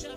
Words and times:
Ça 0.00 0.08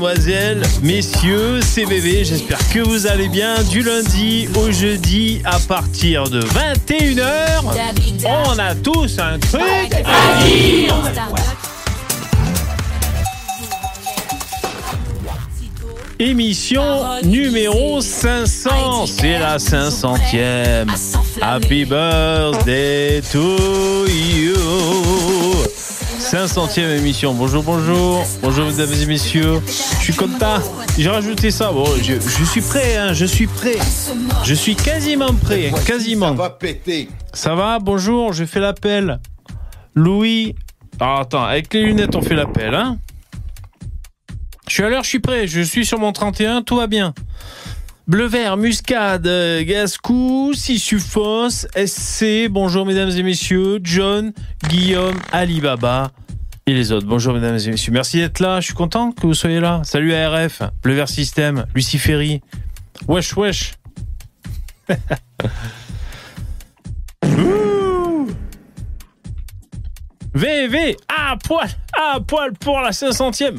mesdemoiselles, 0.00 0.62
messieurs, 0.82 1.60
c'est 1.62 1.84
bébé, 1.84 2.24
j'espère 2.24 2.58
que 2.70 2.80
vous 2.80 3.06
allez 3.06 3.28
bien 3.28 3.62
du 3.64 3.82
lundi 3.82 4.48
au 4.56 4.70
jeudi 4.70 5.42
à 5.44 5.58
partir 5.58 6.24
de 6.24 6.40
21h. 6.40 7.62
On 8.46 8.58
a 8.58 8.74
tous 8.74 9.18
un 9.18 9.38
truc 9.38 9.92
à 10.04 10.44
dire. 10.44 10.94
Émission 16.18 16.82
numéro 17.24 18.00
500, 18.00 19.06
c'est 19.06 19.38
la 19.38 19.58
500e. 19.58 20.86
Happy 21.42 21.84
birthday 21.84 23.20
to 23.30 24.06
you. 24.06 24.54
500e 26.30 26.96
émission. 26.96 27.34
Bonjour, 27.34 27.62
bonjour. 27.64 28.24
Bonjour, 28.40 28.66
mesdames 28.66 28.92
et 29.02 29.06
messieurs. 29.06 29.60
Content. 30.12 30.60
J'ai 30.98 31.08
rajouté 31.08 31.50
ça. 31.50 31.72
Bon, 31.72 31.86
je, 32.02 32.14
je 32.14 32.44
suis 32.44 32.60
prêt, 32.60 32.96
hein, 32.96 33.12
je 33.12 33.24
suis 33.24 33.46
prêt. 33.46 33.78
Je 34.44 34.54
suis 34.54 34.74
quasiment 34.74 35.32
prêt, 35.34 35.72
quasiment. 35.86 36.28
Ça 36.28 36.34
va 36.34 36.50
péter. 36.50 37.08
Ça 37.32 37.54
va 37.54 37.78
Bonjour, 37.78 38.32
je 38.32 38.44
fais 38.44 38.60
l'appel. 38.60 39.20
Louis. 39.94 40.54
Ah, 40.98 41.20
attends, 41.20 41.44
avec 41.44 41.72
les 41.74 41.82
lunettes, 41.82 42.14
on 42.16 42.22
fait 42.22 42.34
l'appel, 42.34 42.74
hein 42.74 42.98
Je 44.68 44.74
suis 44.74 44.82
à 44.82 44.88
l'heure, 44.88 45.04
je 45.04 45.08
suis 45.08 45.20
prêt. 45.20 45.46
Je 45.46 45.60
suis 45.60 45.86
sur 45.86 45.98
mon 45.98 46.12
31, 46.12 46.62
tout 46.62 46.76
va 46.76 46.86
bien. 46.86 47.14
Bleu 48.06 48.26
vert, 48.26 48.56
muscade, 48.56 49.26
euh, 49.26 49.62
Gascou, 49.64 50.52
Sissufos, 50.52 51.66
SC, 51.76 52.48
bonjour 52.50 52.84
mesdames 52.84 53.10
et 53.10 53.22
messieurs, 53.22 53.78
John, 53.84 54.32
Guillaume, 54.68 55.16
Alibaba 55.30 56.10
et 56.66 56.74
les 56.74 56.92
autres. 56.92 57.06
Bonjour 57.06 57.34
mesdames 57.34 57.58
et 57.58 57.70
messieurs. 57.70 57.92
Merci 57.92 58.18
d'être 58.18 58.40
là, 58.40 58.60
je 58.60 58.66
suis 58.66 58.74
content 58.74 59.12
que 59.12 59.26
vous 59.26 59.34
soyez 59.34 59.60
là. 59.60 59.82
Salut 59.84 60.14
ARF, 60.14 60.62
Bleu 60.82 60.94
vert 60.94 61.08
système, 61.08 61.66
Luciferi. 61.74 62.40
Wesh 63.08 63.36
wesh. 63.36 63.72
VV 70.32 70.96
à 71.08 71.36
poil, 71.36 71.68
à 71.92 72.20
poil 72.20 72.52
pour 72.52 72.80
la 72.80 72.90
500e. 72.90 73.58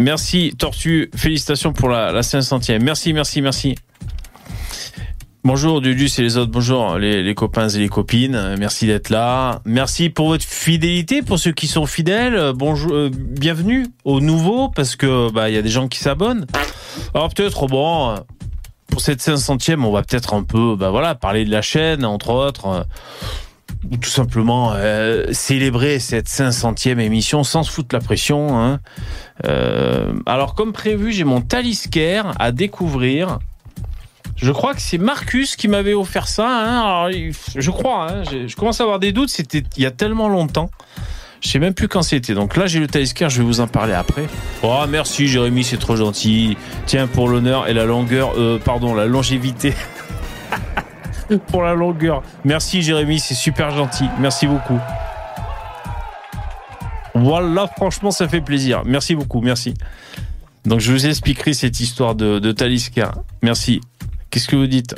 Merci 0.00 0.54
Tortue, 0.58 1.10
félicitations 1.14 1.72
pour 1.72 1.88
la, 1.88 2.12
la 2.12 2.20
500e. 2.22 2.82
Merci, 2.82 3.12
merci, 3.12 3.40
merci. 3.42 3.74
Bonjour 5.44 5.80
Dudus 5.80 6.08
et 6.18 6.22
les 6.22 6.36
autres, 6.36 6.52
bonjour 6.52 6.98
les, 6.98 7.34
copains 7.34 7.68
et 7.68 7.78
les 7.78 7.88
copines, 7.88 8.54
merci 8.60 8.86
d'être 8.86 9.10
là. 9.10 9.60
Merci 9.64 10.08
pour 10.08 10.28
votre 10.28 10.44
fidélité, 10.44 11.20
pour 11.20 11.36
ceux 11.40 11.50
qui 11.50 11.66
sont 11.66 11.84
fidèles. 11.84 12.52
Bonjour, 12.54 12.92
euh, 12.94 13.10
bienvenue 13.12 13.88
aux 14.04 14.20
nouveaux 14.20 14.68
parce 14.68 14.94
que 14.94 15.32
bah 15.32 15.50
il 15.50 15.56
y 15.56 15.58
a 15.58 15.62
des 15.62 15.68
gens 15.68 15.88
qui 15.88 15.98
s'abonnent. 15.98 16.46
Alors 17.12 17.28
peut-être 17.34 17.66
bon 17.66 18.14
pour 18.86 19.00
cette 19.00 19.18
500e, 19.18 19.82
on 19.82 19.90
va 19.90 20.04
peut-être 20.04 20.32
un 20.34 20.44
peu 20.44 20.76
bah 20.76 20.90
voilà, 20.90 21.16
parler 21.16 21.44
de 21.44 21.50
la 21.50 21.62
chaîne 21.62 22.04
entre 22.04 22.30
autres 22.30 22.66
euh, 22.66 22.84
ou 23.90 23.96
tout 23.96 24.10
simplement 24.10 24.74
euh, 24.76 25.26
célébrer 25.32 25.98
cette 25.98 26.28
500e 26.28 27.00
émission 27.00 27.42
sans 27.42 27.64
se 27.64 27.72
foutre 27.72 27.96
la 27.96 28.00
pression 28.00 28.60
hein. 28.60 28.78
Alors 30.24 30.54
comme 30.54 30.72
prévu, 30.72 31.10
j'ai 31.10 31.24
mon 31.24 31.40
taliscaire 31.40 32.32
à 32.38 32.52
découvrir. 32.52 33.40
Je 34.36 34.50
crois 34.50 34.74
que 34.74 34.80
c'est 34.80 34.98
Marcus 34.98 35.54
qui 35.56 35.68
m'avait 35.68 35.94
offert 35.94 36.26
ça. 36.28 36.46
hein. 36.48 37.10
Je 37.54 37.70
crois. 37.70 38.10
hein. 38.10 38.22
Je 38.46 38.54
commence 38.56 38.80
à 38.80 38.84
avoir 38.84 38.98
des 38.98 39.12
doutes. 39.12 39.28
C'était 39.30 39.62
il 39.76 39.82
y 39.82 39.86
a 39.86 39.90
tellement 39.90 40.28
longtemps. 40.28 40.70
Je 41.40 41.48
sais 41.48 41.58
même 41.58 41.74
plus 41.74 41.88
quand 41.88 42.02
c'était. 42.02 42.34
Donc 42.34 42.56
là, 42.56 42.66
j'ai 42.66 42.78
le 42.80 42.86
taliscaire. 42.86 43.28
Je 43.30 43.38
vais 43.38 43.44
vous 43.44 43.60
en 43.60 43.66
parler 43.66 43.92
après. 43.94 44.26
Oh, 44.62 44.84
merci 44.88 45.26
Jérémy, 45.28 45.64
c'est 45.64 45.76
trop 45.76 45.96
gentil. 45.96 46.56
Tiens, 46.86 47.06
pour 47.08 47.28
l'honneur 47.28 47.68
et 47.68 47.72
la 47.74 47.84
longueur, 47.84 48.32
euh, 48.36 48.58
pardon, 48.58 48.94
la 48.94 49.06
longévité. 49.06 49.74
pour 51.48 51.62
la 51.62 51.74
longueur. 51.74 52.22
Merci 52.44 52.82
Jérémy, 52.82 53.18
c'est 53.20 53.34
super 53.34 53.70
gentil. 53.70 54.04
Merci 54.20 54.46
beaucoup. 54.46 54.78
Voilà, 57.14 57.68
franchement, 57.76 58.10
ça 58.10 58.26
fait 58.28 58.40
plaisir. 58.40 58.82
Merci 58.86 59.14
beaucoup, 59.14 59.40
merci. 59.40 59.74
Donc, 60.64 60.80
je 60.80 60.92
vous 60.92 61.06
expliquerai 61.06 61.52
cette 61.54 61.80
histoire 61.80 62.14
de, 62.14 62.38
de 62.38 62.52
Talisca. 62.52 63.12
Merci. 63.42 63.80
Qu'est-ce 64.32 64.48
que 64.48 64.56
vous 64.56 64.66
dites 64.66 64.94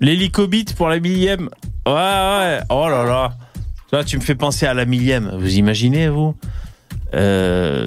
L'hélicobite 0.00 0.74
pour 0.74 0.88
la 0.88 1.00
millième 1.00 1.48
Ouais, 1.86 1.92
ouais. 1.94 2.58
Oh 2.68 2.86
là 2.88 3.04
là. 3.04 3.32
Là, 3.92 4.04
tu 4.04 4.16
me 4.18 4.22
fais 4.22 4.34
penser 4.34 4.66
à 4.66 4.74
la 4.74 4.84
millième. 4.84 5.30
Vous 5.38 5.56
imaginez, 5.56 6.08
vous 6.08 6.34
Euh, 7.14 7.86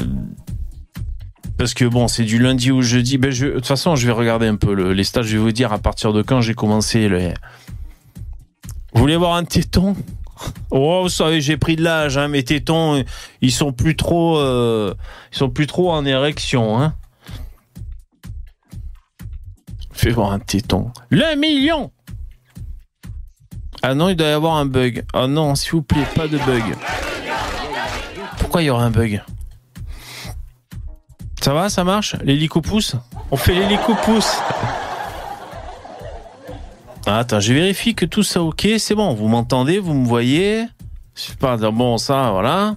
Parce 1.57 1.73
que 1.75 1.85
bon, 1.85 2.07
c'est 2.07 2.23
du 2.23 2.39
lundi 2.39 2.71
au 2.71 2.81
jeudi. 2.81 3.17
Ben, 3.19 3.29
je... 3.31 3.45
De 3.45 3.51
toute 3.51 3.67
façon, 3.67 3.95
je 3.95 4.07
vais 4.07 4.13
regarder 4.13 4.47
un 4.47 4.55
peu 4.55 4.73
le- 4.73 4.93
les 4.93 5.03
stages. 5.03 5.27
Je 5.27 5.37
vais 5.37 5.43
vous 5.43 5.51
dire 5.51 5.71
à 5.73 5.77
partir 5.77 6.11
de 6.13 6.23
quand 6.23 6.41
j'ai 6.41 6.55
commencé. 6.55 7.07
Le... 7.07 7.29
Vous 8.93 9.01
voulez 9.01 9.15
voir 9.17 9.35
un 9.35 9.43
téton 9.43 9.95
Oh, 10.71 11.01
vous 11.03 11.09
savez, 11.09 11.39
j'ai 11.39 11.56
pris 11.57 11.75
de 11.75 11.83
l'âge, 11.83 12.17
hein, 12.17 12.27
mes 12.27 12.41
tétons, 12.44 13.03
ils 13.41 13.51
sont 13.51 13.71
plus 13.74 13.95
trop, 13.95 14.39
euh, 14.39 14.95
ils 15.31 15.38
sont 15.38 15.51
plus 15.51 15.67
trop 15.67 15.91
en 15.91 16.03
érection, 16.03 16.81
hein. 16.81 16.95
Fais 20.01 20.09
voir 20.09 20.31
un 20.31 20.39
téton. 20.39 20.92
Le 21.12 21.36
million 21.36 21.92
Ah 23.83 23.94
non, 23.94 24.09
il 24.09 24.15
doit 24.15 24.30
y 24.30 24.31
avoir 24.31 24.56
un 24.56 24.65
bug. 24.65 25.06
Ah 25.13 25.27
non, 25.27 25.53
s'il 25.53 25.74
vous 25.74 25.83
plaît, 25.83 26.07
pas 26.15 26.27
de 26.27 26.39
bug. 26.39 26.63
Pourquoi 28.39 28.63
il 28.63 28.65
y 28.65 28.69
aura 28.71 28.83
un 28.83 28.89
bug? 28.89 29.21
Ça 31.39 31.53
va, 31.53 31.69
ça 31.69 31.83
marche? 31.83 32.15
L'hélico 32.24 32.62
pousse 32.62 32.95
On 33.30 33.38
fait 33.38 33.53
l'hélico 33.53 33.94
pousse 34.03 34.39
ah, 37.06 37.19
Attends, 37.19 37.39
je 37.39 37.53
vérifie 37.53 37.94
que 37.94 38.07
tout 38.07 38.24
ça 38.24 38.42
ok, 38.42 38.69
c'est 38.80 38.95
bon, 38.95 39.13
vous 39.13 39.27
m'entendez, 39.27 39.77
vous 39.77 39.94
me 39.94 40.07
voyez? 40.07 40.65
Je 41.13 41.31
pas, 41.33 41.57
bon 41.57 42.00
ça, 42.00 42.31
voilà. 42.31 42.75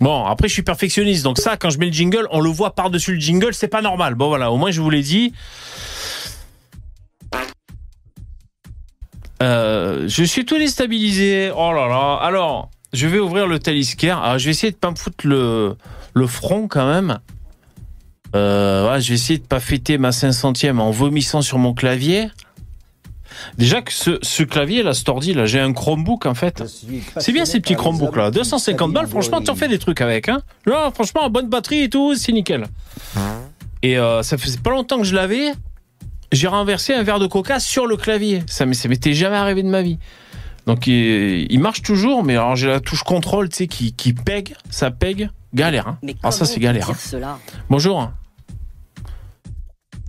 Bon, 0.00 0.24
après 0.26 0.48
je 0.48 0.52
suis 0.52 0.62
perfectionniste, 0.62 1.24
donc 1.24 1.38
ça, 1.38 1.56
quand 1.56 1.70
je 1.70 1.78
mets 1.78 1.86
le 1.86 1.92
jingle, 1.92 2.28
on 2.30 2.40
le 2.40 2.50
voit 2.50 2.74
par-dessus 2.74 3.14
le 3.14 3.20
jingle, 3.20 3.54
c'est 3.54 3.68
pas 3.68 3.82
normal. 3.82 4.14
Bon 4.14 4.28
voilà, 4.28 4.50
au 4.50 4.56
moins 4.56 4.70
je 4.70 4.80
vous 4.80 4.90
l'ai 4.90 5.02
dit. 5.02 5.32
Euh, 9.42 10.08
je 10.08 10.24
suis 10.24 10.44
tout 10.44 10.58
déstabilisé. 10.58 11.50
Oh 11.54 11.72
là 11.72 11.88
là. 11.88 12.18
Alors, 12.22 12.70
je 12.92 13.06
vais 13.06 13.18
ouvrir 13.18 13.46
le 13.46 13.58
Talisker. 13.58 14.10
Alors, 14.10 14.38
je 14.38 14.46
vais 14.46 14.50
essayer 14.50 14.72
de 14.72 14.76
pas 14.76 14.90
me 14.90 14.96
foutre 14.96 15.26
le, 15.26 15.76
le 16.14 16.26
front 16.26 16.68
quand 16.68 16.88
même. 16.88 17.18
Euh, 18.34 18.98
je 19.00 19.08
vais 19.08 19.14
essayer 19.14 19.38
de 19.38 19.46
pas 19.46 19.60
fêter 19.60 19.98
ma 19.98 20.10
500e 20.10 20.78
en 20.78 20.90
vomissant 20.90 21.42
sur 21.42 21.58
mon 21.58 21.74
clavier. 21.74 22.28
Déjà 23.58 23.82
que 23.82 23.92
ce, 23.92 24.18
ce 24.22 24.42
clavier, 24.42 24.82
là, 24.82 24.94
cet 24.94 25.08
ordi, 25.08 25.34
là, 25.34 25.46
j'ai 25.46 25.60
un 25.60 25.72
Chromebook 25.72 26.26
en 26.26 26.34
fait. 26.34 26.62
C'est 27.18 27.32
bien 27.32 27.44
ces 27.44 27.60
petits 27.60 27.74
Chromebooks 27.74 28.16
là. 28.16 28.30
250 28.30 28.92
balles, 28.92 29.06
franchement, 29.08 29.40
tu 29.40 29.50
en 29.50 29.54
fais 29.56 29.68
des 29.68 29.78
trucs 29.78 30.00
avec. 30.00 30.28
Hein 30.28 30.42
là, 30.66 30.90
franchement, 30.94 31.28
bonne 31.30 31.48
batterie 31.48 31.82
et 31.82 31.88
tout, 31.88 32.14
c'est 32.14 32.32
nickel. 32.32 32.64
Et 33.82 33.98
euh, 33.98 34.22
ça 34.22 34.38
faisait 34.38 34.58
pas 34.58 34.70
longtemps 34.70 34.98
que 34.98 35.04
je 35.04 35.14
l'avais. 35.14 35.52
J'ai 36.32 36.48
renversé 36.48 36.92
un 36.92 37.02
verre 37.02 37.18
de 37.20 37.26
coca 37.26 37.60
sur 37.60 37.86
le 37.86 37.96
clavier. 37.96 38.42
Ça, 38.46 38.64
ça 38.72 38.88
m'était 38.88 39.12
jamais 39.12 39.36
arrivé 39.36 39.62
de 39.62 39.68
ma 39.68 39.82
vie. 39.82 39.98
Donc 40.66 40.88
il, 40.88 41.46
il 41.50 41.60
marche 41.60 41.82
toujours, 41.82 42.24
mais 42.24 42.32
alors 42.32 42.56
j'ai 42.56 42.66
la 42.66 42.80
touche 42.80 43.04
contrôle, 43.04 43.48
tu 43.48 43.56
sais, 43.56 43.66
qui, 43.68 43.92
qui 43.92 44.12
pègue, 44.12 44.56
ça 44.70 44.90
pègue. 44.90 45.30
Galère, 45.54 45.86
hein. 45.86 45.98
Mais 46.02 46.16
Ah, 46.24 46.32
ça, 46.32 46.44
c'est 46.44 46.58
galère, 46.58 46.90
hein. 46.90 46.94
cela? 46.98 47.38
Bonjour. 47.70 48.10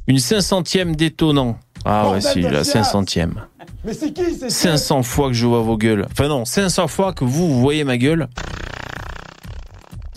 Une 0.07 0.17
500e 0.17 0.95
détonnant. 0.95 1.59
Ah 1.85 2.09
ouais, 2.09 2.21
si, 2.21 2.41
la 2.41 2.63
chiasse. 2.63 2.93
500e. 2.93 3.33
Mais 3.83 3.93
c'est 3.93 4.11
qui 4.11 4.33
c'est 4.33 4.49
500 4.49 5.03
fois 5.03 5.27
que 5.27 5.33
je 5.33 5.45
vois 5.45 5.61
vos 5.61 5.77
gueules. 5.77 6.07
Enfin 6.11 6.27
non, 6.27 6.45
500 6.45 6.87
fois 6.87 7.13
que 7.13 7.23
vous, 7.23 7.47
vous 7.47 7.61
voyez 7.61 7.83
ma 7.83 7.97
gueule 7.97 8.27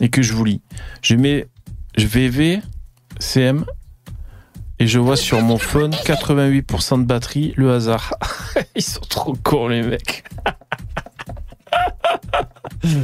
et 0.00 0.08
que 0.08 0.22
je 0.22 0.32
vous 0.32 0.44
lis. 0.44 0.62
Je 1.02 1.14
mets 1.14 1.46
je 1.96 2.06
VV 2.06 2.60
CM 3.18 3.64
et 4.78 4.86
je 4.86 4.98
vois 4.98 5.16
sur 5.16 5.42
mon 5.42 5.58
phone 5.58 5.90
88% 5.92 7.00
de 7.00 7.04
batterie, 7.04 7.52
le 7.56 7.72
hasard. 7.72 8.14
Ils 8.74 8.82
sont 8.82 9.00
trop 9.00 9.34
cons 9.34 9.68
les 9.68 9.82
mecs. 9.82 10.24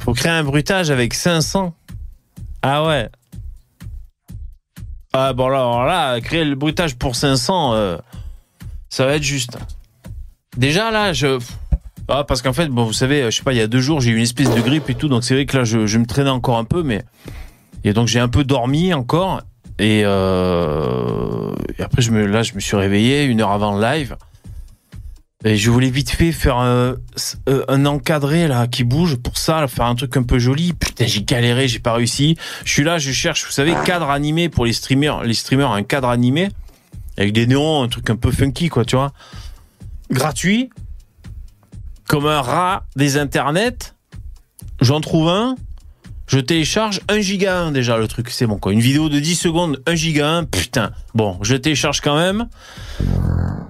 Faut 0.00 0.14
créer 0.14 0.32
un 0.32 0.44
bruitage 0.44 0.90
avec 0.90 1.14
500. 1.14 1.74
Ah 2.62 2.86
ouais. 2.86 3.08
Ah 5.12 5.32
bon 5.32 5.46
alors 5.46 5.84
là, 5.84 6.20
créer 6.20 6.44
le 6.44 6.54
bruitage 6.54 6.96
pour 6.96 7.16
500, 7.16 7.72
euh, 7.74 7.96
ça 8.88 9.06
va 9.06 9.14
être 9.14 9.22
juste. 9.22 9.58
Déjà 10.56 10.90
là, 10.90 11.12
je... 11.12 11.38
Ah, 12.08 12.24
parce 12.24 12.40
qu'en 12.40 12.52
fait, 12.52 12.68
bon, 12.68 12.84
vous 12.84 12.92
savez, 12.92 13.24
je 13.30 13.36
sais 13.36 13.42
pas, 13.42 13.52
il 13.52 13.58
y 13.58 13.62
a 13.62 13.66
deux 13.66 13.80
jours, 13.80 14.00
j'ai 14.00 14.10
eu 14.10 14.16
une 14.16 14.22
espèce 14.22 14.54
de 14.54 14.60
grippe 14.60 14.88
et 14.88 14.94
tout, 14.94 15.08
donc 15.08 15.24
c'est 15.24 15.34
vrai 15.34 15.46
que 15.46 15.58
là, 15.58 15.64
je, 15.64 15.86
je 15.86 15.98
me 15.98 16.06
traînais 16.06 16.30
encore 16.30 16.58
un 16.58 16.64
peu, 16.64 16.82
mais... 16.82 17.04
Et 17.84 17.92
donc 17.92 18.08
j'ai 18.08 18.18
un 18.18 18.28
peu 18.28 18.44
dormi 18.44 18.92
encore, 18.94 19.42
et, 19.78 20.02
euh... 20.04 21.54
et 21.78 21.82
après, 21.82 22.02
je 22.02 22.10
me... 22.10 22.26
là, 22.26 22.42
je 22.42 22.54
me 22.54 22.60
suis 22.60 22.76
réveillé 22.76 23.24
une 23.24 23.40
heure 23.40 23.50
avant 23.50 23.76
le 23.76 23.82
live. 23.82 24.16
Je 25.44 25.70
voulais 25.70 25.90
vite 25.90 26.10
fait 26.10 26.32
faire 26.32 26.56
un, 26.56 26.96
euh, 27.48 27.64
un 27.68 27.86
encadré 27.86 28.48
là 28.48 28.66
qui 28.66 28.82
bouge 28.82 29.14
pour 29.14 29.38
ça, 29.38 29.68
faire 29.68 29.84
un 29.84 29.94
truc 29.94 30.16
un 30.16 30.24
peu 30.24 30.40
joli. 30.40 30.72
Putain, 30.72 31.06
j'ai 31.06 31.22
galéré, 31.22 31.68
j'ai 31.68 31.78
pas 31.78 31.92
réussi. 31.92 32.36
Je 32.64 32.72
suis 32.72 32.82
là, 32.82 32.98
je 32.98 33.12
cherche, 33.12 33.46
vous 33.46 33.52
savez, 33.52 33.72
cadre 33.84 34.10
animé 34.10 34.48
pour 34.48 34.66
les 34.66 34.72
streamers. 34.72 35.22
Les 35.22 35.34
streamers, 35.34 35.70
un 35.70 35.84
cadre 35.84 36.08
animé 36.08 36.48
avec 37.16 37.32
des 37.32 37.46
néons, 37.46 37.84
un 37.84 37.88
truc 37.88 38.10
un 38.10 38.16
peu 38.16 38.32
funky, 38.32 38.68
quoi, 38.68 38.84
tu 38.84 38.96
vois. 38.96 39.12
Gratuit, 40.10 40.70
comme 42.08 42.26
un 42.26 42.40
rat 42.40 42.86
des 42.96 43.16
internets. 43.16 43.94
J'en 44.80 45.00
trouve 45.00 45.28
un. 45.28 45.54
Je 46.28 46.38
télécharge 46.38 47.00
1 47.08 47.20
giga 47.20 47.58
1 47.58 47.72
déjà 47.72 47.96
le 47.96 48.06
truc, 48.06 48.28
c'est 48.30 48.46
bon 48.46 48.58
quoi. 48.58 48.72
Une 48.72 48.80
vidéo 48.80 49.08
de 49.08 49.18
10 49.18 49.34
secondes, 49.34 49.82
1 49.86 49.94
giga 49.94 50.28
1, 50.28 50.44
putain. 50.44 50.92
Bon, 51.14 51.38
je 51.42 51.56
télécharge 51.56 52.02
quand 52.02 52.16
même. 52.16 52.48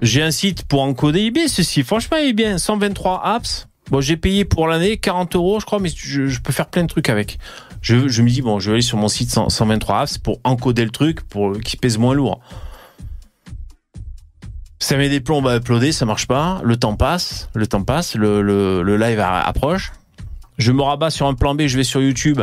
J'ai 0.03 0.23
un 0.23 0.33
site 0.33 0.65
pour 0.65 0.83
encoder. 0.83 1.33
Il 1.35 1.49
ceci. 1.49 1.85
Franchement, 1.85 2.17
il 2.17 2.31
est 2.31 2.33
bien. 2.33 2.59
123 2.59 3.25
apps. 3.25 3.69
Bon, 3.91 4.01
j'ai 4.01 4.17
payé 4.17 4.45
pour 4.45 4.67
l'année 4.67 4.99
40 4.99 5.37
euros, 5.37 5.61
je 5.61 5.67
crois, 5.67 5.79
mais 5.79 5.89
je, 5.89 6.41
peux 6.41 6.53
faire 6.53 6.67
plein 6.67 6.83
de 6.83 6.89
trucs 6.89 7.09
avec. 7.09 7.39
Je, 7.81 7.95
me 7.95 8.29
dis, 8.29 8.43
bon, 8.43 8.59
je 8.59 8.71
vais 8.71 8.75
aller 8.75 8.83
sur 8.83 8.99
mon 8.99 9.09
site 9.09 9.31
100 9.31 9.49
123 9.49 10.01
apps 10.01 10.19
pour 10.19 10.41
encoder 10.45 10.85
le 10.85 10.91
truc, 10.91 11.23
pour 11.23 11.59
qu'il 11.61 11.79
pèse 11.79 11.97
moins 11.97 12.15
lourd. 12.15 12.41
Ça 14.81 14.97
met 14.97 15.09
des 15.09 15.21
plombs 15.21 15.47
à 15.47 15.57
uploader, 15.57 15.93
ça 15.93 16.05
marche 16.05 16.27
pas. 16.27 16.61
Le 16.65 16.77
temps 16.77 16.97
passe, 16.97 17.49
le 17.55 17.67
temps 17.67 17.83
passe, 17.83 18.15
le, 18.15 18.97
live 18.97 19.21
approche. 19.21 19.93
Je 20.59 20.73
me 20.73 20.83
rabats 20.83 21.11
sur 21.11 21.27
un 21.27 21.35
plan 21.35 21.55
B, 21.55 21.63
je 21.67 21.77
vais 21.77 21.85
sur 21.85 22.03
YouTube. 22.03 22.43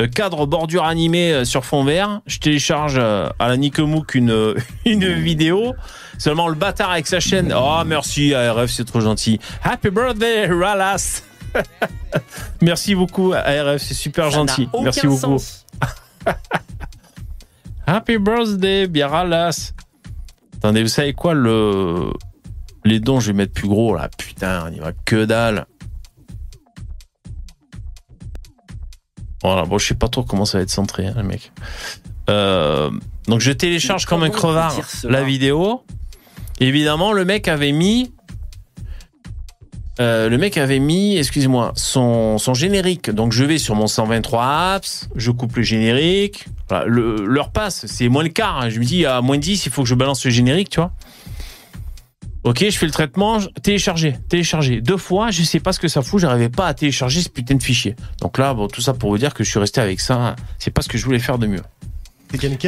Euh, 0.00 0.06
cadre 0.06 0.46
bordure 0.46 0.84
animée 0.84 1.32
euh, 1.32 1.44
sur 1.44 1.64
fond 1.64 1.84
vert. 1.84 2.20
Je 2.26 2.38
télécharge 2.38 2.96
euh, 2.98 3.28
à 3.38 3.48
la 3.48 3.56
Nikemook 3.56 4.14
une, 4.14 4.54
une 4.84 5.12
vidéo. 5.14 5.74
Seulement 6.18 6.48
le 6.48 6.54
bâtard 6.54 6.90
avec 6.90 7.06
sa 7.06 7.18
chaîne. 7.18 7.52
Oh 7.56 7.82
merci 7.86 8.34
ARF, 8.34 8.70
c'est 8.70 8.84
trop 8.84 9.00
gentil. 9.00 9.40
Happy 9.62 9.90
birthday, 9.90 10.46
Ralas. 10.46 11.22
Merci 12.62 12.94
beaucoup 12.94 13.32
ARF, 13.32 13.82
c'est 13.82 13.94
super 13.94 14.30
Ça 14.30 14.36
gentil. 14.36 14.68
aucun 14.72 14.84
Merci 14.84 15.06
beaucoup. 15.08 15.18
sens. 15.20 15.66
Happy 17.86 18.18
birthday, 18.18 18.86
bien 18.86 19.08
Ralas. 19.08 19.72
Attendez, 20.58 20.82
vous 20.82 20.88
savez 20.88 21.12
quoi 21.12 21.34
le 21.34 22.12
les 22.84 23.00
dons, 23.00 23.18
je 23.18 23.28
vais 23.28 23.32
mettre 23.32 23.52
plus 23.52 23.68
gros 23.68 23.96
là. 23.96 24.08
Putain, 24.16 24.66
on 24.68 24.72
y 24.72 24.78
va 24.78 24.92
que 24.92 25.24
dalle. 25.24 25.66
Voilà, 29.42 29.64
bon, 29.64 29.78
je 29.78 29.86
sais 29.86 29.94
pas 29.94 30.08
trop 30.08 30.22
comment 30.22 30.44
ça 30.44 30.58
va 30.58 30.62
être 30.62 30.70
centré, 30.70 31.06
hein, 31.06 31.14
les 31.16 31.22
mecs. 31.22 31.52
Euh, 32.28 32.90
donc 33.26 33.40
je 33.40 33.52
télécharge 33.52 34.04
comme 34.06 34.22
un 34.22 34.30
crevard 34.30 34.74
la 35.04 35.22
vidéo. 35.24 35.82
Évidemment, 36.60 37.12
le 37.12 37.24
mec 37.24 37.48
avait 37.48 37.72
mis, 37.72 38.12
euh, 40.00 40.28
le 40.28 40.38
mec 40.38 40.56
avait 40.58 40.78
mis, 40.78 41.16
excusez-moi, 41.16 41.72
son, 41.74 42.38
son 42.38 42.54
générique. 42.54 43.10
Donc 43.10 43.32
je 43.32 43.44
vais 43.44 43.58
sur 43.58 43.74
mon 43.74 43.86
123 43.86 44.44
apps, 44.74 45.08
je 45.16 45.30
coupe 45.30 45.56
le 45.56 45.62
générique. 45.62 46.46
Voilà, 46.68 46.84
le, 46.86 47.24
l'heure 47.26 47.50
passe, 47.50 47.86
c'est 47.86 48.08
moins 48.08 48.22
le 48.22 48.28
quart. 48.28 48.60
hein. 48.60 48.68
Je 48.70 48.78
me 48.78 48.84
dis 48.84 49.04
à 49.06 49.20
moins 49.22 49.38
10, 49.38 49.66
il 49.66 49.72
faut 49.72 49.82
que 49.82 49.88
je 49.88 49.94
balance 49.94 50.24
le 50.24 50.30
générique, 50.30 50.68
tu 50.70 50.80
vois. 50.80 50.92
Ok, 52.42 52.64
je 52.70 52.78
fais 52.78 52.86
le 52.86 52.92
traitement, 52.92 53.38
télécharger, 53.62 54.16
télécharger. 54.30 54.80
Deux 54.80 54.96
fois, 54.96 55.30
je 55.30 55.42
sais 55.42 55.60
pas 55.60 55.72
ce 55.74 55.78
que 55.80 55.88
ça 55.88 56.00
fout, 56.00 56.20
j'arrivais 56.20 56.48
pas 56.48 56.66
à 56.66 56.72
télécharger 56.74 57.20
ce 57.20 57.28
putain 57.28 57.54
de 57.54 57.62
fichier. 57.62 57.96
Donc 58.22 58.38
là, 58.38 58.54
bon, 58.54 58.66
tout 58.66 58.80
ça 58.80 58.94
pour 58.94 59.10
vous 59.10 59.18
dire 59.18 59.34
que 59.34 59.44
je 59.44 59.50
suis 59.50 59.58
resté 59.58 59.80
avec 59.80 60.00
ça. 60.00 60.36
C'est 60.58 60.70
pas 60.70 60.80
ce 60.80 60.88
que 60.88 60.96
je 60.96 61.04
voulais 61.04 61.18
faire 61.18 61.36
de 61.38 61.46
mieux. 61.46 61.60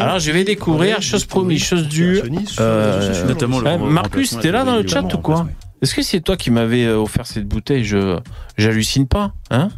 Alors, 0.01 0.19
je 0.19 0.31
vais 0.31 0.45
découvrir, 0.45 1.01
chose 1.01 1.25
promise, 1.25 1.63
chose 1.65 1.89
due. 1.89 2.21
Euh, 2.61 3.27
Notamment 3.29 3.61
le 3.61 3.65
rem- 3.71 3.89
Marcus, 3.89 4.37
t'es 4.41 4.51
là 4.51 4.65
dans 4.65 4.77
le 4.77 4.87
chat 4.87 5.03
ou 5.15 5.19
quoi. 5.19 5.49
Est-ce 5.81 5.95
que 5.95 6.03
c'est 6.03 6.21
toi 6.21 6.37
qui 6.37 6.51
m'avais 6.51 6.85
euh, 6.85 6.99
offert 7.01 7.27
cette 7.27 7.47
bouteille 7.49 7.85
Je 7.85 8.19
j'hallucine 8.59 9.07
pas, 9.09 9.33
hein 9.51 9.69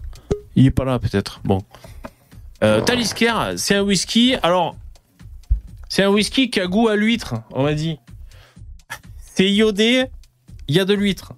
Il 0.57 0.67
est 0.67 0.71
pas 0.71 0.85
là 0.85 0.99
peut-être. 0.99 1.41
Bon. 1.45 1.61
Euh, 2.63 2.81
Talisker, 2.81 3.33
c'est 3.57 3.77
un 3.77 3.83
whisky. 3.83 4.35
Alors, 4.43 4.75
c'est 5.89 6.03
un 6.03 6.09
whisky 6.09 6.51
qui 6.51 6.61
a 6.61 6.67
goût 6.67 6.89
à 6.89 6.97
l'huître, 6.97 7.35
on 7.53 7.63
m'a 7.63 7.75
dit. 7.75 7.99
C'est 9.35 9.51
iodé, 9.51 10.05
il 10.69 10.77
y 10.77 10.81
a 10.81 10.85
de 10.85 10.95
l'huître. 10.95 11.33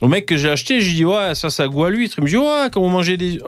Au 0.00 0.08
mec 0.08 0.26
que 0.26 0.36
j'ai 0.36 0.50
acheté, 0.50 0.80
j'ai 0.80 0.92
dit 0.92 1.04
ouais, 1.04 1.34
ça, 1.34 1.50
ça 1.50 1.62
a 1.62 1.68
goût 1.68 1.84
à 1.84 1.90
l'huître. 1.90 2.16
Il 2.18 2.24
me 2.24 2.28
dit 2.28 2.36
ouais, 2.36 2.68
comment 2.72 2.88
manger 2.88 3.16
des. 3.16 3.38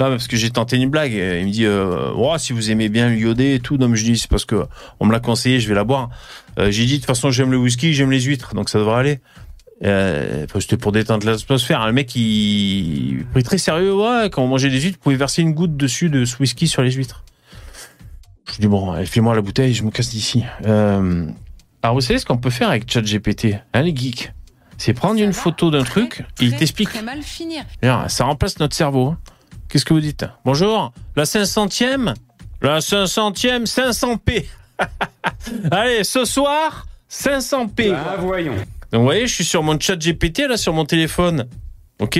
Non, 0.00 0.08
parce 0.10 0.28
que 0.28 0.36
j'ai 0.36 0.50
tenté 0.50 0.76
une 0.76 0.90
blague. 0.90 1.12
Il 1.12 1.46
me 1.46 1.50
dit 1.50 1.66
euh, 1.66 2.12
ouais, 2.12 2.38
si 2.38 2.52
vous 2.52 2.70
aimez 2.70 2.88
bien 2.88 3.08
l'iodé 3.08 3.54
et 3.54 3.60
tout. 3.60 3.76
Non, 3.76 3.88
mais 3.88 3.96
je 3.96 4.04
dis 4.04 4.18
c'est 4.18 4.30
parce 4.30 4.44
que 4.44 4.64
on 5.00 5.06
me 5.06 5.12
l'a 5.12 5.20
conseillé, 5.20 5.58
je 5.58 5.68
vais 5.68 5.74
la 5.74 5.84
boire. 5.84 6.10
Euh, 6.58 6.70
j'ai 6.70 6.84
dit 6.84 6.94
de 6.94 6.96
toute 6.98 7.06
façon 7.06 7.30
j'aime 7.30 7.50
le 7.50 7.56
whisky, 7.56 7.92
j'aime 7.92 8.12
les 8.12 8.20
huîtres, 8.20 8.54
donc 8.54 8.68
ça 8.68 8.78
devrait 8.78 9.00
aller. 9.00 9.20
Euh, 9.84 10.46
C'était 10.60 10.76
pour 10.76 10.92
détendre 10.92 11.26
l'atmosphère. 11.26 11.84
Le 11.86 11.92
mec, 11.92 12.14
il, 12.14 13.18
il 13.18 13.24
pris 13.26 13.42
très 13.42 13.58
sérieux. 13.58 13.94
Ouais, 13.94 14.30
quand 14.30 14.42
on 14.42 14.46
mangeait 14.46 14.70
des 14.70 14.80
huîtres, 14.80 14.98
vous 14.98 15.02
pouvez 15.02 15.16
verser 15.16 15.42
une 15.42 15.52
goutte 15.52 15.76
dessus 15.76 16.08
de 16.08 16.24
ce 16.24 16.36
whisky 16.38 16.68
sur 16.68 16.82
les 16.82 16.92
huîtres. 16.92 17.24
Je 18.52 18.60
dis 18.60 18.68
bon, 18.68 18.94
fais-moi 19.04 19.34
la 19.34 19.40
bouteille, 19.40 19.74
je 19.74 19.82
me 19.82 19.90
casse 19.90 20.10
d'ici. 20.10 20.44
Euh, 20.64 21.26
alors 21.84 21.94
vous 21.96 22.00
savez 22.00 22.18
ce 22.18 22.24
qu'on 22.24 22.38
peut 22.38 22.48
faire 22.50 22.70
avec 22.70 22.90
ChatGPT, 22.90 23.56
hein, 23.74 23.82
les 23.82 23.94
geeks? 23.94 24.32
C'est 24.78 24.94
prendre 24.94 25.18
Ça 25.18 25.24
une 25.24 25.32
photo 25.34 25.70
d'un 25.70 25.82
très, 25.84 26.00
truc 26.08 26.20
et 26.40 26.44
il 26.46 26.56
t'explique. 26.56 26.88
Très 26.88 27.02
mal 27.02 27.22
finir. 27.22 27.62
Regarde, 27.82 28.08
Ça 28.08 28.24
remplace 28.24 28.58
notre 28.58 28.74
cerveau. 28.74 29.08
hein. 29.08 29.18
Qu'est-ce 29.68 29.84
que 29.84 29.92
vous 29.92 30.00
dites? 30.00 30.24
Bonjour, 30.46 30.92
la 31.14 31.24
500e 31.24 32.14
La 32.62 32.78
500e, 32.80 33.66
500p. 33.66 34.46
Allez, 35.70 36.04
ce 36.04 36.24
soir, 36.24 36.86
500p. 37.10 37.94
Ah, 37.94 38.16
voyons. 38.18 38.54
Donc 38.90 39.00
vous 39.00 39.02
voyez, 39.04 39.26
je 39.26 39.34
suis 39.34 39.44
sur 39.44 39.62
mon 39.62 39.78
chat 39.78 39.96
GPT, 39.96 40.48
là, 40.48 40.56
sur 40.56 40.72
mon 40.72 40.86
téléphone. 40.86 41.46
OK? 42.00 42.16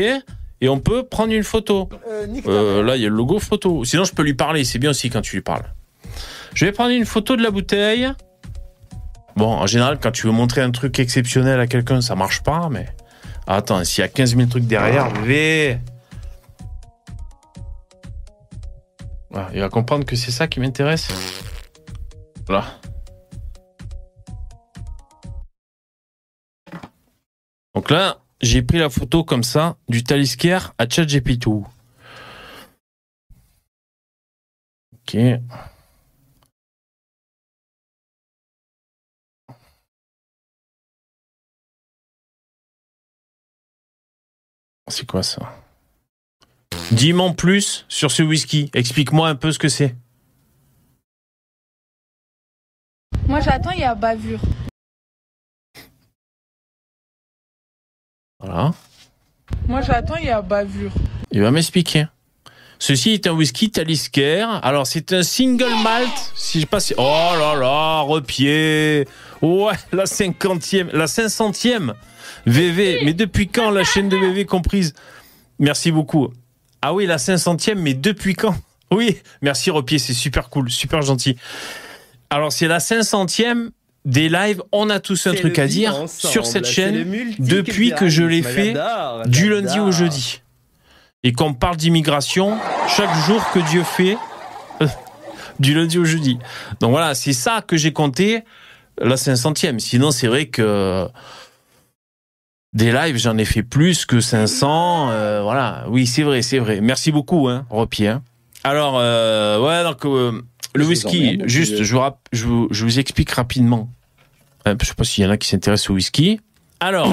Et 0.60 0.68
on 0.68 0.78
peut 0.78 1.04
prendre 1.04 1.32
une 1.32 1.42
photo. 1.42 1.88
Euh, 2.08 2.26
Euh, 2.46 2.82
là, 2.82 2.96
il 2.96 3.02
y 3.02 3.06
a 3.06 3.08
le 3.08 3.14
logo 3.16 3.38
photo. 3.38 3.84
Sinon, 3.84 4.04
je 4.04 4.12
peux 4.12 4.22
lui 4.22 4.34
parler. 4.34 4.64
C'est 4.64 4.78
bien 4.78 4.90
aussi 4.90 5.08
quand 5.10 5.22
tu 5.22 5.36
lui 5.36 5.42
parles. 5.42 5.64
Je 6.54 6.64
vais 6.66 6.72
prendre 6.72 6.90
une 6.90 7.06
photo 7.06 7.34
de 7.36 7.42
la 7.42 7.50
bouteille. 7.50 8.08
Bon, 9.36 9.48
en 9.48 9.66
général, 9.66 9.98
quand 10.00 10.12
tu 10.12 10.26
veux 10.26 10.32
montrer 10.32 10.60
un 10.60 10.70
truc 10.70 10.98
exceptionnel 10.98 11.58
à 11.58 11.66
quelqu'un, 11.66 12.00
ça 12.00 12.14
marche 12.14 12.42
pas, 12.42 12.68
mais... 12.70 12.86
Ah, 13.46 13.56
Attends, 13.56 13.84
s'il 13.84 14.02
y 14.02 14.04
a 14.04 14.08
15 14.08 14.36
000 14.36 14.48
trucs 14.48 14.66
derrière, 14.66 15.10
vais... 15.10 15.80
Voilà, 19.30 19.48
il 19.52 19.60
va 19.60 19.68
comprendre 19.68 20.04
que 20.04 20.14
c'est 20.14 20.30
ça 20.30 20.46
qui 20.46 20.60
m'intéresse. 20.60 21.08
Voilà. 22.46 22.66
Donc 27.74 27.90
là, 27.90 28.18
j'ai 28.40 28.62
pris 28.62 28.78
la 28.78 28.88
photo 28.88 29.24
comme 29.24 29.42
ça 29.42 29.76
du 29.88 30.04
Talisker 30.04 30.58
à 30.78 30.88
ChatGPT. 30.88 31.48
Ok. 31.48 31.64
C'est 44.88 45.06
quoi 45.06 45.22
ça 45.22 45.40
Dis-moi 46.92 47.26
en 47.26 47.32
plus 47.32 47.86
sur 47.88 48.10
ce 48.10 48.22
whisky. 48.22 48.70
Explique-moi 48.74 49.28
un 49.28 49.34
peu 49.34 49.50
ce 49.52 49.58
que 49.58 49.68
c'est. 49.68 49.94
Moi 53.26 53.40
j'attends, 53.40 53.70
il 53.70 53.80
y 53.80 53.84
a 53.84 53.94
bavure. 53.94 54.40
Voilà. 58.38 58.72
Moi 59.66 59.80
j'attends, 59.80 60.16
il 60.16 60.26
y 60.26 60.30
a 60.30 60.42
bavure. 60.42 60.92
Il 61.30 61.40
va 61.40 61.50
m'expliquer. 61.50 62.06
Ceci 62.78 63.12
est 63.12 63.26
un 63.26 63.32
whisky 63.32 63.70
Talisker. 63.70 64.46
Alors, 64.62 64.86
c'est 64.86 65.12
un 65.14 65.22
single 65.22 65.72
malt. 65.82 66.12
Si 66.34 66.60
je 66.60 66.66
passe. 66.66 66.92
Oh 66.98 67.30
là 67.32 67.54
là, 67.54 68.00
repied. 68.00 69.08
Ouais, 69.40 69.72
la 69.92 70.04
cinquantième, 70.04 70.90
la 70.92 71.06
500e 71.06 71.94
VV. 72.46 73.00
Mais 73.04 73.14
depuis 73.14 73.48
quand 73.48 73.70
la 73.70 73.84
chaîne 73.84 74.08
de 74.08 74.16
VV 74.16 74.44
comprise? 74.44 74.94
Merci 75.58 75.92
beaucoup. 75.92 76.28
Ah 76.82 76.92
oui, 76.92 77.06
la 77.06 77.16
500e, 77.16 77.76
mais 77.76 77.94
depuis 77.94 78.34
quand? 78.34 78.54
Oui, 78.90 79.16
merci 79.42 79.70
repied, 79.70 79.98
c'est 79.98 80.12
super 80.12 80.50
cool, 80.50 80.70
super 80.70 81.02
gentil. 81.02 81.36
Alors, 82.30 82.52
c'est 82.52 82.68
la 82.68 82.78
500e 82.78 83.70
des 84.04 84.28
lives. 84.28 84.62
On 84.72 84.90
a 84.90 85.00
tous 85.00 85.26
un 85.26 85.34
truc 85.34 85.58
à 85.58 85.66
dire 85.66 86.08
sur 86.08 86.46
cette 86.46 86.66
chaîne 86.66 87.06
depuis 87.38 87.92
que 87.92 88.08
je 88.08 88.22
l'ai 88.22 88.42
fait 88.42 88.74
du 89.26 89.48
lundi 89.48 89.80
au 89.80 89.90
jeudi. 89.90 90.42
Et 91.22 91.32
quand 91.32 91.46
on 91.46 91.54
parle 91.54 91.76
d'immigration, 91.76 92.58
chaque 92.94 93.14
jour 93.26 93.42
que 93.52 93.60
Dieu 93.70 93.82
fait, 93.82 94.18
du 95.58 95.74
lundi 95.74 95.98
au 95.98 96.04
jeudi. 96.04 96.38
Donc 96.80 96.90
voilà, 96.90 97.14
c'est 97.14 97.32
ça 97.32 97.62
que 97.66 97.76
j'ai 97.76 97.92
compté 97.92 98.42
la 99.00 99.14
500e. 99.14 99.78
Sinon, 99.78 100.10
c'est 100.10 100.26
vrai 100.26 100.46
que 100.46 101.08
des 102.74 102.92
lives, 102.92 103.16
j'en 103.16 103.38
ai 103.38 103.44
fait 103.44 103.62
plus 103.62 104.04
que 104.04 104.20
500. 104.20 105.08
euh, 105.10 105.40
voilà, 105.42 105.84
oui, 105.88 106.06
c'est 106.06 106.22
vrai, 106.22 106.42
c'est 106.42 106.58
vrai. 106.58 106.80
Merci 106.80 107.12
beaucoup, 107.12 107.48
hein, 107.48 107.64
Ropier. 107.70 108.08
hein. 108.08 108.22
Alors, 108.64 108.96
euh, 108.98 109.60
ouais, 109.60 109.82
donc 109.84 110.04
euh, 110.06 110.40
le 110.74 110.84
whisky, 110.86 111.40
juste, 111.44 111.82
je- 111.82 111.92
vous, 111.94 112.00
rap- 112.00 112.18
je, 112.32 112.44
vous, 112.46 112.68
je 112.70 112.84
vous 112.84 112.98
explique 112.98 113.30
rapidement. 113.30 113.88
Euh, 114.66 114.74
je 114.80 114.86
sais 114.86 114.94
pas 114.94 115.04
s'il 115.04 115.22
y 115.24 115.26
en 115.26 115.30
a 115.30 115.36
qui 115.36 115.48
s'intéressent 115.48 115.90
au 115.90 115.94
whisky. 115.94 116.40
Alors, 116.80 117.12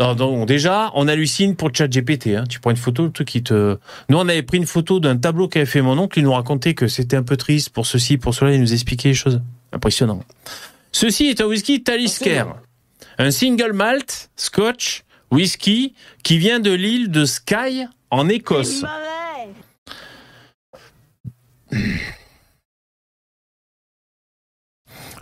non, 0.00 0.14
donc, 0.14 0.46
déjà, 0.48 0.90
on 0.94 1.06
hallucine 1.08 1.54
pour 1.56 1.70
ChatGPT. 1.72 2.28
Hein. 2.36 2.44
Tu 2.48 2.58
prends 2.58 2.70
une 2.72 2.76
photo, 2.76 3.04
le 3.04 3.12
truc 3.12 3.28
qui 3.28 3.42
te. 3.42 3.76
Nous, 4.08 4.18
on 4.18 4.28
avait 4.28 4.42
pris 4.42 4.56
une 4.58 4.66
photo 4.66 4.98
d'un 4.98 5.16
tableau 5.16 5.46
qu'avait 5.46 5.66
fait 5.66 5.82
mon 5.82 5.96
oncle. 5.98 6.18
Il 6.18 6.24
nous 6.24 6.32
racontait 6.32 6.74
que 6.74 6.88
c'était 6.88 7.16
un 7.16 7.22
peu 7.22 7.36
triste 7.36 7.70
pour 7.70 7.86
ceci, 7.86 8.16
pour 8.18 8.34
cela. 8.34 8.52
Il 8.52 8.60
nous 8.60 8.72
expliquait 8.72 9.08
les 9.10 9.14
choses. 9.14 9.40
Impressionnant. 9.72 10.20
Ceci 10.90 11.26
est 11.26 11.40
un 11.40 11.46
whisky 11.46 11.82
Talisker. 11.84 12.44
Un 13.18 13.30
single 13.30 13.72
malt, 13.72 14.30
scotch, 14.36 15.04
whisky, 15.30 15.94
qui 16.22 16.38
vient 16.38 16.60
de 16.60 16.72
l'île 16.72 17.10
de 17.10 17.24
Skye, 17.24 17.86
en 18.10 18.28
Écosse. 18.28 18.84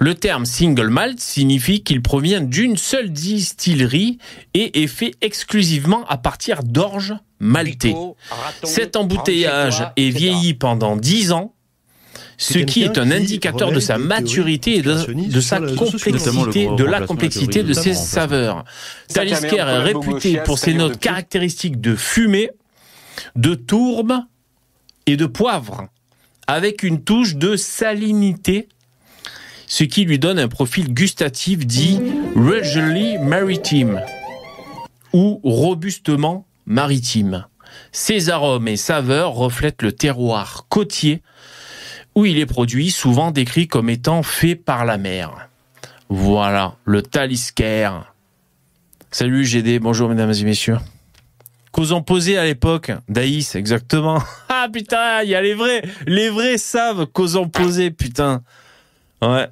Le 0.01 0.15
terme 0.15 0.47
single 0.47 0.89
malt 0.89 1.19
signifie 1.19 1.83
qu'il 1.83 2.03
provient 2.03 2.41
d'une 2.41 2.77
seule 2.77 3.11
distillerie 3.11 4.19
et 4.55 4.83
est 4.83 4.87
fait 4.87 5.15
exclusivement 5.21 6.07
à 6.07 6.19
partir 6.19 6.63
d'orge 6.63 7.17
maltais. 7.41 7.95
Cet 8.63 8.95
embouteillage 8.95 9.85
est 9.97 10.11
vieilli 10.11 10.55
pendant 10.55 10.97
10 10.97 11.33
ans, 11.33 11.55
ce 12.39 12.61
qui 12.61 12.85
est 12.85 12.97
un 12.99 13.11
indicateur 13.11 13.73
de 13.73 13.81
sa 13.81 13.99
maturité 13.99 14.77
et 14.77 14.83
de, 14.83 15.41
sa 15.41 15.61
complexité, 15.61 16.69
de 16.75 16.85
la 16.85 17.01
complexité 17.01 17.65
de 17.65 17.73
ses 17.73 17.95
saveurs. 17.95 18.65
Talisker 19.13 19.57
est 19.57 19.79
réputé 19.79 20.41
pour 20.45 20.59
ses 20.59 20.73
notes 20.73 20.99
caractéristiques 20.99 21.81
de 21.81 21.97
fumée, 21.97 22.51
de 23.35 23.55
tourbe 23.55 24.15
et 25.07 25.17
de 25.17 25.27
poivre, 25.27 25.89
avec 26.47 26.85
une 26.85 27.03
touche 27.03 27.35
de 27.35 27.57
salinité, 27.57 28.69
ce 29.67 29.83
qui 29.83 30.05
lui 30.05 30.21
donne 30.21 30.39
un 30.39 30.49
profil 30.49 30.95
gustatif 30.95 31.67
dit 31.67 32.01
ruggedly 32.37 33.19
maritime 33.19 34.01
ou 35.13 35.41
robustement 35.43 36.47
maritime. 36.67 37.47
Ses 37.91 38.31
arômes 38.31 38.69
et 38.69 38.77
saveurs 38.77 39.33
reflètent 39.33 39.83
le 39.83 39.93
terroir 39.93 40.67
côtier 40.69 41.23
il 42.25 42.39
est 42.39 42.47
produit, 42.47 42.91
souvent 42.91 43.31
décrit 43.31 43.69
comme 43.69 43.91
étant 43.91 44.23
fait 44.23 44.55
par 44.55 44.85
la 44.85 44.99
mer. 44.99 45.49
Voilà, 46.09 46.75
le 46.85 47.03
Talisker. 47.03 47.91
Salut 49.11 49.45
GD, 49.45 49.79
bonjour 49.79 50.09
mesdames 50.09 50.33
et 50.33 50.45
messieurs. 50.45 50.79
Causons 51.73 52.03
posé 52.03 52.39
à 52.39 52.45
l'époque, 52.45 52.91
Daïs, 53.09 53.55
exactement? 53.55 54.23
Ah 54.49 54.67
putain, 54.73 55.23
il 55.23 55.29
y 55.31 55.35
a 55.37 55.41
les 55.41 55.55
vrais, 55.55 55.83
les 56.07 56.31
vrais 56.31 56.59
savent 56.59 57.07
causons 57.07 57.49
posé, 57.49 57.91
putain. 57.93 58.43
Ouais. 59.23 59.47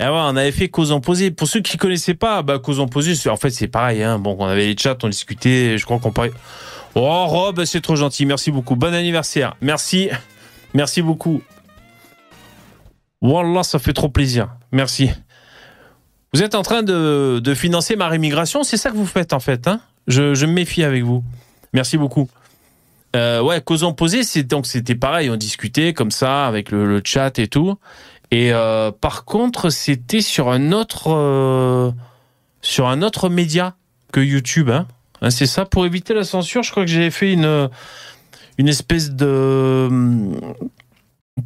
Et 0.00 0.04
ouais, 0.04 0.10
on 0.10 0.34
avait 0.36 0.50
fait 0.50 0.68
causons 0.68 1.00
posé. 1.00 1.30
Pour 1.30 1.46
ceux 1.46 1.60
qui 1.60 1.76
connaissaient 1.76 2.14
pas, 2.14 2.42
bah 2.42 2.58
causons 2.58 2.88
posé, 2.88 3.14
c'est- 3.14 3.28
en 3.28 3.36
fait 3.36 3.50
c'est 3.50 3.68
pareil. 3.68 4.02
Hein. 4.02 4.18
Bon, 4.18 4.34
on 4.38 4.46
avait 4.46 4.66
les 4.66 4.76
chats, 4.76 4.96
on 5.04 5.08
discutait. 5.08 5.78
Je 5.78 5.84
crois 5.84 5.98
qu'on 6.00 6.10
parlait. 6.10 6.32
Oh 6.96 7.26
Rob, 7.26 7.64
c'est 7.66 7.80
trop 7.80 7.94
gentil. 7.96 8.26
Merci 8.26 8.50
beaucoup. 8.50 8.74
Bon 8.74 8.92
anniversaire. 8.92 9.54
Merci, 9.60 10.08
merci 10.74 11.02
beaucoup. 11.02 11.42
Wallah, 13.22 13.62
ça 13.62 13.78
fait 13.78 13.92
trop 13.92 14.08
plaisir. 14.08 14.48
Merci. 14.72 15.10
Vous 16.32 16.42
êtes 16.42 16.54
en 16.54 16.62
train 16.62 16.82
de, 16.82 17.54
financer 17.54 17.96
ma 17.96 18.08
rémigration, 18.08 18.62
c'est 18.62 18.76
ça 18.76 18.90
que 18.90 18.96
vous 18.96 19.06
faites 19.06 19.32
en 19.32 19.40
fait. 19.40 19.66
Hein? 19.66 19.80
Je, 20.06 20.46
me 20.46 20.52
méfie 20.52 20.84
avec 20.84 21.02
vous. 21.02 21.24
Merci 21.72 21.96
beaucoup. 21.96 22.28
Euh, 23.16 23.42
ouais, 23.42 23.60
causons 23.60 23.92
posé, 23.92 24.22
c'est 24.22 24.44
donc 24.44 24.66
c'était 24.66 24.94
pareil, 24.94 25.30
on 25.30 25.36
discutait 25.36 25.92
comme 25.92 26.12
ça 26.12 26.46
avec 26.46 26.70
le, 26.70 27.00
chat 27.04 27.38
et 27.38 27.48
tout. 27.48 27.76
Et 28.30 28.52
euh, 28.52 28.92
par 28.92 29.24
contre, 29.24 29.70
c'était 29.70 30.20
sur 30.20 30.50
un 30.50 30.70
autre 30.70 31.10
euh, 31.10 31.90
sur 32.62 32.86
un 32.88 33.02
autre 33.02 33.28
média 33.28 33.74
que 34.12 34.20
YouTube. 34.20 34.70
Hein. 34.70 34.86
Hein, 35.22 35.30
c'est 35.30 35.46
ça 35.46 35.64
pour 35.64 35.84
éviter 35.84 36.14
la 36.14 36.22
censure. 36.22 36.62
Je 36.62 36.70
crois 36.70 36.84
que 36.84 36.90
j'avais 36.90 37.10
fait 37.10 37.32
une 37.32 37.68
une 38.60 38.68
espèce 38.68 39.10
de 39.10 39.88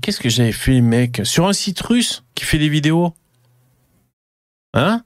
qu'est-ce 0.00 0.18
que 0.18 0.28
j'avais 0.28 0.50
fait, 0.50 0.80
mec? 0.80 1.21
Sur 1.23 1.47
un 1.47 1.52
site 1.52 1.80
russe 1.80 2.25
qui 2.35 2.44
fait 2.44 2.59
des 2.59 2.68
vidéos? 2.68 3.14
Hein? 4.75 5.04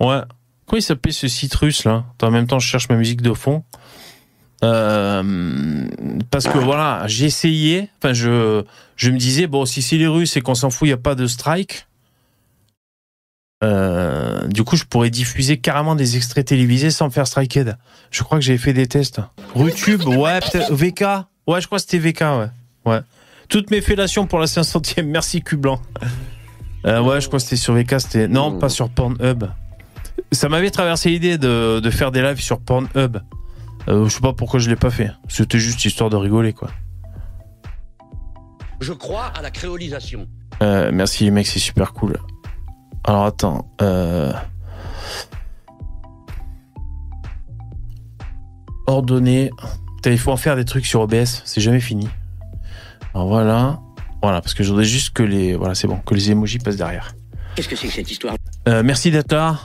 Ouais. 0.00 0.22
Comment 0.64 0.78
il 0.78 0.82
s'appelait 0.82 1.12
ce 1.12 1.28
site 1.28 1.54
russe 1.54 1.84
là? 1.84 2.06
En 2.22 2.30
même 2.30 2.46
temps, 2.46 2.58
je 2.58 2.66
cherche 2.66 2.88
ma 2.88 2.96
musique 2.96 3.20
de 3.20 3.34
fond. 3.34 3.64
Euh, 4.64 5.86
parce 6.30 6.48
que 6.48 6.56
voilà, 6.56 7.02
j'ai 7.06 7.26
essayé. 7.26 7.90
Enfin, 7.98 8.14
je, 8.14 8.64
me 9.04 9.18
disais 9.18 9.46
bon, 9.46 9.66
si 9.66 9.82
c'est 9.82 9.98
les 9.98 10.06
Russes 10.06 10.38
et 10.38 10.40
qu'on 10.40 10.54
s'en 10.54 10.70
fout, 10.70 10.88
il 10.88 10.90
y 10.90 10.94
a 10.94 10.96
pas 10.96 11.14
de 11.14 11.26
strike. 11.26 11.86
Euh, 13.62 14.46
du 14.48 14.64
coup, 14.64 14.76
je 14.76 14.84
pourrais 14.84 15.10
diffuser 15.10 15.58
carrément 15.58 15.96
des 15.96 16.16
extraits 16.16 16.46
télévisés 16.46 16.90
sans 16.90 17.06
me 17.06 17.10
faire 17.10 17.26
striked. 17.26 17.76
Je 18.10 18.22
crois 18.22 18.38
que 18.38 18.44
j'ai 18.44 18.56
fait 18.56 18.72
des 18.72 18.86
tests. 18.86 19.20
Rutube, 19.54 20.04
ouais, 20.06 20.40
peut-être 20.40 20.72
VK. 20.72 21.26
Ouais, 21.46 21.60
je 21.60 21.66
crois 21.66 21.78
que 21.78 21.84
c'était 21.88 21.98
VK, 21.98 22.20
ouais. 22.20 22.48
Ouais. 22.84 23.00
Toutes 23.48 23.70
mes 23.70 23.80
fellations 23.80 24.26
pour 24.26 24.38
la 24.38 24.46
500e. 24.46 25.02
Merci, 25.02 25.42
cul 25.42 25.56
blanc. 25.56 25.80
Euh, 26.86 27.00
ouais, 27.00 27.20
je 27.20 27.26
crois 27.28 27.38
que 27.38 27.44
c'était 27.44 27.56
sur 27.56 27.74
VK. 27.74 28.00
C'était 28.00 28.28
non, 28.28 28.58
pas 28.58 28.68
sur 28.68 28.88
Pornhub. 28.88 29.44
Ça 30.30 30.48
m'avait 30.48 30.70
traversé 30.70 31.10
l'idée 31.10 31.38
de, 31.38 31.80
de 31.80 31.90
faire 31.90 32.10
des 32.10 32.22
lives 32.22 32.40
sur 32.40 32.60
Pornhub. 32.60 33.18
Euh, 33.88 34.04
je 34.08 34.14
sais 34.14 34.20
pas 34.20 34.32
pourquoi 34.32 34.60
je 34.60 34.68
l'ai 34.70 34.76
pas 34.76 34.90
fait. 34.90 35.10
C'était 35.28 35.58
juste 35.58 35.84
histoire 35.84 36.10
de 36.10 36.16
rigoler, 36.16 36.52
quoi. 36.52 36.70
Je 38.80 38.92
crois 38.92 39.26
à 39.26 39.42
la 39.42 39.50
créolisation. 39.50 40.26
Euh, 40.62 40.90
merci 40.92 41.24
les 41.24 41.30
mecs, 41.30 41.46
c'est 41.46 41.58
super 41.58 41.92
cool. 41.92 42.18
Alors 43.04 43.26
attends. 43.26 43.68
Euh... 43.80 44.32
Ordonner. 48.86 49.50
Il 50.04 50.18
faut 50.18 50.32
en 50.32 50.36
faire 50.36 50.56
des 50.56 50.64
trucs 50.64 50.86
sur 50.86 51.00
OBS, 51.00 51.42
c'est 51.44 51.60
jamais 51.60 51.80
fini. 51.80 52.08
Alors 53.14 53.28
voilà. 53.28 53.78
Voilà, 54.22 54.40
parce 54.40 54.54
que 54.54 54.62
je 54.62 54.68
voudrais 54.70 54.84
juste 54.84 55.10
que 55.14 55.22
les. 55.22 55.54
Voilà, 55.56 55.74
c'est 55.74 55.88
bon, 55.88 55.98
que 55.98 56.14
les 56.14 56.30
emojis 56.30 56.58
passent 56.58 56.76
derrière. 56.76 57.14
Qu'est-ce 57.54 57.68
que 57.68 57.76
c'est 57.76 57.88
que 57.88 57.92
cette 57.92 58.10
histoire? 58.10 58.34
Euh, 58.68 58.82
merci 58.84 59.10
là. 59.10 59.60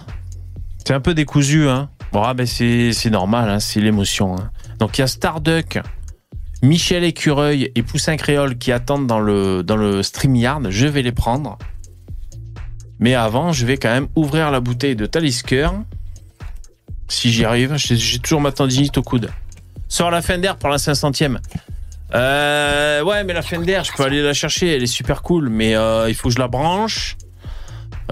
C'est 0.86 0.94
un 0.94 1.00
peu 1.00 1.13
décousu, 1.13 1.67
hein. 1.70 1.89
Bon, 2.12 2.24
ah, 2.24 2.34
ben 2.34 2.46
c'est 2.48 3.10
normal, 3.10 3.50
hein, 3.50 3.60
c'est 3.60 3.79
l'émotion. 3.82 4.36
hein. 4.38 4.51
Donc 4.79 4.98
il 4.98 5.01
y 5.01 5.03
a 5.03 5.08
Starduck, 5.08 5.79
Michel 6.63 7.03
Écureuil 7.03 7.72
et 7.75 7.84
Poussin 7.84 8.15
Créole 8.15 8.58
qui 8.58 8.72
attendent 8.72 9.08
dans 9.08 9.20
le, 9.20 9.63
dans 9.63 9.75
le 9.75 10.01
StreamYard. 10.03 10.70
Je 10.70 10.88
vais 10.88 11.01
les 11.01 11.12
prendre. 11.12 11.58
Mais 13.00 13.13
avant, 13.13 13.51
je 13.51 13.65
vais 13.65 13.77
quand 13.77 13.89
même 13.91 14.08
ouvrir 14.15 14.50
la 14.50 14.60
bouteille 14.60 14.96
de 14.96 15.06
Talisker. 15.06 15.70
Si 17.10 17.32
j'y 17.32 17.46
arrive, 17.46 17.75
j'ai 17.75 17.96
j'ai 17.96 18.20
toujours 18.20 18.41
ma 18.41 18.51
tendinite 18.51 18.98
au 18.98 19.03
coude. 19.03 19.29
Sors 19.88 20.12
la 20.12 20.22
Fender 20.22 20.53
pour 20.60 20.70
la 20.70 20.77
500e. 20.77 21.38
Euh, 22.15 23.03
ouais, 23.03 23.24
mais 23.24 23.34
la 23.34 23.41
Fender, 23.41 23.82
je 23.84 23.91
peux 23.91 24.03
aller 24.03 24.22
la 24.22 24.34
chercher, 24.34 24.75
elle 24.75 24.84
est 24.84 24.88
super 24.88 25.22
cool, 25.22 25.50
mais 25.50 25.75
euh, 25.75 26.10
il 26.10 26.15
faut 26.15 26.29
que 26.29 26.36
je 26.36 26.39
la 26.39 26.48
branche. 26.48 27.17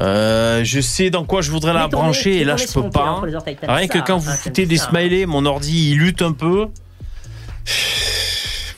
Euh, 0.01 0.63
je 0.65 0.81
sais 0.81 1.09
dans 1.09 1.23
quoi 1.23 1.41
je 1.41 1.51
voudrais 1.51 1.73
la 1.73 1.87
brancher 1.87 2.37
et 2.37 2.43
là 2.43 2.57
je 2.57 2.65
peux 2.65 2.89
pas. 2.89 3.21
orteils, 3.33 3.55
t'aimes 3.55 3.69
Rien 3.69 3.87
que 3.87 3.99
quand 3.99 4.17
vous 4.17 4.29
hein, 4.29 4.35
foutez 4.35 4.63
t'aimes 4.63 4.69
des 4.69 4.77
ça. 4.77 4.89
smileys, 4.89 5.25
mon 5.25 5.45
ordi 5.45 5.91
il 5.91 5.97
lutte 5.99 6.21
un 6.21 6.33
peu. 6.33 6.67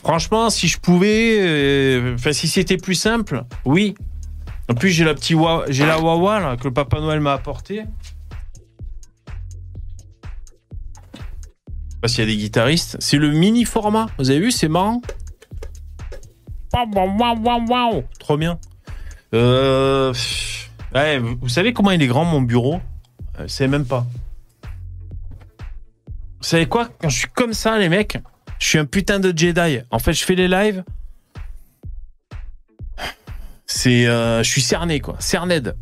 Franchement, 0.04 0.48
si 0.48 0.68
je 0.68 0.78
pouvais, 0.78 1.38
euh, 1.40 2.14
enfin 2.14 2.32
si 2.32 2.46
c'était 2.46 2.76
plus 2.76 2.94
simple, 2.94 3.42
oui. 3.64 3.94
En 4.70 4.74
plus 4.74 4.90
j'ai 4.90 5.04
la 5.04 5.14
petite 5.14 5.36
j'ai 5.68 5.86
la 5.86 5.98
Wawa 5.98 6.40
là, 6.40 6.56
que 6.56 6.64
le 6.64 6.72
Papa 6.72 7.00
Noël 7.00 7.20
m'a 7.20 7.32
apporté. 7.32 7.82
S'il 12.08 12.20
y 12.20 12.22
a 12.22 12.30
des 12.30 12.36
guitaristes. 12.36 12.96
C'est 13.00 13.18
le 13.18 13.30
mini 13.30 13.64
format. 13.64 14.06
Vous 14.18 14.30
avez 14.30 14.40
vu, 14.40 14.50
c'est 14.50 14.68
marrant. 14.68 15.00
Trop 18.18 18.36
bien. 18.36 18.58
Euh, 19.34 20.12
vous 21.40 21.48
savez 21.48 21.72
comment 21.72 21.90
il 21.90 22.02
est 22.02 22.06
grand 22.06 22.24
mon 22.24 22.40
bureau? 22.40 22.80
Euh, 23.38 23.42
Je 23.42 23.46
sais 23.48 23.68
même 23.68 23.84
pas. 23.84 24.06
Vous 26.40 26.44
savez 26.44 26.66
quoi? 26.66 26.88
Quand 27.00 27.08
je 27.08 27.18
suis 27.18 27.28
comme 27.28 27.52
ça, 27.52 27.78
les 27.78 27.88
mecs, 27.88 28.18
je 28.58 28.68
suis 28.68 28.78
un 28.78 28.84
putain 28.84 29.18
de 29.18 29.36
Jedi. 29.36 29.80
En 29.90 29.98
fait, 29.98 30.12
je 30.12 30.24
fais 30.24 30.34
les 30.34 30.48
lives. 30.48 30.84
C'est, 33.66 34.06
euh, 34.06 34.42
je 34.42 34.50
suis 34.50 34.62
cerné 34.62 35.00
quoi, 35.00 35.16
cerned. 35.18 35.76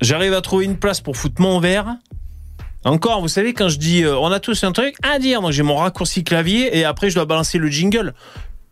J'arrive 0.00 0.34
à 0.34 0.40
trouver 0.42 0.66
une 0.66 0.76
place 0.76 1.00
pour 1.00 1.16
foutre 1.16 1.40
mon 1.40 1.58
verre. 1.58 1.96
Encore, 2.84 3.20
vous 3.20 3.28
savez, 3.28 3.54
quand 3.54 3.68
je 3.68 3.78
dis, 3.78 4.02
euh, 4.02 4.16
on 4.18 4.30
a 4.30 4.40
tous 4.40 4.62
un 4.64 4.72
truc 4.72 4.94
à 5.02 5.18
dire, 5.18 5.40
donc 5.40 5.52
j'ai 5.52 5.62
mon 5.62 5.76
raccourci 5.76 6.22
clavier 6.22 6.76
et 6.76 6.84
après 6.84 7.08
je 7.08 7.14
dois 7.14 7.24
balancer 7.24 7.58
le 7.58 7.68
jingle. 7.68 8.14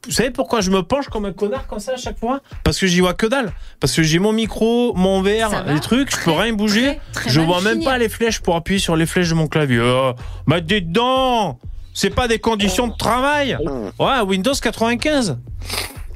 Vous 0.05 0.13
savez 0.13 0.31
pourquoi 0.31 0.61
je 0.61 0.71
me 0.71 0.83
penche 0.83 1.07
comme 1.09 1.27
un 1.27 1.33
connard 1.33 1.67
comme 1.69 1.79
ça 1.79 1.93
à 1.93 1.97
chaque 1.97 2.19
fois? 2.19 2.41
Parce 2.65 2.79
que 2.79 2.89
j'y 2.89 3.01
vois 3.01 3.15
que 3.15 3.27
dalle. 3.27 3.53
Parce 3.79 3.95
que 3.95 4.03
j'ai 4.03 4.19
mon 4.19 4.33
micro, 4.33 4.93
mon 4.95 5.23
verre, 5.23 5.65
les 5.67 5.79
trucs, 5.79 6.11
je 6.11 6.25
peux 6.25 6.33
rien 6.33 6.53
bouger. 6.53 6.99
très, 7.13 7.23
très 7.23 7.31
Je 7.31 7.41
vois 7.41 7.61
même 7.61 7.85
pas 7.85 7.99
les 7.99 8.09
flèches 8.09 8.41
pour 8.41 8.57
appuyer 8.57 8.81
sur 8.81 8.97
les 8.97 9.07
flèches 9.07 9.29
de 9.31 9.35
mon 9.35 9.47
clavier. 9.47 9.79
Euh, 9.79 10.13
bah 10.47 10.61
dis 10.61 10.83
donc 10.83 11.59
C'est 11.95 12.11
pas 12.11 12.27
des 12.27 12.41
conditions 12.41 12.89
de 12.89 12.97
travail 12.97 13.57
Ouais, 14.01 14.21
Windows 14.27 14.55
95 14.61 15.39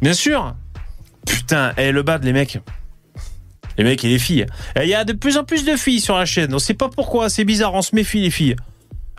Bien 0.03 0.15
sûr 0.15 0.55
Putain, 1.25 1.73
et 1.77 1.93
le 1.93 2.03
bad, 2.03 2.25
les 2.25 2.33
mecs. 2.33 2.59
Les 3.79 3.85
mecs 3.85 4.05
et 4.05 4.09
les 4.09 4.19
filles. 4.19 4.47
Et 4.79 4.83
Il 4.85 4.89
y 4.89 4.95
a 4.95 5.05
de 5.05 5.13
plus 5.13 5.37
en 5.37 5.45
plus 5.45 5.65
de 5.65 5.77
filles 5.77 6.01
sur 6.01 6.17
la 6.17 6.25
chaîne. 6.25 6.53
On 6.55 6.59
sait 6.59 6.75
pas 6.75 6.89
pourquoi, 6.89 7.29
c'est 7.29 7.45
bizarre, 7.45 7.75
on 7.75 7.83
se 7.83 7.95
méfie 7.95 8.21
les 8.21 8.31
filles. 8.31 8.57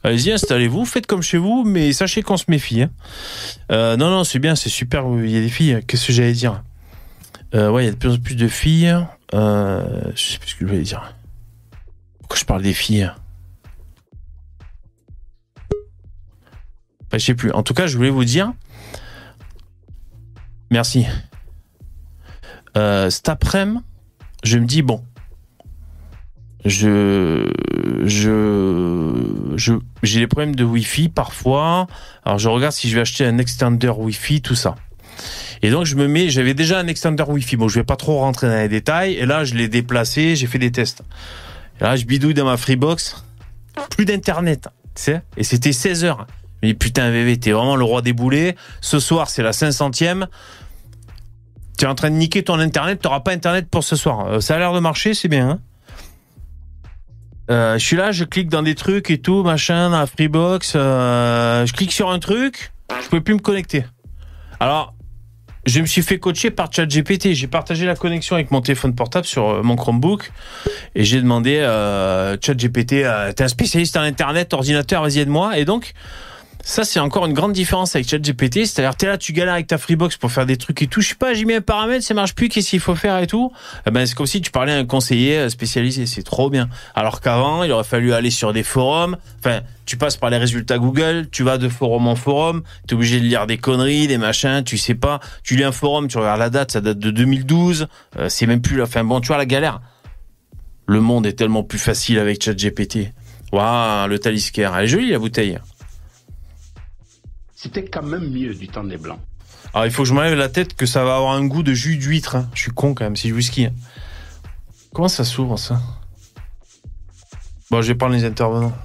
Allez-y, 0.03 0.31
installez-vous, 0.31 0.85
faites 0.85 1.05
comme 1.07 1.21
chez 1.21 1.37
vous, 1.37 1.63
mais 1.65 1.91
sachez 1.91 2.21
qu'on 2.21 2.37
se 2.37 2.45
méfie. 2.47 2.83
hein. 2.83 2.89
Euh, 3.71 3.97
non, 3.97 4.09
non, 4.09 4.23
c'est 4.23 4.39
bien, 4.39 4.55
c'est 4.55 4.69
super, 4.69 5.03
il 5.23 5.29
y 5.29 5.37
a 5.37 5.41
des 5.41 5.49
filles. 5.49 5.79
Qu'est-ce 5.87 6.07
que 6.07 6.13
j'allais 6.13 6.33
dire? 6.33 6.63
Euh, 7.55 7.69
Ouais, 7.69 7.83
il 7.83 7.85
y 7.85 7.89
a 7.89 7.91
de 7.91 7.97
plus 7.97 8.11
en 8.13 8.17
plus 8.17 8.35
de 8.35 8.47
filles. 8.47 8.95
Euh, 9.33 10.11
je 10.15 10.21
sais 10.21 10.37
plus 10.39 10.49
ce 10.49 10.55
que 10.55 10.61
je 10.65 10.69
voulais 10.71 10.83
dire. 10.83 11.13
Pourquoi 12.19 12.37
je 12.37 12.45
parle 12.45 12.61
des 12.61 12.73
filles 12.73 13.11
Enfin, 17.07 17.17
Je 17.17 17.25
sais 17.25 17.35
plus. 17.35 17.51
En 17.51 17.63
tout 17.63 17.73
cas, 17.73 17.87
je 17.87 17.97
voulais 17.97 18.09
vous 18.09 18.25
dire. 18.25 18.51
Merci. 20.71 21.05
Euh, 22.77 23.09
cet 23.09 23.29
après-midi, 23.29 23.79
je 24.43 24.57
me 24.57 24.65
dis 24.65 24.81
bon. 24.81 25.03
Je, 26.65 27.49
je, 28.05 29.73
j'ai 30.03 30.19
des 30.19 30.27
problèmes 30.27 30.55
de 30.55 30.63
Wi-Fi 30.63 31.09
parfois. 31.09 31.87
Alors 32.25 32.39
je 32.39 32.49
regarde 32.49 32.73
si 32.73 32.89
je 32.89 32.95
vais 32.95 33.01
acheter 33.01 33.25
un 33.25 33.37
extender 33.37 33.89
Wi-Fi, 33.89 34.41
tout 34.41 34.55
ça. 34.55 34.75
Et 35.61 35.69
donc 35.69 35.85
je 35.85 35.95
me 35.95 36.07
mets, 36.07 36.29
j'avais 36.29 36.53
déjà 36.53 36.79
un 36.79 36.87
extender 36.87 37.23
Wi-Fi. 37.23 37.55
Bon, 37.55 37.67
je 37.67 37.79
vais 37.79 37.85
pas 37.85 37.95
trop 37.95 38.19
rentrer 38.19 38.47
dans 38.47 38.57
les 38.57 38.69
détails. 38.69 39.13
Et 39.13 39.25
là, 39.25 39.43
je 39.45 39.55
l'ai 39.55 39.67
déplacé, 39.67 40.35
j'ai 40.35 40.47
fait 40.47 40.59
des 40.59 40.71
tests. 40.71 41.03
Et 41.79 41.83
là, 41.83 41.95
je 41.95 42.05
bidouille 42.05 42.33
dans 42.33 42.45
ma 42.45 42.57
Freebox. 42.57 43.23
Plus 43.91 44.05
d'internet, 44.05 44.67
tu 44.95 45.03
sais. 45.03 45.21
Et 45.37 45.43
c'était 45.43 45.71
16 45.71 46.03
heures. 46.03 46.27
Dis 46.63 46.73
putain, 46.73 47.11
VV, 47.11 47.37
t'es 47.37 47.51
vraiment 47.51 47.75
le 47.75 47.83
roi 47.83 48.01
des 48.01 48.13
boulets. 48.13 48.55
Ce 48.81 48.99
soir, 48.99 49.29
c'est 49.29 49.43
la 49.43 49.51
500e. 49.51 50.27
Tu 51.77 51.85
es 51.85 51.87
en 51.87 51.95
train 51.95 52.09
de 52.09 52.15
niquer 52.15 52.43
ton 52.43 52.59
internet, 52.59 53.01
t'auras 53.01 53.19
pas 53.19 53.31
internet 53.31 53.67
pour 53.69 53.83
ce 53.83 53.95
soir. 53.95 54.25
Euh, 54.25 54.39
ça 54.39 54.55
a 54.55 54.57
l'air 54.57 54.73
de 54.73 54.79
marcher, 54.79 55.13
c'est 55.13 55.27
bien. 55.27 55.49
Hein 55.49 55.59
Euh, 57.49 57.77
je 57.77 57.85
suis 57.85 57.95
là, 57.95 58.11
je 58.11 58.25
clique 58.25 58.49
dans 58.49 58.63
des 58.63 58.75
trucs 58.75 59.09
et 59.09 59.19
tout, 59.19 59.43
machin, 59.43 59.89
dans 59.89 59.99
la 59.99 60.07
Freebox. 60.07 60.73
euh, 60.75 61.65
je 61.65 61.73
clique 61.73 61.93
sur 61.93 62.09
un 62.09 62.19
truc, 62.19 62.73
je 63.01 63.07
pouvais 63.07 63.21
plus 63.21 63.35
me 63.35 63.39
connecter. 63.39 63.85
Alors, 64.59 64.95
je 65.65 65.79
me 65.79 65.85
suis 65.85 66.01
fait 66.01 66.17
coacher 66.17 66.49
par 66.49 66.71
ChatGPT. 66.73 67.33
J'ai 67.33 67.47
partagé 67.47 67.85
la 67.85 67.95
connexion 67.95 68.35
avec 68.35 68.51
mon 68.51 68.61
téléphone 68.61 68.95
portable 68.95 69.25
sur 69.25 69.63
mon 69.63 69.75
Chromebook 69.75 70.31
et 70.95 71.03
j'ai 71.03 71.21
demandé 71.21 71.57
euh, 71.59 72.37
ChatGPT, 72.41 73.05
t'es 73.35 73.43
un 73.43 73.47
spécialiste 73.47 73.97
en 73.97 74.01
internet, 74.01 74.53
ordinateur, 74.53 75.03
vas-y 75.03 75.19
aide-moi. 75.19 75.57
Et 75.57 75.65
donc, 75.65 75.93
ça, 76.67 76.83
c'est 76.83 76.99
encore 76.99 77.25
une 77.25 77.33
grande 77.33 77.53
différence 77.53 77.95
avec 77.95 78.09
ChatGPT. 78.09 78.65
C'est-à-dire, 78.65 78.93
t'es 78.97 79.05
là, 79.05 79.17
tu 79.17 79.31
galères 79.31 79.53
avec 79.53 79.67
ta 79.67 79.77
Freebox 79.77 80.17
pour 80.17 80.33
faire 80.33 80.45
des 80.45 80.57
trucs 80.57 80.81
et 80.81 80.87
tout. 80.87 80.99
Je 80.99 81.07
sais 81.07 81.15
pas, 81.15 81.33
j'ai 81.33 81.45
mis 81.45 81.53
un 81.53 81.61
paramètre, 81.61 82.03
ça 82.03 82.13
marche 82.13 82.35
plus, 82.35 82.49
qu'est-ce 82.49 82.71
qu'il 82.71 82.81
faut 82.81 82.93
faire 82.93 83.17
et 83.19 83.25
tout. 83.25 83.53
Eh 83.85 83.91
ben, 83.91 84.05
c'est 84.05 84.15
comme 84.15 84.25
si 84.25 84.41
tu 84.41 84.51
parlais 84.51 84.73
à 84.73 84.75
un 84.75 84.83
conseiller 84.83 85.37
euh, 85.37 85.49
spécialisé. 85.49 86.05
C'est 86.05 86.23
trop 86.23 86.49
bien. 86.49 86.67
Alors 86.93 87.21
qu'avant, 87.21 87.63
il 87.63 87.71
aurait 87.71 87.85
fallu 87.85 88.11
aller 88.11 88.31
sur 88.31 88.51
des 88.51 88.63
forums. 88.63 89.15
Enfin, 89.39 89.61
tu 89.85 89.95
passes 89.95 90.17
par 90.17 90.29
les 90.29 90.35
résultats 90.35 90.77
Google, 90.77 91.29
tu 91.31 91.43
vas 91.43 91.57
de 91.57 91.69
forum 91.69 92.05
en 92.05 92.17
forum, 92.17 92.63
t'es 92.85 92.95
obligé 92.95 93.21
de 93.21 93.25
lire 93.25 93.47
des 93.47 93.57
conneries, 93.57 94.07
des 94.07 94.17
machins, 94.17 94.61
tu 94.65 94.77
sais 94.77 94.95
pas. 94.95 95.21
Tu 95.43 95.55
lis 95.55 95.63
un 95.63 95.71
forum, 95.71 96.09
tu 96.09 96.17
regardes 96.17 96.39
la 96.39 96.49
date, 96.49 96.73
ça 96.73 96.81
date 96.81 96.99
de 96.99 97.11
2012. 97.11 97.87
Euh, 98.17 98.27
c'est 98.27 98.45
même 98.45 98.61
plus 98.61 98.75
la 98.75 98.87
fin. 98.87 99.05
Bon, 99.05 99.21
tu 99.21 99.27
vois 99.27 99.37
la 99.37 99.45
galère. 99.45 99.79
Le 100.85 100.99
monde 100.99 101.25
est 101.27 101.33
tellement 101.33 101.63
plus 101.63 101.79
facile 101.79 102.19
avec 102.19 102.43
ChatGPT. 102.43 103.13
Waouh, 103.53 104.09
le 104.09 104.19
taliscaire. 104.19 104.75
Elle 104.75 104.83
est 104.83 104.87
jolie, 104.89 105.11
la 105.11 105.19
bouteille. 105.19 105.59
C'était 107.59 107.85
quand 107.85 108.03
même 108.03 108.29
mieux 108.29 108.53
du 108.53 108.67
temps 108.67 108.83
des 108.83 108.97
Blancs. 108.97 109.19
Alors 109.73 109.87
il 109.87 109.91
faut 109.91 110.03
que 110.03 110.09
je 110.09 110.13
m'enlève 110.13 110.35
la 110.37 110.47
tête 110.47 110.75
que 110.75 110.85
ça 110.85 111.03
va 111.03 111.15
avoir 111.15 111.31
un 111.33 111.43
goût 111.47 111.63
de 111.63 111.73
jus 111.73 111.97
d'huître. 111.97 112.35
hein. 112.35 112.47
Je 112.53 112.61
suis 112.61 112.71
con 112.71 112.93
quand 112.93 113.03
même, 113.03 113.15
c'est 113.15 113.31
whisky. 113.31 113.65
hein. 113.65 113.73
Comment 114.93 115.07
ça 115.07 115.23
s'ouvre 115.25 115.57
ça? 115.57 115.81
Bon, 117.71 117.81
je 117.81 117.87
vais 117.87 117.95
prendre 117.95 118.13
les 118.13 118.25
intervenants. 118.25 118.77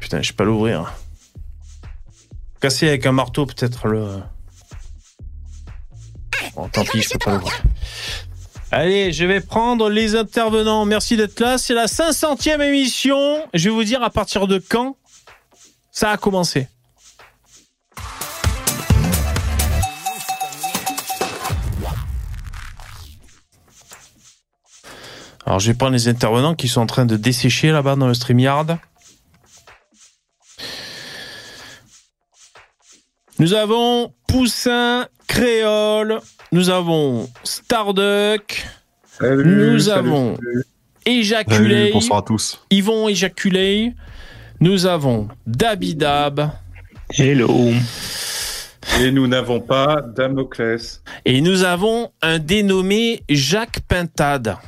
Putain, 0.00 0.22
je 0.22 0.28
sais 0.28 0.32
pas 0.32 0.44
l'ouvrir. 0.44 0.90
Casser 2.60 2.88
avec 2.88 3.04
un 3.04 3.12
marteau 3.12 3.44
peut-être 3.44 3.88
le. 3.88 4.22
Bon, 6.56 6.66
tant 6.70 6.84
pis, 6.84 7.02
je 7.02 7.10
peux 7.10 7.18
pas 7.18 7.32
l'ouvrir. 7.34 7.62
Allez, 8.70 9.12
je 9.12 9.26
vais 9.26 9.40
prendre 9.42 9.90
les 9.90 10.16
intervenants. 10.16 10.86
Merci 10.86 11.18
d'être 11.18 11.38
là. 11.40 11.58
C'est 11.58 11.74
la 11.74 11.86
500e 11.86 12.62
émission. 12.62 13.46
Je 13.52 13.68
vais 13.68 13.74
vous 13.74 13.84
dire 13.84 14.02
à 14.02 14.08
partir 14.08 14.46
de 14.46 14.58
quand 14.58 14.96
ça 15.92 16.10
a 16.10 16.16
commencé. 16.16 16.68
Alors, 25.48 25.60
je 25.60 25.68
vais 25.72 25.78
prendre 25.78 25.94
les 25.94 26.08
intervenants 26.08 26.54
qui 26.54 26.68
sont 26.68 26.82
en 26.82 26.86
train 26.86 27.06
de 27.06 27.16
dessécher 27.16 27.70
là-bas 27.70 27.96
dans 27.96 28.06
le 28.06 28.12
StreamYard. 28.12 28.76
Nous 33.38 33.54
avons 33.54 34.12
Poussin 34.26 35.06
Créole, 35.26 36.20
nous 36.52 36.68
avons 36.68 37.30
Starduck, 37.44 38.62
nous 39.22 39.88
avons 39.88 40.36
Éjaculé, 41.06 41.92
bonsoir 41.94 42.18
à 42.18 42.22
tous. 42.22 42.62
ils 42.68 42.84
vont 42.84 43.08
éjaculer, 43.08 43.94
nous 44.60 44.84
avons 44.84 45.28
Dabidab 45.46 46.50
Hello. 47.16 47.70
Et 49.00 49.10
nous 49.10 49.26
n'avons 49.26 49.60
pas 49.60 50.02
Damoclès. 50.14 51.02
et 51.24 51.40
nous 51.40 51.64
avons 51.64 52.12
un 52.20 52.38
dénommé 52.38 53.22
Jacques 53.30 53.80
Pintade. 53.88 54.58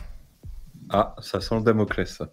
Ah, 0.93 1.15
ça 1.21 1.41
sent 1.41 1.55
le 1.57 1.63
Damoclès. 1.63 2.09
ça. 2.19 2.29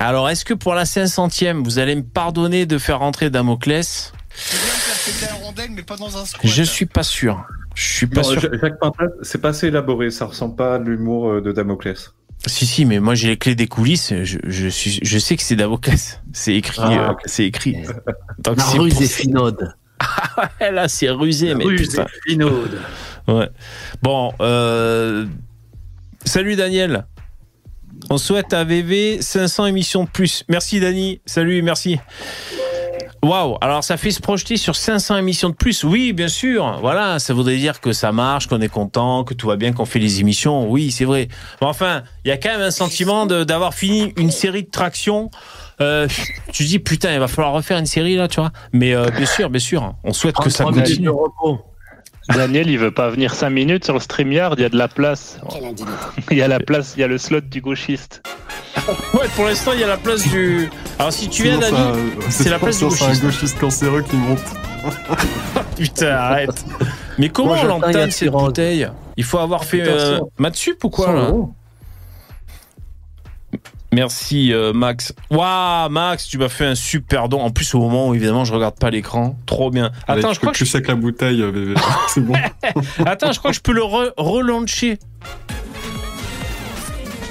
Alors, 0.00 0.28
est-ce 0.28 0.44
que 0.44 0.54
pour 0.54 0.74
la 0.74 0.84
500e, 0.84 1.62
vous 1.62 1.78
allez 1.78 1.94
me 1.94 2.02
pardonner 2.02 2.66
de 2.66 2.78
faire 2.78 2.98
rentrer 2.98 3.30
Damoclès 3.30 4.12
Je 6.42 6.62
suis 6.62 6.86
pas 6.86 7.02
sûr. 7.02 7.44
Je 7.74 7.82
suis 7.82 8.06
pas 8.06 8.22
Non, 8.22 8.28
sûr. 8.30 8.40
Ja- 8.42 8.48
Jacques 8.60 8.78
Pintat, 8.80 9.06
c'est 9.22 9.40
pas 9.40 9.48
assez 9.50 9.68
élaboré, 9.68 10.10
ça 10.10 10.26
ressemble 10.26 10.56
pas 10.56 10.74
à 10.74 10.78
l'humour 10.78 11.28
euh, 11.28 11.40
de 11.40 11.52
Damoclès. 11.52 12.12
Si, 12.46 12.66
si, 12.66 12.84
mais 12.84 13.00
moi 13.00 13.14
j'ai 13.14 13.28
les 13.28 13.36
clés 13.38 13.54
des 13.54 13.66
coulisses. 13.68 14.12
Je, 14.22 14.38
je, 14.44 14.68
suis, 14.68 14.98
je 15.02 15.18
sais 15.18 15.36
que 15.36 15.42
c'est 15.42 15.56
Damoclès. 15.56 16.20
C'est 16.32 16.54
écrit. 16.54 16.82
Ah, 16.82 17.10
euh. 17.10 17.14
C'est 17.24 17.44
écrit. 17.46 17.76
La 18.46 18.56
c'est 18.58 18.78
ruse 18.78 18.94
pour- 18.94 19.02
est 19.02 19.06
finaude. 19.06 19.74
Ouais, 20.60 20.72
Là, 20.72 20.88
c'est 20.88 21.08
rusé, 21.08 21.54
mais 21.54 21.64
Ruse 21.64 21.90
putain. 21.90 22.02
est 22.04 22.30
finaude. 22.30 22.78
Ouais. 23.28 23.48
Bon, 24.02 24.32
euh... 24.40 25.26
salut 26.24 26.56
Daniel. 26.56 27.06
On 28.10 28.18
souhaite 28.18 28.52
à 28.52 28.64
VV 28.64 29.22
500 29.22 29.66
émissions 29.66 30.04
de 30.04 30.08
plus. 30.08 30.44
Merci 30.48 30.80
Dani. 30.80 31.20
Salut, 31.26 31.62
merci. 31.62 31.98
Waouh, 33.22 33.56
alors 33.62 33.82
ça 33.82 33.96
fait 33.96 34.10
se 34.10 34.20
projeter 34.20 34.58
sur 34.58 34.76
500 34.76 35.16
émissions 35.16 35.48
de 35.48 35.54
plus. 35.54 35.82
Oui, 35.82 36.12
bien 36.12 36.28
sûr. 36.28 36.78
Voilà, 36.82 37.18
ça 37.18 37.32
voudrait 37.32 37.56
dire 37.56 37.80
que 37.80 37.94
ça 37.94 38.12
marche, 38.12 38.48
qu'on 38.48 38.60
est 38.60 38.68
content, 38.68 39.24
que 39.24 39.32
tout 39.32 39.46
va 39.46 39.56
bien, 39.56 39.72
qu'on 39.72 39.86
fait 39.86 39.98
les 39.98 40.20
émissions. 40.20 40.68
Oui, 40.68 40.90
c'est 40.90 41.06
vrai. 41.06 41.28
Mais 41.62 41.66
enfin, 41.66 42.02
il 42.24 42.28
y 42.28 42.32
a 42.32 42.36
quand 42.36 42.50
même 42.50 42.60
un 42.60 42.70
sentiment 42.70 43.24
d'avoir 43.24 43.72
fini 43.72 44.12
une 44.18 44.30
série 44.30 44.64
de 44.64 44.70
tractions. 44.70 45.30
Euh, 45.80 46.06
tu 46.52 46.64
dis 46.64 46.78
putain, 46.78 47.14
il 47.14 47.18
va 47.18 47.28
falloir 47.28 47.54
refaire 47.54 47.78
une 47.78 47.86
série 47.86 48.16
là, 48.16 48.28
tu 48.28 48.40
vois. 48.40 48.52
Mais 48.72 48.94
euh, 48.94 49.08
bien 49.08 49.26
sûr, 49.26 49.48
bien 49.48 49.60
sûr, 49.60 49.94
on 50.04 50.12
souhaite 50.12 50.36
que 50.36 50.50
ça 50.50 50.64
33 50.64 50.82
minutes 50.84 51.10
continue. 51.10 51.58
Daniel, 52.32 52.70
il 52.70 52.78
veut 52.78 52.90
pas 52.90 53.10
venir 53.10 53.34
5 53.34 53.50
minutes 53.50 53.84
sur 53.84 53.94
le 53.94 54.00
StreamYard, 54.00 54.54
il 54.58 54.62
y 54.62 54.64
a 54.64 54.68
de 54.68 54.76
la 54.78 54.88
place. 54.88 55.38
Il 56.30 56.36
y 56.38 56.42
a 56.42 56.48
la 56.48 56.58
place, 56.60 56.94
il 56.96 57.00
y 57.00 57.04
a 57.04 57.06
le 57.06 57.18
slot 57.18 57.42
du 57.42 57.60
gauchiste. 57.60 58.22
Ouais, 59.14 59.26
pour 59.36 59.44
l'instant, 59.46 59.72
il 59.74 59.80
y 59.80 59.84
a 59.84 59.86
la 59.86 59.96
place 59.96 60.26
du. 60.28 60.68
Alors 60.98 61.12
si 61.12 61.28
tu 61.28 61.42
viens, 61.44 61.58
Dani, 61.58 61.76
ça- 61.76 61.92
c'est 62.30 62.48
la 62.50 62.58
place 62.58 62.78
du 62.78 62.90
C'est 62.90 63.04
un 63.04 63.06
gauchiste. 63.08 63.22
gauchiste 63.24 63.58
cancéreux 63.58 64.02
qui 64.02 64.16
monte. 64.16 64.40
Putain, 65.76 66.08
arrête. 66.10 66.64
Mais 67.18 67.28
comment 67.28 67.62
l'entame 67.62 67.92
le 67.92 68.00
cette 68.02 68.12
sirop. 68.12 68.38
bouteille? 68.46 68.88
Il 69.16 69.24
faut 69.24 69.38
avoir 69.38 69.64
fait 69.64 69.82
euh, 69.86 70.18
Matsup 70.38 70.82
ou 70.84 70.90
quoi 70.90 71.06
100 71.06 71.12
là? 71.12 71.20
euros. 71.28 71.52
Merci 73.94 74.52
euh, 74.52 74.72
Max. 74.72 75.14
Waouh 75.30 75.88
Max, 75.90 76.26
tu 76.26 76.38
m'as 76.38 76.48
fait 76.48 76.66
un 76.66 76.74
super 76.74 77.28
don. 77.28 77.40
En 77.40 77.50
plus 77.50 77.74
au 77.74 77.78
moment 77.80 78.08
où 78.08 78.14
évidemment 78.14 78.44
je 78.44 78.52
regarde 78.52 78.78
pas 78.78 78.90
l'écran, 78.90 79.38
trop 79.46 79.70
bien. 79.70 79.92
Attends, 80.08 80.28
tu 80.30 80.34
je 80.34 80.40
crois 80.40 80.52
que 80.52 80.58
je... 80.58 80.64
sec 80.64 80.88
la 80.88 80.94
bouteille, 80.96 81.40
euh. 81.42 81.74
C'est 82.08 82.20
bon. 82.20 82.34
Attends, 83.06 83.32
je 83.32 83.38
crois 83.38 83.50
que 83.52 83.56
je 83.56 83.62
peux 83.62 83.72
le 83.72 83.82
re- 83.82 84.12
relancer. 84.16 84.98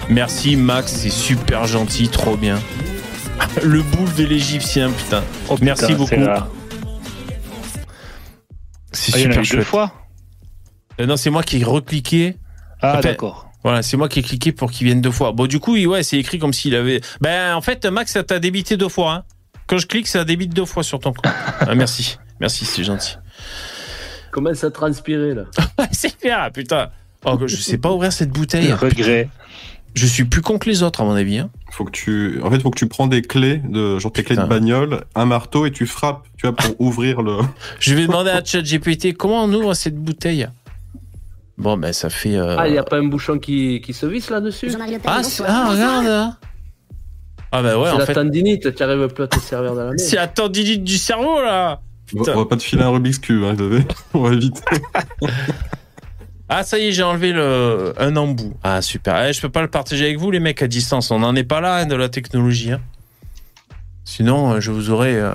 Merci 0.09 0.55
Max, 0.57 0.91
c'est 0.93 1.09
super 1.09 1.65
gentil, 1.65 2.07
trop 2.09 2.35
bien. 2.37 2.59
Le 3.63 3.81
boule 3.81 4.13
de 4.15 4.23
l'Égyptien, 4.25 4.91
putain. 4.91 5.23
Oh, 5.49 5.55
Merci 5.61 5.85
putain, 5.87 5.97
beaucoup. 5.97 6.09
c'est. 8.91 9.11
C'est 9.11 9.15
Ah, 9.15 9.19
y 9.19 9.25
en 9.25 9.29
a 9.29 9.43
super 9.43 9.43
eu 9.43 9.57
deux 9.57 9.63
fois 9.63 9.91
Euh, 11.01 11.05
non, 11.07 11.17
c'est 11.17 11.29
moi 11.29 11.41
qui 11.43 11.59
ai 11.59 11.63
recliqué. 11.63 12.37
Ah, 12.81 12.99
d'accord. 13.01 13.49
Voilà, 13.63 13.81
c'est 13.81 13.95
moi 13.97 14.09
qui 14.09 14.19
ai 14.19 14.23
cliqué 14.23 14.51
pour 14.51 14.71
qu'il 14.71 14.85
vienne 14.87 15.01
deux 15.01 15.11
fois. 15.11 15.31
Bon, 15.31 15.47
du 15.47 15.59
coup, 15.59 15.75
il- 15.75 15.87
ouais, 15.87 16.03
c'est 16.03 16.17
écrit 16.17 16.37
comme 16.39 16.53
s'il 16.53 16.75
avait. 16.75 17.01
Ben, 17.21 17.55
en 17.55 17.61
fait, 17.61 17.85
Max, 17.85 18.11
ça 18.11 18.23
t'a 18.23 18.39
débité 18.39 18.75
deux 18.77 18.89
fois. 18.89 19.13
Hein. 19.13 19.23
Quand 19.67 19.77
je 19.77 19.87
clique, 19.87 20.07
ça 20.07 20.25
débite 20.25 20.53
deux 20.53 20.65
fois 20.65 20.83
sur 20.83 20.99
ton 20.99 21.13
compte. 21.13 21.25
Ah, 21.61 21.73
merci, 21.75 22.17
merci, 22.39 22.65
c'est 22.65 22.83
gentil. 22.83 23.15
Comment 24.31 24.53
ça 24.53 24.71
transpirer 24.71 25.33
là 25.33 25.43
c'est 25.91 26.19
bien, 26.21 26.49
putain. 26.51 26.89
Oh, 27.25 27.37
je 27.45 27.55
sais 27.55 27.77
pas 27.77 27.91
ouvrir 27.91 28.11
cette 28.11 28.31
bouteille. 28.31 28.73
Regret. 28.73 29.29
Je 29.95 30.07
suis 30.07 30.23
plus 30.25 30.41
con 30.41 30.57
que 30.57 30.67
les 30.69 30.81
autres, 30.81 31.01
à 31.01 31.03
mon 31.05 31.13
avis. 31.13 31.37
Hein. 31.37 31.51
Faut 31.71 31.85
que 31.85 31.91
tu, 31.91 32.41
en 32.43 32.49
fait, 32.49 32.59
faut 32.59 32.71
que 32.71 32.79
tu 32.79 32.87
prends 32.87 33.05
des 33.07 33.21
clés 33.21 33.61
de, 33.63 33.99
genre 33.99 34.11
tes 34.11 34.23
clés 34.23 34.35
de 34.35 34.41
bagnole, 34.43 35.03
un 35.15 35.25
marteau 35.25 35.65
et 35.67 35.71
tu 35.71 35.85
frappes, 35.85 36.23
tu 36.35 36.47
vois, 36.47 36.55
pour 36.55 36.75
ouvrir 36.81 37.21
le. 37.21 37.37
Je 37.79 37.93
vais 37.93 38.07
demander 38.07 38.31
à 38.31 38.43
ChatGPT 38.43 39.13
comment 39.15 39.43
on 39.43 39.53
ouvre 39.53 39.73
cette 39.75 39.95
bouteille? 39.95 40.47
Bon, 41.57 41.77
ben, 41.77 41.93
ça 41.93 42.09
fait. 42.09 42.35
euh, 42.35 42.55
Ah, 42.57 42.67
il 42.67 42.71
n'y 42.73 42.77
a 42.79 42.83
pas 42.83 42.97
un 42.97 43.03
bouchon 43.07 43.37
qui, 43.39 43.79
qui 43.81 43.93
se 43.93 44.05
visse 44.05 44.29
là-dessus 44.29 44.71
Ah, 44.75 44.85
ah, 45.45 45.69
regarde. 45.71 46.05
là. 46.05 46.37
Ah, 47.51 47.61
bah 47.61 47.77
ouais, 47.77 47.85
C'est 47.89 47.93
en 47.93 47.97
la 47.99 48.05
fait. 48.07 48.13
tendinite, 48.13 48.73
tu 48.75 48.83
arrives 48.83 49.07
plus 49.09 49.23
à 49.25 49.27
te 49.27 49.39
servir 49.39 49.75
dans 49.75 49.83
la 49.83 49.89
main. 49.91 49.97
C'est 49.97 50.15
la 50.15 50.27
tendinite 50.27 50.83
du 50.83 50.97
cerveau, 50.97 51.41
là. 51.43 51.81
On 52.15 52.19
Putain. 52.19 52.35
va 52.35 52.45
pas 52.45 52.57
te 52.57 52.63
filer 52.63 52.81
un 52.83 52.89
Rubik's 52.89 53.19
Cube, 53.19 53.43
hein. 53.43 53.55
On 54.13 54.21
va 54.23 54.33
éviter. 54.33 54.61
Ah, 56.49 56.63
ça 56.63 56.77
y 56.77 56.87
est, 56.87 56.91
j'ai 56.91 57.01
enlevé 57.03 57.31
le, 57.31 57.93
un 57.97 58.15
embout. 58.15 58.53
Ah, 58.63 58.81
super. 58.81 59.25
Eh, 59.25 59.33
je 59.33 59.41
peux 59.41 59.49
pas 59.49 59.61
le 59.61 59.69
partager 59.69 60.05
avec 60.05 60.19
vous, 60.19 60.29
les 60.29 60.39
mecs, 60.41 60.61
à 60.61 60.67
distance. 60.67 61.09
On 61.09 61.19
n'en 61.19 61.35
est 61.35 61.45
pas 61.45 61.61
là, 61.61 61.77
hein, 61.77 61.85
de 61.87 61.95
la 61.95 62.09
technologie. 62.09 62.71
hein. 62.73 62.81
Sinon, 64.03 64.51
euh, 64.53 64.59
je 64.59 64.69
vous 64.69 64.91
aurais, 64.91 65.15
euh, 65.15 65.31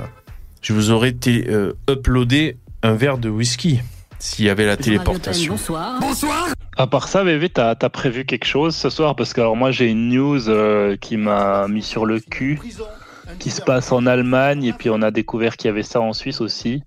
je 0.62 0.72
vous 0.74 0.90
aurais 0.90 1.16
euh, 1.26 1.72
uploadé 1.90 2.58
un 2.82 2.92
verre 2.92 3.18
de 3.18 3.28
whisky 3.30 3.80
s'il 4.18 4.44
y 4.44 4.50
avait 4.50 4.66
la 4.66 4.76
téléportation. 4.76 5.54
Bonsoir. 6.00 6.46
À 6.76 6.86
part 6.86 7.08
ça, 7.08 7.24
bébé, 7.24 7.48
t'as 7.48 7.74
as 7.80 7.90
prévu 7.90 8.24
quelque 8.24 8.44
chose 8.46 8.74
ce 8.76 8.90
soir? 8.90 9.16
Parce 9.16 9.32
que 9.32 9.40
alors 9.40 9.56
moi 9.56 9.70
j'ai 9.70 9.86
une 9.86 10.08
news 10.10 10.48
euh, 10.48 10.96
qui 10.96 11.16
m'a 11.16 11.66
mis 11.68 11.82
sur 11.82 12.06
le 12.06 12.20
cul, 12.20 12.60
qui 13.38 13.50
se 13.50 13.60
passe 13.62 13.92
en 13.92 14.06
Allemagne, 14.06 14.64
et 14.64 14.72
puis 14.72 14.90
on 14.90 15.02
a 15.02 15.10
découvert 15.10 15.56
qu'il 15.56 15.68
y 15.68 15.70
avait 15.70 15.82
ça 15.82 16.00
en 16.00 16.12
Suisse 16.12 16.40
aussi. 16.40 16.82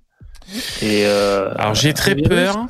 Et 0.82 1.04
euh, 1.06 1.54
Alors, 1.58 1.76
j'ai 1.76 1.94
très 1.94 2.16
peur. 2.16 2.68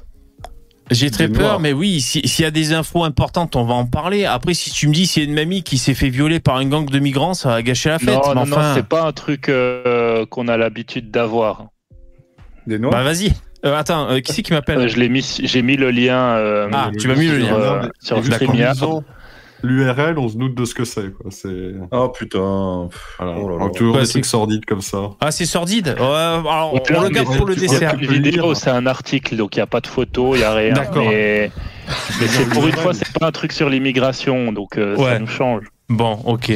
J'ai 0.89 1.09
très 1.09 1.29
peur, 1.29 1.61
mais 1.61 1.71
oui, 1.71 2.01
si- 2.01 2.27
s'il 2.27 2.43
y 2.43 2.45
a 2.45 2.51
des 2.51 2.73
infos 2.73 3.05
importantes, 3.05 3.55
on 3.55 3.63
va 3.63 3.75
en 3.75 3.85
parler. 3.85 4.25
Après, 4.25 4.53
si 4.53 4.71
tu 4.71 4.89
me 4.89 4.93
dis 4.93 5.07
s'il 5.07 5.23
y 5.23 5.25
a 5.25 5.29
une 5.29 5.35
mamie 5.35 5.63
qui 5.63 5.77
s'est 5.77 5.93
fait 5.93 6.09
violer 6.09 6.41
par 6.41 6.59
une 6.59 6.69
gang 6.69 6.85
de 6.89 6.99
migrants, 6.99 7.33
ça 7.33 7.47
va 7.49 7.61
gâcher 7.63 7.87
la 7.89 7.99
fête. 7.99 8.09
non, 8.09 8.21
mais 8.27 8.33
non, 8.35 8.45
non, 8.45 8.51
enfin, 8.57 8.73
c'est 8.75 8.85
pas 8.85 9.03
un 9.07 9.13
truc 9.13 9.47
euh, 9.47 10.25
qu'on 10.25 10.49
a 10.49 10.57
l'habitude 10.57 11.09
d'avoir. 11.09 11.67
Des 12.67 12.77
noirs 12.77 12.91
bah 12.91 13.03
vas-y. 13.03 13.31
Euh, 13.65 13.75
attends, 13.77 14.09
euh, 14.09 14.19
qui 14.19 14.33
c'est 14.33 14.41
qui 14.41 14.53
m'appelle 14.53 14.79
Euh, 14.79 14.87
je 14.87 14.97
l'ai 14.97 15.09
mis, 15.09 15.39
j'ai 15.43 15.61
mis 15.61 15.77
le 15.77 15.91
lien 15.91 16.17
euh, 16.35 16.67
Ah, 16.73 16.89
tu 16.99 17.07
m'as 17.07 17.15
mis 17.15 17.27
le 17.27 17.39
sur, 17.45 17.57
lien. 17.57 17.61
euh, 17.83 17.89
sur 17.99 18.25
StreamYard. 18.25 18.73
lisant 18.73 19.03
L'URL, 19.63 20.17
on 20.17 20.27
se 20.27 20.35
doute 20.37 20.55
de 20.55 20.65
ce 20.65 20.73
que 20.73 20.83
c'est, 20.85 21.11
quoi. 21.13 21.29
C'est, 21.29 21.73
Oh 21.91 22.09
putain. 22.09 22.89
voilà. 23.19 23.35
Oh 23.39 23.47
là 23.47 23.65
là. 23.65 23.69
Toujours 23.69 23.93
Ouais, 23.93 23.99
des 24.01 24.05
c'est- 24.07 24.13
trucs 24.13 24.25
sordides 24.25 24.65
comme 24.65 24.81
ça. 24.81 25.11
Ah, 25.19 25.29
c'est 25.29 25.45
sordide. 25.45 25.89
Alors, 25.89 26.73
Ouais, 26.73 26.79
on 26.97 27.01
le 27.03 27.09
mais 27.09 27.13
garde 27.13 27.27
c'est- 27.31 27.37
pour 27.37 27.45
le 27.45 27.55
dessert. 27.55 27.95
vidéo, 27.95 28.55
c'est 28.55 28.71
un 28.71 28.87
article, 28.87 29.35
donc 29.35 29.55
il 29.55 29.59
n'y 29.59 29.63
a 29.63 29.67
pas 29.67 29.79
de 29.81 29.85
photo, 29.85 30.33
il 30.33 30.39
n'y 30.39 30.43
a 30.43 30.53
rien. 30.55 30.73
D'accord. 30.73 31.05
Mais, 31.07 31.51
mais 32.19 32.25
c'est 32.27 32.49
pour 32.49 32.65
une 32.67 32.73
fois, 32.73 32.95
c'est 32.95 33.13
pas 33.19 33.27
un 33.27 33.31
truc 33.31 33.51
sur 33.51 33.69
l'immigration, 33.69 34.51
donc 34.51 34.79
euh, 34.79 34.95
Ouais. 34.95 35.11
ça 35.11 35.19
nous 35.19 35.27
change. 35.27 35.65
Bon, 35.93 36.13
ok. 36.23 36.53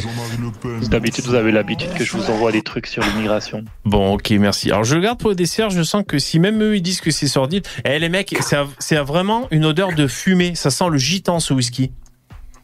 D'habitude, 0.89 1.25
vous 1.25 1.33
avez 1.35 1.51
l'habitude 1.51 1.93
que 1.93 2.05
je 2.05 2.15
vous 2.15 2.29
envoie 2.31 2.53
des 2.53 2.61
trucs 2.61 2.87
sur 2.87 3.03
l'immigration. 3.03 3.65
Bon, 3.83 4.13
ok, 4.13 4.29
merci. 4.31 4.71
Alors, 4.71 4.85
je 4.85 4.95
le 4.95 5.01
garde 5.01 5.19
pour 5.19 5.29
le 5.29 5.35
dessert. 5.35 5.69
Je 5.69 5.83
sens 5.83 6.05
que 6.07 6.19
si 6.19 6.39
même 6.39 6.63
eux, 6.63 6.77
ils 6.77 6.81
disent 6.81 7.01
que 7.01 7.11
c'est 7.11 7.27
sordide. 7.27 7.67
Eh, 7.83 7.99
les 7.99 8.07
mecs, 8.07 8.33
ça- 8.39 8.65
c'est 8.79 8.95
vraiment 8.95 9.47
une 9.51 9.65
odeur 9.65 9.93
de 9.93 10.07
fumée. 10.07 10.55
Ça 10.55 10.69
sent 10.71 10.85
le 10.89 10.97
gitan, 10.97 11.39
ce 11.41 11.53
whisky. 11.53 11.91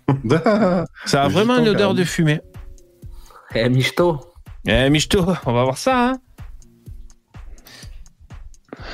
Ça 1.06 1.24
a 1.24 1.28
Le 1.28 1.34
vraiment 1.34 1.56
gitan, 1.56 1.64
une 1.66 1.70
odeur 1.76 1.94
de 1.94 2.04
fumée. 2.06 2.40
Eh, 3.54 3.68
Michto 3.68 4.22
Eh, 4.66 4.90
Michto, 4.90 5.26
on 5.46 5.52
va 5.54 5.64
voir 5.64 5.78
ça, 5.78 6.10
hein. 6.12 6.14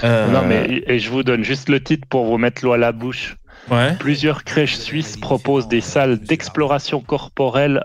Euh, 0.03 0.27
Non, 0.31 0.41
mais 0.47 0.83
et 0.87 0.97
je 0.99 1.09
vous 1.11 1.21
donne 1.23 1.43
juste 1.43 1.69
le 1.69 1.81
titre 1.83 2.07
pour 2.09 2.25
vous 2.25 2.37
mettre 2.39 2.63
l'eau 2.65 2.73
à 2.73 2.77
la 2.77 2.91
bouche. 2.91 3.35
Ouais. 3.69 3.95
Plusieurs 3.99 4.43
crèches 4.43 4.77
suisses 4.77 5.17
proposent 5.17 5.67
des 5.67 5.81
salles 5.81 6.19
d'exploration 6.19 7.01
corporelle 7.01 7.83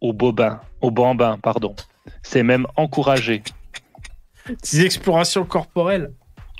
au 0.00 0.12
bobin, 0.12 0.60
au 0.80 0.90
bambin, 0.90 1.38
pardon. 1.42 1.74
C'est 2.22 2.42
même 2.42 2.66
encouragé. 2.76 3.42
Des 4.72 4.84
explorations 4.84 5.44
corporelles. 5.44 6.10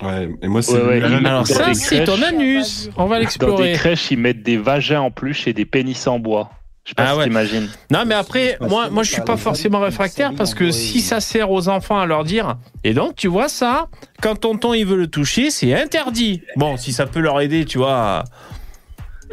Ouais, 0.01 0.29
et 0.41 0.47
moi, 0.47 0.61
c'est 0.61 0.73
Ouais, 0.73 1.01
ouais, 1.01 1.03
Alors, 1.03 1.45
ça, 1.45 1.67
des 1.67 1.73
c'est 1.75 2.03
ton 2.05 2.15
crèches. 2.15 2.33
anus. 2.33 2.89
On 2.97 3.05
va 3.05 3.09
Dans 3.09 3.13
des 3.15 3.19
l'explorer. 3.21 3.71
crèches, 3.73 4.11
ils 4.11 4.17
mettent 4.17 4.41
des 4.43 4.57
vagins 4.57 5.01
en 5.01 5.11
plus 5.11 5.45
et 5.47 5.53
des 5.53 5.65
pénis 5.65 6.07
en 6.07 6.19
bois. 6.19 6.49
Je 6.85 6.89
sais 6.89 6.95
pas 6.95 7.05
Ah 7.11 7.15
si 7.17 7.23
t'imagines. 7.23 7.69
Non, 7.91 8.03
mais 8.05 8.15
après, 8.15 8.57
moi, 8.59 8.89
moi, 8.89 9.03
je 9.03 9.11
suis 9.13 9.21
pas 9.21 9.37
forcément 9.37 9.79
réfractaire 9.79 10.33
parce 10.35 10.53
que 10.53 10.71
si 10.71 10.99
ça 10.99 11.21
sert 11.21 11.49
aux 11.51 11.69
enfants 11.69 11.97
à 11.99 12.05
leur 12.05 12.25
dire, 12.25 12.57
et 12.83 12.93
donc, 12.93 13.15
tu 13.15 13.27
vois 13.29 13.47
ça, 13.47 13.87
quand 14.21 14.35
tonton 14.35 14.73
il 14.73 14.85
veut 14.85 14.97
le 14.97 15.07
toucher, 15.07 15.49
c'est 15.49 15.73
interdit. 15.73 16.41
Bon, 16.57 16.75
si 16.75 16.91
ça 16.91 17.05
peut 17.05 17.21
leur 17.21 17.39
aider, 17.39 17.63
tu 17.63 17.77
vois, 17.77 17.93
à- 17.95 18.23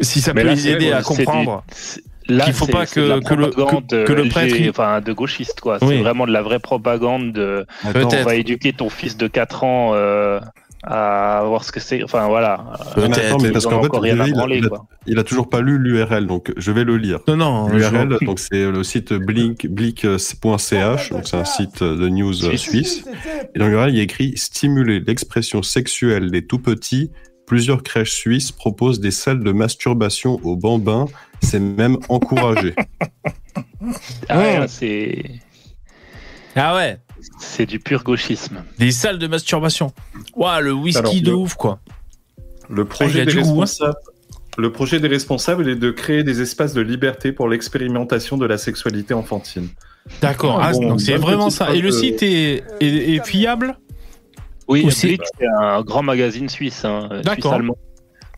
si 0.01 0.21
ça 0.21 0.33
Mais 0.35 0.43
peut 0.43 0.49
là, 0.49 0.55
les 0.55 0.69
aider 0.69 0.93
à 0.93 0.99
du- 0.99 1.05
comprendre. 1.05 1.65
c'est- 1.73 2.03
Là, 2.29 2.45
Qu'il 2.45 2.55
faut 2.55 2.67
pas 2.67 2.87
que- 2.87 2.93
que 2.95 3.35
le- 3.35 3.49
que- 3.49 3.51
propagande 3.51 3.87
que 3.89 4.13
le 4.13 4.23
LG, 4.23 4.29
prêtre, 4.31 4.57
il- 4.57 4.71
enfin 4.71 5.01
de 5.01 5.13
gauchiste 5.13 5.61
quoi. 5.61 5.79
Oui. 5.83 5.89
C'est 5.89 5.99
vraiment 6.03 6.27
de 6.27 6.33
la 6.33 6.43
vraie 6.43 6.61
propagande 6.61 7.33
de. 7.33 7.67
Attends, 7.83 7.93
Peut-être. 8.09 8.21
On 8.23 8.25
va 8.25 8.35
éduquer 8.37 8.73
ton 8.73 8.89
fils 8.89 9.17
de 9.17 9.27
4 9.27 9.65
ans 9.65 9.93
euh, 9.95 10.39
à 10.85 11.43
voir 11.47 11.65
ce 11.65 11.73
que 11.73 11.81
c'est. 11.81 12.05
Enfin 12.05 12.29
voilà. 12.29 12.67
mais 12.97 13.09
Peut-être. 13.09 13.19
attends, 13.27 13.39
mais 13.43 13.51
parce 13.51 13.67
en 13.67 13.71
qu'en 13.71 13.83
fait, 13.83 13.89
rien 13.99 14.15
il, 14.15 14.21
a- 14.21 14.27
branler 14.33 14.59
il 14.59 14.67
a, 14.67 14.69
quoi. 14.69 14.87
il 15.07 15.19
a 15.19 15.25
toujours 15.25 15.49
pas 15.51 15.61
lu 15.61 15.77
l'URL, 15.79 16.29
donc 16.29 16.53
je 16.57 16.71
vais 16.71 16.85
le 16.85 16.99
lire. 16.99 17.19
Non, 17.27 17.37
non, 17.37 17.69
je- 17.69 17.75
L'URL, 17.75 18.17
donc 18.25 18.39
c'est 18.39 18.71
le 18.71 18.85
site 18.85 19.13
blink, 19.13 19.67
blink.ch, 19.67 21.11
donc 21.11 21.27
c'est 21.27 21.37
un 21.37 21.45
site 21.45 21.83
de 21.83 22.09
news 22.09 22.45
euh, 22.45 22.57
suisse. 22.57 23.05
Et 23.55 23.59
dans 23.59 23.67
l'URL, 23.67 23.91
il 23.91 23.97
y 23.97 24.01
a 24.01 24.05
écrit 24.05 24.35
stimuler 24.37 25.01
l'expression 25.01 25.63
sexuelle 25.63 26.31
des 26.31 26.47
tout 26.47 26.59
petits. 26.61 27.11
Plusieurs 27.51 27.83
crèches 27.83 28.13
suisses 28.13 28.53
proposent 28.53 29.01
des 29.01 29.11
salles 29.11 29.43
de 29.43 29.51
masturbation 29.51 30.39
au 30.45 30.55
bambin. 30.55 31.07
C'est 31.43 31.59
même 31.59 31.97
encouragé. 32.09 32.77
Ah 34.29 34.39
ouais, 34.39 34.69
c'est 34.69 35.25
Ah 36.55 36.77
ouais, 36.77 36.99
c'est 37.41 37.67
du 37.67 37.81
pur 37.81 38.05
gauchisme. 38.05 38.63
des 38.79 38.93
salles 38.93 39.19
de 39.19 39.27
masturbation. 39.27 39.93
Ouah, 40.37 40.61
le 40.61 40.73
whisky 40.73 40.99
Alors, 41.01 41.15
de 41.15 41.31
le- 41.31 41.35
ouf, 41.37 41.55
quoi. 41.55 41.81
Le 42.69 42.83
Ah, 42.83 42.85
projet, 42.85 43.25
des 43.27 43.33
goût, 43.33 43.39
hein. 43.41 43.43
responsables, 43.43 43.97
le 44.59 44.71
projet 44.71 45.01
des 45.01 45.09
responsables 45.09 45.69
est 45.69 45.75
de 45.75 45.91
créer 45.91 46.23
des 46.23 46.41
espaces 46.43 46.73
de 46.75 46.83
liberté 46.83 47.33
pour 47.33 47.49
l'expérimentation 47.49 48.37
de 48.37 48.47
la 48.47 48.59
sexualité 48.59 49.13
enfantine. 49.13 49.69
D'accord, 50.21 50.61
Ah, 50.63 50.67
ah, 50.69 50.73
bon, 50.73 50.91
donc 50.91 51.01
c'est 51.01 51.17
vraiment 51.17 51.51
ça. 51.51 51.75
Et 51.75 51.81
le 51.81 51.91
site 51.91 52.23
est, 52.23 52.63
est- 52.81 53.15
est 53.17 53.27
fiable? 53.27 53.77
Oui, 54.71 54.85
Ou 54.87 54.91
c'est- 54.91 55.19
un 55.61 55.83
grand 55.83 56.03
magazine 56.03 56.49
suisse. 56.49 56.85
Hein, 56.85 57.09
D'accord. 57.23 57.35
suisse-allemand. 57.53 57.77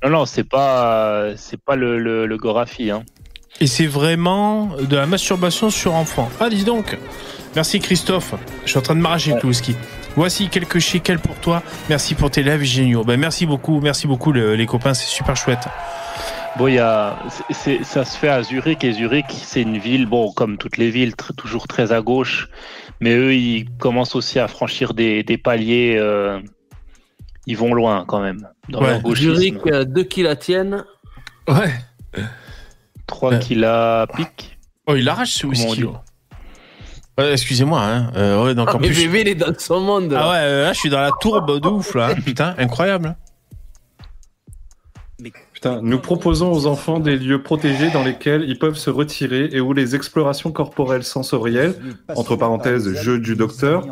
Non, 0.04 0.10
non, 0.10 0.26
c'est 0.26 0.42
pas, 0.48 1.28
c'est 1.36 1.60
pas 1.62 1.76
le, 1.76 1.98
le, 2.00 2.26
le 2.26 2.36
Gorafi. 2.36 2.90
Hein. 2.90 3.04
Et 3.60 3.66
c'est 3.68 3.86
vraiment 3.86 4.70
de 4.80 4.96
la 4.96 5.06
masturbation 5.06 5.70
sur 5.70 5.94
enfant. 5.94 6.28
Ah, 6.40 6.48
dis 6.48 6.64
donc. 6.64 6.98
Merci 7.54 7.78
Christophe. 7.80 8.34
Je 8.64 8.70
suis 8.70 8.78
en 8.78 8.82
train 8.82 8.94
de 8.96 9.00
m'arracher 9.00 9.34
le 9.40 9.46
whisky. 9.46 9.76
Voici 10.16 10.48
quelques 10.48 10.78
shekels 10.78 11.18
pour 11.18 11.34
toi. 11.36 11.62
Merci 11.90 12.14
pour 12.14 12.30
tes 12.30 12.42
lèvres 12.42 12.64
géniaux. 12.64 13.04
Ben, 13.04 13.20
merci 13.20 13.44
beaucoup, 13.46 13.80
merci 13.80 14.06
beaucoup 14.06 14.32
le- 14.32 14.54
les 14.56 14.66
copains, 14.66 14.94
c'est 14.94 15.06
super 15.06 15.36
chouette. 15.36 15.68
Bon, 16.58 16.68
y 16.68 16.78
a, 16.78 17.16
c'est- 17.50 17.82
ça 17.82 18.04
se 18.04 18.16
fait 18.18 18.28
à 18.28 18.42
Zurich 18.42 18.84
et 18.84 18.92
Zurich, 18.92 19.24
c'est 19.30 19.62
une 19.62 19.78
ville, 19.78 20.04
bon, 20.06 20.32
comme 20.32 20.58
toutes 20.58 20.76
les 20.76 20.90
villes, 20.90 21.12
tr- 21.14 21.34
toujours 21.34 21.66
très 21.66 21.92
à 21.92 22.02
gauche, 22.02 22.48
mais 23.00 23.14
eux, 23.14 23.34
ils 23.34 23.64
commencent 23.78 24.14
aussi 24.14 24.38
à 24.38 24.48
franchir 24.48 24.92
des, 24.92 25.22
des 25.22 25.38
paliers. 25.38 25.96
euh, 25.98 26.40
ils 27.46 27.56
vont 27.56 27.72
loin 27.74 28.04
quand 28.06 28.20
même 28.20 28.46
dans 28.68 28.82
Ouais. 28.82 29.00
leur. 29.02 29.16
Zurich, 29.16 29.56
euh, 29.66 29.84
deux 29.84 30.04
qui 30.04 30.22
la 30.22 30.36
tiennent. 30.36 30.84
Ouais. 31.48 31.72
Trois 33.06 33.36
qui 33.38 33.54
la 33.56 34.06
piquent. 34.14 34.58
Oh, 34.86 34.94
il 34.94 35.08
arrache 35.08 35.32
ce 35.32 35.46
whisky. 35.46 35.84
oh. 35.84 35.96
Ouais, 37.18 37.32
Excusez-moi. 37.32 37.80
Hein. 37.82 38.12
Euh, 38.14 38.44
ouais, 38.44 38.54
donc 38.54 38.68
Ah, 38.70 38.76
en 38.76 38.78
mais 38.78 38.88
plus. 38.88 39.06
bébé, 39.06 39.20
il 39.22 39.28
est 39.28 39.34
dans 39.34 39.52
son 39.58 39.80
monde. 39.80 40.12
là. 40.12 40.20
Ah 40.22 40.30
ouais, 40.30 40.62
là 40.62 40.72
je 40.72 40.78
suis 40.78 40.88
dans 40.90 41.00
la 41.00 41.10
tourbe 41.20 41.60
de 41.60 41.66
ouf 41.68 41.94
là. 41.94 42.14
Putain, 42.14 42.54
incroyable. 42.58 43.16
Nous 45.82 45.98
proposons 45.98 46.52
aux 46.52 46.66
enfants 46.66 47.00
des 47.00 47.16
lieux 47.16 47.42
protégés 47.42 47.90
dans 47.90 48.02
lesquels 48.02 48.44
ils 48.48 48.58
peuvent 48.58 48.76
se 48.76 48.90
retirer 48.90 49.48
et 49.52 49.60
où 49.60 49.72
les 49.72 49.94
explorations 49.94 50.52
corporelles 50.52 51.04
sensorielles, 51.04 51.74
entre 52.08 52.36
parenthèses, 52.36 52.92
jeu 52.94 53.18
du 53.18 53.36
docteur, 53.36 53.86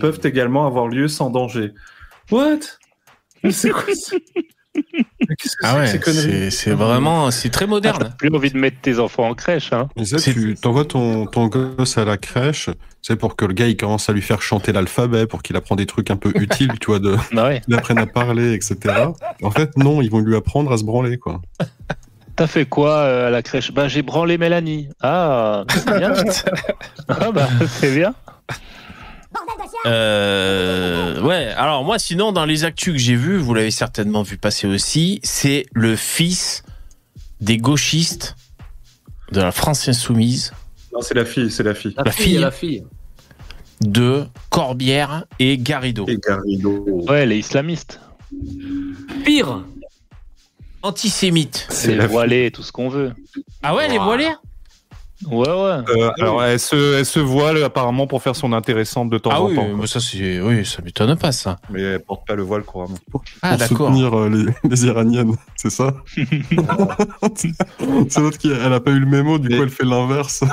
peuvent 0.00 0.20
également 0.24 0.66
avoir 0.66 0.88
lieu 0.88 1.08
sans 1.08 1.30
danger. 1.30 1.72
What? 2.30 2.60
Mais 3.42 3.52
c'est 3.52 3.70
quoi 3.70 3.94
ça? 3.94 4.16
Ah 5.62 5.76
ouais, 5.78 5.86
c'est 5.86 6.50
c'est 6.50 6.70
vraiment, 6.72 7.30
c'est 7.30 7.48
très 7.50 7.64
Ah, 7.64 7.68
moderne. 7.68 7.98
T'as 8.00 8.10
plus 8.10 8.28
envie 8.34 8.50
de 8.50 8.58
mettre 8.58 8.80
tes 8.80 8.98
enfants 8.98 9.28
en 9.28 9.34
crèche, 9.34 9.72
hein 9.72 9.88
Mais 9.96 10.04
ça, 10.04 10.18
C'est- 10.18 10.32
tu 10.32 10.54
t'envoies 10.54 10.84
ton, 10.84 11.26
ton 11.26 11.46
gosse 11.48 11.98
à 11.98 12.04
la 12.04 12.16
crèche, 12.16 12.70
c'est 13.02 13.16
pour 13.16 13.34
que 13.36 13.44
le 13.44 13.52
gars 13.54 13.66
il 13.66 13.76
commence 13.76 14.08
à 14.08 14.12
lui 14.12 14.22
faire 14.22 14.40
chanter 14.42 14.72
l'alphabet, 14.72 15.26
pour 15.26 15.42
qu'il 15.42 15.56
apprenne 15.56 15.76
des 15.78 15.86
trucs 15.86 16.10
un 16.10 16.16
peu 16.16 16.30
utiles, 16.36 16.72
tu 16.80 16.86
vois, 16.86 16.98
de, 17.00 17.16
Bah 17.32 17.44
ouais. 17.48 17.60
qu'il 17.64 17.74
apprenne 17.74 17.98
à 17.98 18.06
parler, 18.06 18.52
etc. 18.52 18.76
En 19.42 19.50
fait, 19.50 19.76
non, 19.76 20.00
ils 20.02 20.10
vont 20.10 20.20
lui 20.20 20.36
apprendre 20.36 20.72
à 20.72 20.78
se 20.78 20.84
branler, 20.84 21.18
quoi. 21.18 21.40
T'as 22.36 22.46
fait 22.46 22.66
quoi 22.66 22.96
euh, 22.98 23.28
à 23.28 23.30
la 23.30 23.42
crèche? 23.42 23.72
Bah 23.72 23.88
j'ai 23.88 24.02
branlé 24.02 24.36
Mélanie. 24.38 24.90
Ah, 25.00 25.64
c'est 25.70 25.98
bien. 25.98 26.12
ah 27.08 27.30
bah 27.32 27.48
c'est 27.68 27.94
bien. 27.94 28.14
Euh, 29.86 31.20
ouais, 31.22 31.46
alors 31.56 31.84
moi 31.84 31.98
sinon 31.98 32.32
dans 32.32 32.44
les 32.44 32.64
actus 32.64 32.92
que 32.94 32.98
j'ai 32.98 33.14
vus, 33.16 33.38
vous 33.38 33.54
l'avez 33.54 33.70
certainement 33.70 34.22
vu 34.22 34.36
passer 34.36 34.66
aussi, 34.66 35.20
c'est 35.22 35.64
le 35.72 35.94
fils 35.96 36.62
des 37.40 37.56
gauchistes 37.58 38.34
de 39.32 39.40
la 39.40 39.52
France 39.52 39.88
Insoumise 39.88 40.52
Non, 40.92 41.00
c'est 41.02 41.14
la 41.14 41.24
fille, 41.24 41.50
c'est 41.50 41.62
la 41.62 41.74
fille. 41.74 41.94
La, 41.96 42.04
La 42.04 42.10
fille, 42.12 42.24
fille. 42.24 42.38
la 42.38 42.50
fille. 42.50 42.84
de 43.80 44.24
Corbière 44.50 45.24
et 45.38 45.58
Garrido. 45.58 46.04
Et 46.08 46.18
Garrido. 46.18 46.84
Ouais, 47.08 47.26
les 47.26 47.38
islamistes. 47.38 48.00
Pire. 49.24 49.64
Antisémites. 50.82 51.66
C'est 51.70 52.06
voilé, 52.06 52.50
tout 52.50 52.62
ce 52.62 52.70
qu'on 52.72 52.88
veut. 52.88 53.12
Ah 53.62 53.74
ouais, 53.74 53.88
les 53.88 53.98
voilés? 53.98 54.30
Ouais, 55.24 55.48
ouais. 55.48 55.54
Euh, 55.96 56.10
alors, 56.20 56.42
elle 56.44 56.60
se, 56.60 56.98
elle 56.98 57.06
se 57.06 57.18
voile 57.20 57.62
apparemment 57.64 58.06
pour 58.06 58.22
faire 58.22 58.36
son 58.36 58.52
intéressante 58.52 59.08
de 59.08 59.16
temps 59.16 59.30
Ah 59.32 59.40
en 59.40 59.48
oui, 59.48 59.54
temps. 59.56 59.68
mais 59.74 59.86
ça 59.86 59.98
c'est, 59.98 60.40
oui, 60.40 60.64
ça 60.66 60.82
m'étonne 60.82 61.16
pas 61.16 61.32
ça. 61.32 61.58
Mais 61.70 61.80
elle 61.80 62.00
porte 62.00 62.26
pas 62.26 62.34
le 62.34 62.42
voile 62.42 62.62
couramment. 62.64 62.96
Ah 63.42 63.56
pour 63.56 63.66
soutenir 63.66 64.12
euh, 64.18 64.28
les, 64.28 64.44
les 64.68 64.84
Iraniennes, 64.86 65.34
c'est 65.56 65.70
ça 65.70 65.94
C'est 67.36 68.20
l'autre 68.20 68.38
qui, 68.38 68.50
elle 68.50 68.72
a 68.72 68.80
pas 68.80 68.90
eu 68.90 69.00
le 69.00 69.06
mémo, 69.06 69.38
du 69.38 69.48
Mais- 69.48 69.56
coup 69.56 69.62
elle 69.62 69.70
fait 69.70 69.84
l'inverse. 69.84 70.44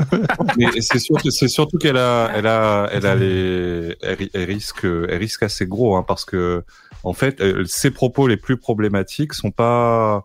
Mais 0.58 0.80
c'est 0.80 0.98
surtout, 0.98 1.30
c'est 1.30 1.48
surtout 1.48 1.78
qu'elle 1.78 1.96
a, 1.96 2.30
elle 2.34 2.46
a, 2.46 2.88
elle 2.92 3.06
a 3.06 3.14
les, 3.14 3.96
elle 4.02 4.44
risque, 4.44 4.84
elle 4.84 5.16
risque 5.18 5.42
assez 5.42 5.66
gros, 5.66 5.96
hein, 5.96 6.04
parce 6.06 6.24
que 6.24 6.64
en 7.04 7.12
fait, 7.14 7.40
euh, 7.40 7.64
ses 7.66 7.90
propos 7.90 8.26
les 8.28 8.36
plus 8.36 8.56
problématiques 8.56 9.32
sont 9.34 9.50
pas, 9.50 10.24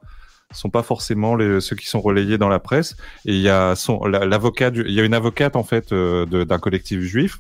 sont 0.52 0.70
pas 0.70 0.84
forcément 0.84 1.38
ceux 1.60 1.76
qui 1.76 1.88
sont 1.88 2.02
relayés 2.02 2.38
dans 2.38 2.50
la 2.50 2.60
presse. 2.60 2.96
Et 3.26 3.34
il 3.34 3.42
y 3.42 3.50
a 3.50 3.76
l'avocat, 4.26 4.72
il 4.74 4.92
y 4.92 5.00
a 5.00 5.04
une 5.04 5.14
avocate 5.14 5.56
en 5.56 5.64
fait 5.64 5.92
euh, 5.92 6.26
d'un 6.26 6.60
collectif 6.60 7.02
juif 7.02 7.40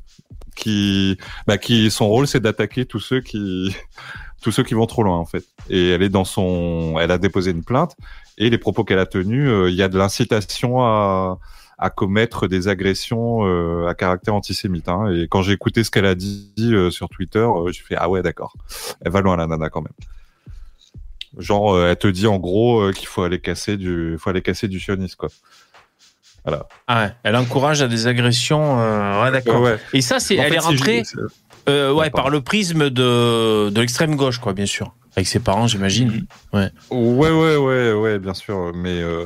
qui, 0.56 1.17
bah, 1.46 1.58
qui 1.58 1.91
son 1.91 2.08
rôle 2.08 2.28
c'est 2.28 2.39
d'attaquer 2.39 2.86
tous 2.86 3.00
ceux 3.00 3.22
qui, 3.22 3.76
tous 4.41 4.52
ceux 4.52 4.63
qui 4.63 4.74
vont 4.74 4.88
trop 4.88 5.04
loin 5.04 5.17
en 5.17 5.26
fait. 5.26 5.43
Et 5.70 5.89
elle 5.89 6.04
est 6.04 6.10
dans 6.10 6.26
son, 6.26 6.96
elle 7.00 7.12
a 7.12 7.17
déposé 7.17 7.52
une 7.52 7.63
plainte 7.63 7.96
et 8.38 8.50
les 8.50 8.58
propos 8.58 8.84
qu'elle 8.84 9.00
a 9.00 9.06
tenus, 9.06 9.50
euh, 9.50 9.70
il 9.70 9.76
y 9.76 9.82
a 9.82 9.89
de 9.89 9.98
l'incitation 9.98 10.82
à 10.82 11.89
commettre 11.96 12.48
des 12.48 12.67
agressions 12.67 13.46
euh, 13.46 13.88
à 13.88 13.96
caractère 13.96 14.34
antisémite. 14.34 14.89
Hein. 14.89 15.12
Et 15.12 15.28
quand 15.28 15.41
j'ai 15.41 15.54
écouté 15.54 15.84
ce 15.84 15.91
qu'elle 15.91 16.06
a 16.06 16.15
dit 16.15 16.52
sur 16.89 17.10
Twitter, 17.10 17.39
euh, 17.39 17.72
j'ai 17.72 17.82
fait 17.82 17.96
ah 17.98 18.10
ouais 18.10 18.22
d'accord, 18.22 18.56
elle 19.02 19.12
va 19.12 19.22
loin 19.22 19.38
la 19.38 19.48
nana 19.48 19.70
quand 19.70 19.82
même. 19.82 19.93
Genre 21.39 21.73
euh, 21.76 21.89
elle 21.89 21.97
te 21.97 22.08
dit 22.08 22.28
en 22.28 22.38
gros 22.38 22.80
euh, 22.82 22.91
qu'il 22.91 23.08
faut 23.08 23.23
aller 23.23 23.39
casser 23.39 23.78
du, 23.78 24.17
faut 24.19 24.30
aller 24.30 24.41
casser 24.41 24.67
du 24.67 24.80
sionisme 24.80 25.15
quoi. 25.17 25.30
Voilà. 26.45 26.65
Ah 26.88 27.04
ouais, 27.06 27.12
elle 27.23 27.36
encourage 27.36 27.82
à 27.82 27.88
des 27.88 28.08
agressions. 28.08 28.80
euh, 28.80 29.23
ouais, 29.23 29.32
d'accord. 29.32 29.62
Ouais, 29.62 29.71
ouais. 29.73 29.80
Et 29.93 30.02
ça, 30.02 30.19
c'est, 30.19 30.39
En 30.39 30.43
elle 30.43 30.50
fait, 30.52 30.56
est 30.56 30.60
rentrée, 30.60 31.04
euh, 31.67 31.91
ouais, 31.91 32.04
Ouais, 32.04 32.10
par 32.10 32.30
le 32.30 32.39
prisme 32.41 32.89
de, 32.89 33.69
de 33.69 33.80
l'extrême 33.82 34.15
gauche, 34.15 34.39
quoi, 34.39 34.54
bien 34.54 34.65
sûr, 34.65 34.95
avec 35.17 35.28
ses 35.28 35.39
parents, 35.39 35.67
j'imagine. 35.67 36.26
Ouais, 36.54 36.71
ouais, 36.89 37.30
ouais, 37.58 37.91
ouais, 37.91 38.19
bien 38.19 38.34
sûr. 38.34 38.71
Mais 38.73 39.02
euh, 39.02 39.26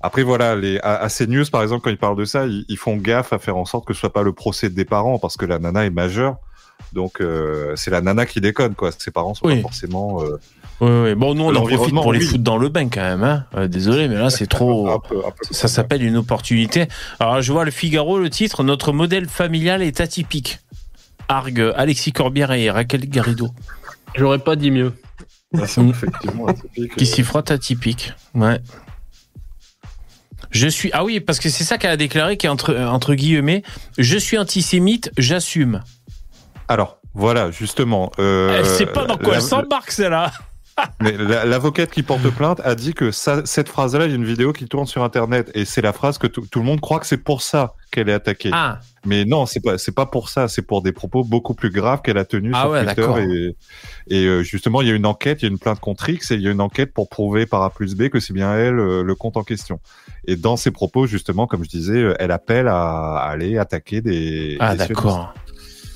après, 0.00 0.22
voilà, 0.22 0.56
les, 0.56 0.78
à, 0.80 0.96
à 1.02 1.08
CNews, 1.10 1.44
par 1.52 1.62
exemple, 1.62 1.82
quand 1.84 1.90
ils 1.90 1.98
parlent 1.98 2.16
de 2.16 2.24
ça, 2.24 2.46
ils, 2.46 2.64
ils 2.68 2.78
font 2.78 2.96
gaffe 2.96 3.34
à 3.34 3.38
faire 3.38 3.58
en 3.58 3.66
sorte 3.66 3.86
que 3.86 3.92
ce 3.92 4.00
soit 4.00 4.12
pas 4.12 4.22
le 4.22 4.32
procès 4.32 4.70
des 4.70 4.86
parents, 4.86 5.18
parce 5.18 5.36
que 5.36 5.44
la 5.44 5.58
nana 5.58 5.84
est 5.84 5.90
majeure. 5.90 6.36
Donc, 6.94 7.22
c'est 7.76 7.90
la 7.90 8.00
nana 8.00 8.24
qui 8.24 8.40
déconne, 8.40 8.74
quoi. 8.74 8.90
Ses 8.92 9.10
parents 9.10 9.34
sont 9.34 9.46
Oui. 9.46 9.56
pas 9.56 9.62
forcément. 9.62 10.22
Euh, 10.82 11.02
Ouais, 11.02 11.08
ouais. 11.10 11.14
Bon, 11.14 11.34
nous, 11.34 11.44
on 11.44 11.54
en 11.54 11.62
profite 11.66 11.94
pour 11.94 12.12
les 12.12 12.20
oui. 12.20 12.26
foutre 12.26 12.42
dans 12.44 12.56
le 12.56 12.68
bain, 12.68 12.88
quand 12.88 13.00
même. 13.02 13.22
Hein. 13.24 13.44
Euh, 13.56 13.68
désolé, 13.68 14.08
mais 14.08 14.16
là, 14.16 14.30
c'est 14.30 14.46
trop. 14.46 14.88
un 14.90 14.98
peu- 14.98 15.18
un 15.18 15.30
peu 15.30 15.52
Ça 15.52 15.68
s'appelle 15.68 16.02
une 16.02 16.16
opportunité. 16.16 16.86
Alors, 17.18 17.42
je 17.42 17.52
vois 17.52 17.64
le 17.64 17.70
Figaro, 17.70 18.18
le 18.18 18.30
titre 18.30 18.62
Notre 18.64 18.92
modèle 18.92 19.28
familial 19.28 19.82
est 19.82 20.00
atypique. 20.00 20.58
Argue 21.28 21.70
Alexis 21.76 22.12
Corbière 22.12 22.50
et 22.52 22.70
Raquel 22.70 23.08
Garrido. 23.08 23.48
J'aurais 24.16 24.38
pas 24.40 24.56
dit 24.56 24.70
mieux. 24.70 24.92
Effectivement 25.54 26.46
atypique. 26.46 26.96
Qui 26.96 27.06
s'y 27.06 27.22
frotte 27.22 27.50
atypique. 27.50 28.12
Ouais. 28.34 28.60
Je 30.50 30.66
suis. 30.66 30.90
Ah 30.92 31.04
oui, 31.04 31.20
parce 31.20 31.38
que 31.38 31.48
c'est 31.48 31.64
ça 31.64 31.78
qu'elle 31.78 31.90
a 31.92 31.96
déclaré, 31.96 32.36
qui 32.36 32.46
est 32.46 32.48
entre, 32.48 32.70
euh, 32.74 32.86
entre 32.88 33.14
guillemets 33.14 33.62
Je 33.98 34.18
suis 34.18 34.38
antisémite, 34.38 35.12
j'assume. 35.16 35.82
Alors, 36.66 36.98
voilà, 37.14 37.50
justement. 37.50 38.10
euh, 38.18 38.58
elle 38.58 38.66
sait 38.66 38.86
pas 38.86 39.04
dans 39.06 39.16
quoi 39.16 39.28
la- 39.32 39.34
elle 39.36 39.42
s'embarque, 39.42 39.90
celle-là. 39.92 40.32
Mais 41.00 41.12
la- 41.16 41.44
l'avocate 41.44 41.90
qui 41.90 42.02
porte 42.02 42.28
plainte 42.30 42.60
a 42.64 42.74
dit 42.74 42.94
que 42.94 43.10
ça, 43.10 43.42
cette 43.44 43.68
phrase-là, 43.68 44.06
il 44.06 44.10
y 44.10 44.12
a 44.12 44.16
une 44.16 44.24
vidéo 44.24 44.52
qui 44.52 44.66
tourne 44.66 44.86
sur 44.86 45.02
Internet 45.04 45.50
et 45.54 45.64
c'est 45.64 45.82
la 45.82 45.92
phrase 45.92 46.16
que 46.18 46.26
tout 46.26 46.44
le 46.58 46.64
monde 46.64 46.80
croit 46.80 47.00
que 47.00 47.06
c'est 47.06 47.22
pour 47.22 47.42
ça 47.42 47.74
qu'elle 47.90 48.08
est 48.08 48.12
attaquée. 48.14 48.50
Ah, 48.52 48.78
Mais 49.04 49.24
non, 49.24 49.44
c'est 49.46 49.60
pas, 49.60 49.76
c'est 49.78 49.94
pas 49.94 50.06
pour 50.06 50.28
ça. 50.28 50.48
C'est 50.48 50.62
pour 50.62 50.80
des 50.82 50.92
propos 50.92 51.22
beaucoup 51.24 51.54
plus 51.54 51.70
graves 51.70 52.00
qu'elle 52.02 52.16
a 52.18 52.24
tenus 52.24 52.52
Ah 52.56 52.62
sur 52.62 52.70
ouais. 52.70 52.84
Twitter. 52.86 53.54
Et, 54.08 54.16
et 54.16 54.24
euh, 54.26 54.42
justement, 54.42 54.80
il 54.80 54.88
y 54.88 54.90
a 54.90 54.94
une 54.94 55.06
enquête, 55.06 55.42
il 55.42 55.46
y 55.46 55.48
a 55.48 55.50
une 55.50 55.58
plainte 55.58 55.80
contre 55.80 56.08
X 56.08 56.30
et 56.30 56.36
il 56.36 56.42
y 56.42 56.48
a 56.48 56.50
une 56.50 56.60
enquête 56.60 56.94
pour 56.94 57.08
prouver 57.08 57.46
par 57.46 57.62
A 57.62 57.70
plus 57.70 57.94
B 57.94 58.08
que 58.08 58.20
c'est 58.20 58.32
bien 58.32 58.54
elle 58.54 58.78
euh, 58.78 59.02
le 59.02 59.14
compte 59.14 59.36
en 59.36 59.42
question. 59.42 59.80
Et 60.26 60.36
dans 60.36 60.56
ses 60.56 60.70
propos, 60.70 61.06
justement, 61.06 61.46
comme 61.46 61.64
je 61.64 61.68
disais, 61.68 61.98
euh, 61.98 62.14
elle 62.18 62.30
appelle 62.30 62.68
à, 62.68 63.16
à 63.16 63.28
aller 63.30 63.58
attaquer 63.58 64.00
des. 64.00 64.56
ah 64.60 64.76
d'accord. 64.76 65.34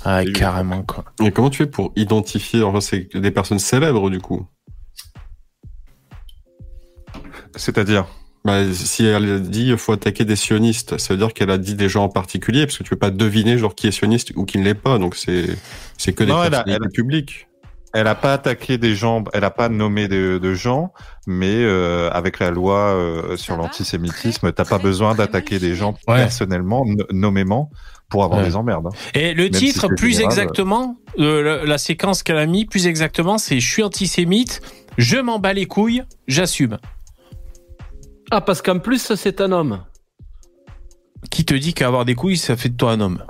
Ah, 0.07 0.23
carrément, 0.35 0.83
quoi. 0.83 1.05
Et 1.25 1.31
comment 1.31 1.49
tu 1.49 1.59
fais 1.63 1.67
pour 1.71 1.91
identifier, 1.97 2.63
enfin 2.63 2.83
c'est 2.83 3.09
des 3.17 3.31
personnes 3.31 3.59
célèbres 3.59 4.11
du 4.11 4.21
coup? 4.21 4.47
C'est-à-dire. 7.57 8.07
bah, 8.45 8.61
Si 8.73 9.05
elle 9.07 9.43
dit 9.43 9.69
il 9.69 9.77
faut 9.79 9.93
attaquer 9.93 10.25
des 10.25 10.37
sionistes, 10.37 10.99
ça 10.99 11.15
veut 11.15 11.19
dire 11.19 11.33
qu'elle 11.33 11.51
a 11.51 11.59
dit 11.59 11.75
des 11.75 11.89
gens 11.89 12.05
en 12.05 12.09
particulier, 12.09 12.67
parce 12.67 12.79
que 12.79 12.83
tu 12.85 12.91
peux 12.91 12.97
pas 12.97 13.11
deviner 13.11 13.59
genre 13.59 13.75
qui 13.75 13.87
est 13.87 13.93
sioniste 13.93 14.33
ou 14.37 14.45
qui 14.45 14.59
ne 14.59 14.65
l'est 14.65 14.75
pas, 14.75 14.99
donc 14.99 15.17
c'est 15.17 15.47
c'est 15.97 16.13
que 16.13 16.25
des 16.25 16.33
Non, 16.33 16.45
elle 16.45 16.55
a- 16.55 16.65
elle 16.67 16.75
a- 16.85 16.89
publiques. 16.93 17.47
Elle 17.97 18.09
a 18.09 18.17
pas 18.17 18.33
attaqué 18.33 18.77
des 18.77 18.97
gens, 18.97 19.23
elle 19.35 19.45
a 19.45 19.53
pas 19.53 19.69
nommé 19.69 20.09
de, 20.09 20.39
de 20.43 20.53
gens, 20.53 20.93
mais 21.29 21.55
euh, 21.55 22.11
avec 22.11 22.41
la 22.41 22.51
loi 22.51 22.77
euh, 22.93 23.37
sur 23.37 23.57
l'antisémitisme, 23.57 24.51
t'as 24.51 24.65
pas 24.65 24.79
besoin 24.79 25.15
d'attaquer 25.15 25.61
des 25.61 25.77
gens 25.77 25.93
Ouais. 26.09 26.17
personnellement, 26.17 26.85
nommément, 27.13 27.71
pour 28.09 28.25
avoir 28.25 28.41
Ouais. 28.41 28.47
des 28.49 28.57
emmerdes. 28.57 28.89
hein. 28.89 28.97
Et 29.15 29.33
le 29.33 29.45
Même 29.45 29.53
titre, 29.53 29.83
si 29.83 29.95
plus 29.97 30.11
général, 30.11 30.33
exactement, 30.33 30.97
euh, 31.21 31.41
la, 31.61 31.65
la 31.65 31.79
séquence 31.79 32.25
qu'elle 32.25 32.39
a 32.39 32.47
mis, 32.47 32.65
plus 32.67 32.89
exactement, 32.89 33.39
c'est 33.39 33.61
Je 33.61 33.71
suis 33.71 33.85
antisémite, 33.85 34.61
je 34.99 35.19
m'en 35.19 35.39
bats 35.39 35.53
les 35.53 35.67
couilles, 35.67 36.03
j'assume. 36.27 36.79
Ah, 38.31 38.41
parce 38.41 38.63
qu'en 38.63 38.79
plus, 38.79 39.13
c'est 39.15 39.41
un 39.41 39.53
homme. 39.53 39.81
Qui 41.31 41.45
te 41.45 41.55
dit 41.55 41.75
qu'avoir 41.75 42.05
des 42.05 42.15
couilles, 42.15 42.37
ça 42.37 42.57
fait 42.57 42.69
de 42.69 42.77
toi 42.77 42.93
un 42.93 43.01
homme? 43.01 43.23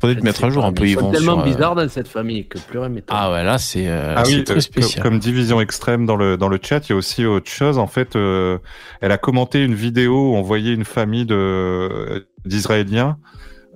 Faudrait 0.00 0.16
te 0.16 0.24
mettre 0.24 0.44
à 0.44 0.50
jour 0.50 0.64
un 0.64 0.72
peu, 0.72 0.86
Yvon. 0.86 1.00
sont 1.00 1.10
tellement 1.12 1.32
sur, 1.34 1.40
euh, 1.42 1.44
bizarres 1.44 1.74
dans 1.74 1.88
cette 1.90 2.08
famille 2.08 2.46
que 2.48 2.58
plus 2.58 2.78
rien. 2.78 2.90
Ah 3.08 3.30
ouais, 3.32 3.44
là, 3.44 3.58
c'est 3.58 3.86
euh, 3.86 4.14
Ah 4.16 4.24
c'est 4.24 4.36
oui, 4.36 4.44
très 4.44 4.56
euh, 4.56 4.60
spécial. 4.60 5.02
comme, 5.02 5.18
division 5.18 5.60
extrême 5.60 6.06
dans 6.06 6.16
le 6.16 6.38
dans 6.38 6.48
le 6.48 6.58
chat, 6.62 6.88
il 6.88 6.92
y 6.92 6.94
a 6.94 6.96
aussi 6.96 7.26
autre 7.26 7.50
chose. 7.50 7.76
En 7.76 7.86
fait, 7.86 8.16
euh, 8.16 8.56
elle 9.02 9.12
a 9.12 9.18
commenté 9.18 9.62
une 9.62 9.74
vidéo 9.74 10.30
où 10.30 10.34
on 10.36 10.40
voyait 10.42 10.72
une 10.72 10.86
famille 10.86 11.26
de 11.26 12.26
d'Israéliens. 12.46 13.18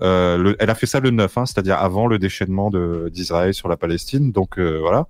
Euh, 0.01 0.39
le- 0.39 0.57
elle 0.61 0.71
a 0.71 0.75
fait 0.75 0.87
ça 0.87 0.99
le 0.99 1.11
9, 1.11 1.37
hein, 1.37 1.45
c'est-à-dire 1.45 1.77
avant 1.77 2.07
le 2.07 2.19
déchaînement 2.19 2.71
d'Israël 3.11 3.53
sur 3.53 3.69
la 3.69 3.77
Palestine. 3.77 4.33
Donc 4.33 4.59
euh, 4.59 4.79
voilà. 4.81 5.07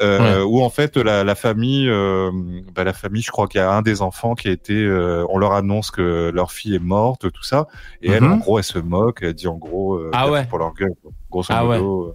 Euh, 0.00 0.44
Où 0.44 0.62
en 0.62 0.70
fait 0.70 0.96
la, 0.96 1.24
la 1.24 1.34
famille, 1.34 1.88
euh, 1.88 2.30
bah, 2.74 2.84
la 2.84 2.92
famille, 2.92 3.22
je 3.22 3.30
crois 3.32 3.48
qu'il 3.48 3.60
y 3.60 3.64
a 3.64 3.70
un 3.72 3.82
des 3.82 4.00
enfants 4.00 4.34
qui 4.36 4.48
a 4.48 4.52
été, 4.52 4.74
euh, 4.74 5.24
on 5.28 5.38
leur 5.38 5.52
annonce 5.54 5.90
que 5.90 6.30
leur 6.32 6.52
fille 6.52 6.74
est 6.76 6.78
morte, 6.84 7.30
tout 7.32 7.42
ça, 7.42 7.66
et 8.02 8.10
elle 8.12 8.22
Mhm. 8.22 8.32
en 8.34 8.36
gros 8.36 8.58
elle 8.58 8.64
se 8.64 8.78
moque, 8.78 9.18
elle 9.22 9.34
dit 9.34 9.48
en 9.48 9.56
gros, 9.56 9.94
euh, 9.96 10.10
Ah 10.12 10.30
ouais. 10.30 10.44
pour 10.46 10.58
leur 10.58 10.72
gueule, 10.74 10.92
grosso 11.30 11.48
Ah 11.52 11.66
ouais. 11.66 11.78
modo. 11.78 12.08
euh, 12.08 12.14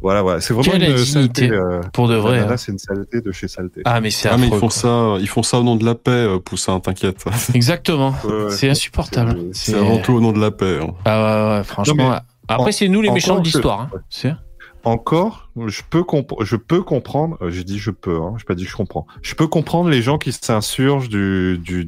Voilà, 0.00 0.22
voilà, 0.22 0.40
c'est 0.40 0.52
vraiment 0.54 0.70
Quelle 0.72 0.90
une 0.90 0.98
saleté. 0.98 1.50
euh, 1.50 1.80
pour 1.92 2.08
de 2.08 2.14
vrai. 2.14 2.40
hein. 2.40 2.56
c'est 2.56 2.72
une 2.72 2.78
saleté 2.78 3.20
de 3.20 3.30
chez 3.32 3.48
saleté. 3.48 3.82
Ah, 3.84 4.00
mais 4.00 4.10
c'est 4.10 4.28
Ah, 4.28 4.36
mais 4.36 4.48
ils 4.48 4.54
font 4.58 4.68
ça, 4.70 5.16
ils 5.20 5.28
font 5.28 5.42
ça 5.42 5.58
au 5.60 5.62
nom 5.62 5.76
de 5.76 5.84
la 5.84 5.94
paix, 5.94 6.26
Poussin, 6.44 6.78
t'inquiète. 6.80 7.24
Exactement. 7.54 8.14
C'est 8.50 8.68
insupportable. 8.68 9.36
C'est 9.52 9.74
avant 9.76 9.98
tout 9.98 10.12
au 10.12 10.20
nom 10.20 10.32
de 10.32 10.40
la 10.40 10.50
paix. 10.50 10.78
hein. 10.82 10.92
Ah 11.04 11.52
ouais, 11.52 11.58
ouais, 11.58 11.64
franchement. 11.64 11.94
Non, 11.96 12.10
mais 12.10 12.16
Après, 12.48 12.72
c'est 12.72 12.88
nous 12.88 13.00
les 13.02 13.10
méchants 13.10 13.38
de 13.38 13.44
l'histoire. 13.44 13.88
hein. 13.92 14.36
Encore, 14.84 15.48
je 15.66 15.82
peux, 15.88 16.02
je 16.42 16.56
peux 16.56 16.82
comprendre, 16.82 17.38
euh, 17.40 17.50
j'ai 17.50 17.62
dit 17.62 17.78
je 17.78 17.92
peux, 17.92 18.16
hein, 18.20 18.34
j'ai 18.36 18.44
pas 18.44 18.56
dit 18.56 18.64
je 18.64 18.74
comprends. 18.74 19.06
Je 19.22 19.34
peux 19.36 19.46
comprendre 19.46 19.88
les 19.90 20.02
gens 20.02 20.18
qui 20.18 20.32
s'insurgent 20.32 21.08
du, 21.08 21.56
du, 21.58 21.84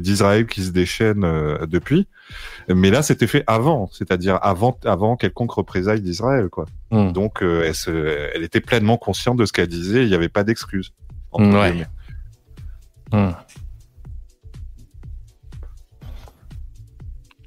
d'Israël 0.00 0.46
qui 0.46 0.62
se 0.62 0.70
déchaîne 0.70 1.24
euh, 1.24 1.64
depuis, 1.66 2.08
mais 2.68 2.90
là 2.90 3.02
c'était 3.02 3.26
fait 3.26 3.42
avant, 3.46 3.88
c'est-à-dire 3.92 4.38
avant, 4.42 4.78
avant 4.84 5.16
quelconque 5.16 5.52
représailles 5.52 6.02
d'Israël, 6.02 6.50
quoi. 6.50 6.66
Hmm. 6.90 7.12
Donc 7.12 7.42
euh, 7.42 7.62
elle, 7.66 7.74
se- 7.74 8.30
elle 8.34 8.42
était 8.42 8.60
pleinement 8.60 8.98
consciente 8.98 9.38
de 9.38 9.46
ce 9.46 9.52
qu'elle 9.54 9.68
disait, 9.68 10.02
il 10.02 10.08
n'y 10.08 10.14
avait 10.14 10.28
pas 10.28 10.44
d'excuses. 10.44 10.92
entre 11.32 11.44
Hmm, 11.46 11.54
ouais. 11.54 11.86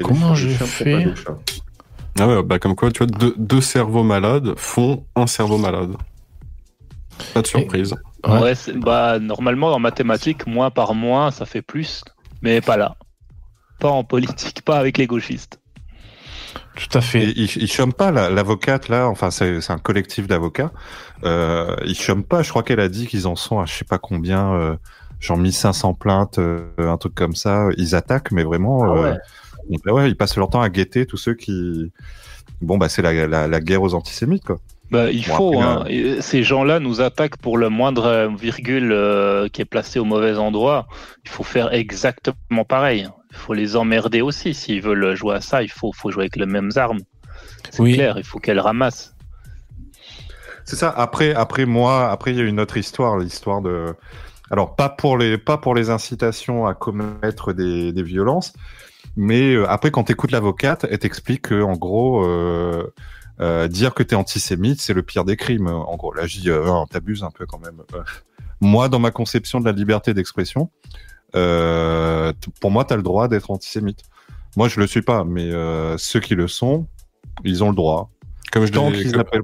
Comment 0.01 0.33
je 0.35 0.49
fais. 0.49 1.13
Ah 2.19 2.27
ouais, 2.27 2.43
bah 2.43 2.59
comme 2.59 2.75
quoi, 2.75 2.91
tu 2.91 2.99
vois, 2.99 3.07
deux, 3.07 3.33
deux 3.37 3.61
cerveaux 3.61 4.03
malades 4.03 4.53
font 4.57 5.05
un 5.15 5.27
cerveau 5.27 5.57
malade. 5.57 5.95
Pas 7.33 7.41
de 7.41 7.47
surprise. 7.47 7.95
Ouais. 8.27 8.53
Bah, 8.75 9.19
normalement, 9.19 9.73
en 9.73 9.79
mathématiques, 9.79 10.47
moins 10.47 10.69
par 10.69 10.93
moins, 10.93 11.31
ça 11.31 11.45
fait 11.45 11.61
plus. 11.61 12.03
Mais 12.41 12.61
pas 12.61 12.77
là. 12.77 12.95
Pas 13.79 13.89
en 13.89 14.03
politique, 14.03 14.61
pas 14.63 14.77
avec 14.77 14.97
les 14.97 15.07
gauchistes. 15.07 15.59
Tout 16.75 16.97
à 16.97 17.01
fait. 17.01 17.23
Et 17.23 17.39
ils, 17.39 17.57
ils 17.63 17.71
chôment 17.71 17.91
pas 17.93 18.11
la- 18.11 18.29
l'avocate 18.29 18.89
là, 18.89 19.07
enfin 19.07 19.29
c'est 19.31 19.61
c'est 19.61 19.73
un 19.73 19.77
collectif 19.77 20.27
d'avocats. 20.27 20.71
Euh, 21.23 21.75
ils 21.85 21.95
chôment 21.95 22.23
pas. 22.23 22.41
Je 22.43 22.49
crois 22.49 22.63
qu'elle 22.63 22.79
a 22.79 22.89
dit 22.89 23.07
qu'ils 23.07 23.27
en 23.27 23.35
sont 23.35 23.59
à 23.59 23.65
je 23.65 23.73
sais 23.73 23.85
pas 23.85 23.99
combien, 23.99 24.53
euh, 24.53 24.75
genre 25.19 25.37
1500 25.37 25.93
plaintes, 25.93 26.39
euh, 26.39 26.67
un 26.79 26.97
truc 26.97 27.13
comme 27.15 27.35
ça. 27.35 27.67
Ils 27.77 27.95
attaquent, 27.95 28.31
mais 28.31 28.43
vraiment. 28.43 28.83
Ah 28.83 28.87
euh, 28.89 29.11
ouais. 29.13 29.17
Donc, 29.69 29.81
bah 29.85 29.93
ouais, 29.93 30.09
ils 30.09 30.17
passent 30.17 30.37
leur 30.37 30.49
temps 30.49 30.61
à 30.61 30.69
guetter 30.69 31.05
tous 31.05 31.17
ceux 31.17 31.33
qui. 31.35 31.91
Bon 32.61 32.77
bah 32.77 32.89
c'est 32.89 33.01
la, 33.01 33.27
la, 33.27 33.47
la 33.47 33.61
guerre 33.61 33.81
aux 33.83 33.93
antisémites 33.93 34.43
quoi. 34.45 34.59
Bah, 34.91 35.09
il 35.11 35.23
Bon, 35.25 35.33
faut. 35.37 35.59
hein. 35.59 35.85
Et 35.87 36.21
Ces 36.21 36.43
gens-là 36.43 36.79
nous 36.79 37.01
attaquent 37.01 37.37
pour 37.37 37.57
le 37.57 37.69
moindre 37.69 38.05
euh, 38.05 38.29
virgule 38.35 38.91
euh, 38.91 39.47
qui 39.49 39.61
est 39.61 39.65
placé 39.65 39.97
au 39.99 40.05
mauvais 40.05 40.37
endroit. 40.37 40.87
Il 41.25 41.31
faut 41.31 41.43
faire 41.43 41.73
exactement 41.73 42.65
pareil. 42.67 43.07
Il 43.31 43.37
faut 43.37 43.53
les 43.53 43.75
emmerder 43.75 44.21
aussi. 44.21 44.53
S'ils 44.53 44.81
veulent 44.81 45.15
jouer 45.15 45.35
à 45.35 45.41
ça, 45.41 45.63
il 45.63 45.71
faut, 45.71 45.91
faut 45.93 46.11
jouer 46.11 46.23
avec 46.23 46.35
les 46.35 46.45
mêmes 46.45 46.71
armes. 46.75 46.99
C'est 47.71 47.81
Oui. 47.81 47.93
clair, 47.93 48.17
il 48.19 48.23
faut 48.23 48.39
qu'elles 48.39 48.59
ramassent. 48.59 49.15
C'est 50.65 50.75
ça. 50.75 50.89
Après, 50.89 51.33
après 51.33 51.65
moi, 51.65 52.09
après 52.11 52.31
il 52.31 52.37
y 52.37 52.41
a 52.41 52.43
une 52.43 52.59
autre 52.59 52.77
histoire, 52.77 53.17
l'histoire 53.17 53.61
de. 53.61 53.93
Alors 54.51 54.75
pas 54.75 54.89
pour 54.89 55.17
les 55.17 55.37
pas 55.37 55.57
pour 55.57 55.73
les 55.75 55.89
incitations 55.89 56.65
à 56.67 56.73
commettre 56.75 57.53
des, 57.53 57.91
des 57.91 58.03
violences, 58.03 58.53
mais 59.15 59.53
euh, 59.55 59.69
après 59.69 59.91
quand 59.91 60.03
t'écoutes 60.05 60.31
l'avocate, 60.31 60.85
elle 60.89 60.99
t'explique 60.99 61.43
que 61.43 61.61
en 61.61 61.73
gros. 61.73 62.25
Euh, 62.25 62.93
euh, 63.41 63.67
dire 63.67 63.95
que 63.95 64.03
t'es 64.03 64.15
antisémite, 64.15 64.79
c'est 64.79 64.93
le 64.93 65.01
pire 65.01 65.25
des 65.25 65.35
crimes. 65.37 65.65
En 65.67 65.95
gros, 65.95 66.13
là, 66.13 66.27
je 66.27 66.39
dis, 66.39 66.51
euh, 66.51 66.65
non, 66.65 66.85
t'abuses 66.85 67.23
un 67.23 67.31
peu 67.31 67.47
quand 67.47 67.57
même. 67.57 67.81
Moi, 68.61 68.89
dans 68.89 68.99
ma 68.99 69.09
conception 69.09 69.59
de 69.59 69.65
la 69.65 69.71
liberté 69.71 70.13
d'expression, 70.13 70.69
euh, 71.35 72.31
pour 72.61 72.69
moi, 72.71 72.85
t'as 72.85 72.95
le 72.95 73.01
droit 73.01 73.27
d'être 73.27 73.49
antisémite. 73.51 74.03
Moi, 74.55 74.67
je 74.67 74.79
le 74.79 74.85
suis 74.85 75.01
pas, 75.01 75.23
mais 75.23 75.49
euh, 75.51 75.97
ceux 75.97 76.19
qui 76.19 76.35
le 76.35 76.47
sont, 76.47 76.85
ils 77.43 77.63
ont 77.63 77.69
le 77.69 77.75
droit. 77.75 78.11
Comme 78.51 78.67
je 78.67 78.71
Tant 78.71 78.89
le 78.91 78.97
dis- 78.97 79.01
qu'ils 79.03 79.19
appellent 79.19 79.41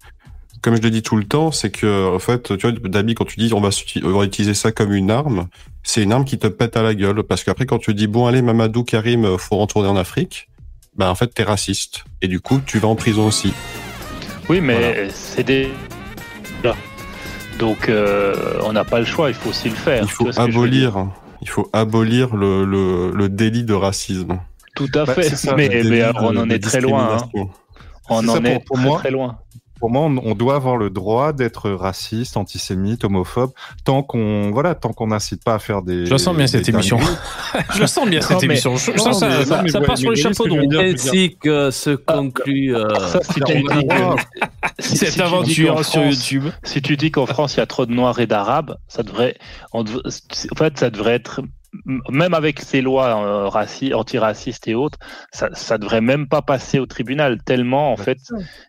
comme 0.62 0.76
je 0.76 0.82
le 0.82 0.90
dis 0.92 1.02
tout 1.02 1.16
le 1.16 1.24
temps, 1.24 1.52
c'est 1.54 1.72
que 1.72 2.14
en 2.14 2.20
fait, 2.20 2.58
tu 2.58 2.70
vois, 2.70 2.72
Dabi, 2.74 3.16
quand 3.16 3.24
tu 3.26 3.40
dis 3.40 3.54
on 3.54 3.62
va, 3.62 3.70
s'uti- 3.72 4.04
on 4.04 4.12
va 4.12 4.26
utiliser 4.26 4.54
ça 4.54 4.74
comme 4.74 4.92
une 4.92 5.10
arme, 5.10 5.48
c'est 5.84 6.04
une 6.04 6.12
arme 6.12 6.26
qui 6.26 6.38
te 6.38 6.48
pète 6.48 6.78
à 6.78 6.84
la 6.84 6.94
gueule. 6.94 7.24
Parce 7.24 7.44
qu'après, 7.44 7.66
quand 7.66 7.80
tu 7.80 7.94
dis 7.94 8.08
bon 8.08 8.28
allez 8.28 8.42
Mamadou 8.42 8.84
Karim, 8.84 9.26
euh, 9.26 9.38
faut 9.38 9.58
retourner 9.58 9.88
en 9.90 9.96
Afrique, 9.96 10.50
bah 10.96 11.10
en 11.10 11.16
fait 11.16 11.28
t'es 11.34 11.44
raciste 11.44 12.04
et 12.22 12.28
du 12.28 12.40
coup 12.40 12.60
tu 12.66 12.80
vas 12.80 12.88
en 12.88 12.96
prison 12.96 13.28
aussi. 13.28 13.54
Oui, 14.50 14.62
mais 14.62 15.10
c'est 15.14 15.44
des. 15.44 15.70
Là. 16.64 16.76
Donc, 17.60 17.90
euh, 17.90 18.34
on 18.64 18.74
n'a 18.74 18.84
pas 18.86 19.00
le 19.00 19.06
choix, 19.06 19.30
il 19.30 19.36
faut 19.36 19.50
aussi 19.50 19.70
le 19.70 19.76
faire. 19.76 20.04
Il 20.04 20.10
faut 20.10 20.40
abolir, 20.40 21.08
il 21.42 21.50
faut 21.50 21.70
abolir 21.74 22.36
le, 22.36 22.64
le, 22.66 23.12
le 23.12 23.30
délit 23.30 23.64
de 23.64 23.74
racisme. 23.74 24.40
Tout 24.76 24.88
à 24.96 25.04
Bah, 25.06 25.14
fait. 25.14 25.24
ça, 25.36 25.56
mais, 25.56 26.02
alors, 26.02 26.24
on 26.24 26.38
en 26.38 26.50
est 26.50 26.60
très 26.60 26.80
loin. 26.80 27.18
hein. 27.36 27.44
On 28.10 28.22
ça 28.24 28.32
en 28.32 28.36
pour- 28.38 28.46
est 28.48 28.60
pour 28.66 28.78
très, 28.78 28.86
moi. 28.86 28.98
très 29.00 29.12
loin. 29.12 29.38
Pour 29.80 29.90
moi, 29.90 30.02
on, 30.04 30.36
doit 30.36 30.56
avoir 30.56 30.76
le 30.78 30.90
droit 30.90 31.32
d'être 31.34 31.70
raciste, 31.72 32.36
antisémite, 32.38 33.04
homophobe, 33.06 33.52
tant 33.86 34.04
qu'on 34.04 34.52
voilà, 34.52 34.76
tant 34.76 34.92
qu'on 34.92 35.08
n'incite 35.08 35.44
pas 35.44 35.56
à 35.56 35.60
faire 35.60 35.82
des. 35.82 36.06
Je 36.06 36.18
sens 36.18 36.36
bien 36.36 36.48
cette 36.48 36.68
émission. 36.68 37.00
Je 37.76 37.86
sens 37.86 38.08
bien 38.08 38.22
cette 38.22 38.44
émission. 38.44 38.76
Je, 38.76 38.98
sens 38.98 39.20
ça, 39.20 39.46
ça, 39.46 39.82
part 39.82 39.98
sur 39.98 40.12
les 40.12 40.18
chapeaux 40.22 40.48
de 40.48 40.52
roue. 40.52 40.80
Ainsi 40.80 41.38
que 41.42 41.72
se 41.72 41.92
conclut. 41.96 42.76
euh, 42.76 42.86
Alors 42.90 43.08
ça, 43.10 43.20
si 43.24 43.34
tu 43.36 43.42
on 43.42 43.46
a 43.46 43.54
dis 43.54 43.64
le 43.64 43.84
droit. 43.84 44.16
que- 44.16 44.22
si- 44.80 44.90
si 44.98 44.98
Cette 44.98 45.20
aventure 45.20 45.86
sur 45.86 46.04
YouTube. 46.04 46.46
Si 46.64 46.82
tu 46.82 46.98
dis 46.98 47.12
qu'en 47.12 47.26
France 47.26 47.56
il 47.56 47.58
y 47.58 47.64
a 47.64 47.66
trop 47.66 47.86
de 47.86 47.92
Noirs 47.94 48.20
et 48.20 48.28
d'Arabes, 48.28 48.78
ça 48.88 49.04
devrait, 49.04 49.38
en 49.72 49.84
fait, 50.58 50.78
ça 50.78 50.90
devrait 50.90 51.14
être, 51.16 51.42
même 52.10 52.34
avec 52.34 52.60
ces 52.62 52.82
lois 52.82 53.24
euh, 53.24 53.48
raci- 53.50 53.94
antiracistes 53.94 54.68
et 54.68 54.76
autres, 54.76 54.98
ça, 55.32 55.50
ça 55.54 55.78
devrait 55.78 56.02
même 56.02 56.28
pas 56.28 56.42
passer 56.42 56.80
au 56.80 56.86
tribunal 56.86 57.42
tellement 57.44 57.92
en 57.94 57.98
fait, 57.98 58.18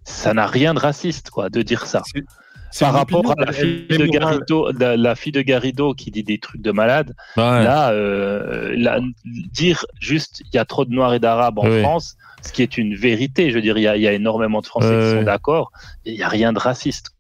ça 0.05 0.35
n'a 0.35 0.47
rien 0.47 0.75
de 0.75 0.79
raciste 0.81 1.31
quoi 1.31 1.49
de 1.51 1.63
dire 1.63 1.87
ça. 1.87 2.03
C'est- 2.13 2.25
c'est 2.73 2.85
Par 2.85 2.95
rapport 2.95 3.19
opinion, 3.21 3.35
à 3.43 3.47
la 3.47 3.53
fille 3.53 3.87
de. 3.89 4.07
Garrido, 4.07 4.71
la, 4.79 4.97
la 4.97 5.15
fille 5.17 5.33
de 5.33 5.43
Garrido 5.43 5.93
qui 5.93 6.13
dit 6.13 6.23
des 6.23 6.39
trucs 6.39 6.63
de 6.63 6.71
malade, 6.71 7.17
Ouais. 7.37 7.43
là, 7.65 7.91
euh, 7.91 8.73
là, 8.77 9.01
dire 9.25 9.85
juste 10.01 10.43
il 10.45 10.55
y 10.55 10.59
a 10.59 10.65
trop 10.65 10.85
de 10.85 10.93
Noirs 10.93 11.15
et 11.15 11.19
d'Arabes 11.19 11.59
en 11.59 11.69
Oui. 11.69 11.81
France, 11.83 12.17
ce 12.43 12.53
qui 12.53 12.63
est 12.63 12.79
une 12.79 12.95
vérité. 12.95 13.51
Je 13.51 13.57
veux 13.57 13.61
dire, 13.63 13.77
il 13.77 13.83
y 13.83 13.89
a, 13.89 13.97
il 13.97 14.03
y 14.03 14.07
a 14.07 14.13
énormément 14.13 14.61
de 14.61 14.67
Français 14.67 14.97
qui 15.03 15.11
sont 15.19 15.23
d'accord. 15.25 15.73
et 16.05 16.13
Il 16.13 16.17
n'y 16.19 16.23
a 16.23 16.29
rien 16.29 16.53
de 16.53 16.61
raciste. 16.61 17.11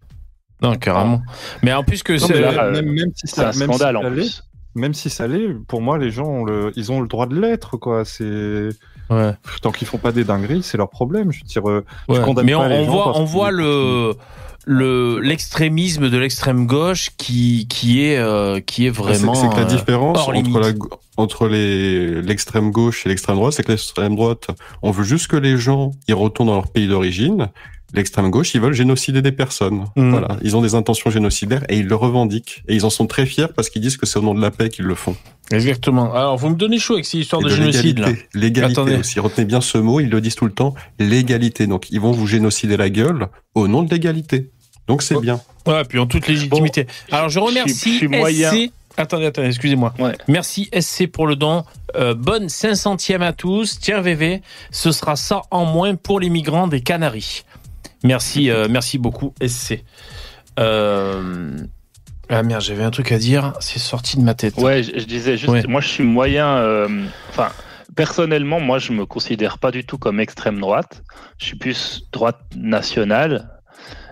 Non, 0.62 0.77
carrément. 0.77 1.21
Mais 1.62 1.73
en 1.73 1.83
plus 1.83 2.05
que 2.05 2.12
Non, 2.12 2.19
c'est. 2.29 2.35
mais 2.35 2.40
là, 2.43 2.53
là, 2.53 2.64
euh, 2.66 2.73
même, 2.73 2.93
même 2.93 3.11
si 3.14 3.27
C'est 3.27 3.43
un 3.43 3.51
scandale 3.51 3.97
si 3.99 4.07
en 4.07 4.12
plus. 4.12 4.43
Même 4.74 4.94
si 4.94 5.11
ça 5.11 5.26
l'est, 5.26 5.48
pour 5.66 5.80
moi, 5.83 5.98
les 5.98 6.11
gens, 6.11 6.26
ont 6.26 6.44
le, 6.44 6.72
ils 6.76 6.92
ont 6.92 7.00
le 7.00 7.09
droit 7.09 7.26
de 7.26 7.38
l'être, 7.38 7.76
quoi. 7.76 8.04
C'est 8.04 8.68
Ouais. 9.11 9.33
tant 9.61 9.72
qu'ils 9.72 9.88
font 9.88 9.98
pas 9.98 10.12
des 10.12 10.22
dingueries, 10.22 10.62
c'est 10.62 10.78
leur 10.78 10.88
problème. 10.88 11.33
Je 11.33 11.42
dire, 11.42 11.68
euh, 11.68 11.85
je 12.09 12.14
Ouais. 12.14 12.20
Mais 12.44 12.52
pas 12.52 12.59
on, 12.61 12.68
les 12.68 12.74
on 12.76 12.85
gens 12.85 12.90
voit, 12.92 13.18
on 13.18 13.24
voit 13.24 13.50
le 13.50 14.14
le 14.66 15.18
l'extrémisme 15.20 16.11
de 16.11 16.18
l'extrême 16.18 16.66
gauche 16.66 17.11
qui 17.16 17.66
qui 17.68 18.04
est 18.04 18.18
euh, 18.18 18.61
qui 18.61 18.87
est 18.87 18.90
vraiment. 18.90 19.35
c'est 19.35 19.48
que 19.48 19.56
la 19.56 19.62
euh, 19.62 19.64
différence 19.64 20.18
entre 20.18 20.61
la 20.61 20.68
entre 21.16 21.48
les 21.48 22.22
l'extrême 22.22 22.70
gauche 22.70 23.04
et 23.04 23.09
l'extrême 23.09 23.37
droite, 23.37 23.54
c'est 23.54 23.64
que 23.64 23.72
l'extrême 23.72 24.14
droite, 24.14 24.48
on 24.83 24.90
veut 24.90 25.04
juste 25.04 25.26
que 25.26 25.37
les 25.37 25.56
gens 25.56 25.90
ils 26.09 26.14
retournent 26.14 26.48
dans 26.48 26.54
leur 26.54 26.70
pays 26.70 26.87
d'origine. 26.87 27.48
L'extrême 27.92 28.31
gauche, 28.31 28.55
ils 28.55 28.61
veulent 28.61 28.72
génocider 28.74 29.20
des 29.22 29.33
personnes. 29.33 29.87
Mm. 29.96 30.11
Voilà, 30.11 30.37
ils 30.42 30.57
ont 30.57 30.62
des 30.62 30.74
intentions 30.74 31.11
génocidaires 31.11 31.62
et 31.68 31.76
ils 31.79 31.87
le 31.87 31.96
revendiquent 31.96 32.62
et 32.68 32.74
ils 32.76 32.85
en 32.85 32.90
sont 32.90 33.07
très 33.07 33.26
fiers 33.26 33.49
parce 33.55 33.68
qu'ils 33.68 33.82
disent 33.82 33.97
que 33.97 34.07
c'est 34.07 34.18
au 34.18 34.22
nom 34.22 34.34
de 34.34 34.41
la 34.41 34.51
paix 34.51 34.68
qu'ils 34.68 34.84
le 34.84 34.95
font. 34.95 35.16
Exactement. 35.51 36.14
Alors 36.14 36.36
vous 36.36 36.49
me 36.51 36.55
donnez 36.55 36.78
chaud 36.78 36.95
avec 36.95 37.07
ces 37.07 37.18
histoires 37.18 37.41
Et 37.43 37.45
de, 37.45 37.49
génocide 37.51 37.99
là. 37.99 38.09
l'égalité. 38.34 38.97
Aussi. 38.97 39.18
Retenez 39.18 39.45
bien 39.45 39.61
ce 39.61 39.78
mot, 39.78 39.99
ils 40.01 40.09
le 40.09 40.20
disent 40.20 40.36
tout 40.36 40.45
le 40.47 40.53
temps. 40.53 40.74
L'égalité. 41.01 41.66
Donc, 41.66 41.91
ils 41.91 42.01
vont 42.01 42.12
vous 42.12 42.26
génocider 42.28 42.76
la 42.76 42.88
gueule 42.91 43.26
au 43.57 43.66
nom 43.66 43.82
de 43.82 43.91
l'égalité. 43.91 44.51
Donc, 44.86 45.03
c'est 45.03 45.16
Oh. 45.16 45.20
bien. 45.20 45.41
Ouais, 45.66 45.82
puis 45.84 45.99
en 45.99 46.07
toute 46.07 46.26
légitimité. 46.28 46.86
Alors 47.11 47.28
je 47.28 47.34
je 47.34 47.41
remercie 47.41 47.74
suis- 47.74 47.93
je 47.93 47.97
suis 47.99 48.09
moyen. 48.09 48.51
SC. 48.53 48.70
Attendez, 48.97 49.26
attendez, 49.26 49.49
excusez-moi. 49.49 49.95
Ouais. 49.99 50.12
Merci 50.28 50.68
SC 50.72 51.07
pour 51.07 51.26
le 51.26 51.36
don. 51.36 51.64
Euh, 51.97 52.14
bonne 52.14 52.49
500e 52.49 53.22
à 53.22 53.32
tous. 53.32 53.78
Tiens 53.80 54.01
VV, 54.01 54.43
ce 54.70 54.93
sera 54.93 55.16
ça 55.16 55.43
en 55.51 55.64
moins 55.64 55.95
pour 55.97 56.20
les 56.20 56.28
migrants 56.30 56.66
des 56.68 56.80
Canaries. 56.80 57.43
Merci, 58.05 58.51
euh, 58.51 58.66
merci 58.70 58.98
beaucoup 58.98 59.34
SC. 59.46 59.84
Euh... 60.59 61.51
Ah 62.32 62.42
merde, 62.44 62.62
j'avais 62.62 62.84
un 62.84 62.90
truc 62.92 63.11
à 63.11 63.18
dire, 63.18 63.55
c'est 63.61 63.80
sorti 63.80 64.16
de 64.16 64.22
ma 64.22 64.34
tête. 64.34 64.57
Ouais, 64.57 64.82
je, 64.84 64.92
je 65.01 65.05
disais 65.05 65.36
juste, 65.36 65.48
Ouais. 65.51 65.64
moi 65.66 65.80
je 65.80 65.88
suis 65.88 66.05
moyen. 66.05 66.46
euh, 66.59 66.88
Enfin, 67.30 67.48
personnellement, 67.96 68.61
moi, 68.61 68.78
je 68.78 68.92
me 68.92 69.05
considère 69.05 69.59
pas 69.59 69.72
du 69.72 69.84
tout 69.84 69.98
comme 69.98 70.20
extrême 70.20 70.61
droite. 70.61 71.03
Je 71.38 71.46
suis 71.46 71.57
plus 71.57 72.05
droite 72.12 72.38
nationale, 72.57 73.51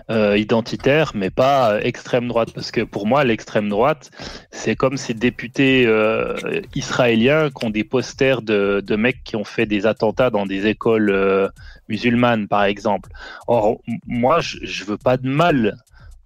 euh, 0.09 0.37
identitaire, 0.37 1.11
mais 1.15 1.29
pas 1.29 1.73
euh, 1.73 1.79
extrême 1.81 2.27
droite. 2.27 2.49
Parce 2.53 2.71
que 2.71 2.81
pour 2.81 3.05
moi, 3.05 3.23
l'extrême 3.23 3.69
droite, 3.69 4.11
c'est 4.51 4.75
comme 4.75 4.97
ces 4.97 5.13
députés 5.13 5.85
euh, 5.85 6.35
israéliens 6.75 7.49
qui 7.49 7.65
ont 7.65 7.69
des 7.69 7.83
posters 7.83 8.41
de, 8.41 8.83
de 8.85 8.95
mecs 8.95 9.23
qui 9.23 9.35
ont 9.35 9.43
fait 9.43 9.65
des 9.65 9.85
attentats 9.85 10.29
dans 10.29 10.45
des 10.45 10.67
écoles 10.67 11.09
euh, 11.09 11.47
musulmanes, 11.89 12.47
par 12.47 12.63
exemple. 12.63 13.09
Or, 13.47 13.79
moi, 14.07 14.39
je, 14.39 14.57
je 14.63 14.83
veux 14.83 14.97
pas 14.97 15.17
de 15.17 15.27
mal 15.27 15.77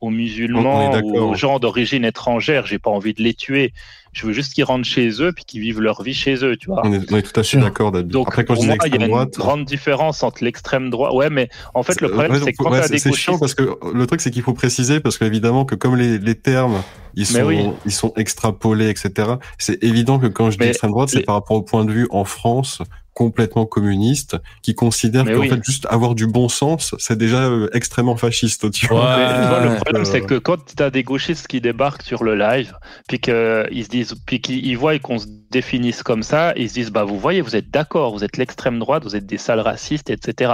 aux 0.03 0.09
musulmans 0.09 0.91
ou 1.01 1.17
aux 1.17 1.33
gens 1.33 1.59
d'origine 1.59 2.03
étrangère. 2.03 2.65
J'ai 2.65 2.79
pas 2.79 2.89
envie 2.89 3.13
de 3.13 3.23
les 3.23 3.33
tuer. 3.33 3.73
Je 4.11 4.27
veux 4.27 4.33
juste 4.33 4.53
qu'ils 4.53 4.65
rentrent 4.65 4.87
chez 4.87 5.09
eux 5.21 5.31
puis 5.33 5.45
qu'ils 5.45 5.61
vivent 5.61 5.79
leur 5.79 6.03
vie 6.03 6.13
chez 6.13 6.35
eux, 6.43 6.57
tu 6.57 6.67
vois. 6.67 6.81
On 6.85 6.93
est, 6.93 7.11
on 7.11 7.17
est 7.17 7.21
tout 7.21 7.39
à 7.39 7.43
fait 7.43 7.57
d'accord, 7.57 7.91
David. 7.91 8.09
Donc 8.09 8.27
Après, 8.27 8.43
quand 8.43 8.55
je 8.55 8.59
dis 8.59 8.67
moi, 8.67 8.75
il 8.75 8.79
y 8.79 8.81
a 8.81 8.85
extrême 8.85 9.01
une 9.01 9.07
droite, 9.07 9.37
grande 9.37 9.65
différence 9.65 10.21
entre 10.21 10.43
l'extrême 10.43 10.89
droite. 10.89 11.13
Ouais, 11.13 11.29
mais 11.29 11.49
en 11.73 11.83
fait, 11.83 12.01
le 12.01 12.09
problème, 12.09 12.39
c'est 12.43 12.53
quand 12.53 12.69
ouais, 12.69 12.83
c'est 12.83 12.91
des 12.91 12.99
c'est 12.99 13.13
chiant 13.13 13.39
parce 13.39 13.55
que 13.55 13.77
le 13.93 14.05
truc 14.05 14.19
c'est 14.19 14.29
qu'il 14.29 14.43
faut 14.43 14.53
préciser 14.53 14.99
parce 14.99 15.17
qu'évidemment 15.17 15.65
que 15.65 15.75
comme 15.75 15.95
les, 15.95 16.19
les 16.19 16.35
termes 16.35 16.83
ils 17.15 17.25
sont 17.25 17.43
oui. 17.43 17.69
ils 17.85 17.91
sont 17.91 18.11
extrapolés 18.15 18.89
etc. 18.89 19.33
C'est 19.57 19.83
évident 19.83 20.19
que 20.19 20.27
quand 20.27 20.49
je 20.49 20.57
dis 20.57 20.63
Mais 20.63 20.69
extrême 20.69 20.91
droite 20.91 21.09
c'est 21.09 21.21
par 21.21 21.35
rapport 21.35 21.57
au 21.57 21.61
point 21.61 21.85
de 21.85 21.91
vue 21.91 22.07
en 22.09 22.25
France 22.25 22.81
complètement 23.13 23.65
communiste 23.65 24.37
qui 24.61 24.75
considère 24.75 25.25
qu'en 25.25 25.39
oui. 25.39 25.49
fait 25.49 25.63
juste 25.63 25.87
avoir 25.89 26.15
du 26.15 26.27
bon 26.27 26.49
sens 26.49 26.95
c'est 26.99 27.17
déjà 27.17 27.45
euh, 27.45 27.69
extrêmement 27.73 28.17
fasciste 28.17 28.71
tu 28.71 28.87
vois. 28.87 29.15
Vois, 29.15 29.59
le 29.65 29.75
problème, 29.75 30.03
Euh, 30.03 30.05
c'est 30.05 30.21
que 30.21 30.35
quand 30.35 30.57
tu 30.65 30.81
as 30.81 30.89
des 30.89 31.03
gauchistes 31.03 31.47
qui 31.47 31.61
débarquent 31.61 32.03
sur 32.03 32.23
le 32.23 32.35
live, 32.35 32.73
puis 33.07 33.19
qu'ils 33.19 33.83
se 33.83 33.89
disent, 33.89 34.15
puis 34.25 34.41
qu'ils 34.41 34.65
ils 34.65 34.77
voient 34.77 34.97
qu'on 34.99 35.19
se 35.19 35.27
définisse 35.51 36.03
comme 36.03 36.23
ça, 36.23 36.53
ils 36.55 36.69
se 36.69 36.73
disent, 36.73 36.91
bah, 36.91 37.03
vous 37.03 37.19
voyez, 37.19 37.41
vous 37.41 37.55
êtes 37.55 37.69
d'accord, 37.69 38.13
vous 38.13 38.23
êtes 38.23 38.37
l'extrême 38.37 38.79
droite, 38.79 39.03
vous 39.03 39.15
êtes 39.15 39.25
des 39.25 39.37
sales 39.37 39.59
racistes, 39.59 40.09
etc. 40.09 40.53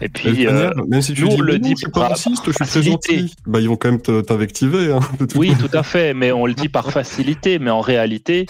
Et 0.00 0.08
puis, 0.08 0.46
euh, 0.46 0.52
manière, 0.52 0.86
même 0.88 1.02
si 1.02 1.14
tu 1.14 1.22
nous, 1.22 1.28
dis 1.28 1.36
on 1.38 1.40
le 1.40 1.58
dit 1.58 1.70
je 1.70 1.76
suis 1.76 1.90
pas 1.90 2.00
par 2.00 2.10
raciste, 2.10 2.42
je 2.46 2.52
suis 2.52 2.64
très 2.64 2.82
gentil, 2.82 3.34
bah 3.46 3.60
ils 3.60 3.68
vont 3.68 3.76
quand 3.76 3.90
même 3.90 4.24
t'invectiver. 4.24 4.92
Hein, 4.92 5.00
oui, 5.36 5.54
tout 5.58 5.76
à 5.76 5.82
fait, 5.82 6.14
mais 6.14 6.32
on 6.32 6.46
le 6.46 6.54
dit 6.54 6.68
par 6.68 6.90
facilité, 6.90 7.58
mais 7.58 7.70
en 7.70 7.80
réalité, 7.80 8.46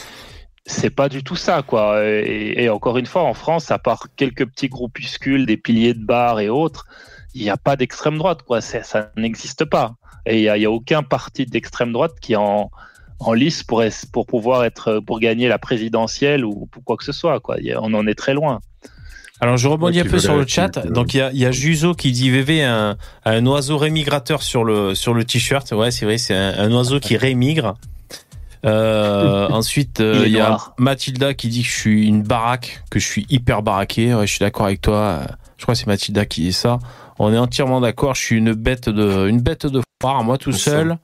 c'est 0.64 0.90
pas 0.90 1.08
du 1.08 1.22
tout 1.24 1.36
ça, 1.36 1.62
quoi. 1.62 2.04
Et, 2.04 2.54
et 2.64 2.68
encore 2.68 2.98
une 2.98 3.06
fois, 3.06 3.22
en 3.24 3.34
France, 3.34 3.70
à 3.70 3.78
part 3.78 4.06
quelques 4.16 4.46
petits 4.46 4.68
groupuscules, 4.68 5.46
des 5.46 5.56
piliers 5.56 5.94
de 5.94 6.04
bar 6.04 6.40
et 6.40 6.48
autres, 6.48 6.86
il 7.34 7.42
n'y 7.42 7.50
a 7.50 7.56
pas 7.56 7.76
d'extrême 7.76 8.18
droite, 8.18 8.42
quoi. 8.42 8.60
C'est- 8.60 8.84
Ça 8.84 9.10
n'existe 9.16 9.64
pas. 9.64 9.94
Et 10.26 10.38
il 10.38 10.42
n'y 10.42 10.48
a, 10.48 10.56
il 10.56 10.62
y 10.62 10.66
a 10.66 10.70
aucun 10.70 11.02
parti 11.02 11.46
d'extrême 11.46 11.92
droite 11.92 12.12
qui 12.20 12.34
est 12.34 12.36
en, 12.36 12.70
en 13.18 13.32
lice 13.32 13.64
pour, 13.64 13.82
es- 13.82 13.90
pour 14.12 14.26
pouvoir 14.26 14.64
être, 14.64 15.00
pour 15.00 15.18
gagner 15.18 15.48
la 15.48 15.58
présidentielle 15.58 16.44
ou 16.44 16.66
pour 16.70 16.84
quoi 16.84 16.96
que 16.96 17.04
ce 17.04 17.12
soit, 17.12 17.40
quoi. 17.40 17.56
A- 17.56 17.80
On 17.80 17.92
en 17.94 18.06
est 18.06 18.14
très 18.14 18.34
loin. 18.34 18.60
Alors 19.40 19.56
je 19.56 19.66
rebondis 19.66 20.00
Ouais, 20.00 20.06
un 20.06 20.10
peu 20.10 20.20
sur 20.20 20.36
le 20.36 20.46
chat. 20.46 20.78
veut- 20.78 20.90
Donc 20.92 21.14
il 21.14 21.16
y 21.16 21.20
a, 21.20 21.32
y 21.32 21.44
a 21.44 21.50
Juzo 21.50 21.94
qui 21.94 22.12
dit 22.12 22.30
VV 22.30 22.62
un, 22.62 22.96
un 23.24 23.44
oiseau 23.46 23.76
rémigrateur 23.76 24.40
sur 24.40 24.62
le 24.62 24.94
sur 24.94 25.14
le 25.14 25.24
t-shirt. 25.24 25.72
Ouais, 25.72 25.90
c'est 25.90 26.04
vrai, 26.04 26.18
c'est 26.18 26.34
un, 26.36 26.56
un 26.56 26.70
oiseau 26.72 27.00
qui 27.00 27.16
rémigre. 27.16 27.74
Euh, 28.64 29.48
ensuite, 29.48 30.00
euh, 30.00 30.22
Il 30.24 30.32
y 30.32 30.40
a 30.40 30.48
noir. 30.48 30.74
Mathilda 30.78 31.34
qui 31.34 31.48
dit 31.48 31.62
que 31.62 31.68
je 31.68 31.78
suis 31.78 32.06
une 32.06 32.22
baraque, 32.22 32.82
que 32.90 32.98
je 32.98 33.06
suis 33.06 33.26
hyper 33.28 33.62
baraqué. 33.62 34.14
Ouais, 34.14 34.26
je 34.26 34.32
suis 34.32 34.40
d'accord 34.40 34.66
avec 34.66 34.80
toi. 34.80 35.20
Je 35.56 35.64
crois 35.64 35.74
que 35.74 35.80
c'est 35.80 35.86
Mathilda 35.86 36.24
qui 36.26 36.42
dit 36.42 36.52
ça. 36.52 36.78
On 37.18 37.32
est 37.32 37.38
entièrement 37.38 37.80
d'accord. 37.80 38.14
Je 38.14 38.22
suis 38.22 38.36
une 38.36 38.52
bête 38.52 38.88
de 38.88 39.28
une 39.28 39.40
bête 39.40 39.66
de 39.66 39.80
foire, 40.00 40.22
moi 40.24 40.38
tout 40.38 40.52
seul. 40.52 40.96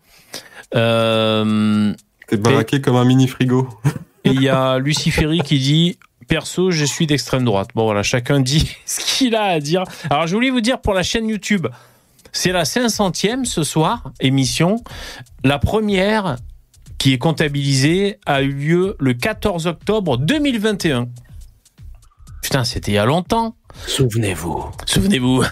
Euh, 0.74 1.92
T'es 2.28 2.36
baraqué 2.36 2.80
comme 2.80 2.96
un 2.96 3.04
mini 3.04 3.26
frigo. 3.26 3.68
et 4.24 4.30
il 4.30 4.42
y 4.42 4.48
a 4.48 4.78
Luciferi 4.78 5.40
qui 5.40 5.59
dit 5.59 5.98
Perso, 6.28 6.70
je 6.70 6.84
suis 6.84 7.06
d'extrême 7.06 7.44
droite. 7.44 7.70
Bon, 7.74 7.84
voilà, 7.84 8.02
chacun 8.02 8.40
dit 8.40 8.76
ce 8.86 9.00
qu'il 9.00 9.34
a 9.34 9.44
à 9.44 9.61
dire. 9.61 9.84
Alors, 10.11 10.26
je 10.26 10.34
voulais 10.34 10.50
vous 10.50 10.61
dire 10.61 10.80
pour 10.80 10.92
la 10.92 11.02
chaîne 11.02 11.28
YouTube, 11.28 11.66
c'est 12.32 12.52
la 12.52 12.64
500e 12.64 13.44
ce 13.44 13.62
soir, 13.62 14.12
émission. 14.20 14.82
La 15.42 15.59
première 15.59 16.36
qui 16.99 17.12
est 17.12 17.18
comptabilisée 17.18 18.18
a 18.26 18.42
eu 18.42 18.53
lieu 18.53 18.96
le 18.99 19.14
14 19.14 19.66
octobre 19.66 20.18
2021. 20.18 21.07
Putain, 22.42 22.64
c'était 22.64 22.92
il 22.92 22.94
y 22.94 22.99
a 22.99 23.05
longtemps. 23.07 23.55
Souvenez-vous. 23.86 24.64
Souvenez-vous. 24.86 25.44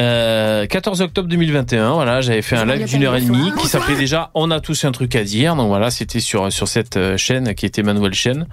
Euh, 0.00 0.66
14 0.66 1.00
octobre 1.02 1.28
2021, 1.28 1.94
voilà, 1.94 2.20
j'avais 2.20 2.42
fait 2.42 2.54
un 2.56 2.64
live 2.64 2.86
d'une 2.86 3.02
heure 3.02 3.16
et 3.16 3.20
demie 3.20 3.50
qui 3.58 3.66
s'appelait 3.66 3.96
déjà 3.96 4.30
On 4.34 4.52
a 4.52 4.60
tous 4.60 4.84
un 4.84 4.92
truc 4.92 5.16
à 5.16 5.24
dire. 5.24 5.56
Donc 5.56 5.66
voilà, 5.68 5.90
c'était 5.90 6.20
sur 6.20 6.52
sur 6.52 6.68
cette 6.68 6.96
euh, 6.96 7.16
chaîne 7.16 7.52
qui 7.56 7.66
était 7.66 7.82
Manuel 7.82 8.14
Chaîne. 8.14 8.46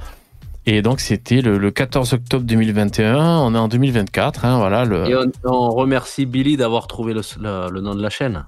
Et 0.66 0.82
donc 0.82 1.00
c'était 1.00 1.42
le, 1.42 1.60
le 1.60 1.70
14 1.70 2.14
octobre 2.14 2.46
2021. 2.46 3.16
On 3.42 3.54
est 3.54 3.58
en 3.60 3.68
2024, 3.68 4.44
hein, 4.46 4.58
voilà. 4.58 4.86
Le... 4.86 5.08
Et 5.08 5.16
on, 5.16 5.32
on 5.44 5.70
remercie 5.70 6.26
Billy 6.26 6.58
d'avoir 6.58 6.88
trouvé 6.88 7.14
le, 7.14 7.22
le- 7.40 7.70
le 7.72 7.82
nom 7.82 7.94
de 7.94 8.02
la 8.02 8.10
chaîne. 8.10 8.46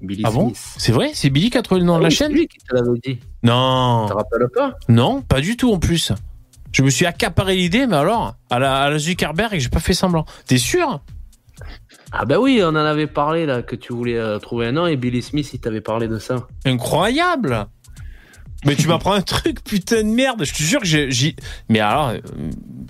Billy 0.00 0.22
Ah 0.24 0.30
bon 0.30 0.48
Smith. 0.48 0.74
C'est 0.78 0.92
vrai 0.92 1.10
C'est 1.14 1.30
Billy 1.30 1.50
qui 1.50 1.58
a 1.58 1.62
trouvé 1.62 1.80
le 1.80 1.86
nom 1.86 1.96
de 1.98 2.02
la 2.02 2.08
oui, 2.08 2.14
chaîne 2.14 2.32
lui 2.32 2.46
qui 2.48 2.58
te 2.58 2.74
l'avait 2.74 2.98
dit. 3.04 3.18
Non, 3.42 4.04
Tu 4.06 4.12
te 4.12 4.16
rappelles 4.16 4.48
pas 4.54 4.74
non, 4.88 5.22
pas 5.22 5.40
du 5.40 5.56
tout 5.56 5.72
en 5.72 5.78
plus. 5.78 6.12
Je 6.72 6.82
me 6.82 6.90
suis 6.90 7.06
accaparé 7.06 7.54
l'idée, 7.56 7.86
mais 7.86 7.96
alors 7.96 8.34
à 8.50 8.58
la, 8.58 8.82
à 8.82 8.90
la 8.90 8.98
Zuckerberg, 8.98 9.58
j'ai 9.58 9.68
pas 9.68 9.80
fait 9.80 9.94
semblant. 9.94 10.24
T'es 10.46 10.58
sûr 10.58 11.00
Ah 12.12 12.24
ben 12.24 12.38
oui, 12.38 12.60
on 12.62 12.68
en 12.68 12.74
avait 12.76 13.06
parlé 13.06 13.46
là, 13.46 13.62
que 13.62 13.76
tu 13.76 13.92
voulais 13.92 14.18
euh, 14.18 14.38
trouver 14.38 14.66
un 14.66 14.72
nom 14.72 14.86
et 14.86 14.96
Billy 14.96 15.22
Smith, 15.22 15.48
il 15.54 15.60
t'avait 15.60 15.80
parlé 15.80 16.08
de 16.08 16.18
ça. 16.18 16.46
Incroyable 16.64 17.66
Mais 18.66 18.74
tu 18.76 18.88
m'apprends 18.88 19.12
un 19.12 19.22
truc, 19.22 19.62
putain 19.62 20.02
de 20.02 20.08
merde. 20.08 20.44
Je 20.44 20.52
te 20.52 20.62
jure 20.62 20.80
que 20.80 20.86
j'ai. 20.86 21.36
Mais 21.68 21.80
alors, 21.80 22.08
euh, 22.08 22.18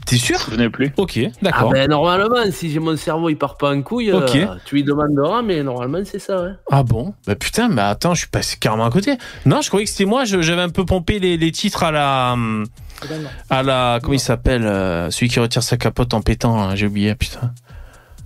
t'es 0.07 0.17
sûr 0.17 0.39
Je 0.51 0.57
n'ai 0.57 0.69
plus. 0.71 0.93
Ok, 0.97 1.19
Ah 1.25 1.29
d'accord. 1.43 1.71
ben 1.71 1.89
normalement, 1.89 2.37
si 2.51 2.71
j'ai 2.71 2.79
mon 2.81 2.97
cerveau 2.97 3.29
il 3.29 3.37
part 3.37 3.57
pas 3.57 3.75
en 3.75 3.83
couille, 3.83 4.11
euh, 4.11 4.19
Ok. 4.27 4.39
tu 4.65 4.75
lui 4.77 4.85
demanderas, 4.85 5.43
mais 5.43 5.63
normalement 5.63 5.99
c'est 6.05 6.19
ça. 6.19 6.43
Ouais. 6.43 6.51
Ah 6.71 6.83
bon? 6.83 7.15
Bah 7.27 7.35
putain, 7.35 7.69
mais 7.69 7.83
attends, 7.83 8.15
je 8.15 8.21
suis 8.21 8.29
passé 8.29 8.57
carrément 8.61 8.85
à 8.87 8.91
côté. 8.91 9.17
Non, 9.47 9.61
je 9.61 9.69
croyais 9.69 9.85
que 9.87 9.91
c'était 9.91 10.05
moi. 10.05 10.25
je- 10.25 10.41
J'avais 10.43 10.63
un 10.63 10.69
peu 10.71 10.85
pompé 10.85 11.19
les, 11.19 11.37
les 11.37 11.53
titres 11.53 11.83
à 11.83 11.91
la, 11.91 12.33
hum, 12.35 12.65
à 13.51 13.63
la, 13.63 13.99
comment 14.03 14.15
il 14.15 14.21
s'appelle, 14.21 14.65
euh, 14.65 15.11
celui 15.11 15.29
qui 15.29 15.41
retire 15.41 15.63
sa 15.63 15.77
capote 15.77 16.15
en 16.15 16.21
pétant. 16.23 16.59
hein, 16.61 16.75
J'ai 16.75 16.87
oublié, 16.87 17.15
putain. 17.15 17.53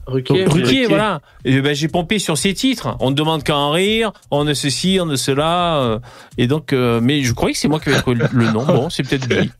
Ruquier, 0.06 0.44
Donc, 0.44 0.54
Ruquier, 0.54 0.64
Ruquier. 0.68 0.86
voilà. 0.86 1.20
Et 1.44 1.60
ben, 1.60 1.74
j'ai 1.74 1.88
pompé 1.88 2.18
sur 2.18 2.38
ces 2.38 2.54
titres. 2.54 2.96
On 3.00 3.10
ne 3.10 3.14
demande 3.14 3.42
qu'à 3.44 3.56
en 3.56 3.70
rire. 3.72 4.12
On 4.30 4.44
ne 4.44 4.54
ceci, 4.54 4.98
on 5.02 5.04
ne 5.06 5.16
cela. 5.16 5.76
euh, 5.76 5.98
et 6.38 6.46
donc, 6.46 6.72
euh, 6.72 6.98
mais 7.02 7.22
je 7.22 7.34
croyais 7.34 7.52
que 7.52 7.58
c'est 7.58 7.68
moi 7.68 7.78
qui 7.78 7.90
avais 7.90 7.98
trouvé 8.00 8.16
le- 8.16 8.28
le 8.32 8.50
nom. 8.50 8.64
Bon, 8.64 8.88
c'est 8.88 9.02
peut-être 9.02 9.26
lui. 9.28 9.50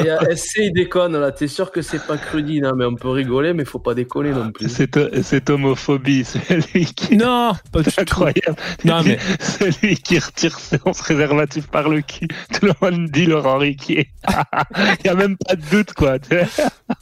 Il 0.00 0.06
y 0.06 0.10
a 0.10 0.20
SC, 0.36 0.58
il 0.58 0.72
déconne 0.72 1.16
là. 1.18 1.32
T'es 1.32 1.48
sûr 1.48 1.70
que 1.70 1.82
c'est 1.82 2.04
pas 2.06 2.16
Crudy, 2.16 2.60
non 2.60 2.72
Mais 2.76 2.84
on 2.84 2.94
peut 2.94 3.08
rigoler, 3.10 3.52
mais 3.54 3.64
faut 3.64 3.78
pas 3.78 3.94
décoller 3.94 4.30
non 4.32 4.50
plus. 4.50 4.68
C'est 4.68 4.90
cette 5.22 5.50
homophobie, 5.50 6.24
celui 6.48 6.86
qui 6.86 7.16
Non, 7.16 7.52
pas 7.72 7.82
du 7.82 7.90
C'est 7.90 8.04
tout. 8.04 8.12
incroyable. 8.24 8.56
Non, 8.84 9.02
mais 9.04 9.18
Celui 9.40 9.96
qui 9.96 10.18
retire 10.18 10.58
son 10.58 10.78
préservatif 10.92 11.66
par 11.68 11.88
le 11.88 12.00
cul. 12.02 12.28
Tout 12.60 12.66
le 12.66 12.72
monde 12.80 13.10
dit 13.10 13.26
Laurent 13.26 13.58
Riquier. 13.58 14.08
Il 14.28 14.96
n'y 15.04 15.10
a 15.10 15.14
même 15.14 15.36
pas 15.36 15.54
de 15.56 15.62
doute, 15.70 15.92
quoi. 15.94 16.16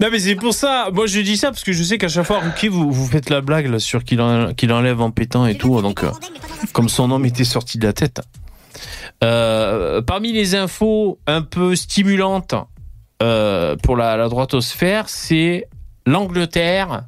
Non 0.01 0.09
mais 0.11 0.19
c'est 0.19 0.35
pour 0.37 0.55
ça, 0.55 0.89
moi 0.93 1.07
je 1.07 1.21
dis 1.21 1.37
ça 1.37 1.49
parce 1.49 1.65
que 1.65 1.73
je 1.73 1.83
sais 1.83 1.99
qu'à 1.99 2.09
chaque 2.09 2.27
fois, 2.27 2.39
Ruki, 2.41 2.69
vous, 2.69 2.91
vous 2.93 3.07
faites 3.07 3.29
la 3.31 3.41
blague 3.41 3.67
là, 3.67 3.79
sur 3.79 4.05
qu'il 4.05 4.21
en- 4.21 4.55
qu'il 4.55 4.73
enlève 4.73 5.01
en 5.01 5.11
pétant 5.11 5.47
et 5.47 5.57
tout, 5.57 5.81
donc 5.83 6.05
euh, 6.05 6.11
comme 6.73 6.89
son 6.89 7.09
nom 7.09 7.19
m'était 7.19 7.45
sorti 7.45 7.79
de 7.79 7.87
la 7.87 7.93
tête. 7.93 8.21
Euh, 9.23 10.01
parmi 10.01 10.33
les 10.33 10.55
infos 10.55 11.19
un 11.27 11.43
peu 11.43 11.77
stimulantes 11.77 12.55
euh, 13.23 13.77
pour 13.83 13.97
la, 13.97 14.17
la 14.17 14.29
droitosphère, 14.29 15.09
c'est 15.09 15.69
l'Angleterre. 16.07 17.03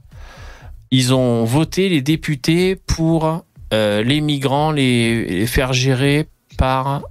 Ils 0.90 1.14
ont 1.14 1.44
voté 1.44 1.88
les 1.88 2.02
députés 2.02 2.76
pour 2.76 3.44
euh, 3.72 4.02
les 4.02 4.20
migrants, 4.20 4.72
les, 4.72 5.46
faire 5.46 5.72
gérer 5.72 6.28
par 6.58 7.02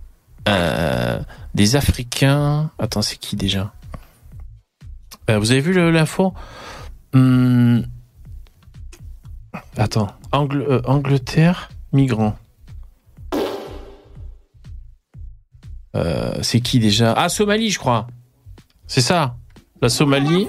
des 1.55 1.75
Africains. 1.75 2.69
Attends, 2.77 3.01
c'est 3.01 3.17
qui 3.17 3.35
déjà? 3.35 3.73
Vous 5.27 5.51
avez 5.51 5.61
vu 5.61 5.73
l'info? 5.91 6.33
Hum, 7.13 7.85
Attends. 9.77 10.07
Angle- 10.31 10.81
Angleterre, 10.85 11.69
migrants. 11.93 12.35
Euh, 15.95 16.33
c'est 16.41 16.61
qui 16.61 16.79
déjà? 16.79 17.13
Ah, 17.13 17.29
Somalie, 17.29 17.69
je 17.69 17.79
crois. 17.79 18.07
C'est 18.87 19.01
ça. 19.01 19.35
La 19.81 19.89
Somalie. 19.89 20.47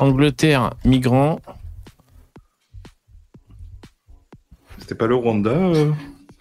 Angleterre, 0.00 0.70
migrants. 0.84 1.40
C'était 4.78 4.94
pas 4.94 5.06
le 5.06 5.14
Rwanda 5.16 5.50
euh? 5.50 5.92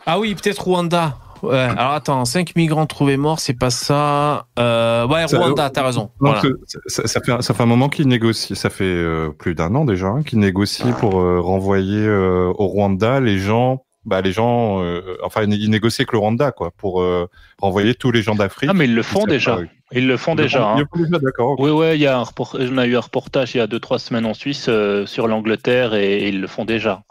Ah 0.05 0.19
oui, 0.19 0.35
peut-être 0.35 0.63
Rwanda. 0.63 1.17
Ouais. 1.43 1.57
Alors 1.57 1.91
attends, 1.91 2.25
5 2.25 2.55
migrants 2.55 2.85
trouvés 2.85 3.17
morts, 3.17 3.39
c'est 3.39 3.53
pas 3.53 3.69
ça. 3.69 4.47
Euh, 4.57 5.07
ouais, 5.07 5.25
Rwanda, 5.25 5.69
t'as 5.69 5.83
raison. 5.83 6.11
Voilà. 6.19 6.41
ça, 6.87 7.07
ça 7.07 7.19
fait, 7.21 7.41
ça 7.41 7.53
fait 7.53 7.63
un 7.63 7.67
moment 7.67 7.89
qu'ils 7.89 8.07
négocient, 8.07 8.55
ça 8.55 8.69
fait 8.69 8.85
euh, 8.85 9.29
plus 9.29 9.53
d'un 9.53 9.75
an 9.75 9.85
déjà, 9.85 10.07
hein, 10.07 10.23
qu'ils 10.23 10.39
négocient 10.39 10.93
pour 10.93 11.19
euh, 11.19 11.39
renvoyer 11.39 12.05
euh, 12.05 12.51
au 12.57 12.67
Rwanda 12.67 13.19
les 13.19 13.37
gens 13.37 13.83
bah 14.07 14.21
les 14.21 14.31
gens, 14.31 14.81
euh, 14.81 15.17
enfin 15.21 15.43
ils 15.43 15.69
négocient 15.69 16.01
avec 16.03 16.13
le 16.13 16.17
Rwanda 16.17 16.51
quoi 16.51 16.71
pour 16.77 17.01
euh, 17.01 17.27
renvoyer 17.61 17.93
tous 17.93 18.09
les 18.11 18.21
gens 18.23 18.33
d'Afrique. 18.35 18.69
Ah 18.71 18.73
mais 18.73 18.85
ils 18.85 18.95
le 18.95 19.03
font 19.03 19.25
déjà. 19.25 19.59
Ils 19.91 20.07
le 20.07 20.17
font 20.17 20.33
Ils 20.33 20.37
déjà. 20.43 20.65
hein. 20.65 20.77
le 20.79 20.85
font 20.85 21.03
déjà, 21.03 21.19
d'accord. 21.19 21.51
ok. 21.51 21.59
Oui, 21.61 21.69
ouais, 21.69 21.97
il 21.97 22.01
y 22.01 22.07
a 22.07 22.17
un 22.17 22.23
report... 22.23 22.57
on 22.59 22.77
a 22.77 22.85
eu 22.87 22.95
un 22.97 23.01
reportage 23.01 23.53
il 23.53 23.59
y 23.59 23.61
a 23.61 23.67
deux 23.67 23.79
trois 23.79 23.99
semaines 23.99 24.25
en 24.25 24.33
Suisse 24.33 24.65
euh, 24.69 25.05
sur 25.05 25.27
l'Angleterre 25.27 25.93
et, 25.93 26.19
et 26.19 26.27
ils 26.29 26.41
le 26.41 26.47
font 26.47 26.65
déjà. 26.65 27.03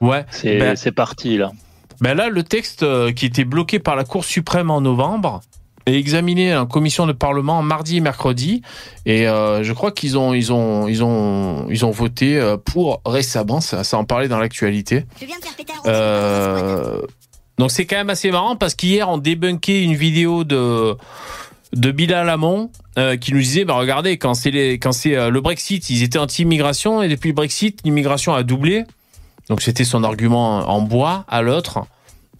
Ouais. 0.00 0.24
C'est 0.30 0.58
Ben- 0.58 0.76
c'est 0.76 0.92
parti 0.92 1.36
là. 1.38 1.50
Ben 2.00 2.14
là, 2.14 2.28
le 2.28 2.42
texte 2.42 2.82
euh, 2.82 3.12
qui 3.12 3.26
était 3.26 3.44
bloqué 3.44 3.78
par 3.78 3.96
la 3.96 4.04
Cour 4.04 4.24
suprême 4.24 4.70
en 4.70 4.80
novembre 4.80 5.40
est 5.86 5.94
examiné 5.94 6.54
en 6.56 6.66
commission 6.66 7.06
de 7.06 7.12
parlement 7.12 7.62
mardi 7.62 7.96
et 7.96 8.00
mercredi. 8.00 8.62
Et 9.06 9.28
euh, 9.28 9.62
je 9.62 9.72
crois 9.72 9.92
qu'ils 9.92 10.18
ont 10.18 10.34
ils 10.34 10.52
ont 10.52 10.88
ils 10.88 11.02
ont 11.02 11.66
ils 11.70 11.84
ont 11.84 11.90
voté 11.90 12.38
euh, 12.38 12.56
pour 12.56 13.00
récemment. 13.04 13.60
Ça, 13.60 13.84
ça 13.84 13.98
en 13.98 14.04
parlait 14.04 14.28
dans 14.28 14.38
l'actualité. 14.38 15.04
Euh, 15.86 17.00
donc 17.58 17.70
c'est 17.70 17.86
quand 17.86 17.96
même 17.96 18.10
assez 18.10 18.30
marrant 18.30 18.56
parce 18.56 18.74
qu'hier 18.74 19.08
on 19.08 19.18
débunkait 19.18 19.82
une 19.82 19.94
vidéo 19.94 20.44
de 20.44 20.96
de 21.72 21.90
Bilal 21.90 22.28
Hamon 22.28 22.70
euh, 22.98 23.16
qui 23.16 23.32
nous 23.32 23.40
disait 23.40 23.64
bah 23.64 23.74
regardez 23.74 24.18
quand 24.18 24.34
c'est 24.34 24.50
les 24.50 24.78
quand 24.78 24.92
c'est 24.92 25.30
le 25.30 25.40
Brexit 25.40 25.88
ils 25.90 26.02
étaient 26.02 26.18
anti-immigration 26.18 27.02
et 27.02 27.08
depuis 27.08 27.28
le 27.28 27.34
Brexit 27.34 27.80
l'immigration 27.84 28.34
a 28.34 28.42
doublé. 28.42 28.84
Donc 29.48 29.60
c'était 29.62 29.84
son 29.84 30.04
argument 30.04 30.68
en 30.68 30.80
bois 30.82 31.24
à 31.28 31.42
l'autre. 31.42 31.80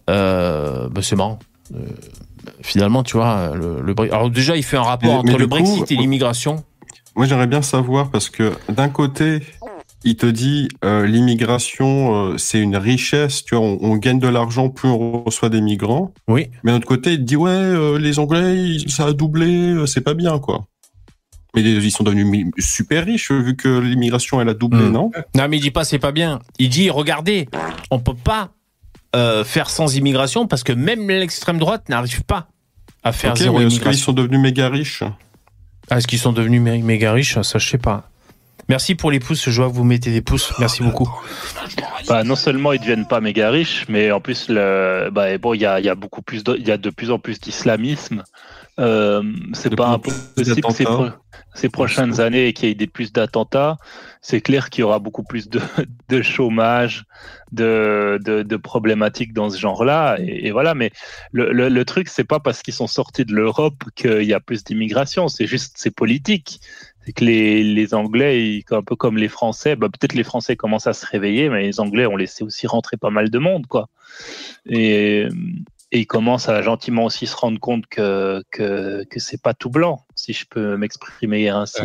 Bah, 0.07 1.01
c'est 1.01 1.17
marrant 1.17 1.39
finalement 2.63 3.03
tu 3.03 3.17
vois 3.17 3.53
le, 3.55 3.81
le 3.83 3.95
alors 4.13 4.31
déjà 4.31 4.57
il 4.57 4.63
fait 4.63 4.77
un 4.77 4.83
rapport 4.83 5.11
Mais- 5.11 5.17
entre 5.19 5.33
mais 5.33 5.39
le 5.39 5.47
coup, 5.47 5.51
Brexit 5.51 5.91
et 5.93 5.97
l'immigration 5.97 6.65
Moi, 7.17 7.27
j'aimerais 7.27 7.47
bien 7.47 7.63
savoir 7.63 8.11
parce 8.11 8.31
que 8.31 8.53
d'un 8.71 8.89
côté, 8.89 9.41
il 10.05 10.17
te 10.17 10.25
dit 10.27 10.69
euh, 10.85 11.07
l'immigration, 11.07 12.33
euh, 12.33 12.39
c'est 12.39 12.59
une 12.59 12.77
richesse. 12.77 13.45
Tu 13.45 13.55
vois, 13.55 13.65
on, 13.65 13.79
on 13.83 13.97
gagne 13.97 14.19
de 14.19 14.29
l'argent 14.29 14.69
plus 14.71 14.89
on 14.89 15.23
reçoit 15.23 15.49
des 15.51 15.61
migrants. 15.61 16.13
oui 16.29 16.49
Mais 16.65 16.73
d'un 16.73 16.79
autre 16.79 16.87
côté, 16.87 17.13
il 17.13 17.19
te 17.19 17.23
dit 17.25 17.37
ouais, 17.37 17.51
euh, 17.51 17.99
les 17.99 18.19
Anglais, 18.19 18.79
ça 18.89 19.07
a 19.07 19.13
doublé, 19.13 19.75
c'est 19.87 20.01
pas 20.01 20.15
bien 20.15 20.39
quoi. 20.39 20.65
Mais 21.55 21.61
ils 21.61 21.91
sont 21.91 22.03
devenus 22.03 22.47
super 22.59 23.05
riches 23.05 23.31
vu 23.31 23.57
que 23.57 23.69
l'immigration 23.79 24.41
elle 24.41 24.49
a 24.49 24.55
doublé, 24.55 24.85
Hmm. 24.85 24.93
non? 24.93 25.11
Non, 25.37 25.49
mais 25.51 25.59
il 25.59 25.61
dit 25.61 25.71
pas 25.71 25.85
c'est 25.85 25.99
pas 25.99 26.11
bien. 26.13 26.39
Il 26.59 26.71
dit 26.71 26.89
regardez, 26.89 27.47
on 27.91 27.99
peut 28.01 28.15
pas 28.15 28.53
euh, 29.15 29.45
faire 29.45 29.69
sans 29.71 29.97
immigration 29.97 30.47
parce 30.47 30.63
que 30.65 30.73
même 30.73 31.09
l'extrême 31.09 31.59
droite 31.59 31.89
n'arrive 31.89 32.23
pas 32.25 32.49
à 33.05 33.13
faire 33.13 33.33
Ok, 33.33 33.39
zéro 33.39 33.59
mais 33.59 33.65
est-ce 33.65 33.69
qu'ils 33.75 33.77
immigration. 33.83 34.05
sont 34.07 34.13
devenus 34.13 34.41
méga 34.41 34.69
riches 34.69 35.03
Ah, 35.91 35.99
Est-ce 35.99 36.07
qu'ils 36.07 36.19
sont 36.19 36.33
devenus 36.33 36.63
mé- 36.63 36.83
méga 36.83 37.13
riches? 37.13 37.41
Ça, 37.43 37.59
je 37.59 37.69
sais 37.69 37.79
pas. 37.79 38.09
Merci 38.69 38.95
pour 38.95 39.11
les 39.11 39.19
pouces. 39.21 39.51
Je 39.51 39.61
vois 39.61 39.71
que 39.71 39.75
vous 39.75 39.85
mettez 39.85 40.13
des 40.13 40.23
pouces. 40.23 40.53
Merci 40.61 40.83
beaucoup. 40.83 41.11
Bah, 42.09 42.23
non 42.25 42.37
seulement 42.37 42.73
ils 42.73 42.81
deviennent 42.81 43.07
pas 43.09 43.21
méga 43.21 43.51
riches, 43.51 43.85
mais 43.89 44.11
en 44.13 44.21
plus, 44.21 44.47
le, 44.49 45.11
bah, 45.13 45.37
bon, 45.39 45.55
il 45.55 45.61
y 45.61 45.67
a, 45.67 45.81
il 45.81 45.85
y 45.87 45.89
a 45.89 45.95
beaucoup 45.95 46.23
plus, 46.23 46.43
il 46.59 46.67
y 46.67 46.71
a 46.71 46.77
de 46.79 46.91
plus 46.91 47.11
en 47.11 47.19
plus 47.19 47.41
d'islamisme. 47.41 48.23
Euh, 48.81 49.23
c'est 49.53 49.69
pas 49.77 49.89
impossible 49.89 50.45
ces, 50.73 50.85
pro- 50.85 51.05
ces 51.55 51.69
prochaines 51.69 52.21
années 52.21 52.53
qu'il 52.55 52.69
y 52.69 52.73
ait 52.73 52.75
des 52.75 52.87
plus 52.87 53.13
d'attentats. 53.13 53.77
C'est 54.23 54.41
clair 54.41 54.71
qu'il 54.71 54.81
y 54.81 54.85
aura 54.85 54.99
beaucoup 54.99 55.25
plus 55.25 55.49
de, 55.51 55.61
de 56.09 56.23
chômage, 56.23 57.05
de, 57.53 58.19
de, 58.25 58.43
de 58.43 58.57
problématiques 58.57 59.35
dans 59.35 59.51
ce 59.51 59.59
genre-là. 59.59 60.17
Et, 60.21 60.47
et 60.47 60.51
voilà. 60.53 60.75
Mais 60.75 60.91
le, 61.33 61.53
le, 61.53 61.69
le 61.69 61.85
truc, 61.85 62.09
c'est 62.09 62.25
pas 62.25 62.41
parce 62.41 62.63
qu'ils 62.63 62.73
sont 62.73 62.87
sortis 62.87 63.27
de 63.27 63.35
l'Europe 63.35 63.85
qu'il 63.95 64.23
y 64.25 64.33
a 64.33 64.41
plus 64.41 64.65
d'immigration. 64.65 65.29
C'est 65.29 65.47
juste, 65.47 65.75
c'est 65.77 65.95
politique. 65.95 66.61
C'est 67.05 67.13
que 67.13 67.25
les, 67.25 67.65
les 67.65 67.95
Anglais, 67.95 68.43
ils- 68.43 68.65
un 68.71 68.83
peu 68.83 68.97
comme 68.97 69.19
les 69.19 69.29
Français, 69.29 69.77
bah, 69.77 69.89
peut-être 69.89 70.15
les 70.15 70.23
Français 70.25 70.57
commencent 70.57 70.87
à 70.87 70.93
se 70.95 71.05
réveiller, 71.05 71.51
mais 71.51 71.63
les 71.65 71.81
Anglais 71.81 72.07
ont 72.07 72.17
laissé 72.17 72.43
aussi 72.45 72.67
rentrer 72.67 72.97
pas 72.97 73.11
mal 73.11 73.29
de 73.29 73.39
monde, 73.39 73.67
quoi. 73.67 73.89
Et, 74.67 75.27
et 75.93 76.01
ils 76.01 76.07
commencent 76.07 76.49
à 76.49 76.63
gentiment 76.63 77.05
aussi 77.05 77.27
se 77.27 77.37
rendre 77.37 77.61
compte 77.61 77.87
que, 77.87 78.43
que, 78.51 79.05
que 79.05 79.21
c'est 79.21 79.41
pas 79.41 79.53
tout 79.53 79.69
blanc, 79.69 80.07
si 80.15 80.33
je 80.33 80.47
peux 80.49 80.77
m'exprimer 80.79 81.51
ainsi. 81.51 81.83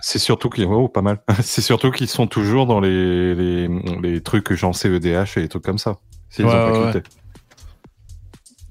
C'est 0.00 0.20
surtout 0.20 0.48
qu'ils, 0.48 0.64
oh, 0.66 0.88
pas 0.88 1.02
mal. 1.02 1.18
C'est 1.42 1.60
surtout 1.62 1.90
qu'ils 1.90 2.08
sont 2.08 2.26
toujours 2.26 2.66
dans 2.66 2.80
les, 2.80 3.34
les, 3.34 3.68
les 4.02 4.20
trucs 4.20 4.52
genre 4.52 4.74
CEDH 4.74 5.36
et 5.36 5.40
les 5.40 5.48
trucs 5.48 5.64
comme 5.64 5.78
ça. 5.78 5.96
S'ils 6.30 6.44
Ouais, 6.44 6.52
ont 6.52 6.54
pas 6.54 6.80
ouais, 6.80 6.92
quitté. 6.92 7.08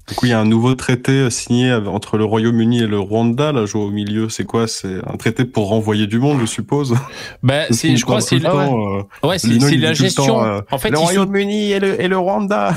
Du 0.08 0.14
coup, 0.14 0.26
il 0.26 0.30
y 0.30 0.32
a 0.32 0.40
un 0.40 0.44
nouveau 0.44 0.74
traité 0.74 1.12
euh, 1.12 1.30
signé 1.30 1.72
entre 1.72 2.18
le 2.18 2.24
Royaume-Uni 2.24 2.82
et 2.82 2.86
le 2.86 2.98
Rwanda, 2.98 3.52
là, 3.52 3.64
je 3.64 3.72
vois 3.72 3.86
au 3.86 3.90
milieu. 3.90 4.28
C'est 4.28 4.44
quoi? 4.44 4.68
C'est 4.68 4.98
un 5.06 5.16
traité 5.16 5.46
pour 5.46 5.68
renvoyer 5.68 6.06
du 6.06 6.18
monde, 6.18 6.40
je 6.40 6.46
suppose? 6.46 6.94
Ben, 7.42 7.66
c'est, 7.70 7.96
je 7.96 8.04
crois, 8.04 8.18
que 8.18 8.24
c'est, 8.24 8.44
euh, 8.44 9.02
ouais, 9.22 9.38
c'est, 9.38 9.76
la 9.76 9.94
gestion. 9.94 10.26
temps, 10.26 10.44
euh, 10.44 10.60
en 10.70 10.78
fait, 10.78 10.90
le 10.90 10.98
Royaume-Uni 10.98 11.72
et 11.72 11.80
le, 11.80 12.00
et 12.00 12.08
le 12.08 12.18
Rwanda. 12.18 12.74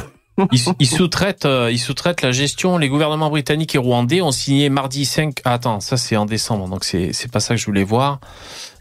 Ils, 0.51 0.59
ils 0.79 0.87
sous-traitent, 0.87 1.45
euh, 1.45 1.69
ils 1.71 1.79
sous-traitent 1.79 2.21
la 2.21 2.31
gestion. 2.31 2.77
Les 2.77 2.89
gouvernements 2.89 3.29
britanniques 3.29 3.75
et 3.75 3.77
rwandais 3.77 4.21
ont 4.21 4.31
signé 4.31 4.69
mardi 4.69 5.05
5. 5.05 5.39
Ah, 5.45 5.53
attends, 5.53 5.79
ça 5.79 5.97
c'est 5.97 6.15
en 6.17 6.25
décembre, 6.25 6.67
donc 6.69 6.83
c'est, 6.83 7.11
c'est 7.13 7.31
pas 7.31 7.39
ça 7.39 7.55
que 7.55 7.59
je 7.61 7.65
voulais 7.65 7.83
voir. 7.83 8.19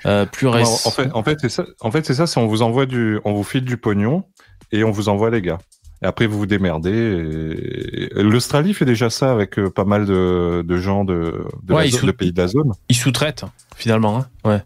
Euh, 0.04 0.26
plus 0.26 0.46
récent. 0.46 0.88
en 0.88 0.92
fait, 0.92 1.11
en 1.14 1.22
fait, 1.22 1.38
c'est 1.40 1.48
ça. 1.48 1.64
En 1.80 1.90
fait, 1.90 2.04
c'est 2.07 2.14
ça. 2.14 2.26
C'est 2.26 2.38
on 2.38 2.46
vous 2.46 2.62
envoie 2.62 2.86
du, 2.86 3.18
on 3.24 3.32
vous 3.32 3.42
file 3.44 3.64
du 3.64 3.76
pognon 3.76 4.24
et 4.72 4.84
on 4.84 4.90
vous 4.90 5.09
envoie 5.09 5.30
les 5.30 5.42
gars. 5.42 5.59
Et 6.02 6.07
après, 6.07 6.26
vous 6.26 6.38
vous 6.38 6.46
démerdez. 6.46 6.90
et- 6.92 8.22
L'Australie 8.22 8.74
fait 8.74 8.84
déjà 8.84 9.09
ça 9.11 9.32
avec 9.32 9.59
euh, 9.59 9.70
pas 9.70 9.84
mal 9.84 10.04
de, 10.07 10.62
de 10.66 10.76
gens 10.76 11.04
de, 11.04 11.46
de, 11.62 11.74
Ouais, 11.74 11.88
zone- 11.88 12.12
pays 12.12 12.32
de 12.32 12.40
la 12.40 12.48
zone. 12.48 12.72
Ils 12.88 12.96
sous-traitent 12.96 13.44
finalement. 13.76 14.18
Hein 14.18 14.26
ouais. 14.50 14.62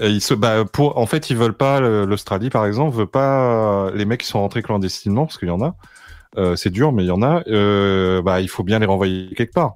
Et 0.00 0.08
ils 0.10 0.20
se, 0.20 0.34
bah, 0.34 0.64
pour, 0.70 0.98
en 0.98 1.06
fait, 1.06 1.30
ils 1.30 1.36
veulent 1.36 1.56
pas 1.56 1.80
l'Australie, 1.80 2.50
par 2.50 2.66
exemple, 2.66 2.94
veut 2.96 3.06
pas 3.06 3.90
les 3.94 4.04
mecs 4.04 4.20
qui 4.20 4.26
sont 4.26 4.40
rentrés 4.40 4.62
clandestinement, 4.62 5.24
parce 5.26 5.38
qu'il 5.38 5.48
y 5.48 5.50
en 5.50 5.62
a. 5.62 5.74
Euh, 6.36 6.56
c'est 6.56 6.70
dur, 6.70 6.92
mais 6.92 7.04
il 7.04 7.08
y 7.08 7.10
en 7.12 7.22
a. 7.22 7.42
Euh, 7.48 8.22
bah, 8.22 8.40
il 8.40 8.48
faut 8.48 8.62
bien 8.62 8.78
les 8.78 8.86
renvoyer 8.86 9.30
quelque 9.34 9.52
part. 9.52 9.74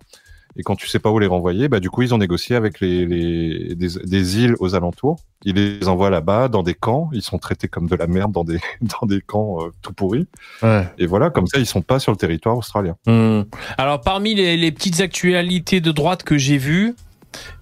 Et 0.56 0.62
quand 0.62 0.74
tu 0.74 0.88
sais 0.88 0.98
pas 0.98 1.10
où 1.10 1.18
les 1.20 1.28
renvoyer, 1.28 1.68
bah, 1.68 1.78
du 1.78 1.90
coup, 1.90 2.02
ils 2.02 2.12
ont 2.12 2.18
négocié 2.18 2.56
avec 2.56 2.80
les, 2.80 3.06
les 3.06 3.74
des, 3.76 3.88
des 4.04 4.38
îles 4.40 4.56
aux 4.58 4.74
alentours. 4.74 5.20
Ils 5.44 5.54
les 5.54 5.88
envoient 5.88 6.10
là-bas 6.10 6.48
dans 6.48 6.62
des 6.62 6.74
camps. 6.74 7.08
Ils 7.12 7.22
sont 7.22 7.38
traités 7.38 7.68
comme 7.68 7.86
de 7.88 7.94
la 7.94 8.06
merde 8.08 8.32
dans 8.32 8.44
des 8.44 8.58
dans 8.80 9.06
des 9.06 9.20
camps 9.20 9.64
euh, 9.64 9.70
tout 9.80 9.92
pourris. 9.92 10.26
Ouais. 10.62 10.88
Et 10.98 11.06
voilà, 11.06 11.30
comme 11.30 11.46
ça, 11.46 11.58
ils 11.58 11.66
sont 11.66 11.82
pas 11.82 11.98
sur 11.98 12.10
le 12.12 12.18
territoire 12.18 12.58
australien. 12.58 12.96
Hmm. 13.06 13.42
Alors 13.78 14.00
parmi 14.00 14.34
les, 14.34 14.56
les 14.56 14.72
petites 14.72 15.00
actualités 15.00 15.80
de 15.80 15.92
droite 15.92 16.24
que 16.24 16.36
j'ai 16.36 16.58
vues, 16.58 16.94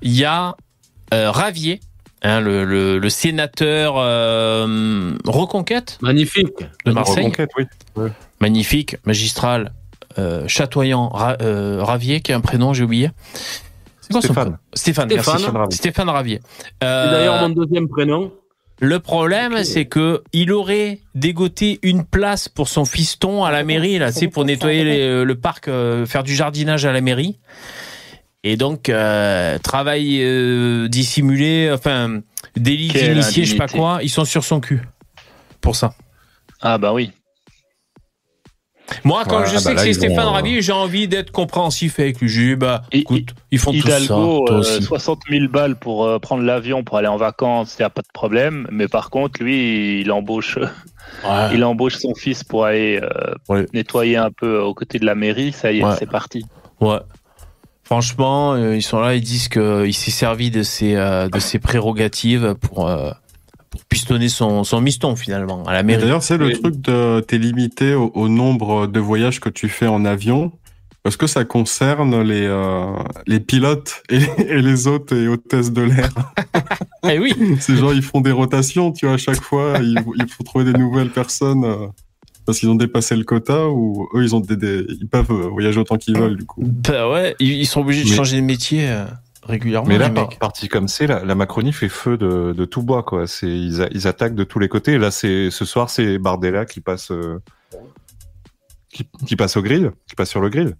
il 0.00 0.14
y 0.16 0.24
a 0.24 0.56
euh, 1.12 1.30
Ravier, 1.30 1.80
hein, 2.22 2.40
le, 2.40 2.64
le, 2.64 2.98
le 2.98 3.10
sénateur 3.10 3.94
euh, 3.98 5.12
Reconquête 5.26 5.98
Magnifique. 6.00 6.48
de 6.86 6.92
Marseille, 6.92 7.26
Reconquête, 7.26 7.50
oui. 7.96 8.08
Magnifique, 8.40 8.96
magistral, 9.04 9.72
euh, 10.18 10.46
chatoyant, 10.48 11.08
Ra- 11.08 11.36
euh, 11.42 11.82
Ravier, 11.82 12.20
qui 12.20 12.32
a 12.32 12.36
un 12.36 12.40
prénom, 12.40 12.72
j'ai 12.74 12.84
oublié. 12.84 13.10
C'est 14.00 14.12
quoi 14.12 14.20
son 14.22 14.28
Stéphane. 14.28 14.34
prénom 14.44 14.56
Stéphane, 14.74 15.08
Stéphane. 15.10 15.34
merci. 15.36 15.42
Stéphane 15.42 15.56
Ravier. 15.60 15.76
Stéphane 15.76 16.08
Ravier. 16.08 16.40
C'est 16.80 16.86
Euh, 16.86 17.10
d'ailleurs 17.10 17.40
mon 17.42 17.50
deuxième 17.50 17.88
prénom. 17.88 18.32
Le 18.80 19.00
problème, 19.00 19.64
c'est 19.64 19.86
que 19.86 20.22
il 20.32 20.52
aurait 20.52 21.00
dégoté 21.16 21.80
une 21.82 22.04
place 22.04 22.48
pour 22.48 22.68
son 22.68 22.84
fiston 22.84 23.42
à 23.44 23.50
la 23.50 23.64
mairie, 23.64 23.98
là, 23.98 24.12
sais, 24.12 24.28
pour 24.28 24.44
nettoyer 24.44 24.84
les- 24.84 25.24
le 25.24 25.34
parc, 25.34 25.66
euh, 25.66 26.06
faire 26.06 26.22
du 26.22 26.32
jardinage 26.34 26.86
à 26.86 26.92
la 26.92 27.00
mairie. 27.00 27.38
Et 28.44 28.56
donc, 28.56 28.88
euh, 28.88 29.58
travail 29.58 30.20
euh, 30.22 30.86
dissimulé, 30.86 31.70
enfin, 31.74 32.20
délit 32.56 32.86
d'initié, 32.88 33.44
je 33.44 33.50
sais 33.52 33.56
pas 33.56 33.66
quoi, 33.66 33.98
ils 34.02 34.08
sont 34.10 34.24
sur 34.24 34.44
son 34.44 34.60
cul. 34.60 34.80
Pour 35.60 35.74
ça. 35.74 35.92
Ah 36.60 36.78
bah 36.78 36.92
oui. 36.92 37.10
Moi, 39.04 39.24
quand 39.28 39.40
Ouais, 39.40 39.46
je 39.46 39.56
ah 39.56 39.58
sais 39.58 39.74
bah 39.74 39.74
que 39.76 39.80
c'est 39.86 39.92
Stéphane 39.92 40.16
vont, 40.24 40.30
euh, 40.30 40.34
Ravier, 40.34 40.62
j'ai 40.62 40.72
envie 40.72 41.08
d'être 41.08 41.30
compréhensif 41.30 41.98
avec 42.00 42.20
lui. 42.20 42.28
J'ai 42.28 42.48
dit, 42.50 42.56
bah, 42.56 42.82
Et- 42.92 42.98
écoute, 42.98 43.34
ils 43.50 43.58
font 43.58 43.72
tout 43.72 43.80
ça. 43.86 43.98
Hidalgo, 44.00 44.46
euh, 44.50 44.58
aussi. 44.60 44.82
60 44.82 45.20
000 45.30 45.48
balles 45.48 45.76
pour 45.76 46.04
euh, 46.06 46.18
prendre 46.18 46.42
l'avion 46.42 46.82
pour 46.84 46.96
aller 46.98 47.06
en 47.08 47.16
vacances, 47.18 47.76
il 47.78 47.82
n'y 47.82 47.86
a 47.86 47.90
pas 47.90 48.02
de 48.02 48.08
problème. 48.12 48.66
Mais 48.70 48.88
par 48.88 49.10
contre, 49.10 49.42
lui, 49.42 50.00
il 50.00 50.10
embauche, 50.12 50.56
Ouais. 50.58 51.50
il 51.54 51.64
embauche 51.64 51.96
son 51.98 52.14
fils 52.14 52.44
pour 52.44 52.64
aller 52.64 53.00
euh, 53.02 53.34
Ouais. 53.48 53.66
nettoyer 53.74 54.16
un 54.16 54.30
peu 54.30 54.58
aux 54.60 54.74
côtés 54.74 54.98
de 54.98 55.06
la 55.06 55.14
mairie. 55.14 55.52
Ça 55.52 55.70
y 55.72 55.80
est, 55.80 55.84
Ouais. 55.84 55.94
c'est 55.98 56.10
parti. 56.10 56.44
Ouais. 56.80 56.98
Franchement, 57.84 58.52
euh, 58.54 58.76
ils 58.76 58.82
sont 58.82 59.00
là, 59.00 59.14
ils 59.14 59.22
disent 59.22 59.48
qu'il 59.48 59.94
s'est 59.94 60.10
servi 60.10 60.50
de 60.50 60.62
ses, 60.62 60.94
euh, 60.96 61.28
de 61.28 61.38
ses 61.38 61.58
prérogatives 61.58 62.54
pour, 62.60 62.86
euh, 62.88 63.10
pour 63.70 63.84
pistonner 63.84 64.28
son, 64.28 64.64
son 64.64 64.80
miston 64.80 65.14
finalement 65.16 65.62
à 65.64 65.72
la 65.72 65.82
mairie. 65.82 66.02
d'ailleurs, 66.02 66.22
c'est 66.22 66.38
le 66.38 66.46
Oui. 66.46 66.60
truc 66.60 66.80
de 66.80 67.20
t'es 67.20 67.38
limité 67.38 67.94
au, 67.94 68.10
au 68.14 68.28
nombre 68.28 68.86
de 68.86 69.00
voyages 69.00 69.40
que 69.40 69.48
tu 69.48 69.68
fais 69.68 69.86
en 69.86 70.04
avion. 70.04 70.52
Est-ce 71.04 71.16
que 71.16 71.26
ça 71.26 71.44
concerne 71.44 72.20
les, 72.22 72.44
euh, 72.46 72.92
les 73.26 73.40
pilotes 73.40 74.02
et, 74.10 74.18
et 74.48 74.60
les 74.60 74.88
hôtes 74.88 75.12
et 75.12 75.28
hôtesses 75.28 75.72
de 75.72 75.82
l'air 75.82 76.10
Eh 77.08 77.18
oui, 77.18 77.34
Ces 77.60 77.76
gens, 77.76 77.92
ils 77.92 78.02
font 78.02 78.20
des 78.20 78.32
rotations, 78.32 78.92
tu 78.92 79.06
vois, 79.06 79.14
à 79.14 79.18
chaque 79.18 79.40
fois. 79.40 79.74
Il, 79.80 79.98
faut 80.28 80.42
trouver 80.44 80.64
des 80.70 80.78
nouvelles 80.78 81.10
personnes 81.10 81.64
euh, 81.64 81.86
parce 82.44 82.58
qu'ils 82.58 82.68
ont 82.68 82.74
dépassé 82.74 83.14
le 83.16 83.24
quota 83.24 83.68
ou 83.68 84.08
eux, 84.14 84.22
ils, 84.24 84.34
ont 84.34 84.40
des, 84.40 84.56
des- 84.56 84.84
ils 85.00 85.06
peuvent 85.08 85.30
voyager 85.30 85.78
autant 85.80 85.96
qu'ils 85.96 86.18
veulent, 86.18 86.36
du 86.36 86.44
coup. 86.44 86.62
bah 86.64 87.08
ouais, 87.10 87.36
ils, 87.38 87.66
sont 87.66 87.80
obligés 87.82 88.04
de 88.04 88.08
Mais- 88.10 88.16
changer 88.16 88.36
de 88.36 88.42
métier 88.46 88.88
euh, 88.88 89.04
régulièrement. 89.48 89.88
Mais 89.88 89.98
là, 89.98 90.10
par, 90.10 90.28
parti 90.38 90.68
comme 90.68 90.86
c'est, 90.88 91.06
la, 91.06 91.24
la 91.24 91.34
Macronie 91.34 91.72
fait 91.72 91.88
feu 91.88 92.16
de, 92.16 92.52
de 92.56 92.64
tout 92.64 92.82
bois, 92.82 93.02
quoi. 93.02 93.26
C'est, 93.26 93.48
ils, 93.48 93.82
a- 93.82 93.88
ils 93.90 94.06
attaquent 94.06 94.34
de 94.34 94.44
tous 94.44 94.58
les 94.58 94.68
côtés. 94.68 94.98
Là, 94.98 95.10
c'est, 95.10 95.50
ce 95.50 95.64
soir, 95.64 95.90
c'est 95.90 96.18
Bardella 96.18 96.64
qui 96.66 96.80
passe, 96.80 97.10
euh, 97.10 97.40
qui, 98.92 99.08
qui 99.26 99.36
passe 99.36 99.56
au 99.56 99.62
grill, 99.62 99.92
qui 100.08 100.14
passe 100.14 100.30
sur 100.30 100.40
le 100.40 100.48
grill. 100.48 100.76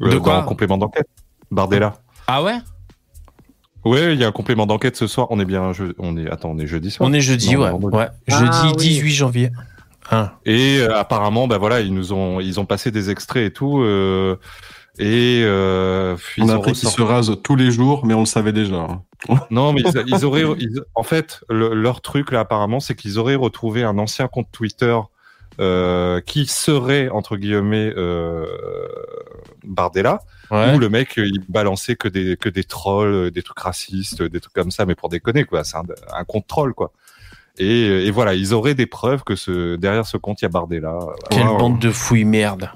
Euh, 0.00 0.10
De 0.10 0.18
quoi 0.18 0.40
dans 0.40 0.44
complément 0.44 0.78
d'enquête. 0.78 1.06
Bardella. 1.50 1.94
Ah 2.26 2.42
ouais? 2.42 2.58
Ouais, 3.84 4.14
il 4.14 4.20
y 4.20 4.24
a 4.24 4.28
un 4.28 4.32
complément 4.32 4.66
d'enquête 4.66 4.96
ce 4.96 5.06
soir. 5.06 5.26
On 5.30 5.40
est 5.40 5.44
bien, 5.44 5.72
je- 5.72 5.92
on 5.98 6.16
est, 6.16 6.30
attends, 6.30 6.50
on 6.50 6.58
est 6.58 6.66
jeudi 6.66 6.90
soir. 6.90 7.08
On 7.08 7.12
est 7.12 7.20
jeudi, 7.20 7.54
Non, 7.54 7.76
ouais. 7.78 7.96
ouais. 7.96 8.08
Ah, 8.30 8.38
Jeudi 8.38 8.58
oui. 8.68 8.76
18 8.76 9.10
janvier. 9.10 9.50
Hein. 10.10 10.30
Et 10.44 10.78
euh, 10.80 10.96
apparemment, 10.96 11.46
bah 11.48 11.58
voilà, 11.58 11.80
ils 11.80 11.92
nous 11.94 12.12
ont, 12.12 12.38
ils 12.40 12.60
ont 12.60 12.64
passé 12.64 12.90
des 12.90 13.10
extraits 13.10 13.44
et 13.44 13.52
tout. 13.52 13.80
euh, 13.82 14.36
et 14.98 15.42
euh, 15.44 16.16
ils 16.36 16.44
On 16.44 16.48
a 16.50 16.54
appris 16.56 16.72
qu'ils 16.72 16.88
se 16.88 17.00
rasent 17.02 17.36
tous 17.42 17.56
les 17.56 17.70
jours, 17.70 18.04
mais 18.04 18.14
on 18.14 18.20
le 18.20 18.26
savait 18.26 18.52
déjà. 18.52 18.76
hein. 18.76 19.02
Non, 19.50 19.72
mais 19.72 19.80
ils, 19.82 20.04
ils 20.08 20.24
auraient, 20.24 20.44
ils- 20.58 20.82
en 20.94 21.02
fait, 21.02 21.40
le- 21.48 21.74
leur 21.74 22.00
truc 22.00 22.30
là 22.32 22.40
apparemment, 22.40 22.80
c'est 22.80 22.94
qu'ils 22.94 23.18
auraient 23.18 23.34
retrouvé 23.36 23.84
un 23.84 23.96
ancien 23.98 24.28
compte 24.28 24.48
Twitter 24.52 24.98
euh, 25.60 26.20
qui 26.22 26.46
serait 26.46 27.08
entre 27.10 27.36
guillemets 27.36 27.92
euh, 27.96 28.46
Bardella, 29.64 30.20
Ouais. 30.50 30.74
où 30.74 30.78
le 30.78 30.88
mec 30.90 31.18
euh, 31.18 31.26
il 31.26 31.40
balançait 31.48 31.96
que 31.96 32.08
des 32.08 32.36
que 32.36 32.48
des 32.50 32.64
trolls, 32.64 33.08
euh, 33.14 33.30
des 33.30 33.42
trucs 33.42 33.58
racistes, 33.60 34.22
des 34.22 34.40
trucs 34.40 34.52
comme 34.54 34.70
ça, 34.70 34.84
mais 34.86 34.94
pour 34.94 35.08
déconner 35.08 35.44
quoi, 35.44 35.64
c'est 35.64 35.76
un, 35.78 35.84
un 36.14 36.24
compte 36.24 36.46
troll 36.46 36.74
quoi. 36.74 36.92
Et, 37.58 38.06
et 38.06 38.10
voilà, 38.10 38.34
ils 38.34 38.52
auraient 38.54 38.74
des 38.74 38.86
preuves 38.86 39.24
que 39.24 39.36
ce 39.36 39.76
derrière 39.76 40.06
ce 40.06 40.16
compte 40.16 40.40
il 40.42 40.44
y 40.44 40.46
a 40.46 40.48
Bardella. 40.50 40.98
Quelle 41.30 41.42
Voilà. 41.44 41.58
bande 41.58 41.78
de 41.78 41.90
fouilles 41.90 42.24
merde. 42.24 42.70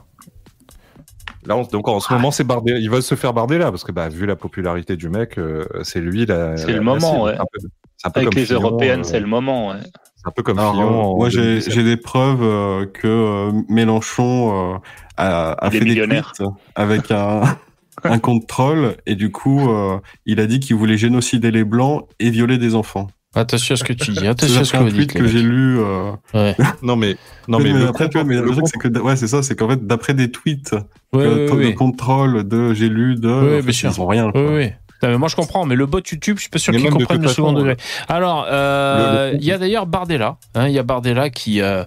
Là, 1.47 1.57
on- 1.57 1.62
donc 1.62 1.88
en 1.88 2.01
ce 2.01 2.12
moment, 2.12 2.30
c'est 2.30 2.44
Bardella. 2.44 2.78
Ils 2.78 2.90
veulent 2.90 3.03
se 3.03 3.14
faire 3.14 3.32
Bardella 3.32 3.70
parce 3.70 3.84
que, 3.84 3.92
bah, 3.92 4.09
vu 4.09 4.26
la 4.26 4.36
popularité 4.36 4.97
du 4.97 5.09
mec, 5.09 5.38
euh, 5.38 5.64
c'est 5.82 6.01
lui 6.01 6.26
la. 6.26 6.57
C'est 6.57 6.68
le 6.68 6.74
la 6.74 6.80
moment, 6.82 7.22
ouais. 7.24 7.34
C'est 7.34 7.40
un 7.40 7.44
peu- 7.53 7.59
c'est 7.99 8.07
un 8.07 8.11
peu 8.11 8.20
Avec 8.20 8.30
comme 8.32 8.38
les 8.40 8.47
Fillon, 8.47 8.61
européennes, 8.61 9.01
euh, 9.01 9.05
c'est 9.05 9.20
le 9.20 9.26
moment. 9.26 9.68
Ouais. 9.70 9.76
C'est 10.16 10.26
un 10.28 10.32
peu 10.32 10.42
comme 10.42 10.59
Alors, 10.59 10.72
Fillon. 10.74 11.12
euh, 11.12 11.16
moi, 11.16 11.28
j'ai 11.30 11.40
2017. 11.42 11.72
j'ai 11.74 11.84
des 11.84 11.97
preuves 11.97 12.42
euh, 12.42 12.86
que 12.86 13.07
euh, 13.07 13.53
Mélenchon 13.68 14.74
euh, 14.74 14.78
a, 15.16 15.70
fait 15.70 15.80
des 15.80 15.94
tweets 16.07 16.42
avec 16.74 17.11
un, 17.11 17.42
un 18.05 18.18
compte 18.18 18.47
troll 18.47 18.97
et 19.07 19.14
du 19.14 19.30
coup, 19.30 19.70
euh, 19.70 19.99
il 20.26 20.40
a 20.40 20.47
dit 20.47 20.61
qu'il 20.61 20.76
voulait 20.76 20.99
génocider 20.99 21.51
les 21.51 21.64
blancs 21.64 22.07
et 22.18 22.30
violer 22.30 22.59
des 22.59 22.74
enfants. 22.74 23.07
Attention 23.37 23.74
à 23.74 23.76
ce 23.76 23.84
que 23.84 23.93
tu 23.93 24.11
dis. 24.12 24.26
Attention 24.26 24.61
à 24.61 24.64
ce 24.64 24.72
que 24.72 24.78
tweet 24.78 24.95
dites. 24.95 25.12
que 25.12 25.22
les 25.22 25.28
j'ai 25.28 25.43
lu. 25.43 25.78
euh, 25.78 26.12
Ouais. 26.34 26.55
Non, 26.82 26.97
mais, 26.97 27.16
non, 27.49 27.59
mais, 27.59 27.72
mais 27.72 27.80
le 27.80 27.89
après, 27.89 28.09
tu 28.09 28.18
vois, 28.18 28.24
mais 28.26 28.37
le 28.37 28.51
truc, 28.51 28.64
c'est 28.66 28.78
que, 28.78 28.99
ouais, 28.99 29.16
c'est 29.16 29.26
ça, 29.28 29.43
c'est 29.43 29.55
qu'en 29.57 29.68
fait, 29.68 29.87
d'après 29.87 30.14
des 30.14 30.30
tweets, 30.30 30.72
Ouais, 31.12 31.22
que, 31.24 31.53
ouais, 31.53 31.72
de 31.74 31.97
troll, 31.97 32.47
de 32.49 32.74
j'ai 32.74 32.89
lu, 32.89 33.14
de, 33.16 33.28
en 33.28 33.43
bien 33.43 33.62
fait, 33.62 33.72
sûr. 33.72 33.91
ils 33.95 34.01
ont 34.01 34.07
rien. 34.07 34.26
Oui, 34.26 34.32
quoi. 34.32 34.55
oui. 34.55 34.70
Non, 35.03 35.11
mais 35.11 35.18
moi 35.18 35.28
je 35.28 35.37
comprends, 35.37 35.66
mais 35.66 35.74
le 35.74 35.84
bot 35.84 36.01
YouTube, 36.11 36.37
je 36.39 36.43
suis 36.43 36.51
pas 36.51 36.59
sûr 36.59 36.72
Mais 36.72 36.78
qu'il 36.78 36.84
même 36.89 36.95
de 36.95 37.05
comprenne 37.05 37.18
toute 37.18 37.28
le 37.28 37.34
second 37.34 37.53
degré. 37.53 37.76
Alors, 38.09 38.47
euh, 38.51 39.26
Le- 39.26 39.32
le- 39.32 39.39
il 39.43 39.45
y 39.45 39.53
a 39.53 39.59
d'ailleurs 39.59 39.87
Bardella. 39.87 40.39
hein, 40.55 40.68
Il 40.68 40.72
y 40.74 40.78
a 40.78 40.82
Bardella 40.82 41.28
qui 41.28 41.61
euh, 41.61 41.84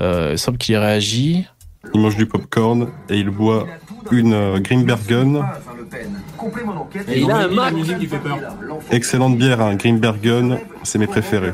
euh, 0.00 0.30
il 0.32 0.38
semble 0.38 0.58
qu'il 0.58 0.74
ait 0.74 0.78
réagi. 0.78 1.46
Il 1.94 2.00
mange 2.00 2.16
du 2.16 2.26
popcorn 2.26 2.88
et 3.08 3.16
il 3.18 3.30
boit 3.30 3.66
une 4.10 4.32
euh, 4.32 4.58
Grimbergen, 4.60 5.44
Et 7.08 7.20
il 7.20 7.30
a 7.30 7.36
un 7.36 7.48
Mac. 7.48 7.74
excellente 8.90 9.36
bière, 9.36 9.60
un 9.60 9.74
Grimbergen, 9.76 10.58
c'est 10.82 10.98
mes 10.98 11.06
préférés. 11.06 11.52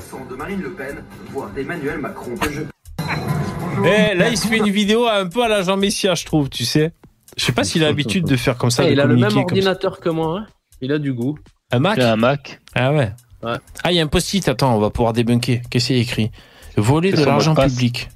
Eh, 3.84 4.14
là, 4.14 4.28
il 4.28 4.36
se 4.38 4.46
fait 4.46 4.58
une 4.58 4.70
vidéo 4.70 5.06
un 5.08 5.26
peu 5.26 5.42
à 5.44 5.48
la 5.48 5.62
Jean 5.62 5.76
Messia, 5.76 6.14
je 6.14 6.24
trouve, 6.24 6.48
tu 6.48 6.64
sais. 6.64 6.92
Je 7.36 7.44
sais 7.44 7.52
pas 7.52 7.64
s'il 7.64 7.82
a 7.82 7.88
l'habitude 7.88 8.24
de 8.24 8.36
faire 8.36 8.56
comme 8.56 8.70
ça. 8.70 8.84
Eh, 8.84 8.88
de 8.88 8.92
il 8.92 9.00
a 9.00 9.06
le 9.06 9.16
même 9.16 9.36
ordinateur 9.36 9.98
que 10.00 10.08
moi. 10.08 10.38
hein. 10.40 10.46
Il 10.80 10.92
a 10.92 10.98
du 10.98 11.12
goût. 11.12 11.36
Un 11.72 11.80
Mac 11.80 11.98
un 11.98 12.16
Mac. 12.16 12.60
Ah 12.74 12.92
ouais. 12.92 13.10
Ouais. 13.42 13.56
Ah, 13.82 13.90
il 13.92 13.96
y 13.96 14.00
a 14.00 14.02
un 14.02 14.06
post-it, 14.06 14.48
attends, 14.48 14.74
on 14.76 14.78
va 14.80 14.90
pouvoir 14.90 15.12
débunker. 15.12 15.62
Qu'est-ce 15.70 15.88
qu'il 15.88 15.96
y 15.96 15.98
a 15.98 16.02
écrit? 16.02 16.30
Voler 16.76 17.12
de 17.12 17.24
l'argent 17.24 17.54
passe. 17.54 17.72
public. 17.72 18.08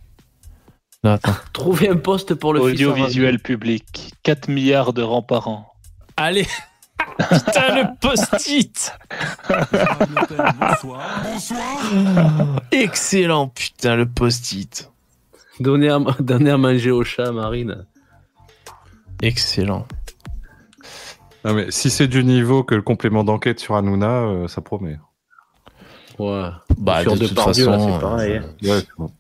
Non, 1.05 1.13
attends. 1.13 1.35
Trouver 1.53 1.89
un 1.89 1.97
poste 1.97 2.35
pour 2.35 2.53
le 2.53 2.61
Audiovisuel 2.61 3.39
public. 3.39 4.13
4 4.23 4.49
milliards 4.49 4.93
de 4.93 5.03
rangs 5.03 5.23
par 5.23 5.49
an. 5.49 5.73
Allez 6.17 6.47
Putain, 7.19 7.77
le 7.77 7.85
post-it 8.01 8.93
Excellent, 12.73 13.49
putain, 13.49 13.97
le 13.97 14.07
post-it. 14.07 14.91
Donner 15.61 15.89
à, 15.91 15.99
donner 16.21 16.51
à 16.51 16.57
manger 16.59 16.91
au 16.91 17.05
chat, 17.05 17.33
Marine. 17.33 17.87
Excellent. 19.23 19.87
Non, 21.45 21.55
mais 21.55 21.71
si 21.71 21.91
c'est 21.91 22.09
du 22.09 22.25
niveau 22.25 22.65
que 22.65 22.75
le 22.75 22.83
complément 22.83 23.25
d'enquête 23.25 23.61
sur 23.61 23.77
Hanouna, 23.77 24.23
euh, 24.23 24.49
ça 24.49 24.61
promet. 24.61 24.99
Ouais. 26.19 26.49
Bah, 26.77 27.03
Sur 27.03 27.17
de 27.17 27.27
toute 27.27 27.39
façon, 27.41 27.71
là, 27.71 27.79
c'est 27.79 28.01
pareil. 28.01 28.33
euh, 28.33 28.41
hein. 28.41 28.43
Ouais, 28.63 28.81
c'est 28.81 28.89
bon. 28.99 29.11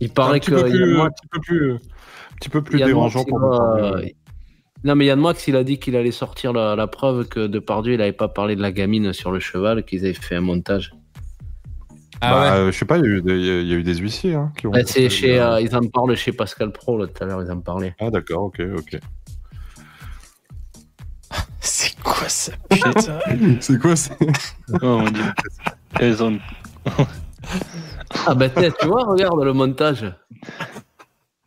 Il 0.00 0.10
paraît 0.10 0.40
que 0.40 0.62
plus, 0.62 0.98
un 1.00 1.10
petit 1.10 1.26
peu 1.30 1.40
plus, 1.40 1.72
un 1.74 1.78
petit 2.40 2.48
peu 2.48 2.62
plus 2.62 2.78
Yann 2.78 2.88
dérangeant 2.88 3.24
pour 3.24 3.38
il 3.38 3.42
va- 3.48 3.76
Depardieu. 3.90 4.12
Non, 4.82 4.94
mais 4.94 5.04
Yann 5.06 5.20
Moix, 5.20 5.34
il 5.46 5.56
a 5.56 5.62
dit 5.64 5.78
qu'il 5.78 5.94
allait 5.94 6.10
sortir 6.10 6.52
la, 6.54 6.74
la 6.74 6.86
preuve 6.86 7.28
que 7.28 7.46
Depardieu, 7.46 7.92
il 7.92 7.98
n'avait 7.98 8.12
pas 8.12 8.28
parlé 8.28 8.56
de 8.56 8.62
la 8.62 8.72
gamine 8.72 9.12
sur 9.12 9.30
le 9.30 9.38
cheval, 9.40 9.84
qu'ils 9.84 10.04
avaient 10.06 10.14
fait 10.14 10.36
un 10.36 10.40
montage. 10.40 10.92
Ah 12.22 12.32
bah, 12.32 12.40
ouais. 12.42 12.48
euh, 12.58 12.72
je 12.72 12.78
sais 12.78 12.84
pas, 12.86 12.96
il 12.98 13.04
y, 13.04 13.06
a 13.06 13.08
eu 13.10 13.22
des- 13.22 13.32
il 13.38 13.44
y 13.46 13.50
a- 13.50 13.60
il 13.60 13.66
y 13.68 13.72
a 13.72 13.76
eu 13.76 13.82
des 13.82 13.96
huissiers 13.96 14.34
hein, 14.34 14.52
qui 14.58 14.66
ont. 14.66 14.70
Ouais, 14.72 14.84
c'est 14.86 15.08
chez, 15.10 15.38
euh, 15.40 15.60
ils 15.60 15.74
en 15.76 15.80
parlent 15.82 16.14
chez 16.16 16.32
Pascal 16.32 16.70
Pro, 16.72 16.98
là, 16.98 17.06
tout 17.06 17.22
à 17.22 17.26
l'heure, 17.26 17.42
ils 17.42 17.50
en 17.50 17.60
parlaient. 17.60 17.94
Ah 18.00 18.10
d'accord, 18.10 18.44
ok, 18.44 18.60
ok. 18.78 18.98
C'est 21.60 21.98
quoi 22.02 22.28
ça, 22.28 22.52
putain? 22.70 23.20
C'est 23.60 23.78
quoi 23.78 23.96
ça? 23.96 24.14
Oh 24.82 24.98
mon 24.98 25.10
dieu. 25.10 25.24
Elles 25.98 26.22
ont- 26.22 26.38
Ah, 28.30 28.34
ben, 28.36 28.48
t'es- 28.48 28.70
tu 28.80 28.86
vois, 28.86 29.02
regarde 29.04 29.42
le 29.42 29.52
montage. 29.52 30.04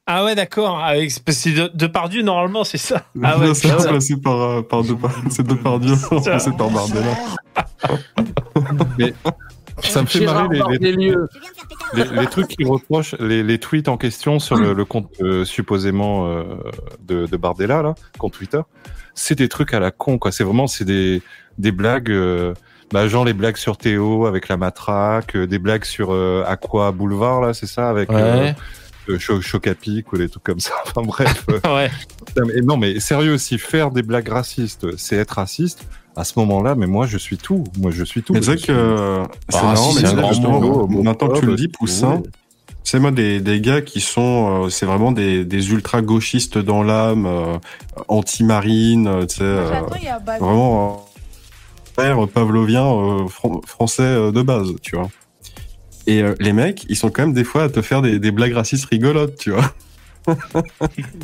Ah 0.06 0.26
ouais, 0.26 0.36
d'accord. 0.36 0.84
Avec... 0.84 1.14
parce 1.24 1.42
que 1.42 1.50
de, 1.50 1.72
Depardieu, 1.74 2.24
normalement, 2.24 2.66
c'est 2.66 2.78
ça. 2.78 3.04
Ah 3.24 3.40
ouais, 3.40 3.54
c'est 3.54 3.72
remplacé 3.72 4.18
par, 4.18 4.42
euh, 4.42 4.62
par 4.62 4.84
deux, 4.84 4.98
c'est 5.30 5.48
Depardieu, 5.48 5.94
remplacé 6.10 6.52
par 6.58 6.70
Bardella. 6.70 7.16
Ça 9.80 10.02
me 10.02 10.08
fait 10.08 10.26
marrer 10.26 10.62
les, 10.72 10.92
les, 10.92 11.16
les, 11.94 12.04
les 12.04 12.28
trucs 12.28 12.48
qui 12.50 12.66
reprochent, 12.66 13.16
les, 13.20 13.44
les 13.44 13.60
tweets 13.60 13.88
en 13.88 13.96
question 13.98 14.40
sur 14.40 14.56
le, 14.58 14.74
le 14.74 14.86
compte 14.86 15.10
euh, 15.22 15.46
supposément 15.46 16.28
euh, 16.28 16.44
de, 17.02 17.26
de 17.26 17.38
Bardella, 17.38 17.82
là, 17.82 17.96
compte 18.20 18.34
Twitter. 18.34 18.62
C'est 19.14 19.36
des 19.38 19.48
trucs 19.48 19.74
à 19.74 19.80
la 19.80 19.92
con, 19.92 20.18
quoi. 20.18 20.32
C'est 20.34 20.44
vraiment, 20.44 20.68
c'est 20.68 20.86
des, 20.86 21.22
des 21.58 21.72
blagues, 21.72 22.12
euh, 22.12 22.54
bah, 22.94 23.08
genre 23.10 23.26
les 23.26 23.34
blagues 23.34 23.58
sur 23.58 23.76
Théo 23.76 24.26
avec 24.28 24.48
la 24.48 24.56
matraque, 24.56 25.36
euh, 25.36 25.48
des 25.48 25.60
blagues 25.60 25.84
sur 25.84 26.14
euh, 26.14 26.44
Aqua 26.48 26.92
Boulevard, 26.92 27.42
là, 27.42 27.54
c'est 27.54 27.66
ça, 27.68 27.90
avec 27.90 28.10
euh, 28.12 28.40
Ouais. 28.40 28.56
euh, 29.10 29.20
Cho- 29.20 29.42
Chocapic 29.42 30.14
ou 30.14 30.18
des 30.18 30.30
trucs 30.30 30.44
comme 30.44 30.60
ça. 30.62 30.72
Enfin 30.86 31.02
bref. 31.02 31.46
ouais. 31.66 31.90
non, 32.38 32.46
mais, 32.46 32.62
non, 32.62 32.78
mais 32.78 33.00
sérieux 33.00 33.34
aussi, 33.34 33.58
faire 33.58 33.92
des 33.92 34.04
blagues 34.04 34.30
racistes, 34.30 34.96
c'est 34.98 35.18
être 35.18 35.32
raciste. 35.32 35.86
À 36.16 36.24
ce 36.24 36.38
moment-là, 36.38 36.76
mais 36.76 36.86
moi, 36.86 37.08
je 37.08 37.18
suis 37.18 37.38
tout. 37.38 37.64
Moi, 37.80 37.90
je 37.90 38.04
suis 38.04 38.22
tout. 38.22 38.36
Sais 38.36 38.56
Je 38.60 38.68
que 38.68 38.72
euh, 38.72 39.24
c'est 39.50 39.58
Ah, 39.58 39.64
marrant, 39.64 39.90
si, 39.90 40.04
mais 40.04 40.08
c'est 40.10 40.28
justement, 40.28 40.62
mot, 40.62 40.88
mot 40.88 41.02
maintenant 41.02 41.30
que 41.30 41.40
tu 41.40 41.46
le 41.48 41.56
dis, 41.56 41.68
Poussin, 41.70 42.22
oui. 42.24 42.30
c'est 42.84 43.00
moi 43.00 43.10
des, 43.10 43.40
des 43.42 43.60
gars 43.62 43.82
qui 43.82 44.00
sont, 44.00 44.66
euh, 44.66 44.70
c'est 44.70 44.86
vraiment 44.86 45.12
des, 45.12 45.44
des 45.44 45.72
ultra 45.72 46.04
gauchistes 46.04 46.60
dans 46.60 46.84
l'âme, 46.84 47.26
euh, 47.26 47.58
anti-marine, 48.10 49.26
tu 49.28 49.38
sais, 49.38 49.44
euh, 49.44 49.82
vraiment 50.40 51.03
euh, 52.00 52.02
frère 52.04 52.28
pavlovien 52.28 52.86
euh, 52.86 53.28
fran- 53.28 53.62
français 53.66 54.04
euh, 54.04 54.32
de 54.32 54.42
base, 54.42 54.70
tu 54.82 54.96
vois. 54.96 55.10
Et 56.08 56.22
euh, 56.22 56.36
les 56.40 56.54
mecs, 56.54 56.86
ils 56.90 56.96
sont 56.98 57.10
quand 57.10 57.24
même 57.24 57.34
des 57.34 57.44
fois 57.46 57.64
à 57.64 57.70
te 57.70 57.82
faire 57.82 58.02
des, 58.02 58.20
des 58.20 58.32
blagues 58.32 58.54
racistes 58.54 58.86
rigolotes, 58.86 59.38
tu 59.38 59.52
vois, 59.52 59.74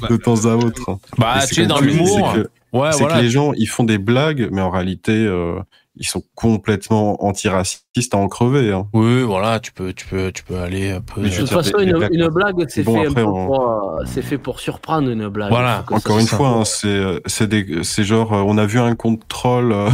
de 0.09 0.17
temps 0.17 0.45
à 0.45 0.55
autre. 0.55 0.97
Bah, 1.17 1.37
Et 1.43 1.47
tu 1.47 1.55
sais, 1.55 1.65
dans 1.65 1.79
l'humour. 1.79 2.31
c'est 2.35 2.41
que- 2.43 2.49
Ouais, 2.71 2.91
c'est 2.91 2.99
voilà. 2.99 3.15
que 3.17 3.21
les 3.23 3.31
gens, 3.31 3.51
ils 3.53 3.65
font 3.65 3.83
des 3.83 3.97
blagues, 3.97 4.47
mais 4.51 4.61
en 4.61 4.69
réalité, 4.69 5.11
euh, 5.11 5.55
ils 5.95 6.05
sont 6.05 6.21
complètement 6.35 7.25
antiracistes 7.25 8.13
à 8.13 8.17
en 8.17 8.27
crever. 8.27 8.71
Hein. 8.71 8.85
Oui, 8.93 9.23
voilà, 9.23 9.59
tu 9.59 9.71
peux, 9.71 9.91
tu 9.91 10.05
peux, 10.05 10.31
tu 10.31 10.43
peux 10.43 10.59
aller 10.59 10.91
un 10.91 11.01
peu. 11.01 11.19
Mais 11.21 11.29
De 11.31 11.35
toute 11.35 11.49
façon, 11.49 11.79
des- 11.79 11.85
une, 11.85 12.27
blague, 12.29 12.63
c'est 12.69 12.83
Bon, 12.83 13.01
fait, 13.11 13.23
on- 13.23 13.47
pour, 13.47 13.61
euh, 13.71 14.03
c'est 14.05 14.21
fait 14.21 14.37
pour 14.37 14.59
surprendre 14.59 15.09
une 15.09 15.29
blague. 15.29 15.49
Voilà. 15.49 15.83
Ça 15.89 15.95
Encore 15.95 16.19
une 16.19 16.27
fois, 16.27 16.49
hein, 16.49 16.63
c'est 16.63 17.19
c'est 17.25 17.47
des- 17.47 17.83
c'est 17.83 18.03
genre, 18.03 18.33
euh, 18.33 18.43
on 18.45 18.59
a 18.59 18.67
vu 18.67 18.77
un 18.79 18.93
euh, 19.73 19.89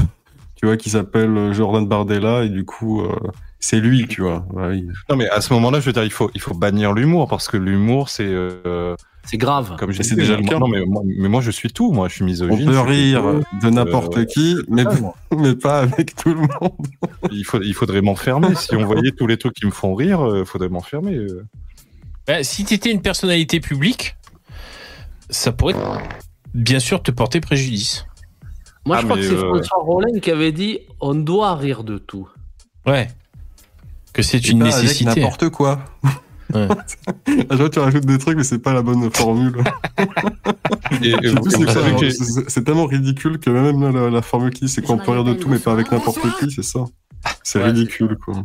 tu 0.55 0.65
vois, 0.67 0.77
qui 0.77 0.89
s'appelle 0.89 1.35
euh, 1.37 1.53
Jordan 1.53 1.85
Bardella, 1.87 2.43
et 2.43 2.49
du 2.49 2.63
coup, 2.65 3.01
euh, 3.01 3.09
c'est 3.59 3.79
lui, 3.79 4.07
tu 4.07 4.21
vois. 4.21 4.45
Ouais. 4.53 4.83
Non, 5.09 5.15
mais 5.17 5.27
à 5.29 5.41
ce 5.41 5.53
moment-là, 5.53 5.79
je 5.79 5.85
veux 5.85 5.93
dire, 5.93 6.03
il 6.03 6.11
faut, 6.11 6.31
il 6.33 6.41
faut 6.41 6.53
bannir 6.53 6.93
l'humour 6.93 7.27
parce 7.27 7.47
que 7.47 7.57
l'humour, 7.57 8.09
c'est, 8.09 8.25
euh, 8.27 8.95
C'est 9.25 9.37
grave. 9.37 9.75
comme 9.77 9.91
je 9.91 9.97
Mais 9.97 10.03
c'est 10.03 10.15
disais, 10.15 10.21
déjà 10.27 10.35
le 10.37 10.43
moi- 10.43 10.53
cas. 10.53 10.59
Non, 10.59 10.67
mais 10.67 10.85
moi, 10.85 11.01
mais 11.05 11.27
moi, 11.27 11.41
je 11.41 11.51
suis 11.51 11.69
tout. 11.71 11.91
Moi, 11.91 12.07
je 12.07 12.13
suis 12.15 12.23
On 12.23 12.27
misogyne. 12.27 12.65
peut 12.67 12.73
je 12.73 12.79
suis 12.79 12.87
rire 12.89 13.21
tout. 13.51 13.67
de 13.67 13.69
n'importe 13.73 14.17
Euh, 14.17 14.25
qui, 14.25 14.55
mais, 14.69 14.83
mais 15.37 15.55
pas 15.55 15.79
avec 15.79 16.15
tout 16.15 16.29
le 16.33 16.41
monde. 16.41 16.87
Il, 17.31 17.43
faut, 17.43 17.61
il 17.61 17.73
faudrait 17.73 18.01
m'enfermer. 18.01 18.55
si 18.55 18.75
on 18.75 18.85
voyait 18.85 19.11
tous 19.11 19.27
les 19.27 19.37
trucs 19.37 19.55
qui 19.55 19.65
me 19.65 19.71
font 19.71 19.93
rire, 19.95 20.19
il 20.37 20.45
faudrait 20.45 20.69
m'enfermer. 20.69 21.17
Bah, 22.27 22.43
si 22.43 22.63
tu 22.65 22.73
étais 22.75 22.91
une 22.91 23.01
personnalité 23.01 23.59
publique, 23.59 24.15
ça 25.29 25.51
pourrait 25.51 25.75
bien 26.53 26.79
sûr 26.79 27.01
te 27.03 27.11
porter 27.11 27.41
préjudice. 27.41 28.05
Moi, 28.85 28.97
Ah, 28.97 29.01
je 29.01 29.05
crois 29.05 29.17
que 29.17 29.23
c'est 29.23 29.33
euh, 29.33 29.47
François 29.49 29.77
Rollin 29.83 30.19
qui 30.19 30.31
avait 30.31 30.51
dit 30.51 30.79
on 31.01 31.15
doit 31.15 31.55
rire 31.55 31.83
de 31.83 31.97
tout. 31.97 32.27
Ouais. 32.85 33.07
Que 34.13 34.21
c'est 34.21 34.47
une 34.49 34.59
pas 34.59 34.67
avec 34.67 34.81
nécessité. 34.83 35.19
n'importe 35.21 35.49
quoi. 35.49 35.79
Ouais. 36.53 36.67
À 37.27 37.33
chaque 37.49 37.57
fois, 37.57 37.69
tu 37.69 37.79
rajoutes 37.79 38.05
des 38.05 38.17
trucs, 38.19 38.37
mais 38.37 38.43
c'est 38.43 38.59
pas 38.59 38.73
la 38.73 38.81
bonne 38.83 39.09
formule. 39.11 39.63
C'est 40.91 42.11
c'est 42.11 42.49
c'est 42.49 42.63
tellement 42.63 42.85
ridicule 42.85 43.39
que 43.39 43.49
même 43.49 43.91
la, 43.93 44.09
la 44.09 44.21
formule 44.21 44.51
qui 44.51 44.65
dit 44.65 44.69
c'est 44.71 44.81
qu'on 44.81 44.97
peut 44.97 45.11
rire 45.11 45.23
de 45.23 45.33
tout, 45.33 45.49
mais 45.49 45.59
pas 45.59 45.71
avec 45.73 45.91
n'importe 45.91 46.19
qui, 46.39 46.51
c'est 46.51 46.63
ça. 46.63 46.81
C'est 47.43 47.59
Ouais, 47.59 47.65
ridicule, 47.65 48.17
quoi. 48.23 48.35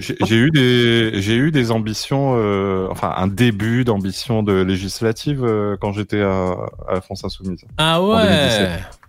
J'ai 0.00 0.16
j'ai 0.24 0.36
eu 0.36 0.50
des 0.50 1.20
j'ai 1.20 1.34
eu 1.36 1.50
des 1.50 1.70
ambitions, 1.72 2.34
euh, 2.36 2.86
enfin 2.90 3.12
un 3.16 3.26
début 3.26 3.84
d'ambition 3.84 4.42
de 4.42 4.62
législative 4.62 5.44
euh, 5.44 5.76
quand 5.80 5.92
j'étais 5.92 6.22
à, 6.22 6.52
à 6.88 6.94
la 6.94 7.00
France 7.00 7.24
Insoumise. 7.24 7.64
Ah 7.76 8.00
En 8.00 8.08
ouais 8.08 8.22
2017. 8.22 8.99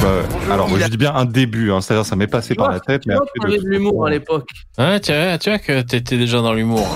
Bah, 0.00 0.22
alors 0.50 0.68
je 0.68 0.88
dis 0.88 0.96
bien 0.96 1.14
un 1.14 1.24
début, 1.24 1.70
hein, 1.70 1.80
c'est-à-dire 1.80 2.04
ça 2.04 2.16
m'est 2.16 2.26
passé 2.26 2.54
par 2.56 2.70
la 2.70 2.80
tête, 2.80 3.02
mais 3.06 3.14
Tu 3.14 3.18
vois, 3.18 3.26
après 3.28 3.50
t'avais 3.52 3.62
de 3.64 3.68
l'humour 3.70 4.04
à 4.06 4.10
l'époque. 4.10 4.48
Ouais, 4.78 4.98
tu 5.00 5.12
vois, 5.12 5.38
tu 5.38 5.48
vois 5.50 5.58
que 5.60 5.80
t'étais 5.82 6.16
déjà 6.18 6.40
dans 6.42 6.52
l'humour. 6.52 6.88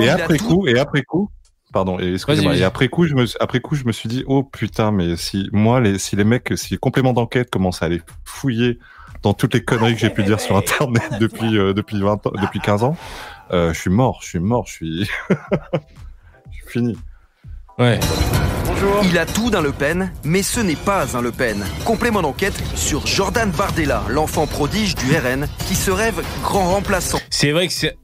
et 0.00 0.08
après 0.08 0.38
coup 0.38 0.66
et 0.68 0.78
après 0.78 1.02
coup, 1.02 1.28
pardon, 1.72 1.98
et 1.98 2.12
excusez-moi, 2.14 2.52
Vas-y, 2.52 2.58
vas-y. 2.58 2.62
et 2.62 2.64
après 2.64 2.88
coup 2.88 3.04
je 3.06 3.14
me 3.14 3.26
suis- 3.26 3.36
après 3.40 3.60
coup 3.60 3.74
je 3.74 3.84
me 3.84 3.90
suis 3.92 4.08
dit 4.08 4.22
oh 4.28 4.44
putain 4.44 4.92
mais 4.92 5.16
si 5.16 5.48
moi 5.52 5.80
les 5.80 5.98
si 5.98 6.14
les 6.14 6.22
mecs 6.24 6.52
si 6.56 6.74
les 6.74 6.78
compléments 6.78 7.12
d'enquête 7.12 7.50
commencent 7.50 7.82
à 7.82 7.86
aller 7.86 8.00
fouiller 8.24 8.78
dans 9.22 9.34
toutes 9.34 9.54
les 9.54 9.64
conneries 9.64 9.94
que 9.94 10.00
j'ai 10.00 10.10
pu 10.10 10.22
dire 10.22 10.38
sur 10.40 10.56
internet 10.56 11.02
depuis 11.20 11.58
euh, 11.58 11.72
depuis 11.74 12.00
20 12.00 12.26
ans, 12.28 12.32
depuis 12.40 12.60
15 12.60 12.84
ans, 12.84 12.96
euh, 13.52 13.72
je 13.74 13.78
suis 13.80 13.90
mort, 13.90 14.20
je 14.22 14.28
suis 14.28 14.38
mort, 14.38 14.66
je 14.68 14.72
suis 14.72 15.10
je 15.30 16.56
suis 16.60 16.68
fini. 16.68 16.96
Ouais. 17.80 17.98
Il 19.04 19.18
a 19.18 19.26
tout 19.26 19.50
d'un 19.50 19.60
Le 19.62 19.72
Pen, 19.72 20.12
mais 20.24 20.42
ce 20.42 20.60
n'est 20.60 20.76
pas 20.76 21.16
un 21.16 21.22
Le 21.22 21.32
Pen. 21.32 21.64
Complément 21.84 22.22
d'enquête 22.22 22.54
sur 22.74 23.06
Jordan 23.06 23.50
Bardella, 23.50 24.02
l'enfant 24.08 24.46
prodige 24.46 24.94
du 24.94 25.06
RN, 25.16 25.46
qui 25.66 25.74
se 25.74 25.90
rêve 25.90 26.22
grand 26.42 26.72
remplaçant. 26.74 27.18
C'est 27.30 27.52
vrai 27.52 27.66
que 27.68 27.72
c'est. 27.72 27.96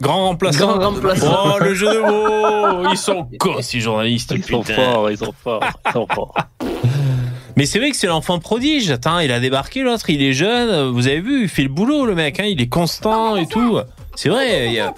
Grand 0.00 0.26
remplaçant. 0.28 0.76
Grand 0.78 0.90
remplaçant. 0.90 1.36
Oh, 1.54 1.58
le 1.60 1.74
jeu 1.74 1.92
de 1.92 2.00
mots 2.00 2.88
Ils 2.90 2.96
sont 2.98 3.28
cons, 3.40 3.56
ces 3.62 3.80
journalistes. 3.80 4.32
Ils 4.36 4.44
sont 4.44 4.62
forts, 4.62 5.10
ils 5.10 5.18
sont 5.18 5.34
forts, 5.42 5.64
ils 5.86 5.92
sont 5.92 6.06
forts. 6.14 6.34
Mais 7.56 7.64
c'est 7.66 7.78
vrai 7.78 7.90
que 7.90 7.96
c'est 7.96 8.06
l'enfant 8.06 8.38
prodige. 8.38 8.90
Attends, 8.90 9.18
il 9.20 9.32
a 9.32 9.40
débarqué 9.40 9.82
l'autre, 9.82 10.10
il 10.10 10.22
est 10.22 10.34
jeune. 10.34 10.90
Vous 10.92 11.06
avez 11.08 11.20
vu, 11.20 11.42
il 11.44 11.48
fait 11.48 11.62
le 11.62 11.70
boulot, 11.70 12.04
le 12.04 12.14
mec. 12.14 12.38
Hein, 12.38 12.44
il 12.44 12.60
est 12.60 12.68
constant 12.68 13.36
et 13.36 13.46
tout. 13.46 13.78
C'est 14.14 14.28
vrai. 14.28 14.66
il 14.66 14.72
y 14.74 14.80
a- 14.80 14.92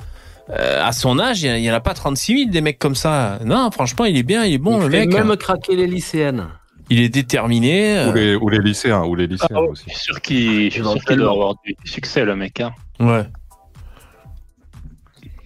euh, 0.51 0.83
à 0.85 0.93
son 0.93 1.19
âge, 1.19 1.43
il 1.43 1.61
n'y 1.61 1.71
en 1.71 1.75
a 1.75 1.81
pas 1.81 1.95
36 1.95 2.39
000 2.39 2.51
des 2.51 2.61
mecs 2.61 2.79
comme 2.79 2.95
ça. 2.95 3.39
Non, 3.45 3.71
franchement, 3.71 4.05
il 4.07 4.17
est 4.17 4.23
bien, 4.23 4.45
il 4.45 4.55
est 4.55 4.59
bon, 4.59 4.79
il 4.81 4.85
le 4.87 4.91
fait 4.91 5.07
mec. 5.07 5.15
même 5.15 5.37
craquer 5.37 5.77
les 5.77 5.87
lycéennes. 5.87 6.47
Il 6.91 7.01
est 7.01 7.11
déterminé. 7.11 8.07
Ou 8.09 8.13
les 8.15 8.35
ou 8.35 8.49
les 8.49 8.59
lycéens, 8.61 9.05
ou 9.05 9.15
les 9.15 9.27
lycéens 9.27 9.49
Ah 9.55 9.63
ouais, 9.63 9.69
aussi. 9.69 9.85
je 9.89 9.91
suis 9.93 10.01
sûr 10.05 10.21
qu'il 10.23 10.71
je 10.71 10.75
suis 10.77 10.83
sûr 10.83 11.05
qu'il 11.05 11.17
doit 11.19 11.33
avoir 11.33 11.55
du 11.65 11.77
succès, 11.85 12.25
le 12.25 12.35
mec. 12.35 12.61
Hein. 12.61 12.73
Ouais. 12.99 13.25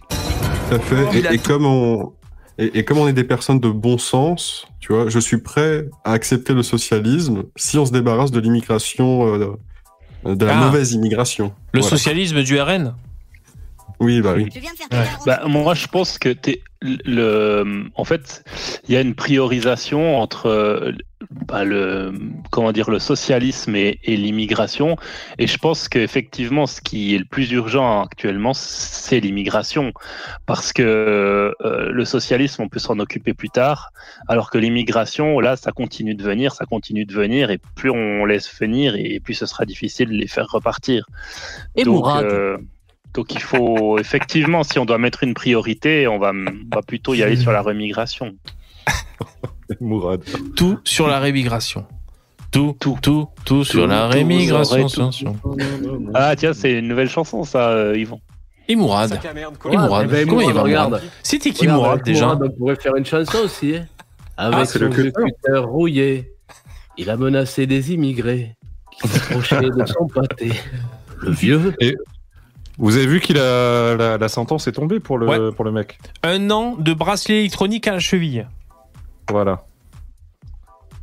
Tout 0.08 0.74
à 0.76 0.78
fait. 0.78 1.18
Et, 1.18 1.34
et 1.34 1.38
comme 1.38 1.66
on, 1.66 2.12
et, 2.58 2.78
et 2.78 2.84
comme 2.84 2.98
on 2.98 3.08
est 3.08 3.12
des 3.12 3.24
personnes 3.24 3.60
de 3.60 3.68
bon 3.70 3.98
sens, 3.98 4.66
tu 4.80 4.92
vois, 4.92 5.08
je 5.08 5.18
suis 5.18 5.38
prêt 5.38 5.86
à 6.04 6.12
accepter 6.12 6.54
le 6.54 6.62
socialisme 6.62 7.44
si 7.56 7.78
on 7.78 7.86
se 7.86 7.92
débarrasse 7.92 8.30
de 8.30 8.40
l'immigration, 8.40 9.26
euh, 9.34 9.56
de 10.34 10.44
la 10.44 10.56
Ah. 10.58 10.64
mauvaise 10.66 10.92
immigration. 10.92 11.52
Le 11.72 11.80
Voilà. 11.80 11.96
socialisme 11.96 12.42
du 12.42 12.60
RN 12.60 12.94
Oui, 14.02 14.20
bah 14.20 14.34
oui. 14.36 14.48
Bah, 15.24 15.42
moi, 15.46 15.74
je 15.74 15.86
pense 15.86 16.18
que 16.18 16.28
t'es 16.28 16.60
le, 16.82 17.84
en 17.94 18.04
fait, 18.04 18.42
il 18.88 18.94
y 18.94 18.96
a 18.96 19.00
une 19.00 19.14
priorisation 19.14 20.18
entre 20.18 20.92
bah, 21.30 21.62
le, 21.62 22.12
comment 22.50 22.72
dire, 22.72 22.90
le 22.90 22.98
socialisme 22.98 23.76
et, 23.76 24.00
et 24.02 24.16
l'immigration. 24.16 24.96
Et 25.38 25.46
je 25.46 25.56
pense 25.56 25.88
qu'effectivement, 25.88 26.66
ce 26.66 26.80
qui 26.80 27.14
est 27.14 27.18
le 27.18 27.24
plus 27.24 27.52
urgent 27.52 28.02
actuellement, 28.02 28.54
c'est 28.54 29.20
l'immigration, 29.20 29.92
parce 30.46 30.72
que 30.72 31.54
euh, 31.64 31.92
le 31.92 32.04
socialisme, 32.04 32.62
on 32.62 32.68
peut 32.68 32.80
s'en 32.80 32.98
occuper 32.98 33.34
plus 33.34 33.50
tard, 33.50 33.92
alors 34.26 34.50
que 34.50 34.58
l'immigration, 34.58 35.38
là, 35.38 35.54
ça 35.54 35.70
continue 35.70 36.16
de 36.16 36.24
venir, 36.24 36.52
ça 36.52 36.66
continue 36.66 37.04
de 37.04 37.14
venir, 37.14 37.52
et 37.52 37.60
plus 37.76 37.90
on 37.90 38.24
laisse 38.24 38.52
venir, 38.58 38.96
et 38.96 39.20
plus 39.20 39.34
ce 39.34 39.46
sera 39.46 39.64
difficile 39.64 40.08
de 40.08 40.14
les 40.14 40.26
faire 40.26 40.48
repartir. 40.48 41.06
Et 41.76 41.84
Donc, 41.84 41.94
Mourad. 41.94 42.24
euh, 42.24 42.58
donc 43.14 43.34
il 43.34 43.40
faut 43.40 43.98
effectivement, 43.98 44.62
si 44.62 44.78
on 44.78 44.84
doit 44.84 44.98
mettre 44.98 45.22
une 45.22 45.34
priorité, 45.34 46.06
on 46.08 46.18
va, 46.18 46.30
on 46.32 46.74
va 46.74 46.82
plutôt 46.82 47.14
y 47.14 47.22
aller 47.22 47.36
sur 47.36 47.52
la 47.52 47.62
remigration. 47.62 48.32
Mourad. 49.80 50.22
Tout 50.56 50.78
sur 50.84 51.08
la 51.08 51.18
rémigration. 51.20 51.86
Tout, 52.50 52.76
tout, 52.78 52.98
tout, 53.00 53.28
tout 53.46 53.64
sur 53.64 53.86
la 53.86 54.06
tout, 54.06 54.12
rémigration. 54.12 54.86
Ah 56.14 56.36
tiens, 56.36 56.52
c'est 56.52 56.72
une 56.78 56.88
nouvelle 56.88 57.08
chanson 57.08 57.44
ça, 57.44 57.70
euh, 57.70 57.96
Yvon. 57.96 58.20
Et 58.68 58.76
Mourad. 58.76 59.18
Et 59.70 59.76
Mourad. 59.76 60.06
Eh 60.08 60.12
ben, 60.12 60.26
Comment 60.28 60.40
il 60.40 60.46
Mourad, 60.48 60.56
va 60.56 60.62
regarde. 60.62 60.90
Mourad 60.92 61.04
C'était 61.22 61.50
qui 61.50 61.66
Mourad 61.66 62.02
déjà 62.02 62.26
Mourad, 62.34 62.42
on 62.42 62.58
pourrait 62.58 62.76
faire 62.76 62.94
une 62.96 63.06
chanson 63.06 63.38
aussi. 63.44 63.76
hein. 63.76 63.86
Avec 64.36 64.58
Ah, 64.60 64.64
son 64.66 64.78
le 64.80 64.88
cutter. 64.90 65.10
scooter 65.10 65.64
rouillé, 65.66 66.32
il 66.98 67.08
a 67.10 67.16
menacé 67.16 67.66
des 67.66 67.92
immigrés 67.92 68.56
qui 68.90 69.08
s'approchaient 69.08 69.60
de 69.76 69.84
son 69.86 70.06
pâté. 70.06 70.52
Le 71.20 71.30
vieux. 71.30 71.74
Vous 72.78 72.96
avez 72.96 73.06
vu 73.06 73.20
qu'il 73.20 73.38
a 73.38 73.94
la, 73.96 74.18
la 74.18 74.28
sentence 74.28 74.66
est 74.66 74.72
tombée 74.72 74.98
pour 75.00 75.18
le 75.18 75.26
Ouais. 75.28 75.52
pour 75.54 75.64
le 75.64 75.72
mec. 75.72 75.98
Un 76.22 76.50
an 76.50 76.76
de 76.78 76.92
bracelet 76.94 77.40
électronique 77.40 77.86
à 77.86 77.92
la 77.92 77.98
cheville. 77.98 78.48
Voilà. 79.30 79.62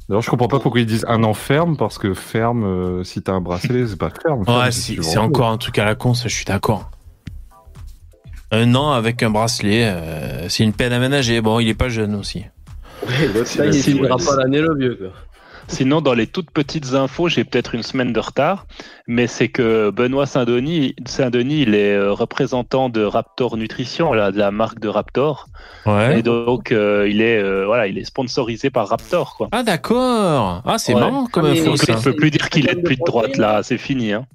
D'ailleurs, 0.07 0.23
je 0.23 0.29
comprends 0.31 0.47
pas 0.47 0.59
pourquoi 0.59 0.81
ils 0.81 0.87
disent 0.87 1.05
un 1.07 1.23
an 1.23 1.35
ferme 1.35 1.77
parce 1.77 1.99
que 1.99 2.15
ferme, 2.15 2.63
euh, 2.63 3.03
si 3.03 3.21
t'as 3.21 3.33
un 3.33 3.41
bracelet, 3.41 3.85
c'est 3.87 3.95
pas 3.99 4.09
ferme. 4.09 4.43
ferme, 4.43 4.59
Ouais, 4.59 4.71
si 4.71 4.97
c'est 5.03 5.19
encore 5.19 5.49
un 5.49 5.57
truc 5.57 5.77
à 5.77 5.85
la 5.85 5.93
con, 5.93 6.15
ça, 6.15 6.27
je 6.27 6.33
suis 6.35 6.45
d'accord. 6.45 6.89
Un 8.51 8.73
an 8.73 8.91
avec 8.91 9.21
un 9.21 9.29
bracelet, 9.29 9.85
euh, 9.85 10.49
c'est 10.49 10.63
une 10.63 10.73
peine 10.73 10.91
à 10.93 10.97
ménager. 10.99 11.39
Bon, 11.41 11.59
il 11.59 11.69
est 11.69 11.75
pas 11.75 11.89
jeune 11.89 12.15
aussi. 12.15 12.43
Ça, 13.45 13.65
il 13.67 14.01
ouais. 14.01 14.07
pas 14.09 14.35
l'année, 14.37 14.59
le 14.61 14.75
vieux. 14.75 14.95
Quoi. 14.95 15.09
Sinon, 15.69 16.01
dans 16.01 16.15
les 16.15 16.25
toutes 16.25 16.49
petites 16.49 16.93
infos, 16.95 17.29
j'ai 17.29 17.43
peut-être 17.43 17.75
une 17.75 17.83
semaine 17.83 18.11
de 18.11 18.19
retard, 18.19 18.65
mais 19.07 19.27
c'est 19.27 19.49
que 19.49 19.91
Benoît 19.91 20.25
Saint-Denis, 20.25 20.95
Saint-Denis, 21.05 21.61
il 21.61 21.75
est 21.75 21.93
euh, 21.93 22.11
représentant 22.11 22.89
de 22.89 23.03
Raptor 23.03 23.55
Nutrition, 23.55 24.11
là, 24.11 24.31
de 24.31 24.39
la 24.39 24.49
marque 24.49 24.79
de 24.79 24.87
Raptor, 24.87 25.45
Ouais. 25.85 26.19
et 26.19 26.23
donc 26.23 26.71
euh, 26.71 27.07
il 27.07 27.21
est 27.21 27.37
euh, 27.37 27.65
voilà, 27.67 27.85
il 27.85 27.99
est 27.99 28.03
sponsorisé 28.03 28.71
par 28.71 28.87
Raptor, 28.89 29.35
quoi. 29.37 29.47
Ah, 29.51 29.61
d'accord. 29.61 30.63
Ah, 30.65 30.79
c'est 30.79 30.95
Ouais. 30.95 31.01
marrant 31.01 31.27
comme 31.27 31.45
Ah, 31.45 31.49
info, 31.51 31.75
il 31.87 31.95
peut 32.03 32.15
plus 32.15 32.31
dire 32.31 32.49
qu'il 32.49 32.67
est 32.67 32.73
de 32.75 32.81
plus 32.81 32.97
de 32.97 33.03
droite 33.05 33.37
là, 33.37 33.61
c'est 33.61 33.77
fini. 33.77 34.11
Hein. 34.11 34.25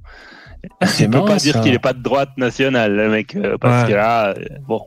C'est 0.83 1.05
Il 1.05 1.11
peut 1.11 1.25
pas 1.25 1.37
dire 1.37 1.61
qu'il 1.61 1.75
est 1.75 1.79
pas 1.81 1.93
de 1.95 2.03
droite 2.03 2.31
nationale, 2.39 2.95
le 2.95 3.09
mec, 3.11 3.37
parce 3.61 3.83
Ouais. 3.83 3.89
que 3.91 3.95
là, 3.97 4.35
bon. 4.69 4.83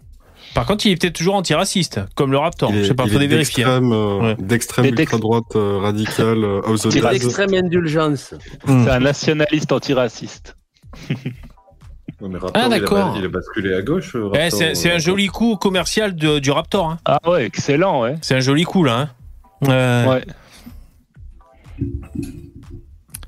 Par 0.53 0.65
contre, 0.65 0.85
il 0.85 0.91
est 0.91 0.95
peut-être 1.01 1.15
toujours 1.15 1.35
antiraciste, 1.35 1.99
comme 2.15 2.31
le 2.31 2.37
Raptor. 2.39 2.71
Il 2.71 2.77
est, 2.77 2.83
Je 2.83 2.87
sais 2.87 2.93
pas, 2.95 3.03
il 3.05 3.11
faut 3.11 3.19
les 3.19 3.27
vérifier. 3.27 3.63
d'extrême, 3.63 3.91
euh, 3.91 4.19
Ouais. 4.19 4.35
d'extrême 4.39 4.85
d'ex- 4.85 5.01
ultra-droite 5.01 5.55
euh, 5.55 5.77
radicale, 5.77 6.43
euh. 6.43 6.61
L'extrême 7.11 7.53
indulgence. 7.53 8.33
Hmm. 8.65 8.83
C'est 8.85 8.91
un 8.91 8.99
nationaliste 8.99 9.71
antiraciste. 9.71 10.55
Mais 12.19 12.39
Raptor, 12.39 12.51
Ah, 12.55 12.63
il 12.65 12.69
d'accord. 12.69 13.11
bas- 13.11 13.15
Il 13.19 13.25
a 13.25 13.27
basculé 13.29 13.75
à 13.75 13.81
gauche. 13.83 14.15
euh, 14.15 14.31
Eh, 14.33 14.49
c'est 14.49 14.73
c'est 14.73 14.91
un 14.91 14.95
euh, 14.95 14.99
joli 14.99 15.27
coup 15.27 15.55
commercial 15.55 16.15
de- 16.15 16.39
du 16.39 16.49
Raptor. 16.49 16.89
Hein. 16.89 16.97
Ah 17.05 17.19
ouais, 17.29 17.45
excellent, 17.45 18.01
ouais. 18.01 18.15
C'est 18.21 18.33
un 18.35 18.39
joli 18.39 18.63
coup, 18.63 18.83
là. 18.83 19.09
Hein. 19.61 19.69
Euh, 19.69 20.05
Ouais. 20.07 20.25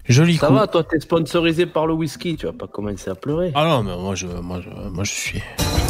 Joli 0.08 0.38
Ça 0.38 0.48
coup. 0.48 0.54
va, 0.56 0.66
toi, 0.66 0.84
t'es 0.84 1.00
sponsorisé 1.00 1.68
par 1.68 1.86
le 1.86 1.94
whisky, 1.94 2.36
tu 2.36 2.48
vas 2.48 2.54
pas 2.54 2.66
commencer 2.66 3.12
à 3.12 3.16
pleurer. 3.16 3.52
Ah 3.54 3.66
non, 3.66 3.84
mais 3.84 3.96
moi, 3.96 4.16
je, 4.16 4.26
moi, 4.26 4.60
je, 4.60 4.70
moi, 4.90 5.04
je 5.04 5.12
suis. 5.12 5.44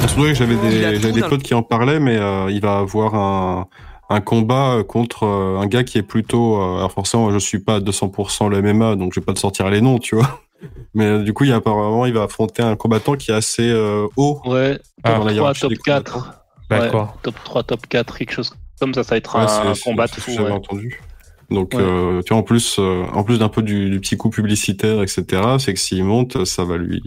C'est 0.07 0.35
j'avais 0.35 0.55
des, 0.55 0.99
j'avais 0.99 1.11
des 1.11 1.21
potes 1.21 1.43
qui 1.43 1.53
en 1.53 1.63
parlaient, 1.63 1.99
mais 1.99 2.17
euh, 2.17 2.49
il 2.51 2.61
va 2.61 2.77
avoir 2.79 3.15
un, 3.15 3.67
un 4.09 4.21
combat 4.21 4.75
euh, 4.77 4.83
contre 4.83 5.23
euh, 5.23 5.59
un 5.59 5.67
gars 5.67 5.83
qui 5.83 5.97
est 5.97 6.03
plutôt. 6.03 6.55
euh, 6.61 6.77
alors 6.77 6.91
forcément, 6.91 7.31
je 7.31 7.37
suis 7.39 7.59
pas 7.59 7.75
à 7.75 7.79
200% 7.79 8.49
le 8.49 8.61
MMA, 8.61 8.95
donc 8.95 9.13
je 9.13 9.19
vais 9.19 9.25
pas 9.25 9.33
te 9.33 9.39
sortir 9.39 9.69
les 9.69 9.81
noms, 9.81 9.97
tu 9.99 10.15
vois. 10.15 10.41
Mais 10.93 11.23
du 11.23 11.33
coup, 11.33 11.43
il 11.45 11.49
y 11.49 11.53
a 11.53 11.57
apparemment, 11.57 12.05
il 12.05 12.13
va 12.13 12.23
affronter 12.23 12.61
un 12.63 12.75
combattant 12.75 13.15
qui 13.15 13.31
est 13.31 13.33
assez 13.33 13.69
euh, 13.69 14.07
haut. 14.17 14.39
Ouais, 14.45 14.79
Ah, 15.03 15.11
top 15.13 15.19
3, 15.21 15.31
hiérarchie 15.33 15.61
top 15.61 15.69
des 15.71 15.77
4. 15.77 16.11
combattants. 16.13 16.33
D'accord. 16.69 17.01
Ouais, 17.01 17.19
top 17.23 17.35
3, 17.43 17.63
top 17.63 17.87
4, 17.87 18.17
quelque 18.17 18.33
chose 18.33 18.53
comme 18.79 18.93
ça, 18.93 19.03
ça 19.03 19.09
va 19.11 19.17
être 19.17 19.35
Ouais, 19.35 19.41
un 19.41 19.73
c'est- 19.73 19.83
combat 19.83 20.07
c'est 20.07 20.15
de 20.17 20.21
ce 20.21 20.25
que 20.25 20.31
fou. 20.31 20.37
J'avais 20.37 20.49
ouais. 20.51 20.55
entendu. 20.55 21.01
Donc, 21.49 21.73
Ouais. 21.73 21.81
euh, 21.81 22.21
tu 22.21 22.29
vois, 22.33 22.37
en 22.39 22.43
plus, 22.43 22.77
euh, 22.79 23.03
en 23.13 23.23
plus 23.23 23.39
d'un 23.39 23.49
peu 23.49 23.61
du, 23.63 23.89
du 23.89 23.99
petit 23.99 24.17
coup 24.17 24.29
publicitaire, 24.29 25.01
etc., 25.01 25.25
c'est 25.59 25.73
que 25.73 25.79
s'il 25.79 26.03
monte, 26.03 26.45
ça 26.45 26.63
va 26.63 26.77
lui, 26.77 27.01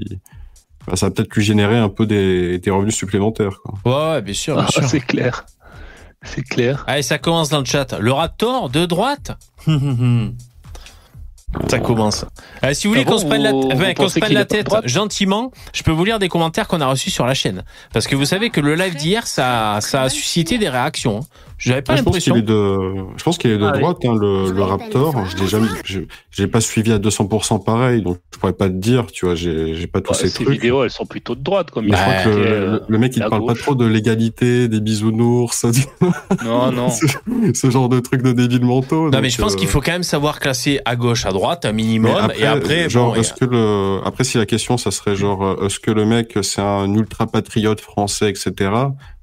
bah, 0.87 0.97
ça 0.97 1.07
va 1.07 1.11
peut-être 1.13 1.35
lui 1.35 1.43
générer 1.45 1.79
un 1.79 1.89
peu 1.89 2.07
des, 2.07 2.59
des 2.59 2.71
revenus 2.71 2.95
supplémentaires. 2.95 3.59
Quoi. 3.63 3.75
Ouais, 3.85 4.15
ouais, 4.15 4.23
bien 4.23 4.35
sûr, 4.35 4.57
bien 4.57 4.65
Ah, 4.69 4.73
sûr. 4.73 4.85
c'est 4.85 5.01
clair. 5.01 5.45
C'est 6.25 6.43
clair. 6.43 6.85
Allez, 6.87 7.03
ça 7.03 7.19
commence 7.19 7.49
dans 7.49 7.59
le 7.59 7.65
chat. 7.65 7.99
Le 7.99 8.13
Raptor 8.13 8.71
de 8.71 8.87
droite 8.87 9.33
Ça 11.69 11.79
commence. 11.81 12.25
Euh, 12.65 12.73
si 12.73 12.87
vous 12.87 12.95
voulez 12.95 13.05
Ah 13.07 13.11
bon, 13.11 13.17
qu'on 13.17 13.19
se 13.19 13.27
prenne 13.27 13.43
la, 13.43 13.53
enfin, 13.55 13.93
qu'on 13.93 14.09
se 14.09 14.19
prenne 14.19 14.45
tête 14.47 14.69
gentiment, 14.85 15.53
je 15.75 15.83
peux 15.83 15.91
vous 15.91 16.05
lire 16.05 16.19
des 16.19 16.29
commentaires 16.31 16.67
qu'on 16.67 16.81
a 16.81 16.87
reçus 16.87 17.11
sur 17.11 17.27
la 17.27 17.35
chaîne. 17.35 17.63
Parce 17.93 18.07
que 18.07 18.17
vous 18.17 18.25
savez 18.25 18.49
que 18.49 18.61
le 18.61 18.75
live 18.75 18.95
d'hier, 18.97 19.27
ça, 19.27 19.79
ça 19.83 20.03
a 20.03 20.09
suscité 20.09 20.57
des 20.57 20.71
réactions. 20.71 21.21
J'avais 21.65 21.83
pas 21.83 21.95
je 21.97 22.03
pense 22.03 22.19
qu'il 22.19 22.37
est 22.37 22.43
de, 22.43 22.79
je 23.17 23.23
pense 23.23 23.39
qu'il 23.39 23.51
est 23.53 23.59
de 23.59 23.65
Ah 23.65 23.73
oui. 23.75 23.81
droite, 23.81 23.99
hein, 24.05 24.15
le, 24.21 24.51
le 24.51 24.63
Raptor. 24.63 25.25
Je 25.27 25.37
l'ai 25.37 25.47
jamais, 25.47 25.69
je, 25.85 26.01
je 26.31 26.43
l'ai 26.43 26.49
pas 26.49 26.61
suivi 26.61 26.93
à 26.93 26.99
200% 26.99 27.63
pareil, 27.65 28.03
donc 28.03 28.19
je 28.35 28.39
pourrais 28.39 28.53
pas 28.53 28.69
te 28.69 28.75
dire, 28.75 29.07
tu 29.13 29.27
vois, 29.27 29.35
j'ai, 29.37 29.75
j'ai 29.77 29.87
pas 29.87 30.01
tous 30.01 30.13
Ouais, 30.13 30.19
ces 30.19 30.29
ces 30.29 30.45
trucs. 30.45 30.57
vidéos, 30.57 30.83
elles 30.83 30.91
sont 30.91 31.07
plutôt 31.07 31.35
de 31.37 31.41
droite, 31.43 31.71
comme 31.71 31.85
Mais 31.85 31.93
il 31.93 31.97
je 31.97 32.03
crois 32.03 32.15
que 32.25 32.29
le, 32.31 32.45
euh, 32.47 32.79
le- 32.89 32.99
mec, 32.99 33.17
il 33.17 33.25
parle 33.25 33.47
pas 33.47 33.55
trop 33.55 33.75
de 33.77 33.87
l'égalité, 33.87 34.67
des 34.69 34.81
bisounours, 34.81 35.65
Non, 36.45 36.73
non. 36.73 36.89
ce, 36.91 37.07
ce 37.55 37.71
genre 37.71 37.89
de 37.89 38.01
trucs 38.01 38.23
de 38.23 38.33
débiles 38.33 38.65
mentaux. 38.65 39.05
Non, 39.05 39.11
donc, 39.11 39.23
mais 39.23 39.31
je 39.31 39.41
pense 39.41 39.53
euh, 39.55 39.57
qu'il 39.57 39.69
faut 39.69 39.81
quand 39.81 39.93
même 39.93 40.03
savoir 40.03 40.41
classer 40.41 40.81
à 40.85 40.97
gauche, 40.97 41.27
à 41.27 41.31
droite, 41.31 41.65
un 41.65 41.73
minimum. 41.73 42.33
et 42.37 42.45
après, 42.45 42.91
genre, 42.91 43.15
bon, 43.15 43.21
est-ce 43.21 43.35
que 43.35 43.45
le, 43.45 44.01
après, 44.05 44.25
si 44.25 44.37
la 44.39 44.47
question, 44.47 44.77
ça 44.77 44.91
serait 44.91 45.15
genre, 45.17 45.45
euh, 45.45 45.67
est-ce 45.67 45.79
que 45.79 45.91
le 45.91 46.05
mec, 46.07 46.37
c'est 46.43 46.61
un 46.61 46.93
ultra 46.95 47.27
patriote 47.27 47.81
français, 47.81 48.31
etc. 48.31 48.71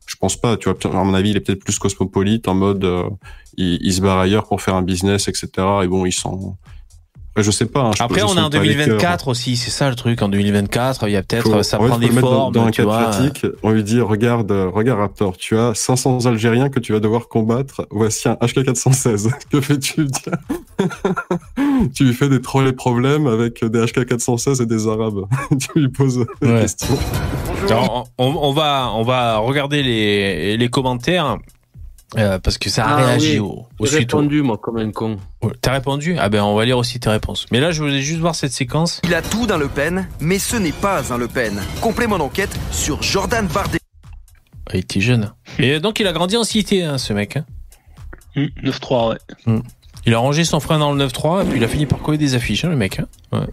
Je 0.09 0.15
pense 0.15 0.35
pas, 0.35 0.57
tu 0.57 0.67
vois. 0.67 0.99
À 0.99 1.03
mon 1.03 1.13
avis, 1.13 1.29
il 1.29 1.37
est 1.37 1.39
peut-être 1.39 1.63
plus 1.63 1.77
cosmopolite, 1.77 2.47
en 2.47 2.55
mode, 2.55 2.83
euh, 2.83 3.07
il, 3.57 3.77
il 3.79 3.93
se 3.93 4.01
barre 4.01 4.17
ailleurs 4.17 4.47
pour 4.47 4.59
faire 4.59 4.73
un 4.73 4.81
business, 4.81 5.27
etc. 5.27 5.49
Et 5.83 5.87
bon, 5.87 6.05
ils 6.07 6.11
sont. 6.11 6.57
Après, 7.31 7.43
je 7.43 7.51
sais 7.51 7.65
pas. 7.67 7.81
hein, 7.81 7.91
je- 7.97 8.03
Après, 8.03 8.23
on 8.23 8.35
est 8.35 8.39
en 8.41 8.49
pas 8.49 8.59
les 8.59 8.75
cœurs. 8.75 8.85
2024 8.87 9.27
aussi, 9.27 9.55
c'est 9.55 9.69
ça 9.69 9.89
le 9.89 9.95
truc. 9.95 10.21
En 10.21 10.29
2024, 10.29 11.07
il 11.07 11.11
y 11.11 11.15
a 11.15 11.21
peut-être, 11.23 11.61
ça 11.63 11.77
prend 11.77 11.97
des 11.99 12.07
mettre 12.09 12.21
dans- 12.21 12.27
formes, 12.27 12.53
dans, 12.53 12.65
un 12.65 12.71
tu 12.71 12.81
cas 12.81 12.83
vois. 12.83 13.03
pratique. 13.03 13.45
On 13.63 13.69
lui 13.71 13.83
dit, 13.83 14.01
regarde, 14.01 14.51
euh, 14.51 14.69
regarde 14.69 14.99
Raptor, 14.99 15.37
tu 15.37 15.57
as 15.57 15.73
500 15.75 16.25
Algériens 16.25 16.69
que 16.69 16.79
tu 16.79 16.91
vas 16.91 16.99
devoir 16.99 17.27
combattre. 17.27 17.85
Voici 17.91 18.27
un 18.27 18.33
HK416. 18.41 19.29
que 19.51 19.61
fais-tu 19.61 20.07
Tu 21.95 22.03
lui 22.05 22.13
fais 22.13 22.29
des 22.29 22.41
trolley 22.41 22.73
problèmes 22.73 23.27
avec 23.27 23.63
des 23.63 23.79
HK416 23.85 24.61
et 24.61 24.65
des 24.65 24.87
Arabes. 24.87 25.25
tu 25.59 25.79
lui 25.79 25.89
poses 25.89 26.25
des 26.41 26.47
questions. 26.61 26.97
Alors, 27.69 28.07
on, 28.17 28.25
on 28.41 28.51
va, 28.53 28.91
on 28.95 29.03
va 29.03 29.37
regarder 29.37 29.83
les, 29.83 30.57
les 30.57 30.69
commentaires. 30.69 31.37
Euh, 32.17 32.39
parce 32.39 32.57
que 32.57 32.69
ça 32.69 32.85
a 32.85 32.93
Ah 32.93 32.95
réagi 33.05 33.33
oui. 33.33 33.39
au, 33.39 33.65
au 33.79 33.85
J'ai 33.85 33.95
au- 33.97 33.99
répondu, 33.99 34.41
moi, 34.41 34.57
comme 34.57 34.77
un 34.77 34.91
con. 34.91 35.17
Ouais, 35.43 35.51
T'as 35.61 35.73
répondu? 35.73 36.15
Ah 36.19 36.29
ben 36.29 36.41
on 36.43 36.55
va 36.55 36.65
lire 36.65 36.77
aussi 36.77 36.99
tes 36.99 37.09
réponses. 37.09 37.45
Mais 37.51 37.59
là 37.59 37.71
je 37.71 37.81
voulais 37.81 38.01
juste 38.01 38.19
voir 38.19 38.35
cette 38.35 38.51
séquence. 38.51 38.99
Il 39.03 39.13
a 39.13 39.21
tout 39.21 39.45
d'un 39.47 39.57
Le 39.57 39.67
Pen, 39.67 40.07
mais 40.19 40.39
ce 40.39 40.55
n'est 40.55 40.71
pas 40.71 41.13
un 41.13 41.17
Le 41.17 41.27
Pen. 41.27 41.59
Complément 41.81 42.17
d'enquête 42.17 42.55
sur 42.71 43.01
Jordan 43.03 43.47
Bardella. 43.47 43.79
Ah, 44.67 44.71
Il 44.73 44.79
était 44.79 45.01
jeune. 45.01 45.33
Et 45.59 45.79
donc 45.79 45.99
il 45.99 46.07
a 46.07 46.13
grandi 46.13 46.35
en 46.37 46.43
cité 46.43 46.83
hein, 46.83 46.97
ce 46.97 47.13
mec. 47.13 47.37
hein. 47.37 47.45
Hum, 48.35 48.47
9-3, 48.63 49.09
ouais. 49.47 49.59
Il 50.05 50.13
a 50.13 50.19
rangé 50.19 50.43
son 50.45 50.59
frein 50.59 50.79
dans 50.79 50.91
le 50.93 51.05
9-3 51.07 51.43
et 51.43 51.45
puis 51.49 51.57
il 51.57 51.63
a 51.63 51.67
fini 51.67 51.85
par 51.85 51.99
coller 51.99 52.17
des 52.17 52.35
affiches 52.35 52.65
hein, 52.65 52.69
le 52.69 52.75
mec. 52.75 52.99
hein. 52.99 53.05
Ouais. 53.31 53.47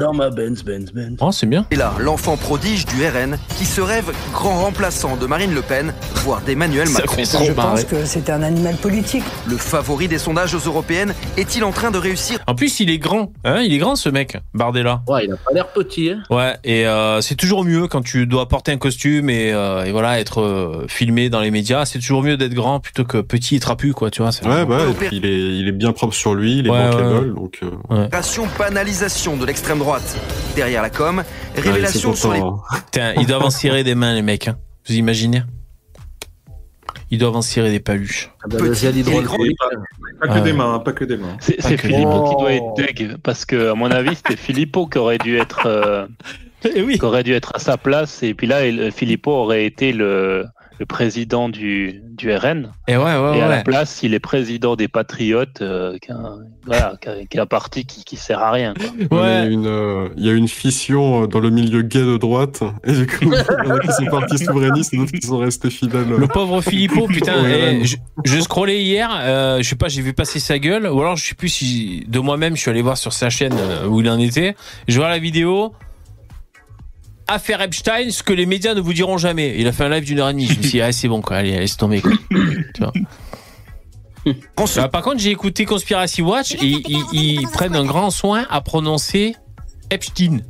Dans 0.00 0.14
ma 0.14 0.30
Benz, 0.30 0.62
Benz, 0.64 0.92
Benz. 0.94 1.16
Oh 1.20 1.30
c'est 1.30 1.44
bien. 1.44 1.66
Et 1.70 1.76
là, 1.76 1.92
l'enfant 1.98 2.38
prodige 2.38 2.86
du 2.86 3.04
RN 3.06 3.36
qui 3.58 3.66
se 3.66 3.82
rêve 3.82 4.10
grand 4.32 4.62
remplaçant 4.62 5.16
de 5.18 5.26
Marine 5.26 5.52
Le 5.52 5.60
Pen, 5.60 5.92
voire 6.24 6.40
d'Emmanuel 6.40 6.88
Ça 6.88 7.00
Macron. 7.00 7.16
fait 7.16 7.24
trop 7.24 7.44
Je 7.44 7.52
pense 7.52 7.84
que 7.84 8.06
c'est 8.06 8.30
un 8.30 8.42
animal 8.42 8.76
politique. 8.76 9.24
Le 9.46 9.58
favori 9.58 10.08
des 10.08 10.16
sondages 10.16 10.54
aux 10.54 10.58
européennes 10.66 11.12
est-il 11.36 11.64
en 11.64 11.70
train 11.72 11.90
de 11.90 11.98
réussir 11.98 12.38
En 12.46 12.54
plus 12.54 12.80
il 12.80 12.88
est 12.88 12.96
grand. 12.96 13.30
Hein, 13.44 13.60
il 13.60 13.74
est 13.74 13.78
grand 13.78 13.94
ce 13.94 14.08
mec, 14.08 14.38
Bardella. 14.54 15.02
Ouais, 15.06 15.26
il 15.26 15.32
a 15.32 15.36
pas 15.36 15.52
l'air 15.52 15.68
petit, 15.68 16.10
hein. 16.10 16.22
Ouais, 16.30 16.56
et 16.64 16.86
euh, 16.86 17.20
c'est 17.20 17.34
toujours 17.34 17.64
mieux 17.66 17.86
quand 17.86 18.00
tu 18.00 18.26
dois 18.26 18.48
porter 18.48 18.72
un 18.72 18.78
costume 18.78 19.28
et, 19.28 19.52
euh, 19.52 19.84
et 19.84 19.92
voilà 19.92 20.18
être 20.18 20.40
euh, 20.40 20.86
filmé 20.88 21.28
dans 21.28 21.40
les 21.40 21.50
médias. 21.50 21.84
C'est 21.84 21.98
toujours 21.98 22.22
mieux 22.22 22.38
d'être 22.38 22.54
grand 22.54 22.80
plutôt 22.80 23.04
que 23.04 23.18
petit 23.18 23.56
et 23.56 23.60
trapu, 23.60 23.92
quoi. 23.92 24.10
Tu 24.10 24.22
vois. 24.22 24.30
Ouais, 24.44 24.64
bah, 24.64 24.78
et 24.88 24.94
puis 24.94 25.08
il 25.12 25.26
est, 25.26 25.58
il 25.58 25.68
est 25.68 25.72
bien 25.72 25.92
propre 25.92 26.14
sur 26.14 26.32
lui, 26.34 26.58
il 26.60 26.66
est 26.66 26.70
Ouais, 26.70 26.88
bankable, 26.90 27.28
ouais. 27.28 27.34
donc, 27.34 27.60
euh, 27.62 28.46
banalisation 28.58 29.36
de 29.36 29.44
l'extrême 29.44 29.78
droite. 29.78 29.89
Derrière 30.54 30.82
la 30.82 30.90
com, 30.90 31.22
révélation 31.56 32.14
sur 32.14 32.32
les 32.32 32.40
hein. 32.40 32.56
Putain, 32.86 33.14
ils 33.14 33.26
doivent 33.26 33.44
en 33.44 33.50
cirer 33.50 33.84
des 33.84 33.94
mains 33.94 34.14
les 34.14 34.22
mecs. 34.22 34.48
Hein. 34.48 34.58
Vous 34.88 34.94
imaginez 34.94 35.42
Ils 37.10 37.18
doivent 37.18 37.36
en 37.36 37.42
cirer 37.42 37.70
des 37.70 37.80
paluches. 37.80 38.30
Ah 38.42 38.46
le 38.50 38.58
Petit 38.70 38.86
et 38.86 38.90
hydroalcoolique. 38.90 39.56
Pas 40.20 40.26
que 40.28 40.32
Ah 40.32 40.40
des 40.40 40.52
mains, 40.52 40.78
pas 40.80 40.92
que 40.92 41.04
des 41.04 41.16
mains. 41.16 41.36
C'est 41.40 41.76
Filippo 41.76 42.28
qui 42.28 42.36
doit 42.36 42.52
être 42.52 42.74
deg, 42.76 43.16
parce 43.22 43.44
que, 43.44 43.70
à 43.70 43.74
mon 43.74 43.90
avis, 43.90 44.14
c'était 44.16 44.36
Filippo 44.36 44.86
qui 44.86 44.98
aurait 44.98 45.18
dû 45.18 45.38
être, 45.38 45.62
euh, 45.66 46.06
Eh 46.74 46.82
oui. 46.82 46.98
qui 46.98 47.04
aurait 47.04 47.22
dû 47.24 47.32
être 47.32 47.52
à 47.54 47.58
sa 47.58 47.76
place, 47.78 48.22
et 48.22 48.34
puis 48.34 48.46
là, 48.46 48.66
il- 48.66 48.92
Filippo 48.92 49.30
aurait 49.30 49.64
été 49.64 49.92
le, 49.92 50.44
le 50.80 50.86
président 50.86 51.50
du, 51.50 52.02
du 52.16 52.34
RN, 52.34 52.72
Et 52.88 52.96
ouais, 52.96 53.02
ouais, 53.04 53.38
et 53.38 53.42
à 53.42 53.48
la 53.48 53.56
ouais. 53.58 53.62
place, 53.62 54.00
il 54.02 54.14
est 54.14 54.18
président 54.18 54.76
des 54.76 54.88
Patriotes, 54.88 55.60
euh, 55.60 55.98
qui, 55.98 56.10
est 56.10 56.14
un, 56.14 56.38
voilà, 56.64 56.94
un 57.36 57.46
parti 57.46 57.84
qui, 57.84 58.02
qui 58.02 58.16
sert 58.16 58.38
à 58.38 58.50
rien. 58.50 58.72
quoi. 59.10 59.18
Ouais, 59.20 59.42
Il 59.42 59.44
y 59.44 59.46
a 59.46 59.50
une, 59.50 59.66
euh, 59.66 60.08
il 60.16 60.24
y 60.24 60.30
a 60.30 60.32
une 60.32 60.48
fission 60.48 61.24
euh, 61.24 61.26
dans 61.26 61.38
le 61.40 61.50
milieu 61.50 61.82
gay 61.82 62.00
de 62.00 62.16
droite, 62.16 62.62
et 62.84 62.92
du 62.92 63.06
coup, 63.06 63.16
il 63.20 63.28
y 63.28 63.70
en 63.70 63.74
a 63.76 63.78
qui 63.78 63.92
sont 63.92 64.06
partis 64.06 64.38
souverainistes 64.38 64.94
et 64.94 64.96
d'autres 64.96 65.12
qui 65.12 65.26
sont 65.26 65.36
restés 65.36 65.68
fidèles. 65.68 66.08
Le 66.08 66.26
pauvre 66.26 66.62
Filippo, 66.62 67.06
putain, 67.08 67.42
Ouais, 67.42 67.74
eh, 67.74 67.78
ouais. 67.80 67.84
je, 67.84 67.96
je 68.24 68.40
scrollais 68.40 68.80
hier, 68.82 69.10
euh, 69.20 69.58
je 69.58 69.68
sais 69.68 69.76
pas, 69.76 69.88
j'ai 69.88 70.00
vu 70.00 70.14
passer 70.14 70.40
sa 70.40 70.58
gueule, 70.58 70.86
ou 70.86 70.98
alors 71.02 71.16
je 71.16 71.26
sais 71.26 71.34
plus 71.34 71.50
si 71.50 72.06
de 72.08 72.20
moi-même 72.20 72.56
je 72.56 72.62
suis 72.62 72.70
allé 72.70 72.80
voir 72.80 72.96
sur 72.96 73.12
sa 73.12 73.28
chaîne 73.28 73.52
euh, 73.54 73.86
où 73.86 74.00
il 74.00 74.08
en 74.08 74.18
était. 74.18 74.56
Je 74.88 74.96
vois 74.98 75.10
la 75.10 75.18
vidéo. 75.18 75.74
Affaire 77.30 77.60
Epstein, 77.62 78.10
ce 78.10 78.22
que 78.22 78.32
les 78.32 78.44
médias 78.46 78.74
ne 78.74 78.80
vous 78.80 78.92
diront 78.92 79.16
jamais. 79.18 79.54
Il 79.58 79.66
a 79.68 79.72
fait 79.72 79.84
un 79.84 79.88
live 79.88 80.04
d'une 80.04 80.18
heure 80.18 80.28
et 80.30 80.32
demie. 80.32 80.46
Je 80.46 80.56
me 80.56 80.62
suis 80.62 80.70
dit, 80.72 80.80
ah, 80.80 80.90
c'est 80.92 81.08
bon, 81.08 81.20
quoi, 81.22 81.36
allez, 81.38 81.52
laisse 81.58 81.76
tomber, 81.76 82.00
quoi. 82.00 82.12
Tu 82.74 82.80
vois. 82.82 82.92
Ensuite, 84.56 84.84
Euh, 84.84 84.88
par 84.88 85.02
contre, 85.02 85.18
j'ai 85.20 85.30
écouté 85.30 85.64
Conspiracy 85.64 86.20
Watch 86.22 86.54
et 86.60 86.82
ils 87.12 87.46
prennent 87.52 87.74
un 87.76 87.86
grand 87.86 88.10
soin 88.10 88.46
à 88.50 88.60
prononcer 88.60 89.34
Epstein. 89.90 90.40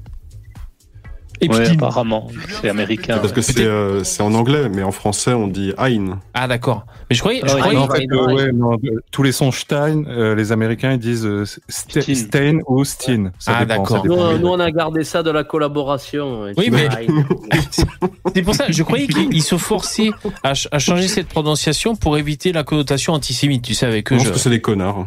Ouais, 1.42 1.46
Epstein. 1.58 1.74
apparemment, 1.76 2.28
c'est 2.60 2.68
américain. 2.68 3.18
Parce 3.18 3.32
que 3.32 3.36
ouais. 3.38 3.42
c'est 3.42 3.64
euh, 3.64 4.04
c'est 4.04 4.22
en 4.22 4.34
anglais, 4.34 4.68
mais 4.68 4.82
en 4.82 4.92
français, 4.92 5.32
on 5.32 5.46
dit 5.48 5.72
Hein. 5.78 6.18
ah, 6.34 6.46
d'accord. 6.48 6.84
Mais 7.08 7.16
je 7.16 7.20
croyais, 7.20 7.40
je 7.44 7.50
Ah 7.50 7.54
ouais, 7.54 7.60
croyais- 7.60 7.76
Non, 7.78 7.84
en 7.84 7.88
fait, 7.90 8.06
euh, 8.12 8.34
ouais, 8.34 8.52
non, 8.52 8.76
tous 9.10 9.22
les 9.22 9.32
sons 9.32 9.50
Stein, 9.50 10.04
euh, 10.06 10.34
les 10.34 10.52
Américains 10.52 10.92
ils 10.92 10.98
disent 10.98 11.24
euh, 11.26 11.44
Ste- 11.68 12.00
Stein. 12.02 12.14
Stein 12.14 12.58
ou 12.66 12.84
Steen. 12.84 13.32
Ça 13.38 13.52
Ah, 13.58 13.64
d'accord. 13.64 14.04
Nous, 14.06 14.14
on 14.14 14.60
a 14.60 14.70
gardé 14.70 15.02
ça 15.04 15.22
de 15.22 15.30
la 15.30 15.44
collaboration. 15.44 16.46
Oui, 16.56 16.68
mais- 16.70 16.88
C'est 18.34 18.42
pour 18.42 18.54
ça, 18.54 18.64
je 18.68 18.82
croyais 18.82 19.06
qu'ils 19.06 19.42
se 19.42 19.56
forçaient 19.56 20.10
à, 20.42 20.54
ch- 20.54 20.68
à 20.70 20.78
changer 20.78 21.08
cette 21.08 21.28
prononciation 21.28 21.96
pour 21.96 22.18
éviter 22.18 22.52
la 22.52 22.62
connotation 22.64 23.12
antisémite, 23.14 23.62
tu 23.62 23.74
sais, 23.74 23.86
avec 23.86 24.12
eux. 24.12 24.18
Je- 24.18 24.24
parce 24.24 24.36
que 24.36 24.38
c'est 24.38 24.50
des 24.50 24.60
connards. 24.60 25.06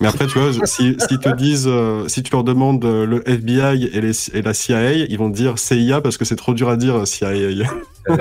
Mais 0.00 0.08
après, 0.08 0.26
tu 0.26 0.38
vois, 0.38 0.66
si, 0.66 0.96
si 0.98 1.18
te 1.18 1.34
disent, 1.34 1.68
euh, 1.68 2.08
si 2.08 2.22
tu 2.22 2.32
leur 2.32 2.42
demandes 2.42 2.84
euh, 2.84 3.04
le 3.04 3.28
FBI 3.28 3.90
et, 3.92 4.00
les, 4.00 4.30
et 4.32 4.40
la 4.40 4.54
CIA, 4.54 4.92
ils 4.92 5.18
vont 5.18 5.30
te 5.30 5.36
dire 5.36 5.58
CIA 5.58 6.00
parce 6.00 6.16
que 6.16 6.24
c'est 6.24 6.36
trop 6.36 6.54
dur 6.54 6.70
à 6.70 6.76
dire 6.76 7.06
CIA. 7.06 7.66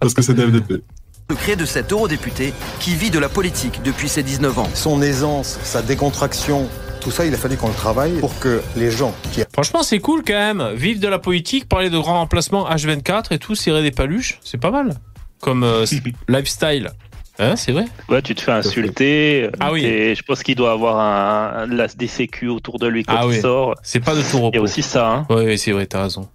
parce 0.00 0.14
que 0.14 0.22
c'est 0.22 0.32
des 0.32 0.46
FDP. 0.46 0.82
secret 1.30 1.56
de 1.56 1.66
cet 1.66 1.92
eurodéputé 1.92 2.54
qui 2.80 2.94
vit 2.94 3.10
de 3.10 3.18
la 3.18 3.28
politique 3.28 3.80
depuis 3.84 4.08
ses 4.08 4.22
19 4.22 4.58
ans. 4.58 4.68
Son 4.72 5.02
aisance, 5.02 5.58
sa 5.62 5.82
décontraction, 5.82 6.68
tout 7.04 7.10
ça, 7.10 7.26
il 7.26 7.34
a 7.34 7.36
fallu 7.36 7.58
qu'on 7.58 7.68
le 7.68 7.74
travaille 7.74 8.18
pour 8.18 8.38
que 8.38 8.62
les 8.76 8.90
gens 8.90 9.14
qui 9.30 9.42
Franchement, 9.52 9.82
c'est 9.82 9.98
cool 9.98 10.22
quand 10.26 10.32
même. 10.32 10.72
Vivre 10.74 11.00
de 11.00 11.08
la 11.08 11.18
politique, 11.18 11.68
parler 11.68 11.90
de 11.90 11.98
grands 11.98 12.20
remplacements 12.20 12.66
H24 12.66 13.26
et 13.32 13.38
tout, 13.38 13.54
serrer 13.54 13.82
des 13.82 13.90
paluches, 13.90 14.40
c'est 14.42 14.56
pas 14.58 14.70
mal. 14.70 14.94
Comme 15.42 15.64
euh, 15.64 15.84
lifestyle. 16.28 16.92
Hein, 17.38 17.56
c'est 17.56 17.72
vrai 17.72 17.86
Ouais, 18.08 18.22
tu 18.22 18.34
te 18.34 18.40
fais 18.40 18.52
insulter. 18.52 19.50
Ah 19.60 19.72
oui. 19.72 19.84
et 19.84 20.14
je 20.14 20.22
pense 20.22 20.42
qu'il 20.42 20.54
doit 20.54 20.70
avoir 20.72 20.98
un, 21.00 21.64
un- 21.68 21.86
des 21.96 22.06
sécu 22.06 22.48
autour 22.48 22.78
de 22.78 22.86
lui 22.86 23.02
quand 23.04 23.14
Ah 23.16 23.22
il 23.24 23.28
oui. 23.30 23.40
sort. 23.40 23.74
C'est 23.82 24.00
pas 24.00 24.14
de 24.14 24.22
tout 24.22 24.38
repos. 24.38 24.50
Il 24.52 24.56
y 24.56 24.58
a 24.58 24.62
aussi 24.62 24.82
ça, 24.82 25.10
hein. 25.10 25.26
Ouais, 25.30 25.44
ouais, 25.44 25.56
c'est 25.56 25.72
vrai, 25.72 25.86
t'as 25.86 26.02
raison. 26.04 26.28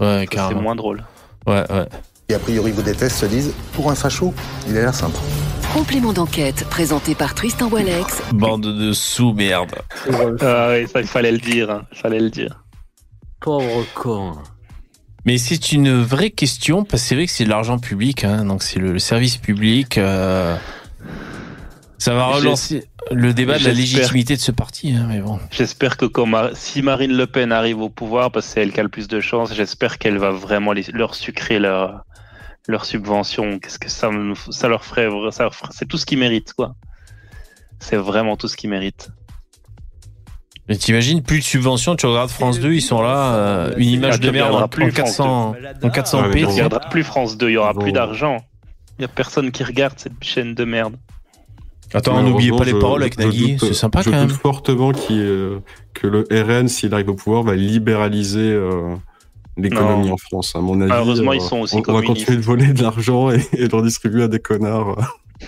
Ouais, 0.00 0.26
C'est 0.30 0.54
moins 0.54 0.74
drôle. 0.74 1.04
Ouais, 1.46 1.62
ouais. 1.70 2.34
a 2.34 2.38
priori 2.38 2.70
vous 2.72 2.80
détestent 2.82 3.18
se 3.18 3.26
disent 3.26 3.52
pour 3.74 3.90
un 3.90 3.94
facho, 3.94 4.32
il 4.68 4.76
a 4.78 4.80
l'air 4.80 4.94
sympa. 4.94 5.18
Complément 5.74 6.12
d'enquête 6.14 6.66
présenté 6.70 7.14
par 7.14 7.34
Tristan 7.34 7.68
Walex. 7.68 8.22
Bande 8.32 8.62
de 8.78 8.92
sous-merde. 8.92 9.74
Ah 10.40 10.70
oui, 10.70 10.86
ça, 10.88 11.00
il 11.00 11.06
fallait 11.06 11.32
le 11.32 11.38
dire. 11.38 11.70
hein. 11.70 11.82
Il 11.92 11.98
fallait 11.98 12.20
le 12.20 12.30
dire. 12.30 12.62
Pauvre 13.40 13.84
con. 13.94 14.32
Mais 15.24 15.38
c'est 15.38 15.72
une 15.72 16.02
vraie 16.02 16.30
question, 16.30 16.84
parce 16.84 17.02
que 17.02 17.08
c'est 17.08 17.14
vrai 17.14 17.26
que 17.26 17.32
c'est 17.32 17.44
de 17.44 17.48
l'argent 17.48 17.78
public, 17.78 18.24
hein, 18.24 18.44
donc 18.44 18.62
c'est 18.62 18.80
le, 18.80 18.98
service 18.98 19.36
public. 19.36 19.96
euh, 19.98 20.56
ça 21.98 22.14
va 22.14 22.26
relancer 22.26 22.88
le 23.12 23.32
débat 23.32 23.58
de 23.58 23.64
la 23.64 23.72
j'espère- 23.72 23.98
légitimité 24.00 24.34
de 24.34 24.40
ce 24.40 24.50
parti, 24.50 24.92
hein, 24.92 25.06
mais 25.08 25.20
bon. 25.20 25.38
J'espère 25.52 25.96
que 25.96 26.06
quand 26.06 26.26
Mar- 26.26 26.50
si 26.54 26.82
Marine 26.82 27.12
Le 27.16 27.26
Pen 27.28 27.52
arrive 27.52 27.80
au 27.80 27.88
pouvoir, 27.88 28.32
parce 28.32 28.46
que 28.46 28.52
c'est 28.54 28.62
elle 28.62 28.72
qui 28.72 28.80
a 28.80 28.82
le 28.82 28.88
plus 28.88 29.06
de 29.06 29.20
chance, 29.20 29.54
j'espère 29.54 29.98
qu'elle 29.98 30.18
va 30.18 30.30
vraiment 30.32 30.72
les- 30.72 30.86
leur 30.92 31.14
sucrer 31.14 31.60
leur, 31.60 32.04
leur 32.66 32.84
subvention. 32.84 33.60
Qu'est-ce 33.60 33.78
que 33.78 33.88
ça, 33.90 34.10
me- 34.10 34.34
ça 34.50 34.66
leur 34.68 34.84
ferait 34.84 35.06
vra- 35.08 35.30
ça 35.30 35.44
leur 35.44 35.54
ferait- 35.54 35.70
C'est 35.72 35.86
tout 35.86 35.98
ce 35.98 36.06
qu'ils 36.06 36.18
méritent, 36.18 36.52
quoi. 36.54 36.74
C'est 37.78 37.96
vraiment 37.96 38.36
tout 38.36 38.48
ce 38.48 38.56
qu'ils 38.56 38.70
méritent. 38.70 39.08
Mais 40.68 40.76
t'imagines, 40.76 41.22
plus 41.22 41.38
de 41.40 41.44
subventions, 41.44 41.96
tu 41.96 42.06
regardes 42.06 42.30
France 42.30 42.60
2, 42.60 42.72
ils 42.72 42.80
sont 42.80 43.02
là, 43.02 43.34
euh, 43.34 43.74
une 43.78 43.88
image 43.88 44.20
de 44.20 44.30
merde 44.30 44.54
en, 44.54 44.68
plus 44.68 44.84
en 44.86 44.90
France 44.90 45.16
400, 45.16 45.56
en 45.82 45.88
400p. 45.88 46.20
Ah, 46.24 46.28
mais 46.28 46.34
Tu 46.34 46.42
non. 46.42 46.48
tu 46.48 46.54
sais. 46.54 46.62
regarderas 46.62 46.88
plus 46.88 47.02
France 47.04 47.36
2, 47.36 47.48
il 47.50 47.52
y 47.54 47.56
aura 47.56 47.74
plus 47.74 47.92
d'argent. 47.92 48.38
Il 48.98 49.02
y 49.02 49.04
a 49.04 49.08
personne 49.08 49.50
qui 49.50 49.64
regarde 49.64 49.94
cette 49.96 50.12
chaîne 50.22 50.54
de 50.54 50.64
merde. 50.64 50.94
Attends, 51.94 52.22
n'oubliez 52.22 52.52
pas 52.52 52.64
les 52.64 52.70
je- 52.70 52.76
paroles 52.76 53.02
avec 53.02 53.20
je 53.20 53.26
Nagui, 53.26 53.56
c'est 53.60 53.74
sympa 53.74 54.00
je 54.02 54.10
quand 54.10 54.16
même. 54.16 54.28
doute 54.28 54.36
fortement 54.38 54.92
euh, 55.10 55.58
que 55.94 56.06
le 56.06 56.24
RN, 56.30 56.68
s'il 56.68 56.94
arrive 56.94 57.10
au 57.10 57.14
pouvoir, 57.14 57.42
va 57.42 57.54
libéraliser 57.54 58.40
euh, 58.52 58.94
l'économie 59.58 60.10
en 60.10 60.16
France. 60.16 60.54
À 60.56 60.60
mon 60.60 60.80
avis, 60.80 60.88
Malheureusement, 60.90 61.32
euh, 61.32 61.34
ils 61.34 61.40
sont 61.42 61.58
aussi 61.58 61.76
on, 61.76 61.82
on 61.86 61.92
va 61.92 62.02
continuer 62.02 62.36
de 62.38 62.42
voler 62.42 62.72
de 62.72 62.82
l'argent 62.82 63.30
et, 63.30 63.44
et 63.52 63.68
de 63.68 63.76
le 63.76 63.82
distribuer 63.82 64.22
à 64.22 64.28
des 64.28 64.38
connards. 64.38 64.96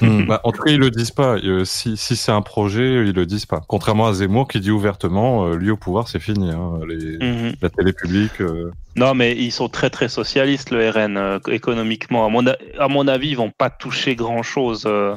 Hmm. 0.00 0.24
Bah, 0.26 0.40
en 0.44 0.50
tout 0.52 0.62
cas, 0.62 0.72
ils 0.72 0.78
le 0.78 0.90
disent 0.90 1.10
pas. 1.12 1.36
Euh, 1.36 1.64
si 1.64 1.96
si 1.96 2.16
c'est 2.16 2.32
un 2.32 2.42
projet, 2.42 2.94
ils 3.06 3.12
le 3.12 3.26
disent 3.26 3.46
pas. 3.46 3.60
Contrairement 3.68 4.06
à 4.08 4.12
Zemmour 4.12 4.48
qui 4.48 4.58
dit 4.60 4.70
ouvertement, 4.70 5.46
euh, 5.46 5.56
lui 5.56 5.70
au 5.70 5.76
pouvoir, 5.76 6.08
c'est 6.08 6.18
fini. 6.20 6.50
Hein, 6.50 6.80
les, 6.88 7.18
Mhm. 7.18 7.54
La 7.62 7.70
télé 7.70 7.92
publique. 7.92 8.40
euh, 8.40 8.70
Non, 8.96 9.14
mais 9.14 9.32
ils 9.36 9.52
sont 9.52 9.68
très 9.68 9.90
très 9.90 10.08
socialistes, 10.08 10.70
le 10.70 10.88
RN, 10.90 11.16
euh, 11.16 11.38
économiquement. 11.48 12.26
À 12.26 12.28
mon, 12.28 12.46
a- 12.46 12.56
à 12.78 12.88
mon 12.88 13.06
avis, 13.08 13.28
ils 13.30 13.36
vont 13.36 13.50
pas 13.50 13.70
toucher 13.70 14.16
grand-chose 14.16 14.84
euh, 14.86 15.14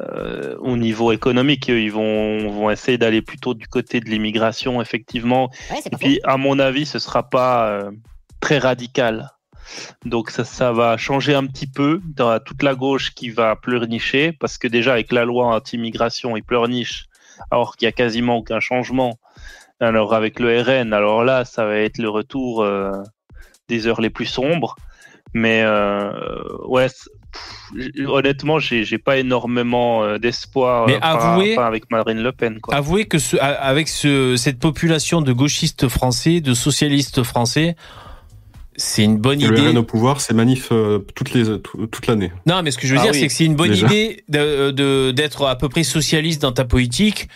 euh, 0.00 0.56
au 0.60 0.76
niveau 0.76 1.12
économique. 1.12 1.68
Ils 1.68 1.92
vont, 1.92 2.50
vont 2.50 2.70
essayer 2.70 2.98
d'aller 2.98 3.22
plutôt 3.22 3.54
du 3.54 3.66
côté 3.68 4.00
de 4.00 4.06
l'immigration, 4.08 4.80
effectivement. 4.80 5.50
Et 5.86 5.96
puis, 5.96 6.20
à 6.24 6.36
mon 6.38 6.58
avis, 6.58 6.86
ce 6.86 6.98
sera 6.98 7.22
pas 7.28 7.66
euh, 7.68 7.90
très 8.40 8.58
radical. 8.58 9.30
Donc 10.04 10.30
ça, 10.30 10.44
ça 10.44 10.72
va 10.72 10.96
changer 10.96 11.34
un 11.34 11.46
petit 11.46 11.66
peu 11.66 12.00
dans 12.16 12.38
toute 12.40 12.62
la 12.62 12.74
gauche 12.74 13.12
qui 13.14 13.30
va 13.30 13.56
pleurnicher, 13.56 14.32
parce 14.32 14.58
que 14.58 14.68
déjà 14.68 14.92
avec 14.92 15.12
la 15.12 15.24
loi 15.24 15.46
anti-immigration, 15.54 16.36
ils 16.36 16.42
pleurnichent, 16.44 17.06
alors 17.50 17.76
qu'il 17.76 17.86
y 17.86 17.88
a 17.88 17.92
quasiment 17.92 18.36
aucun 18.36 18.60
changement. 18.60 19.18
Alors 19.80 20.14
avec 20.14 20.38
le 20.38 20.60
RN, 20.60 20.92
alors 20.92 21.24
là, 21.24 21.44
ça 21.44 21.64
va 21.64 21.76
être 21.76 21.98
le 21.98 22.08
retour 22.08 22.62
euh, 22.62 22.92
des 23.68 23.86
heures 23.86 24.00
les 24.00 24.10
plus 24.10 24.26
sombres. 24.26 24.76
Mais 25.34 25.62
euh, 25.64 26.12
ouais, 26.66 26.88
pff, 26.88 28.06
honnêtement, 28.06 28.58
j'ai 28.58 28.98
pas 28.98 29.16
énormément 29.16 30.04
euh, 30.04 30.18
d'espoir 30.18 30.86
par- 31.54 31.66
avec 31.66 31.90
Marine 31.90 32.22
Le 32.22 32.32
Pen. 32.32 32.60
Quoi. 32.60 32.74
Avouez 32.74 33.06
que 33.06 33.18
ce, 33.18 33.38
avec 33.38 33.88
ce, 33.88 34.36
cette 34.36 34.58
population 34.58 35.22
de 35.22 35.32
gauchistes 35.32 35.88
français, 35.88 36.40
de 36.40 36.52
socialistes 36.52 37.22
français, 37.22 37.76
c'est 38.84 39.04
une 39.04 39.16
bonne 39.16 39.40
Et 39.40 39.46
le 39.46 39.56
idée. 39.58 39.68
RN 39.68 39.78
au 39.78 39.82
pouvoir, 39.84 40.20
c'est 40.20 40.34
manif 40.34 40.68
euh, 40.72 40.98
toutes 41.14 41.32
les, 41.34 41.44
tout- 41.60 41.86
toute 41.86 42.06
l'année. 42.08 42.32
Non, 42.46 42.62
mais 42.62 42.70
ce 42.72 42.78
que 42.78 42.86
je 42.86 42.94
veux 42.94 42.98
Ah 43.00 43.04
dire, 43.04 43.12
oui, 43.12 43.20
c'est 43.20 43.26
que 43.28 43.32
c'est 43.32 43.44
une 43.44 43.54
bonne 43.54 43.70
déjà. 43.70 43.86
idée 43.86 44.24
de- 44.28 44.70
de- 44.72 45.10
d'être 45.12 45.46
à 45.46 45.56
peu 45.56 45.68
près 45.68 45.84
socialiste 45.84 46.42
dans 46.42 46.50
ta 46.52 46.64
politique, 46.64 47.28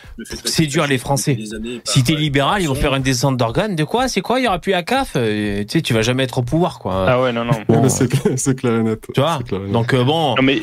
séduire 0.44 0.86
les 0.86 0.98
Français. 0.98 1.38
Si 1.84 2.02
t'es 2.02 2.14
libéral, 2.14 2.62
ils 2.62 2.68
vont 2.68 2.74
faire 2.74 2.94
une 2.94 3.02
descente 3.02 3.36
d'organes. 3.36 3.76
De 3.76 3.84
quoi? 3.84 4.08
C'est 4.08 4.20
quoi? 4.22 4.40
Il 4.40 4.44
y 4.44 4.46
aura 4.48 4.58
plus 4.58 4.72
à 4.74 4.82
CAF 4.82 5.12
Euh, 5.16 5.60
Tu 5.64 5.78
sais, 5.78 5.82
tu 5.82 5.94
vas 5.94 6.02
jamais 6.02 6.24
être 6.24 6.38
au 6.38 6.42
pouvoir, 6.42 6.78
quoi. 6.80 7.06
Ah 7.08 7.20
ouais, 7.20 7.32
non, 7.32 7.44
non. 7.44 7.52
Bon. 7.68 7.82
Mais 7.82 7.88
c'est 7.90 8.54
clair, 8.58 8.74
et 8.80 8.82
net. 8.82 9.06
Tu 9.14 9.20
vois? 9.20 9.38
Clair 9.46 9.60
net. 9.60 9.70
Donc 9.72 9.94
euh, 9.94 10.02
bon, 10.04 10.34
Non, 10.36 10.42
mais 10.42 10.60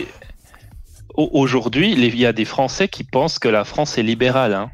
au- 1.16 1.30
aujourd'hui, 1.34 1.94
il 1.94 2.20
y 2.20 2.26
a 2.26 2.34
des 2.34 2.46
Français 2.46 2.88
qui 2.88 3.04
pensent 3.04 3.40
que 3.40 3.48
la 3.48 3.64
France 3.64 3.98
est 3.98 4.04
libérale. 4.04 4.54
Hein. 4.54 4.70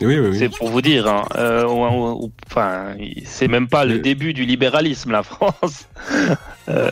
Oui, 0.00 0.18
oui, 0.18 0.28
oui. 0.30 0.36
C'est 0.38 0.48
pour 0.48 0.68
vous 0.70 0.80
dire. 0.82 1.06
Hein. 1.06 1.24
Euh, 1.36 1.64
ou- 1.66 1.84
ou- 1.84 2.24
ou- 2.26 2.32
Enfin, 2.50 2.94
c'est 3.24 3.48
même 3.48 3.68
pas 3.68 3.84
le 3.84 3.94
Mais- 3.94 4.00
début 4.00 4.32
du 4.32 4.44
libéralisme, 4.44 5.10
la 5.12 5.22
France. 5.22 5.86
Euh, 6.68 6.90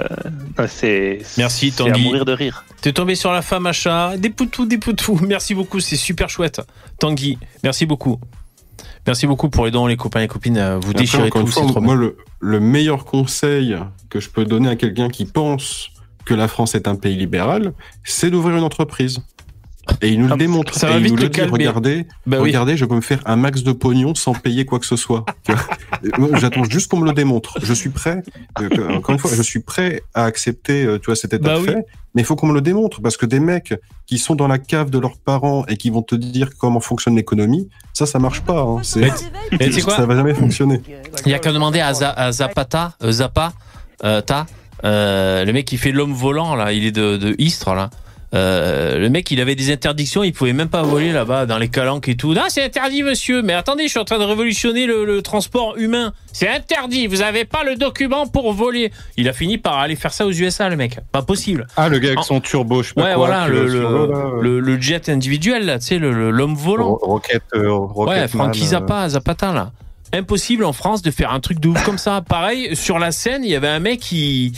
c'est 0.66 1.20
Merci, 1.36 1.70
c'est 1.70 1.82
à 1.84 1.86
Tanguy. 1.86 2.02
mourir 2.02 2.24
de 2.24 2.32
rire. 2.32 2.64
T'es 2.80 2.92
tombé 2.92 3.14
sur 3.14 3.30
la 3.30 3.42
femme 3.42 3.64
achat, 3.66 4.16
des 4.16 4.30
poutous, 4.30 4.66
des 4.66 4.78
poutous. 4.78 5.20
Merci 5.22 5.54
beaucoup, 5.54 5.78
c'est 5.78 5.94
super 5.94 6.28
chouette. 6.28 6.60
Tanguy, 6.98 7.38
merci 7.62 7.86
beaucoup. 7.86 8.18
Merci 9.06 9.28
beaucoup 9.28 9.50
pour 9.50 9.66
les 9.66 9.70
dons, 9.70 9.86
les 9.86 9.96
copains 9.96 10.18
et 10.18 10.22
les 10.22 10.28
copines. 10.28 10.56
euh, 10.58 10.78
Vous 10.80 10.90
Après, 10.90 11.02
déchirez 11.02 11.30
tout, 11.30 11.46
c'est 11.46 11.60
trop 11.60 11.80
moi, 11.80 11.94
bien. 11.94 12.06
le, 12.06 12.16
le 12.40 12.58
meilleur 12.60 13.04
conseil 13.04 13.76
que 14.10 14.18
je 14.18 14.30
peux 14.30 14.44
donner 14.44 14.68
à 14.70 14.74
quelqu'un 14.74 15.08
qui 15.10 15.26
pense 15.26 15.90
que 16.24 16.34
la 16.34 16.48
France 16.48 16.74
est 16.74 16.88
un 16.88 16.96
pays 16.96 17.14
libéral, 17.16 17.72
c'est 18.02 18.30
d'ouvrir 18.30 18.56
une 18.56 18.64
entreprise. 18.64 19.20
Et 20.02 20.08
il 20.10 20.20
nous 20.20 20.28
le 20.28 20.36
démontre. 20.36 20.74
ça 20.74 20.88
et 20.88 20.92
va 20.92 20.96
il 20.98 21.04
vite 21.04 21.12
nous 21.12 21.18
le 21.18 21.28
dit, 21.28 21.40
regardez, 21.42 22.06
Bah 22.26 22.38
oui. 22.40 22.48
regardez, 22.50 22.76
je 22.76 22.84
peux 22.84 22.94
me 22.94 23.00
faire 23.00 23.20
un 23.26 23.36
max 23.36 23.62
de 23.62 23.72
pognon 23.72 24.14
sans 24.14 24.32
payer 24.34 24.64
quoi 24.64 24.78
que 24.78 24.86
ce 24.86 24.96
soit. 24.96 25.24
Moi, 26.18 26.28
J'attends 26.40 26.64
juste 26.64 26.90
qu'on 26.90 26.98
me 26.98 27.06
le 27.06 27.12
démontre. 27.12 27.58
Je 27.62 27.72
suis 27.72 27.90
prêt, 27.90 28.22
euh, 28.60 28.68
encore 28.94 29.12
une 29.14 29.18
fois, 29.18 29.30
je 29.34 29.42
suis 29.42 29.60
prêt 29.60 30.02
à 30.14 30.24
accepter, 30.24 30.84
euh, 30.84 30.98
tu 30.98 31.06
vois, 31.06 31.16
cet 31.16 31.32
état 31.34 31.42
Bah 31.48 31.54
de 31.56 31.60
oui. 31.60 31.66
fait. 31.66 31.84
Mais 32.14 32.22
il 32.22 32.24
faut 32.24 32.36
qu'on 32.36 32.46
me 32.48 32.54
le 32.54 32.60
démontre 32.60 33.00
parce 33.02 33.16
que 33.16 33.26
des 33.26 33.40
mecs 33.40 33.74
qui 34.06 34.18
sont 34.18 34.34
dans 34.34 34.48
la 34.48 34.58
cave 34.58 34.90
de 34.90 34.98
leurs 34.98 35.18
parents 35.18 35.64
et 35.66 35.76
qui 35.76 35.90
vont 35.90 36.02
te 36.02 36.14
dire 36.14 36.50
comment 36.58 36.80
fonctionne 36.80 37.16
l'économie, 37.16 37.68
ça, 37.92 38.06
ça 38.06 38.18
marche 38.18 38.40
pas. 38.42 38.60
Hein. 38.62 38.78
C'est- 38.82 39.10
Mais 39.52 39.58
tu 39.66 39.72
sais 39.72 39.82
quoi 39.82 39.94
ça 39.96 40.06
va 40.06 40.16
jamais 40.16 40.34
fonctionner. 40.34 40.80
Il 41.26 41.32
y 41.32 41.34
a 41.34 41.38
qu'à 41.38 41.52
demander 41.52 41.80
à, 41.80 41.92
Za- 41.94 42.10
à 42.10 42.32
Zapata, 42.32 42.94
euh, 43.02 43.12
Zappa, 43.12 43.52
euh, 44.04 44.20
ta, 44.20 44.46
euh, 44.84 45.44
le 45.44 45.52
mec 45.52 45.66
qui 45.66 45.76
fait 45.76 45.92
l'homme 45.92 46.12
volant 46.12 46.54
là, 46.54 46.72
il 46.72 46.84
est 46.84 46.92
de, 46.92 47.16
de 47.16 47.34
Istres 47.38 47.74
là. 47.74 47.90
Euh, 48.34 48.98
le 48.98 49.08
mec, 49.08 49.30
il 49.30 49.40
avait 49.40 49.54
des 49.54 49.72
interdictions, 49.72 50.22
il 50.22 50.32
pouvait 50.32 50.52
même 50.52 50.68
pas 50.68 50.82
voler 50.82 51.12
là-bas 51.12 51.46
dans 51.46 51.56
les 51.56 51.68
calanques 51.68 52.08
et 52.08 52.14
tout. 52.16 52.34
Ah, 52.38 52.46
c'est 52.48 52.62
interdit, 52.62 53.02
monsieur. 53.02 53.40
Mais 53.40 53.54
attendez, 53.54 53.84
je 53.84 53.88
suis 53.88 53.98
en 53.98 54.04
train 54.04 54.18
de 54.18 54.24
révolutionner 54.24 54.84
le, 54.86 55.04
le 55.06 55.22
transport 55.22 55.76
humain. 55.78 56.12
C'est 56.32 56.48
interdit. 56.48 57.06
Vous 57.06 57.22
avez 57.22 57.44
pas 57.46 57.64
le 57.64 57.76
document 57.76 58.26
pour 58.26 58.52
voler. 58.52 58.92
Il 59.16 59.28
a 59.28 59.32
fini 59.32 59.56
par 59.56 59.78
aller 59.78 59.96
faire 59.96 60.12
ça 60.12 60.26
aux 60.26 60.32
USA, 60.32 60.68
le 60.68 60.76
mec. 60.76 60.98
Pas 61.10 61.22
possible. 61.22 61.66
Ah, 61.76 61.88
le 61.88 61.98
gars 61.98 62.08
avec 62.08 62.18
En- 62.18 62.22
son 62.22 62.40
turbo, 62.40 62.82
je 62.82 62.88
sais 62.88 62.94
pas 62.94 63.02
Ouais, 63.02 63.14
quoi, 63.14 63.26
voilà, 63.28 63.48
le, 63.48 64.60
le, 64.60 64.80
jet 64.80 65.08
individuel 65.08 65.64
là, 65.64 65.78
tu 65.78 65.86
sais, 65.86 65.98
l'homme 65.98 66.54
volant. 66.54 66.90
Ro- 66.90 66.98
Rocket, 67.14 67.42
euh, 67.54 67.72
Rocket 67.72 68.14
Ouais, 68.14 68.28
Francky 68.28 68.60
Man, 68.60 68.66
euh, 68.66 68.70
Zappa, 68.70 69.08
Zapata 69.08 69.52
là. 69.52 69.70
Impossible 70.12 70.64
en 70.64 70.72
France 70.72 71.02
de 71.02 71.10
faire 71.10 71.32
un 71.32 71.40
truc 71.40 71.60
de 71.60 71.68
ouf 71.68 71.84
comme 71.84 71.98
ça. 71.98 72.22
Pareil, 72.22 72.74
sur 72.74 72.98
la 72.98 73.12
scène, 73.12 73.44
il 73.44 73.50
y 73.50 73.54
avait 73.56 73.68
un 73.68 73.78
mec 73.78 74.00
qui, 74.00 74.52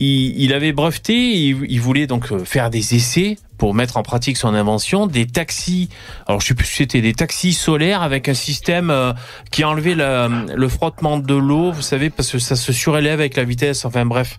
il, 0.00 0.40
il 0.40 0.52
avait 0.54 0.72
breveté, 0.72 1.14
il, 1.14 1.66
il 1.68 1.80
voulait 1.80 2.06
donc 2.06 2.32
euh, 2.32 2.44
faire 2.44 2.70
des 2.70 2.94
essais 2.94 3.36
pour 3.58 3.74
mettre 3.74 3.96
en 3.96 4.02
pratique 4.02 4.36
son 4.36 4.54
invention, 4.54 5.06
des 5.06 5.26
taxis. 5.26 5.88
Alors 6.26 6.40
je 6.40 6.46
sais 6.48 6.54
plus 6.54 6.66
si 6.66 6.76
c'était 6.76 7.00
des 7.00 7.12
taxis 7.12 7.52
solaires 7.52 8.02
avec 8.02 8.28
un 8.28 8.34
système 8.34 8.90
euh, 8.90 9.12
qui 9.50 9.64
enlevait 9.64 9.94
le, 9.94 10.54
le 10.54 10.68
frottement 10.68 11.18
de 11.18 11.34
l'eau, 11.34 11.70
vous 11.70 11.82
savez, 11.82 12.10
parce 12.10 12.30
que 12.30 12.38
ça 12.38 12.56
se 12.56 12.72
surélève 12.72 13.20
avec 13.20 13.36
la 13.36 13.44
vitesse. 13.44 13.84
Enfin 13.84 14.06
bref. 14.06 14.38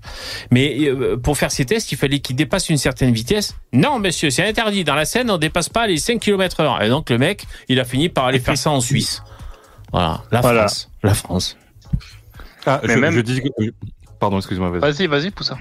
Mais 0.51 0.77
euh, 0.81 1.17
pour 1.17 1.37
faire 1.37 1.51
ces 1.51 1.65
tests, 1.65 1.91
il 1.91 1.97
fallait 1.97 2.19
qu'il 2.19 2.35
dépasse 2.35 2.69
une 2.69 2.77
certaine 2.77 3.13
vitesse. 3.13 3.55
Non, 3.71 3.99
monsieur, 3.99 4.29
c'est 4.29 4.47
interdit. 4.47 4.83
Dans 4.83 4.95
la 4.95 5.05
Seine, 5.05 5.29
on 5.31 5.37
dépasse 5.37 5.69
pas 5.69 5.87
les 5.87 5.97
5 5.97 6.19
km 6.19 6.59
heure. 6.61 6.81
Et 6.81 6.89
donc 6.89 7.09
le 7.09 7.17
mec, 7.17 7.45
il 7.69 7.79
a 7.79 7.85
fini 7.85 8.09
par 8.09 8.25
aller 8.25 8.39
faire 8.39 8.57
ça 8.57 8.71
en 8.71 8.81
Suisse. 8.81 9.21
Voilà, 9.95 10.21
la 10.31 10.41
Voilà. 10.41 10.59
France. 10.67 10.89
La 11.03 11.13
France. 11.13 11.57
Ah, 12.65 12.81
Mais 12.83 12.95
je, 12.95 12.99
même- 12.99 13.13
je 13.13 13.21
dis. 13.21 13.41
Pardon, 14.19 14.37
excuse-moi. 14.37 14.69
vas-y. 14.71 14.81
Vas-y, 14.81 15.07
vas-y, 15.07 15.31
pousse 15.31 15.47
ça. 15.47 15.57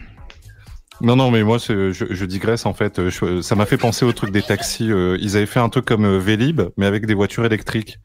Non, 1.01 1.17
non, 1.17 1.31
mais 1.31 1.43
moi, 1.43 1.59
je, 1.59 1.93
je 1.93 2.25
digresse 2.25 2.67
en 2.67 2.73
fait. 2.75 3.09
Je- 3.11 3.43
ça 3.43 3.55
m'a 3.57 3.67
fait 3.67 3.77
penser 3.77 4.05
au 4.05 4.13
truc 4.13 4.31
des 4.31 4.43
taxis. 4.43 4.91
euh, 4.91 5.17
ils 5.21 5.37
avaient 5.37 5.47
fait 5.47 5.61
un 5.61 5.69
truc 5.69 5.85
comme 5.85 6.05
euh, 6.05 6.19
Vélib, 6.19 6.63
mais 6.77 6.87
avec 6.87 7.07
des 7.07 7.15
voitures 7.15 7.45
électriques. 7.45 7.99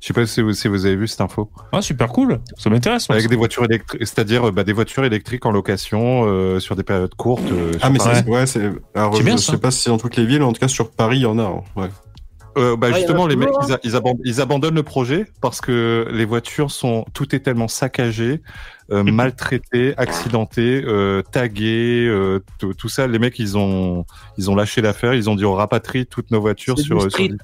Je 0.00 0.08
sais 0.08 0.12
pas 0.12 0.26
si 0.26 0.42
vous, 0.42 0.52
si 0.52 0.68
vous 0.68 0.84
avez 0.86 0.94
vu 0.96 1.08
cette 1.08 1.20
info. 1.22 1.50
Ah, 1.72 1.80
super 1.80 2.08
cool. 2.08 2.40
Ça 2.58 2.68
m'intéresse. 2.68 3.08
Avec 3.08 3.22
ça. 3.22 3.28
des 3.28 3.36
voitures 3.36 3.64
électriques, 3.64 4.00
c'est-à-dire 4.06 4.48
euh, 4.48 4.52
bah, 4.52 4.62
des 4.62 4.72
voitures 4.74 5.04
électriques 5.04 5.46
en 5.46 5.50
location 5.52 6.24
euh, 6.26 6.60
sur 6.60 6.76
des 6.76 6.82
périodes 6.82 7.14
courtes. 7.14 7.50
euh, 7.50 7.72
Ah, 7.80 7.90
mais 7.90 7.98
c'est 7.98 8.24
ouais, 8.28 8.46
c'est. 8.46 8.70
Alors, 8.94 9.14
je 9.16 9.22
bien, 9.22 9.36
sais 9.38 9.52
ça. 9.52 9.58
pas 9.58 9.70
si 9.70 9.80
c'est 9.82 9.90
dans 9.90 9.98
toutes 9.98 10.16
les 10.16 10.26
villes, 10.26 10.42
en 10.42 10.52
tout 10.52 10.60
cas 10.60 10.68
sur 10.68 10.90
Paris, 10.90 11.18
il 11.18 11.22
y 11.22 11.26
en 11.26 11.38
a. 11.38 11.44
hein. 11.44 11.62
Ouais. 11.76 11.88
Euh, 12.56 12.76
bah, 12.76 12.88
Ah, 12.90 12.96
justement, 12.96 13.26
les 13.26 13.36
mecs, 13.36 13.50
ils, 13.66 13.72
a- 13.72 13.78
ils 13.84 13.96
abandonnent, 13.96 14.22
ils 14.24 14.40
abandonnent 14.40 14.74
le 14.74 14.82
projet 14.82 15.26
parce 15.40 15.60
que 15.60 16.08
les 16.10 16.24
voitures 16.24 16.70
sont, 16.70 17.04
tout 17.12 17.34
est 17.34 17.40
tellement 17.40 17.68
saccagé, 17.68 18.40
euh, 18.92 19.02
maltraité, 19.02 19.94
accidenté, 19.96 20.82
euh, 20.86 21.22
tagué, 21.22 22.06
euh, 22.08 22.40
tout, 22.58 22.88
ça. 22.88 23.06
Les 23.06 23.18
mecs, 23.18 23.38
ils 23.38 23.58
ont, 23.58 24.04
ils 24.38 24.50
ont 24.50 24.54
lâché 24.54 24.80
l'affaire. 24.80 25.14
Ils 25.14 25.28
ont 25.28 25.34
dit 25.34 25.44
on 25.44 25.54
rapatrie 25.54 26.06
toutes 26.06 26.30
nos 26.30 26.40
voitures 26.40 26.78
sur, 26.78 27.04
l'Italie. 27.06 27.36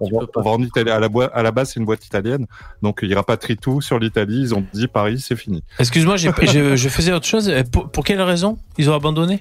On 0.00 0.08
va, 0.08 0.26
on 0.36 0.40
en 0.50 0.62
Italie. 0.62 0.90
À 0.90 0.98
la, 0.98 1.08
à 1.32 1.42
la 1.42 1.50
base, 1.52 1.72
c'est 1.72 1.80
une 1.80 1.86
boîte 1.86 2.04
italienne. 2.06 2.46
Donc, 2.82 3.00
ils 3.02 3.14
rapatrient 3.14 3.56
tout 3.56 3.80
sur 3.80 3.98
l'Italie. 3.98 4.40
Ils 4.40 4.54
ont 4.54 4.64
dit 4.72 4.88
Paris, 4.88 5.20
c'est 5.20 5.36
fini. 5.36 5.62
Excuse-moi, 5.78 6.16
je, 6.16 6.28
je 6.76 6.88
faisais 6.88 7.12
autre 7.12 7.26
chose. 7.26 7.52
Pour, 7.70 7.90
pour 7.90 8.04
quelle 8.04 8.20
raison? 8.22 8.58
Ils 8.78 8.90
ont 8.90 8.94
abandonné? 8.94 9.40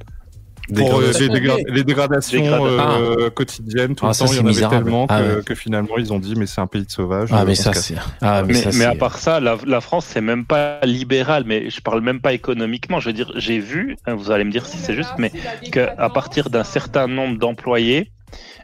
Pour 0.76 1.00
euh, 1.00 1.12
les, 1.12 1.28
dégra- 1.30 1.58
les 1.68 1.84
dégradations 1.84 2.66
euh, 2.66 3.30
quotidiennes, 3.30 3.96
tout 3.96 4.06
Ah, 4.06 4.10
le 4.10 4.14
ça, 4.14 4.26
temps, 4.26 4.32
il 4.32 4.36
y 4.36 4.40
en 4.40 4.42
avait 4.44 4.50
misérable. 4.50 4.84
tellement 4.86 5.06
Ah, 5.10 5.20
que, 5.22 5.36
ouais. 5.38 5.44
que 5.44 5.56
finalement, 5.56 5.98
ils 5.98 6.14
ont 6.14 6.20
dit 6.20 6.34
mais 6.38 6.46
c'est 6.46 6.62
un 6.62 6.68
pays 6.68 6.86
de 6.86 6.92
sauvages. 6.92 7.30
Ah, 7.32 7.42
euh, 7.42 7.46
mais 7.46 7.52
on 7.60 7.64
ça, 7.64 7.74
c'est. 7.74 7.96
Ah, 8.22 8.44
mais, 8.44 8.54
Mais, 8.54 8.62
ça, 8.62 8.70
mais 8.78 8.86
à 8.86 8.96
part 8.96 9.18
ça, 9.18 9.40
la, 9.40 9.58
la 9.66 9.82
France, 9.82 10.06
c'est 10.08 10.22
même 10.22 10.46
pas 10.46 10.80
libéral, 10.84 11.44
mais 11.46 11.70
je 11.70 11.82
parle 11.82 12.02
même 12.02 12.22
pas 12.22 12.34
économiquement. 12.34 13.00
Je 13.00 13.08
veux 13.10 13.14
dire, 13.14 13.32
j'ai 13.36 13.60
vu, 13.60 13.98
hein, 14.06 14.16
vous 14.16 14.32
allez 14.32 14.44
me 14.44 14.52
dire 14.52 14.66
si 14.66 14.78
c'est 14.78 14.96
juste, 14.96 15.14
mais 15.18 15.32
qu'à 15.72 16.10
partir 16.10 16.50
d'un 16.50 16.64
certain 16.64 17.08
nombre 17.08 17.38
d'employés, 17.38 18.12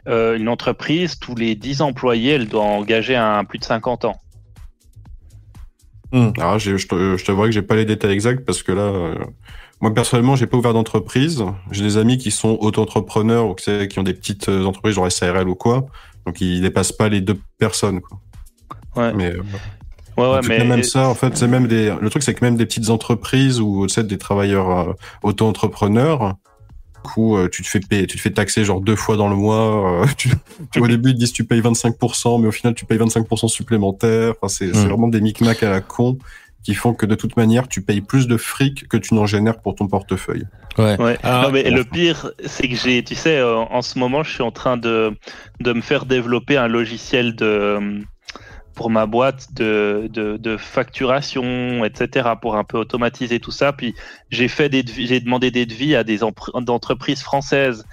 euh, 0.08 0.36
une 0.38 0.48
entreprise, 0.48 1.18
tous 1.18 1.34
les 1.34 1.54
10 1.54 1.82
employés, 1.82 2.32
elle 2.32 2.48
doit 2.48 2.62
engager 2.62 3.16
un 3.16 3.44
plus 3.44 3.58
de 3.58 3.64
50 3.64 4.04
ans. 4.06 4.16
Alors, 6.12 6.58
j'ai- 6.58 6.78
je 6.78 6.88
te- 6.88 7.16
je 7.18 7.24
t'avouerai 7.24 7.48
que 7.50 7.54
j'ai 7.54 7.60
pas 7.62 7.76
les 7.76 7.84
détails 7.84 8.12
exacts 8.12 8.44
parce 8.46 8.62
que 8.62 8.72
là, 8.72 8.80
euh, 8.82 9.14
moi 9.80 9.92
personnellement, 9.94 10.34
j'ai 10.36 10.46
pas 10.46 10.56
ouvert 10.56 10.72
d'entreprise. 10.74 11.44
J'ai 11.70 11.82
des 11.84 11.96
amis 11.96 12.18
qui 12.18 12.30
sont 12.30 12.56
auto-entrepreneurs 12.60 13.46
ou 13.48 13.54
qui 13.54 13.98
ont 13.98 14.02
des 14.02 14.14
petites 14.14 14.48
euh, 14.48 14.64
entreprises 14.64 14.94
genre 14.94 15.10
SARL 15.10 15.48
ou 15.48 15.54
quoi, 15.54 15.86
donc 16.26 16.40
ils 16.40 16.60
dépassent 16.60 16.92
pas 16.92 17.08
les 17.08 17.20
deux 17.20 17.38
personnes. 17.58 18.00
Quoi. 18.00 18.18
Ouais. 18.96 19.12
Mais 19.14 19.32
euh, 19.34 19.42
Ouais, 20.16 20.28
ouais, 20.28 20.40
mais 20.48 20.64
même 20.64 20.82
ça, 20.82 21.06
en 21.08 21.14
fait, 21.14 21.36
c'est 21.36 21.46
même 21.46 21.68
des. 21.68 21.94
Le 22.00 22.10
truc, 22.10 22.24
c'est 22.24 22.34
que 22.34 22.44
même 22.44 22.56
des 22.56 22.66
petites 22.66 22.90
entreprises 22.90 23.60
ou 23.60 23.86
tu 23.86 23.94
sais, 23.94 24.02
des 24.02 24.18
travailleurs 24.18 24.70
euh, 24.88 24.92
auto-entrepreneurs 25.22 26.34
coup, 27.04 27.36
euh, 27.36 27.48
tu 27.48 27.62
te 27.62 27.68
fais 27.68 27.78
payer, 27.78 28.06
tu 28.08 28.16
te 28.16 28.22
fais 28.22 28.32
taxer 28.32 28.64
genre 28.64 28.80
deux 28.80 28.96
fois 28.96 29.16
dans 29.16 29.28
le 29.28 29.36
mois. 29.36 30.02
euh, 30.02 30.06
tu, 30.18 30.30
tu- 30.72 30.80
au 30.80 30.88
début, 30.88 31.10
ils 31.10 31.14
te 31.14 31.18
disent 31.20 31.32
tu 31.32 31.44
payes 31.44 31.60
25%, 31.60 32.40
mais 32.42 32.48
au 32.48 32.50
final, 32.52 32.74
tu 32.74 32.84
payes 32.84 32.98
25% 32.98 33.46
supplémentaires. 33.48 34.32
Enfin, 34.42 34.48
c'est 34.48 34.74
c'est 34.74 34.84
Mm. 34.84 34.88
vraiment 34.88 35.06
des 35.08 35.20
micmacs 35.20 35.62
à 35.62 35.70
la 35.70 35.80
con 35.80 36.18
qui 36.62 36.74
font 36.74 36.94
que 36.94 37.06
de 37.06 37.14
toute 37.14 37.36
manière, 37.36 37.68
tu 37.68 37.82
payes 37.82 38.00
plus 38.00 38.26
de 38.26 38.36
fric 38.36 38.88
que 38.88 38.96
tu 38.96 39.14
n'en 39.14 39.26
génères 39.26 39.60
pour 39.60 39.74
ton 39.74 39.86
portefeuille. 39.86 40.46
Ouais. 40.76 41.00
Ouais. 41.00 41.18
Alors, 41.22 41.44
non, 41.44 41.50
mais 41.50 41.68
le 41.70 41.84
pire, 41.84 42.30
c'est 42.44 42.68
que 42.68 42.76
j'ai, 42.76 43.02
tu 43.02 43.14
sais, 43.14 43.38
euh, 43.38 43.56
en 43.56 43.82
ce 43.82 43.98
moment, 43.98 44.22
je 44.22 44.32
suis 44.32 44.42
en 44.42 44.52
train 44.52 44.76
de, 44.76 45.16
de 45.60 45.72
me 45.72 45.80
faire 45.80 46.06
développer 46.06 46.56
un 46.56 46.68
logiciel 46.68 47.34
de, 47.34 48.02
pour 48.78 48.90
ma 48.90 49.06
boîte 49.06 49.52
de, 49.54 50.08
de, 50.12 50.36
de 50.36 50.56
facturation, 50.56 51.84
etc., 51.84 52.28
pour 52.40 52.54
un 52.54 52.62
peu 52.62 52.78
automatiser 52.78 53.40
tout 53.40 53.50
ça. 53.50 53.72
Puis 53.72 53.92
j'ai 54.30 54.46
fait 54.46 54.68
des, 54.68 54.84
j'ai 54.86 55.18
demandé 55.18 55.50
des 55.50 55.66
devis 55.66 55.96
à 55.96 56.04
des 56.04 56.22
entreprises 56.22 57.20
françaises. 57.20 57.84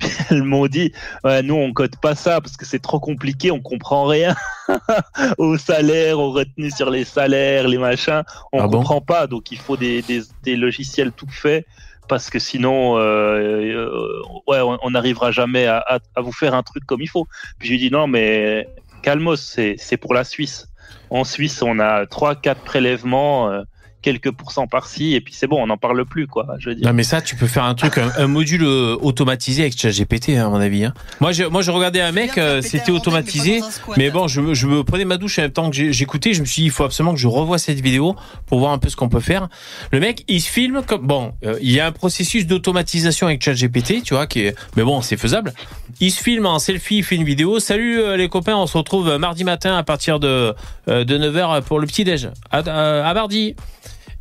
Puis 0.00 0.10
elles 0.30 0.42
m'ont 0.42 0.66
dit, 0.66 0.92
ouais, 1.22 1.44
nous 1.44 1.54
on 1.54 1.72
code 1.72 1.94
pas 1.96 2.16
ça 2.16 2.40
parce 2.40 2.56
que 2.56 2.66
c'est 2.66 2.80
trop 2.80 2.98
compliqué, 2.98 3.52
on 3.52 3.60
comprend 3.60 4.04
rien 4.06 4.34
au 5.38 5.56
salaire, 5.58 6.18
aux 6.18 6.32
retenues 6.32 6.72
sur 6.72 6.90
les 6.90 7.04
salaires, 7.04 7.68
les 7.68 7.78
machins, 7.78 8.24
on 8.52 8.58
Ah 8.58 8.66
bon 8.66 8.78
comprend 8.78 9.00
pas. 9.00 9.28
Donc 9.28 9.52
il 9.52 9.58
faut 9.58 9.76
des, 9.76 10.02
des, 10.02 10.22
des 10.42 10.56
logiciels 10.56 11.12
tout 11.12 11.30
faits 11.30 11.64
parce 12.08 12.30
que 12.30 12.40
sinon, 12.40 12.98
euh, 12.98 13.00
euh, 13.00 14.22
ouais, 14.48 14.58
on 14.60 14.90
n'arrivera 14.90 15.30
jamais 15.30 15.66
à, 15.66 15.78
à, 15.78 15.98
à 16.16 16.20
vous 16.20 16.32
faire 16.32 16.52
un 16.52 16.64
truc 16.64 16.84
comme 16.84 17.00
il 17.00 17.08
faut. 17.08 17.28
Puis 17.60 17.68
je 17.68 17.72
lui 17.74 17.78
dis 17.78 17.90
non, 17.92 18.08
mais 18.08 18.66
calmos, 19.02 19.40
c'est 19.76 19.96
pour 19.98 20.14
la 20.14 20.24
Suisse. 20.24 20.68
En 21.10 21.24
Suisse, 21.24 21.62
on 21.62 21.78
a 21.78 22.06
trois, 22.06 22.36
quatre 22.36 22.62
prélèvements, 22.64 23.50
euh, 23.50 23.62
quelques 24.02 24.30
pourcents 24.32 24.66
par-ci, 24.66 25.14
et 25.14 25.20
puis 25.20 25.32
c'est 25.34 25.46
bon, 25.46 25.62
on 25.62 25.66
n'en 25.68 25.76
parle 25.78 26.04
plus, 26.04 26.26
quoi. 26.26 26.46
Je 26.58 26.68
veux 26.70 26.74
dire. 26.74 26.86
Non 26.86 26.92
mais 26.92 27.02
ça, 27.04 27.20
tu 27.22 27.36
peux 27.36 27.46
faire 27.46 27.64
un 27.64 27.74
truc, 27.74 27.96
un, 27.98 28.10
un 28.18 28.26
module 28.26 28.64
euh, 28.64 28.96
automatisé 29.00 29.62
avec 29.62 29.78
ChatGPT, 29.80 30.30
hein, 30.30 30.46
à 30.46 30.48
mon 30.50 30.60
avis. 30.60 30.84
Hein. 30.84 30.94
Moi, 31.20 31.32
je, 31.32 31.44
moi, 31.44 31.62
je 31.62 31.70
regardais 31.70 32.00
un 32.00 32.12
mec, 32.12 32.36
euh, 32.38 32.60
c'était 32.62 32.90
automatisé, 32.92 33.60
mais 33.96 34.10
bon, 34.10 34.28
je, 34.28 34.40
me- 34.40 34.54
je 34.54 34.66
me 34.66 34.82
prenais 34.84 35.04
ma 35.04 35.16
douche 35.16 35.38
en 35.38 35.42
même 35.42 35.52
temps 35.52 35.70
que 35.70 35.76
j'écoutais. 35.92 36.34
Je 36.34 36.40
me 36.40 36.46
suis 36.46 36.62
dit, 36.62 36.66
il 36.66 36.70
faut 36.70 36.84
absolument 36.84 37.14
que 37.14 37.20
je 37.20 37.28
revoie 37.28 37.58
cette 37.58 37.80
vidéo 37.80 38.16
pour 38.46 38.58
voir 38.58 38.72
un 38.72 38.78
peu 38.78 38.88
ce 38.88 38.96
qu'on 38.96 39.08
peut 39.08 39.20
faire. 39.20 39.48
Le 39.92 40.00
mec, 40.00 40.24
il 40.28 40.40
se 40.40 40.50
filme 40.50 40.82
comme 40.86 41.06
bon, 41.06 41.32
euh, 41.44 41.58
il 41.62 41.70
y 41.70 41.80
a 41.80 41.86
un 41.86 41.92
processus 41.92 42.46
d'automatisation 42.46 43.26
avec 43.28 43.42
ChatGPT, 43.42 44.02
tu 44.02 44.14
vois, 44.14 44.26
qui 44.26 44.40
est, 44.40 44.54
mais 44.76 44.82
bon, 44.82 45.00
c'est 45.02 45.16
faisable. 45.16 45.52
Il 46.00 46.10
se 46.10 46.22
filme 46.22 46.46
en 46.46 46.58
selfie, 46.58 46.98
il 46.98 47.04
fait 47.04 47.16
une 47.16 47.24
vidéo. 47.24 47.60
Salut 47.60 48.00
euh, 48.00 48.16
les 48.16 48.28
copains, 48.28 48.56
on 48.56 48.66
se 48.66 48.76
retrouve 48.76 49.16
mardi 49.18 49.44
matin 49.44 49.76
à 49.76 49.82
partir 49.82 50.18
de 50.18 50.54
euh, 50.88 51.04
de 51.04 51.18
9h 51.18 51.62
pour 51.62 51.78
le 51.78 51.86
petit 51.86 52.02
déj. 52.04 52.28
À, 52.50 52.58
à, 52.58 53.08
à 53.08 53.14
mardi. 53.14 53.54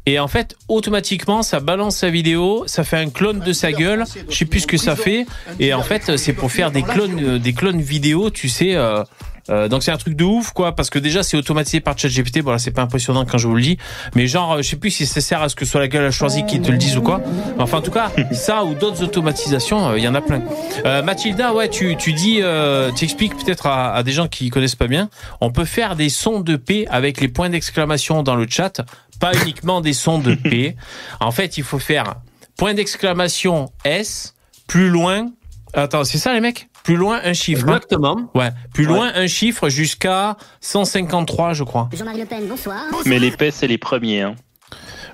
Et 0.07 0.19
en 0.19 0.27
fait, 0.27 0.55
automatiquement, 0.67 1.43
ça 1.43 1.59
balance 1.59 1.97
sa 1.97 2.09
vidéo, 2.09 2.63
ça 2.65 2.83
fait 2.83 2.97
un 2.97 3.09
clone 3.09 3.39
de 3.39 3.53
sa 3.53 3.71
gueule. 3.71 4.03
Je 4.29 4.35
sais 4.35 4.45
plus 4.45 4.61
ce 4.61 4.67
que 4.67 4.77
ça 4.77 4.95
fait. 4.95 5.25
Et 5.59 5.73
en 5.73 5.83
fait, 5.83 6.17
c'est 6.17 6.33
pour 6.33 6.51
faire 6.51 6.71
des 6.71 6.81
clones, 6.81 7.19
euh, 7.23 7.39
des 7.39 7.53
clones 7.53 7.81
vidéo, 7.81 8.29
tu 8.31 8.49
sais. 8.49 8.75
euh, 8.75 9.03
euh, 9.49 9.67
donc 9.67 9.81
c'est 9.81 9.91
un 9.91 9.97
truc 9.97 10.15
de 10.15 10.23
ouf 10.23 10.51
quoi 10.51 10.75
parce 10.75 10.91
que 10.91 10.99
déjà 10.99 11.23
c'est 11.23 11.35
automatisé 11.35 11.79
par 11.79 11.97
ChatGPT 11.97 12.43
bon 12.43 12.51
là 12.51 12.59
c'est 12.59 12.69
pas 12.69 12.83
impressionnant 12.83 13.25
quand 13.25 13.39
je 13.39 13.47
vous 13.47 13.55
le 13.55 13.61
dis 13.63 13.77
mais 14.13 14.27
genre 14.27 14.53
euh, 14.53 14.57
je 14.61 14.69
sais 14.69 14.75
plus 14.75 14.91
si 14.91 15.07
ça 15.07 15.19
sert 15.19 15.41
à 15.41 15.49
ce 15.49 15.55
que 15.55 15.65
soit 15.65 15.79
la 15.79 15.87
gueule 15.87 16.05
à 16.05 16.11
choisir 16.11 16.45
qui 16.45 16.61
te 16.61 16.71
le 16.71 16.77
dise 16.77 16.95
ou 16.95 17.01
quoi 17.01 17.21
Mais 17.57 17.63
enfin 17.63 17.79
en 17.79 17.81
tout 17.81 17.89
cas 17.89 18.11
ça 18.33 18.63
ou 18.63 18.75
d'autres 18.75 19.03
automatisations 19.03 19.89
euh, 19.89 19.97
il 19.97 20.03
y 20.03 20.07
en 20.07 20.13
a 20.13 20.21
plein 20.21 20.43
euh, 20.85 21.01
Mathilda 21.01 21.55
ouais 21.55 21.69
tu 21.69 21.97
tu 21.97 22.13
dis 22.13 22.37
euh, 22.43 22.91
tu 22.95 23.03
expliques 23.03 23.35
peut-être 23.35 23.65
à, 23.65 23.95
à 23.95 24.03
des 24.03 24.11
gens 24.11 24.27
qui 24.27 24.51
connaissent 24.51 24.75
pas 24.75 24.87
bien 24.87 25.09
on 25.41 25.51
peut 25.51 25.65
faire 25.65 25.95
des 25.95 26.09
sons 26.09 26.39
de 26.41 26.55
paix 26.55 26.85
avec 26.91 27.19
les 27.19 27.27
points 27.27 27.49
d'exclamation 27.49 28.21
dans 28.21 28.35
le 28.35 28.45
chat 28.47 28.81
pas 29.22 29.32
uniquement 29.43 29.80
des 29.80 29.93
sons 29.93 30.19
de 30.19 30.36
paix 30.36 30.76
en 31.22 31.32
fait 31.32 31.57
il 31.57 31.63
faut 31.63 31.80
faire 31.80 32.15
point 32.57 32.74
d'exclamation 32.74 33.72
S 33.86 34.34
plus 34.67 34.89
loin 34.89 35.32
attends 35.74 36.03
c'est 36.03 36.17
ça 36.17 36.34
les 36.34 36.41
mecs? 36.41 36.67
Plus 36.84 36.95
loin 36.95 37.22
un 37.24 37.34
chiffre 37.34 37.63
hein 37.67 37.76
Exactement. 37.76 38.32
Ouais, 38.34 38.49
plus 38.74 38.86
loin 38.86 39.11
un 39.13 39.28
chiffre 39.28 39.69
jusqu'à 39.69 40.36
153, 40.61 41.53
je 41.53 41.63
crois. 41.63 41.88
Jean-Marie 41.95 42.22
Le 42.22 42.26
Pen, 42.26 42.47
bonsoir. 42.47 42.80
Mais 43.05 43.19
les 43.19 43.30
P, 43.30 43.51
c'est 43.51 43.67
les 43.67 43.78
premiers. 43.78 44.22
Hein. 44.24 44.36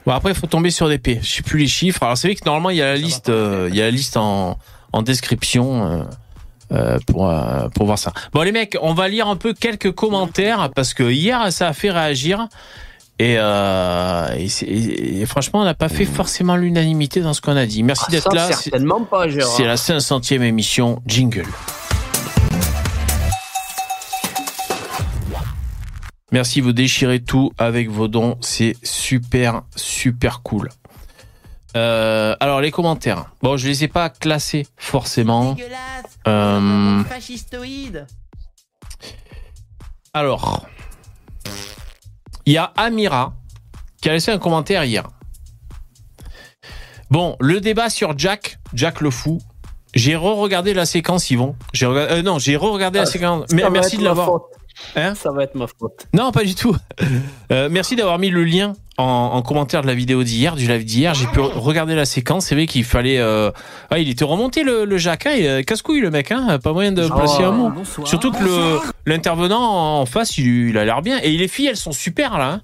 Bon, 0.05 0.14
après, 0.14 0.32
il 0.32 0.36
faut 0.36 0.47
tomber 0.47 0.70
sur 0.72 0.88
des 0.88 0.97
P. 0.97 1.20
Je 1.22 1.28
sais 1.28 1.43
plus 1.43 1.60
les 1.60 1.68
chiffres. 1.68 2.01
Alors, 2.03 2.18
c'est 2.18 2.30
vrai 2.30 2.36
que 2.36 2.45
normalement, 2.45 2.70
il 2.70 2.78
y 2.78 2.82
a 2.82 2.86
la 2.86 2.95
liste, 2.95 3.28
euh, 3.28 3.68
il 3.70 3.76
y 3.76 3.82
a 3.82 3.84
la 3.86 3.91
liste 3.91 4.16
en, 4.16 4.58
en 4.93 5.01
description. 5.01 5.86
euh, 5.91 6.03
euh, 6.72 6.99
pour 7.08 7.30
euh, 7.30 7.70
pour 7.70 7.86
voir 7.86 7.97
ça. 7.97 8.12
Bon 8.34 8.41
les 8.41 8.51
mecs, 8.51 8.78
on 8.82 8.93
va 8.93 9.08
lire 9.08 9.30
un 9.30 9.38
peu 9.38 9.53
quelques 9.53 9.93
commentaires 9.93 10.70
parce 10.76 10.93
que 10.93 11.03
hier 11.03 11.49
ça 11.53 11.70
a 11.70 11.74
fait 11.74 11.91
réagir 11.91 12.47
et, 13.20 13.36
euh, 13.38 14.28
et, 14.36 14.47
c'est- 14.49 14.65
et- 14.65 15.22
et 15.22 15.26
franchement 15.26 15.61
on 15.61 15.65
n'a 15.65 15.74
pas 15.74 15.89
fait 15.89 16.05
forcément 16.05 16.55
l'unanimité 16.55 17.22
dans 17.22 17.34
ce 17.34 17.41
qu'on 17.41 17.55
a 17.57 17.65
dit. 17.65 17.82
Merci 17.84 18.05
Ah, 18.07 18.11
d'être 18.11 18.34
là. 18.34 18.47
C'est- 18.47 18.70
certainement 18.70 19.03
pas, 19.03 19.28
Gérard. 19.28 19.51
C'est 19.55 19.65
la 19.65 19.78
500e 19.78 20.43
émission 20.43 21.01
Jingle. 21.07 21.45
Merci, 26.32 26.59
vous 26.59 26.74
déchirez 26.74 27.22
tout 27.22 27.51
avec 27.57 27.89
vos 27.89 28.07
dons. 28.09 28.38
C'est 28.41 28.76
super, 28.84 29.61
super 29.76 30.41
cool. 30.41 30.70
Euh, 31.78 32.36
alors, 32.39 32.59
les 32.59 32.72
commentaires. 32.72 33.32
Bon, 33.41 33.55
je 33.55 33.68
les 33.68 33.84
ai 33.86 33.88
pas 33.88 34.09
classés 34.09 34.68
forcément. 34.76 35.55
Euh, 36.28 37.03
Fascistoïde. 37.05 38.05
alors, 40.13 40.68
il 42.48 42.54
y 42.54 42.58
a 42.58 42.72
Amira 42.78 43.34
qui 44.02 44.10
a 44.10 44.14
laissé 44.14 44.32
un 44.32 44.38
commentaire 44.39 44.86
hier. 44.86 45.04
Bon, 47.12 47.36
le 47.39 47.60
débat 47.60 47.89
sur 47.89 48.18
Jack, 48.18 48.58
Jack 48.74 49.02
le 49.02 49.12
fou. 49.12 49.39
J'ai 49.93 50.16
re-regardé 50.16 50.74
la 50.74 50.86
séquence, 50.86 51.30
Yvon. 51.30 51.56
J'ai 51.74 51.86
regardé, 51.86 52.14
euh, 52.14 52.22
non, 52.22 52.39
j'ai 52.39 52.56
re-regardé 52.56 53.00
la 53.00 53.04
Ah, 53.04 53.06
séquence. 53.06 53.52
Mais 53.52 53.70
merci 53.70 53.98
de 53.98 54.04
l'avoir. 54.04 54.41
Hein 54.95 55.14
ça 55.16 55.32
va 55.32 55.43
être 55.43 55.56
ma 55.56 55.66
faute. 55.68 56.08
Non, 56.14 56.32
pas 56.32 56.43
du 56.43 56.56
tout. 56.56 56.76
Euh, 57.52 57.68
merci 57.72 57.95
d'avoir 57.95 58.20
mis 58.20 58.30
le 58.30 58.43
lien 58.43 58.74
en, 58.98 59.04
en 59.34 59.41
commentaire 59.41 59.82
de 59.84 59.88
la 59.88 59.93
vidéo 59.93 60.24
d'hier, 60.24 60.56
du 60.56 60.68
live 60.68 60.84
d'hier. 60.84 61.14
J'ai 61.14 61.28
pu 61.28 61.39
regarder 61.39 61.93
la 61.95 62.06
séquence. 62.06 62.45
C'est 62.48 62.56
vrai 62.56 62.66
qu'il 62.66 62.84
fallait. 62.84 63.20
Euh... 63.20 63.52
Ah, 63.91 64.00
il 64.00 64.10
était 64.10 64.26
remonté 64.26 64.64
le, 64.64 64.86
le 64.86 64.98
Jacques. 64.98 65.28
Hein, 65.28 65.34
il, 65.60 65.66
casse-couille 65.66 66.02
le 66.02 66.10
mec. 66.12 66.32
Hein, 66.32 66.60
pas 66.64 66.74
moyen 66.74 66.91
de 66.91 67.08
Oh, 67.10 67.16
placer 67.16 67.43
un 67.43 67.52
mot. 67.52 67.70
bonsoir. 67.70 68.08
Surtout 68.08 68.32
que 68.32 68.80
l'intervenant 69.06 70.00
en 70.02 70.06
face, 70.06 70.38
il, 70.38 70.70
il 70.70 70.78
a 70.78 70.86
l'air 70.86 71.02
bien. 71.02 71.20
Et 71.20 71.32
les 71.38 71.48
filles, 71.48 71.68
elles 71.68 71.78
sont 71.78 71.91
super 71.91 72.38
là. 72.38 72.54
hein. 72.54 72.62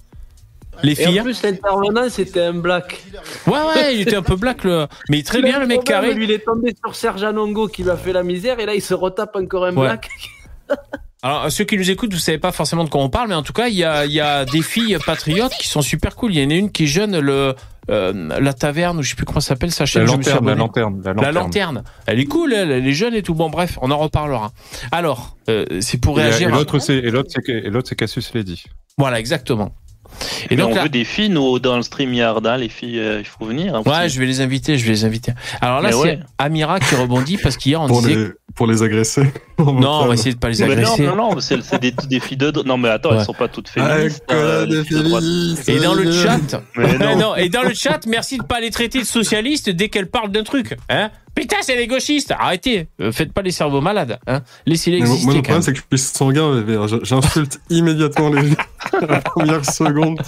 Les 0.82 0.92
Et 1.00 1.06
filles. 1.06 1.20
en 1.20 1.22
plus, 1.22 1.40
l'intervenant, 1.44 2.08
c'était 2.10 2.42
un 2.42 2.54
black. 2.54 3.04
Ouais, 3.46 3.52
ouais, 3.52 3.94
il 3.94 4.00
était 4.00 4.16
un 4.16 4.22
peu 4.22 4.34
black 4.34 4.64
le. 4.64 4.88
Mais 5.08 5.22
très 5.22 5.40
bien 5.40 5.60
le 5.60 5.66
mec 5.68 5.84
carré. 5.84 6.14
Lui, 6.14 6.24
il 6.24 6.30
est 6.32 6.44
tombé 6.44 6.74
sur 6.84 6.96
Serge 6.96 7.22
Anongo 7.22 7.68
qui 7.68 7.84
lui 7.84 7.90
a 7.90 7.96
fait 7.96 8.12
la 8.12 8.24
misère 8.24 8.58
et 8.58 8.66
là, 8.66 8.74
il 8.74 8.82
se 8.82 8.92
retape 8.92 9.36
encore 9.36 9.66
un 9.66 9.76
Ouais. 9.76 9.86
black. 9.86 10.08
Alors, 11.24 11.50
ceux 11.50 11.64
qui 11.64 11.78
nous 11.78 11.90
écoutent, 11.90 12.12
vous 12.12 12.18
savez 12.18 12.36
pas 12.36 12.52
forcément 12.52 12.84
de 12.84 12.90
quoi 12.90 13.00
on 13.02 13.08
parle, 13.08 13.28
mais 13.30 13.34
en 13.34 13.42
tout 13.42 13.54
cas, 13.54 13.68
il 13.68 13.74
y 13.76 13.82
a, 13.82 14.04
il 14.04 14.12
y 14.12 14.20
a 14.20 14.44
des 14.44 14.60
filles 14.60 14.98
patriotes 15.06 15.54
qui 15.58 15.66
sont 15.68 15.80
super 15.80 16.16
cool. 16.16 16.34
Il 16.34 16.42
y 16.42 16.46
en 16.46 16.50
a 16.50 16.54
une 16.54 16.70
qui 16.70 16.82
est 16.84 16.86
jeune, 16.86 17.18
le, 17.18 17.54
euh, 17.90 18.38
la 18.38 18.52
taverne, 18.52 18.98
ou 18.98 19.02
je 19.02 19.08
sais 19.08 19.14
plus 19.16 19.24
comment 19.24 19.40
ça 19.40 19.48
s'appelle, 19.48 19.70
sa 19.72 19.86
chaîne. 19.86 20.02
La 20.04 20.12
lanterne, 20.12 20.46
la 20.46 20.54
lanterne, 20.54 21.02
la 21.02 21.12
La 21.14 21.32
lanterne. 21.32 21.82
Elle 22.06 22.20
est 22.20 22.26
cool, 22.26 22.52
elle, 22.52 22.70
elle 22.70 22.86
est 22.86 22.92
jeune 22.92 23.14
et 23.14 23.22
tout. 23.22 23.32
Bon, 23.34 23.48
bref, 23.48 23.78
on 23.80 23.90
en 23.90 23.96
reparlera. 23.96 24.52
Alors, 24.92 25.38
euh, 25.48 25.64
c'est 25.80 25.96
pour 25.98 26.20
Et, 26.20 26.24
réagir. 26.24 26.50
et 26.50 26.52
l'autre, 26.52 26.78
c'est 26.78 26.96
et 26.98 27.10
l'autre, 27.10 27.30
c'est 27.88 27.96
Cassius 27.96 28.34
Lady. 28.34 28.64
Voilà, 28.98 29.18
exactement. 29.18 29.74
Et 30.50 30.54
Et 30.54 30.56
donc 30.56 30.70
on 30.72 30.74
là- 30.74 30.82
veut 30.84 30.88
des 30.88 31.04
filles, 31.04 31.28
nous, 31.30 31.58
dans 31.58 31.76
le 31.76 31.82
StreamYard. 31.82 32.46
Hein, 32.46 32.56
les 32.56 32.68
filles, 32.68 32.98
euh, 32.98 33.18
il 33.20 33.24
faut 33.26 33.44
venir. 33.44 33.74
hein, 33.74 33.82
Ouais, 33.86 34.08
je 34.08 34.18
vais 34.18 34.26
les 34.26 34.40
inviter, 34.40 34.78
je 34.78 34.84
vais 34.84 34.92
les 34.92 35.04
inviter. 35.04 35.32
Alors 35.60 35.80
là, 35.80 35.88
Mais 35.88 35.92
c'est 35.94 35.98
ouais. 36.00 36.18
Amira 36.38 36.80
qui 36.80 36.94
rebondit 36.94 37.36
parce 37.38 37.56
qu'hier 37.56 37.80
on 37.80 37.86
Pour 37.88 38.02
disait. 38.02 38.14
les, 38.14 38.28
pour 38.54 38.66
les 38.66 38.82
agresser. 38.82 39.24
Non, 39.58 40.00
on 40.02 40.06
va 40.08 40.14
essayer 40.14 40.32
de 40.34 40.38
pas 40.38 40.48
les 40.48 40.58
Mais 40.58 40.66
non, 40.66 40.72
agresser. 40.72 41.02
non, 41.06 41.14
non, 41.16 41.40
c'est 41.40 41.62
c'est 41.62 41.78
des, 41.80 41.92
des 41.92 42.18
filles 42.18 42.36
de. 42.36 42.50
Non, 42.66 42.76
mais 42.76 42.88
attends, 42.88 43.10
Ouais. 43.10 43.18
elles 43.18 43.24
sont 43.24 43.32
pas 43.32 43.46
toutes 43.46 43.70
Ah, 43.76 43.94
féministes. 43.96 44.24
les 44.68 44.84
filles 44.84 44.96
de 44.98 45.02
droite. 45.04 45.24
Et 45.68 45.78
dans 45.78 45.94
le 45.94 46.10
chat, 46.10 46.40
Mais 46.76 46.98
non. 46.98 47.16
non, 47.18 47.36
et 47.36 47.48
dans 47.48 47.62
le 47.62 47.72
chat, 47.72 48.00
merci 48.08 48.38
de 48.38 48.42
pas 48.42 48.58
les 48.60 48.70
traiter 48.70 48.98
de 48.98 49.04
socialistes 49.04 49.70
dès 49.70 49.88
qu'elles 49.90 50.10
parlent 50.10 50.32
d'un 50.32 50.42
truc, 50.42 50.76
hein. 50.90 51.10
Putain, 51.34 51.56
c'est 51.62 51.76
les 51.76 51.86
gauchistes. 51.86 52.30
Arrêtez, 52.32 52.86
Euh, 53.00 53.10
faites 53.12 53.32
pas 53.32 53.42
les 53.42 53.50
cerveaux 53.50 53.80
malades, 53.80 54.18
hein. 54.26 54.40
Laissez-les 54.66 54.98
exister. 54.98 55.24
moi, 55.26 55.34
le 55.34 55.42
problème, 55.42 55.62
c'est 55.62 55.72
que 55.72 55.80
je 55.90 55.96
suis 55.96 56.06
sanguin. 56.06 56.64
Je- 56.86 57.04
J'insulte 57.04 57.60
immédiatement 57.70 58.28
les 58.30 58.48
gens 58.50 58.54
à 59.02 59.06
la 59.06 59.20
première 59.20 59.64
seconde. 59.64 60.20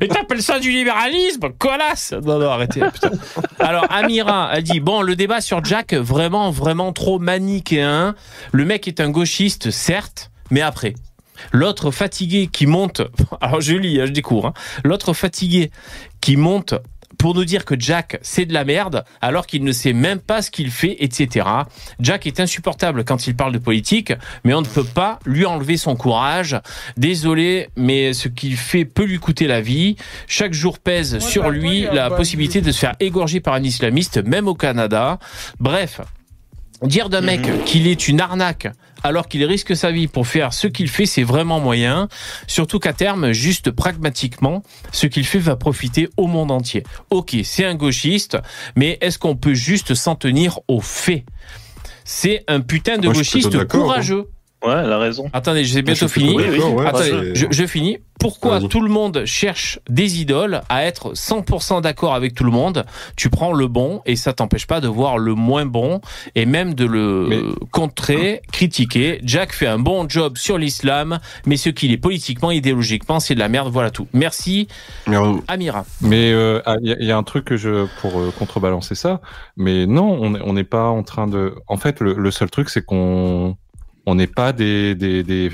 Et 0.00 0.08
t'appelles 0.08 0.42
ça 0.42 0.58
du 0.58 0.70
libéralisme 0.70 1.50
Colasse 1.58 2.12
Non, 2.24 2.38
non, 2.38 2.50
arrêtez. 2.50 2.80
putain. 2.92 3.10
Alors, 3.58 3.86
Amira, 3.90 4.50
elle 4.52 4.62
dit 4.62 4.80
Bon, 4.80 5.00
le 5.02 5.16
débat 5.16 5.40
sur 5.40 5.64
Jack, 5.64 5.94
vraiment, 5.94 6.50
vraiment 6.50 6.92
trop 6.92 7.18
manichéen. 7.18 8.14
Le 8.52 8.64
mec 8.64 8.86
est 8.88 9.00
un 9.00 9.08
gauchiste, 9.10 9.70
certes, 9.70 10.30
mais 10.50 10.60
après. 10.60 10.94
L'autre 11.52 11.90
fatigué 11.90 12.48
qui 12.50 12.66
monte. 12.66 13.02
Alors, 13.40 13.60
je 13.60 13.74
lis, 13.74 14.00
hein, 14.00 14.06
je 14.06 14.12
découvre. 14.12 14.46
hein. 14.48 14.52
L'autre 14.84 15.12
fatigué 15.12 15.70
qui 16.20 16.36
monte 16.36 16.74
pour 17.18 17.34
nous 17.34 17.44
dire 17.44 17.64
que 17.64 17.74
Jack 17.78 18.18
c'est 18.22 18.46
de 18.46 18.52
la 18.52 18.64
merde 18.64 19.04
alors 19.20 19.46
qu'il 19.46 19.64
ne 19.64 19.72
sait 19.72 19.92
même 19.92 20.20
pas 20.20 20.42
ce 20.42 20.50
qu'il 20.50 20.70
fait, 20.70 20.96
etc. 21.00 21.46
Jack 22.00 22.26
est 22.26 22.40
insupportable 22.40 23.04
quand 23.04 23.26
il 23.26 23.36
parle 23.36 23.52
de 23.52 23.58
politique, 23.58 24.12
mais 24.44 24.54
on 24.54 24.62
ne 24.62 24.66
peut 24.66 24.84
pas 24.84 25.18
lui 25.24 25.44
enlever 25.46 25.76
son 25.76 25.96
courage. 25.96 26.56
Désolé, 26.96 27.68
mais 27.76 28.12
ce 28.12 28.28
qu'il 28.28 28.56
fait 28.56 28.84
peut 28.84 29.04
lui 29.04 29.18
coûter 29.18 29.46
la 29.46 29.60
vie. 29.60 29.96
Chaque 30.26 30.52
jour 30.52 30.78
pèse 30.78 31.18
sur 31.18 31.50
lui 31.50 31.82
la 31.92 32.10
possibilité 32.10 32.60
de 32.60 32.72
se 32.72 32.78
faire 32.78 32.94
égorger 33.00 33.40
par 33.40 33.54
un 33.54 33.62
islamiste, 33.62 34.22
même 34.24 34.48
au 34.48 34.54
Canada. 34.54 35.18
Bref, 35.60 36.00
dire 36.82 37.08
d'un 37.08 37.20
mec 37.20 37.64
qu'il 37.64 37.86
est 37.86 38.08
une 38.08 38.20
arnaque 38.20 38.68
alors 39.02 39.28
qu'il 39.28 39.44
risque 39.44 39.76
sa 39.76 39.92
vie 39.92 40.08
pour 40.08 40.26
faire 40.26 40.52
ce 40.52 40.66
qu'il 40.66 40.88
fait, 40.88 41.06
c'est 41.06 41.22
vraiment 41.22 41.60
moyen. 41.60 42.08
Surtout 42.46 42.78
qu'à 42.78 42.92
terme, 42.92 43.32
juste 43.32 43.70
pragmatiquement, 43.70 44.62
ce 44.90 45.06
qu'il 45.06 45.24
fait 45.24 45.38
va 45.38 45.54
profiter 45.56 46.08
au 46.16 46.26
monde 46.26 46.50
entier. 46.50 46.82
Ok, 47.10 47.36
c'est 47.44 47.64
un 47.64 47.74
gauchiste, 47.74 48.36
mais 48.74 48.98
est-ce 49.00 49.18
qu'on 49.18 49.36
peut 49.36 49.54
juste 49.54 49.94
s'en 49.94 50.16
tenir 50.16 50.58
aux 50.66 50.80
faits 50.80 51.24
C'est 52.04 52.44
un 52.48 52.60
putain 52.60 52.98
de 52.98 53.06
Moi, 53.06 53.14
gauchiste 53.14 53.54
hein. 53.54 54.24
Ouais, 54.64 54.72
elle 54.84 54.90
a 54.92 54.98
raison. 54.98 55.28
Attendez, 55.32 55.64
j'ai 55.64 55.82
bientôt 55.82 56.08
fini. 56.08 56.36
d'accord, 56.36 56.74
ouais, 56.74 56.86
Attendez, 56.86 57.04
c'est- 57.04 57.34
je, 57.34 57.46
je 57.50 57.66
finis. 57.66 57.98
Pourquoi 58.18 58.60
tout 58.60 58.80
le 58.80 58.88
monde 58.88 59.24
cherche 59.26 59.78
des 59.90 60.20
idoles 60.22 60.62
à 60.70 60.84
être 60.86 61.12
100% 61.14 61.82
d'accord 61.82 62.14
avec 62.14 62.34
tout 62.34 62.44
le 62.44 62.50
monde 62.50 62.84
Tu 63.14 63.28
prends 63.28 63.52
le 63.52 63.68
bon 63.68 64.00
et 64.06 64.16
ça 64.16 64.32
t'empêche 64.32 64.66
pas 64.66 64.80
de 64.80 64.88
voir 64.88 65.18
le 65.18 65.34
moins 65.34 65.66
bon 65.66 66.00
et 66.34 66.46
même 66.46 66.72
de 66.72 66.86
le 66.86 67.54
contrer, 67.72 68.40
critiquer. 68.50 69.20
Jack 69.22 69.52
fait 69.52 69.66
un 69.66 69.78
bon 69.78 70.08
job 70.08 70.38
sur 70.38 70.56
l'islam, 70.56 71.18
mais 71.44 71.58
ce 71.58 71.68
qu'il 71.68 71.92
est 71.92 71.98
politiquement, 71.98 72.50
idéologiquement, 72.50 73.20
c'est 73.20 73.34
de 73.34 73.40
la 73.40 73.50
merde. 73.50 73.70
Voilà 73.70 73.90
tout. 73.90 74.08
Merci, 74.14 74.66
Amira. 75.46 75.84
Mais 76.00 76.32
euh, 76.32 76.62
ah, 76.64 76.76
il 76.80 76.88
y, 76.88 76.92
a- 76.92 76.96
il 76.98 77.06
y 77.06 77.12
a 77.12 77.16
un 77.18 77.22
truc 77.22 77.44
que 77.44 77.58
je 77.58 77.86
pour 78.00 78.18
euh, 78.18 78.32
contrebalancer 78.38 78.94
ça. 78.94 79.20
Mais 79.58 79.84
non, 79.86 80.18
on 80.20 80.30
n'est- 80.30 80.40
on 80.42 80.54
n'est 80.54 80.64
pas 80.64 80.84
en 80.88 81.02
train 81.02 81.26
de. 81.26 81.54
En 81.68 81.76
fait, 81.76 82.00
le, 82.00 82.14
le 82.14 82.30
seul 82.30 82.50
truc, 82.50 82.70
c'est 82.70 82.84
qu'on 82.84 83.56
on 84.06 84.14
n'est 84.14 84.26
pas 84.26 84.52
des 84.52 84.94
des, 84.94 85.50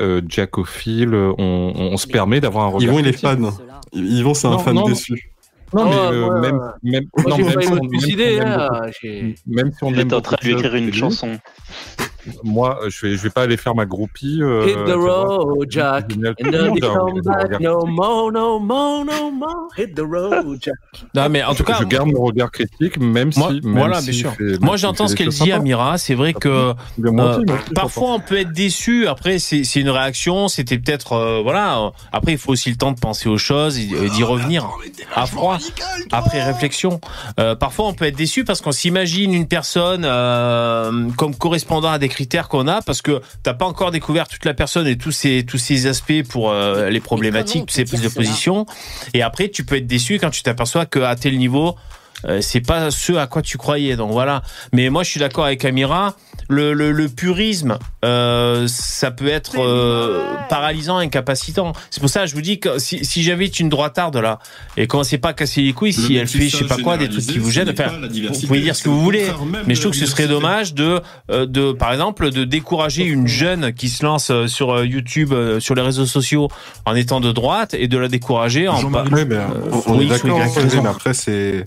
euh, 0.00 0.20
jackophiles. 0.28 1.14
On, 1.14 1.72
on 1.76 1.96
se 1.96 2.06
permet 2.06 2.40
d'avoir 2.40 2.66
un 2.66 2.68
regard. 2.68 2.90
Yvon, 2.92 2.98
il 3.00 3.08
est 3.08 3.12
fan. 3.12 3.50
Yvon, 3.92 4.34
c'est 4.34 4.46
un 4.48 4.58
fan 4.58 4.74
non. 4.74 4.84
déçu. 4.86 5.30
Non, 5.72 5.86
mais 5.86 5.96
Oh, 5.96 6.12
euh, 6.12 6.26
moi, 6.26 6.40
même, 6.40 6.60
même, 6.84 7.04
moi, 7.16 7.30
non, 7.30 7.36
j'ai 7.36 7.42
même 7.42 7.52
failli 7.52 7.66
si 7.66 7.72
on- 7.72 7.74
même 8.36 8.46
hein, 8.46 8.80
même 9.46 9.72
si 9.72 9.82
on 9.84 9.90
Il 9.90 9.98
aime 10.00 10.08
est 10.08 10.14
en 10.14 10.20
train 10.20 10.36
de 10.40 10.46
lui 10.46 10.54
beaucoup 10.54 10.66
écrire 10.66 10.82
une 10.82 10.92
chanson. 10.94 11.38
Moi, 12.42 12.78
je 12.88 13.06
vais, 13.06 13.16
je 13.16 13.22
vais 13.22 13.30
pas 13.30 13.42
aller 13.42 13.56
faire 13.56 13.74
ma 13.74 13.86
groupie. 13.86 14.38
euh, 14.42 14.66
Hit 14.66 14.76
the 14.86 14.94
road, 14.96 15.66
Jack. 15.70 16.06
No 17.60 17.86
more, 17.86 18.30
no 18.32 18.58
more, 18.58 19.04
no 19.04 19.30
more. 19.30 19.68
Hit 19.76 19.94
the 19.94 20.00
road, 20.00 20.58
Jack. 20.60 20.74
Non, 21.14 21.28
mais 21.28 21.42
en 21.42 21.52
tout 21.54 21.58
je, 21.58 21.62
cas, 21.64 21.78
je 21.80 21.84
garde 21.84 22.10
mon 22.12 22.22
regard 22.22 22.50
critique, 22.50 22.98
même 22.98 23.30
Moi, 23.36 23.50
si. 23.50 23.66
même 23.66 23.78
voilà, 23.78 24.00
si 24.00 24.10
bien 24.10 24.18
sûr. 24.20 24.32
fait- 24.34 24.60
Moi, 24.60 24.76
j'entends 24.76 25.08
ce 25.08 25.14
qu'elle 25.16 25.28
dit, 25.28 25.36
sympas. 25.36 25.54
Amira. 25.56 25.98
C'est 25.98 26.14
vrai 26.14 26.32
que 26.34 26.48
euh, 26.48 26.74
aussi, 26.98 27.44
parfois 27.74 28.12
on 28.14 28.20
peut 28.20 28.38
être 28.38 28.52
déçu. 28.52 29.06
Après, 29.06 29.38
c'est 29.38 29.64
c'est 29.64 29.80
une 29.80 29.90
réaction. 29.90 30.48
C'était 30.48 30.78
peut-être 30.78 31.12
euh, 31.12 31.40
voilà. 31.42 31.78
euh, 31.78 31.90
Après, 32.12 32.32
il 32.32 32.38
faut 32.38 32.52
aussi 32.52 32.70
le 32.70 32.76
temps 32.76 32.92
de 32.92 32.98
penser 33.00 33.28
aux 33.28 33.38
choses 33.38 33.78
et 33.78 33.84
et 34.04 34.08
d'y 34.10 34.22
revenir 34.24 34.68
à 35.14 35.26
froid 35.26 35.58
après 36.12 36.42
réflexion. 36.42 37.00
Euh, 37.38 37.54
parfois, 37.54 37.86
on 37.86 37.94
peut 37.94 38.06
être 38.06 38.16
déçu 38.16 38.44
parce 38.44 38.60
qu'on 38.60 38.72
s'imagine 38.72 39.32
une 39.34 39.46
personne 39.46 40.04
euh, 40.04 41.08
comme 41.16 41.34
correspondant 41.34 41.90
à 41.90 41.98
des 41.98 42.08
critères 42.14 42.48
qu'on 42.48 42.66
a 42.66 42.80
parce 42.80 43.02
que 43.02 43.20
t'as 43.42 43.54
pas 43.54 43.66
encore 43.66 43.90
découvert 43.90 44.28
toute 44.28 44.44
la 44.44 44.54
personne 44.54 44.86
et 44.86 44.96
tous 44.96 45.12
ces 45.12 45.44
tous 45.44 45.58
ces 45.58 45.86
aspects 45.86 46.22
pour 46.28 46.50
euh, 46.50 46.88
les 46.88 47.00
problématiques, 47.00 47.70
ces 47.70 47.84
prises 47.84 48.02
de 48.02 48.08
position. 48.08 48.66
Et 49.12 49.22
après, 49.22 49.48
tu 49.48 49.64
peux 49.64 49.76
être 49.76 49.86
déçu 49.86 50.18
quand 50.18 50.30
tu 50.30 50.42
t'aperçois 50.42 50.86
qu'à 50.86 51.14
tel 51.16 51.36
niveau, 51.36 51.76
c'est 52.40 52.60
pas 52.60 52.90
ce 52.90 53.12
à 53.14 53.26
quoi 53.26 53.42
tu 53.42 53.58
croyais. 53.58 53.96
Donc 53.96 54.12
voilà. 54.12 54.42
Mais 54.72 54.88
moi, 54.90 55.02
je 55.02 55.10
suis 55.10 55.20
d'accord 55.20 55.44
avec 55.44 55.64
Amira. 55.64 56.14
Le, 56.50 56.74
le, 56.74 56.92
le 56.92 57.08
purisme, 57.08 57.78
euh, 58.04 58.66
ça 58.68 59.10
peut 59.10 59.28
être 59.28 59.58
euh, 59.58 60.22
paralysant, 60.50 60.98
incapacitant. 60.98 61.72
C'est 61.90 62.00
pour 62.00 62.10
ça 62.10 62.22
que 62.22 62.26
je 62.26 62.34
vous 62.34 62.42
dis 62.42 62.60
que 62.60 62.78
si, 62.78 63.02
si 63.02 63.22
j'avais 63.22 63.46
une 63.46 63.70
droitarde 63.70 64.16
là 64.18 64.40
et 64.76 64.86
commencez 64.86 65.16
pas 65.16 65.30
à 65.30 65.32
casser 65.32 65.62
les 65.62 65.72
couilles 65.72 65.94
si 65.94 66.16
elle 66.16 66.28
fait 66.28 66.50
je 66.50 66.58
sais 66.58 66.64
pas 66.66 66.76
quoi 66.76 66.98
des 66.98 67.08
trucs 67.08 67.24
qui 67.24 67.38
vous 67.38 67.50
gênent. 67.50 67.70
Enfin, 67.70 67.88
vous 67.88 68.46
pouvez 68.46 68.60
dire 68.60 68.76
ce 68.76 68.82
que 68.82 68.90
vous 68.90 69.00
voulez, 69.00 69.26
mais 69.66 69.74
je 69.74 69.80
trouve 69.80 69.92
que 69.92 69.98
ce 69.98 70.04
serait 70.06 70.26
dommage 70.28 70.74
de, 70.74 71.00
euh, 71.30 71.46
de 71.46 71.72
par 71.72 71.92
exemple, 71.92 72.30
de 72.30 72.44
décourager 72.44 73.04
une 73.04 73.26
jeune 73.26 73.72
qui 73.72 73.88
se 73.88 74.04
lance 74.04 74.30
euh, 74.30 74.46
sur 74.46 74.70
euh, 74.72 74.84
YouTube, 74.84 75.32
euh, 75.32 75.60
sur 75.60 75.74
les 75.74 75.82
réseaux 75.82 76.04
sociaux 76.04 76.48
en 76.84 76.94
étant 76.94 77.20
de 77.20 77.32
droite 77.32 77.72
et 77.72 77.88
de 77.88 77.96
la 77.96 78.08
décourager 78.08 78.68
en 78.68 78.90
pas. 78.90 79.04
Ouais, 79.04 79.24
mais, 79.24 79.36
euh, 79.36 79.46
on, 79.72 79.80
pour 79.80 79.96
on 79.96 80.00
est 80.00 80.04
X 80.04 80.24
ou 80.24 80.26
d'accord, 80.28 80.38
Y 80.40 80.44
José, 80.48 80.60
raison. 80.60 80.82
mais 80.82 80.88
après 80.90 81.14
c'est 81.14 81.64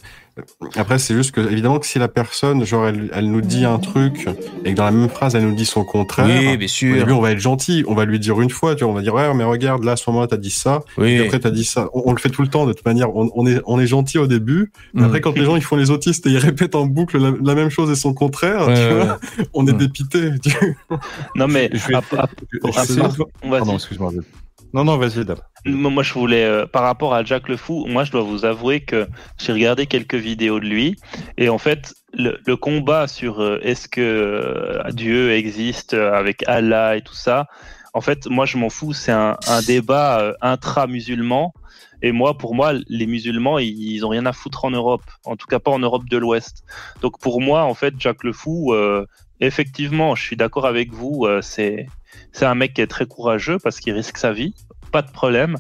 après 0.76 1.00
c'est 1.00 1.14
juste 1.14 1.32
que 1.32 1.42
évidemment 1.42 1.80
que 1.80 1.86
si 1.86 2.00
la 2.00 2.08
personne 2.08 2.66
genre 2.66 2.88
elle, 2.88 3.10
elle 3.14 3.32
nous 3.32 3.42
dit 3.42 3.66
un 3.66 3.80
truc 3.80 4.28
et 4.66 4.72
que 4.72 4.76
dans 4.78 4.86
la 4.86 4.92
même 4.92 5.10
phrase 5.10 5.36
elle 5.36 5.44
nous 5.48 5.56
dit 5.56 5.66
son 5.66 5.84
contraire, 5.84 6.26
Oui, 6.28 6.58
bien 6.58 6.68
sûr. 6.68 6.96
au 6.96 7.00
début 7.00 7.12
on 7.12 7.22
va 7.22 7.32
être 7.32 7.40
gentil, 7.40 7.84
on 7.88 7.94
va 7.96 8.06
lui 8.06 8.20
dire 8.20 8.40
une 8.42 8.50
fois, 8.50 8.76
tu 8.76 8.84
vois, 8.84 8.94
on 8.94 8.96
va 8.96 9.02
dire 9.02 9.14
ouais 9.14 9.34
mais 9.34 9.44
regarde 9.44 9.84
là 9.84 9.94
à 9.94 9.96
ce 9.96 10.10
moment 10.10 10.26
t'as 10.28 10.38
dit 10.38 10.50
ça, 10.52 10.82
Oui. 10.98 11.12
et 11.14 11.26
après 11.26 11.40
t'as 11.40 11.52
dit 11.52 11.66
ça, 11.66 11.90
on, 11.94 12.04
on 12.08 12.12
le 12.14 12.20
fait 12.20 12.30
tout 12.30 12.42
le 12.42 12.48
temps 12.48 12.66
de 12.66 12.74
toute 12.74 12.86
manière, 12.86 13.16
on, 13.16 13.30
on 13.36 13.46
est 13.48 13.60
on 13.66 13.80
est 13.80 13.88
gentil 13.88 14.18
au 14.18 14.28
début, 14.28 14.72
mais 14.94 15.02
Mm. 15.02 15.06
après 15.06 15.22
quand 15.22 15.36
les 15.36 15.46
gens 15.46 15.56
ils 15.56 15.64
font 15.64 15.76
les 15.76 15.92
autistes 15.92 16.26
et 16.28 16.30
ils 16.30 16.38
répètent 16.38 16.76
en 16.76 16.86
boucle 16.86 17.18
la, 17.20 17.32
la 17.44 17.56
même 17.56 17.70
chose 17.70 17.90
et 17.92 17.96
son 17.96 18.14
contraire, 18.14 18.68
Ouais, 18.68 18.74
tu 18.76 18.80
ouais, 18.96 19.04
vois, 19.06 19.20
on 19.54 19.66
est 19.68 19.74
dépité. 19.74 20.32
tu 20.44 20.50
vois. 20.90 21.00
Non, 21.36 21.48
mais. 21.48 21.70
Je 21.74 21.88
vais- 21.88 21.96
à- 21.96 21.98
à- 22.18 22.28
je- 22.52 22.60
je- 22.72 22.80
à- 22.80 22.86
je- 22.86 23.02
à- 23.02 23.50
Pardon, 23.58 23.74
excuse-moi. 23.76 24.12
Non, 24.74 24.84
non, 24.84 24.98
vas-y, 24.98 25.24
Dab. 25.24 25.40
Moi, 25.66 26.04
je 26.04 26.14
voulais, 26.14 26.44
euh, 26.44 26.66
par 26.66 26.84
rapport 26.84 27.14
à 27.14 27.24
Jack 27.24 27.48
le 27.48 27.58
Fou, 27.58 27.86
moi, 27.88 28.04
je 28.04 28.12
dois 28.12 28.22
vous 28.22 28.46
avouer 28.46 28.82
que 28.82 29.08
j'ai 29.38 29.54
regardé 29.54 29.86
quelques 29.86 30.16
vidéos 30.16 30.60
de 30.60 30.66
lui. 30.66 30.96
Et 31.38 31.50
en 31.50 31.58
fait, 31.58 31.94
le, 32.14 32.56
combat 32.56 33.08
sur 33.08 33.42
euh, 33.42 33.60
est-ce 33.62 33.88
que 33.88 34.02
euh, 34.02 34.92
Dieu 34.92 35.32
existe 35.34 35.94
avec 35.94 36.48
Allah 36.48 36.98
et 36.98 37.02
tout 37.02 37.16
ça, 37.16 37.48
en 37.94 38.02
fait, 38.02 38.28
moi, 38.28 38.46
je 38.46 38.58
m'en 38.58 38.70
fous. 38.70 38.94
C'est 38.94 39.12
un, 39.12 39.38
débat 39.66 40.34
intra-musulman. 40.42 41.54
Et 42.04 42.12
moi, 42.12 42.38
pour 42.38 42.54
moi, 42.54 42.74
les 42.88 43.08
musulmans, 43.08 43.58
ils, 43.58 43.94
ils 43.94 44.06
ont 44.06 44.10
rien 44.10 44.26
à 44.26 44.34
foutre 44.34 44.66
en 44.66 44.70
Europe. 44.70 45.04
En 45.26 45.36
tout 45.36 45.48
cas, 45.48 45.60
pas 45.60 45.72
en 45.72 45.80
Europe 45.80 46.08
de 46.08 46.18
l'Ouest. 46.18 46.64
Donc, 47.02 47.20
pour 47.20 47.42
moi, 47.42 47.64
en 47.64 47.74
fait, 47.74 47.96
Jack 47.98 48.24
le 48.24 48.34
Fou, 48.34 48.76
effectivement, 49.40 50.14
je 50.14 50.22
suis 50.22 50.36
d'accord 50.36 50.68
avec 50.68 50.94
vous. 50.94 51.28
c'est 51.42 51.88
c'est 52.32 52.46
un 52.46 52.56
mec 52.56 52.74
qui 52.74 52.82
est 52.82 52.88
très 52.88 53.06
courageux 53.06 53.58
parce 53.62 53.80
qu'il 53.80 53.94
risque 53.94 54.18
sa 54.18 54.32
vie, 54.34 54.54
pas 54.92 55.02
de 55.02 55.12
problème. 55.12 55.58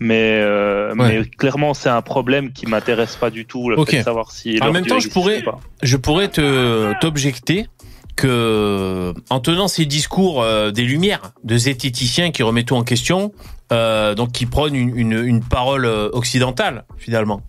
Mais, 0.00 0.40
euh, 0.42 0.92
Ouais. 0.96 1.20
mais 1.20 1.24
clairement, 1.28 1.72
c'est 1.74 1.88
un 1.88 2.02
problème 2.02 2.52
qui 2.52 2.66
m'intéresse 2.66 3.14
pas 3.16 3.30
du 3.30 3.46
tout, 3.46 3.70
le 3.70 3.78
Ok. 3.78 3.90
fait 3.90 3.98
de 3.98 4.02
savoir 4.02 4.32
si. 4.32 4.58
En 4.60 4.72
même 4.72 4.84
temps, 4.86 4.98
je 4.98 5.08
pourrais, 5.08 5.42
pas. 5.42 5.60
je 5.82 5.96
pourrais 5.96 6.28
te 6.28 6.92
t'objecter 7.00 7.68
que 8.16 9.12
en 9.30 9.40
tenant 9.40 9.68
ces 9.68 9.86
discours 9.86 10.42
euh, 10.42 10.70
des 10.70 10.82
lumières 10.82 11.32
de 11.44 11.56
zététiciens 11.56 12.30
qui 12.32 12.42
remettent 12.42 12.66
tout 12.68 12.76
en 12.76 12.84
question, 12.84 13.32
euh, 13.72 14.14
donc 14.14 14.32
qui 14.32 14.46
prônent 14.46 14.74
une, 14.74 14.96
une, 14.96 15.12
une 15.24 15.42
parole 15.44 15.86
occidentale 15.86 16.84
finalement, 16.98 17.40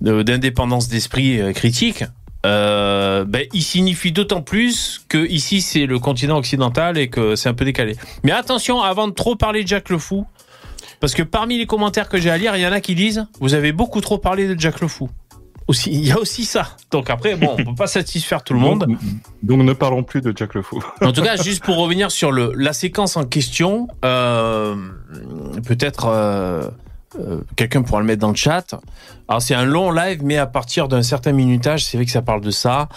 d'indépendance 0.00 0.88
d'esprit 0.88 1.40
critique. 1.54 2.04
Euh, 2.48 3.24
ben, 3.24 3.46
il 3.52 3.62
signifie 3.62 4.10
d'autant 4.10 4.40
plus 4.40 5.04
que 5.08 5.26
ici 5.28 5.60
c'est 5.60 5.84
le 5.84 5.98
continent 5.98 6.38
occidental 6.38 6.96
et 6.96 7.08
que 7.08 7.36
c'est 7.36 7.48
un 7.48 7.54
peu 7.54 7.64
décalé. 7.64 7.96
Mais 8.24 8.32
attention, 8.32 8.80
avant 8.80 9.06
de 9.06 9.12
trop 9.12 9.36
parler 9.36 9.64
de 9.64 9.68
Jack 9.68 9.90
le 9.90 9.98
Fou, 9.98 10.26
parce 11.00 11.14
que 11.14 11.22
parmi 11.22 11.58
les 11.58 11.66
commentaires 11.66 12.08
que 12.08 12.18
j'ai 12.18 12.30
à 12.30 12.38
lire, 12.38 12.56
il 12.56 12.62
y 12.62 12.66
en 12.66 12.72
a 12.72 12.80
qui 12.80 12.94
disent 12.94 13.26
vous 13.40 13.54
avez 13.54 13.72
beaucoup 13.72 14.00
trop 14.00 14.18
parlé 14.18 14.48
de 14.48 14.58
Jack 14.58 14.80
le 14.80 14.88
Fou. 14.88 15.10
Aussi, 15.66 15.90
il 15.90 16.06
y 16.06 16.12
a 16.12 16.18
aussi 16.18 16.46
ça. 16.46 16.76
Donc 16.90 17.10
après, 17.10 17.36
bon, 17.36 17.54
on 17.58 17.62
peut 17.62 17.74
pas 17.76 17.86
satisfaire 17.86 18.42
tout 18.42 18.54
le 18.54 18.60
monde. 18.60 18.86
Donc, 18.86 18.98
donc 19.42 19.60
ne 19.60 19.72
parlons 19.74 20.02
plus 20.02 20.22
de 20.22 20.32
Jack 20.34 20.54
le 20.54 20.62
Fou. 20.62 20.82
En 21.02 21.12
tout 21.12 21.20
cas, 21.20 21.36
juste 21.36 21.62
pour 21.62 21.76
revenir 21.76 22.10
sur 22.10 22.32
le, 22.32 22.54
la 22.56 22.72
séquence 22.72 23.18
en 23.18 23.24
question, 23.24 23.88
euh, 24.02 24.74
peut-être 25.66 26.06
euh, 26.06 26.70
euh, 27.16 27.40
quelqu'un 27.56 27.82
pourra 27.82 28.00
le 28.00 28.06
mettre 28.06 28.20
dans 28.20 28.30
le 28.30 28.36
chat. 28.36 28.74
Alors 29.28 29.42
c'est 29.42 29.54
un 29.54 29.64
long 29.64 29.90
live, 29.90 30.20
mais 30.22 30.36
à 30.36 30.46
partir 30.46 30.88
d'un 30.88 31.02
certain 31.02 31.32
minutage, 31.32 31.84
c'est 31.84 31.96
vrai 31.96 32.06
que 32.06 32.12
ça 32.12 32.22
parle 32.22 32.40
de 32.40 32.50
ça. 32.50 32.88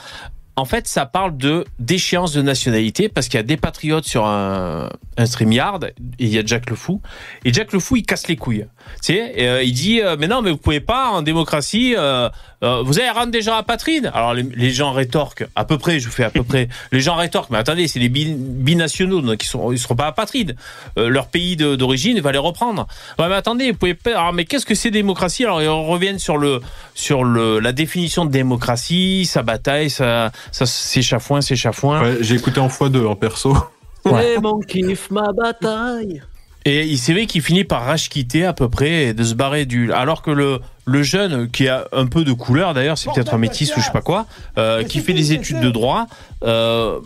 En 0.62 0.66
fait, 0.66 0.88
ça 0.88 1.08
parle 1.08 1.36
de 1.38 1.66
d'échéance 1.80 2.34
de 2.34 2.42
nationalité 2.44 3.10
parce 3.10 3.28
qu'il 3.28 3.40
y 3.40 3.40
a 3.40 3.44
des 3.44 3.58
patriotes 3.58 4.06
sur 4.06 4.26
un, 4.28 4.90
un 5.18 5.26
StreamYard 5.26 5.86
et 5.86 5.94
il 6.20 6.30
y 6.30 6.38
a 6.38 6.44
Jack 6.46 6.70
le 6.70 6.76
Fou. 6.76 7.02
Et 7.46 7.52
Jack 7.52 7.74
le 7.74 7.80
Fou, 7.80 7.96
il 7.96 8.04
casse 8.04 8.28
les 8.28 8.36
couilles. 8.36 8.68
Tu 9.02 9.14
sais, 9.14 9.34
euh, 9.40 9.64
il 9.64 9.74
dit 9.74 10.02
euh, 10.02 10.16
mais 10.20 10.28
non, 10.28 10.42
mais 10.44 10.52
vous 10.52 10.58
pouvez 10.58 10.80
pas 10.82 11.10
en 11.10 11.24
démocratie. 11.24 11.96
euh, 11.98 12.30
vous 12.62 13.00
allez 13.00 13.10
rendre 13.10 13.32
des 13.32 13.42
gens 13.42 13.56
apatrides. 13.56 14.12
Alors 14.14 14.36
les, 14.36 14.44
les 14.44 14.70
gens 14.70 14.92
rétorquent 14.92 15.48
à 15.56 15.66
peu 15.66 15.80
près. 15.80 16.00
Je 16.00 16.06
vous 16.06 16.12
fais 16.14 16.24
à 16.24 16.30
peu 16.30 16.44
près. 16.44 16.70
Les 16.92 17.02
gens 17.02 17.16
rétorquent 17.16 17.50
mais 17.50 17.58
attendez, 17.58 17.88
c'est 17.88 18.00
bi- 18.08 18.36
binationaux 18.38 19.22
donc 19.22 19.44
ils 19.44 19.50
ils 19.74 19.80
seront 19.80 19.96
pas 19.96 20.06
apatrides. 20.08 20.56
Leur 20.96 21.28
pays 21.28 21.56
d'origine 21.56 22.20
va 22.20 22.32
les 22.32 22.38
reprendre. 22.38 22.86
Ouais, 23.18 23.28
mais 23.30 23.34
attendez, 23.36 23.72
vous 23.72 23.78
pouvez 23.80 23.96
pas. 23.96 24.32
Mais 24.32 24.46
qu'est-ce 24.46 24.68
que 24.68 24.76
c'est 24.76 24.92
démocratie? 24.92 25.44
Alors 25.44 25.62
ils 25.64 25.68
reviennent 25.68 26.20
sur 26.20 26.38
le 26.38 26.62
sur 26.94 27.24
le 27.24 27.60
la 27.60 27.72
définition 27.72 28.26
de 28.26 28.32
démocratie, 28.32 29.26
sa 29.26 29.42
bataille, 29.42 29.90
sa, 29.90 30.32
sa 30.52 30.66
ses 30.66 31.02
chafouins, 31.02 31.42
ses 31.42 31.56
chafouins. 31.56 32.02
Ouais, 32.02 32.18
j'ai 32.22 32.36
écouté 32.36 32.60
en 32.60 32.68
x2 32.68 33.06
en 33.06 33.16
perso. 33.16 33.56
C'est 34.06 34.40
mon 34.42 34.60
kiff, 34.60 35.12
ma 35.12 35.32
bataille. 35.32 36.22
Et 36.66 36.86
il 36.86 36.98
c'est 37.00 37.14
vrai 37.14 37.26
qu'il 37.26 37.42
finit 37.42 37.64
par 37.64 37.86
rage-quitter 37.86 38.46
à 38.46 38.54
peu 38.54 38.70
près 38.70 39.06
et 39.06 39.14
de 39.14 39.24
se 39.24 39.34
barrer 39.34 39.66
du. 39.66 39.92
Alors 39.94 40.22
que 40.22 40.30
le, 40.32 40.60
le 40.86 41.04
jeune, 41.04 41.50
qui 41.50 41.68
a 41.68 41.88
un 41.92 42.06
peu 42.06 42.24
de 42.24 42.34
couleur 42.34 42.74
d'ailleurs, 42.74 42.98
c'est 42.98 43.12
peut-être 43.12 43.34
un 43.34 43.40
métis 43.40 43.76
ou 43.76 43.80
je 43.80 43.86
sais 43.86 43.92
pas 43.92 44.02
quoi, 44.02 44.28
euh, 44.58 44.84
qui 44.84 45.00
fait 45.00 45.14
des 45.14 45.34
études 45.34 45.60
de 45.60 45.72
droit, 45.72 46.06
euh, 46.44 47.00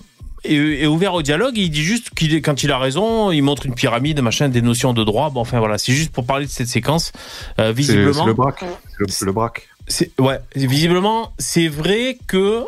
est, 0.44 0.56
est 0.56 0.88
ouvert 0.88 1.14
au 1.14 1.22
dialogue. 1.22 1.58
Il 1.58 1.70
dit 1.70 1.84
juste 1.84 2.10
qu'il 2.10 2.34
est, 2.34 2.42
quand 2.42 2.64
il 2.64 2.72
a 2.72 2.78
raison, 2.78 3.32
il 3.32 3.42
montre 3.42 3.66
une 3.66 3.76
pyramide, 3.76 4.20
machin, 4.22 4.50
des 4.50 4.62
notions 4.62 4.94
de 4.94 5.04
droit. 5.06 5.30
Bon, 5.30 5.42
enfin 5.42 5.60
voilà, 5.60 5.78
c'est 5.78 5.94
juste 5.94 6.12
pour 6.12 6.26
parler 6.26 6.46
de 6.46 6.52
cette 6.52 6.68
séquence. 6.68 7.14
Euh, 7.60 7.68
C'est 7.68 7.74
visiblement. 7.74 8.14
c'est 8.14 8.26
le 8.26 8.34
braque. 8.34 8.66
C'est 9.08 9.22
le, 9.22 9.26
le 9.28 9.32
braque. 9.32 9.68
C'est 9.88 10.12
ouais, 10.20 10.40
visiblement, 10.56 11.32
c'est 11.40 11.68
vrai 11.70 12.18
que 12.28 12.66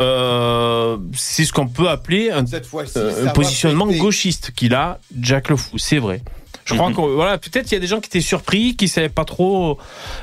euh, 0.00 0.98
c'est 1.14 1.44
ce 1.44 1.52
qu'on 1.52 1.68
peut 1.68 1.88
appeler 1.88 2.30
un, 2.30 2.44
euh, 2.44 3.26
un 3.26 3.30
positionnement 3.30 3.86
gauchiste 3.86 4.50
qu'il 4.50 4.74
a 4.74 5.00
Jack 5.18 5.48
Le 5.48 5.56
Fou, 5.56 5.78
c'est 5.78 5.98
vrai. 5.98 6.22
Je 6.64 6.74
crois 6.74 6.90
que 6.90 7.00
voilà, 7.00 7.38
peut-être 7.38 7.70
il 7.70 7.74
y 7.74 7.76
a 7.76 7.80
des 7.80 7.86
gens 7.86 8.00
qui 8.00 8.08
étaient 8.08 8.20
surpris, 8.20 8.74
qui 8.74 8.88
savaient 8.88 9.08
pas 9.08 9.24
trop 9.24 9.78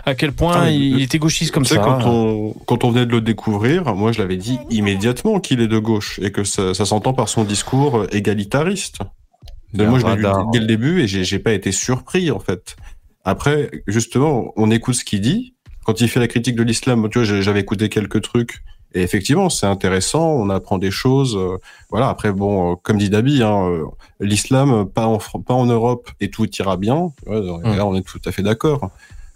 à 0.05 0.13
quel 0.13 0.33
point 0.33 0.63
Ah, 0.63 0.69
il 0.69 1.01
était 1.01 1.17
gauchiste 1.17 1.51
comme 1.51 1.63
ça. 1.63 1.77
quand 1.77 2.05
on, 2.05 2.53
quand 2.65 2.83
on 2.83 2.91
venait 2.91 3.05
de 3.05 3.11
le 3.11 3.21
découvrir, 3.21 3.95
moi 3.95 4.11
je 4.11 4.19
l'avais 4.19 4.35
dit 4.35 4.59
immédiatement 4.69 5.39
qu'il 5.39 5.61
est 5.61 5.69
de 5.69 5.79
gauche 5.79 6.19
et 6.21 6.31
que 6.31 6.43
ça, 6.43 6.73
ça 6.73 6.85
s'entend 6.85 7.13
par 7.13 7.29
son 7.29 7.45
discours 7.45 8.05
égalitariste. 8.11 8.97
De 9.73 9.85
moi 9.85 9.99
je 9.99 10.05
l'ai 10.05 10.15
lu 10.17 10.27
dès 10.51 10.59
le 10.59 10.65
début 10.65 11.01
et 11.01 11.07
j'ai 11.07 11.39
pas 11.39 11.53
été 11.53 11.71
surpris 11.71 12.29
en 12.29 12.39
fait. 12.39 12.75
Après, 13.23 13.71
justement, 13.87 14.51
on 14.57 14.69
écoute 14.69 14.95
ce 14.95 15.05
qu'il 15.05 15.21
dit. 15.21 15.55
Quand 15.85 15.99
il 16.01 16.07
fait 16.09 16.19
la 16.19 16.27
critique 16.27 16.55
de 16.55 16.63
l'islam, 16.63 17.09
tu 17.09 17.23
vois, 17.23 17.41
j'avais 17.41 17.59
écouté 17.61 17.89
quelques 17.89 18.21
trucs 18.21 18.63
et 18.93 19.01
effectivement 19.01 19.49
c'est 19.49 19.65
intéressant, 19.65 20.27
on 20.31 20.49
apprend 20.49 20.77
des 20.77 20.91
choses. 20.91 21.35
euh, 21.35 21.57
voilà. 21.89 22.09
Après, 22.09 22.31
bon, 22.31 22.73
euh, 22.73 22.75
comme 22.81 22.97
dit 22.97 23.09
Dabi, 23.09 23.43
hein, 23.43 23.67
euh, 23.69 23.83
l'islam 24.19 24.87
pas 24.89 25.07
en 25.07 25.19
Fran- 25.19 25.41
pas 25.41 25.53
en 25.53 25.65
Europe 25.65 26.09
et 26.21 26.29
tout 26.29 26.47
ira 26.59 26.77
bien. 26.77 27.11
Ouais, 27.27 27.41
Là, 27.75 27.85
on 27.85 27.95
est 27.95 28.01
tout 28.05 28.19
à 28.25 28.31
fait 28.31 28.43
d'accord. 28.43 28.89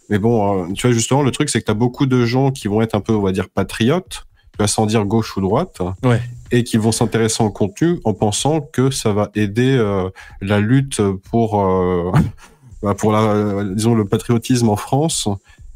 Mais 0.10 0.20
bon, 0.20 0.72
tu 0.74 0.88
vois, 0.88 0.94
justement, 0.94 1.22
le 1.22 1.32
truc, 1.32 1.50
c'est 1.50 1.60
que 1.60 1.66
tu 1.66 1.72
as 1.72 1.76
beaucoup 1.76 2.06
de 2.06 2.26
gens 2.26 2.52
qui 2.52 2.68
vont 2.70 2.82
être 2.82 2.96
un 2.96 3.02
peu, 3.02 3.14
on 3.14 3.22
va 3.22 3.32
dire, 3.34 3.50
patriotes, 3.50 4.26
tu 4.54 4.58
vois, 4.58 4.68
sans 4.68 4.86
dire 4.86 5.04
gauche 5.06 5.36
ou 5.36 5.42
droite, 5.42 5.80
Ouais. 6.04 6.22
et 6.52 6.64
qui 6.64 6.78
vont 6.78 6.94
s'intéresser 6.94 7.44
au 7.44 7.52
contenu 7.52 8.00
en 8.06 8.14
pensant 8.14 8.62
que 8.62 8.90
ça 8.90 9.12
va 9.12 9.30
aider 9.36 9.76
euh, 9.78 10.10
la 10.42 10.60
lutte 10.62 11.02
pour, 11.30 11.62
euh, 11.62 12.12
bah, 12.82 12.94
pour 12.96 13.12
la, 13.12 13.64
disons, 13.66 13.96
le 13.96 14.06
patriotisme 14.06 14.70
en 14.70 14.78
France, 14.78 15.28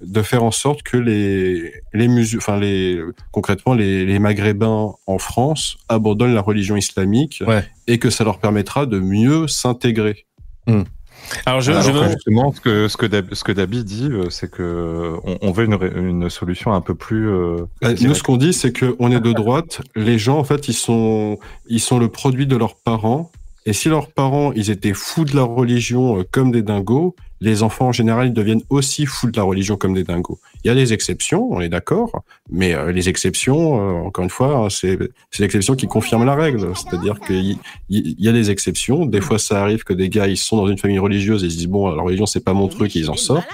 de 0.03 0.21
faire 0.21 0.43
en 0.43 0.51
sorte 0.51 0.83
que 0.83 0.97
les, 0.97 1.71
les 1.93 2.35
enfin, 2.37 2.59
les, 2.59 2.99
concrètement, 3.31 3.73
les, 3.73 4.05
les 4.05 4.19
maghrébins 4.19 4.93
en 5.07 5.17
France 5.17 5.77
abandonnent 5.89 6.33
la 6.33 6.41
religion 6.41 6.75
islamique 6.75 7.43
et 7.87 7.99
que 7.99 8.09
ça 8.09 8.23
leur 8.23 8.39
permettra 8.39 8.85
de 8.85 8.99
mieux 8.99 9.47
s'intégrer. 9.47 10.25
Alors, 11.45 11.61
je, 11.61 11.71
Alors 11.71 11.83
je 11.83 11.91
que 11.91 11.97
veux- 11.97 12.09
justement, 12.11 12.51
ce 12.51 12.59
que 12.61 12.87
ce 12.87 12.97
que 12.97 13.05
Dab- 13.05 13.33
ce 13.33 13.43
que 13.43 13.51
Dabi 13.51 13.83
dit, 13.83 14.09
euh, 14.11 14.29
c'est 14.29 14.49
que 14.49 15.13
on, 15.23 15.37
on 15.41 15.51
veut 15.51 15.65
une, 15.65 16.29
solution 16.29 16.73
un 16.73 16.81
peu 16.81 16.95
plus. 16.95 17.29
euh, 17.29 17.57
Bah, 17.81 17.93
nous, 18.01 18.15
ce 18.15 18.23
qu'on 18.23 18.37
dit, 18.37 18.53
c'est 18.53 18.71
que 18.71 18.95
on 18.99 19.11
est 19.11 19.19
de 19.19 19.31
droite. 19.31 19.81
Les 19.95 20.17
gens, 20.17 20.37
en 20.39 20.43
fait, 20.43 20.67
ils 20.67 20.73
sont, 20.73 21.37
ils 21.67 21.79
sont 21.79 21.99
le 21.99 22.09
produit 22.09 22.47
de 22.47 22.55
leurs 22.57 22.75
parents. 22.75 23.31
Et 23.67 23.73
si 23.73 23.89
leurs 23.89 24.07
parents, 24.11 24.51
ils 24.53 24.71
étaient 24.71 24.93
fous 24.95 25.23
de 25.23 25.35
la 25.35 25.43
religion 25.43 26.19
euh, 26.19 26.23
comme 26.31 26.51
des 26.51 26.63
dingos, 26.63 27.15
les 27.41 27.63
enfants 27.63 27.87
en 27.87 27.91
général, 27.91 28.27
ils 28.27 28.33
deviennent 28.33 28.61
aussi 28.69 29.05
fous 29.05 29.31
de 29.31 29.37
la 29.37 29.43
religion 29.43 29.75
comme 29.75 29.95
des 29.95 30.03
dingos. 30.03 30.39
Il 30.63 30.67
y 30.67 30.69
a 30.69 30.75
des 30.75 30.93
exceptions, 30.93 31.51
on 31.51 31.59
est 31.59 31.69
d'accord, 31.69 32.23
mais 32.51 32.73
euh, 32.73 32.91
les 32.91 33.09
exceptions, 33.09 33.79
euh, 33.79 34.05
encore 34.05 34.23
une 34.23 34.29
fois, 34.29 34.55
hein, 34.55 34.69
c'est 34.69 34.97
c'est 35.31 35.41
l'exception 35.41 35.75
qui 35.75 35.87
confirme 35.87 36.23
la 36.23 36.35
règle. 36.35 36.71
C'est-à-dire 36.75 37.19
qu'il 37.19 37.43
y, 37.43 37.59
il 37.89 38.15
y 38.19 38.29
a 38.29 38.31
des 38.31 38.51
exceptions. 38.51 39.05
Des 39.05 39.21
fois, 39.21 39.39
ça 39.39 39.61
arrive 39.61 39.83
que 39.83 39.93
des 39.93 40.09
gars, 40.09 40.27
ils 40.27 40.37
sont 40.37 40.55
dans 40.55 40.67
une 40.67 40.77
famille 40.77 40.99
religieuse 40.99 41.43
et 41.43 41.47
ils 41.47 41.51
se 41.51 41.57
disent 41.57 41.67
bon, 41.67 41.89
la 41.89 42.03
religion, 42.03 42.27
c'est 42.27 42.43
pas 42.43 42.53
mon 42.53 42.67
truc, 42.67 42.95
et 42.95 42.99
ils 42.99 43.09
en 43.09 43.17
sortent. 43.17 43.47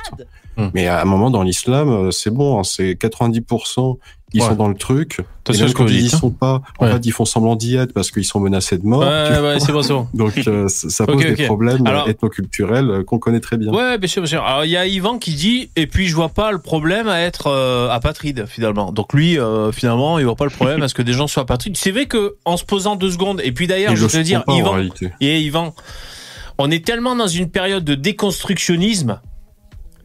Mais 0.73 0.88
à 0.88 1.01
un 1.01 1.05
moment, 1.05 1.30
dans 1.30 1.43
l'islam, 1.43 1.89
euh, 1.89 2.11
c'est 2.11 2.31
bon, 2.31 2.59
hein, 2.59 2.64
c'est 2.64 2.93
90%, 2.93 3.97
ils 4.34 4.41
Ouais. 4.41 4.48
sont 4.49 4.56
dans 4.56 4.68
le 4.68 4.76
truc. 4.76 5.20
Et 5.49 5.58
même 5.58 5.72
quand 5.72 5.88
ils 5.88 6.02
y 6.02 6.10
sont 6.10 6.32
pas, 6.32 6.62
en 6.80 6.86
Ouais. 6.86 6.91
fait, 6.91 7.06
ils 7.06 7.12
font 7.14 7.24
semblant 7.24 7.56
d'y 7.56 7.78
être 7.78 7.94
parce 7.94 8.12
qu'ils 8.12 8.26
sont 8.26 8.41
menacés 8.41 8.78
de 8.78 8.86
mort. 8.86 8.99
Ouais, 8.99 9.40
ouais, 9.40 9.60
c'est 9.62 9.72
bon, 9.72 9.82
c'est 9.82 9.94
bon. 9.94 10.08
Donc, 10.14 10.34
euh, 10.48 10.68
ça 10.68 11.06
pose 11.06 11.24
des 11.24 11.45
problèmes 11.45 11.88
Alors- 11.88 12.10
ethnoculturels 12.10 12.90
euh, 12.90 13.04
qu'on 13.06 13.20
connaît 13.20 13.40
très 13.40 13.56
bien. 13.56 13.72
Ouais, 13.72 13.98
bien 13.98 14.08
sûr, 14.10 14.22
bien 14.22 14.30
sûr. 14.30 14.44
Alors 14.44 14.66
il 14.66 14.72
y 14.72 14.76
a 14.76 14.86
Yvan 14.86 15.18
qui 15.20 15.32
dit 15.34 15.70
et 15.78 15.88
puis 15.88 16.08
je 16.08 16.16
vois 16.16 16.28
pas 16.30 16.52
le 16.52 16.60
problème 16.60 17.08
à 17.08 17.22
être 17.22 17.48
euh, 17.48 17.90
apatride 17.90 18.45
finalement. 18.48 18.91
Donc 18.91 19.14
lui 19.14 19.40
euh, 19.40 19.72
finalement 19.72 20.20
il 20.20 20.26
voit 20.26 20.36
pas 20.36 20.44
le 20.44 20.49
problème 20.52 20.84
à 20.84 20.90
ce 20.90 20.94
que 20.94 21.02
des 21.02 21.14
gens 21.14 21.28
soient 21.28 21.44
apatrides. 21.44 21.78
C'est 21.78 21.91
vrai 21.91 22.08
que 22.08 22.36
en 22.44 22.58
se 22.58 22.66
posant 22.66 22.98
deux 22.98 23.12
secondes 23.12 23.40
et 23.45 23.54
puis 23.54 23.68
d'ailleurs 23.68 23.95
je 23.95 24.06
veux 24.06 24.24
dire 24.24 24.44
pas, 24.44 24.54
Yvan 24.54 24.76
et 25.22 25.40
Yvan, 25.41 25.74
on 26.58 26.70
est 26.70 26.86
tellement 26.86 27.16
dans 27.16 27.28
une 27.28 27.49
période 27.49 27.86
de 27.86 27.95
déconstructionnisme. 27.95 29.22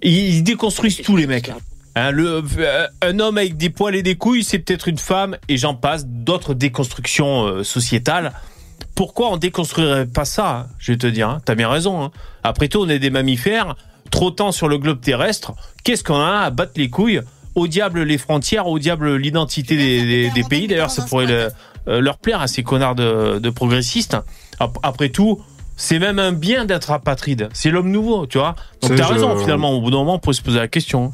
Ils 0.03 0.43
déconstruisent 0.45 1.03
tous 1.03 1.17
les 1.17 1.27
mecs. 1.27 1.51
Hein, 1.95 2.11
le, 2.11 2.43
euh, 2.59 2.87
un 3.03 3.19
homme 3.21 3.37
avec 3.39 3.57
des 3.57 3.69
poils 3.71 3.95
et 3.95 4.03
des 4.03 4.15
couilles, 4.15 4.45
c'est 4.45 4.59
peut-être 4.59 4.89
une 4.89 4.99
femme, 4.99 5.37
et 5.49 5.57
j'en 5.59 5.75
passe, 5.75 6.07
d'autres 6.07 6.55
déconstructions 6.55 7.45
euh, 7.47 7.65
sociétales. 7.65 8.33
Pourquoi 8.95 9.31
on 9.31 9.37
déconstruirait 9.37 10.07
pas 10.07 10.25
ça 10.25 10.51
hein, 10.51 10.67
Je 10.79 10.93
vais 10.93 10.99
te 10.99 11.07
dire, 11.07 11.29
hein, 11.29 11.41
t'as 11.45 11.55
bien 11.55 11.69
raison. 11.69 12.03
hein. 12.03 12.11
Après 12.45 12.69
tout, 12.69 12.81
on 12.81 12.89
est 12.89 12.99
des 12.99 13.11
mammifères, 13.11 13.77
trottant 14.11 14.53
sur 14.53 14.69
le 14.69 14.79
globe 14.79 15.01
terrestre. 15.01 15.53
Qu'est-ce 15.85 16.03
qu'on 16.05 16.21
a 16.21 16.41
à 16.41 16.51
battre 16.51 16.73
les 16.77 16.89
couilles? 16.91 17.21
Au 17.55 17.67
diable 17.67 18.03
les 18.03 18.17
frontières, 18.17 18.67
au 18.67 18.79
diable 18.79 19.17
l'identité 19.17 19.77
des, 19.77 20.07
des- 20.07 20.31
des 20.31 20.45
pays. 20.45 20.69
D'ailleurs, 20.69 20.91
ça 20.91 21.03
pourrait 21.09 21.27
le- 21.27 21.49
euh, 21.89 22.01
leur 22.01 22.17
plaire 22.17 22.41
à 22.41 22.47
ces 22.47 22.63
connards 22.63 22.95
de, 22.95 23.39
de 23.39 23.51
progressistes. 23.51 24.17
Ap- 24.59 24.79
Après 24.83 25.11
tout, 25.11 25.43
c'est 25.77 25.99
même 25.99 26.19
un 26.19 26.33
bien 26.33 26.65
d'être 26.65 26.91
apatride. 26.91 27.51
C'est 27.53 27.71
l'homme 27.71 27.91
nouveau, 27.91 28.27
tu 28.27 28.39
vois? 28.39 28.57
Donc 28.81 28.93
t'as 28.97 29.07
raison, 29.15 29.29
finalement. 29.43 29.71
Au 29.73 29.81
bout 29.83 29.91
d'un 29.91 29.99
moment, 29.99 30.15
on 30.15 30.19
pourrait 30.19 30.35
se 30.37 30.41
poser 30.43 30.59
la 30.59 30.69
question. 30.69 31.13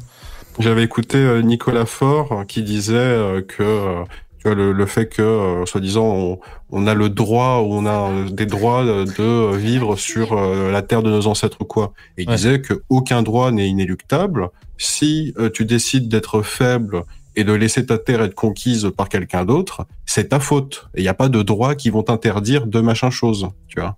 J'avais 0.57 0.83
écouté 0.83 1.17
euh, 1.17 1.41
Nicolas 1.41 1.85
Faure 1.85 2.31
euh, 2.31 2.43
qui 2.43 2.63
disait 2.63 2.95
euh, 2.95 3.41
que 3.41 4.03
tu 4.39 4.47
vois, 4.47 4.55
le, 4.55 4.71
le 4.71 4.85
fait 4.85 5.07
que, 5.07 5.21
euh, 5.21 5.65
soi-disant, 5.65 6.05
on, 6.05 6.39
on 6.71 6.87
a 6.87 6.93
le 6.93 7.09
droit, 7.09 7.59
ou 7.59 7.73
on 7.73 7.85
a 7.85 8.29
des 8.31 8.45
droits 8.45 8.85
de, 8.85 9.55
vivre 9.55 9.97
sur 9.97 10.33
euh, 10.33 10.71
la 10.71 10.81
terre 10.81 11.03
de 11.03 11.09
nos 11.09 11.27
ancêtres 11.27 11.57
ou 11.59 11.65
quoi. 11.65 11.91
Et 12.17 12.23
il 12.23 12.29
disait 12.29 12.61
que 12.61 12.83
aucun 12.87 13.21
droit 13.21 13.51
n'est 13.51 13.67
inéluctable. 13.67 14.47
Si 14.77 15.33
euh, 15.37 15.49
tu 15.49 15.65
décides 15.65 16.07
d'être 16.07 16.41
faible 16.41 17.03
et 17.35 17.43
de 17.43 17.51
laisser 17.51 17.85
ta 17.85 17.97
terre 17.97 18.21
être 18.21 18.33
conquise 18.33 18.89
par 18.95 19.09
quelqu'un 19.09 19.43
d'autre, 19.43 19.85
c'est 20.05 20.29
ta 20.29 20.39
faute. 20.39 20.87
Et 20.95 21.01
il 21.01 21.03
n'y 21.03 21.09
a 21.09 21.13
pas 21.13 21.27
de 21.27 21.41
droits 21.41 21.75
qui 21.75 21.89
vont 21.89 22.03
t'interdire 22.03 22.65
de 22.65 22.79
machin 22.79 23.09
chose, 23.09 23.49
tu 23.67 23.81
vois. 23.81 23.95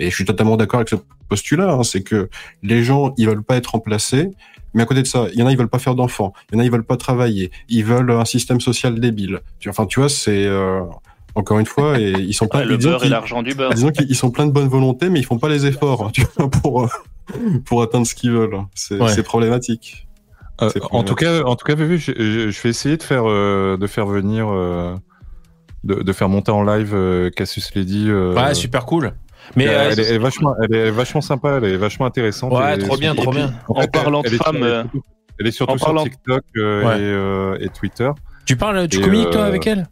Et 0.00 0.10
je 0.10 0.14
suis 0.14 0.24
totalement 0.24 0.56
d'accord 0.56 0.78
avec 0.80 0.88
ce 0.88 0.96
postulat, 1.28 1.72
hein, 1.72 1.84
c'est 1.84 2.02
que 2.02 2.28
les 2.64 2.82
gens, 2.82 3.14
ils 3.16 3.28
veulent 3.28 3.44
pas 3.44 3.56
être 3.56 3.68
remplacés, 3.68 4.30
mais 4.74 4.82
à 4.82 4.86
côté 4.86 5.02
de 5.02 5.06
ça, 5.06 5.26
il 5.32 5.38
y 5.38 5.42
en 5.42 5.46
a, 5.46 5.52
ils 5.52 5.56
veulent 5.58 5.68
pas 5.68 5.78
faire 5.78 5.94
d'enfants, 5.94 6.32
il 6.50 6.54
y 6.54 6.58
en 6.58 6.60
a, 6.60 6.64
ils 6.64 6.70
veulent 6.70 6.84
pas 6.84 6.96
travailler, 6.96 7.50
ils 7.68 7.84
veulent 7.84 8.10
un 8.10 8.24
système 8.24 8.60
social 8.60 8.98
débile. 9.00 9.40
Enfin, 9.68 9.86
tu 9.86 10.00
vois, 10.00 10.08
c'est 10.08 10.44
euh, 10.46 10.80
encore 11.34 11.58
une 11.58 11.66
fois, 11.66 11.98
et 11.98 12.10
ils 12.12 12.34
sont 12.34 12.46
plein 12.48 12.60
Ouais, 12.60 12.66
le 12.66 12.76
beurre 12.76 13.04
et 13.04 13.08
l'argent 13.08 13.42
du 13.42 13.54
beurre. 13.54 13.72
Disons 13.74 13.90
qu'ils 13.90 14.10
ils 14.10 14.16
sont 14.16 14.30
pleins 14.30 14.46
de 14.46 14.52
bonne 14.52 14.68
volonté, 14.68 15.08
mais 15.10 15.20
ils 15.20 15.24
font 15.26 15.38
pas 15.38 15.48
les 15.48 15.66
efforts 15.66 16.10
tu 16.12 16.24
vois, 16.36 16.50
pour 16.50 16.84
euh, 16.84 16.88
pour 17.64 17.82
atteindre 17.82 18.06
ce 18.06 18.14
qu'ils 18.14 18.32
veulent. 18.32 18.58
C'est 18.74 19.00
Ouais. 19.00 19.22
problématique. 19.22 20.06
Euh, 20.62 20.70
C'est 20.72 20.80
en 20.92 21.02
tout 21.02 21.14
cas, 21.16 21.42
en 21.42 21.56
tout 21.56 21.64
cas, 21.64 21.74
je, 21.76 21.96
je- 21.96 22.50
je 22.50 22.62
vais 22.62 22.68
essayer 22.68 22.96
de 22.96 23.02
faire 23.02 23.24
euh, 23.28 23.76
de 23.76 23.86
faire 23.88 24.06
venir 24.06 24.46
euh, 24.48 24.94
de, 25.82 25.96
de 25.96 26.12
faire 26.12 26.28
monter 26.28 26.52
en 26.52 26.62
live 26.62 26.92
euh, 26.94 27.30
Cassius 27.30 27.74
Lady. 27.74 28.06
euh, 28.08 28.34
Ouais, 28.34 28.54
super 28.54 28.86
cool. 28.86 29.14
Mais 29.56 29.64
elle, 29.64 29.70
euh, 29.70 29.88
elle 29.92 30.00
est, 30.00 30.06
elle 30.08 30.14
est 30.14 30.18
vachement, 30.18 30.54
elle 30.62 30.74
est 30.74 30.90
vachement 30.90 31.20
sympa, 31.20 31.58
elle 31.58 31.64
est 31.64 31.76
vachement 31.76 32.06
intéressante. 32.06 32.52
Ouais, 32.52 32.78
trop 32.78 32.96
bien, 32.96 33.14
trop 33.14 33.30
bien. 33.32 33.52
En, 33.68 33.78
En 33.78 33.80
fait, 33.80 33.90
parlant 33.92 34.22
elle 34.24 34.32
de 34.32 34.36
femmes, 34.36 34.56
elle 34.56 34.62
est 34.62 34.66
euh, 34.66 34.82
surtout- 34.82 35.02
elle 35.40 35.46
est 35.46 35.50
surtout 35.52 35.78
sur 35.78 35.86
parlant- 35.86 36.04
TikTok 36.04 36.42
euh, 36.56 36.84
Ouais. 36.84 36.98
et, 36.98 37.02
euh, 37.02 37.58
et 37.60 37.68
Twitter. 37.68 38.10
tu 38.46 38.56
parles, 38.56 38.88
tu 38.88 38.98
Et, 38.98 39.00
communiques 39.02 39.30
toi 39.30 39.44
avec 39.44 39.66
elle? 39.66 39.88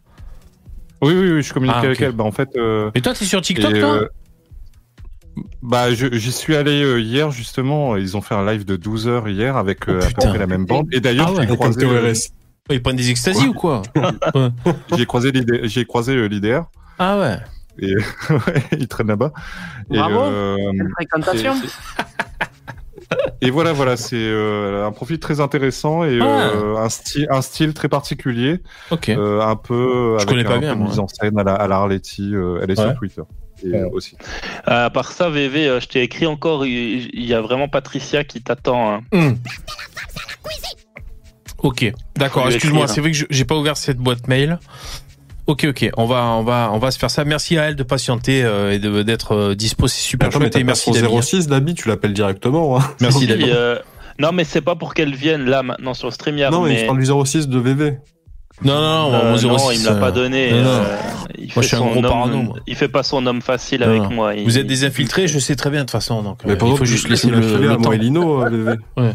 Oui, 1.01 1.13
oui, 1.13 1.31
oui, 1.33 1.41
je 1.43 1.53
communique 1.53 1.75
Ah, 1.77 1.85
avec 1.85 2.01
elle. 2.01 2.13
Bah, 2.13 2.23
en 2.23 2.31
fait. 2.31 2.49
euh, 2.55 2.89
Et 2.95 3.01
toi, 3.01 3.13
t'es 3.13 3.25
sur 3.25 3.41
TikTok, 3.41 3.75
et, 3.75 3.79
toi? 3.79 4.01
Bah, 5.61 5.91
j'y 5.93 6.31
suis 6.31 6.55
allé 6.55 6.83
euh, 6.83 6.99
hier 6.99 7.31
justement. 7.31 7.95
Ils 7.97 8.15
ont 8.15 8.21
fait 8.21 8.35
un 8.35 8.45
live 8.45 8.65
de 8.65 8.75
12 8.75 9.07
heures 9.07 9.27
hier 9.27 9.57
avec 9.57 9.89
euh, 9.89 10.01
à 10.01 10.07
peu 10.09 10.29
près 10.29 10.37
la 10.37 10.47
même 10.47 10.65
bande. 10.65 10.87
Et 10.91 10.99
d'ailleurs, 10.99 11.29
Ah 11.29 11.39
ouais. 11.39 11.47
j'ai 11.47 11.55
croisé. 11.55 11.85
euh, 11.85 12.13
Ils 12.69 12.81
prennent 12.81 12.95
des 12.95 13.09
extasies 13.09 13.47
ou 13.47 13.53
quoi? 13.53 13.81
J'ai 14.95 15.05
croisé 15.05 15.31
l'idée, 15.31 15.61
j'ai 15.63 15.85
croisé 15.85 16.27
l'IDR 16.29 16.65
Ah 16.99 17.19
ouais. 17.19 17.37
Et 17.79 17.93
il 18.77 18.87
traîne 18.87 19.07
là-bas. 19.07 19.31
Et, 19.91 19.97
Bravo. 19.97 20.19
euh, 20.21 20.57
et 23.41 23.51
voilà, 23.51 23.73
voilà, 23.73 23.97
c'est 23.97 24.15
euh, 24.15 24.87
un 24.87 24.91
profil 24.91 25.19
très 25.19 25.39
intéressant 25.39 26.03
et 26.03 26.19
euh, 26.21 26.77
un 26.77 26.89
style, 26.89 27.27
un 27.29 27.41
style 27.41 27.73
très 27.73 27.89
particulier. 27.89 28.59
Ok. 28.91 29.09
Euh, 29.09 29.41
un 29.41 29.55
peu 29.55 30.15
Je 30.19 30.23
avec 30.23 30.27
connais 30.29 30.43
pas 30.43 30.55
un 30.55 30.59
bien, 30.59 30.75
mise 30.75 30.99
en 30.99 31.07
scène 31.07 31.37
à 31.37 31.43
la, 31.43 31.53
à 31.53 31.67
la 31.67 31.75
Arletty. 31.77 32.33
euh, 32.33 32.59
elle 32.63 32.71
est 32.71 32.79
Ouais. 32.79 32.85
sur 32.87 32.95
Twitter 32.95 33.21
et, 33.65 33.75
euh, 33.75 33.89
aussi. 33.91 34.17
À 34.65 34.89
part 34.89 35.11
ça, 35.11 35.29
VV, 35.29 35.67
euh, 35.67 35.79
je 35.79 35.87
t'ai 35.87 36.01
écrit 36.01 36.25
encore, 36.25 36.65
il 36.65 37.23
y 37.25 37.33
a 37.33 37.41
vraiment 37.41 37.67
Patricia 37.67 38.23
qui 38.23 38.41
t'attend. 38.41 38.95
hein. 38.95 39.01
Hmm. 39.11 39.33
Ok, 41.59 41.93
d'accord. 42.17 42.47
Excuse-moi, 42.49 42.87
c'est 42.87 42.99
vrai 42.99 43.11
que 43.11 43.17
je- 43.17 43.25
j'ai 43.29 43.45
pas 43.45 43.55
ouvert 43.55 43.77
cette 43.77 43.97
boîte 43.97 44.27
mail. 44.27 44.59
Ok, 45.45 45.65
ok, 45.69 45.89
on 45.97 46.05
va, 46.05 46.23
on 46.23 46.43
va, 46.43 46.69
on 46.71 46.77
va 46.79 46.89
se 46.91 46.97
faire 46.97 47.11
ça. 47.11 47.25
Merci 47.25 47.57
à 47.57 47.63
elle 47.63 47.75
de 47.75 47.83
patienter 47.83 48.43
euh, 48.45 48.71
et 48.71 48.79
de- 48.79 49.03
d'être 49.03 49.33
euh, 49.33 49.55
dispo, 49.55 49.87
c'est 49.89 49.99
super 50.01 50.29
Attends, 50.29 50.39
mais 50.39 50.45
chouette. 50.45 50.55
Et 50.55 50.63
merci 50.63 50.85
son 50.85 50.91
David. 50.91 51.21
06 51.21 51.47
d'habit, 51.47 51.73
tu 51.73 51.89
l'appelles 51.89 52.13
directement. 52.13 52.79
hein. 52.79 52.83
Merci 53.01 53.27
David. 53.27 53.49
euh, 53.49 53.77
Non, 54.19 54.31
mais 54.31 54.45
c'est 54.45 54.61
pas 54.61 54.75
pour 54.75 54.93
qu'elle 54.93 55.13
vienne 55.15 55.43
là 55.45 55.61
maintenant 55.61 55.93
sur 55.93 56.13
StreamYard. 56.13 56.53
Non, 56.53 56.61
mais 56.61 56.69
mais 56.69 56.77
je 56.79 56.85
parle 56.85 56.99
du 56.99 57.05
06 57.25 57.49
de 57.49 57.59
VV. 57.59 57.97
Non, 58.63 58.73
non, 58.79 59.11
non, 59.11 59.13
Euh, 59.15 59.31
mon 59.31 59.37
06, 59.37 59.47
non, 59.47 59.71
il 59.71 59.79
me 59.81 59.85
l'a 59.85 59.95
pas 59.95 60.07
euh, 60.07 60.11
donné. 60.11 60.51
non, 60.51 60.57
non. 60.63 60.69
euh, 60.69 60.95
il 61.37 61.41
Moi, 61.45 61.47
fait 61.55 61.61
je 61.63 61.67
suis 61.67 61.75
un 61.75 61.79
gros 61.81 61.95
homme- 61.97 62.01
parano, 62.03 62.37
moi. 62.43 62.55
Il 62.67 62.75
fait 62.75 62.87
pas 62.87 63.03
son 63.03 63.25
homme 63.25 63.41
facile 63.41 63.81
Non, 63.81 63.87
avec 63.87 64.09
moi. 64.11 64.35
il- 64.35 64.45
Vous 64.45 64.57
êtes 64.57 64.67
des 64.67 64.85
infiltrés, 64.85 65.27
je 65.27 65.39
sais 65.39 65.55
très 65.57 65.69
bien 65.71 65.79
de 65.81 65.85
toute 65.85 65.91
façon. 65.91 66.21
Donc, 66.21 66.39
Mais 66.45 66.51
euh, 66.53 66.57
il 66.71 66.77
faut 66.77 66.85
juste 66.85 67.09
laisser 67.09 67.29
le, 67.29 67.39
le 67.57 67.69
à 67.71 67.73
temps. 67.75 67.81
moi 67.81 67.95
et 67.95 67.97
Lino, 67.97 68.43
euh, 68.45 68.49
VV. 68.49 68.77
Ouais. 68.95 69.13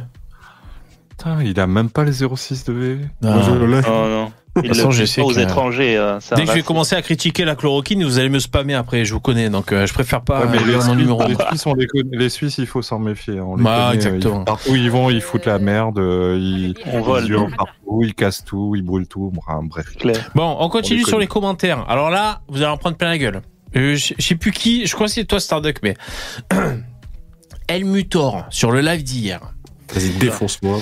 Putain, 1.10 1.42
il 1.42 1.58
a 1.58 1.66
même 1.66 1.88
pas 1.88 2.04
les 2.04 2.12
06 2.12 2.64
de 2.64 2.72
VV. 2.74 3.04
Moi. 3.22 3.34
Non, 3.86 4.08
non. 4.08 4.32
De 4.62 4.68
toute 4.68 4.76
façon, 4.76 4.90
je 4.90 5.00
fait 5.00 5.06
sais 5.06 5.20
pas 5.20 5.26
aux 5.26 5.30
que- 5.34 5.38
étrangers. 5.40 5.96
euh, 5.96 6.16
un 6.16 6.34
Dès 6.36 6.42
que 6.44 6.48
je 6.50 6.54
vais 6.54 6.62
commencer 6.62 6.94
à 6.96 7.02
critiquer 7.02 7.44
la 7.44 7.54
chloroquine, 7.56 8.04
vous 8.04 8.18
allez 8.18 8.28
me 8.28 8.38
spammer 8.38 8.74
après, 8.74 9.04
je 9.04 9.12
vous 9.14 9.20
connais, 9.20 9.50
donc 9.50 9.72
euh, 9.72 9.86
je 9.86 9.92
préfère 9.94 10.22
pas 10.22 10.40
Ouais, 10.40 10.46
mais 10.50 10.58
euh, 10.58 10.66
les, 10.66 10.74
mon 10.74 10.80
Suisses, 10.80 10.96
numéro. 10.96 11.22
les 11.26 11.34
Suisses, 11.34 11.66
on 11.66 11.74
les 12.12 12.28
Suisses, 12.28 12.58
il 12.58 12.66
faut 12.66 12.82
s'en 12.82 12.98
méfier. 12.98 13.40
On 13.40 13.56
les 13.56 13.62
Bah, 13.64 13.88
connaît, 13.90 13.94
exactement. 13.96 14.40
ils- 14.40 14.44
partout 14.44 14.70
où 14.70 14.76
ils 14.76 14.90
vont, 14.90 15.10
ils 15.10 15.20
foutent 15.20 15.46
la 15.46 15.58
merde, 15.58 15.98
euh, 15.98 16.36
ils, 16.40 16.74
On 16.86 16.98
ils 16.98 17.04
vole. 17.04 17.30
hurlent 17.30 17.56
partout, 17.56 18.00
ils 18.02 18.14
cassent 18.14 18.44
tout, 18.44 18.74
ils 18.76 18.82
brûlent 18.82 19.06
tout. 19.08 19.32
Bref. 19.64 19.96
Claire. 19.98 20.30
Bon, 20.34 20.56
on 20.60 20.68
continue 20.68 21.00
On 21.00 21.04
les 21.04 21.08
sur 21.08 21.18
les 21.18 21.26
commentaires. 21.26 21.84
Alors 21.88 22.10
là, 22.10 22.40
vous 22.48 22.58
allez 22.58 22.70
en 22.70 22.76
prendre 22.76 22.96
plein 22.96 23.08
la 23.08 23.18
gueule. 23.18 23.42
Euh, 23.76 23.94
je 23.96 24.14
je 24.18 24.24
sais 24.26 24.34
plus 24.34 24.50
qui, 24.52 24.86
je 24.86 24.94
crois 24.94 25.06
que 25.08 25.12
c'est 25.12 25.24
toi 25.24 25.40
Starduck, 25.40 25.80
mais 25.82 25.94
El 27.68 27.84
Mutor 27.84 28.46
sur 28.50 28.70
le 28.72 28.80
live 28.80 29.02
d'hier. 29.02 29.40
Vas-y, 29.94 30.10
défonce-moi. 30.18 30.78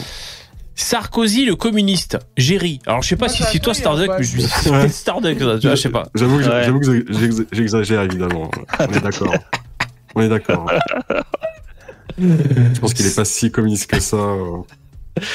Sarkozy 0.76 1.44
le 1.46 1.56
communiste, 1.56 2.18
Géry. 2.36 2.80
Alors 2.86 3.02
je 3.02 3.08
sais 3.08 3.16
pas 3.16 3.28
si 3.28 3.42
c'est 3.42 3.58
toi 3.58 3.74
Starduck, 3.74 4.06
pas- 4.08 4.18
mais 4.18 4.24
je 4.24 4.36
me 4.36 4.42
dis 4.42 4.46
c'est 4.48 4.70
Ouais. 4.70 4.88
Starduck, 4.88 5.38
ça, 5.38 5.58
tu 5.58 5.66
vois, 5.66 5.74
je 5.74 5.80
sais 5.80 5.88
pas. 5.90 6.06
J'avoue 6.14 6.38
que 6.38 6.44
Ouais. 7.40 7.44
j'exagère 7.50 8.02
évidemment. 8.02 8.50
On 8.78 8.92
est 8.92 9.00
d'accord. 9.00 9.34
On 10.14 10.20
est 10.22 10.28
d'accord. 10.28 10.70
Je 12.18 12.78
pense 12.80 12.94
qu'il 12.94 13.04
est 13.06 13.14
pas 13.14 13.24
si 13.26 13.50
communiste 13.50 13.90
que 13.90 14.00
ça. 14.00 14.16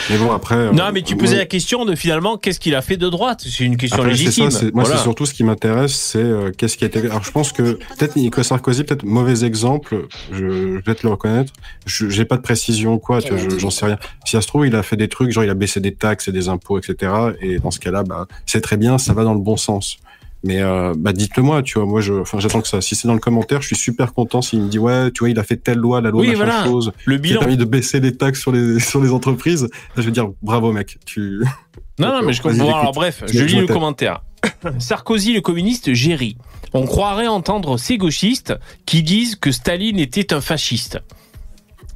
Mais 0.10 0.18
bon, 0.18 0.32
après. 0.32 0.56
euh, 0.56 0.72
Non, 0.72 0.92
mais 0.94 1.02
tu 1.02 1.16
posais 1.18 1.38
la 1.38 1.46
question 1.46 1.86
de 1.86 1.96
finalement 1.96 2.38
qu'est-ce 2.38 2.60
qu'il 2.60 2.76
a 2.76 2.82
fait 2.82 2.98
de 2.98 3.10
droite? 3.10 3.44
C'est 3.48 3.64
une 3.64 3.78
question 3.78 3.98
Après, 4.00 4.12
légitime. 4.12 4.52
ça, 4.52 4.64
moi, 4.66 4.84
Voilà. 4.84 4.98
c'est 4.98 5.02
surtout 5.04 5.26
ce 5.26 5.34
qui 5.34 5.44
m'intéresse, 5.44 5.94
c'est 5.94 6.20
euh, 6.20 6.52
qu'est-ce 6.56 6.78
qui 6.78 6.84
a 6.84 6.88
été. 6.88 7.00
Alors, 7.00 7.24
je 7.24 7.32
pense 7.32 7.52
que 7.52 7.80
peut-être 7.98 8.16
Nicolas 8.16 8.44
Sarkozy, 8.44 8.84
peut-être 8.84 9.04
mauvais 9.04 9.44
exemple, 9.44 10.06
je, 10.32 10.38
je 10.38 10.46
vais 10.76 10.82
peut-être 10.82 11.04
le 11.04 11.10
reconnaître. 11.10 11.52
Je 11.86 12.10
J'ai 12.10 12.26
pas 12.26 12.38
de 12.38 12.42
précision 12.44 12.94
ou 12.94 13.00
quoi, 13.00 13.22
tu 13.22 13.34
vois, 13.34 13.38
je- 13.50 13.58
j'en 13.58 13.70
sais 13.72 13.86
rien. 13.86 13.98
Si 14.26 14.32
ça 14.34 14.42
se 14.42 14.48
trouve, 14.48 14.68
il 14.68 14.76
a 14.76 14.84
fait 14.84 14.98
des 14.98 15.08
trucs, 15.08 15.32
genre 15.32 15.44
il 15.44 15.50
a 15.50 15.54
baissé 15.56 15.80
des 15.80 15.94
taxes 15.96 16.28
et 16.28 16.32
des 16.32 16.48
impôts, 16.50 16.78
etc. 16.78 17.12
Et 17.42 17.58
dans 17.60 17.72
ce 17.72 17.80
cas-là, 17.80 18.04
bah, 18.04 18.28
c'est 18.46 18.62
très 18.62 18.78
bien, 18.78 18.98
ça 18.98 19.14
va 19.14 19.24
dans 19.24 19.34
le 19.34 19.40
bon 19.40 19.58
sens. 19.58 19.98
Mais 20.44 20.60
euh, 20.62 20.94
bah, 20.98 21.14
dites-le 21.14 21.44
moi, 21.44 21.62
tu 21.62 21.78
vois, 21.78 21.88
moi, 21.88 22.02
je, 22.02 22.14
enfin, 22.14 22.40
j'attends 22.40 22.62
que 22.62 22.68
ça. 22.68 22.82
Si 22.82 22.96
c'est 22.96 23.08
dans 23.08 23.14
le 23.14 23.20
commentaire, 23.20 23.62
je 23.62 23.68
suis 23.68 23.76
super 23.76 24.14
content 24.14 24.42
s'il 24.42 24.62
me 24.62 24.70
dit 24.70 24.80
ouais, 24.80 25.12
tu 25.12 25.20
vois, 25.20 25.30
il 25.30 25.38
a 25.38 25.44
fait 25.44 25.58
telle 25.58 25.78
loi, 25.78 26.02
la 26.02 26.10
loi 26.10 26.22
Oui, 26.22 26.34
voilà. 26.34 26.64
chose, 26.66 26.92
Le 27.06 27.16
qui 27.16 27.20
a 27.20 27.22
bilan. 27.22 27.40
permis 27.42 27.58
de 27.58 27.66
baisser 27.66 28.00
les 28.00 28.16
taxes 28.18 28.40
sur 28.42 28.52
les 28.52 28.80
sur 28.92 29.02
les 29.04 29.12
entreprises. 29.12 29.68
Je 29.98 30.02
vais 30.02 30.12
dire 30.12 30.30
bravo 30.42 30.72
mec, 30.72 30.98
tu. 31.06 31.44
Non, 32.00 32.08
non, 32.08 32.22
mais 32.26 32.34
je 32.34 32.42
comprends. 32.42 32.80
Alors 32.80 32.94
bref, 32.94 33.24
Je- 33.32 33.44
lis 33.44 33.56
le 33.60 33.68
commentaire. 33.68 34.24
Sarkozy, 34.80 35.34
le 35.34 35.42
communiste, 35.42 35.94
Géry. 35.94 36.36
On 36.74 36.86
croirait 36.88 37.28
entendre 37.28 37.78
ces 37.78 37.98
gauchistes 38.00 38.56
qui 38.88 39.04
disent 39.04 39.36
que 39.36 39.52
Staline 39.52 40.00
était 40.00 40.34
un 40.34 40.42
fasciste. 40.42 41.00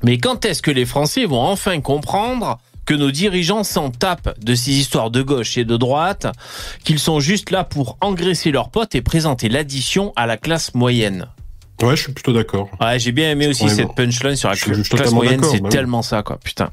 Mais 0.04 0.20
quand 0.20 0.46
est-ce 0.46 0.62
que 0.62 0.70
les 0.70 0.86
Français 0.86 1.26
vont 1.26 1.40
enfin 1.40 1.80
comprendre 1.82 2.60
que 2.86 2.94
nos 2.94 3.12
dirigeants 3.12 3.64
s'en 3.64 3.90
tapent 3.90 4.40
de 4.40 4.56
ces 4.56 4.72
histoires 4.72 5.12
de 5.12 5.22
gauche 5.22 5.58
et 5.58 5.66
de 5.66 5.78
droite, 5.78 6.28
qu'ils 6.84 7.00
sont 7.00 7.20
juste 7.20 7.52
là 7.52 7.64
pour 7.64 7.98
engraisser 8.02 8.52
leurs 8.52 8.70
potes 8.70 8.96
et 8.96 9.02
présenter 9.02 9.50
l'addition 9.50 10.14
à 10.16 10.26
la 10.26 10.38
classe 10.38 10.74
moyenne 10.74 11.28
Ouais, 11.82 11.96
je 11.96 12.04
suis 12.04 12.14
plutôt 12.14 12.32
d'accord. 12.32 12.70
Ouais, 12.80 12.98
j'ai 13.00 13.12
bien 13.12 13.32
aimé 13.32 13.48
aussi 13.48 13.70
cette 13.70 13.94
punchline 13.96 14.38
sur 14.38 14.48
la 14.50 14.56
Je 14.56 14.82
classe 14.90 15.12
moyenne, 15.12 15.44
c'est 15.44 15.60
bah 15.60 15.64
oui. 15.66 15.70
tellement 15.70 16.02
ça, 16.02 16.24
quoi, 16.24 16.38
putain. 16.38 16.72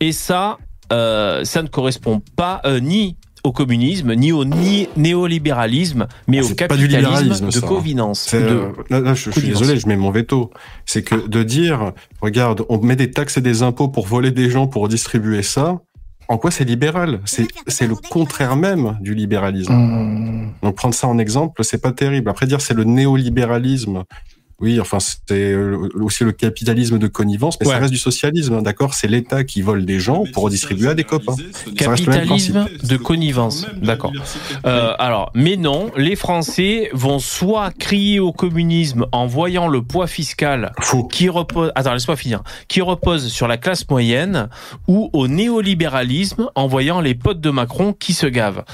Et 0.00 0.12
ça, 0.12 0.56
euh, 0.92 1.44
ça 1.44 1.62
ne 1.62 1.68
correspond 1.68 2.22
pas 2.34 2.62
euh, 2.64 2.80
ni 2.80 3.16
au 3.44 3.52
communisme, 3.52 4.14
ni 4.14 4.32
au 4.32 4.44
ni 4.46 4.88
néolibéralisme, 4.96 6.06
mais 6.26 6.40
au 6.40 6.44
Ah, 6.44 6.48
C'est 6.48 6.66
pas 6.66 6.76
du 6.76 6.88
capitalisme 6.88 7.06
libéralisme, 7.10 7.46
de 7.50 7.60
de- 8.40 8.54
euh, 8.54 8.68
là, 8.88 9.00
là, 9.00 9.14
je, 9.14 9.30
je 9.30 9.38
suis 9.38 9.48
désolé, 9.48 9.78
je 9.78 9.86
mets 9.86 9.96
mon 9.98 10.10
veto. 10.10 10.50
C'est 10.86 11.02
que 11.02 11.28
de 11.28 11.42
dire, 11.42 11.92
regarde, 12.22 12.64
on 12.70 12.80
met 12.80 12.96
des 12.96 13.10
taxes 13.10 13.36
et 13.36 13.42
des 13.42 13.62
impôts 13.62 13.88
pour 13.88 14.06
voler 14.06 14.30
des 14.30 14.48
gens 14.48 14.66
pour 14.66 14.88
distribuer 14.88 15.42
ça. 15.42 15.78
En 16.28 16.38
quoi 16.38 16.50
c'est 16.50 16.64
libéral? 16.64 17.20
C'est 17.26 17.46
c'est 17.66 17.86
le 17.86 17.96
contraire 17.96 18.56
même 18.56 18.96
du 19.02 19.14
libéralisme. 19.14 19.74
Mmh. 19.74 20.52
Donc 20.62 20.74
prendre 20.76 20.94
ça 20.94 21.06
en 21.06 21.18
exemple, 21.18 21.62
c'est 21.64 21.82
pas 21.82 21.92
terrible. 21.92 22.30
Après 22.30 22.46
dire 22.46 22.62
c'est 22.62 22.72
le 22.72 22.84
néolibéralisme. 22.84 24.04
Oui, 24.60 24.80
enfin 24.80 24.98
c'est 25.00 25.54
aussi 25.94 26.22
le 26.24 26.32
capitalisme 26.32 26.98
de 26.98 27.06
connivence, 27.08 27.58
mais 27.60 27.66
Ouais. 27.66 27.74
ça 27.74 27.80
reste 27.80 27.92
du 27.92 27.98
socialisme, 27.98 28.54
hein, 28.54 28.62
d'accord? 28.62 28.94
C'est 28.94 29.08
l'État 29.08 29.42
qui 29.42 29.62
vole 29.62 29.84
des 29.84 29.98
gens 29.98 30.24
pour 30.32 30.44
redistribuer 30.44 30.88
à 30.88 30.94
des 30.94 31.02
copains. 31.04 31.34
Ça 31.36 31.90
reste 31.90 32.06
le 32.06 32.12
même 32.12 32.20
Capitalisme 32.20 32.66
de 32.84 32.96
connivence, 32.96 33.66
d'accord. 33.82 34.12
Euh, 34.64 34.94
alors, 34.98 35.32
mais 35.34 35.56
non, 35.56 35.90
les 35.96 36.14
Français 36.16 36.88
vont 36.92 37.18
soit 37.18 37.72
crier 37.78 38.20
au 38.20 38.32
communisme 38.32 39.06
en 39.12 39.26
voyant 39.26 39.66
le 39.66 39.82
poids 39.82 40.06
fiscal 40.06 40.72
qui 41.10 41.28
repose, 41.28 41.72
attends, 41.74 41.92
laisse-moi 41.92 42.16
finir, 42.16 42.42
qui 42.68 42.80
repose 42.80 43.28
sur 43.28 43.48
la 43.48 43.56
classe 43.56 43.88
moyenne, 43.90 44.48
ou 44.86 45.10
au 45.12 45.26
néolibéralisme 45.28 46.48
en 46.54 46.66
voyant 46.68 47.00
les 47.00 47.14
potes 47.14 47.40
de 47.40 47.50
Macron 47.50 47.92
qui 47.92 48.12
se 48.12 48.26
gavent. 48.26 48.64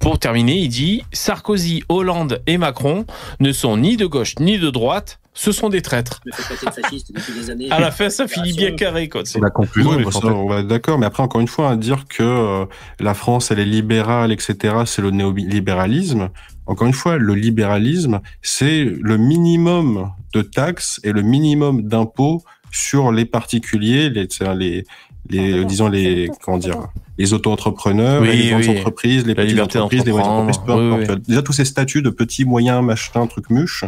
Pour 0.00 0.18
terminer, 0.18 0.58
il 0.58 0.68
dit 0.68 1.02
Sarkozy, 1.12 1.82
Hollande 1.88 2.40
et 2.46 2.56
Macron 2.58 3.04
ne 3.40 3.52
sont 3.52 3.76
ni 3.76 3.96
de 3.96 4.06
gauche 4.06 4.34
ni 4.40 4.58
de 4.58 4.70
droite, 4.70 5.18
ce 5.40 5.52
sont 5.52 5.68
des 5.68 5.82
traîtres. 5.82 6.20
À 7.70 7.80
la 7.80 7.90
fin, 7.92 8.10
ça 8.10 8.26
finit 8.26 8.52
bien 8.52 8.72
carré, 8.72 9.08
quoi. 9.08 9.22
La 9.40 9.50
conclusion, 9.50 9.90
Oui, 9.92 10.04
bah, 10.04 10.10
ça, 10.10 10.26
on 10.26 10.48
va 10.48 10.60
être 10.60 10.66
d'accord. 10.66 10.98
Mais 10.98 11.06
après, 11.06 11.22
encore 11.22 11.40
une 11.40 11.46
fois, 11.48 11.70
à 11.70 11.76
dire 11.76 12.06
que 12.08 12.22
euh, 12.24 12.64
la 12.98 13.14
France, 13.14 13.50
elle 13.52 13.60
est 13.60 13.64
libérale, 13.64 14.32
etc., 14.32 14.56
c'est 14.84 15.00
le 15.02 15.10
néolibéralisme. 15.10 16.30
Encore 16.66 16.86
une 16.88 16.92
fois, 16.92 17.18
le 17.18 17.34
libéralisme, 17.34 18.20
c'est 18.42 18.84
le 18.84 19.16
minimum 19.16 20.10
de 20.34 20.42
taxes 20.42 21.00
et 21.04 21.12
le 21.12 21.22
minimum 21.22 21.82
d'impôts 21.82 22.42
sur 22.72 23.12
les 23.12 23.24
particuliers, 23.24 24.10
les, 24.10 24.26
les, 24.56 24.84
les, 25.30 25.64
disons 25.64 25.88
les, 25.88 26.30
comment 26.42 26.58
dire, 26.58 26.88
les 27.16 27.32
auto-entrepreneurs, 27.32 28.22
Oui, 28.22 28.28
les 28.36 28.50
grandes 28.50 28.62
oui. 28.62 28.78
entreprises, 28.78 29.24
les 29.26 29.34
La 29.34 29.42
petites 29.44 29.60
entreprises, 29.60 30.04
les 30.04 30.12
moyennes 30.12 30.30
entreprises, 30.30 30.62
peu 30.66 30.72
Oui, 30.74 30.86
importe. 30.86 30.98
oui. 31.00 31.06
Tu 31.06 31.12
vois, 31.12 31.20
Déjà, 31.28 31.42
tous 31.42 31.52
ces 31.52 31.64
statuts 31.64 32.02
de 32.02 32.10
petits, 32.10 32.44
moyens, 32.44 32.82
machin, 32.84 33.26
trucs 33.26 33.50
muches, 33.50 33.84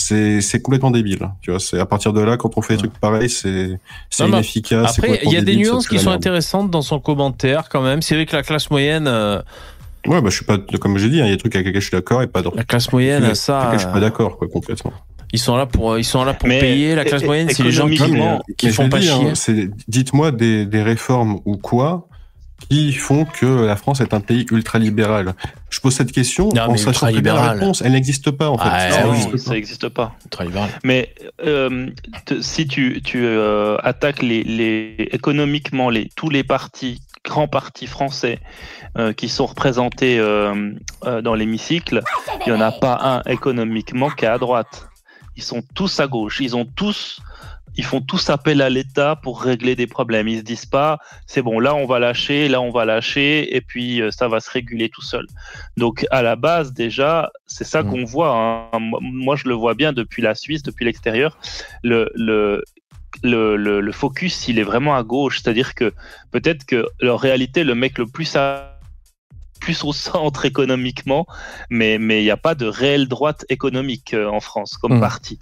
c'est, 0.00 0.40
c'est 0.40 0.60
complètement 0.62 0.90
débile. 0.90 1.30
Tu 1.42 1.50
vois, 1.50 1.60
c'est 1.60 1.78
à 1.78 1.86
partir 1.86 2.12
de 2.12 2.20
là, 2.20 2.36
quand 2.36 2.56
on 2.56 2.62
fait 2.62 2.74
des 2.74 2.78
trucs 2.80 2.98
pareils, 2.98 3.28
c'est, 3.30 3.78
c'est 4.10 4.26
inefficace. 4.28 4.98
Après, 4.98 5.20
il 5.24 5.32
y 5.32 5.36
a 5.36 5.40
des 5.40 5.46
débile, 5.52 5.66
nuances 5.66 5.88
qui 5.88 5.96
la 5.96 6.00
sont 6.02 6.10
intéressantes 6.10 6.70
dans 6.70 6.82
son 6.82 7.00
commentaire 7.00 7.68
quand 7.68 7.82
même. 7.82 8.02
C'est 8.02 8.14
vrai 8.14 8.26
que 8.26 8.34
la 8.36 8.42
classe 8.42 8.70
moyenne, 8.70 9.06
euh, 9.06 9.40
Ouais, 10.06 10.22
bah, 10.22 10.30
je 10.30 10.36
suis 10.36 10.44
pas, 10.46 10.56
comme 10.58 10.96
j'ai 10.96 11.10
dit, 11.10 11.20
hein, 11.20 11.26
il 11.26 11.28
y 11.28 11.32
a 11.32 11.36
des 11.36 11.38
trucs 11.40 11.54
avec 11.54 11.66
lesquels 11.66 11.82
je 11.82 11.86
suis 11.88 11.94
d'accord 11.96 12.22
et 12.22 12.26
pas 12.26 12.40
d'autres. 12.40 12.56
la 12.56 12.64
classe 12.64 12.90
moyenne, 12.90 13.34
ça, 13.34 13.70
je 13.74 13.78
suis 13.78 13.86
pas 13.88 13.98
euh, 13.98 14.00
d'accord, 14.00 14.38
quoi, 14.38 14.48
complètement. 14.48 14.92
ils 15.32 15.38
sont 15.38 15.56
là 15.58 15.66
pour, 15.66 15.98
ils 15.98 16.04
sont 16.04 16.24
là 16.24 16.32
pour 16.32 16.48
Mais 16.48 16.58
payer. 16.58 16.94
La 16.94 17.04
classe 17.04 17.22
moyenne, 17.22 17.50
c'est 17.50 17.62
les 17.62 17.70
gens 17.70 17.86
qui, 17.86 17.94
économiquement, 17.96 18.40
mais, 18.48 18.54
qui 18.54 18.66
mais 18.66 18.72
je 18.72 18.76
font 18.76 18.88
pas 18.88 18.98
dit, 18.98 19.06
chier. 19.06 19.28
hein, 19.28 19.34
c'est- 19.34 19.68
dites-moi 19.88 20.30
des, 20.32 20.64
des 20.64 20.82
réformes 20.82 21.40
ou 21.44 21.58
quoi 21.58 22.08
qui 22.68 22.92
font 22.92 23.24
que 23.24 23.46
la 23.46 23.76
France 23.76 24.00
est 24.00 24.14
un 24.14 24.20
pays 24.20 24.46
ultra-libéral. 24.50 25.34
Je 25.70 25.80
pose 25.80 25.94
cette 25.94 26.12
question 26.12 26.48
Non, 26.54 26.62
en 26.62 26.76
sachant 26.76 27.10
bien 27.10 27.34
la 27.34 27.52
réponse. 27.52 27.82
Elle 27.84 27.92
n'existe 27.92 28.30
pas, 28.30 28.48
en 28.48 28.58
fait. 28.58 28.68
Ah, 28.70 28.90
Ça 28.90 29.08
oui, 29.08 29.18
n'existe 29.18 29.38
ça 29.38 29.48
pas. 29.50 29.54
n'existe 29.54 29.88
pas. 29.88 30.14
Ultra-libéral. 30.24 30.70
Mais 30.84 31.14
euh, 31.44 31.88
si 32.40 32.66
tu, 32.66 33.00
tu 33.02 33.24
euh, 33.24 33.76
attaques 33.82 34.22
les, 34.22 34.42
les, 34.44 34.94
économiquement 35.12 35.90
les, 35.90 36.10
tous 36.16 36.28
les 36.28 36.44
partis, 36.44 37.00
grands 37.24 37.48
partis 37.48 37.86
français 37.86 38.38
euh, 38.98 39.12
qui 39.12 39.28
sont 39.28 39.46
représentés 39.46 40.18
euh, 40.18 40.72
euh, 41.04 41.22
dans 41.22 41.34
l'hémicycle, 41.34 42.02
il 42.46 42.52
n'y 42.52 42.58
en 42.58 42.60
a 42.60 42.72
pas 42.72 42.98
un 43.24 43.30
économiquement 43.30 44.10
qui 44.10 44.24
est 44.24 44.28
à 44.28 44.38
droite. 44.38 44.88
Ils 45.36 45.42
sont 45.42 45.62
tous 45.74 46.00
à 46.00 46.06
gauche. 46.06 46.40
Ils 46.40 46.56
ont 46.56 46.64
tous, 46.64 47.20
ils 47.80 47.84
font 47.92 48.02
tous 48.12 48.24
appel 48.36 48.60
à 48.60 48.68
l'État 48.76 49.12
pour 49.24 49.34
régler 49.50 49.74
des 49.82 49.86
problèmes. 49.96 50.28
Ils 50.28 50.40
se 50.42 50.42
disent 50.52 50.66
pas, 50.80 50.98
c'est 51.26 51.40
bon, 51.48 51.56
là 51.66 51.74
on 51.74 51.86
va 51.92 51.98
lâcher, 51.98 52.40
là 52.52 52.58
on 52.60 52.70
va 52.78 52.84
lâcher, 52.84 53.56
et 53.56 53.62
puis 53.70 54.02
euh, 54.02 54.10
ça 54.18 54.26
va 54.32 54.38
se 54.40 54.50
réguler 54.50 54.88
tout 54.90 55.00
seul. 55.12 55.26
Donc 55.82 56.06
à 56.10 56.20
la 56.22 56.36
base 56.36 56.68
déjà, 56.74 57.30
c'est 57.46 57.64
ça 57.72 57.82
qu'on 57.82 58.04
voit. 58.04 58.32
hein. 58.36 58.78
Moi, 59.00 59.34
je 59.40 59.48
le 59.48 59.54
vois 59.54 59.74
bien 59.82 59.90
depuis 60.00 60.20
la 60.28 60.34
Suisse, 60.34 60.62
depuis 60.62 60.84
l'extérieur. 60.84 61.38
Le, 61.82 62.00
le, 62.14 62.62
le, 63.22 63.56
le, 63.56 63.80
le 63.80 63.92
focus, 63.92 64.46
il 64.48 64.58
est 64.58 64.68
vraiment 64.72 64.94
à 64.94 65.02
gauche. 65.02 65.40
C'est-à-dire 65.40 65.74
que 65.74 65.88
peut-être 66.32 66.66
que 66.66 66.80
en 67.02 67.16
réalité, 67.16 67.64
le 67.64 67.74
mec 67.74 67.96
le 67.96 68.06
plus 68.06 68.36
à 68.36 68.76
plus 69.60 69.84
au 69.84 69.92
centre 69.92 70.44
économiquement, 70.52 71.26
mais 71.70 71.98
mais 71.98 72.20
il 72.20 72.24
n'y 72.24 72.30
a 72.30 72.36
pas 72.48 72.54
de 72.54 72.66
réelle 72.66 73.08
droite 73.08 73.44
économique 73.48 74.12
euh, 74.14 74.28
en 74.28 74.40
France 74.40 74.72
comme 74.80 74.96
Mm. 74.98 75.00
parti. 75.00 75.38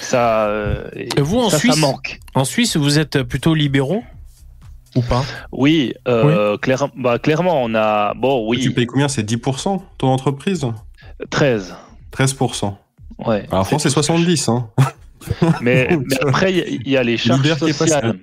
Ça, 0.00 0.46
euh, 0.48 0.88
et 0.94 1.20
vous, 1.20 1.38
en 1.38 1.50
ça, 1.50 1.56
ça 1.56 1.58
Suisse, 1.60 1.76
manque. 1.78 2.18
en 2.34 2.44
Suisse, 2.44 2.76
vous 2.76 2.98
êtes 2.98 3.22
plutôt 3.22 3.54
libéraux 3.54 4.02
ou 4.96 5.02
pas? 5.02 5.24
Oui, 5.52 5.94
euh, 6.08 6.56
clair- 6.58 6.88
bah, 6.96 7.18
clairement, 7.18 7.62
on 7.62 7.74
a. 7.74 8.14
Bon, 8.14 8.48
oui. 8.48 8.60
Tu 8.60 8.72
payes 8.72 8.86
combien? 8.86 9.08
C'est 9.08 9.22
10% 9.22 9.80
ton 9.98 10.08
entreprise? 10.08 10.66
13. 11.30 11.74
13%. 12.12 12.74
Ouais. 13.26 13.46
Alors, 13.48 13.60
en 13.60 13.64
France, 13.64 13.82
c'est 13.84 13.90
70. 13.90 14.48
Hein. 14.48 14.68
Mais, 15.60 15.88
Donc, 15.88 16.04
mais 16.10 16.16
après, 16.22 16.52
il 16.52 16.56
y 16.58 16.60
a- 16.62 16.66
il 16.66 16.88
y, 16.88 16.96
a 16.96 17.02
les 17.02 17.16
charges 17.18 17.40
L'hiver 17.42 17.58
qui 17.58 17.64
est 17.64 17.78
passé. 17.78 17.90
sociales. 17.92 18.18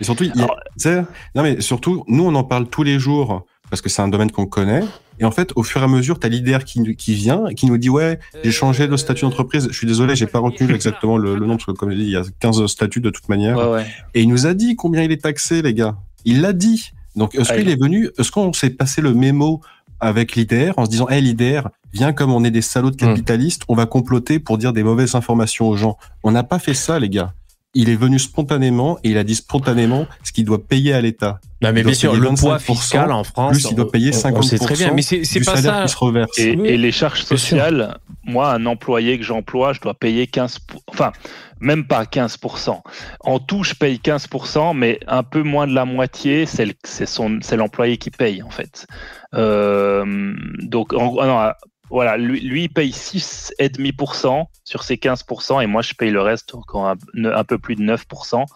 Et 0.00 0.04
surtout, 0.04 0.24
a- 0.24 0.90
non 1.34 1.42
mais 1.42 1.60
surtout, 1.60 2.04
nous 2.08 2.24
on 2.24 2.34
en 2.34 2.44
parle 2.44 2.66
tous 2.68 2.82
les 2.82 2.98
jours 2.98 3.44
parce 3.70 3.80
que 3.80 3.88
c'est 3.88 4.02
un 4.02 4.08
domaine 4.08 4.30
qu'on 4.30 4.46
connaît. 4.46 4.82
Et 5.22 5.24
en 5.24 5.30
fait, 5.30 5.52
au 5.56 5.62
fur 5.62 5.80
et 5.80 5.84
à 5.84 5.88
mesure, 5.88 6.18
t'as 6.18 6.28
l'IDR 6.28 6.64
qui, 6.64 6.96
qui 6.96 7.14
vient 7.14 7.46
et 7.46 7.54
qui 7.54 7.66
nous 7.66 7.78
dit 7.78 7.88
ouais, 7.88 8.18
j'ai 8.42 8.50
changé 8.50 8.88
de 8.88 8.96
statut 8.96 9.24
d'entreprise. 9.24 9.68
Je 9.70 9.76
suis 9.76 9.86
désolé, 9.86 10.16
j'ai 10.16 10.26
pas 10.26 10.40
retenu 10.40 10.70
exactement 10.74 11.16
le, 11.16 11.36
le 11.36 11.46
nom 11.46 11.54
parce 11.56 11.66
que 11.66 11.70
comme 11.72 11.90
je 11.92 11.96
dis, 11.96 12.02
il 12.02 12.10
y 12.10 12.16
a 12.16 12.24
15 12.40 12.66
statuts 12.66 13.00
de 13.00 13.08
toute 13.10 13.28
manière. 13.28 13.56
Ouais, 13.56 13.72
ouais. 13.72 13.86
Et 14.14 14.22
il 14.22 14.28
nous 14.28 14.46
a 14.46 14.52
dit 14.54 14.74
combien 14.76 15.02
il 15.02 15.12
est 15.12 15.22
taxé, 15.22 15.62
les 15.62 15.72
gars. 15.74 15.96
Il 16.24 16.40
l'a 16.40 16.52
dit. 16.52 16.90
Donc 17.14 17.34
est-ce 17.36 17.52
Ah, 17.52 17.56
qu'il 17.56 17.68
il- 17.68 17.72
est 17.72 17.80
venu 17.80 18.10
Est-ce 18.18 18.32
qu'on 18.32 18.52
s'est 18.52 18.70
passé 18.70 19.00
le 19.00 19.14
mémo 19.14 19.60
avec 20.00 20.34
l'IDR 20.34 20.72
en 20.76 20.84
se 20.86 20.90
disant, 20.90 21.08
hey 21.08 21.22
l'IDR, 21.22 21.68
viens 21.92 22.12
comme 22.12 22.32
on 22.32 22.42
est 22.42 22.50
des 22.50 22.60
salauds 22.62 22.90
de 22.90 22.96
capitalistes, 22.96 23.62
on 23.68 23.76
va 23.76 23.86
comploter 23.86 24.40
pour 24.40 24.58
dire 24.58 24.72
des 24.72 24.82
mauvaises 24.82 25.14
informations 25.14 25.68
aux 25.68 25.76
gens. 25.76 25.96
On 26.24 26.32
n'a 26.32 26.42
pas 26.42 26.58
fait 26.58 26.74
ça, 26.74 26.98
les 26.98 27.08
gars. 27.08 27.34
Il 27.74 27.88
est 27.88 27.96
venu 27.96 28.18
spontanément 28.18 28.98
et 29.02 29.10
il 29.10 29.18
a 29.18 29.24
dit 29.24 29.34
spontanément 29.34 30.06
ce 30.24 30.32
qu'il 30.32 30.44
doit 30.44 30.62
payer 30.62 30.92
à 30.92 31.00
l'État. 31.00 31.40
Non, 31.62 31.72
mais 31.72 31.82
bien 31.82 31.94
sûr, 31.94 32.12
le 32.14 32.28
poids 32.34 32.58
25%, 32.58 32.74
fiscal 32.74 33.12
en 33.12 33.24
France, 33.24 33.52
Plus 33.52 33.70
il 33.70 33.76
doit 33.76 33.90
payer 33.90 34.10
on- 34.10 34.18
50% 34.18 34.38
on 34.38 34.42
sait 34.42 34.58
très 34.58 34.74
bien, 34.74 34.92
mais 34.92 35.00
c'est- 35.02 35.24
pas 35.44 35.56
salaire 35.56 35.74
ça. 35.76 35.82
qui 35.84 35.88
se 35.92 35.96
reverse. 35.96 36.38
Et, 36.38 36.76
les 36.76 36.92
charges 36.92 37.22
sociales, 37.22 37.96
moi, 38.24 38.52
un 38.52 38.66
employé 38.66 39.16
que 39.16 39.24
j'emploie, 39.24 39.72
je 39.72 39.80
dois 39.80 39.94
payer 39.94 40.26
15%, 40.26 40.58
enfin, 40.88 41.12
même 41.60 41.86
pas 41.86 42.04
15%. 42.04 42.82
En 43.20 43.38
tout, 43.38 43.62
je 43.62 43.74
paye 43.74 43.98
15%, 44.00 44.74
mais 44.74 44.98
un 45.06 45.22
peu 45.22 45.42
moins 45.42 45.66
de 45.66 45.74
la 45.74 45.84
moitié, 45.86 46.44
c'est 46.46 47.56
l'employé 47.56 47.96
qui 47.96 48.10
paye, 48.10 48.42
en 48.42 48.50
fait. 48.50 48.86
Euh, 49.34 50.34
donc, 50.58 50.92
en- 50.92 51.16
ah 51.20 51.26
non, 51.26 51.52
voilà, 51.92 52.16
lui, 52.16 52.40
lui, 52.40 52.64
il 52.64 52.68
paye 52.70 52.90
6,5% 52.90 54.46
sur 54.64 54.82
ses 54.82 54.96
15%, 54.96 55.62
et 55.62 55.66
moi, 55.66 55.82
je 55.82 55.92
paye 55.92 56.10
le 56.10 56.22
reste, 56.22 56.54
encore 56.54 56.86
un, 56.86 56.96
un 57.24 57.44
peu 57.44 57.58
plus 57.58 57.76
de 57.76 57.82
9%. 57.82 58.46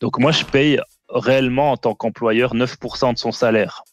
Donc, 0.00 0.18
moi, 0.18 0.32
je 0.32 0.44
paye 0.44 0.80
réellement, 1.10 1.72
en 1.72 1.76
tant 1.76 1.94
qu'employeur, 1.94 2.54
9% 2.54 3.12
de 3.12 3.18
son 3.18 3.30
salaire. 3.30 3.84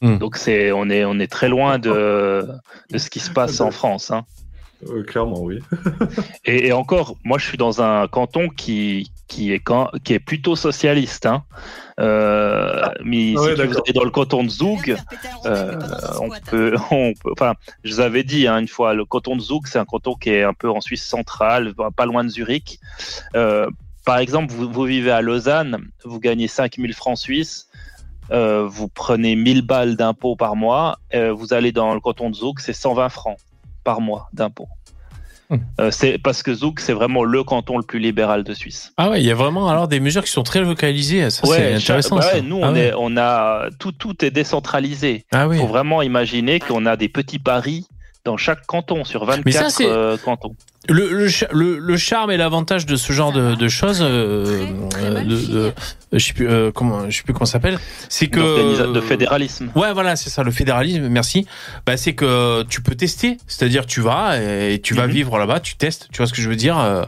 Hmm. 0.00 0.18
Donc 0.18 0.36
c'est 0.36 0.70
on 0.70 0.90
est 0.90 1.04
on 1.04 1.18
est 1.18 1.26
très 1.26 1.48
loin 1.48 1.80
de 1.80 2.46
de 2.88 2.98
ce 2.98 3.10
qui 3.10 3.18
se 3.18 3.32
passe 3.32 3.60
en 3.60 3.72
France. 3.72 4.12
Hein. 4.12 4.24
Euh, 4.88 5.02
clairement, 5.02 5.40
oui. 5.40 5.58
Et, 6.44 6.68
et 6.68 6.72
encore, 6.72 7.16
moi 7.24 7.36
je 7.36 7.46
suis 7.46 7.58
dans 7.58 7.82
un 7.82 8.06
canton 8.06 8.48
qui 8.48 9.10
qui 9.28 9.52
est 9.52 9.60
quand, 9.60 9.90
qui 10.04 10.14
est 10.14 10.18
plutôt 10.18 10.56
socialiste. 10.56 11.26
Hein. 11.26 11.44
Euh, 12.00 12.82
mais 13.04 13.34
Ah 13.36 13.42
ouais, 13.42 13.56
si 13.56 13.62
vous 13.66 13.78
allez 13.78 13.92
dans 13.92 14.04
le 14.04 14.10
canton 14.10 14.42
de 14.42 14.48
Zoug, 14.48 14.96
euh, 15.46 15.78
on 16.20 16.30
peut, 16.50 16.74
on 16.90 17.12
peut- 17.14 17.32
enfin, 17.32 17.54
je 17.84 17.94
vous 17.94 18.00
avais 18.00 18.24
dit 18.24 18.46
hein, 18.48 18.58
une 18.58 18.68
fois, 18.68 18.94
le 18.94 19.04
canton 19.04 19.36
de 19.36 19.40
Zoug, 19.40 19.66
c'est 19.66 19.78
un 19.78 19.84
canton 19.84 20.14
qui 20.14 20.30
est 20.30 20.42
un 20.42 20.54
peu 20.54 20.70
en 20.70 20.80
Suisse 20.80 21.04
centrale, 21.04 21.74
pas 21.96 22.06
loin 22.06 22.24
de 22.24 22.28
Zurich. 22.30 22.80
Euh, 23.36 23.68
par 24.04 24.18
exemple, 24.18 24.52
vous, 24.52 24.70
vous 24.70 24.84
vivez 24.84 25.10
à 25.10 25.20
Lausanne, 25.20 25.84
vous 26.04 26.18
gagnez 26.18 26.48
5000 26.48 26.94
francs 26.94 27.18
suisses, 27.18 27.68
euh, 28.30 28.66
vous 28.66 28.88
prenez 28.88 29.36
1000 29.36 29.62
balles 29.62 29.96
d'impôts 29.96 30.36
par 30.36 30.56
mois, 30.56 30.98
euh, 31.14 31.32
vous 31.32 31.52
allez 31.52 31.72
dans 31.72 31.92
le 31.94 32.00
canton 32.00 32.30
de 32.30 32.34
Zoug, 32.34 32.58
c'est 32.60 32.72
120 32.72 33.08
francs 33.10 33.38
par 33.84 34.00
mois 34.00 34.28
d'impôts. 34.32 34.68
Euh, 35.80 35.90
c'est 35.90 36.18
parce 36.18 36.42
que 36.42 36.52
Zoug, 36.52 36.78
c'est 36.78 36.92
vraiment 36.92 37.24
le 37.24 37.42
canton 37.42 37.78
le 37.78 37.82
plus 37.82 37.98
libéral 37.98 38.44
de 38.44 38.52
Suisse. 38.52 38.92
Ah 38.98 39.08
ouais, 39.10 39.20
il 39.22 39.26
y 39.26 39.30
a 39.30 39.34
vraiment 39.34 39.68
alors 39.68 39.88
des 39.88 39.98
mesures 40.00 40.22
qui 40.24 40.30
sont 40.30 40.42
très 40.42 40.60
localisées. 40.60 41.30
Ça, 41.30 41.40
c'est 41.44 41.48
Ouais, 41.50 41.74
intéressant. 41.74 42.16
chaque- 42.20 42.24
bah 42.32 42.36
ça. 42.38 42.40
nous, 42.42 42.60
Ah 42.62 42.68
on, 42.68 42.72
ouais. 42.74 42.80
est, 42.88 42.92
on 42.98 43.16
a 43.16 43.68
tout, 43.78 43.92
tout 43.92 44.24
est 44.24 44.30
décentralisé. 44.30 45.24
Ah 45.32 45.48
oui. 45.48 45.56
faut 45.58 45.66
vraiment 45.66 46.02
imaginer 46.02 46.60
qu'on 46.60 46.84
a 46.86 46.96
des 46.96 47.08
petits 47.08 47.38
paris 47.38 47.86
dans 48.28 48.36
chaque 48.36 48.64
canton 48.66 49.04
sur 49.04 49.24
24 49.24 49.44
Mais 49.46 49.52
ça, 49.52 49.70
c'est- 49.70 49.86
euh, 49.86 50.16
cantons. 50.22 50.54
Le, 50.88 51.10
le, 51.12 51.28
cha- 51.28 51.48
le, 51.50 51.78
le 51.78 51.96
charme 51.96 52.30
et 52.30 52.36
l'avantage 52.36 52.86
de 52.86 52.96
ce 52.96 53.12
genre 53.12 53.32
de, 53.32 53.54
de 53.54 53.68
choses, 53.68 54.00
euh, 54.00 54.64
euh, 54.98 55.20
de, 55.22 55.36
de- 55.52 55.72
je 56.12 56.18
sais 56.18 56.32
plus 56.32 56.48
euh, 56.48 56.70
comment, 56.72 57.10
je 57.10 57.16
sais 57.16 57.22
plus 57.24 57.32
comment 57.34 57.44
ça 57.46 57.52
s'appelle, 57.52 57.78
c'est 58.08 58.28
que 58.28 58.92
de 58.92 59.00
fédéralisme. 59.00 59.70
Ouais, 59.74 59.92
voilà, 59.92 60.14
c'est 60.16 60.30
ça, 60.30 60.42
le 60.44 60.50
fédéralisme. 60.50 61.08
Merci. 61.08 61.46
Bah, 61.84 61.96
c'est 61.96 62.14
que 62.14 62.62
tu 62.64 62.80
peux 62.80 62.94
tester, 62.94 63.38
c'est-à-dire 63.46 63.84
tu 63.86 64.00
vas 64.00 64.38
et 64.38 64.80
tu 64.82 64.94
vas 64.94 65.06
Mhm. 65.06 65.12
vivre 65.12 65.38
là-bas, 65.38 65.60
tu 65.60 65.76
testes. 65.76 66.08
Tu 66.12 66.18
vois 66.18 66.26
ce 66.26 66.32
que 66.32 66.40
je 66.40 66.48
veux 66.48 66.56
dire 66.56 66.78
euh, 66.78 67.02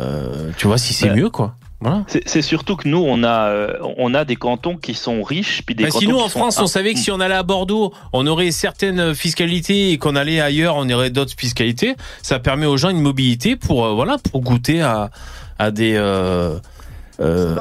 euh, 0.00 0.50
Tu 0.56 0.66
vois 0.66 0.78
si 0.78 0.94
c'est 0.94 1.08
Bah, 1.08 1.14
mieux, 1.16 1.30
quoi. 1.30 1.54
Voilà. 1.80 2.04
C'est 2.06 2.42
surtout 2.42 2.76
que 2.76 2.88
nous, 2.88 3.04
on 3.06 3.22
a, 3.22 3.48
euh, 3.48 3.78
on 3.98 4.14
a 4.14 4.24
des 4.24 4.36
cantons 4.36 4.76
qui 4.76 4.94
sont 4.94 5.22
riches, 5.22 5.62
puis 5.64 5.74
des 5.74 5.84
Bah, 5.84 5.90
cantons 5.90 6.00
si 6.00 6.08
nous 6.08 6.18
en 6.18 6.28
France, 6.28 6.58
on 6.58 6.66
savait 6.66 6.94
que 6.94 7.00
si 7.00 7.10
on 7.10 7.20
allait 7.20 7.34
à 7.34 7.42
Bordeaux, 7.42 7.92
on 8.14 8.26
aurait 8.26 8.50
certaines 8.50 9.14
fiscalités 9.14 9.92
et 9.92 9.98
qu'on 9.98 10.16
allait 10.16 10.40
ailleurs, 10.40 10.76
on 10.76 10.88
aurait 10.88 11.10
d'autres 11.10 11.34
fiscalités. 11.36 11.94
Ça 12.22 12.38
permet 12.38 12.66
aux 12.66 12.78
gens 12.78 12.88
une 12.88 13.02
mobilité 13.02 13.56
pour 13.56 13.84
euh, 13.84 13.92
voilà 13.92 14.16
pour 14.18 14.40
goûter 14.40 14.80
à 14.80 15.10
à 15.58 15.70
des 15.70 15.94
euh, 15.96 16.58
euh, 17.20 17.56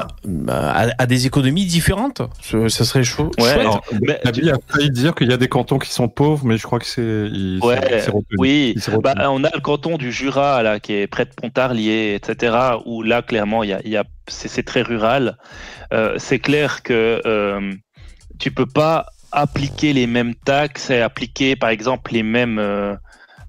à, 0.49 0.88
à 0.98 1.06
des 1.06 1.26
économies 1.27 1.65
différentes. 1.65 2.22
Ce- 2.41 2.68
Ça 2.69 2.84
serait 2.84 3.03
chaud. 3.03 3.32
Ouais, 3.40 3.45
chouette. 3.45 3.60
alors, 3.60 3.84
mais 4.02 4.19
Nabil 4.26 4.49
a 4.49 4.56
failli 4.68 4.90
dire 4.91 5.15
qu'il 5.15 5.30
y 5.30 5.34
a 5.34 5.38
des 5.38 5.48
cantons 5.48 5.80
qui 5.80 5.90
sont 5.91 6.07
pauvres, 6.10 6.45
mais 6.45 6.57
je 6.57 6.64
crois 6.64 6.80
que 6.80 6.86
c'est. 6.86 7.02
Ouais, 7.65 7.80
oui. 8.38 8.76
Bah, 9.02 9.15
on 9.32 9.44
a 9.44 9.49
le 9.53 9.61
canton 9.61 9.98
du 9.98 10.11
Jura 10.11 10.61
là 10.64 10.80
qui 10.80 10.94
est 10.94 11.07
près 11.07 11.26
de 11.26 11.32
Pontarlier, 11.32 12.15
etc. 12.15 12.56
Où 12.86 13.02
là 13.03 13.22
clairement 13.22 13.64
il 13.64 13.69
y 13.69 13.73
a, 13.73 13.88
y 13.88 13.95
a 13.98 14.03
c'est 14.27 14.48
c'est 14.48 14.64
très 14.64 14.82
rural. 14.82 15.38
Euh, 15.94 16.15
c'est 16.18 16.40
clair 16.40 16.84
que 16.84 17.22
euh, 17.26 17.72
tu 18.40 18.52
peux 18.52 18.65
pas 18.65 19.06
appliquer 19.32 19.94
les 19.94 20.07
mêmes 20.07 20.34
taxes 20.36 20.90
et 20.90 21.02
appliquer 21.02 21.56
par 21.56 21.69
exemple 21.69 22.11
les 22.14 22.23
mêmes 22.23 22.57
euh, 22.60 22.95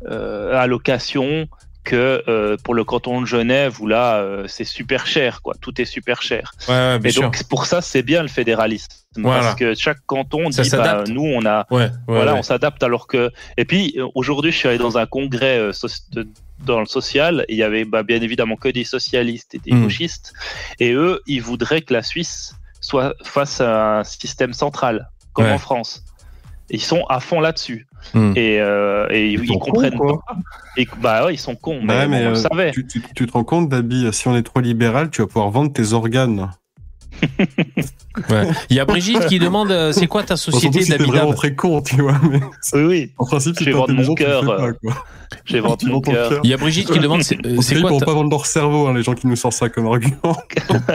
euh, 0.08 0.54
allocations 0.56 1.46
que 1.86 2.22
euh, 2.28 2.56
pour 2.64 2.74
le 2.74 2.84
canton 2.84 3.20
de 3.22 3.26
Genève 3.26 3.80
où 3.80 3.86
là 3.86 4.16
euh, 4.16 4.44
c'est 4.48 4.64
super 4.64 5.06
cher 5.06 5.40
quoi, 5.40 5.54
tout 5.60 5.80
est 5.80 5.84
super 5.86 6.20
cher. 6.20 6.52
Ouais, 6.68 6.74
ouais, 6.74 6.98
bien 6.98 7.08
et 7.08 7.12
sûr. 7.12 7.22
donc 7.22 7.42
pour 7.48 7.64
ça 7.66 7.80
c'est 7.80 8.02
bien 8.02 8.20
le 8.22 8.28
fédéralisme 8.28 8.88
Voilà. 9.16 9.40
parce 9.42 9.54
que 9.54 9.74
chaque 9.74 10.00
canton 10.06 10.50
dit 10.50 10.68
bah, 10.72 11.04
nous 11.08 11.22
on 11.24 11.46
a 11.46 11.66
Ouais, 11.70 11.88
voilà, 12.06 12.34
on 12.34 12.42
s'adapte 12.42 12.82
alors 12.82 13.06
que. 13.06 13.30
Et 13.56 13.64
puis 13.64 13.96
aujourd'hui, 14.14 14.50
je 14.52 14.56
suis 14.58 14.68
allé 14.68 14.78
dans 14.78 14.98
un 14.98 15.06
congrès 15.06 15.58
euh, 15.58 15.72
de- 16.12 16.28
dans 16.64 16.80
le 16.80 16.86
social. 16.86 17.44
Et 17.48 17.52
il 17.54 17.58
y 17.58 17.62
avait 17.62 17.84
bah, 17.84 18.02
bien 18.02 18.20
évidemment 18.20 18.56
que 18.56 18.68
des 18.68 18.84
socialistes 18.84 19.54
et 19.54 19.58
des 19.58 19.72
Mm. 19.72 19.82
gauchistes. 19.84 20.32
Et 20.80 20.92
eux, 20.92 21.20
ils 21.26 21.40
voudraient 21.42 21.82
que 21.82 21.92
la 21.94 22.02
Suisse 22.02 22.54
soit 22.80 23.14
face 23.22 23.60
à 23.60 23.98
un 24.00 24.04
système 24.04 24.52
central, 24.52 25.08
comme 25.32 25.46
Ouais. 25.46 25.52
en 25.52 25.58
France. 25.58 26.02
Ils 26.70 26.80
sont 26.82 27.04
à 27.08 27.20
fond 27.20 27.40
là-dessus. 27.40 27.86
Mm. 28.14 28.32
Et, 28.36 28.60
euh, 28.60 29.06
et 29.10 29.30
ils, 29.30 29.44
ils 29.44 29.58
comprennent 29.58 29.92
cons, 29.96 29.98
quoi. 29.98 30.22
pas. 30.26 30.36
Et, 30.76 30.86
bah 31.00 31.24
ouais, 31.26 31.34
ils 31.34 31.38
sont 31.38 31.54
cons. 31.56 31.80
Mais, 31.82 31.92
Ouais, 31.94 32.08
mais, 32.08 32.20
bon, 32.22 32.26
on 32.26 32.30
le 32.32 32.36
euh, 32.38 32.42
savait. 32.50 32.70
tu, 32.72 32.86
tu- 32.86 33.02
tu 33.14 33.26
te 33.26 33.32
rends 33.32 33.44
compte, 33.44 33.68
Dabi, 33.68 34.08
si 34.12 34.26
on 34.28 34.36
est 34.36 34.42
trop 34.42 34.60
libéral, 34.60 35.10
tu 35.10 35.20
vas 35.22 35.26
pouvoir 35.28 35.50
vendre 35.50 35.72
tes 35.72 35.92
organes. 35.92 36.50
Ouais. 38.30 38.48
Il 38.70 38.76
y 38.76 38.80
a 38.80 38.86
Brigitte 38.86 39.26
qui 39.26 39.38
demande 39.38 39.70
euh, 39.70 39.92
c'est 39.92 40.06
quoi 40.06 40.22
ta 40.22 40.36
société 40.38 40.80
si 40.82 40.90
d'Abidab 40.90 41.14
vraiment 41.16 41.34
très 41.34 41.54
con, 41.54 41.82
tu 41.82 41.96
vois. 42.00 42.18
Mais 42.30 42.40
Oui, 42.72 42.82
oui. 42.84 43.12
en 43.18 43.26
principe, 43.26 43.56
si 43.58 43.64
Je 43.64 43.70
vais 43.70 43.76
vendre 43.76 43.92
mon 43.92 44.14
cœur. 44.14 44.42
Je 45.44 45.52
vais 45.52 45.60
vendre 45.60 45.86
mon 45.86 46.00
cœur. 46.00 46.40
Il 46.42 46.48
y 46.48 46.54
a 46.54 46.56
Brigitte 46.56 46.90
qui 46.90 46.98
demande 46.98 47.22
c'est 47.22 47.36
euh, 47.44 47.56
ils 47.60 47.80
quoi 47.80 47.88
pourront 47.90 48.00
ta- 48.00 48.06
pas 48.06 48.14
vendre 48.14 48.30
leur 48.30 48.46
cerveau, 48.46 48.86
hein, 48.86 48.94
les 48.94 49.02
gens 49.02 49.12
qui 49.14 49.26
nous 49.26 49.36
sortent 49.36 49.54
ça 49.54 49.68
comme 49.68 49.86
argument. 49.86 50.36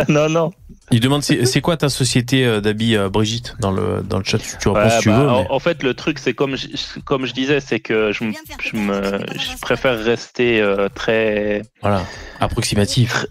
non, 0.10 0.30
non. 0.30 0.52
Il 0.91 0.99
demande 0.99 1.22
c'est 1.23 1.61
quoi 1.61 1.77
ta 1.77 1.89
société 1.89 2.45
euh, 2.45 2.59
d'habits 2.61 2.95
euh, 2.97 3.09
Brigitte 3.09 3.55
dans 3.59 3.72
le 3.72 4.01
dans 4.03 4.18
le 4.18 4.23
chat? 4.23 4.38
Tu, 4.39 4.49
tu 4.59 4.68
réponds 4.68 4.81
Ouais, 4.84 4.89
si 4.89 4.99
tu 5.01 5.09
bah, 5.09 5.19
veux 5.19 5.30
en, 5.30 5.41
mais- 5.43 5.47
en 5.49 5.59
fait, 5.59 5.84
le 5.84 5.93
truc, 5.93 6.19
c'est 6.19 6.34
comme 6.34 6.55
je, 6.57 6.68
comme 7.05 7.26
je 7.26 7.34
disais, 7.34 7.59
c'est 7.61 7.80
que 7.80 8.11
je, 8.11 8.23
me- 8.26 8.34
je, 8.61 8.76
me, 8.76 9.01
je 9.38 9.59
préfère 9.61 9.97
rester 10.03 10.59
euh, 10.61 10.89
très, 10.93 11.61
voilà 11.81 12.03
approximatif. 12.39 13.26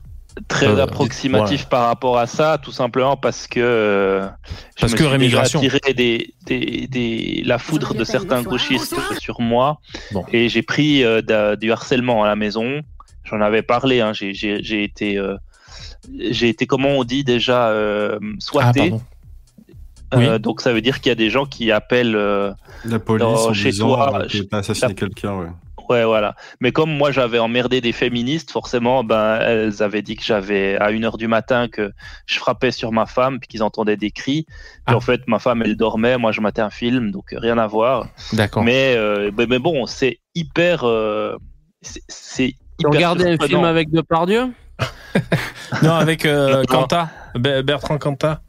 Très 0.49 0.69
Euh, 0.69 0.83
approximatif 0.83 1.67
par 1.69 1.87
rapport 1.89 2.17
à 2.17 2.27
ça, 2.27 2.57
tout 2.63 2.71
simplement 2.73 3.17
parce 3.17 3.47
que 3.47 3.61
euh, 3.61 4.23
je 4.77 4.81
Parce 4.81 4.93
me 4.93 4.97
que 4.99 5.05
suis 5.05 5.09
déjà 5.09 5.11
rémigration. 5.11 5.59
attiré 5.59 5.81
des, 5.93 6.35
des, 6.47 6.87
des, 6.87 7.43
la 7.45 7.59
foudre 7.59 7.95
de 7.95 8.05
certains 8.05 8.43
gauchistes 8.43 8.95
sur 9.19 9.41
moi. 9.41 9.81
Bon. 10.13 10.25
et 10.33 10.49
j'ai 10.49 10.63
pris 10.63 11.05
euh, 11.05 11.57
du 11.57 11.73
harcèlement 11.73 12.23
à 12.25 12.29
la 12.29 12.37
maison. 12.37 12.81
J'en 13.25 13.41
avais 13.43 13.63
parlé, 13.63 14.01
hein, 14.01 14.13
j'ai 14.15 14.33
j'ai- 14.33 14.63
j'ai 14.63 14.83
été, 14.85 15.19
euh, 15.19 15.37
j'ai 16.19 16.49
été, 16.49 16.67
comment 16.67 16.89
on 16.91 17.05
dit 17.05 17.25
déjà, 17.25 17.69
euh, 17.69 18.19
ah 18.23 18.27
soigté. 18.39 18.81
pardon 18.91 19.03
Euh, 20.13 20.33
Oui. 20.35 20.41
donc 20.41 20.61
ça 20.61 20.73
veut 20.73 20.81
dire 20.81 21.01
qu'il 21.01 21.11
y 21.11 21.13
a 21.13 21.17
des 21.17 21.31
gens 21.31 21.47
qui 21.47 21.71
appellent 21.71 22.17
euh, 22.17 22.53
La 22.85 22.99
police, 22.99 23.25
en 23.25 23.53
chez 23.53 23.71
disant 23.71 23.87
toi, 23.95 24.25
je- 24.27 24.43
t'as 24.43 24.59
assassiné 24.59 24.89
la- 24.89 24.95
quelqu'un, 24.95 25.37
ouais. 25.39 25.47
Ouais, 25.89 26.05
voilà. 26.05 26.35
Mais 26.61 26.71
comme 26.73 26.91
moi, 26.91 27.11
j'avais 27.13 27.39
emmerdé 27.41 27.81
des 27.81 27.91
féministes, 27.93 28.51
forcément, 28.53 29.03
ben, 29.05 29.39
elles 29.41 29.83
avaient 29.83 30.03
dit 30.03 30.15
que 30.17 30.23
j'avais, 30.25 30.77
à 30.79 30.91
1h 30.93 31.17
du 31.17 31.27
matin, 31.29 31.67
que 31.69 31.91
je 32.27 32.39
frappais 32.39 32.71
sur 32.73 32.91
ma 32.93 33.07
femme, 33.07 33.39
puis 33.41 33.49
qu'ils 33.49 33.63
entendaient 33.65 33.97
des 33.97 34.11
cris. 34.13 34.45
Puis 34.47 34.55
Ah. 34.87 34.97
en 34.97 35.01
fait, 35.01 35.21
ma 35.29 35.39
femme, 35.41 35.63
elle 35.65 35.77
dormait, 35.77 36.17
moi, 36.17 36.31
je 36.33 36.41
matais 36.41 36.63
un 36.63 36.71
film, 36.71 37.11
donc 37.13 37.35
rien 37.37 37.59
à 37.59 37.67
voir. 37.69 38.07
d'accord 38.33 38.63
Mais, 38.65 38.95
euh, 38.97 39.31
mais, 39.37 39.47
mais 39.47 39.59
bon, 39.59 39.87
c'est 39.87 40.19
hyper. 40.37 40.85
euh, 40.85 41.37
c'est- 41.83 42.03
Tu 42.09 42.55
hyper. 42.81 42.91
regardais 42.91 43.31
un 43.33 43.39
film 43.47 43.65
avec 43.65 43.91
Depardieu? 43.91 44.49
non 45.83 45.95
avec 45.95 46.25
euh, 46.27 46.59
Non. 46.59 46.63
Quanta 46.69 47.09
Be- 47.35 47.63
Bertrand 47.63 47.99
Quanta 47.99 48.41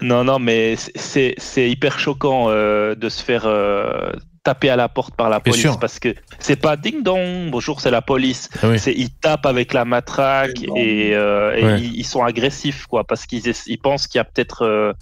Non, 0.00 0.24
non, 0.24 0.38
mais 0.38 0.76
c'est- 0.76 1.34
hyper 1.70 1.98
choquant 1.98 2.46
euh, 2.48 2.94
de 2.94 3.08
se 3.08 3.22
faire. 3.22 3.42
euh, 3.46 4.12
tapés 4.42 4.70
à 4.70 4.76
la 4.76 4.88
porte 4.88 5.14
par 5.16 5.28
la 5.28 5.38
Bien 5.38 5.52
police 5.52 5.60
sûr. 5.60 5.78
parce 5.78 5.98
que 5.98 6.14
c'est 6.38 6.56
pas 6.56 6.74
ding 6.78 7.02
dong, 7.02 7.50
bonjour, 7.50 7.82
c'est 7.82 7.90
la 7.90 8.00
police. 8.00 8.48
Ah 8.62 8.68
oui. 8.70 8.78
C'est 8.78 8.94
ils 8.94 9.10
tapent 9.10 9.44
avec 9.44 9.74
la 9.74 9.84
matraque 9.84 10.62
et, 10.76 11.10
euh, 11.14 11.54
et 11.54 11.62
Ouais. 11.64 11.78
ils, 11.80 11.96
ils 11.96 12.04
sont 12.06 12.24
agressifs 12.24 12.86
quoi 12.86 13.04
parce 13.04 13.26
qu'ils 13.26 13.42
ils 13.66 13.78
pensent 13.78 14.06
qu'il 14.06 14.18
y 14.18 14.22
a 14.22 14.24
peut-être 14.24 14.94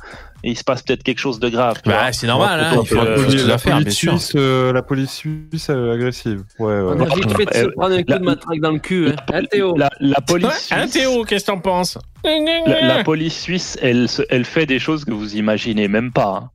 euh, 0.45 0.49
il 0.49 0.57
se 0.57 0.65
passe 0.65 0.83
peut-être 0.83 1.03
quelque 1.03 1.19
chose 1.19 1.39
de 1.41 1.49
grave. 1.49 1.77
Bah, 1.85 2.13
c'est 2.13 2.27
normal, 2.27 2.61
hein, 2.61 2.81
il 2.83 2.87
faut- 2.89 2.97
euh, 2.97 3.47
la, 3.47 3.59
faire, 3.59 3.79
police 3.79 3.95
suisse, 3.95 4.33
euh, 4.37 4.73
la 4.73 4.83
police 4.83 5.11
suisse 5.13 5.69
est 5.69 5.73
agressive. 5.73 6.43
Ouais, 6.59 6.67
ouais. 6.81 6.95
On 6.97 7.01
a 7.01 7.15
vite 7.15 7.37
fait 7.37 7.45
de 7.47 7.55
se 7.55 7.59
Euh, 7.65 7.71
prendre 7.77 7.95
un 7.95 8.03
coup 8.03 8.11
la- 8.11 8.19
de 8.19 8.25
matraque 8.25 8.61
dans 8.61 8.71
le 8.73 8.79
cul. 8.79 9.09
Hein. 9.09 9.17
Hein, 9.33 9.41
Théo? 9.51 9.77
La, 9.77 9.91
la 10.01 10.21
police 10.21 10.69
Hein, 10.71 10.83
suisse, 10.87 10.93
Théo, 10.93 11.25
qu'est-ce 11.25 11.45
que 11.47 11.51
t'en 11.53 11.59
penses? 11.61 11.99
La, 12.25 12.83
la 12.97 13.05
police 13.05 13.41
suisse, 13.41 13.79
elle, 13.81 14.07
elle 14.31 14.45
fait 14.45 14.67
des 14.67 14.79
choses 14.79 15.05
que 15.05 15.13
vous 15.13 15.37
imaginez 15.37 15.89
même 15.89 16.13
pas. 16.13 16.41
hein. 16.43 16.51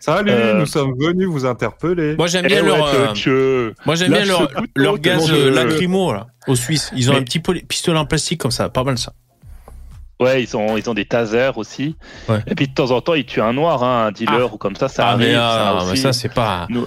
Salut, 0.00 0.30
Euh, 0.30 0.54
nous 0.60 0.66
sommes 0.66 0.94
venus 0.98 1.26
vous 1.28 1.44
interpeller. 1.44 2.16
Moi 2.16 2.28
j'aime 2.28 2.44
Eh 2.46 2.48
bien 2.48 2.62
ouais, 2.62 2.68
leur, 2.68 3.14
euh, 3.26 3.72
moi 3.84 3.94
j'aime 3.96 4.12
Là, 4.12 4.18
bien 4.22 4.26
leur, 4.28 4.48
leur 4.76 4.98
gaz 4.98 5.30
euh, 5.30 5.50
lacrymo 5.50 6.12
là, 6.12 6.28
aux 6.46 6.54
Suisses. 6.54 6.90
Ils 6.96 7.10
ont 7.10 7.14
Mais- 7.14 7.18
un 7.18 7.22
petit 7.24 7.40
pistolet 7.40 7.98
en 7.98 8.06
plastique 8.06 8.40
comme 8.40 8.52
ça, 8.52 8.68
pas 8.68 8.84
mal 8.84 8.96
ça. 8.96 9.12
Ouais, 10.20 10.42
ils 10.42 10.56
ont, 10.56 10.76
ils 10.76 10.88
ont 10.90 10.94
des 10.94 11.04
tasers 11.04 11.56
aussi. 11.58 11.96
Ouais. 12.28 12.40
Et 12.48 12.54
puis 12.54 12.66
de 12.68 12.74
temps 12.74 12.90
en 12.90 13.00
temps, 13.00 13.14
ils 13.14 13.24
tuent 13.24 13.40
un 13.40 13.52
noir, 13.52 13.82
hein, 13.84 14.06
un 14.06 14.12
dealer 14.12 14.52
ou 14.52 14.58
comme 14.58 14.74
ça, 14.76 14.88
ça 14.88 15.08
ah 15.10 15.16
mais, 15.16 15.34
arrive. 15.34 15.78
euh, 15.78 15.80
ça 15.84 15.90
mais 15.90 15.96
ça 15.96 16.12
c'est 16.12 16.32
pas, 16.34 16.66
Nous- 16.70 16.86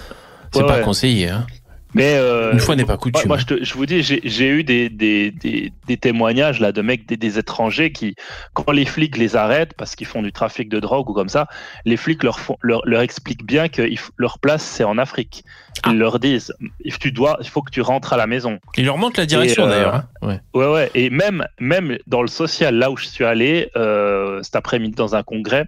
c'est 0.53 0.61
Ouais, 0.61 0.67
pas 0.67 0.75
ouais. 0.77 0.81
conseillé. 0.83 1.29
Hein. 1.29 1.47
Mais 1.93 2.13
euh, 2.15 2.53
Une 2.53 2.59
fois 2.59 2.77
n'est 2.77 2.85
pas 2.85 2.95
coutume. 2.95 3.27
Moi, 3.27 3.35
moi, 3.35 3.37
je, 3.37 3.45
te- 3.53 3.63
je 3.65 3.73
vous 3.73 3.85
dis, 3.85 4.01
j'ai 4.01 4.21
j'ai 4.23 4.47
eu 4.47 4.63
des, 4.63 4.89
des, 4.89 5.29
des, 5.31 5.73
des 5.87 5.97
témoignages 5.97 6.61
là 6.61 6.71
de 6.71 6.81
mecs, 6.81 7.05
des, 7.05 7.17
des 7.17 7.37
étrangers 7.37 7.91
qui, 7.91 8.15
quand 8.53 8.71
les 8.71 8.85
flics 8.85 9.17
les 9.17 9.35
arrêtent 9.35 9.73
parce 9.77 9.95
qu'ils 9.97 10.07
font 10.07 10.21
du 10.21 10.31
trafic 10.31 10.69
de 10.69 10.79
drogue 10.79 11.09
ou 11.09 11.13
comme 11.13 11.27
ça, 11.27 11.47
les 11.83 11.97
flics 11.97 12.23
leur, 12.23 12.39
font, 12.39 12.55
leur, 12.61 12.81
leur 12.85 13.01
expliquent 13.01 13.45
bien 13.45 13.67
que 13.67 13.81
leur 14.17 14.39
place 14.39 14.63
c'est 14.63 14.85
en 14.85 14.97
Afrique. 14.97 15.43
Ils 15.87 15.97
leur 15.97 16.19
disent, 16.19 16.53
il- 16.83 16.95
tu 16.99 17.11
dois, 17.11 17.37
il 17.41 17.47
faut 17.49 17.61
que 17.63 17.71
tu 17.71 17.81
rentres 17.81 18.13
à 18.13 18.17
la 18.17 18.27
maison. 18.27 18.59
Ils 18.77 18.85
leur 18.85 18.97
montrent 18.97 19.19
la 19.19 19.25
direction 19.25 19.65
euh, 19.65 19.69
d'ailleurs. 19.69 19.95
hein. 19.95 20.05
Ouais. 20.21 20.39
Ouais, 20.53 20.71
ouais. 20.71 20.91
Et 20.93 21.09
même, 21.09 21.45
même 21.59 21.97
dans 22.07 22.21
le 22.21 22.27
social, 22.27 22.75
là 22.75 22.91
où 22.91 22.97
je 22.97 23.05
suis 23.07 23.23
allé 23.25 23.71
euh, 23.75 24.43
cet 24.43 24.55
après-midi 24.55 24.93
dans 24.95 25.15
un 25.15 25.23
congrès, 25.23 25.65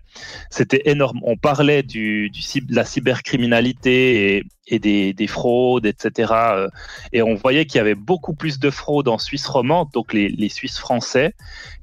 c'était 0.51 0.84
énorme. 0.85 1.19
On 1.23 1.35
parlait 1.38 1.81
du, 1.84 2.30
du 2.30 2.41
de 2.61 2.75
la 2.75 2.85
cybercriminalité 2.85 4.38
et, 4.38 4.43
et 4.67 4.80
des, 4.80 5.13
des 5.13 5.27
fraudes, 5.27 5.85
etc. 5.85 6.31
euh, 6.34 6.67
Et 7.11 7.21
on 7.21 7.35
voyait 7.35 7.65
qu'il 7.65 7.77
y 7.77 7.81
avait 7.81 7.95
beaucoup 7.95 8.34
plus 8.34 8.59
de 8.59 8.69
fraudes 8.69 9.07
en 9.07 9.17
Suisse 9.17 9.47
romande, 9.47 9.89
donc 9.93 10.13
les, 10.13 10.30
les 10.30 10.49
Suisses 10.49 10.77
français, 10.77 11.34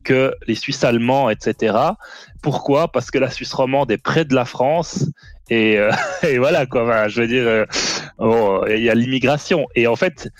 que 0.04 0.34
les 0.46 0.54
Suisses 0.54 0.84
allemands, 0.84 1.28
etc. 1.30 1.76
Pourquoi? 2.42 2.88
Parce 2.92 3.10
que 3.10 3.18
la 3.18 3.30
Suisse 3.30 3.52
romande 3.52 3.90
est 3.90 3.98
près 3.98 4.24
de 4.24 4.34
la 4.34 4.44
France. 4.44 5.06
Et, 5.50 5.78
euh, 5.78 5.90
et 6.22 6.38
voilà 6.38 6.66
quoi. 6.66 7.08
Je 7.08 7.20
veux 7.20 7.26
dire, 7.26 7.46
euh, 7.46 8.64
il 8.68 8.82
y 8.82 8.90
a 8.90 8.94
l'immigration. 8.94 9.66
Et 9.74 9.86
en 9.86 9.96
fait, 9.96 10.30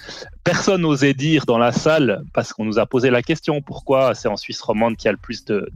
personne 0.45 0.83
n'osait 0.83 1.15
dire 1.15 1.45
dans 1.47 1.59
la 1.59 1.73
salle 1.73 2.23
parce 2.33 2.53
qu'on 2.53 2.65
nous 2.65 2.79
a 2.79 2.87
posé 2.87 3.11
la 3.11 3.23
question 3.23 3.61
pourquoi 3.61 4.15
c'est 4.15 4.29
en 4.29 4.37
Suisse 4.37 4.61
romande 4.61 4.97
qu'il 4.97 5.07
y 5.07 5.09
a 5.09 5.13
le 5.13 5.19
plus 5.19 5.45
de 5.45 5.71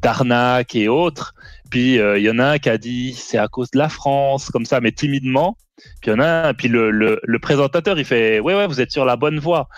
d'arnaques 0.00 0.74
et 0.74 0.88
autres. 0.88 1.34
Puis 1.70 1.98
euh, 1.98 2.18
il 2.18 2.24
y 2.24 2.30
en 2.30 2.38
a 2.38 2.44
un 2.44 2.58
qui 2.58 2.68
a 2.68 2.76
dit 2.76 3.14
c'est 3.14 3.38
à 3.38 3.48
cause 3.48 3.70
de 3.70 3.78
la 3.78 3.88
France 3.88 4.50
comme 4.50 4.66
ça, 4.66 4.80
mais 4.80 4.92
timidement. 4.92 5.56
Puis 6.00 6.10
il 6.10 6.10
y 6.10 6.12
en 6.12 6.20
a 6.20 6.48
un, 6.48 6.54
puis 6.54 6.68
le, 6.68 7.20
présentateur 7.40 7.98
il 7.98 8.04
fait 8.04 8.38
ouais 8.40 8.54
ouais 8.54 8.66
vous 8.66 8.80
êtes 8.80 8.92
sur 8.92 9.04
la 9.04 9.16
bonne 9.16 9.38
voie. 9.38 9.68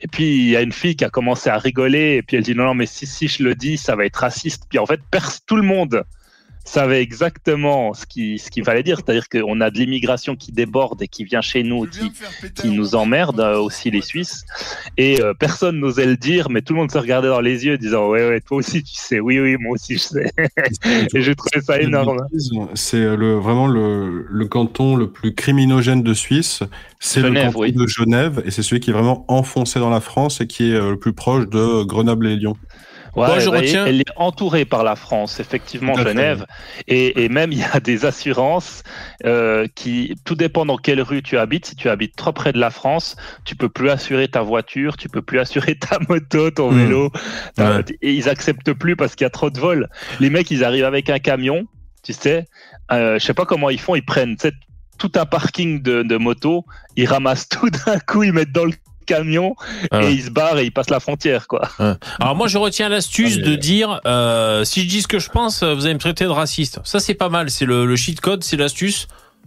Et 0.00 0.08
puis 0.08 0.24
il 0.24 0.48
y 0.50 0.56
a 0.56 0.62
une 0.62 0.72
fille 0.72 0.96
qui 0.96 1.04
a 1.04 1.10
commencé 1.10 1.48
à 1.50 1.58
rigoler 1.58 2.16
et 2.16 2.22
puis 2.22 2.36
elle 2.36 2.42
dit 2.42 2.54
non 2.54 2.64
non 2.64 2.74
mais 2.74 2.86
si 2.86 3.06
si 3.06 3.28
je 3.28 3.42
le 3.42 3.54
dis 3.54 3.76
ça 3.76 3.94
va 3.94 4.04
être 4.04 4.16
raciste. 4.16 4.64
Puis 4.68 4.78
en 4.78 4.86
fait 4.86 5.00
pers- 5.10 5.40
tout 5.46 5.56
le 5.56 5.62
monde 5.62 6.04
savait 6.64 7.02
exactement 7.02 7.94
ce 7.94 8.06
qu'il 8.06 8.40
ce 8.40 8.50
qu'il 8.50 8.64
fallait 8.64 8.82
dire, 8.82 8.98
c'est-à-dire 8.98 9.28
qu'on 9.28 9.60
a 9.60 9.70
de 9.70 9.78
l'immigration 9.78 10.34
qui 10.34 10.52
déborde 10.52 11.02
et 11.02 11.08
qui 11.08 11.24
vient 11.24 11.40
chez 11.40 11.62
nous, 11.62 11.86
qui, 11.86 12.10
qui 12.54 12.70
nous 12.70 12.94
emmerde 12.94 13.40
euh, 13.40 13.58
aussi 13.58 13.90
les 13.90 14.00
Suisses, 14.00 14.44
et 14.96 15.20
euh, 15.20 15.34
personne 15.34 15.78
n'osait 15.78 16.06
le 16.06 16.16
dire, 16.16 16.50
mais 16.50 16.62
tout 16.62 16.72
le 16.72 16.80
monde 16.80 16.90
se 16.90 16.98
regardait 16.98 17.28
dans 17.28 17.40
les 17.40 17.66
yeux, 17.66 17.78
disant 17.78 18.08
ouais 18.08 18.26
ouais 18.26 18.40
toi 18.40 18.58
aussi 18.58 18.82
tu 18.82 18.94
sais, 18.94 19.20
oui 19.20 19.38
oui 19.40 19.56
moi 19.58 19.72
aussi 19.74 19.94
je 19.94 20.02
sais, 20.02 20.32
et 21.14 21.20
j'ai 21.20 21.34
trouvé 21.34 21.60
ça 21.60 21.80
énorme. 21.80 22.18
C'est 22.74 23.16
le, 23.16 23.34
vraiment 23.34 23.66
le, 23.66 24.26
le 24.28 24.46
canton 24.46 24.96
le 24.96 25.10
plus 25.10 25.34
criminogène 25.34 26.02
de 26.02 26.14
Suisse. 26.14 26.62
C'est 27.00 27.20
le 27.20 27.32
canton 27.32 27.60
oui. 27.60 27.72
de 27.72 27.86
Genève 27.86 28.42
et 28.46 28.50
c'est 28.50 28.62
celui 28.62 28.80
qui 28.80 28.90
est 28.90 28.92
vraiment 28.92 29.24
enfoncé 29.28 29.78
dans 29.78 29.90
la 29.90 30.00
France 30.00 30.40
et 30.40 30.46
qui 30.46 30.70
est 30.70 30.74
euh, 30.74 30.90
le 30.90 30.98
plus 30.98 31.12
proche 31.12 31.48
de 31.48 31.82
Grenoble 31.84 32.26
et 32.28 32.36
Lyon. 32.36 32.56
Ouais, 33.16 33.26
Moi, 33.28 33.38
je 33.38 33.44
vous 33.44 33.50
voyez, 33.52 33.66
retiens- 33.68 33.86
Elle 33.86 34.00
est 34.00 34.10
entourée 34.16 34.64
par 34.64 34.82
la 34.82 34.96
France, 34.96 35.38
effectivement, 35.40 35.94
Genève. 36.08 36.46
Et, 36.88 37.24
et 37.24 37.28
même, 37.28 37.52
il 37.52 37.58
y 37.58 37.64
a 37.64 37.78
des 37.80 38.04
assurances 38.04 38.82
euh, 39.24 39.66
qui, 39.74 40.14
tout 40.24 40.34
dépend 40.34 40.66
dans 40.66 40.76
quelle 40.76 41.00
rue 41.00 41.22
tu 41.22 41.38
habites. 41.38 41.66
Si 41.66 41.76
tu 41.76 41.88
habites 41.88 42.16
trop 42.16 42.32
près 42.32 42.52
de 42.52 42.58
la 42.58 42.70
France, 42.70 43.14
tu 43.44 43.54
peux 43.54 43.68
plus 43.68 43.88
assurer 43.90 44.26
ta 44.28 44.42
voiture, 44.42 44.96
tu 44.96 45.08
peux 45.08 45.22
plus 45.22 45.38
assurer 45.38 45.74
ta 45.78 45.98
moto, 46.08 46.50
ton 46.50 46.72
Mmh. 46.72 46.78
vélo. 46.84 47.10
Ouais. 47.58 47.84
Et 48.02 48.12
ils 48.14 48.28
acceptent 48.28 48.72
plus 48.72 48.96
parce 48.96 49.14
qu'il 49.14 49.24
y 49.24 49.28
a 49.28 49.30
trop 49.30 49.50
de 49.50 49.60
vols. 49.60 49.88
Les 50.18 50.30
mecs, 50.30 50.50
ils 50.50 50.64
arrivent 50.64 50.84
avec 50.84 51.08
un 51.10 51.18
camion, 51.20 51.66
tu 52.02 52.12
sais. 52.12 52.46
Euh, 52.90 53.18
je 53.18 53.24
sais 53.24 53.34
pas 53.34 53.44
comment 53.46 53.70
ils 53.70 53.80
font. 53.80 53.94
Ils 53.94 54.04
prennent 54.04 54.36
tout 54.98 55.12
un 55.16 55.26
parking 55.26 55.82
de, 55.82 56.02
de 56.02 56.16
motos, 56.16 56.64
ils 56.96 57.06
ramassent 57.06 57.48
tout 57.60 57.70
d'un 57.70 57.98
coup, 58.00 58.22
ils 58.24 58.32
mettent 58.32 58.52
dans 58.52 58.64
le 58.64 58.72
camion 59.04 59.54
Ah 59.90 60.02
et 60.02 60.12
ils 60.12 60.24
se 60.24 60.30
barrent 60.30 60.58
et 60.58 60.64
ils 60.64 60.72
passent 60.72 60.90
la 60.90 61.00
frontière, 61.00 61.46
quoi. 61.46 61.68
Ouais. 61.78 61.94
Alors 62.20 62.34
moi 62.36 62.48
je 62.48 62.58
retiens 62.58 62.88
l'astuce 62.88 63.38
de 63.38 63.54
dire 63.54 64.00
euh, 64.06 64.64
si 64.64 64.82
je 64.82 64.88
dis 64.88 65.02
ce 65.02 65.08
que 65.08 65.18
je 65.18 65.30
pense, 65.30 65.62
euh, 65.62 65.74
vous 65.74 65.84
allez 65.84 65.94
me 65.94 66.00
traiter 66.00 66.24
de 66.24 66.30
raciste. 66.30 66.80
Ça 66.84 67.00
c'est 67.00 67.14
pas 67.14 67.28
mal, 67.28 67.50
c'est 67.50 67.64
le, 67.64 67.86
le 67.86 67.96
cheat 67.96 68.20
code, 68.20 68.42
c'est 68.44 68.56
l'astuce 68.56 69.06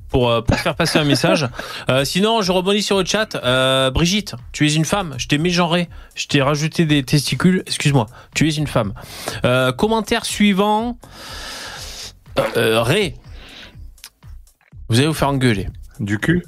pour, 0.10 0.30
euh, 0.30 0.42
pour 0.42 0.58
faire 0.58 0.76
passer 0.76 1.00
un 1.00 1.04
message. 1.14 1.48
Euh, 1.90 2.06
sinon 2.06 2.42
je 2.42 2.52
rebondis 2.52 2.82
sur 2.82 2.98
le 3.00 3.06
chat. 3.06 3.36
Euh, 3.36 3.92
Brigitte, 3.92 4.36
tu 4.52 4.68
es 4.68 4.74
une 4.74 4.86
femme, 4.86 5.16
je 5.18 5.28
t'ai 5.28 5.38
mégenré, 5.38 5.90
je 6.16 6.28
t'ai 6.28 6.42
rajouté 6.42 6.86
des 6.86 7.04
testicules. 7.04 7.64
Excuse-moi, 7.68 8.06
tu 8.34 8.48
es 8.48 8.52
une 8.54 8.68
femme. 8.68 8.94
Euh, 9.46 9.72
commentaire 9.72 10.26
suivant. 10.26 10.98
Euh, 12.40 12.44
euh, 12.58 12.82
Ray, 12.84 13.16
vous 14.90 15.00
allez 15.00 15.08
vous 15.08 15.14
faire 15.14 15.30
engueuler. 15.30 15.68
Du 16.00 16.20
cul? 16.20 16.44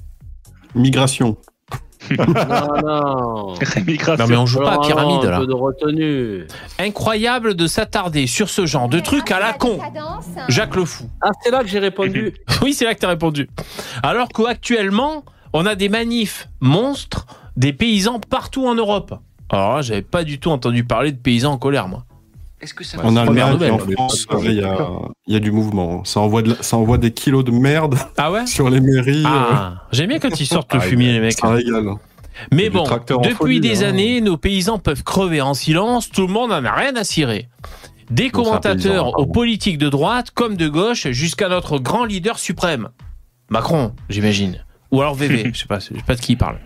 Migration. 0.75 1.35
Non, 2.17 2.81
non. 2.83 3.53
Non 4.19 4.27
mais 4.27 4.35
on 4.35 4.45
joue 4.45 4.59
pas 4.59 4.73
à 4.73 4.79
pyramide 4.79 5.25
un 5.25 5.29
là. 5.31 5.39
peu 5.39 5.47
de 5.47 5.53
retenue. 5.53 6.47
Incroyable 6.79 7.53
de 7.53 7.67
s'attarder 7.67 8.27
sur 8.27 8.49
ce 8.49 8.65
genre 8.65 8.89
de 8.89 8.99
truc 8.99 9.31
à 9.31 9.39
la 9.39 9.53
con. 9.53 9.79
Jacques 10.47 10.75
Le 10.75 10.85
Fou. 10.85 11.05
Ah, 11.21 11.31
c'est 11.41 11.51
là 11.51 11.61
que 11.61 11.67
j'ai 11.67 11.79
répondu. 11.79 12.33
Oui, 12.61 12.73
c'est 12.73 12.85
là 12.85 12.93
que 12.93 12.99
tu 12.99 13.05
as 13.05 13.09
répondu. 13.09 13.49
Alors 14.03 14.27
qu'actuellement, 14.29 15.23
on 15.53 15.65
a 15.65 15.75
des 15.75 15.87
manifs 15.89 16.49
monstres 16.59 17.25
des 17.55 17.73
paysans 17.73 18.19
partout 18.19 18.67
en 18.67 18.75
Europe. 18.75 19.13
Alors 19.49 19.75
là, 19.75 19.81
j'avais 19.81 20.01
pas 20.01 20.23
du 20.23 20.39
tout 20.39 20.51
entendu 20.51 20.83
parler 20.83 21.11
de 21.11 21.17
paysans 21.17 21.53
en 21.53 21.57
colère, 21.57 21.87
moi. 21.87 22.03
En 22.97 23.13
Première 23.25 23.47
Allemagne 23.47 23.69
et 23.69 23.71
en. 23.71 23.77
France, 23.77 24.27
il 24.43 24.53
y 24.53 24.63
a, 24.63 24.77
il 25.27 25.33
y 25.33 25.37
a 25.37 25.39
du 25.39 25.51
mouvement. 25.51 26.03
Ça 26.03 26.19
envoie, 26.19 26.41
de 26.41 26.57
ça 26.59 26.77
envoie 26.77 26.97
des 26.97 27.11
kilos 27.11 27.45
de 27.45 27.51
merde 27.51 27.97
Ah 28.17 28.31
ouais 28.31 28.45
sur 28.47 28.69
les 28.69 28.81
mairies. 28.81 29.23
Ah, 29.25 29.85
j'aime 29.91 30.09
bien 30.09 30.19
quand 30.19 30.39
ils 30.39 30.45
sortent 30.45 30.73
le 30.73 30.81
fumier, 30.81 31.13
les 31.13 31.19
mecs. 31.19 31.39
Ça 31.39 31.49
régale. 31.49 31.85
Mais 32.51 32.69
bon, 32.69 32.85
en 32.85 32.97
depuis 32.97 33.33
folie, 33.33 33.59
des 33.59 33.83
hein. 33.83 33.89
années, 33.89 34.21
nos 34.21 34.37
paysans 34.37 34.79
peuvent 34.79 35.03
crever 35.03 35.41
en 35.41 35.53
silence, 35.53 36.09
tout 36.09 36.25
le 36.25 36.33
monde 36.33 36.51
n'en 36.51 36.63
a 36.63 36.71
rien 36.71 36.95
à 36.95 37.03
cirer. 37.03 37.49
Des 38.09 38.29
commentateurs 38.29 39.05
paysan, 39.05 39.17
aux 39.17 39.25
politiques 39.25 39.77
de 39.77 39.89
droite 39.89 40.31
comme 40.31 40.55
de 40.55 40.67
gauche, 40.67 41.07
jusqu'à 41.09 41.49
notre 41.49 41.79
grand 41.79 42.05
leader 42.05 42.39
suprême. 42.39 42.89
Macron, 43.49 43.93
j'imagine. 44.09 44.63
Ou 44.91 45.01
alors 45.01 45.15
VV, 45.15 45.51
je 45.53 45.59
sais 45.59 45.65
pas, 45.65 45.79
je 45.79 45.85
sais 45.85 45.93
pas 46.05 46.15
de 46.15 46.21
qui 46.21 46.33
il 46.33 46.37
parle. 46.37 46.57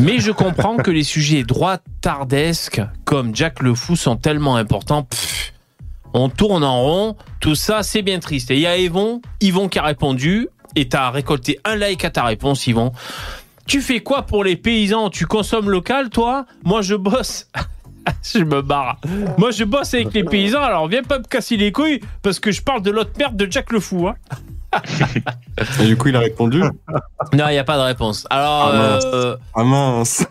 Mais 0.00 0.18
je 0.18 0.30
comprends 0.30 0.76
que 0.76 0.90
les 0.90 1.04
sujets 1.04 1.42
droitardesques 1.42 2.82
comme 3.04 3.34
Jack 3.34 3.62
le 3.62 3.74
Fou 3.74 3.96
sont 3.96 4.16
tellement 4.16 4.56
importants. 4.56 5.02
Pff, 5.02 5.52
on 6.14 6.28
tourne 6.28 6.64
en 6.64 6.82
rond, 6.82 7.16
tout 7.40 7.54
ça 7.54 7.82
c'est 7.82 8.02
bien 8.02 8.20
triste. 8.20 8.50
Et 8.50 8.54
il 8.54 8.60
y 8.60 8.66
a 8.66 8.78
Yvon, 8.78 9.20
Yvon 9.40 9.68
qui 9.68 9.78
a 9.78 9.82
répondu, 9.82 10.48
et 10.74 10.88
t'as 10.88 11.10
récolté 11.10 11.58
un 11.64 11.76
like 11.76 12.04
à 12.04 12.10
ta 12.10 12.24
réponse 12.24 12.66
Yvon. 12.66 12.92
Tu 13.66 13.80
fais 13.80 14.00
quoi 14.00 14.22
pour 14.22 14.44
les 14.44 14.56
paysans? 14.56 15.10
Tu 15.10 15.26
consommes 15.26 15.68
local 15.68 16.08
toi? 16.08 16.46
Moi 16.64 16.82
je 16.82 16.94
bosse. 16.94 17.50
je 18.34 18.44
me 18.44 18.62
barre. 18.62 18.98
Moi 19.36 19.50
je 19.50 19.64
bosse 19.64 19.92
avec 19.92 20.14
les 20.14 20.24
paysans, 20.24 20.62
alors 20.62 20.88
viens 20.88 21.02
pas 21.02 21.18
me 21.18 21.24
casser 21.24 21.56
les 21.56 21.72
couilles 21.72 22.00
parce 22.22 22.40
que 22.40 22.50
je 22.50 22.62
parle 22.62 22.80
de 22.82 22.90
l'autre 22.90 23.10
merde 23.18 23.36
de 23.36 23.50
Jack 23.50 23.72
le 23.72 23.80
Fou. 23.80 24.08
Hein. 24.08 24.14
Et 25.80 25.86
du 25.86 25.96
coup, 25.96 26.08
il 26.08 26.16
a 26.16 26.20
répondu. 26.20 26.60
Non, 26.60 27.48
il 27.48 27.52
n'y 27.52 27.58
a 27.58 27.64
pas 27.64 27.76
de 27.78 27.82
réponse. 27.82 28.26
Alors, 28.30 28.70
Ah, 28.72 28.76
mince. 28.76 29.04
euh, 29.12 29.36
Ah 29.54 29.64
mince. 29.64 30.26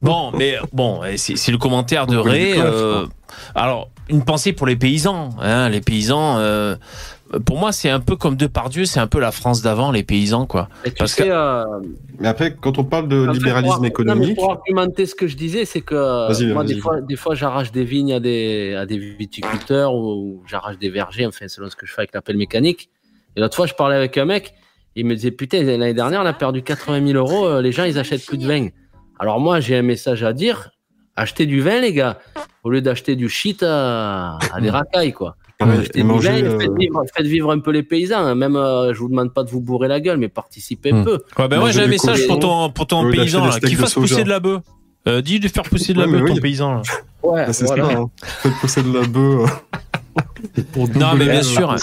Bon, 0.00 0.32
mais 0.36 0.56
bon, 0.72 1.00
c'est 1.16 1.52
le 1.52 1.58
commentaire 1.58 2.06
de 2.06 2.16
Ray. 2.16 2.54
euh, 2.58 3.06
alors, 3.54 3.88
une 4.08 4.24
pensée 4.24 4.52
pour 4.52 4.66
les 4.66 4.76
paysans. 4.76 5.30
Hein, 5.40 5.68
les 5.68 5.80
paysans, 5.80 6.38
euh, 6.38 6.74
pour 7.46 7.56
moi, 7.58 7.70
c'est 7.70 7.88
un 7.88 8.00
peu 8.00 8.16
comme 8.16 8.34
Depardieu, 8.36 8.84
c'est 8.84 8.98
un 8.98 9.06
peu 9.06 9.20
la 9.20 9.30
France 9.30 9.62
d'avant, 9.62 9.92
les 9.92 10.02
paysans, 10.02 10.44
quoi. 10.44 10.68
Tu 10.84 10.90
Parce 10.98 11.12
sais, 11.12 11.22
que- 11.24 11.28
euh, 11.30 11.64
Mais 12.18 12.26
après, 12.26 12.52
quand 12.60 12.78
on 12.78 12.84
parle 12.84 13.06
de 13.06 13.28
en 13.28 13.32
fait, 13.32 13.38
libéralisme 13.38 13.76
pour- 13.76 13.86
économique, 13.86 14.22
non, 14.22 14.28
mais 14.28 14.34
pour 14.34 14.50
argumenter 14.50 15.06
ce 15.06 15.14
que 15.14 15.28
je 15.28 15.36
disais, 15.36 15.64
c'est 15.64 15.80
que 15.82 16.52
moi, 16.52 16.64
des 16.64 16.76
fois, 16.78 17.00
des 17.00 17.16
fois 17.16 17.34
j'arrache 17.36 17.70
des 17.70 17.84
vignes 17.84 18.12
à 18.14 18.20
des, 18.20 18.74
à 18.74 18.86
des 18.86 18.98
viticulteurs 18.98 19.94
ou, 19.94 20.10
ou 20.14 20.42
j'arrache 20.48 20.78
des 20.78 20.90
vergers, 20.90 21.26
enfin, 21.26 21.46
selon 21.46 21.70
ce 21.70 21.76
que 21.76 21.86
je 21.86 21.92
fais 21.92 22.00
avec 22.00 22.12
la 22.12 22.22
pelle 22.22 22.36
mécanique. 22.38 22.90
Et 23.36 23.40
l'autre 23.40 23.56
fois, 23.56 23.66
je 23.66 23.74
parlais 23.74 23.96
avec 23.96 24.16
un 24.18 24.24
mec, 24.24 24.54
Il 24.94 25.06
me 25.06 25.14
disait, 25.14 25.30
putain, 25.30 25.62
l'année 25.62 25.94
dernière, 25.94 26.20
on 26.22 26.26
a 26.26 26.32
perdu 26.34 26.62
80 26.62 27.06
000 27.06 27.18
euros, 27.18 27.46
euh, 27.46 27.62
les 27.62 27.72
gens, 27.72 27.84
ils 27.84 27.98
achètent 27.98 28.26
plus 28.26 28.36
de 28.38 28.46
vin. 28.46 28.68
Alors 29.18 29.40
moi, 29.40 29.58
j'ai 29.60 29.76
un 29.76 29.82
message 29.82 30.22
à 30.22 30.32
dire, 30.34 30.70
achetez 31.16 31.46
du 31.46 31.60
vin, 31.62 31.80
les 31.80 31.92
gars, 31.94 32.18
au 32.62 32.68
lieu 32.70 32.82
d'acheter 32.82 33.16
du 33.16 33.28
shit 33.30 33.62
à, 33.62 34.36
à 34.52 34.60
des 34.60 34.68
racailles, 34.70 35.12
quoi. 35.14 35.36
Ouais, 35.62 35.78
Achetez 35.78 36.00
et 36.00 36.02
du 36.02 36.08
manger, 36.08 36.42
vin, 36.42 36.48
euh, 36.48 36.58
faites, 36.58 36.72
vivre, 36.76 37.02
faites 37.16 37.26
vivre 37.26 37.50
un 37.52 37.60
peu 37.60 37.70
les 37.70 37.82
paysans. 37.84 38.18
hein. 38.18 38.34
Même, 38.34 38.56
euh, 38.56 38.92
je 38.92 38.98
vous 38.98 39.08
demande 39.08 39.32
pas 39.32 39.44
de 39.44 39.50
vous 39.50 39.60
bourrer 39.60 39.86
la 39.88 40.00
gueule, 40.00 40.18
mais 40.18 40.28
participez 40.28 40.90
un 40.92 41.04
peu. 41.04 41.20
Ouais, 41.38 41.48
ben 41.48 41.64
j'ai 41.70 41.82
un 41.82 41.86
message 41.86 42.26
pour 42.26 42.40
ton, 42.40 42.68
pour 42.70 42.86
paysan, 42.86 43.06
d'acheter 43.12 43.38
là, 43.40 43.46
des 43.46 43.60
qui 43.60 43.66
steaks 43.66 43.76
de 43.76 43.80
fasse 43.82 43.94
pousser 43.94 44.24
de 44.24 44.28
la 44.28 44.40
bœuf? 44.40 44.60
Euh, 45.08 45.20
dis 45.22 45.38
de 45.40 45.48
faire 45.48 45.62
pousser 45.64 45.94
de 45.94 46.00
la 46.00 46.06
Ouais, 46.06 46.12
bœuf, 46.18 46.28
ton 46.28 46.34
oui. 46.34 46.40
paysan. 46.40 46.74
Là. 46.74 46.82
Ouais, 47.22 47.44
Ah, 47.46 47.52
c'est 47.52 47.64
voilà. 47.64 47.84
ça, 47.90 47.98
hein. 47.98 48.10
Faites 48.22 48.52
pousser 48.60 48.82
de 48.82 48.92
la 48.92 49.06
bœuf. 49.06 49.50
Pour 50.72 50.88
Non, 50.90 51.14
mais 51.16 51.26
bien 51.26 51.42
sûr. 51.42 51.74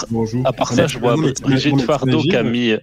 À 0.45 0.53
part 0.53 0.73
ça, 0.73 0.87
je 0.87 0.99
vois 0.99 1.15
Brigitte 1.43 1.81
Fardeau 1.81 2.19
qui 2.19 2.35
a 2.35 2.41
t'imagines- 2.43 2.51
mis. 2.51 2.77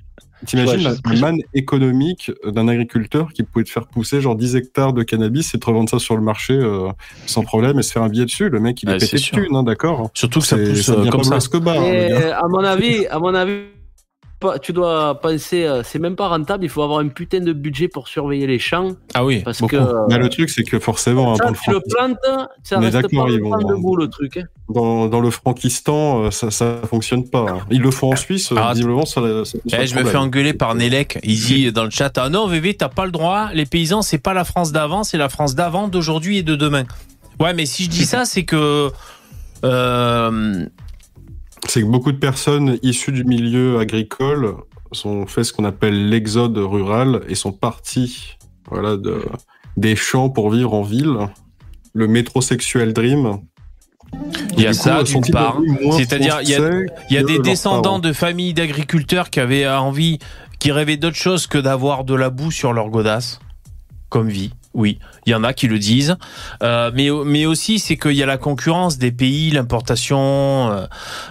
T'imagines 0.44 0.82
la, 0.82 0.94
la 1.14 1.18
manne 1.20 1.38
économique 1.54 2.30
d'un 2.44 2.68
agriculteur 2.68 3.32
qui 3.32 3.42
pouvait 3.42 3.64
te 3.64 3.70
faire 3.70 3.86
pousser 3.86 4.20
genre 4.20 4.36
10 4.36 4.54
hectares 4.56 4.92
de 4.92 5.02
cannabis 5.02 5.54
et 5.54 5.58
te 5.58 5.64
revendre 5.64 5.88
ça 5.88 5.98
sur 5.98 6.14
le 6.14 6.20
marché 6.22 6.52
euh, 6.52 6.88
sans 7.24 7.42
problème 7.42 7.78
et 7.78 7.82
se 7.82 7.90
faire 7.90 8.02
un 8.02 8.08
billet 8.10 8.26
dessus. 8.26 8.50
Le 8.50 8.60
mec, 8.60 8.82
il 8.82 8.88
est 8.90 8.92
Ouais, 8.92 8.98
pété 8.98 9.16
de 9.16 9.22
thunes, 9.22 9.56
hein, 9.56 9.62
d'accord 9.62 10.10
Surtout 10.12 10.40
que 10.40 10.46
ça 10.46 10.58
pousse 10.58 10.88
euh, 10.90 11.06
comme 11.08 11.24
ça. 11.24 11.38
Escobar, 11.38 11.76
hein, 11.80 11.84
Et, 11.90 12.08
gars. 12.10 12.38
à 12.38 12.48
mon 12.48 12.58
avis, 12.62 13.06
à 13.06 13.18
mon 13.18 13.34
avis, 13.34 13.60
pas- 14.46 14.58
tu 14.58 14.72
dois 14.72 15.20
penser, 15.20 15.64
euh, 15.64 15.82
c'est 15.84 15.98
même 15.98 16.16
pas 16.16 16.28
rentable. 16.28 16.64
Il 16.64 16.68
faut 16.70 16.82
avoir 16.82 16.98
un 17.00 17.08
putain 17.08 17.40
de 17.40 17.52
budget 17.52 17.88
pour 17.88 18.08
surveiller 18.08 18.46
les 18.46 18.58
champs, 18.58 18.92
Ah 19.14 19.24
oui. 19.24 19.40
parce 19.44 19.60
Beaucoup. 19.60 19.76
que 19.76 19.80
euh, 19.80 20.06
Mais 20.08 20.18
le 20.18 20.28
truc, 20.28 20.48
c'est 20.50 20.64
que 20.64 20.78
forcément, 20.78 21.32
hein, 21.32 21.36
ça, 21.36 21.48
le 21.50 21.56
tu 21.62 21.70
le 21.70 21.80
plantes, 21.80 22.18
ça 22.62 22.76
est 22.76 22.78
reste 22.80 23.02
pas 23.10 23.64
debout 23.74 23.96
le 23.96 24.08
truc. 24.08 24.36
hein. 24.38 24.44
dans, 24.68 25.06
dans 25.06 25.20
le 25.20 25.30
Frankistan, 25.30 26.24
euh, 26.24 26.30
ça, 26.30 26.50
ça 26.50 26.80
fonctionne 26.88 27.28
pas. 27.28 27.46
hein. 27.48 27.58
Ils 27.70 27.80
le 27.82 27.90
font 27.90 28.12
en 28.12 28.16
Suisse, 28.16 28.50
euh, 28.52 28.56
Ah, 28.58 28.72
visiblement, 28.72 29.04
ça, 29.06 29.20
ça 29.44 29.58
Eh, 29.80 29.86
je 29.86 29.94
me 29.96 30.04
fais 30.04 30.16
engueuler 30.16 30.52
par 30.54 30.74
Nelek. 30.74 31.18
Il 31.22 31.38
dit 31.38 31.72
dans 31.72 31.84
le 31.84 31.90
chat 31.90 32.16
Ah 32.18 32.28
non, 32.28 32.46
VV, 32.46 32.74
t'as 32.74 32.88
pas 32.88 33.04
le 33.04 33.12
droit. 33.12 33.48
Les 33.54 33.66
paysans, 33.66 34.02
c'est 34.02 34.18
pas 34.18 34.34
la 34.34 34.44
France 34.44 34.72
d'avant, 34.72 35.04
c'est 35.04 35.18
la 35.18 35.28
France 35.28 35.54
d'avant, 35.54 35.88
d'aujourd'hui 35.88 36.38
et 36.38 36.42
de 36.42 36.54
demain. 36.56 36.84
Ouais, 37.38 37.52
mais 37.54 37.66
si 37.66 37.84
je 37.84 37.90
dis 37.90 38.04
ça, 38.04 38.24
c'est 38.24 38.44
que. 38.44 38.90
Euh, 39.64 40.66
C'est 41.68 41.80
que 41.80 41.86
beaucoup 41.86 42.12
de 42.12 42.18
personnes 42.18 42.78
issues 42.82 43.12
du 43.12 43.24
milieu 43.24 43.78
agricole 43.78 44.54
ont 45.04 45.26
fait 45.26 45.44
ce 45.44 45.52
qu'on 45.52 45.64
appelle 45.64 46.08
l'exode 46.08 46.56
rural 46.56 47.22
et 47.28 47.34
sont 47.34 47.52
partis 47.52 48.36
voilà, 48.70 48.96
de, 48.96 49.22
des 49.76 49.96
champs 49.96 50.30
pour 50.30 50.50
vivre 50.50 50.74
en 50.74 50.82
ville. 50.82 51.16
Le 51.92 52.08
métrosexuel 52.08 52.92
dream. 52.92 53.40
il 54.56 54.62
y 54.62 54.66
a 54.66 54.72
ça 54.72 55.02
d'une 55.02 55.24
part. 55.32 55.58
C'est-à-dire, 55.96 56.40
il 56.42 56.50
y 56.50 56.54
a, 56.54 57.20
y 57.20 57.24
des 57.24 57.38
descendants 57.38 57.98
de 57.98 58.12
familles 58.12 58.54
d'agriculteurs 58.54 59.30
qui 59.30 59.40
avaient 59.40 59.66
envie, 59.66 60.18
qui 60.58 60.72
rêvaient 60.72 60.98
d'autre 60.98 61.16
chose 61.16 61.46
que 61.46 61.58
d'avoir 61.58 62.04
de 62.04 62.14
la 62.14 62.30
boue 62.30 62.50
sur 62.50 62.72
leur 62.72 62.90
godasse, 62.90 63.40
comme 64.08 64.28
vie. 64.28 64.52
Oui, 64.76 64.98
il 65.24 65.30
y 65.30 65.34
en 65.34 65.42
a 65.42 65.52
qui 65.54 65.68
le 65.68 65.78
disent. 65.78 66.16
Euh, 66.62 66.90
mais, 66.94 67.08
mais 67.24 67.46
aussi, 67.46 67.78
c'est 67.78 67.96
qu'il 67.96 68.12
y 68.12 68.22
a 68.22 68.26
la 68.26 68.36
concurrence 68.36 68.98
des 68.98 69.10
pays, 69.10 69.50
l'importation. 69.50 70.70
Euh, 70.70 70.86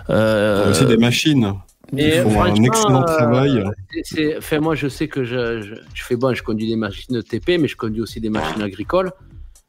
Il 0.10 0.12
y 0.12 0.16
a 0.16 0.18
euh, 0.18 0.72
aussi 0.72 0.86
des 0.86 0.98
machines. 0.98 1.54
Mais 1.94 2.18
Ils 2.18 2.22
font 2.24 2.42
un 2.42 2.56
excellent 2.56 3.04
euh, 3.04 3.06
travail. 3.06 3.64
c'est- 3.94 4.02
c'est- 4.16 4.38
Enfin, 4.40 4.60
moi, 4.60 4.74
je 4.74 4.88
sais 4.88 5.08
que 5.08 5.24
je, 5.24 5.62
je, 5.62 5.76
je 5.94 6.04
fais 6.04 6.16
bon, 6.16 6.34
je 6.34 6.42
conduis 6.42 6.68
des 6.68 6.76
machines 6.76 7.14
de 7.16 7.22
TP, 7.22 7.60
mais 7.60 7.68
je 7.68 7.76
conduis 7.78 8.02
aussi 8.02 8.20
des 8.20 8.30
machines 8.32 8.64
agricoles. 8.64 9.12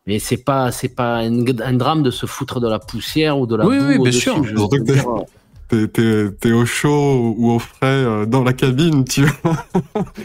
Mais 0.07 0.19
c'est 0.21 0.39
pas, 0.39 0.73
c'est 0.73 0.95
pas 0.95 1.17
un, 1.17 1.47
un 1.47 1.73
drame 1.75 2.03
de 2.03 2.11
se 2.11 2.25
foutre 2.25 2.61
de 2.61 2.69
la 2.69 2.79
poussière 2.79 3.39
ou 3.39 3.47
de 3.47 3.57
la 3.57 3.67
Oui, 3.67 3.79
boue 3.79 3.87
oui, 3.89 3.99
bien 4.11 4.13
sûr. 4.13 4.43
T'es, 5.69 5.89
t'es- 5.89 6.31
t'es 6.41 6.53
au 6.53 6.65
chaud 6.65 7.35
ou 7.37 7.51
au 7.51 7.59
frais 7.59 7.87
euh, 7.87 8.25
dans 8.25 8.45
la 8.45 8.53
cabine, 8.53 9.05
tu 9.05 9.25
vois. 9.25 9.57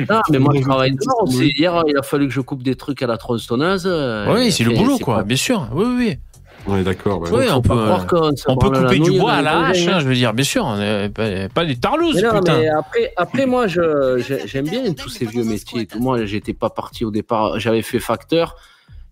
Non, 0.07 0.21
mais 0.31 0.37
moi, 0.39 0.53
je 0.55 0.61
travaille 0.61 0.91
dehors 0.91 1.23
aussi. 1.23 1.51
Hier, 1.57 1.83
il 1.87 1.97
a 1.97 2.03
fallu 2.03 2.27
que 2.27 2.33
je 2.33 2.41
coupe 2.41 2.61
des 2.61 2.75
trucs 2.75 3.01
à 3.01 3.07
la 3.07 3.17
tronçonneuse. 3.17 3.85
euh, 3.87 4.31
oui, 4.35 4.51
c'est 4.51 4.63
le 4.63 4.75
boulot, 4.75 4.99
quoi. 4.99 5.17
pas- 5.17 5.23
Bien 5.23 5.37
sûr. 5.37 5.67
Oui, 5.73 5.85
oui. 5.97 6.17
On 6.67 6.77
est 6.77 6.83
d'accord. 6.83 7.21
ouais. 7.21 7.29
Oui, 7.33 7.45
on 7.51 7.59
peut, 7.63 7.73
se 8.35 8.43
on 8.47 8.55
peut 8.55 8.69
couper 8.69 8.99
du 8.99 9.17
bois 9.17 9.31
à 9.33 9.41
la 9.41 9.65
hache, 9.65 9.87
hein. 9.87 9.93
hein, 9.95 9.99
je 9.99 10.07
veux 10.07 10.13
dire, 10.13 10.31
bien 10.35 10.45
sûr. 10.45 10.63
On 10.63 10.79
est 10.79 11.09
pas, 11.09 11.49
pas 11.51 11.65
des 11.65 11.75
tarlouses, 11.75 12.17
Mais 12.17 12.21
non, 12.21 12.37
putain. 12.37 12.59
mais 12.59 12.67
après, 12.69 13.11
après 13.17 13.45
moi, 13.47 13.65
j'aime 13.65 14.69
bien 14.69 14.93
tous 14.93 15.09
ces 15.09 15.25
vieux 15.25 15.43
métiers. 15.43 15.87
Moi, 15.99 16.23
j'étais 16.25 16.53
pas 16.53 16.69
parti 16.69 17.03
au 17.03 17.09
départ. 17.09 17.59
J'avais 17.59 17.81
fait 17.81 17.97
facteur. 17.99 18.55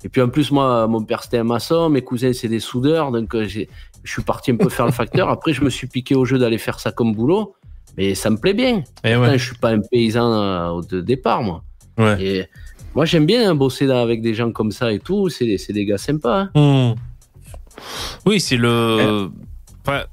Et 0.03 0.09
puis 0.09 0.21
en 0.21 0.29
plus, 0.29 0.51
moi, 0.51 0.87
mon 0.87 1.03
père 1.03 1.23
c'était 1.23 1.39
un 1.39 1.43
maçon, 1.43 1.89
mes 1.89 2.01
cousins 2.01 2.31
c'est 2.33 2.47
des 2.47 2.59
soudeurs, 2.61 3.11
donc 3.11 3.35
euh, 3.35 3.47
je 3.47 3.65
suis 4.11 4.21
parti 4.23 4.51
un 4.51 4.55
peu 4.55 4.69
faire 4.69 4.85
le 4.85 4.91
facteur. 4.93 5.29
Après, 5.35 5.53
je 5.53 5.61
me 5.63 5.69
suis 5.69 5.87
piqué 5.87 6.15
au 6.15 6.23
jeu 6.25 6.37
d'aller 6.37 6.57
faire 6.57 6.79
ça 6.79 6.91
comme 6.91 7.13
boulot, 7.13 7.53
mais 7.97 8.15
ça 8.15 8.29
me 8.29 8.37
plaît 8.37 8.53
bien. 8.53 8.83
Eh 9.03 9.13
Pourtant, 9.13 9.31
ouais. 9.31 9.37
je 9.37 9.45
suis 9.45 9.57
pas 9.57 9.71
un 9.71 9.79
paysan 9.81 10.31
euh, 10.31 10.67
au 10.69 10.81
de 10.81 11.01
départ, 11.01 11.41
moi. 11.43 11.63
Ouais. 11.97 12.23
Et 12.23 12.45
moi, 12.95 13.03
j'aime 13.05 13.25
bien 13.25 13.49
hein, 13.51 13.55
bosser 13.55 13.85
là 13.85 14.01
avec 14.01 14.21
des 14.21 14.33
gens 14.33 14.51
comme 14.51 14.71
ça 14.71 14.91
et 14.93 14.99
tout. 14.99 15.27
C'est, 15.29 15.57
c'est 15.57 15.73
des 15.73 15.85
gars 15.85 15.97
sympas. 15.97 16.49
hein. 16.55 16.93
Hmm. 16.93 16.95
Oui, 18.25 18.39
c'est 18.39 18.57
le. 18.57 19.29
Enfin, 19.85 20.03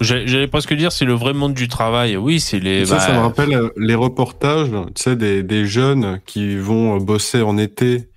j'ai- 0.00 0.26
J'allais 0.26 0.46
presque 0.48 0.74
dire, 0.74 0.90
c'est 0.92 1.04
le 1.04 1.14
vrai 1.14 1.32
monde 1.34 1.54
du 1.54 1.68
travail. 1.68 2.16
Oui, 2.16 2.40
c'est 2.40 2.60
les. 2.60 2.86
Ça, 2.86 2.96
bah, 2.96 3.00
ça 3.00 3.12
me 3.12 3.18
rappelle 3.20 3.54
euh, 3.54 3.68
les 3.76 3.94
reportages, 3.94 4.70
tu 4.94 5.02
sais, 5.02 5.16
des, 5.16 5.42
des 5.42 5.66
jeunes 5.66 6.20
qui 6.26 6.56
vont 6.56 6.96
bosser 6.98 7.42
en 7.42 7.56
été 7.58 8.08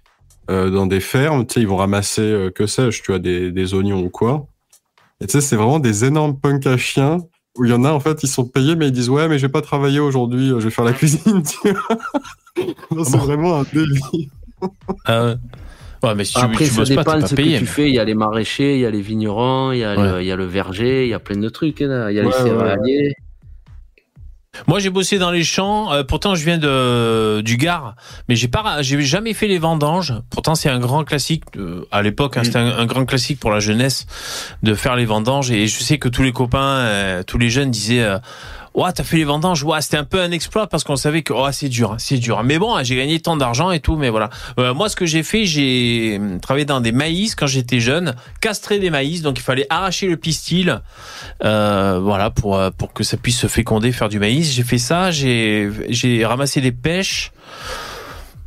euh, 0.50 0.70
dans 0.70 0.86
des 0.88 1.00
fermes, 1.00 1.46
tu 1.46 1.56
sais, 1.56 1.60
ils 1.62 1.68
vont 1.68 1.78
ramasser, 1.78 2.22
euh, 2.22 2.50
que 2.52 2.66
sais-je, 2.66 3.02
tu 3.04 3.12
vois, 3.12 3.20
des, 3.20 3.52
des 3.52 3.74
oignons 3.74 4.02
ou 4.02 4.10
quoi. 4.10 4.48
Et 5.22 5.26
tu 5.28 5.32
sais, 5.34 5.42
c'est 5.42 5.56
vraiment 5.56 5.80
des 5.80 6.06
énormes 6.06 6.40
punks 6.40 6.66
à 6.68 6.78
chiens 6.78 7.18
où 7.58 7.66
il 7.66 7.72
y 7.72 7.74
en 7.74 7.84
a, 7.86 7.92
en 7.92 8.00
fait, 8.00 8.22
ils 8.24 8.28
sont 8.30 8.46
payés, 8.46 8.76
mais 8.76 8.88
ils 8.88 8.92
disent, 8.92 9.10
ouais, 9.10 9.28
mais 9.28 9.40
je 9.40 9.48
vais 9.48 9.52
pas 9.52 9.62
travailler 9.62 10.00
aujourd'hui, 10.00 10.52
euh, 10.52 10.60
je 10.60 10.66
vais 10.66 10.72
faire 10.72 10.86
la 10.86 10.94
cuisine, 10.94 11.42
tu 11.44 11.72
vois. 11.74 13.04
C'est 13.04 13.18
vraiment 13.18 13.60
un 13.62 13.66
délire. 13.74 14.06
ah 15.06 15.26
ouais. 15.26 15.36
Ouais, 16.04 16.14
mais 16.14 16.24
si 16.26 16.34
tu, 16.36 16.40
Après, 16.40 16.66
tu 16.66 16.70
ça 16.72 16.78
bosses 16.82 16.90
pas, 16.90 16.96
dépend 17.02 17.12
t'es 17.14 17.18
de 17.18 17.22
pas 17.22 17.28
ce 17.28 17.36
payé. 17.36 17.54
que 17.56 17.60
tu 17.62 17.66
fais. 17.66 17.88
Il 17.90 17.96
y 17.96 18.00
a 18.00 18.04
les 18.06 18.14
maraîchers, 18.14 18.76
il 18.76 18.82
y 18.82 18.86
a 18.86 18.92
les 18.92 19.02
vignerons, 19.02 19.72
il 19.72 19.80
y 19.80 19.84
a, 19.84 19.96
le, 19.96 20.14
Ouais. 20.14 20.24
il 20.24 20.28
y 20.28 20.32
a 20.32 20.36
le 20.36 20.46
verger, 20.46 21.06
il 21.06 21.10
y 21.10 21.14
a 21.16 21.20
plein 21.20 21.38
de 21.40 21.50
trucs. 21.50 21.82
hein, 21.82 21.88
là. 21.88 22.12
Il 22.12 22.16
y 22.16 22.20
a 22.20 22.24
Ouais, 22.24 22.30
les 22.30 22.44
ouais, 22.44 22.52
ouais. 22.52 22.58
céréaliers. 22.60 23.14
Moi, 24.66 24.80
j'ai 24.80 24.90
bossé 24.90 25.20
dans 25.20 25.30
les 25.32 25.44
champs. 25.44 25.92
euh, 25.94 26.04
pourtant, 26.04 26.34
je 26.36 26.44
viens 26.44 26.58
de 26.58 27.42
du 27.42 27.58
Gard, 27.58 27.96
mais 28.28 28.36
j'ai 28.36 28.48
pas, 28.48 28.82
j'ai 28.82 29.00
jamais 29.02 29.34
fait 29.34 29.48
les 29.48 29.60
vendanges. 29.60 30.14
Pourtant, 30.30 30.56
c'est 30.56 30.70
un 30.70 30.80
grand 30.80 31.04
classique 31.04 31.44
euh, 31.58 31.86
à 31.92 32.02
l'époque. 32.02 32.38
hein, 32.38 32.44
C'était 32.44 32.58
un, 32.60 32.78
un 32.78 32.86
grand 32.86 33.06
classique 33.06 33.40
pour 33.40 33.52
la 33.52 33.60
jeunesse 33.60 34.08
de 34.64 34.74
faire 34.74 34.96
les 34.96 35.06
vendanges. 35.06 35.52
Et 35.52 35.68
je 35.68 35.84
sais 35.84 35.98
que 36.00 36.10
tous 36.10 36.24
les 36.24 36.32
copains, 36.32 36.58
euh, 36.80 37.24
tous 37.24 37.38
les 37.38 37.50
jeunes 37.50 37.72
disaient. 37.72 38.08
Ouais, 38.78 38.92
t'as 38.94 39.04
fait 39.04 39.18
les 39.18 39.24
vendanges. 39.24 39.64
Ouais, 39.64 39.82
c'était 39.82 39.98
un 39.98 40.04
peu 40.04 40.22
un 40.22 40.30
exploit 40.30 40.68
parce 40.68 40.84
qu'on 40.84 40.98
savait 40.98 41.24
que 41.24 41.34
oh, 41.34 41.48
c'est 41.52 41.68
dur, 41.68 41.94
hein, 41.94 41.96
c'est 41.98 42.18
dur. 42.18 42.44
Mais 42.44 42.60
bon, 42.60 42.78
j'ai 42.84 42.96
gagné 42.96 43.20
tant 43.20 43.36
d'argent 43.36 43.72
et 43.72 43.80
tout. 43.80 43.96
Mais 43.96 44.12
voilà. 44.12 44.30
Euh, 44.60 44.76
moi, 44.76 44.88
ce 44.88 44.96
que 44.96 45.08
j'ai 45.08 45.24
fait, 45.24 45.46
j'ai 45.46 46.18
hum, 46.20 46.40
travaillé 46.40 46.66
dans 46.66 46.80
des 46.80 46.92
maïs 46.92 47.34
quand 47.34 47.48
j'étais 47.48 47.80
jeune, 47.80 48.14
castré 48.40 48.78
des 48.78 48.92
maïs. 48.92 49.24
Donc, 49.24 49.40
il 49.40 49.42
fallait 49.42 49.66
arracher 49.72 50.08
le 50.08 50.16
pistil, 50.16 50.84
euh, 51.44 52.00
voilà, 52.00 52.30
pour 52.30 52.56
euh, 52.56 52.70
pour 52.70 52.94
que 52.94 53.04
ça 53.04 53.18
puisse 53.18 53.40
se 53.40 53.48
féconder, 53.48 53.92
faire 53.92 54.10
du 54.10 54.20
maïs. 54.20 54.54
J'ai 54.54 54.64
fait 54.64 54.78
ça. 54.78 55.10
J'ai 55.10 55.72
j'ai 55.90 56.24
ramassé 56.24 56.62
des 56.62 56.72
pêches. 56.72 57.32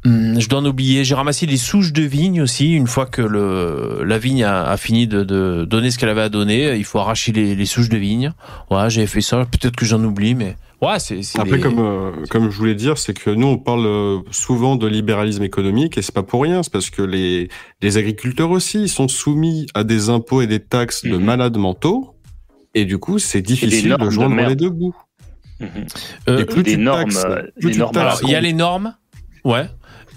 Hum, 0.06 0.40
Je 0.40 0.48
dois 0.48 0.60
en 0.60 0.64
oublier. 0.66 1.04
J'ai 1.04 1.14
ramassé 1.14 1.44
des 1.46 1.56
souches 1.58 1.92
de 1.92 2.02
vigne 2.02 2.40
aussi. 2.40 2.72
Une 2.72 2.86
fois 2.86 3.04
que 3.06 3.20
le 3.22 4.02
la 4.04 4.18
vigne 4.18 4.44
a, 4.44 4.62
a 4.64 4.76
fini 4.76 5.06
de, 5.06 5.24
de 5.24 5.64
donner 5.68 5.90
ce 5.90 5.98
qu'elle 5.98 6.08
avait 6.08 6.22
à 6.22 6.28
donner, 6.30 6.74
il 6.76 6.84
faut 6.84 6.98
arracher 6.98 7.32
les, 7.32 7.54
les 7.54 7.66
souches 7.66 7.90
de 7.90 7.98
vigne. 7.98 8.32
Ouais, 8.70 8.88
j'ai 8.88 9.06
fait 9.06 9.20
ça. 9.20 9.44
Peut-être 9.44 9.76
que 9.76 9.84
j'en 9.84 10.02
oublie, 10.02 10.34
mais 10.34 10.56
ouais, 10.80 10.98
c'est. 10.98 11.20
Après, 11.38 11.56
des- 11.58 11.62
comme, 11.62 11.78
euh, 11.80 12.12
comme 12.30 12.50
je 12.50 12.56
voulais 12.56 12.74
dire, 12.74 12.96
c'est 12.96 13.12
que 13.12 13.28
nous, 13.28 13.46
on 13.46 13.58
parle 13.58 13.84
euh, 13.86 14.18
souvent 14.30 14.76
de 14.76 14.86
libéralisme 14.86 15.42
économique 15.42 15.98
et 15.98 16.02
c'est 16.02 16.14
pas 16.14 16.22
pour 16.22 16.42
rien. 16.42 16.62
C'est 16.62 16.72
parce 16.72 16.88
que 16.88 17.02
les, 17.02 17.48
les 17.82 17.96
agriculteurs 17.98 18.50
aussi 18.50 18.82
ils 18.84 18.88
sont 18.88 19.06
soumis 19.08 19.66
à 19.74 19.84
des 19.84 20.08
impôts 20.08 20.40
et 20.40 20.46
des 20.46 20.60
taxes 20.60 21.04
de 21.04 21.16
Mhm. 21.18 21.24
malades 21.24 21.56
mentaux. 21.58 22.14
Et 22.74 22.84
du 22.86 22.96
coup, 22.98 23.18
c'est 23.18 23.42
difficile 23.42 23.90
de 23.90 23.96
de 24.04 24.10
joindre 24.10 24.34
merde. 24.34 24.48
les 24.50 24.56
deux 24.56 24.70
bouts. 24.70 24.94
Euh, 26.28 26.38
et 26.38 26.44
plus 26.46 26.62
des 26.62 26.72
tu 26.72 26.78
normes, 26.78 27.10
taxes, 27.12 27.26
plus 27.60 27.66
des 27.66 27.72
tu 27.74 27.78
normes 27.80 27.92
taxes, 27.92 28.18
Alors, 28.20 28.30
il 28.30 28.32
y 28.32 28.34
a 28.34 28.40
les 28.40 28.52
normes. 28.54 28.94
Ouais. 29.44 29.66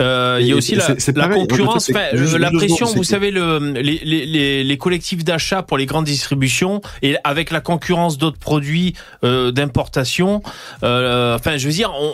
Euh, 0.01 0.37
il 0.41 0.47
y 0.47 0.51
a 0.51 0.55
aussi 0.55 0.75
la, 0.75 0.85
c'est- 0.85 0.99
c'est 0.99 1.15
la 1.17 1.27
pareil. 1.27 1.41
concurrence, 1.47 1.89
la 1.89 2.51
pression. 2.51 2.87
Vous 2.87 3.03
c'est 3.03 3.11
savez, 3.11 3.31
le, 3.31 3.59
les, 3.73 4.01
les, 4.03 4.25
les, 4.25 4.63
les 4.63 4.77
collectifs 4.77 5.23
d'achat 5.23 5.61
pour 5.63 5.77
les 5.77 5.85
grandes 5.85 6.05
distributions 6.05 6.81
et 7.01 7.15
avec 7.23 7.51
la 7.51 7.61
concurrence 7.61 8.17
d'autres 8.17 8.39
produits 8.39 8.93
euh, 9.23 9.51
d'importation. 9.51 10.41
Euh, 10.83 11.35
enfin, 11.35 11.57
je 11.57 11.67
veux 11.67 11.73
dire, 11.73 11.91
on, 11.99 12.05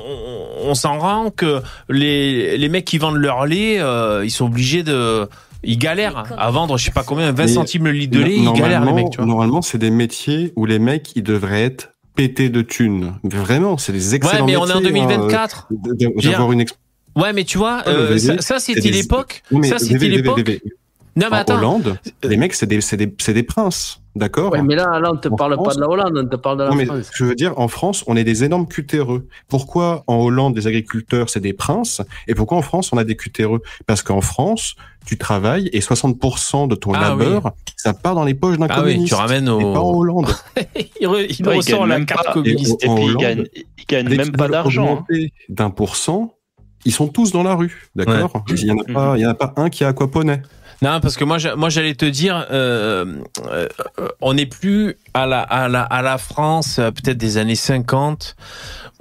on, 0.66 0.70
on 0.72 0.74
s'en 0.76 1.00
rend 1.00 1.30
que 1.32 1.62
les, 1.90 2.58
les 2.58 2.70
mecs 2.70 2.86
qui 2.86 2.98
vendent 2.98 3.16
leur 3.18 3.46
lait, 3.46 3.80
euh, 3.80 4.24
ils 4.26 4.32
sont 4.32 4.46
obligés 4.46 4.84
de, 4.84 5.28
ils 5.64 5.78
galèrent 5.78 6.24
à 6.38 6.52
vendre, 6.52 6.78
je 6.78 6.86
sais 6.86 6.92
pas 6.92 7.04
combien, 7.04 7.32
20 7.32 7.44
Mais 7.44 7.48
centimes 7.48 7.86
le 7.86 7.92
litre 7.92 8.18
de 8.18 8.24
lait, 8.24 8.36
ils 8.36 8.44
galèrent 8.54 8.68
les 8.82 8.86
normalement- 8.86 8.94
mecs, 8.96 9.10
tu 9.12 9.18
vois. 9.18 9.26
Normalement, 9.26 9.62
c'est 9.62 9.78
des 9.78 9.92
métiers 9.92 10.54
où 10.56 10.66
les 10.66 10.80
mecs, 10.80 11.16
ils 11.16 11.24
devraient 11.24 11.64
être 11.64 11.92
pétés 12.16 12.50
de 12.50 12.62
thunes. 12.62 13.14
Vraiment, 13.24 13.78
c'est 13.78 13.94
des 13.94 14.10
Ouais, 14.10 14.16
excellents 14.18 14.46
mais 14.46 14.58
on 14.58 14.68
est 14.68 14.74
en 14.74 14.82
métiers, 14.82 15.02
hein, 15.02 15.08
2024. 15.08 15.68
euh, 15.72 15.76
d- 15.96 16.08
d- 16.08 16.30
D'avoir 16.30 16.52
une 16.52 16.62
exp- 16.62 16.74
Ouais, 17.16 17.34
mais 17.34 17.44
tu 17.44 17.58
vois, 17.58 17.82
Ah, 17.86 17.90
euh, 17.90 18.08
VV, 18.08 18.20
ça, 18.20 18.34
ça, 18.42 18.60
c'est 18.60 18.74
c'était 18.74 18.92
des- 18.92 19.02
l'époque. 19.02 19.42
Oui, 19.52 19.60
mais 19.62 19.68
Ça, 19.68 19.80
c'était 19.80 20.08
l'époque. 20.08 20.40
Non, 21.16 21.26
mais 21.32 21.38
En 21.38 21.40
attends. 21.40 21.58
Hollande, 21.58 22.00
les 22.24 22.38
mecs, 22.38 22.54
c'est 22.54 22.68
des, 22.68 22.80
c'est 22.82 22.96
des, 22.96 23.14
c'est 23.18 23.34
des 23.34 23.44
princes. 23.44 24.00
D'accord 24.16 24.52
Ouais, 24.52 24.62
mais 24.62 24.76
là, 24.76 25.00
là, 25.00 25.12
on 25.12 25.18
te 25.18 25.28
En 25.28 25.36
parle 25.36 25.54
France- 25.54 25.68
pas 25.70 25.76
de 25.76 25.80
la 25.82 25.90
Hollande, 25.90 26.18
on 26.18 26.28
te 26.28 26.36
parle 26.36 26.58
de 26.60 26.64
la 26.64 26.70
Non, 26.70 26.76
mais 26.76 26.86
France. 26.86 27.10
je 27.14 27.26
veux 27.26 27.36
dire, 27.36 27.58
en 27.60 27.68
France, 27.68 28.04
on 28.08 28.16
est 28.16 28.24
des 28.24 28.44
énormes 28.44 28.68
cutéreux. 28.68 29.28
Pourquoi 29.50 30.04
en 30.08 30.16
Hollande, 30.16 30.56
les 30.56 30.68
agriculteurs, 30.68 31.30
c'est 31.30 31.40
des 31.42 31.52
princes 31.54 32.02
Et 32.28 32.36
pourquoi 32.36 32.58
en 32.58 32.62
France, 32.62 32.92
on 32.94 32.98
a 32.98 33.04
des 33.04 33.16
cutéreux? 33.16 33.62
Parce 33.86 34.02
qu'en 34.02 34.22
France, 34.22 34.76
tu 35.06 35.18
travailles 35.18 35.70
et 35.74 35.82
60% 35.82 36.68
de 36.68 36.76
ton 36.76 36.94
Ah 36.94 37.02
labeur, 37.10 37.52
ça 37.76 37.94
part 37.94 38.16
dans 38.16 38.24
les 38.24 38.34
poches 38.34 38.58
d'un 38.58 38.68
Ah 38.70 38.76
oui, 38.80 38.92
communiste. 38.94 39.08
tu 39.08 39.16
ramènes 39.16 39.48
Et 39.48 39.52
au- 39.52 39.74
pas 39.74 39.80
en 39.82 39.94
Hollande. 39.98 40.28
il, 41.02 41.08
re- 41.08 41.26
il 41.30 41.36
il 41.40 41.50
ressort 41.50 41.86
la 41.88 41.98
même 41.98 42.06
carte 42.06 42.32
communiste. 42.34 42.82
Et 42.84 42.88
puis, 42.88 43.06
il 43.06 43.18
gagne, 43.18 43.46
il 43.56 43.86
gagne 43.88 44.10
même 44.16 44.32
pas 44.32 44.48
d'argent. 44.48 45.06
hein. 45.10 45.18
D'un 45.50 45.70
pour 45.70 45.96
cent, 45.96 46.34
ils 46.86 46.92
sont 46.94 47.08
tous 47.08 47.32
dans 47.32 47.44
la 47.44 47.56
rue, 47.56 47.90
d'accord 47.96 48.44
Il 48.50 48.66
y 48.68 48.72
en 48.72 48.78
a 48.78 48.94
pas, 48.94 49.18
il 49.18 49.22
y 49.22 49.26
en 49.26 49.32
a 49.32 49.34
pas 49.36 49.54
un 49.58 49.70
qui 49.70 49.84
a 49.84 49.90
aquaponais. 49.90 50.42
Non, 50.82 51.02
parce 51.02 51.18
que 51.18 51.26
moi, 51.26 51.38
j'a- 51.40 51.58
moi, 51.58 51.68
j'allais 51.68 51.94
te 51.94 52.06
dire, 52.06 52.48
euh, 52.52 53.18
euh, 53.52 53.68
on 54.22 54.34
n'est 54.34 54.46
plus 54.46 54.96
à 55.14 55.26
la, 55.26 55.42
à 55.42 55.68
la, 55.68 55.82
à 55.82 56.02
la 56.02 56.18
France, 56.18 56.80
euh, 56.80 56.90
peut-être 56.92 57.18
des 57.18 57.36
années 57.38 57.56
50, 57.56 58.38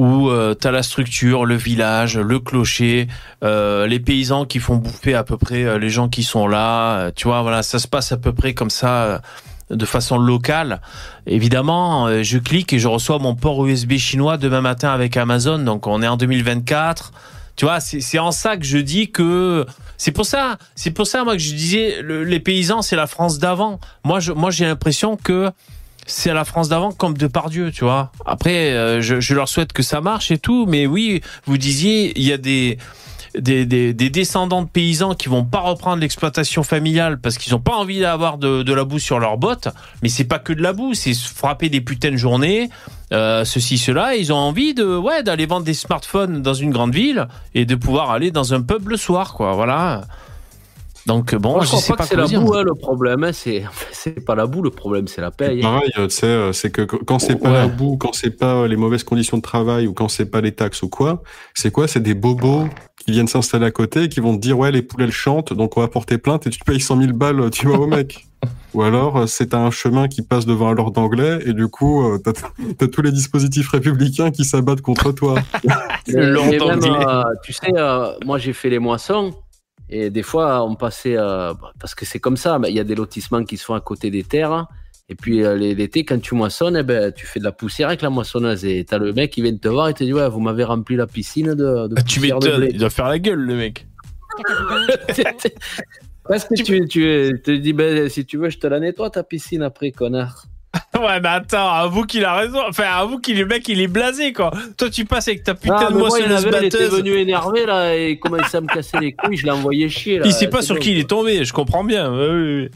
où 0.01 0.29
euh, 0.29 0.57
tu 0.61 0.67
as 0.67 0.73
la 0.73 0.83
structure, 0.83 1.47
le 1.47 1.55
village, 1.55 2.19
le 2.19 2.41
clocher, 2.41 3.07
les 3.43 4.01
paysans 4.01 4.45
qui 4.45 4.59
font 4.59 4.75
bouffer 4.75 5.15
à 5.15 5.23
peu 5.23 5.37
près 5.37 5.79
les 5.79 5.89
gens 5.91 6.09
qui 6.09 6.25
sont 6.25 6.49
là. 6.49 7.13
tu 7.13 7.29
vois, 7.29 7.43
voilà, 7.43 7.63
ça 7.63 7.79
se 7.79 7.87
passe 7.87 8.11
à 8.11 8.17
peu 8.17 8.33
près 8.33 8.55
comme 8.55 8.71
ça. 8.71 9.23
de 9.71 9.85
façon 9.85 10.19
locale. 10.19 10.81
Évidemment, 11.27 12.23
je 12.23 12.39
clique 12.39 12.73
et 12.73 12.79
je 12.79 12.89
reçois 12.89 13.19
mon 13.19 13.35
port 13.37 13.65
USB 13.67 13.99
chinois 13.99 14.37
demain 14.39 14.63
matin 14.63 14.91
avec 14.91 15.17
Amazon. 15.17 15.59
Donc 15.59 15.87
on 15.87 16.03
est 16.03 16.09
en 16.09 16.17
2024. 16.17 17.13
Tu 17.59 17.65
vois, 17.65 17.81
c'est 17.81 18.19
en 18.21 18.31
ça 18.31 18.57
que 18.57 18.65
je 18.65 18.79
dis 18.79 19.11
que 19.11 19.67
c'est 19.97 20.13
pour 20.13 20.25
ça, 20.25 20.59
c'est 20.77 20.93
pour 20.93 21.09
ça 21.09 21.25
moi 21.25 21.33
que 21.35 21.43
je 21.43 21.53
disais 21.55 22.01
le- 22.03 22.23
les 22.23 22.39
paysans 22.39 22.83
c'est 22.83 22.95
la 22.95 23.09
France 23.09 23.41
d'avant. 23.41 23.81
Moi 24.05 24.21
je 24.21 24.31
moi 24.33 24.51
j'ai 24.53 24.65
l'impression 24.65 25.17
que 25.17 25.51
c'est 26.07 26.33
la 26.33 26.45
France 26.45 26.69
d'avant 26.69 26.93
comme 26.93 27.19
de 27.19 27.27
Dieu, 27.51 27.73
tu 27.73 27.83
vois. 27.83 28.13
Après 28.25 28.71
euh, 28.75 29.01
je, 29.01 29.19
je 29.21 29.35
leur 29.35 29.49
souhaite 29.49 29.73
que 29.73 29.83
ça 29.83 30.01
marche 30.01 30.31
et 30.31 30.39
tout, 30.39 30.67
mais 30.69 30.87
oui, 30.87 31.21
vous 31.47 31.59
disiez 31.59 32.13
il 32.17 32.25
y 32.25 32.33
a 32.33 32.39
des 32.39 32.79
des, 33.37 33.67
des, 33.67 33.93
des 33.93 34.11
descendants 34.11 34.63
de 34.63 34.69
paysans 34.69 35.15
qui 35.15 35.29
vont 35.29 35.45
pas 35.45 35.61
reprendre 35.61 36.01
l'exploitation 36.01 36.63
familiale 36.63 37.21
parce 37.21 37.39
qu'ils 37.39 37.55
ont 37.55 37.61
pas 37.61 37.75
envie 37.77 38.01
d'avoir 38.01 38.39
de, 38.39 38.63
de 38.63 38.73
la 38.73 38.85
boue 38.85 38.99
sur 38.99 39.19
leurs 39.19 39.37
bottes. 39.39 39.69
Mais 40.03 40.09
c'est 40.09 40.25
pas 40.25 40.39
que 40.39 40.53
de 40.53 40.63
la 40.63 40.73
boue, 40.73 40.95
c'est 40.95 41.15
frapper 41.15 41.69
des 41.69 41.81
putains 41.81 42.11
de 42.13 42.17
journées, 42.17 42.71
euh, 43.13 43.45
ceci, 43.45 43.79
cela. 43.79 44.15
Ils 44.17 44.33
ont 44.33 44.37
envie 44.37 44.75
de, 44.75 44.97
ouais, 44.97 45.23
d'aller 45.23 45.47
vendre 45.47 45.65
des 45.65 45.75
smartphones 45.75 46.43
dans 46.43 46.55
une 46.55 46.71
grande 46.71 46.95
ville 46.95 47.29
et 47.55 47.65
de 47.65 47.75
pouvoir 47.75 48.11
aller 48.11 48.31
dans 48.31 48.55
un 48.55 48.63
pub 48.63 48.89
le 48.89 48.97
soir, 48.97 49.35
quoi. 49.35 49.53
Voilà. 49.55 50.03
Donc 51.07 51.35
bon, 51.35 51.53
Moi, 51.53 51.61
je 51.63 51.67
je 51.67 51.71
crois 51.71 51.81
sais 51.81 51.93
pas 51.93 51.97
pas 51.97 52.03
que 52.03 52.09
c'est 52.11 52.17
la 52.17 52.27
boue 52.41 52.55
hein, 52.55 52.63
le 52.63 52.75
problème, 52.75 53.25
hein, 53.25 53.31
c'est 53.33 53.65
c'est 53.93 54.23
pas 54.23 54.35
la 54.35 54.45
boue 54.47 54.61
le 54.61 54.69
problème, 54.69 55.09
c'est 55.09 55.23
la 55.23 55.31
paye. 55.31 55.63
Pareil, 55.63 55.91
tu 55.95 56.11
sais, 56.11 56.27
euh, 56.27 56.53
c'est 56.53 56.71
que 56.71 56.83
qu- 56.83 56.99
quand 57.07 57.19
c'est 57.19 57.37
pas 57.37 57.51
la 57.51 57.67
boue, 57.67 57.97
quand 57.97 58.13
c'est 58.13 58.31
pas 58.31 58.57
euh, 58.57 58.69
les 58.69 58.77
mauvaises 58.77 59.05
conditions 59.05 59.39
de 59.39 59.43
travail 59.43 59.87
ou 59.87 59.95
quand 59.95 60.09
c'est 60.09 60.27
pas 60.27 60.43
les 60.43 60.53
taxes 60.53 60.83
ou 60.83 60.89
quoi, 60.91 61.23
c'est 61.55 61.71
quoi? 61.71 61.89
C'est 61.89 62.03
des 62.03 62.13
bobos 62.13 62.69
qui 63.09 63.13
viennent 63.13 63.27
s'installer 63.27 63.65
à 63.65 63.71
côté 63.71 64.03
et 64.03 64.09
qui 64.11 64.21
vont 64.21 64.37
te 64.37 64.41
dire 64.43 64.59
ouais 64.59 64.71
les 64.71 64.83
poules 64.83 65.05
elles 65.05 65.11
chantent 65.11 65.55
donc 65.55 65.79
on 65.79 65.81
va 65.81 65.89
porter 65.89 66.19
plainte 66.19 66.47
et 66.47 66.51
tu 66.51 66.59
payes 66.63 66.79
100 66.79 67.01
000 67.01 67.13
balles 67.15 67.49
tu 67.49 67.67
vois 67.67 67.79
au 67.79 67.87
mec. 67.87 68.27
Ou 68.75 68.83
alors 68.83 69.17
euh, 69.17 69.27
c'est 69.27 69.55
un 69.55 69.71
chemin 69.71 70.09
qui 70.09 70.21
passe 70.21 70.45
devant 70.45 70.69
un 70.69 70.75
lord 70.75 70.93
anglais 70.99 71.39
et 71.47 71.55
du 71.55 71.69
coup 71.69 72.05
euh, 72.05 72.19
t'as 72.23 72.33
as 72.85 72.89
tous 72.89 73.01
les 73.01 73.11
dispositifs 73.11 73.71
républicains 73.71 74.31
qui 74.31 74.45
s'abattent 74.45 74.83
contre 74.83 75.13
toi. 75.13 75.37
Mais- 76.09 76.27
mais 76.27 76.59
même, 76.59 76.85
euh, 76.85 77.23
tu 77.43 77.55
sais, 77.55 77.73
euh, 77.75 78.13
moi 78.27 78.37
j'ai 78.37 78.53
fait 78.53 78.69
les 78.69 78.79
moissons 78.79 79.33
et 79.89 80.11
des 80.11 80.23
fois 80.23 80.63
on 80.63 80.75
passait 80.75 81.17
euh, 81.17 81.55
bah, 81.55 81.73
parce 81.81 81.95
que 81.95 82.05
c'est 82.05 82.19
comme 82.19 82.37
ça. 82.37 82.59
mais 82.59 82.69
Il 82.69 82.77
y 82.77 82.81
a 82.81 82.85
des 82.85 82.95
lotissements 82.95 83.43
qui 83.43 83.57
se 83.57 83.65
font 83.65 83.75
à 83.75 83.81
côté 83.81 84.11
des 84.11 84.23
terres 84.23 84.67
et 85.11 85.15
puis 85.15 85.43
euh, 85.43 85.57
l'été 85.57 86.05
quand 86.05 86.21
tu 86.21 86.35
moissonnes, 86.35 86.77
eh 86.77 86.83
ben 86.83 87.13
tu 87.13 87.25
fais 87.27 87.41
de 87.41 87.45
la 87.45 87.53
poussière 87.53 87.89
avec 87.89 88.03
la 88.03 88.11
moissonneuse 88.11 88.65
et 88.65 88.85
t'as 88.85 88.99
le 88.99 89.13
mec 89.13 89.31
qui 89.31 89.43
vient 89.43 89.57
te 89.57 89.69
voir 89.69 89.89
et 89.89 89.95
te 89.95 90.05
dit 90.05 90.13
ouais 90.13 90.29
vous 90.29 90.41
m'avez 90.41 90.65
rempli 90.65 90.97
la 90.97 91.07
piscine 91.07 91.55
de, 91.55 91.87
de 91.89 91.95
Ah, 91.97 92.03
Tu 92.03 92.21
m'étonnes, 92.21 92.69
il 92.71 92.79
doit 92.79 92.91
faire 92.91 93.09
la 93.09 93.19
gueule 93.19 93.41
le 93.41 93.55
mec. 93.55 93.87
Parce 96.29 96.45
que 96.45 96.63
tu, 96.63 96.87
tu 96.89 97.41
te 97.43 97.51
dis 97.51 97.73
ben 97.73 98.09
si 98.09 98.27
tu 98.27 98.37
veux 98.37 98.51
je 98.51 98.59
te 98.59 98.67
la 98.67 98.81
nettoie 98.81 99.11
ta 99.11 99.23
piscine 99.23 99.63
après 99.63 99.91
connard. 99.91 100.45
Ouais, 100.99 101.21
mais 101.21 101.29
attends, 101.29 101.71
avoue 101.73 102.05
qu'il 102.05 102.25
a 102.25 102.35
raison. 102.35 102.59
Enfin, 102.69 102.85
avoue 102.85 103.19
qu'il 103.21 103.37
est 103.39 103.43
le 103.43 103.47
mec, 103.47 103.67
il 103.69 103.81
est 103.81 103.87
blasé, 103.87 104.33
quoi. 104.33 104.51
Toi, 104.77 104.91
tu 104.91 105.05
passes 105.05 105.29
avec 105.29 105.45
ta 105.45 105.55
putain 105.55 105.77
Ah, 105.89 105.93
de 105.93 105.97
moissonneuse 105.97 106.45
avait, 106.45 106.59
il 106.61 106.65
était 106.67 106.79
batteuse. 106.79 106.99
venu 106.99 107.13
énervé 107.13 107.67
là 107.67 107.95
et 107.97 108.19
commençait 108.19 108.57
à 108.57 108.61
me 108.61 108.67
casser 108.67 108.99
les 108.99 109.13
couilles, 109.13 109.37
je 109.37 109.45
l'ai 109.45 109.53
envoyé 109.53 109.89
chier 109.89 110.19
là. 110.19 110.27
Il 110.27 110.33
sait 110.33 110.49
pas 110.49 110.61
sur 110.61 110.75
bon. 110.75 110.81
qui 110.81 110.91
il 110.93 110.99
est 110.99 111.09
tombé, 111.09 111.45
je 111.45 111.53
comprends 111.53 111.85
bien. 111.85 112.13
Ouais, 112.13 112.29
oui, 112.31 112.63
oui. 112.65 112.69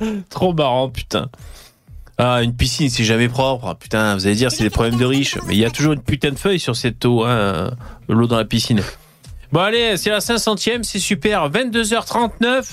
Trop 0.30 0.52
marrant, 0.52 0.88
putain. 0.88 1.28
Ah, 2.18 2.42
une 2.42 2.54
piscine, 2.54 2.90
c'est 2.90 3.04
jamais 3.04 3.28
propre. 3.30 3.66
Ah, 3.66 3.74
Putain, 3.74 4.14
vous 4.14 4.26
allez 4.26 4.36
dire, 4.36 4.52
c'est 4.52 4.62
des 4.62 4.70
problèmes 4.70 4.98
de 4.98 5.06
riches. 5.06 5.38
Mais 5.46 5.54
il 5.54 5.60
y 5.60 5.64
a 5.64 5.70
toujours 5.70 5.94
une 5.94 6.02
putain 6.02 6.30
de 6.30 6.38
feuille 6.38 6.60
sur 6.60 6.76
cette 6.76 7.02
eau, 7.06 7.24
hein, 7.24 7.30
euh, 7.30 7.70
l'eau 8.08 8.26
dans 8.26 8.36
la 8.36 8.44
piscine. 8.44 8.82
Bon, 9.52 9.60
allez, 9.60 9.96
c'est 9.96 10.10
la 10.10 10.18
500ème, 10.18 10.82
c'est 10.82 10.98
super. 10.98 11.48
22h39, 11.48 12.66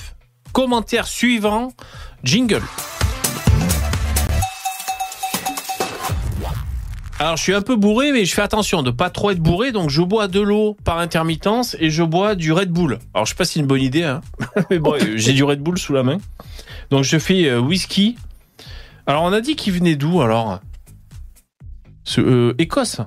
commentaire 0.52 1.08
suivant, 1.08 1.72
jingle. 2.26 2.62
Alors, 7.20 7.36
je 7.36 7.42
suis 7.42 7.54
un 7.54 7.64
peu 7.64 7.76
bourré, 7.76 8.12
mais 8.12 8.26
je 8.26 8.34
fais 8.36 8.44
attention 8.44 8.84
de 8.84 8.92
pas 8.92 9.10
trop 9.10 9.32
être 9.32 9.40
bourré, 9.40 9.72
donc 9.72 9.90
je 9.90 10.02
bois 10.02 10.28
de 10.28 10.40
l'eau 10.40 10.78
par 10.84 11.00
intermittence 11.00 11.76
et 11.80 11.90
je 11.90 12.04
bois 12.04 12.36
du 12.36 12.52
Red 12.52 12.70
Bull. 12.70 13.00
Alors, 13.14 13.26
je 13.26 13.32
sais 13.32 13.36
pas 13.36 13.46
si 13.46 13.54
c'est 13.54 13.60
une 13.62 13.66
bonne 13.66 13.82
idée, 13.82 14.04
hein, 14.04 14.22
mais 14.70 14.78
bon, 14.78 14.96
j'ai 15.16 15.34
du 15.34 15.44
Red 15.44 15.62
Bull 15.62 15.80
sous 15.80 15.94
la 15.94 16.04
main. 16.04 16.18
Donc, 16.90 17.04
je 17.04 17.18
fais 17.18 17.50
euh, 17.50 17.60
whisky. 17.60 18.18
Alors, 19.06 19.24
on 19.24 19.34
a 19.34 19.42
dit 19.42 19.56
qu'il 19.56 19.74
venait 19.74 19.96
d'où 19.96 20.22
alors? 20.22 20.60
Ce, 22.04 22.22
euh, 22.22 22.54
Écosse. 22.58 23.02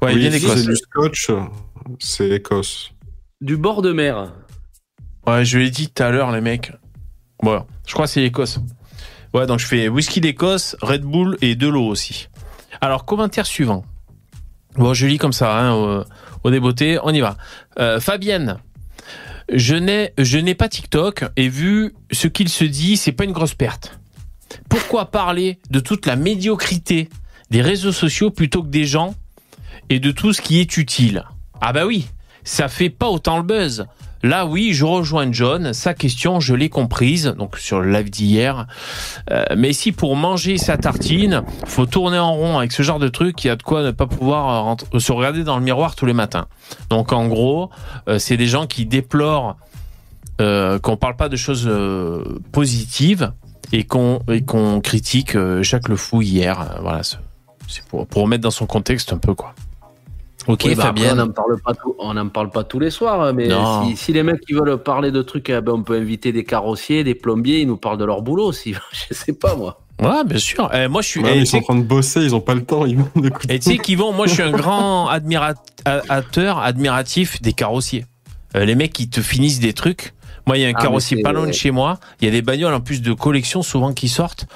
Ouais, 0.00 0.12
il 0.12 0.18
vient 0.20 0.30
d'Écosse. 0.30 0.62
c'est 0.62 0.66
du 0.68 0.76
scotch, 0.76 1.30
c'est 1.98 2.28
Écosse. 2.30 2.92
Du 3.40 3.56
bord 3.56 3.82
de 3.82 3.92
mer. 3.92 4.32
Ouais, 5.26 5.44
je 5.44 5.58
l'ai 5.58 5.70
dit 5.70 5.90
tout 5.90 6.02
à 6.02 6.10
l'heure, 6.10 6.30
les 6.32 6.40
mecs. 6.40 6.72
Bon, 7.42 7.64
je 7.86 7.92
crois 7.92 8.06
que 8.06 8.12
c'est 8.12 8.20
l'Écosse. 8.20 8.60
Ouais, 9.34 9.46
donc 9.46 9.58
je 9.58 9.66
fais 9.66 9.88
whisky 9.88 10.20
d'Écosse, 10.20 10.76
Red 10.80 11.02
Bull 11.02 11.36
et 11.42 11.54
de 11.54 11.68
l'eau 11.68 11.86
aussi. 11.86 12.28
Alors, 12.80 13.04
commentaire 13.04 13.46
suivant. 13.46 13.84
Bon, 14.76 14.94
je 14.94 15.06
lis 15.06 15.18
comme 15.18 15.32
ça, 15.32 15.58
hein, 15.58 15.72
au, 15.74 16.04
au 16.44 16.50
débeauté. 16.50 16.98
On 17.02 17.10
y 17.10 17.20
va. 17.20 17.36
Euh, 17.78 18.00
Fabienne. 18.00 18.58
Je 19.50 19.74
n'ai, 19.74 20.12
je 20.18 20.38
n'ai 20.38 20.54
pas 20.54 20.68
TikTok 20.68 21.24
et 21.36 21.48
vu 21.48 21.94
ce 22.12 22.28
qu'il 22.28 22.48
se 22.48 22.64
dit, 22.64 22.96
c'est 22.96 23.12
pas 23.12 23.24
une 23.24 23.32
grosse 23.32 23.54
perte. 23.54 23.98
Pourquoi 24.68 25.10
parler 25.10 25.58
de 25.70 25.80
toute 25.80 26.06
la 26.06 26.16
médiocrité 26.16 27.08
des 27.50 27.62
réseaux 27.62 27.92
sociaux 27.92 28.30
plutôt 28.30 28.62
que 28.62 28.68
des 28.68 28.84
gens 28.84 29.14
et 29.88 30.00
de 30.00 30.10
tout 30.10 30.32
ce 30.32 30.42
qui 30.42 30.60
est 30.60 30.76
utile? 30.76 31.24
Ah 31.60 31.72
bah 31.72 31.86
oui, 31.86 32.08
ça 32.44 32.68
fait 32.68 32.90
pas 32.90 33.08
autant 33.08 33.38
le 33.38 33.42
buzz. 33.42 33.86
Là, 34.22 34.46
oui, 34.46 34.72
je 34.72 34.84
rejoins 34.84 35.30
John. 35.30 35.72
Sa 35.72 35.94
question, 35.94 36.40
je 36.40 36.54
l'ai 36.54 36.68
comprise, 36.68 37.26
donc 37.38 37.56
sur 37.58 37.80
le 37.80 37.90
live 37.92 38.10
d'hier. 38.10 38.66
Euh, 39.30 39.44
mais 39.56 39.72
si 39.72 39.92
pour 39.92 40.16
manger 40.16 40.58
sa 40.58 40.76
tartine, 40.76 41.42
faut 41.66 41.86
tourner 41.86 42.18
en 42.18 42.34
rond 42.34 42.58
avec 42.58 42.72
ce 42.72 42.82
genre 42.82 42.98
de 42.98 43.08
truc, 43.08 43.44
il 43.44 43.46
y 43.46 43.50
a 43.50 43.56
de 43.56 43.62
quoi 43.62 43.82
ne 43.82 43.90
pas 43.92 44.06
pouvoir 44.06 44.48
euh, 44.48 44.60
rentrer- 44.60 44.98
se 45.00 45.12
regarder 45.12 45.44
dans 45.44 45.56
le 45.56 45.64
miroir 45.64 45.94
tous 45.94 46.06
les 46.06 46.12
matins. 46.14 46.46
Donc, 46.90 47.12
en 47.12 47.28
gros, 47.28 47.70
euh, 48.08 48.18
c'est 48.18 48.36
des 48.36 48.48
gens 48.48 48.66
qui 48.66 48.86
déplorent 48.86 49.56
euh, 50.40 50.78
qu'on 50.78 50.96
parle 50.96 51.16
pas 51.16 51.28
de 51.28 51.36
choses 51.36 51.66
euh, 51.68 52.22
positives 52.52 53.32
et 53.72 53.84
qu'on 53.84 54.80
critique 54.82 55.34
euh, 55.36 55.62
Jacques 55.62 55.88
Le 55.88 55.96
Fou 55.96 56.22
hier. 56.22 56.60
Euh, 56.60 56.80
Voilà, 56.80 57.02
c'est 57.02 57.18
c'est 57.70 57.84
pour 57.84 58.06
pour 58.06 58.22
remettre 58.22 58.42
dans 58.42 58.50
son 58.50 58.64
contexte 58.66 59.12
un 59.12 59.18
peu 59.18 59.34
quoi. 59.34 59.54
Ok, 60.48 60.62
Oui, 60.64 60.74
bah, 60.74 60.86
après, 60.88 61.02
Fabienne. 61.04 61.20
on 61.20 61.26
n'en 61.26 61.32
parle 61.32 61.60
pas, 61.64 61.74
tout- 61.74 61.94
on 61.98 62.14
n'en 62.14 62.28
parle 62.28 62.50
pas 62.50 62.64
tous 62.64 62.80
les 62.80 62.90
soirs, 62.90 63.32
mais 63.34 63.48
Non. 63.48 63.84
si, 63.86 63.96
si 63.96 64.12
les 64.12 64.22
mecs 64.22 64.40
qui 64.40 64.54
veulent 64.54 64.78
parler 64.78 65.10
de 65.12 65.20
trucs, 65.22 65.50
eh 65.50 65.60
ben, 65.60 65.72
on 65.72 65.82
peut 65.82 65.96
inviter 65.96 66.32
des 66.32 66.44
carrossiers, 66.44 67.04
des 67.04 67.14
plombiers, 67.14 67.60
ils 67.60 67.66
nous 67.68 67.76
parlent 67.76 67.98
de 67.98 68.04
leur 68.06 68.22
boulot 68.22 68.46
aussi. 68.46 68.74
Je 69.10 69.14
sais 69.14 69.34
pas 69.34 69.54
moi. 69.54 69.80
Ouais, 70.00 70.24
bien 70.24 70.38
sûr. 70.38 70.70
Eh, 70.72 70.86
moi, 70.88 71.02
je 71.02 71.08
suis. 71.08 71.20
Ouais, 71.20 71.30
eh, 71.32 71.34
mais 71.34 71.40
ils 71.42 71.46
sont 71.46 71.56
en 71.58 71.62
train 71.62 71.74
de 71.74 71.82
bosser, 71.82 72.22
ils 72.22 72.32
ont 72.34 72.40
pas 72.40 72.54
le 72.54 72.64
temps, 72.64 72.86
ils 72.86 72.96
vont 72.98 73.08
écouter. 73.24 73.54
Et 73.54 73.58
tu 73.58 73.70
sais 73.72 73.78
qu'ils 73.78 73.98
vont, 73.98 74.12
moi 74.12 74.26
je 74.28 74.34
suis 74.34 74.42
un 74.44 74.52
grand 74.52 75.08
admirateur, 75.84 76.58
admiratif 76.58 77.42
des 77.42 77.52
carrossiers. 77.52 78.06
Euh, 78.56 78.64
les 78.64 78.74
mecs 78.74 78.92
qui 78.92 79.08
te 79.08 79.20
finissent 79.20 79.60
des 79.60 79.72
trucs. 79.72 80.14
Moi, 80.46 80.56
il 80.56 80.62
y 80.62 80.64
a 80.64 80.68
un 80.68 80.72
Ah, 80.74 80.80
carrossier 80.80 81.16
mais 81.18 81.22
pas 81.22 81.32
loin 81.32 81.46
de 81.46 81.52
chez 81.52 81.70
moi. 81.70 81.98
Il 82.20 82.24
y 82.24 82.28
a 82.28 82.30
des 82.30 82.40
bagnoles 82.42 82.72
en 82.72 82.80
plus 82.80 83.02
de 83.02 83.12
collection 83.12 83.62
souvent 83.62 83.92
qui 83.92 84.08
sortent. 84.08 84.46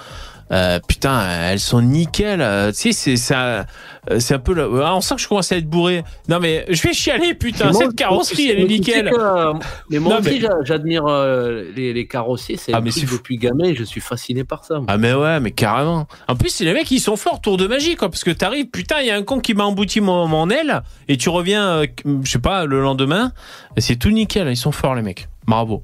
Euh, 0.52 0.78
putain, 0.86 1.22
elles 1.50 1.60
sont 1.60 1.80
nickel. 1.80 2.42
Euh, 2.42 2.70
tu 2.72 2.78
sais, 2.78 2.92
c'est 2.92 3.16
ça, 3.16 3.66
euh, 4.10 4.18
c'est 4.18 4.34
un 4.34 4.38
peu. 4.38 4.52
le- 4.52 4.82
Ah, 4.84 4.94
on 4.94 5.00
sent 5.00 5.14
que 5.14 5.22
je 5.22 5.28
commence 5.28 5.50
à 5.50 5.56
être 5.56 5.68
bourré. 5.68 6.04
Non 6.28 6.40
mais 6.40 6.66
je 6.68 6.82
vais 6.82 6.92
chialer, 6.92 7.32
putain. 7.32 7.72
Cette 7.72 7.94
carrosserie, 7.94 8.50
elle 8.50 8.58
est 8.58 8.62
mais 8.64 8.68
tu 8.78 8.84
sais 8.92 9.02
nickel. 9.02 9.10
que, 9.10 9.18
euh, 9.18 9.52
mais 9.88 9.98
moi 9.98 10.14
Non, 10.14 10.20
aussi, 10.20 10.40
mais- 10.40 10.48
j'admire 10.64 11.06
euh, 11.06 11.64
les, 11.74 11.94
les 11.94 12.06
carrossiers. 12.06 12.58
C'est 12.58 12.74
Ah, 12.74 12.78
un 12.78 12.80
mais 12.82 12.90
c'est 12.90 13.10
depuis 13.10 13.38
gamin, 13.38 13.72
je 13.74 13.82
suis 13.84 14.02
fasciné 14.02 14.44
par 14.44 14.64
ça. 14.66 14.74
moi. 14.74 14.84
Ah 14.88 14.98
mais 14.98 15.14
ouais, 15.14 15.40
mais 15.40 15.52
carrément. 15.52 16.06
En 16.28 16.36
plus, 16.36 16.50
c'est 16.50 16.64
les 16.66 16.74
mecs, 16.74 16.90
ils 16.90 17.00
sont 17.00 17.16
forts, 17.16 17.40
tour 17.40 17.56
de 17.56 17.66
magie, 17.66 17.96
quoi. 17.96 18.10
Parce 18.10 18.22
que 18.24 18.30
t'arrives, 18.30 18.66
putain, 18.66 18.96
il 19.00 19.06
y 19.06 19.10
a 19.10 19.16
un 19.16 19.22
con 19.22 19.40
qui 19.40 19.54
m'a 19.54 19.64
embouti 19.64 20.02
mon, 20.02 20.26
mon 20.28 20.50
aile, 20.50 20.82
et 21.08 21.16
tu 21.16 21.30
reviens, 21.30 21.66
euh, 21.78 21.86
je 22.24 22.30
sais 22.30 22.38
pas, 22.38 22.66
le 22.66 22.82
lendemain, 22.82 23.32
c'est 23.78 23.96
tout 23.96 24.10
nickel. 24.10 24.48
Ils 24.48 24.56
sont 24.56 24.72
forts, 24.72 24.94
les 24.96 25.02
mecs. 25.02 25.28
Bravo. 25.46 25.82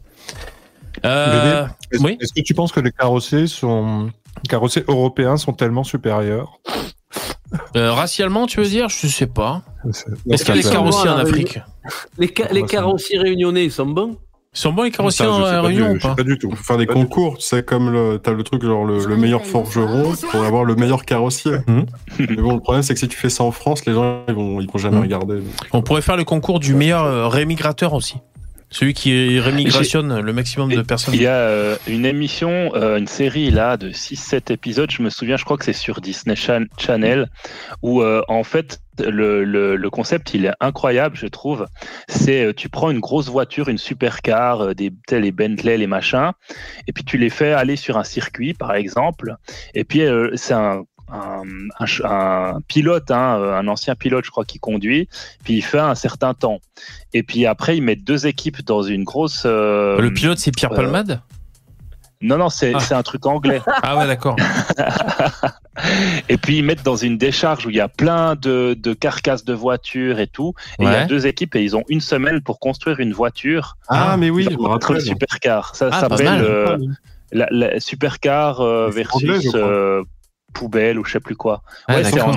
Euh, 1.07 1.65
Est-ce 1.93 2.03
oui. 2.03 2.19
est-ce 2.21 2.33
que 2.35 2.41
tu 2.43 2.55
penses 2.55 2.73
que 2.73 2.81
les 2.81 2.91
carrossiers 2.91 3.47
sont 3.47 4.11
carrossiers 4.49 4.85
européens 4.89 5.37
sont 5.37 5.53
tellement 5.53 5.85
supérieurs 5.85 6.61
Euh, 7.77 7.93
racialement, 7.93 8.47
tu 8.47 8.61
veux 8.61 8.67
dire? 8.69 8.89
Je 8.89 9.07
sais 9.07 9.27
pas. 9.27 9.63
Est-ce 10.31 10.45
qu'il 10.45 10.57
y 10.57 10.59
a 10.59 10.63
sont 10.63 10.71
carrossiers 10.71 11.09
en 11.11 11.17
Afrique? 11.17 11.61
Les, 12.19 12.33
ca- 12.37 12.49
les 12.53 12.63
carrossiers 12.65 13.19
réunionnais, 13.19 13.65
ils 13.65 13.73
sont 13.73 13.87
bons? 13.87 14.17
Ils 14.55 14.59
sont 14.59 14.73
bons 14.73 14.83
les 14.83 14.91
carrossiers 14.91 15.25
Ça, 15.25 15.31
je 15.31 15.37
en 15.37 15.45
sais 15.47 15.53
pas 15.53 15.61
Réunion 15.63 15.91
ou 15.93 15.99
pas 15.99 16.15
pas 16.15 16.23
du 16.25 16.37
tout. 16.39 16.51
Faire 16.57 16.77
des 16.79 16.87
concours, 16.87 17.39
tu 17.39 17.47
sais, 17.47 17.63
comme 17.63 17.91
le, 17.91 18.19
t'as 18.19 18.33
le 18.33 18.43
truc 18.43 18.63
genre 18.65 18.85
le, 18.85 19.05
le 19.05 19.17
meilleur 19.17 19.45
forgeron 19.47 20.13
pour 20.31 20.43
avoir 20.45 20.65
le 20.65 20.75
meilleur 20.75 21.05
carrossier. 21.05 21.53
Mhm. 21.67 21.87
Mais 22.19 22.37
bon, 22.37 22.55
le 22.55 22.61
problème 22.61 22.83
c'est 22.83 22.93
que 22.95 23.01
si 23.01 23.09
tu 23.09 23.17
fais 23.17 23.31
ça 23.31 23.45
en 23.45 23.51
France, 23.51 23.87
les 23.87 23.93
gens 23.95 24.23
ils 24.29 24.35
vont, 24.35 24.61
ils 24.61 24.71
vont 24.71 24.79
jamais 24.79 24.97
Mhm. 24.97 25.03
regarder. 25.03 25.43
On 25.73 25.83
pourrait 25.83 26.03
faire 26.03 26.17
le 26.17 26.25
concours 26.25 26.61
du 26.61 26.75
meilleur 26.75 27.05
euh, 27.05 27.29
rémigrateur 27.29 27.93
aussi. 27.95 28.17
Celui 28.71 28.93
qui 28.95 29.41
rémigrationne 29.41 30.21
le 30.21 30.33
maximum 30.33 30.71
de 30.71 30.83
personnes. 30.83 31.15
Il 31.15 31.23
y 31.23 31.27
a 31.27 31.33
euh, 31.37 31.77
une 31.87 32.05
émission, 32.05 32.73
euh, 32.75 32.99
une 32.99 33.07
série 33.07 33.51
là 33.51 33.77
de 33.77 33.91
6-7 33.91 34.53
épisodes, 34.53 34.91
je 34.91 35.03
me 35.03 35.09
souviens, 35.11 35.37
je 35.37 35.45
crois 35.45 35.57
que 35.57 35.65
c'est 35.65 35.73
sur 35.73 36.01
Disney 36.01 36.37
Chan- 36.37 36.67
Channel, 36.77 37.29
où 37.83 38.03
euh, 38.03 38.23
en 38.29 38.45
fait 38.45 38.81
le, 38.99 39.45
le, 39.45 39.77
le 39.77 39.91
concept 39.91 40.35
il 40.35 40.45
est 40.45 40.53
incroyable, 40.61 41.17
je 41.17 41.27
trouve. 41.29 41.67
C'est 42.09 42.53
tu 42.55 42.69
prends 42.69 42.91
une 42.91 43.01
grosse 43.01 43.29
voiture, 43.29 43.69
une 43.69 43.79
supercar, 43.79 44.75
des 44.75 44.93
les 45.11 45.33
Bentley, 45.33 45.79
les 45.79 45.87
machins, 45.87 46.33
et 46.87 46.93
puis 46.93 47.05
tu 47.05 47.17
les 47.17 47.31
fais 47.31 47.53
aller 47.53 47.77
sur 47.77 47.97
un 47.97 48.05
circuit 48.05 48.55
par 48.55 48.75
exemple, 48.75 49.37
et 49.75 49.85
puis 49.85 50.03
euh, 50.03 50.31
c'est 50.35 50.55
un 50.55 50.83
un, 51.13 51.43
un 51.81 52.05
un 52.05 52.61
pilote, 52.69 53.11
hein, 53.11 53.39
euh, 53.39 53.57
un 53.57 53.67
ancien 53.69 53.95
pilote, 53.95 54.25
je 54.25 54.31
crois, 54.31 54.45
qui 54.45 54.59
conduit, 54.59 55.09
puis 55.45 55.55
il 55.55 55.63
fait 55.63 55.79
un 55.79 55.95
certain 55.95 56.35
temps. 56.35 56.59
Et 57.13 57.23
puis 57.23 57.47
après, 57.47 57.77
ils 57.77 57.83
mettent 57.83 58.05
deux 58.05 58.27
équipes 58.27 58.63
dans 58.65 58.83
une 58.83 59.05
grosse. 59.05 59.43
euh, 59.47 60.01
Le 60.01 60.13
pilote, 60.13 60.39
c'est 60.39 60.53
Pierre 60.53 60.73
euh, 60.73 60.77
Palmade? 60.77 61.21
Non, 62.21 62.37
non, 62.37 62.49
c'est 62.49 62.73
Ah. 62.75 62.81
c'est 62.81 62.95
un 62.95 63.03
truc 63.05 63.27
anglais. 63.27 63.61
Ah 63.83 63.97
ouais, 63.97 64.07
d'accord. 64.07 64.37
Et 66.29 66.37
puis 66.37 66.59
ils 66.59 66.65
mettent 66.65 66.83
dans 66.85 66.97
une 66.97 67.17
décharge 67.17 67.65
où 67.67 67.71
il 67.71 67.77
y 67.77 67.81
a 67.81 67.89
plein 67.89 68.35
de, 68.35 68.75
de 68.75 68.93
carcasses 68.95 69.45
de 69.45 69.53
voitures 69.55 70.19
et 70.19 70.27
tout. 70.27 70.53
Et 70.81 70.83
il 70.85 70.89
y 70.91 70.95
a 70.95 71.05
deux 71.07 71.27
équipes 71.29 71.55
et 71.55 71.63
ils 71.63 71.77
ont 71.77 71.85
une 71.89 72.01
semaine 72.01 72.41
pour 72.41 72.59
construire 72.59 72.99
une 72.99 73.13
voiture. 73.13 73.77
Ah, 73.89 74.17
mais 74.17 74.31
oui, 74.31 74.45
le 74.51 75.01
supercar. 75.01 75.77
Ça 75.77 75.89
Ah, 75.93 76.01
s'appelle 76.01 76.27
euh, 76.43 76.77
la, 77.31 77.47
la 77.53 77.79
supercar 77.79 78.61
euh, 78.61 78.91
versus 78.91 79.53
euh, 79.55 80.03
poubelle 80.59 80.99
ou 80.99 81.05
je 81.05 81.13
sais 81.13 81.21
plus 81.21 81.37
quoi. 81.37 81.63
Ah, 81.87 81.97
ouais, 81.97 82.05
c'est 82.05 82.21
en, 82.21 82.31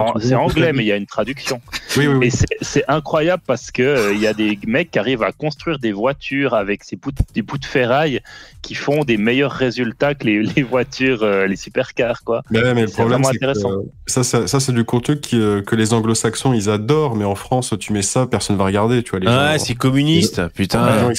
en- 0.00 0.12
anglais, 0.34 0.72
mais 0.72 0.82
il 0.82 0.86
y 0.86 0.92
a 0.92 0.96
une 0.96 1.06
traduction. 1.06 1.60
Oui, 1.96 2.06
oui, 2.06 2.14
oui. 2.14 2.26
Et 2.28 2.30
c'est- 2.30 2.46
c'est 2.60 2.84
incroyable 2.86 3.42
parce 3.46 3.70
que 3.72 3.82
euh, 3.82 4.12
il 4.14 4.20
y 4.20 4.26
a 4.28 4.32
des 4.32 4.56
mecs 4.66 4.92
qui 4.92 4.98
arrivent 5.00 5.24
à 5.24 5.32
construire 5.32 5.78
des 5.80 5.90
voitures 5.90 6.54
avec 6.54 6.84
ces 6.84 6.94
bouts 6.94 7.10
de- 7.10 7.16
des 7.34 7.42
bouts 7.42 7.58
de 7.58 7.64
ferraille 7.64 8.20
qui 8.62 8.74
font 8.76 9.02
des 9.02 9.16
meilleurs 9.16 9.50
résultats 9.50 10.14
que 10.14 10.24
les, 10.26 10.42
les 10.56 10.62
voitures, 10.62 11.22
euh, 11.24 11.46
les 11.48 11.56
supercars, 11.56 12.22
quoi. 12.22 12.42
Mais, 12.50 12.62
ouais, 12.62 12.74
mais 12.74 12.82
le 12.82 12.86
C'est 12.88 12.92
problème, 12.94 13.22
vraiment 13.22 13.32
c'est 13.32 13.38
que 13.38 13.44
intéressant. 13.44 13.72
euh, 13.72 13.82
ça, 14.06 14.22
ça, 14.22 14.46
ça, 14.46 14.60
c'est 14.60 14.72
du 14.72 14.84
contenu 14.84 15.18
qui, 15.18 15.40
euh, 15.40 15.62
que 15.62 15.74
les 15.74 15.92
anglo-saxons, 15.92 16.52
ils 16.52 16.70
adorent, 16.70 17.16
mais 17.16 17.24
en 17.24 17.34
France, 17.34 17.74
tu 17.80 17.92
mets 17.92 18.02
ça, 18.02 18.26
personne 18.26 18.56
va 18.56 18.64
regarder, 18.66 19.02
tu 19.02 19.10
vois. 19.10 19.20
Les 19.20 19.26
Ouais, 19.26 19.58
gens, 19.58 19.64
c'est 19.64 19.74
communiste, 19.74 20.46
putain. 20.54 21.10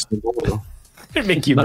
Le 1.15 1.23
mec 1.23 1.41
qui 1.41 1.55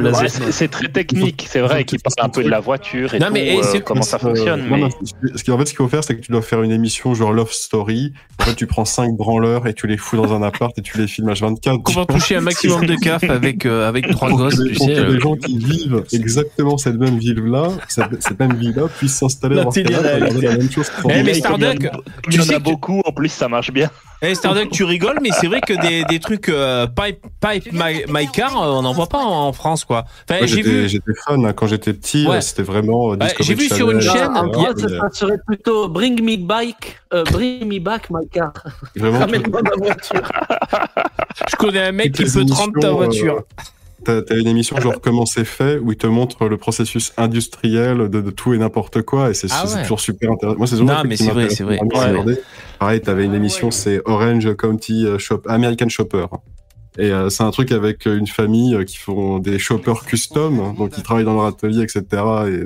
c'est 0.51 0.69
très 0.71 0.89
technique, 0.89 1.47
c'est 1.49 1.61
vrai, 1.61 1.85
qui 1.85 1.99
parle 1.99 2.15
un 2.27 2.29
peu 2.29 2.43
de 2.43 2.49
la 2.49 2.59
voiture 2.61 3.15
et 3.15 3.19
Non, 3.19 3.27
tout, 3.29 3.33
mais, 3.35 3.55
et 3.57 3.61
euh, 3.61 3.81
comment 3.85 4.03
ça 4.03 4.17
Euh, 4.17 4.21
fonctionne. 4.21 4.69
non, 4.69 4.77
mais... 4.77 4.81
non, 4.83 4.89
ce 5.37 5.43
qui- 5.45 5.51
en 5.53 5.59
fait, 5.59 5.67
ce 5.67 5.71
qu'il 5.71 5.77
faut 5.79 5.89
faire, 5.89 6.03
c'est 6.03 6.17
que 6.17 6.21
tu 6.21 6.33
dois 6.33 6.43
faire 6.43 6.63
une 6.63 6.73
émission 6.73 7.15
genre 7.15 7.33
Love 7.33 7.53
Story. 7.53 8.13
En 8.41 8.45
fait, 8.45 8.55
tu 8.55 8.67
prends 8.67 8.85
cinq 8.85 9.13
branleurs 9.17 9.67
et 9.67 9.75
tu 9.75 9.87
les 9.87 9.97
fous 9.97 10.17
dans 10.17 10.35
un 10.35 10.43
appart 10.43 10.77
et 10.79 10.83
tu 10.83 10.99
les 10.99 11.07
filmes 11.07 11.31
H24. 11.31 11.83
Comment 11.83 12.07
toucher 12.07 12.37
un 12.37 12.41
maximum 12.41 12.87
de 12.87 12.95
caf 12.97 13.23
avec, 13.25 13.67
euh, 13.67 13.89
avec 13.89 14.09
trois 14.11 14.29
Pour 14.29 14.39
que 14.39 14.43
gosses, 14.45 14.59
les- 14.59 14.73
tu 14.73 14.77
pour 14.79 14.87
sais. 14.87 14.95
que 14.95 15.01
les 15.01 15.21
gens 15.21 15.37
qui 15.37 15.59
vivent 15.59 16.05
exactement 16.13 16.77
cette 16.79 16.97
même 16.97 17.19
ville-là, 17.19 17.69
cette, 17.89 18.23
cette 18.23 18.39
même 18.41 18.55
ville-là, 18.55 18.89
puissent 18.99 19.17
s'installer 19.17 19.57
dans 19.57 19.71
la 19.71 20.57
même 20.57 20.71
chose. 20.71 20.91
Eh, 21.09 21.23
mais 21.23 21.35
Starduck, 21.35 21.89
tu 22.31 22.41
en 22.41 22.43
sais 22.43 22.55
a 22.55 22.59
que- 22.59 22.63
beaucoup, 22.65 23.01
en 23.05 23.13
plus 23.13 23.29
ça 23.29 23.49
marche 23.49 23.71
bien. 23.71 23.91
Eh 24.23 24.35
Starduck, 24.35 24.71
tu 24.71 24.83
rigoles, 24.85 25.19
mais 25.23 25.29
c'est 25.39 25.47
vrai 25.47 25.61
que 25.61 25.75
des, 25.87 26.05
des 26.05 26.19
trucs 26.21 26.49
euh, 26.49 26.87
pipe, 26.87 27.21
pipe 27.41 27.71
my, 27.73 28.03
my 28.09 28.27
car, 28.33 28.53
on 28.57 28.81
n'en 28.83 28.93
voit 28.95 29.09
pas 29.09 29.19
en, 29.19 29.36
en 29.37 29.53
France, 29.53 29.85
quoi. 29.85 30.05
Enfin, 30.29 30.39
Moi, 30.41 30.47
j'ai 30.47 30.57
j'étais 30.57 30.69
vu. 30.71 30.89
j'étais 30.89 31.13
fan 31.27 31.45
hein, 31.47 31.53
quand 31.53 31.67
j'étais 31.67 31.93
petit. 31.93 32.27
Ouais. 32.27 32.41
C'était 32.41 32.63
vraiment. 32.63 33.13
euh, 33.13 33.17
j'ai 33.41 33.55
vu 33.55 33.69
sur 33.69 33.91
une 33.91 34.01
Channel, 34.01 34.21
chaîne, 34.23 34.37
En. 34.37 34.53
France, 34.53 34.75
Mais, 34.83 34.99
ça 34.99 35.09
serait 35.13 35.39
plutôt 35.47 35.89
Bring 35.89 36.23
me 36.23 36.37
bike, 36.37 36.99
euh, 37.15 37.25
bring 37.25 37.67
me 37.67 37.79
back 37.79 38.09
my 38.11 38.27
car. 38.29 38.53
Vraiment, 38.97 39.19
Ramène-moi 39.21 39.61
ma 39.63 39.85
voiture. 39.87 40.23
Je 41.51 41.57
connais 41.57 41.87
un 41.87 41.93
mec 41.93 42.13
qui 42.13 42.25
peut 42.25 42.45
te 42.45 42.53
rendre 42.53 42.81
ta 42.81 42.91
voiture. 42.91 43.37
euh, 43.39 43.63
T'as 44.05 44.23
t'as 44.23 44.37
une 44.39 44.47
émission 44.47 44.77
genre 44.81 45.01
comment 45.01 45.27
c'est 45.27 45.45
fait 45.45 45.79
où 45.79 45.91
il 45.91 45.99
te 45.99 46.07
montre 46.07 46.47
le 46.47 46.57
processus 46.57 47.13
industriel 47.17 48.09
de, 48.09 48.21
de 48.21 48.31
tout 48.31 48.55
et 48.55 48.59
n'importe 48.59 49.03
quoi 49.03 49.31
et 49.31 49.35
c'est 49.35 49.49
Ah 49.51 49.65
ouais. 49.67 49.83
toujours 49.83 49.99
super 49.99 50.31
intéressant. 50.31 50.59
Moi 50.59 50.67
c'est 50.69 50.77
toujours 50.77 50.95
Non, 50.95 51.03
mais 51.05 51.17
c'est 51.17 51.31
vrai, 51.31 51.51
c'est 51.51 51.65
vrai. 51.65 51.81
Ouais. 51.83 52.39
Pareil, 52.79 53.01
t'avais 53.01 53.25
une 53.25 53.35
émission 53.35 53.73
c'est 53.73 54.01
Orange 54.05 54.55
County 54.57 55.05
euh, 55.07 55.19
Shop 55.19 55.43
American 55.49 55.89
Shopper. 55.89 56.27
Et 56.99 57.11
euh, 57.11 57.29
c'est 57.29 57.43
un 57.43 57.51
truc 57.51 57.73
avec 57.73 58.07
euh, 58.07 58.17
une 58.17 58.27
famille 58.27 58.75
euh, 58.75 58.85
qui 58.85 58.97
font 58.97 59.39
des 59.39 59.59
shoppers 59.59 60.05
custom, 60.05 60.75
donc 60.77 60.97
ils 60.97 61.03
travaillent 61.03 61.25
dans 61.25 61.35
leur 61.35 61.47
atelier, 61.47 61.83
etc. 61.83 62.03
Et, 62.49 62.65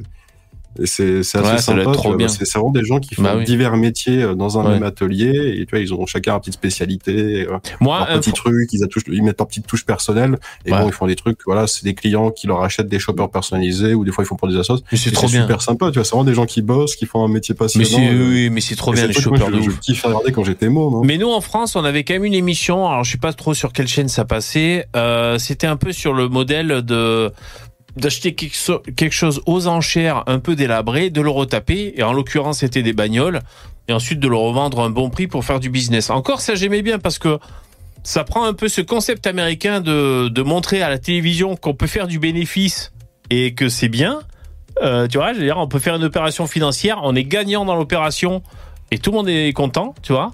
et 0.79 0.87
c'est 0.87 1.19
assez 1.21 1.39
Ouais, 1.39 1.59
sympa. 1.59 1.93
trop 1.93 2.15
bien. 2.15 2.29
C'est 2.29 2.49
vraiment 2.53 2.71
des 2.71 2.85
gens 2.85 3.01
qui 3.01 3.15
font 3.15 3.23
Bah 3.23 3.35
oui. 3.37 3.45
divers 3.45 3.77
métiers 3.77 4.23
euh, 4.23 4.35
dans 4.35 4.59
un 4.59 4.65
Ouais. 4.65 4.71
même 4.75 4.83
atelier. 4.85 5.55
Et 5.59 5.67
tu 5.67 5.71
vois, 5.71 5.81
ils 5.81 5.93
ont 5.93 6.07
chacun 6.07 6.33
leur 6.33 6.41
petite 6.41 6.55
spécialité. 6.55 7.47
euh, 7.49 7.59
Moi, 7.81 7.99
leur 7.99 8.11
un 8.11 8.19
petit 8.21 8.33
truc, 8.33 8.69
ils, 8.73 8.81
mettent 9.23 9.39
leur 9.39 9.49
petite 9.49 9.67
touche 9.67 9.85
personnelle. 9.85 10.39
Et 10.65 10.73
Ouais. 10.73 10.81
bon, 10.81 10.87
ils 10.87 10.93
font 10.93 11.07
des 11.07 11.17
trucs, 11.17 11.39
voilà, 11.47 11.67
c'est 11.67 11.85
des 11.85 11.95
clients 11.95 12.31
qui 12.31 12.47
leur 12.47 12.63
achètent 12.63 12.89
des 12.89 12.99
shoppers 12.99 13.31
personnalisés 13.31 13.95
ou 13.95 14.05
des 14.05 14.13
fois 14.13 14.23
ils 14.25 14.27
font 14.27 14.37
pour 14.37 14.49
des 14.49 14.57
assos. 14.57 14.79
Mais 14.93 14.99
c'est 14.99 15.11
trop 15.11 15.27
bien. 15.27 15.43
super 15.43 15.61
sympa, 15.63 15.89
tu 15.91 15.95
vois, 15.95 16.05
c'est 16.05 16.11
vraiment 16.11 16.25
des 16.25 16.35
gens 16.35 16.47
qui 16.47 16.63
bossent, 16.63 16.95
qui 16.97 17.07
font 17.07 17.25
un 17.25 17.29
métier 17.29 17.55
Mais 17.55 17.59
passionnant. 17.65 17.89
c'est, 17.89 18.09
euh, 18.09 18.29
oui, 18.29 18.51
mais 18.51 18.61
c'est 18.61 18.77
trop 18.77 18.93
bien 18.93 19.07
les 19.07 19.13
moi, 19.13 19.23
shoppers 19.23 19.51
de 19.51 19.61
je, 19.63 19.71
je 19.71 19.77
kiffe 19.79 20.03
regarder 20.03 20.31
quand 20.33 20.45
j'étais 20.45 20.69
môme. 20.69 20.95
hein. 20.95 21.01
Mais 21.05 21.19
nous, 21.19 21.31
en 21.31 21.41
France, 21.41 21.75
on 21.77 21.85
avait 21.85 22.05
quand 22.05 22.15
même 22.15 22.25
une 22.25 22.35
émission. 22.35 22.87
Alors, 22.89 23.05
je 23.05 23.13
sais 23.13 23.19
pas 23.19 23.33
trop 23.33 23.55
sur 23.55 23.73
quelle 23.73 23.89
chaîne 23.89 24.09
ça 24.09 24.25
passait. 24.25 24.87
Euh, 24.97 25.39
c'était 25.39 25.67
un 25.67 25.77
peu 25.77 25.93
sur 25.93 26.13
le 26.13 26.29
modèle 26.29 26.83
de 26.85 27.33
d'acheter 27.97 28.35
quelque, 28.35 29.11
chose 29.11 29.43
aux 29.47 29.67
enchères, 29.67 30.25
un 30.27 30.39
peu 30.39 30.55
délabré, 30.55 31.11
de 31.11 31.21
le 31.21 31.31
retaper. 31.31 31.95
Et 31.97 32.03
en 32.03 32.13
l'occurrence, 32.13 32.59
c'était 32.59 32.83
des 32.83 32.93
bagnoles. 32.93 33.41
Et 33.89 33.93
ensuite, 33.93 34.21
de 34.21 34.29
le 34.29 34.37
revendre 34.37 34.81
à 34.81 34.85
un 34.85 34.91
bon 34.91 35.11
prix 35.11 35.27
pour 35.27 35.45
faire 35.45 35.61
du 35.61 35.71
business. 35.71 36.11
Encore, 36.11 36.41
ça, 36.41 36.55
j'aimais 36.55 36.83
bien 36.83 36.99
parce 36.99 37.19
que 37.19 37.39
ça 38.03 38.25
prend 38.25 38.45
un 38.45 38.55
peu 38.55 38.69
ce 38.69 38.81
concept 38.81 39.27
américain 39.27 39.81
de, 39.81 40.29
de 40.29 40.43
montrer 40.43 40.83
à 40.83 40.89
la 40.89 40.99
télévision 40.99 41.57
qu'on 41.57 41.75
peut 41.75 41.87
faire 41.87 42.07
du 42.07 42.19
bénéfice 42.19 42.93
et 43.31 43.55
que 43.55 43.69
c'est 43.69 43.89
bien. 43.89 44.21
Euh, 44.83 45.07
tu 45.07 45.19
vois, 45.19 45.35
dire, 45.35 45.59
on 45.59 45.69
peut 45.69 45.79
faire 45.79 45.97
une 45.97 46.05
opération 46.05 46.47
financière, 46.47 47.01
on 47.03 47.15
est 47.15 47.25
gagnant 47.25 47.65
dans 47.65 47.77
l'opération 47.77 48.43
et 48.91 48.99
tout 48.99 49.11
le 49.11 49.19
monde 49.19 49.29
est 49.29 49.53
content, 49.53 49.95
tu 50.03 50.13
vois. 50.13 50.33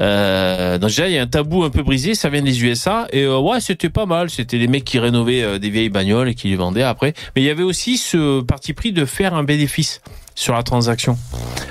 Euh, 0.00 0.78
donc 0.78 0.90
déjà, 0.90 1.08
il 1.08 1.14
y 1.14 1.18
a 1.18 1.22
un 1.22 1.26
tabou 1.26 1.64
un 1.64 1.70
peu 1.70 1.82
brisé, 1.82 2.14
ça 2.14 2.28
vient 2.28 2.42
des 2.42 2.64
USA 2.64 3.08
et 3.12 3.24
euh, 3.24 3.38
ouais, 3.38 3.60
c'était 3.60 3.90
pas 3.90 4.06
mal. 4.06 4.30
C'était 4.30 4.58
des 4.58 4.68
mecs 4.68 4.84
qui 4.84 4.98
rénovaient 4.98 5.42
euh, 5.42 5.58
des 5.58 5.70
vieilles 5.70 5.88
bagnoles 5.88 6.28
et 6.28 6.34
qui 6.34 6.48
les 6.48 6.56
vendaient 6.56 6.82
après. 6.82 7.14
Mais 7.34 7.42
il 7.42 7.44
y 7.44 7.50
avait 7.50 7.64
aussi 7.64 7.98
ce 7.98 8.40
parti 8.42 8.72
pris 8.72 8.92
de 8.92 9.04
faire 9.04 9.34
un 9.34 9.42
bénéfice 9.42 10.00
sur 10.34 10.54
la 10.54 10.62
transaction, 10.62 11.18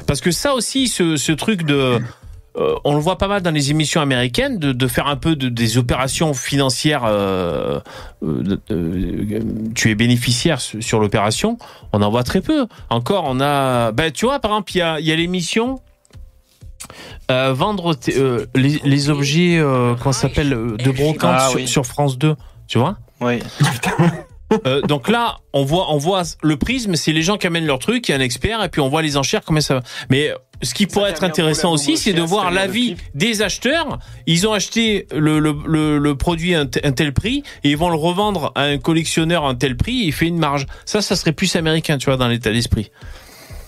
parce 0.08 0.20
que 0.20 0.32
ça 0.32 0.54
aussi, 0.54 0.90
ce, 0.90 1.32
truc 1.32 1.64
de 1.64 2.02
on 2.84 2.96
le 2.96 3.00
voit 3.00 3.18
pas 3.18 3.30
mal 3.30 3.42
dans 3.42 3.52
les 3.52 3.72
émissions 3.72 4.02
américaines 4.02 4.58
de, 4.58 4.88
faire 4.88 5.08
un 5.08 5.16
peu 5.16 5.38
de, 5.38 5.48
des 5.48 5.78
opérations 5.78 6.34
financières. 6.34 7.04
tu 9.74 9.92
es 9.92 9.96
bénéficiaire 9.96 10.60
sur, 10.60 11.00
l'opération. 11.00 11.58
On 11.94 12.02
en 12.02 12.10
voit 12.10 12.24
très 12.24 12.42
peu. 12.42 12.68
Encore, 12.90 13.24
on 13.28 13.40
a. 13.40 13.94
Ben, 13.94 14.12
tu 14.12 14.26
vois, 14.26 14.40
par 14.40 14.52
exemple, 14.52 14.72
il 14.76 15.06
y 15.06 15.12
a 15.12 15.16
l'émission. 15.16 15.80
Euh, 17.32 17.54
vendre 17.54 17.96
euh, 18.10 18.46
les, 18.56 18.80
les 18.84 19.10
objets 19.10 19.58
euh, 19.58 19.96
qu'on 19.96 20.12
s'appelle 20.12 20.54
euh, 20.54 20.78
de 20.78 20.92
brocante 20.92 21.36
Ah, 21.38 21.48
sur, 21.50 21.60
oui. 21.60 21.68
sur 21.68 21.86
France 21.86 22.18
2 22.18 22.36
tu 22.68 22.78
vois? 22.80 22.98
Oui. 23.22 23.40
Euh, 24.66 24.82
donc 24.82 25.10
là, 25.10 25.38
on 25.52 25.66
voit, 25.66 25.92
on 25.92 25.98
voit 25.98 26.24
le 26.42 26.56
prisme, 26.56 26.96
c'est 26.96 27.12
les 27.12 27.22
gens 27.22 27.38
qui 27.38 27.48
amènent 27.48 27.66
leur 27.66 27.80
truc, 27.80 28.08
il 28.08 28.12
y 28.12 28.16
a 28.16 28.18
un 28.18 28.22
expert, 28.22 28.64
et 28.64 28.70
puis 28.70 28.80
on 28.80 28.88
voit 28.88 29.02
les 29.02 29.18
enchères, 29.18 29.42
combien 29.46 29.60
ça 29.60 29.76
va. 29.76 29.84
Mais 30.10 30.32
ce 30.64 30.74
qui 30.74 30.88
pourrait 30.88 31.10
être 31.10 31.26
intéressant 31.26 31.74
aussi, 31.74 31.98
c'est 31.98 32.14
de 32.14 32.22
voir 32.22 32.50
l'avis 32.52 32.96
des 33.14 33.42
acheteurs. 33.42 34.00
Ils 34.26 34.48
ont 34.48 34.54
acheté 34.54 35.06
le, 35.14 35.40
le, 35.40 35.54
le, 35.66 35.98
le 35.98 36.16
produit 36.16 36.56
à 36.56 36.62
un, 36.62 36.70
un 36.84 36.92
tel 36.94 37.14
prix, 37.14 37.44
et 37.66 37.72
ils 37.72 37.78
vont 37.78 37.90
le 37.90 37.98
revendre 37.98 38.54
à 38.56 38.62
un 38.64 38.78
collectionneur 38.78 39.44
à 39.46 39.50
un 39.50 39.56
tel 39.56 39.76
prix, 39.76 40.04
et 40.04 40.06
il 40.06 40.14
fait 40.14 40.28
une 40.28 40.40
marge. 40.40 40.66
Ça, 40.86 41.02
ça 41.02 41.18
serait 41.18 41.34
plus 41.34 41.54
américain, 41.58 41.98
tu 41.98 42.06
vois, 42.06 42.16
dans 42.16 42.30
l'état 42.30 42.52
d'esprit. 42.54 42.90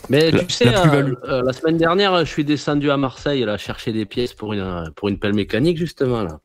Mais 0.09 0.31
La- 0.31 0.43
tu 0.43 0.53
sais, 0.53 0.65
la 0.65 0.93
euh, 0.93 1.13
euh, 1.27 1.41
la 1.43 1.53
semaine 1.53 1.77
dernière, 1.77 2.17
je 2.25 2.29
suis 2.29 2.43
descendu 2.43 2.89
à 2.91 2.97
Marseille 2.97 3.43
là, 3.45 3.57
chercher 3.57 3.93
des 3.93 4.05
pièces 4.05 4.33
pour 4.33 4.53
une, 4.53 4.91
pour 4.95 5.09
une 5.09 5.19
pelle 5.19 5.33
mécanique, 5.33 5.77
justement. 5.77 6.23
Là. 6.23 6.39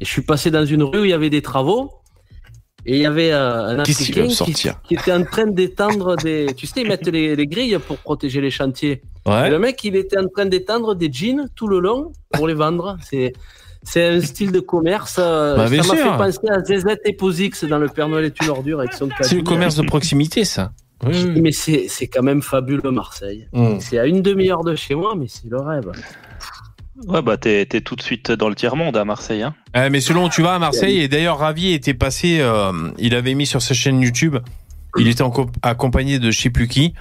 Et 0.00 0.04
je 0.04 0.10
suis 0.10 0.22
passé 0.22 0.50
dans 0.50 0.64
une 0.64 0.82
rue 0.82 1.00
où 1.00 1.04
il 1.04 1.10
y 1.10 1.14
avait 1.14 1.30
des 1.30 1.42
travaux. 1.42 1.92
Et 2.86 2.96
il 2.96 3.02
y 3.02 3.06
avait 3.06 3.32
euh, 3.32 3.66
un 3.66 3.78
Africain 3.80 4.26
qui, 4.26 4.34
sortir 4.34 4.80
qui 4.82 4.94
était 4.94 5.12
en 5.12 5.24
train 5.24 5.46
d'étendre 5.46 6.16
des. 6.16 6.46
Tu 6.56 6.66
sais, 6.66 6.80
ils 6.80 6.88
mettent 6.88 7.06
les, 7.08 7.36
les 7.36 7.46
grilles 7.46 7.78
pour 7.86 7.98
protéger 7.98 8.40
les 8.40 8.50
chantiers. 8.50 9.02
Ouais. 9.26 9.48
Et 9.48 9.50
le 9.50 9.58
mec, 9.58 9.82
il 9.84 9.94
était 9.94 10.18
en 10.18 10.26
train 10.28 10.46
d'étendre 10.46 10.94
des 10.94 11.12
jeans 11.12 11.48
tout 11.54 11.68
le 11.68 11.80
long 11.80 12.12
pour 12.32 12.48
les 12.48 12.54
vendre. 12.54 12.96
C'est. 13.02 13.32
c'est 13.82 14.04
un 14.06 14.20
style 14.20 14.52
de 14.52 14.60
commerce. 14.60 15.16
Bah, 15.18 15.66
ça 15.68 15.76
m'a 15.76 15.82
fait 15.82 16.16
penser 16.16 16.48
à 16.48 16.64
ZZ 16.64 16.96
et 17.04 17.12
Posix 17.12 17.64
dans 17.64 17.78
le 17.78 17.88
Père 17.88 18.08
Noël 18.08 18.24
est 18.24 18.40
une 18.42 18.48
ordure 18.48 18.80
avec 18.80 18.94
son 18.94 19.08
C'est 19.20 19.36
le 19.36 19.42
commerce 19.42 19.76
de 19.76 19.82
proximité, 19.82 20.44
ça. 20.44 20.72
Mais 21.04 21.52
c'est 21.52 21.86
c'est 21.88 22.08
quand 22.08 22.22
même 22.22 22.42
fabuleux 22.42 22.90
Marseille. 22.90 23.48
Mm. 23.52 23.78
C'est 23.80 23.98
à 23.98 24.06
une 24.06 24.22
demi-heure 24.22 24.64
de 24.64 24.74
chez 24.74 24.94
moi, 24.94 25.14
mais 25.16 25.26
c'est 25.28 25.48
le 25.48 25.58
rêve. 25.58 25.92
Ouais, 27.06 27.22
bah 27.22 27.36
t'es 27.36 27.64
t'es 27.66 27.80
tout 27.80 27.94
de 27.94 28.02
suite 28.02 28.32
dans 28.32 28.48
le 28.48 28.56
tiers-monde 28.56 28.96
à 28.96 29.04
Marseille. 29.04 29.42
Hein. 29.42 29.54
Euh, 29.76 29.88
mais 29.90 30.00
selon 30.00 30.26
où 30.26 30.28
tu 30.28 30.42
vas 30.42 30.54
à 30.54 30.58
Marseille, 30.58 31.00
et 31.00 31.08
d'ailleurs 31.08 31.38
Ravi 31.38 31.72
était 31.72 31.94
passé, 31.94 32.38
euh, 32.40 32.72
il 32.98 33.14
avait 33.14 33.34
mis 33.34 33.46
sur 33.46 33.62
sa 33.62 33.74
chaîne 33.74 34.00
YouTube, 34.00 34.36
il 34.98 35.06
était 35.06 35.22
en 35.22 35.32
accompagné 35.62 36.18
de 36.18 36.32
je 36.32 36.40
sais 36.40 36.50
plus 36.50 36.66
qui. 36.66 36.94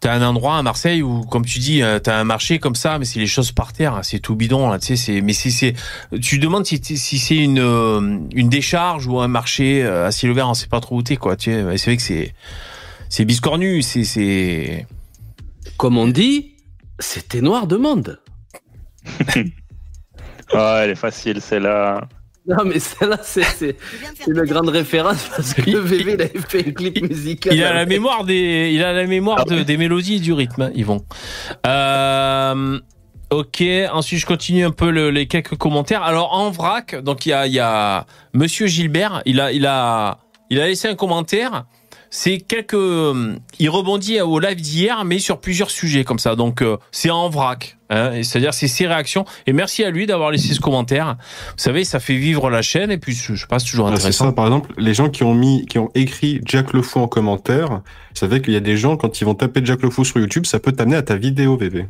T'as 0.00 0.14
un 0.14 0.22
endroit 0.22 0.56
à 0.56 0.62
Marseille 0.62 1.02
où, 1.02 1.22
comme 1.22 1.44
tu 1.44 1.58
dis, 1.58 1.82
euh, 1.82 1.98
t'as 1.98 2.18
un 2.18 2.24
marché 2.24 2.58
comme 2.58 2.74
ça, 2.74 2.98
mais 2.98 3.04
c'est 3.04 3.20
les 3.20 3.26
choses 3.26 3.52
par 3.52 3.74
terre, 3.74 3.96
hein, 3.96 4.02
c'est 4.02 4.18
tout 4.18 4.34
bidon 4.34 4.70
là, 4.70 4.78
tu 4.78 4.86
sais. 4.86 4.96
C'est, 4.96 5.20
mais 5.20 5.34
c'est, 5.34 5.50
c'est, 5.50 5.74
tu 6.22 6.38
demandes 6.38 6.64
si, 6.64 6.80
si 6.82 7.18
c'est 7.18 7.36
une 7.36 7.58
euh, 7.58 8.18
une 8.34 8.48
décharge 8.48 9.06
ou 9.06 9.20
un 9.20 9.28
marché 9.28 9.82
euh, 9.84 10.06
à 10.06 10.10
ciel 10.10 10.32
ouvert, 10.32 10.48
on 10.48 10.54
sait 10.54 10.68
pas 10.68 10.80
trop 10.80 10.96
où 10.96 11.02
t'es 11.02 11.16
quoi. 11.16 11.36
Tu 11.36 11.50
sais, 11.50 11.76
c'est 11.76 11.90
vrai 11.90 11.96
que 11.98 12.02
c'est 12.02 12.34
c'est 13.10 13.24
biscornu, 13.24 13.82
c'est 13.82 14.04
c'est. 14.04 14.86
Comme 15.76 15.98
on 15.98 16.08
dit, 16.08 16.56
c'était 16.98 17.42
noir 17.42 17.66
de 17.66 17.76
monde. 17.76 18.20
Ouais, 20.52 20.80
elle 20.82 20.90
est 20.90 20.96
facile, 20.96 21.40
c'est 21.40 21.60
là. 21.60 22.08
Non, 22.50 22.64
mais 22.64 22.78
celle-là, 22.80 23.18
c'est 23.22 23.76
une 24.26 24.42
grande 24.42 24.68
référence 24.70 25.28
parce 25.34 25.54
que 25.54 25.70
le 25.70 25.78
VV, 25.78 26.12
il 26.14 26.20
avait 26.22 26.32
fait 26.48 26.66
un 26.68 26.72
clip 26.72 27.00
musical. 27.08 27.54
Il 27.54 27.62
a 27.62 27.72
la 27.72 27.86
mémoire 27.86 28.24
des, 28.24 28.70
il 28.74 28.82
a 28.82 28.92
la 28.92 29.06
mémoire 29.06 29.44
de- 29.44 29.62
des 29.62 29.76
mélodies 29.76 30.16
et 30.16 30.20
du 30.20 30.32
rythme, 30.32 30.62
hein, 30.62 30.70
Yvon. 30.74 31.04
Euh, 31.66 32.78
ok. 33.30 33.62
Ensuite, 33.92 34.18
je 34.20 34.26
continue 34.26 34.64
un 34.64 34.70
peu 34.70 34.90
le- 34.90 35.10
les 35.10 35.26
quelques 35.26 35.56
commentaires. 35.56 36.02
Alors 36.02 36.32
en 36.32 36.50
vrac, 36.50 36.96
donc 37.02 37.26
il 37.26 37.30
y 37.30 37.32
a, 37.32 37.46
il 37.46 37.52
y 37.52 37.60
a 37.60 38.06
Monsieur 38.34 38.66
Gilbert. 38.66 39.22
Il 39.26 39.40
a, 39.40 39.52
il 39.52 39.66
a, 39.66 40.18
il 40.50 40.60
a 40.60 40.66
laissé 40.66 40.88
un 40.88 40.94
commentaire. 40.94 41.64
C'est 42.10 42.38
quelques, 42.38 42.74
il 43.60 43.70
rebondit 43.70 44.20
au 44.20 44.40
live 44.40 44.60
d'hier, 44.60 45.04
mais 45.04 45.20
sur 45.20 45.40
plusieurs 45.40 45.70
sujets 45.70 46.02
comme 46.02 46.18
ça. 46.18 46.34
Donc 46.34 46.60
euh, 46.60 46.76
c'est 46.90 47.10
en 47.10 47.28
vrac. 47.28 47.78
Hein, 47.88 48.22
c'est-à-dire 48.22 48.52
c'est 48.52 48.68
ses 48.68 48.86
réactions. 48.86 49.24
Et 49.46 49.52
merci 49.52 49.84
à 49.84 49.90
lui 49.90 50.06
d'avoir 50.06 50.30
laissé 50.30 50.52
ce 50.54 50.60
commentaire. 50.60 51.16
Vous 51.20 51.54
savez, 51.62 51.84
ça 51.84 52.00
fait 52.00 52.16
vivre 52.16 52.50
la 52.50 52.62
chaîne 52.62 52.90
et 52.90 52.98
puis 52.98 53.14
je 53.14 53.46
passe 53.46 53.64
toujours 53.64 53.86
Ah, 53.88 53.90
c'est 53.92 53.98
intéressant. 53.98 54.26
ça, 54.26 54.32
par 54.32 54.46
exemple, 54.46 54.72
les 54.76 54.94
gens 54.94 55.08
qui 55.08 55.22
ont 55.22 55.34
mis, 55.34 55.66
qui 55.66 55.78
ont 55.78 55.90
écrit 55.94 56.40
Jack 56.44 56.72
Le 56.72 56.82
Fou 56.82 57.00
en 57.00 57.08
commentaire, 57.08 57.68
vous 57.70 57.80
savez 58.14 58.42
qu'il 58.42 58.54
y 58.54 58.56
a 58.56 58.60
des 58.60 58.76
gens, 58.76 58.96
quand 58.96 59.20
ils 59.20 59.24
vont 59.24 59.34
taper 59.34 59.60
Jack 59.64 59.82
Le 59.82 59.90
Fou 59.90 60.04
sur 60.04 60.18
YouTube, 60.18 60.46
ça 60.46 60.58
peut 60.58 60.72
t'amener 60.72 60.96
à 60.96 61.02
ta 61.02 61.16
vidéo, 61.16 61.56
VV. 61.56 61.86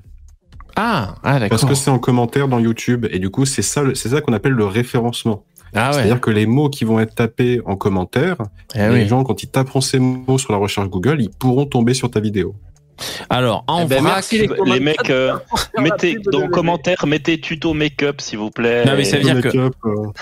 Ah, 0.77 1.15
ah 1.23 1.35
d'accord. 1.35 1.49
Parce 1.51 1.65
que 1.65 1.75
c'est 1.75 1.91
en 1.91 1.99
commentaire 1.99 2.49
dans 2.49 2.59
YouTube. 2.59 3.07
Et 3.11 3.19
du 3.19 3.31
coup, 3.31 3.45
c'est 3.45 3.63
ça, 3.63 3.83
c'est 3.95 4.09
ça 4.11 4.21
qu'on 4.21 4.33
appelle 4.33 4.53
le 4.53 4.65
référencement. 4.65 5.45
Ah 5.75 5.89
ouais. 5.89 5.95
C'est-à-dire 5.95 6.21
que 6.21 6.31
les 6.31 6.47
mots 6.47 6.69
qui 6.69 6.85
vont 6.85 7.01
être 7.01 7.15
tapés 7.15 7.61
en 7.65 7.77
commentaire, 7.77 8.37
Eh 8.75 8.79
les 8.81 8.89
oui. 8.89 9.09
gens, 9.09 9.23
quand 9.25 9.43
ils 9.43 9.49
taperont 9.51 9.81
ces 9.81 9.99
mots 9.99 10.39
sur 10.39 10.53
la 10.53 10.59
recherche 10.59 10.89
Google, 10.89 11.19
ils 11.21 11.31
pourront 11.31 11.67
tomber 11.67 11.95
sur 11.95 12.11
ta 12.11 12.21
vidéo. 12.21 12.55
Alors, 13.31 13.65
en 13.67 13.85
Eh 13.85 13.87
ben, 13.87 14.03
vrac, 14.03 14.13
merci 14.17 14.47
les, 14.67 14.79
mecs, 14.81 15.09
euh, 15.09 15.33
mettez 15.79 16.17
dans 16.31 16.49
commentaire, 16.49 17.07
mettez 17.07 17.41
tuto 17.41 17.73
make-up 17.73 18.21
s'il 18.21 18.39
vous 18.39 18.51
plaît. 18.51 18.85
Non 18.85 18.93
mais 18.95 19.05
ça 19.05 19.17
veut 19.17 19.23
dire 19.23 19.41
que 19.41 19.57
euh, 19.57 19.71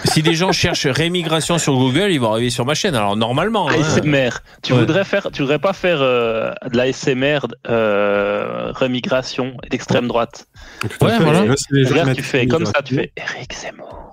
si 0.05 0.23
des 0.23 0.35
gens 0.35 0.53
cherchent 0.53 0.87
rémigration 0.87 1.59
sur 1.59 1.75
Google, 1.75 2.13
ils 2.13 2.21
vont 2.21 2.31
arriver 2.31 2.51
sur 2.51 2.65
ma 2.65 2.75
chaîne. 2.75 2.95
Alors 2.95 3.17
normalement, 3.17 3.69
hein. 3.69 3.75
ASMR. 3.81 4.31
Tu 4.63 4.75
Ouais. 4.75 4.79
voudrais 4.79 5.03
faire, 5.05 5.29
tu 5.33 5.43
voudrais 5.43 5.59
pas 5.59 5.73
faire 5.73 5.99
euh, 6.01 6.53
de 6.71 6.77
la 6.77 6.93
SMR 6.93 7.41
euh, 7.69 8.71
remigration 8.77 9.55
d'extrême 9.71 10.07
droite. 10.07 10.47
Fait. 10.83 10.99
voilà. 11.01 11.47
Les 11.73 11.85
Regarde, 11.85 12.15
tu 12.15 12.23
fais 12.23 12.47
comme 12.47 12.65
ça, 12.67 12.81
tu 12.85 12.95
fais 12.95 13.13
Eric 13.17 13.53
Zemmour. 13.55 14.08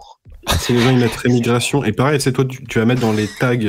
Si 0.60 0.74
les 0.74 0.80
gens 0.82 0.90
ils 0.92 0.98
mettent 0.98 1.16
rémigration, 1.16 1.84
et 1.84 1.92
pareil, 1.92 2.20
c'est 2.22 2.32
toi, 2.32 2.46
tu, 2.46 2.64
tu 2.66 2.80
vas 2.80 2.86
mettre 2.86 3.02
dans 3.02 3.12
les 3.14 3.28
tags 3.40 3.56
du 3.56 3.68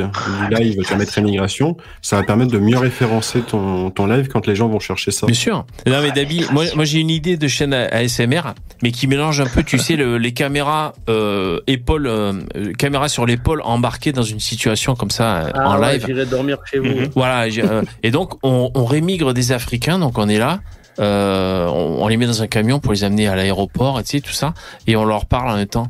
live, 0.50 0.76
tu 0.82 0.92
vas 0.92 0.96
mettre 0.96 1.12
rémigration, 1.12 1.76
ça 2.02 2.16
va 2.16 2.22
permettre 2.22 2.52
de 2.52 2.58
mieux 2.58 2.78
référencer 2.78 3.40
ton, 3.40 3.90
ton 3.90 4.06
live 4.06 4.28
quand 4.28 4.46
les 4.46 4.54
gens 4.54 4.68
vont 4.68 4.78
chercher 4.80 5.10
ça. 5.10 5.26
Bien 5.26 5.34
sûr. 5.34 5.66
Non 5.86 6.00
mais 6.02 6.10
Dabi, 6.12 6.44
moi, 6.52 6.64
moi 6.74 6.84
j'ai 6.84 7.00
une 7.00 7.10
idée 7.10 7.36
de 7.36 7.48
chaîne 7.48 7.74
ASMR, 7.74 8.42
mais 8.82 8.90
qui 8.92 9.06
mélange 9.06 9.40
un 9.40 9.46
peu, 9.46 9.62
tu 9.62 9.78
sais, 9.78 9.96
le- 9.96 10.18
les 10.18 10.32
caméras 10.32 10.92
euh, 11.08 11.60
épaule, 11.66 12.06
euh, 12.06 12.32
caméras 12.78 13.08
sur 13.08 13.26
l'épaule 13.26 13.60
embarquées 13.64 14.12
dans 14.12 14.22
une 14.22 14.40
situation 14.40 14.94
comme 14.94 15.10
ça 15.10 15.36
euh, 15.38 15.50
Ah 15.54 15.70
en 15.70 15.80
ouais, 15.80 15.92
live. 15.94 16.04
J'irai 16.06 16.26
dormir 16.26 16.58
chez 16.70 16.78
vous. 16.78 16.94
Voilà. 17.14 17.48
j'ai- 17.48 17.62
euh, 17.64 17.82
et 18.02 18.10
donc 18.10 18.34
on, 18.42 18.70
on 18.74 18.84
rémigre 18.84 19.32
des 19.34 19.52
Africains, 19.52 19.98
donc 19.98 20.18
on 20.18 20.28
est 20.28 20.38
là. 20.38 20.60
Euh, 20.98 21.66
on, 21.66 22.02
on 22.02 22.08
les 22.08 22.16
met 22.16 22.26
dans 22.26 22.42
un 22.42 22.46
camion 22.46 22.78
pour 22.80 22.92
les 22.92 23.04
amener 23.04 23.28
à 23.28 23.36
l'aéroport, 23.36 24.00
et 24.00 24.02
tu 24.04 24.10
sais 24.16 24.20
tout 24.20 24.32
ça, 24.32 24.54
et 24.86 24.96
on 24.96 25.04
leur 25.04 25.26
parle 25.26 25.50
en 25.50 25.56
même 25.56 25.66
temps. 25.66 25.88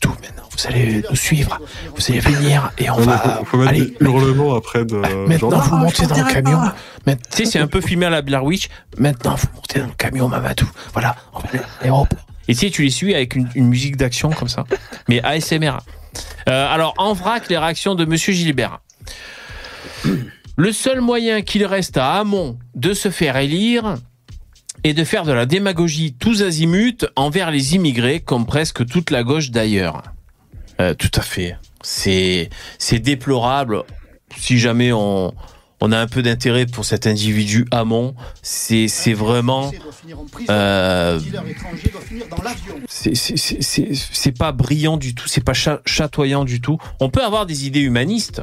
Tout 0.00 0.10
maintenant, 0.22 0.44
vous 0.50 0.66
allez 0.66 1.02
nous 1.08 1.16
suivre, 1.16 1.58
vous 1.96 2.02
allez 2.10 2.20
venir, 2.20 2.70
et 2.78 2.90
on 2.90 2.96
va. 2.96 3.18
faut, 3.18 3.44
faut 3.44 3.56
mettre 3.58 3.70
allez, 3.70 3.86
des 3.86 3.96
hurlements 4.00 4.54
après 4.54 4.84
de. 4.84 4.96
Maintenant, 4.96 5.50
genre, 5.50 5.62
vous 5.62 5.74
Ah, 5.76 5.78
montez 5.78 6.06
dans 6.06 6.16
le 6.16 6.32
camion. 6.32 6.60
Tu 7.06 7.14
sais, 7.30 7.44
c'est 7.44 7.58
un 7.58 7.66
peu 7.66 7.80
filmé 7.80 8.06
à 8.06 8.10
la 8.10 8.22
Blair 8.22 8.44
Witch. 8.44 8.68
Maintenant, 8.98 9.34
vous 9.34 9.48
montez 9.54 9.80
dans 9.80 9.86
le 9.86 9.92
camion, 9.92 10.28
Mamadou. 10.28 10.68
Voilà, 10.92 11.16
on 11.32 11.40
va 11.40 11.48
aller 11.50 11.58
à 11.58 11.62
l'aéroport. 11.82 12.18
Et 12.46 12.54
tu 12.54 12.66
sais, 12.66 12.70
tu 12.70 12.82
les 12.82 12.90
suis 12.90 13.14
avec 13.14 13.36
une, 13.36 13.48
une 13.54 13.68
musique 13.68 13.96
d'action 13.96 14.30
comme 14.30 14.48
ça. 14.48 14.64
Mais 15.08 15.22
ASMR. 15.22 15.78
Euh, 16.48 16.72
alors, 16.72 16.92
en 16.98 17.14
vrac, 17.14 17.48
les 17.48 17.56
réactions 17.56 17.94
de 17.94 18.04
Monsieur 18.04 18.34
Gilbert. 18.34 18.80
Le 20.56 20.72
seul 20.72 21.00
moyen 21.00 21.42
qu'il 21.42 21.64
reste 21.64 21.96
à 21.96 22.12
Hamon 22.14 22.58
de 22.74 22.92
se 22.92 23.10
faire 23.10 23.36
élire 23.36 23.96
est 24.84 24.94
de 24.94 25.04
faire 25.04 25.24
de 25.24 25.32
la 25.32 25.46
démagogie 25.46 26.14
tous 26.18 26.42
azimuts 26.42 27.06
envers 27.16 27.50
les 27.50 27.74
immigrés, 27.74 28.20
comme 28.20 28.46
presque 28.46 28.86
toute 28.86 29.10
la 29.10 29.22
gauche 29.22 29.50
d'ailleurs. 29.50 30.02
Euh, 30.80 30.94
tout 30.94 31.10
à 31.14 31.22
fait. 31.22 31.56
C'est 31.82 32.50
c'est 32.78 32.98
déplorable. 32.98 33.82
Si 34.36 34.58
jamais 34.58 34.92
on 34.92 35.34
on 35.80 35.92
a 35.92 35.98
un 35.98 36.06
peu 36.06 36.22
d'intérêt 36.22 36.66
pour 36.66 36.84
cet 36.84 37.06
individu 37.06 37.66
Hamon, 37.70 38.14
c'est 38.42 38.88
c'est 38.88 39.12
vraiment 39.12 39.70
euh, 40.50 41.20
c'est 42.88 44.38
pas 44.38 44.52
brillant 44.52 44.96
du 44.96 45.14
tout, 45.14 45.28
c'est 45.28 45.44
pas 45.44 45.52
cha- 45.52 45.80
chatoyant 45.86 46.44
du 46.44 46.60
tout. 46.60 46.78
On 47.00 47.10
peut 47.10 47.22
avoir 47.22 47.46
des 47.46 47.66
idées 47.66 47.80
humanistes 47.80 48.42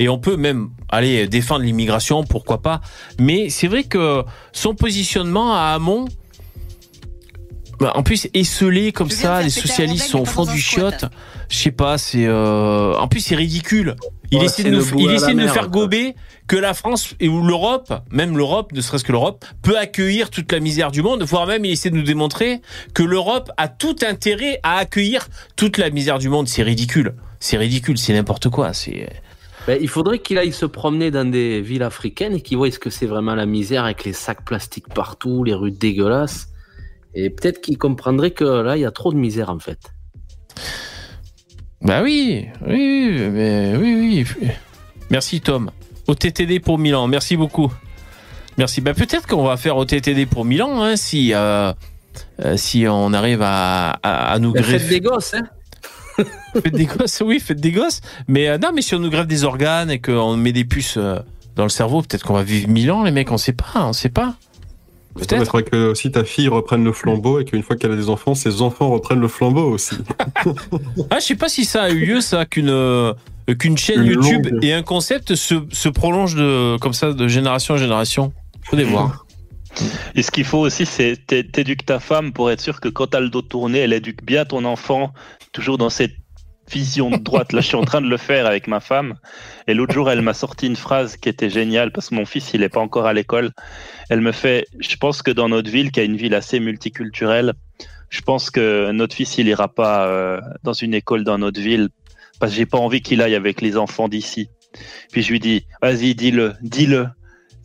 et 0.00 0.08
on 0.08 0.18
peut 0.18 0.36
même 0.36 0.70
aller 0.88 1.28
défendre 1.28 1.62
l'immigration, 1.62 2.24
pourquoi 2.24 2.62
pas. 2.62 2.80
Mais 3.20 3.50
c'est 3.50 3.68
vrai 3.68 3.84
que 3.84 4.24
son 4.52 4.74
positionnement 4.74 5.54
à 5.54 5.74
Hamon, 5.74 6.06
bah, 7.78 7.92
en 7.94 8.02
plus 8.02 8.26
esselé 8.32 8.92
comme 8.92 9.10
ça, 9.10 9.42
les 9.42 9.50
socialistes 9.50 10.08
sont 10.08 10.20
au 10.20 10.24
fond 10.24 10.46
du 10.46 10.58
chiotte. 10.58 11.04
Je 11.50 11.56
sais 11.58 11.70
pas, 11.70 11.98
c'est 11.98 12.26
euh... 12.26 12.94
en 12.94 13.08
plus 13.08 13.20
c'est 13.20 13.36
ridicule. 13.36 13.94
Il 14.30 14.38
Ouais, 14.38 14.46
essaie 14.46 14.62
de 14.62 14.70
nous, 14.70 14.84
il 14.98 15.10
essaie 15.10 15.34
de 15.34 15.40
nous 15.40 15.48
faire 15.48 15.68
gober 15.68 16.14
que 16.46 16.56
la 16.56 16.72
France 16.72 17.14
et 17.20 17.28
ou 17.28 17.42
l'Europe, 17.42 17.92
même 18.10 18.38
l'Europe, 18.38 18.72
ne 18.72 18.80
serait-ce 18.80 19.04
que 19.04 19.12
l'Europe, 19.12 19.44
peut 19.60 19.76
accueillir 19.76 20.30
toute 20.30 20.50
la 20.50 20.60
misère 20.60 20.92
du 20.92 21.02
monde, 21.02 21.22
voire 21.24 21.46
même 21.46 21.64
il 21.66 21.72
essaie 21.72 21.90
de 21.90 21.96
nous 21.96 22.04
démontrer 22.04 22.62
que 22.94 23.02
l'Europe 23.02 23.50
a 23.58 23.68
tout 23.68 23.96
intérêt 24.08 24.60
à 24.62 24.78
accueillir 24.78 25.28
toute 25.56 25.76
la 25.76 25.90
misère 25.90 26.18
du 26.18 26.30
monde. 26.30 26.48
C'est 26.48 26.62
ridicule. 26.62 27.16
C'est 27.38 27.58
ridicule, 27.58 27.98
c'est 27.98 28.14
n'importe 28.14 28.48
quoi. 28.48 28.72
C'est 28.72 29.08
Ben, 29.66 29.78
il 29.80 29.88
faudrait 29.88 30.18
qu'il 30.18 30.38
aille 30.38 30.52
se 30.52 30.66
promener 30.66 31.10
dans 31.10 31.30
des 31.30 31.60
villes 31.60 31.82
africaines 31.82 32.34
et 32.34 32.40
qu'il 32.40 32.56
voie 32.56 32.70
ce 32.70 32.78
que 32.78 32.90
c'est 32.90 33.06
vraiment 33.06 33.34
la 33.34 33.46
misère 33.46 33.84
avec 33.84 34.04
les 34.04 34.12
sacs 34.12 34.44
plastiques 34.44 34.88
partout, 34.88 35.44
les 35.44 35.54
rues 35.54 35.70
dégueulasses. 35.70 36.48
Et 37.14 37.30
peut-être 37.30 37.60
qu'il 37.60 37.76
comprendrait 37.76 38.30
que 38.30 38.44
là, 38.44 38.76
il 38.76 38.80
y 38.80 38.86
a 38.86 38.90
trop 38.90 39.12
de 39.12 39.18
misère 39.18 39.50
en 39.50 39.58
fait. 39.58 39.78
Bah 41.82 42.02
oui, 42.02 42.46
oui, 42.66 43.10
oui, 43.10 43.30
mais 43.30 43.76
oui, 43.76 44.26
oui. 44.40 44.48
Merci 45.10 45.40
Tom. 45.40 45.70
Au 46.06 46.14
TTD 46.14 46.60
pour 46.60 46.78
Milan, 46.78 47.06
merci 47.06 47.36
beaucoup. 47.36 47.72
Merci. 48.58 48.80
Bah 48.80 48.94
peut-être 48.94 49.26
qu'on 49.26 49.44
va 49.44 49.56
faire 49.56 49.76
au 49.76 49.84
TTD 49.84 50.26
pour 50.26 50.44
Milan, 50.44 50.82
hein, 50.82 50.96
si 50.96 51.32
euh, 51.34 51.72
euh, 52.44 52.56
si 52.56 52.86
on 52.88 53.12
arrive 53.12 53.42
à, 53.42 53.90
à, 54.02 54.32
à 54.32 54.38
nous 54.38 54.52
greffer. 54.52 54.88
des 54.88 55.00
gosses, 55.00 55.34
hein 55.34 55.48
Faites 56.52 56.74
des 56.74 56.86
gosses, 56.86 57.22
oui, 57.24 57.40
faites 57.40 57.60
des 57.60 57.72
gosses. 57.72 58.00
Mais 58.28 58.48
euh, 58.48 58.58
non, 58.58 58.70
mais 58.74 58.82
si 58.82 58.94
on 58.94 58.98
nous 58.98 59.10
greffe 59.10 59.26
des 59.26 59.44
organes 59.44 59.90
et 59.90 60.00
qu'on 60.00 60.36
met 60.36 60.52
des 60.52 60.64
puces 60.64 60.96
euh, 60.96 61.18
dans 61.56 61.62
le 61.64 61.68
cerveau, 61.68 62.02
peut-être 62.02 62.24
qu'on 62.24 62.34
va 62.34 62.42
vivre 62.42 62.68
mille 62.68 62.90
ans, 62.90 63.02
les 63.04 63.10
mecs. 63.10 63.30
On 63.30 63.38
sait 63.38 63.52
pas, 63.52 63.66
on 63.76 63.92
sait 63.92 64.08
pas. 64.08 64.34
Il 65.18 65.26
faudrait 65.44 65.64
que 65.64 65.90
aussi 65.90 66.10
ta 66.12 66.22
fille 66.24 66.46
reprenne 66.48 66.84
le 66.84 66.92
flambeau 66.92 67.40
et 67.40 67.44
qu'une 67.44 67.62
fois 67.64 67.74
qu'elle 67.76 67.90
a 67.92 67.96
des 67.96 68.08
enfants, 68.08 68.34
ses 68.36 68.62
enfants 68.62 68.90
reprennent 68.90 69.20
le 69.20 69.28
flambeau 69.28 69.64
aussi. 69.72 69.96
Ah, 71.10 71.18
je 71.18 71.24
sais 71.26 71.34
pas 71.34 71.48
si 71.48 71.64
ça 71.64 71.82
a 71.84 71.90
eu 71.90 72.04
lieu, 72.06 72.20
ça, 72.20 72.46
qu'une 72.46 72.70
euh, 72.70 73.12
qu'une 73.58 73.76
chaîne 73.76 74.02
Une 74.04 74.12
YouTube 74.12 74.46
longue. 74.46 74.64
et 74.64 74.72
un 74.72 74.82
concept 74.82 75.34
se, 75.34 75.56
se 75.70 75.88
prolonge 75.88 76.36
de 76.36 76.76
comme 76.78 76.92
ça 76.94 77.12
de 77.12 77.28
génération 77.28 77.74
en 77.74 77.76
génération. 77.78 78.32
Faudrait 78.62 78.84
voir. 78.86 79.26
Et 80.16 80.22
ce 80.22 80.30
qu'il 80.30 80.44
faut 80.44 80.58
aussi, 80.58 80.84
c'est 80.86 81.16
t'é- 81.26 81.46
t'éduques 81.46 81.86
ta 81.86 82.00
femme 82.00 82.32
pour 82.32 82.50
être 82.50 82.60
sûr 82.60 82.80
que 82.80 82.88
quand 82.88 83.08
t'as 83.08 83.20
le 83.20 83.28
dos 83.30 83.42
tourné, 83.42 83.78
elle 83.78 83.92
éduque 83.92 84.24
bien 84.24 84.44
ton 84.44 84.64
enfant, 84.64 85.12
toujours 85.52 85.78
dans 85.78 85.90
cette 85.90 86.14
vision 86.70 87.10
de 87.10 87.16
droite. 87.16 87.52
Là, 87.52 87.60
je 87.60 87.66
suis 87.66 87.76
en 87.76 87.84
train 87.84 88.00
de 88.00 88.08
le 88.08 88.16
faire 88.16 88.46
avec 88.46 88.66
ma 88.66 88.80
femme. 88.80 89.14
Et 89.66 89.74
l'autre 89.74 89.92
jour, 89.92 90.10
elle 90.10 90.22
m'a 90.22 90.34
sorti 90.34 90.66
une 90.66 90.76
phrase 90.76 91.16
qui 91.16 91.28
était 91.28 91.50
géniale 91.50 91.92
parce 91.92 92.10
que 92.10 92.14
mon 92.14 92.24
fils, 92.24 92.52
il 92.54 92.62
est 92.62 92.68
pas 92.68 92.80
encore 92.80 93.06
à 93.06 93.12
l'école. 93.12 93.50
Elle 94.08 94.20
me 94.20 94.32
fait, 94.32 94.66
je 94.78 94.96
pense 94.96 95.22
que 95.22 95.30
dans 95.30 95.48
notre 95.48 95.70
ville, 95.70 95.90
qui 95.90 96.00
est 96.00 96.06
une 96.06 96.16
ville 96.16 96.34
assez 96.34 96.60
multiculturelle, 96.60 97.54
Je 98.08 98.22
pense 98.22 98.50
que 98.50 98.90
notre 98.90 99.14
fils, 99.14 99.38
il 99.38 99.46
ira 99.46 99.68
pas 99.68 100.06
euh, 100.06 100.40
dans 100.64 100.72
une 100.72 100.94
école 100.94 101.22
dans 101.22 101.38
notre 101.38 101.60
ville 101.60 101.90
parce 102.40 102.52
que 102.52 102.58
j'ai 102.58 102.66
pas 102.66 102.78
envie 102.78 103.02
qu'il 103.02 103.22
aille 103.22 103.36
avec 103.36 103.60
les 103.60 103.76
enfants 103.76 104.08
d'ici. 104.08 104.48
Puis 105.12 105.22
je 105.22 105.30
lui 105.30 105.40
dis, 105.40 105.66
vas-y, 105.82 106.14
dis-le, 106.14 106.54
dis-le. 106.62 107.08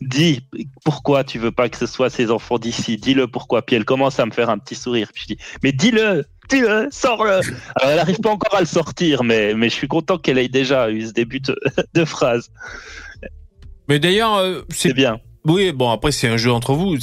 Dis 0.02 0.46
pourquoi 0.84 1.24
tu 1.24 1.38
veux 1.38 1.52
pas 1.52 1.70
que 1.70 1.76
ce 1.78 1.86
soit 1.86 2.10
ces 2.10 2.30
enfants 2.30 2.58
d'ici. 2.58 2.98
Dis-le 2.98 3.26
pourquoi. 3.26 3.62
Puis 3.62 3.76
elle 3.76 3.86
commence 3.86 4.20
à 4.20 4.26
me 4.26 4.30
faire 4.30 4.50
un 4.50 4.58
petit 4.58 4.74
sourire. 4.74 5.08
Puis 5.12 5.24
je 5.28 5.34
dis, 5.34 5.40
mais 5.62 5.72
dis-le, 5.72 6.26
dis-le, 6.48 6.88
sors-le. 6.90 7.40
Alors 7.76 7.90
elle 7.92 7.98
arrive 7.98 8.20
pas 8.20 8.30
encore 8.30 8.54
à 8.54 8.60
le 8.60 8.66
sortir, 8.66 9.24
mais, 9.24 9.54
mais 9.54 9.68
je 9.68 9.74
suis 9.74 9.88
content 9.88 10.18
qu'elle 10.18 10.38
ait 10.38 10.48
déjà 10.48 10.90
eu 10.90 11.06
ce 11.06 11.12
début 11.12 11.40
de, 11.40 11.56
de 11.94 12.04
phrase. 12.04 12.50
Mais 13.88 13.98
d'ailleurs, 13.98 14.36
euh, 14.36 14.62
c'est 14.70 14.92
bien. 14.94 15.20
Oui, 15.48 15.70
bon 15.70 15.88
après 15.92 16.10
c'est 16.10 16.26
un 16.26 16.36
jeu 16.36 16.50
entre 16.50 16.72
vous, 16.74 16.96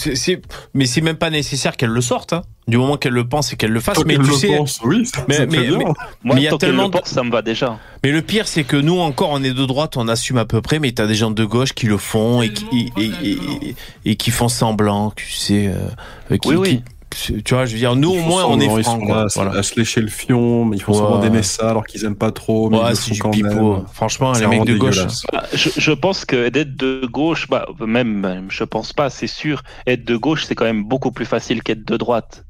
mais 0.73 0.85
c'est 0.85 0.99
même 1.01 1.15
pas 1.15 1.29
nécessaire 1.29 1.77
qu'elle 1.77 1.91
le 1.91 2.01
sorte. 2.01 2.33
Hein. 2.33 2.41
Du 2.67 2.77
moment 2.77 2.97
qu'elle 2.97 3.13
le 3.13 3.25
pense 3.27 3.51
et 3.53 3.55
qu'elle 3.57 3.71
le 3.71 3.79
fasse. 3.79 3.95
Tant 3.97 4.03
mais 4.05 4.15
tu 4.15 4.21
le 4.21 4.33
sais, 4.33 4.57
pense, 4.57 4.79
oui, 4.83 5.05
ça- 5.05 5.23
mais, 5.29 5.35
c'est 5.35 5.45
mais, 5.47 5.57
très 5.59 5.67
bien. 5.67 5.77
mais- 5.77 5.83
Moi, 5.85 5.95
mais 6.23 6.35
il 6.35 6.43
y 6.43 6.47
a 6.49 6.57
tellement 6.57 6.83
le 6.83 6.89
de- 6.89 6.97
pense, 6.97 7.09
ça 7.09 7.23
me 7.23 7.31
va 7.31 7.41
déjà. 7.41 7.77
Mais 8.03 8.11
le 8.11 8.21
pire, 8.21 8.47
c'est 8.49 8.63
que 8.65 8.75
nous 8.75 8.99
encore, 8.99 9.29
on 9.31 9.41
est 9.43 9.53
de 9.53 9.65
droite, 9.65 9.95
on 9.95 10.07
assume 10.09 10.37
à 10.37 10.45
peu 10.45 10.61
près, 10.61 10.79
mais 10.79 10.91
t'as 10.91 11.05
des 11.07 11.15
gens 11.15 11.31
de 11.31 11.43
gauche 11.45 11.71
qui 11.73 11.85
le 11.87 11.97
font 11.97 12.41
et 12.41 12.51
qui 12.51 12.91
et, 12.97 13.01
et- 13.01 13.31
et- 13.31 13.75
et 14.05 14.15
qui 14.17 14.31
font 14.31 14.49
semblant, 14.49 15.11
tu 15.15 15.29
sais. 15.31 15.67
euh, 15.67 16.37
qui, 16.37 16.49
Oui, 16.49 16.55
oui. 16.55 16.69
qui- 16.77 16.83
tu 17.15 17.53
vois, 17.53 17.65
je 17.65 17.73
veux 17.73 17.77
dire, 17.79 17.95
nous 17.95 18.11
au 18.11 18.19
moins 18.21 18.45
on 18.45 18.59
est 18.59 18.65
ils 18.65 18.69
francs. 18.83 18.83
sont 18.85 18.99
quoi. 19.05 19.15
là 19.15 19.21
à, 19.23 19.27
Voilà. 19.35 19.51
à 19.59 19.63
se 19.63 19.75
lécher 19.79 20.01
le 20.01 20.07
fion, 20.07 20.65
mais 20.65 20.77
ils 20.77 20.81
font 20.81 20.91
Ouais. 20.93 20.97
souvent 20.97 21.19
d'aimer 21.19 21.43
ça 21.43 21.69
alors 21.69 21.85
qu'ils 21.85 22.03
aiment 22.05 22.15
pas 22.15 22.31
trop, 22.31 22.69
mais 22.69 22.77
Ouais, 22.77 22.83
ils 22.85 22.89
le 22.89 22.95
c'est 22.95 23.07
font 23.09 23.13
du 23.13 23.19
quand 23.21 23.31
pipeau. 23.31 23.73
même. 23.77 23.85
Franchement, 23.93 24.31
les 24.33 24.47
mecs 24.47 24.65
de 24.65 24.77
gauche. 24.77 24.99
Bah, 25.31 25.43
je, 25.53 25.69
je 25.75 25.91
pense 25.91 26.25
que 26.25 26.49
d'être 26.49 26.75
de 26.75 27.05
gauche, 27.05 27.47
bah, 27.49 27.65
même, 27.85 28.13
même, 28.13 28.45
je 28.49 28.63
pense 28.63 28.93
pas, 28.93 29.09
c'est 29.09 29.27
sûr. 29.27 29.63
Être 29.87 30.05
de 30.05 30.15
gauche, 30.17 30.45
c'est 30.45 30.55
quand 30.55 30.65
même 30.65 30.83
beaucoup 30.83 31.11
plus 31.11 31.25
facile 31.25 31.63
qu'être 31.63 31.85
de 31.87 31.97
droite. 31.97 32.45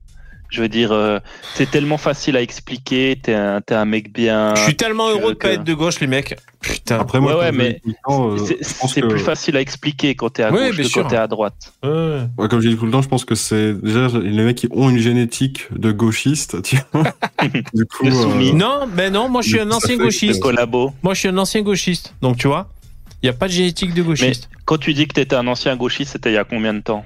Je 0.53 0.61
veux 0.61 0.69
dire, 0.69 0.91
euh, 0.91 1.17
c'est 1.55 1.71
tellement 1.71 1.97
facile 1.97 2.37
à 2.37 2.41
expliquer. 2.43 3.17
T'es 3.19 3.33
un, 3.33 3.59
t'es 3.59 3.73
un 3.73 3.85
mec 3.85 4.13
bien. 4.13 4.53
Je 4.53 4.61
suis 4.61 4.75
tellement 4.75 5.09
heureux 5.09 5.33
de 5.33 5.37
pas 5.39 5.49
être 5.53 5.63
de 5.63 5.73
gauche, 5.73 5.99
les 5.99 6.05
mecs. 6.05 6.35
Putain. 6.61 6.99
Après, 6.99 7.19
moi, 7.19 7.35
Ouais, 7.39 7.51
mais 7.51 7.81
temps, 8.07 8.33
euh, 8.33 8.37
C'est 8.37 8.63
c'est 8.63 9.01
que- 9.01 9.07
plus 9.07 9.19
facile 9.19 9.57
à 9.57 9.61
expliquer 9.61 10.13
quand 10.13 10.29
t'es 10.29 10.43
à 10.43 10.51
Ouais, 10.51 10.67
gauche 10.67 10.77
que 10.77 10.83
sûr. 10.83 11.01
quand 11.01 11.09
t'es 11.09 11.15
à 11.15 11.25
droite. 11.27 11.73
Ouais. 11.83 12.19
Ouais, 12.37 12.47
comme 12.47 12.61
je 12.61 12.69
dis 12.69 12.77
tout 12.77 12.85
le 12.85 12.91
temps, 12.91 13.01
je 13.01 13.07
pense 13.09 13.25
que 13.25 13.33
c'est 13.33 13.73
déjà 13.73 14.07
les 14.19 14.43
mecs 14.43 14.57
qui 14.57 14.67
ont 14.69 14.91
une 14.91 14.99
génétique 14.99 15.67
de 15.75 15.91
gauchiste, 15.91 16.61
tu 16.61 16.77
vois. 16.93 17.03
du 17.73 17.85
coup, 17.87 18.05
euh, 18.05 18.51
Non, 18.53 18.87
ben 18.95 19.11
non, 19.11 19.29
moi 19.29 19.41
je 19.41 19.47
suis 19.49 19.55
Mais 19.57 19.63
un 19.63 19.71
ancien 19.71 19.97
gauchiste. 19.97 20.39
Collabo. 20.39 20.93
Moi 21.01 21.15
je 21.15 21.19
suis 21.21 21.29
un 21.29 21.37
ancien 21.39 21.63
gauchiste. 21.63 22.13
Donc 22.21 22.37
tu 22.37 22.47
vois, 22.47 22.69
il 23.23 23.25
y 23.25 23.29
a 23.29 23.33
pas 23.33 23.47
de 23.47 23.53
génétique 23.53 23.95
de 23.95 24.01
Mais 24.01 24.07
gauchiste. 24.09 24.49
quand 24.65 24.77
tu 24.77 24.93
dis 24.93 25.07
que 25.07 25.13
t'étais 25.15 25.35
un 25.35 25.47
ancien 25.47 25.75
gauchiste, 25.75 26.11
c'était 26.11 26.29
il 26.29 26.35
y 26.35 26.37
a 26.37 26.43
combien 26.43 26.75
de 26.75 26.81
temps? 26.81 27.03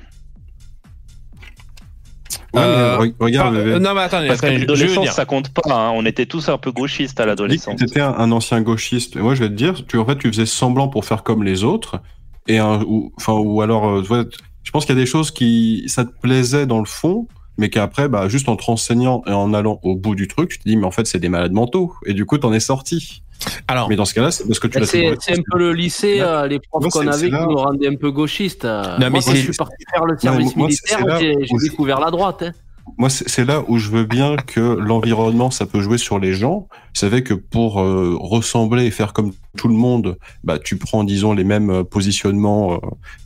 Ouais, 2.54 2.62
Euh, 2.62 2.98
re- 2.98 3.14
regarde, 3.20 3.56
Pas- 3.56 3.64
le- 3.64 3.74
euh, 3.76 3.80
non 3.80 3.94
mais 3.94 4.02
attendez, 4.02 4.28
Parce 4.28 4.44
attendez, 4.44 4.60
l'adolescence, 4.60 5.10
ça 5.12 5.26
compte 5.26 5.49
pas. 5.49 5.62
hein. 5.74 5.91
On 5.95 6.06
était 6.06 6.26
tous 6.26 6.49
un 6.49 6.58
peu 6.58 6.72
gauchistes 6.72 7.20
à 7.20 7.26
l'adolescence. 7.26 7.76
tu 7.78 7.84
étais 7.86 8.02
un, 8.02 8.14
un 8.14 8.32
ancien 8.32 8.62
gauchiste. 8.62 9.16
Et 9.16 9.20
moi, 9.20 9.36
je 9.36 9.44
vais 9.44 9.49
te 9.49 9.54
dire, 9.56 9.86
tu 9.88 9.98
en 9.98 10.06
fait, 10.06 10.18
tu 10.18 10.28
faisais 10.30 10.45
semblant 10.45 10.88
pour 10.88 11.06
faire 11.06 11.24
comme 11.24 11.44
les 11.44 11.64
autres, 11.64 12.02
et 12.48 12.58
un, 12.60 12.82
ou, 12.84 13.12
enfin, 13.18 13.34
ou 13.34 13.62
alors, 13.62 13.88
euh, 13.90 14.02
tu 14.02 14.08
vois, 14.08 14.26
je 14.64 14.72
pense 14.72 14.86
qu'il 14.86 14.95
y 14.95 14.98
a 14.98 15.02
des 15.02 15.08
choses 15.08 15.32
qui, 15.32 15.84
ça 15.88 16.06
te 16.06 16.12
plaisait 16.22 16.66
dans 16.66 16.80
le 16.80 16.86
fond, 16.86 17.28
mais 17.58 17.70
qu'après, 17.70 18.08
bah, 18.10 18.28
juste 18.30 18.49
en 18.49 18.56
te 18.56 18.64
renseignant 18.64 19.24
et 19.28 19.32
en 19.32 19.54
allant 19.54 19.80
au 19.84 19.95
bout 19.95 20.14
du 20.16 20.28
truc, 20.28 20.49
tu 20.49 20.60
te 20.60 20.68
dis, 20.70 20.78
mais 20.78 20.86
en 20.86 20.91
fait, 20.91 21.08
c'est 21.08 21.20
des 21.20 21.30
malades 21.30 21.54
mentaux, 21.54 21.94
et 22.06 22.14
du 22.14 22.26
coup, 22.26 22.38
t'en 22.38 22.54
es 22.54 22.60
sorti. 22.60 23.24
Alors, 23.68 23.89
Mais 23.89 23.95
dans 23.95 24.05
ce 24.05 24.14
cas-là, 24.14 24.31
c'est 24.31 24.45
parce 24.47 24.59
que 24.59 24.68
tu 24.68 24.80
l'as 24.80 24.85
fait. 24.88 25.15
C'est 25.19 25.38
un 25.38 25.41
peu 25.51 25.57
le 25.59 25.73
lycée, 25.73 26.19
euh, 26.22 26.47
les 26.47 26.59
profs 26.59 26.88
qu'on 26.89 27.07
avait 27.07 27.30
qui 27.30 27.31
nous 27.31 27.55
rendaient 27.55 27.88
un 27.88 27.95
peu 27.95 28.11
gauchistes. 28.11 28.65
euh. 28.65 28.95
mais 28.99 29.09
moi, 29.09 29.19
quand 29.23 29.31
je 29.35 29.41
suis 29.41 29.53
parti 29.53 29.76
faire 29.93 30.05
le 30.05 30.18
service 30.18 30.55
moi, 30.55 30.68
militaire, 30.68 31.19
j'ai 31.19 31.35
découvert 31.69 31.99
la 31.99 32.11
droite. 32.11 32.43
hein. 32.43 32.51
Moi, 32.97 33.09
c'est 33.09 33.27
c'est 33.27 33.45
là 33.45 33.64
où 33.68 33.77
je 33.77 33.89
veux 33.89 34.05
bien 34.05 34.35
que 34.38 34.59
l'environnement, 34.61 35.51
ça 35.51 35.65
peut 35.65 35.81
jouer 35.81 35.97
sur 35.97 36.19
les 36.19 36.34
gens. 36.34 36.68
Vous 36.72 36.99
savez 36.99 37.22
que 37.23 37.34
pour 37.34 37.80
euh, 37.81 38.15
ressembler 38.19 38.85
et 38.85 38.91
faire 38.91 39.14
comme 39.14 39.31
tout 39.57 39.68
le 39.68 39.73
monde, 39.76 40.18
bah, 40.43 40.57
tu 40.59 40.77
prends, 40.77 41.03
disons, 41.03 41.34
les 41.34 41.43
mêmes 41.43 41.69
euh, 41.69 41.84
positionnements 41.84 42.73
euh, 42.73 42.77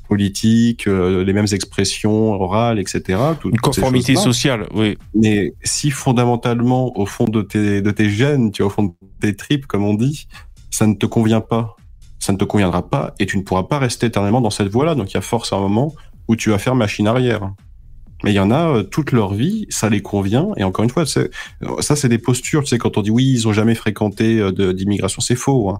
politiques, 0.09 0.87
euh, 0.87 1.23
les 1.23 1.33
mêmes 1.33 1.47
expressions 1.51 2.33
orales, 2.33 2.79
etc. 2.79 3.19
tout- 3.39 3.49
une 3.49 3.55
conformité 3.59 4.13
sociale, 4.23 4.67
oui. 4.73 4.97
Mais 5.15 5.53
si 5.63 5.91
fondamentalement, 5.91 6.97
au 6.97 7.05
fond 7.05 7.25
de 7.25 7.41
tes, 7.41 7.81
de 7.81 7.91
tes 7.91 8.09
gènes, 8.09 8.51
tu 8.51 8.63
vois, 8.63 8.71
au 8.71 8.73
fond 8.75 8.83
de 8.83 8.93
tes 9.21 9.35
tripes, 9.35 9.67
comme 9.67 9.83
on 9.85 9.93
dit, 9.93 10.27
ça 10.69 10.87
ne 10.87 10.95
te 10.95 11.05
convient 11.05 11.41
pas, 11.41 11.75
ça 12.19 12.33
ne 12.33 12.37
te 12.37 12.43
conviendra 12.45 12.87
pas, 12.89 13.13
et 13.19 13.25
tu 13.25 13.37
ne 13.37 13.43
pourras 13.43 13.63
pas 13.63 13.79
rester 13.79 14.07
éternellement 14.07 14.41
dans 14.41 14.49
cette 14.49 14.67
voie-là. 14.69 14.95
Donc 14.95 15.11
il 15.11 15.15
y 15.15 15.17
a 15.17 15.21
force 15.21 15.53
à 15.53 15.55
un 15.55 15.59
moment 15.61 15.93
où 16.27 16.35
tu 16.35 16.49
vas 16.49 16.57
faire 16.57 16.75
machine 16.75 17.07
arrière. 17.07 17.51
Mais 18.23 18.31
il 18.31 18.35
y 18.35 18.39
en 18.39 18.51
a 18.51 18.77
euh, 18.77 18.83
toute 18.83 19.11
leur 19.11 19.33
vie, 19.33 19.65
ça 19.69 19.89
les 19.89 20.01
convient. 20.01 20.49
Et 20.57 20.63
encore 20.63 20.83
une 20.83 20.89
fois, 20.91 21.05
ça 21.05 21.95
c'est 21.95 22.09
des 22.09 22.17
postures. 22.19 22.61
Tu 22.63 22.67
sais, 22.69 22.77
quand 22.77 22.97
on 22.97 23.01
dit 23.01 23.09
oui, 23.11 23.25
ils 23.31 23.47
ont 23.47 23.53
jamais 23.53 23.75
fréquenté 23.75 24.39
euh, 24.39 24.51
de- 24.51 24.71
d'immigration, 24.71 25.21
c'est 25.21 25.35
faux. 25.35 25.69
hein. 25.69 25.79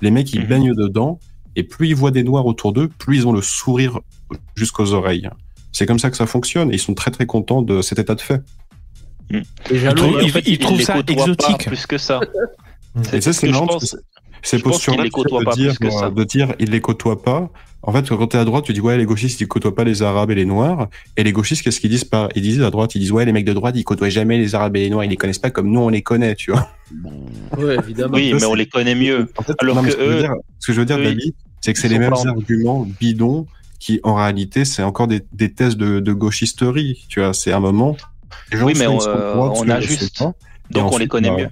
Les 0.00 0.10
mecs, 0.10 0.32
ils 0.32 0.40
Mhm. 0.42 0.46
baignent 0.46 0.74
dedans, 0.74 1.20
et 1.54 1.62
plus 1.62 1.88
ils 1.88 1.94
voient 1.94 2.10
des 2.10 2.22
noirs 2.24 2.46
autour 2.46 2.72
d'eux, 2.72 2.88
plus 2.88 3.18
ils 3.18 3.26
ont 3.26 3.32
le 3.32 3.42
sourire 3.42 4.00
jusqu'aux 4.56 4.92
oreilles. 4.94 5.28
C'est 5.72 5.86
comme 5.86 5.98
ça 5.98 6.10
que 6.10 6.16
ça 6.16 6.26
fonctionne, 6.26 6.70
et 6.70 6.74
ils 6.74 6.78
sont 6.80 6.94
très 6.94 7.10
très 7.10 7.26
contents 7.26 7.62
de 7.62 7.82
cet 7.82 7.98
état 7.98 8.14
de 8.14 8.20
fait. 8.20 8.42
Les 9.30 9.42
Ils 9.70 9.94
trouvent- 9.94 10.16
en 10.16 10.20
ils- 10.20 10.30
fait, 10.30 10.42
ils 10.46 10.52
il 10.54 10.58
trouvent 10.58 10.80
ça 10.82 10.98
exotique. 11.06 11.66
plus 11.66 11.86
que 11.86 11.98
ça. 11.98 12.20
Et 13.12 13.20
ça, 13.20 13.32
ce 13.32 13.40
c'est 13.40 13.48
marrant 13.50 13.66
pense. 13.66 13.96
Ces 14.42 14.58
je 14.58 14.62
pense 14.62 14.72
postures 14.74 14.94
qu'il 14.94 15.02
les 15.02 15.10
côtoie 15.10 15.42
pas 15.42 15.52
de 15.52 15.56
dire, 15.56 15.74
plus 15.76 15.86
que 15.88 15.90
ça. 15.92 16.06
euh, 16.06 16.10
de 16.10 16.24
dire 16.24 16.54
ils 16.58 16.70
les 16.70 16.80
côtoient 16.80 17.22
pas. 17.22 17.50
En 17.84 17.90
fait, 17.92 18.08
quand 18.08 18.26
t'es 18.28 18.38
à 18.38 18.44
droite, 18.44 18.64
tu 18.64 18.72
dis 18.72 18.80
ouais, 18.80 18.96
les 18.96 19.04
gauchistes 19.06 19.40
ils 19.40 19.48
côtoient 19.48 19.74
pas 19.74 19.82
les 19.82 20.02
arabes 20.02 20.30
et 20.30 20.36
les 20.36 20.44
noirs. 20.44 20.88
Et 21.16 21.24
les 21.24 21.32
gauchistes, 21.32 21.62
qu'est-ce 21.62 21.80
qu'ils 21.80 21.90
disent 21.90 22.04
pas? 22.04 22.28
Ils 22.36 22.42
disent 22.42 22.62
à 22.62 22.70
droite, 22.70 22.94
ils 22.94 23.00
disent 23.00 23.10
ouais, 23.10 23.24
les 23.24 23.32
mecs 23.32 23.44
de 23.44 23.52
droite, 23.52 23.74
ils 23.76 23.82
côtoient 23.82 24.08
jamais 24.08 24.38
les 24.38 24.54
arabes 24.54 24.76
et 24.76 24.80
les 24.80 24.90
noirs, 24.90 25.04
ils 25.04 25.10
les 25.10 25.16
connaissent 25.16 25.38
pas 25.40 25.50
comme 25.50 25.68
nous 25.70 25.80
on 25.80 25.88
les 25.88 26.02
connaît, 26.02 26.34
tu 26.36 26.52
vois. 26.52 26.68
Ouais, 27.58 27.76
évidemment. 27.76 28.14
Oui, 28.14 28.32
mais 28.38 28.44
on 28.44 28.54
les 28.54 28.66
connaît 28.66 28.94
mieux. 28.94 29.28
En 29.36 29.42
fait, 29.42 29.54
Alors 29.58 29.76
non, 29.76 29.82
que 29.82 29.90
ce 29.90 29.96
que 29.96 30.02
je 30.02 30.08
veux 30.08 30.14
eux, 30.16 30.20
dire, 30.20 30.32
ce 30.60 30.66
que 30.68 30.72
je 30.72 30.80
veux 30.80 30.86
dire, 30.86 30.98
David, 30.98 31.34
c'est 31.60 31.72
que 31.72 31.78
c'est 31.80 31.88
les 31.88 31.98
mêmes 31.98 32.12
en- 32.12 32.24
arguments 32.24 32.86
bidons 33.00 33.46
qui, 33.80 33.98
en 34.04 34.14
réalité, 34.14 34.64
c'est 34.64 34.84
encore 34.84 35.08
des, 35.08 35.22
des 35.32 35.52
thèses 35.52 35.76
de, 35.76 35.98
de 35.98 36.12
gauchisterie. 36.12 37.04
Tu 37.08 37.18
vois, 37.20 37.32
c'est 37.34 37.52
un 37.52 37.60
moment. 37.60 37.96
Les 38.52 38.58
gens 38.58 38.66
Oui, 38.66 38.74
mais 38.78 38.86
on, 38.86 39.00
euh, 39.02 39.34
on 39.36 39.64
pas. 39.66 39.80
Et 39.80 40.74
Donc 40.74 40.92
on 40.92 40.98
les 40.98 41.08
connaît 41.08 41.30
bah, 41.30 41.36
mieux. 41.36 41.48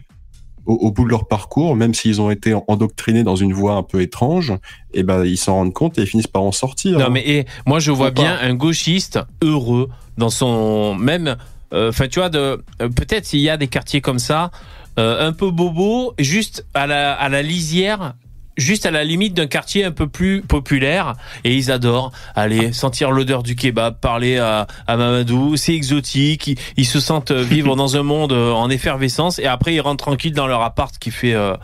Au, 0.71 0.75
au 0.75 0.91
bout 0.93 1.05
de 1.05 1.11
leur 1.11 1.27
parcours, 1.27 1.75
même 1.75 1.95
s'ils 1.95 2.21
ont 2.21 2.31
été 2.31 2.55
endoctrinés 2.69 3.25
dans 3.25 3.37
une 3.37 3.53
voie 3.53 3.75
un 3.75 3.83
peu 3.83 4.01
étrange, 4.01 4.53
et 4.95 5.03
ben 5.03 5.25
ils 5.25 5.37
s'en 5.37 5.55
rendent 5.55 5.73
compte 5.73 5.99
et 5.99 6.03
ils 6.03 6.07
finissent 6.07 6.27
par 6.27 6.43
en 6.43 6.53
sortir. 6.53 6.99
Non 6.99 7.11
mais 7.11 7.29
et, 7.29 7.47
moi 7.67 7.81
je 7.81 7.91
vois 7.91 8.13
pas. 8.13 8.23
bien 8.23 8.39
un 8.41 8.55
gauchiste 8.55 9.19
heureux 9.43 9.89
dans 10.17 10.31
son 10.31 10.95
même 10.95 11.37
euh, 11.73 11.91
enfin 11.91 12.09
tu 12.09 12.21
vois 12.21 12.29
de 12.29 12.63
euh, 12.83 12.89
peut-être 12.89 13.27
s'il 13.27 13.41
y 13.41 13.51
a 13.51 13.57
des 13.57 13.69
quartiers 13.69 14.01
comme 14.01 14.19
ça 14.19 14.51
euh, 14.99 15.27
un 15.27 15.33
peu 15.33 15.51
bobo 15.51 16.15
juste 16.19 16.67
à 16.75 16.87
la 16.87 17.15
à 17.15 17.29
la 17.29 17.43
lisière 17.43 18.15
juste 18.61 18.87
à 18.87 18.91
la 18.91 19.03
limite 19.03 19.35
d'un 19.35 19.47
quartier 19.47 19.85
un 19.85 19.91
peu 19.91 20.07
plus 20.07 20.43
populaire 20.43 21.15
et 21.45 21.55
ils 21.57 21.71
adorent 21.73 22.13
aller 22.37 22.73
sentir 22.73 23.11
l'odeur 23.11 23.43
du 23.43 23.57
kebab, 23.57 23.99
parler 23.99 24.39
à, 24.39 24.67
à 24.87 24.97
Mamadou, 24.97 25.57
c'est 25.57 25.75
exotique, 25.75 26.47
ils, 26.47 26.59
ils 26.77 26.85
se 26.87 27.01
sentent 27.01 27.33
vivre 27.33 27.75
dans 27.77 27.97
un 27.97 28.03
monde 28.03 28.33
euh, 28.33 28.53
en 28.53 28.71
effervescence 28.71 29.39
et 29.39 29.47
après 29.47 29.75
ils 29.75 29.81
rentrent 29.81 30.05
tranquilles 30.05 30.33
dans 30.35 30.47
leur 30.47 30.63
appart 30.63 30.97
qui 30.99 31.11
fait 31.11 31.35
euh, 31.35 31.55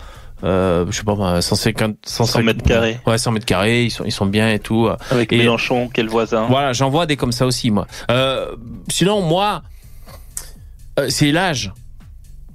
euh, 0.45 0.85
je 0.91 0.97
sais 0.97 1.03
pas 1.05 1.15
moi, 1.15 1.41
150 1.41 1.97
100 2.05 2.43
mètres 2.43 2.63
carrés. 2.63 3.01
Ouais, 3.07 3.17
100 3.17 3.33
mètres 3.33 3.47
carrés, 3.47 3.85
ils 3.85 3.91
sont 3.91 4.05
ils 4.05 4.13
sont 4.13 4.27
bien 4.27 4.51
et 4.51 4.59
tout. 4.59 4.89
Avec 5.11 5.33
Et- 5.33 5.39
Mélenchon, 5.39 5.89
quel 5.93 6.09
voisin. 6.09 6.47
Voilà, 6.51 6.73
j'en 6.75 6.91
vois 6.91 7.07
des 7.07 7.17
comme 7.17 7.33
ça 7.33 7.47
aussi, 7.47 7.71
moi. 7.71 7.87
Euh, 8.11 8.55
sinon, 8.89 9.23
moi, 9.23 9.63
c'est 11.09 11.33
l'âge. 11.33 11.73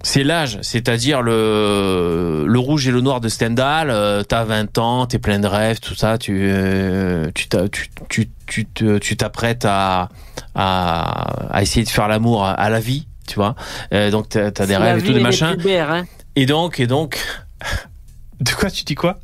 C'est 0.04 0.24
l'âge, 0.24 0.58
c'est-à-dire 0.62 1.22
le, 1.22 2.46
le 2.48 2.60
rouge 2.60 2.88
et 2.88 2.92
le 2.92 3.02
noir 3.02 3.22
de 3.22 3.30
Stendhal. 3.30 3.90
Euh, 3.92 4.24
t'as 4.24 4.44
20 4.44 4.78
ans, 4.80 5.06
t'es 5.06 5.20
plein 5.20 5.40
de 5.40 5.46
rêves, 5.48 5.80
tout 5.80 5.94
ça. 5.96 6.18
Tu 6.18 6.40
euh, 6.52 7.30
tu 7.36 7.48
tu 7.72 7.90
tu 8.10 8.30
tu 8.48 8.66
te- 8.66 8.98
tu 8.98 9.16
t'apprêtes 9.18 9.66
à, 9.66 10.10
à 10.56 11.54
à 11.56 11.62
essayer 11.62 11.84
de 11.86 11.90
faire 11.90 12.08
l'amour 12.08 12.46
à, 12.46 12.52
à 12.54 12.70
la 12.70 12.80
vie, 12.80 13.08
tu 13.28 13.36
vois. 13.36 13.56
Euh, 13.94 14.10
donc 14.10 14.30
t'as 14.30 14.48
as 14.48 14.66
des 14.66 14.76
rêves 14.76 14.98
et 15.00 15.08
tout, 15.08 15.14
des 15.14 15.20
machins. 15.24 15.56
hein. 15.92 16.06
Et 16.36 16.46
donc 16.46 16.80
et 16.80 16.88
donc. 16.88 17.20
De 18.40 18.50
quoi 18.54 18.72
tu 18.72 18.84
dis 18.84 18.96
quoi? 18.96 19.20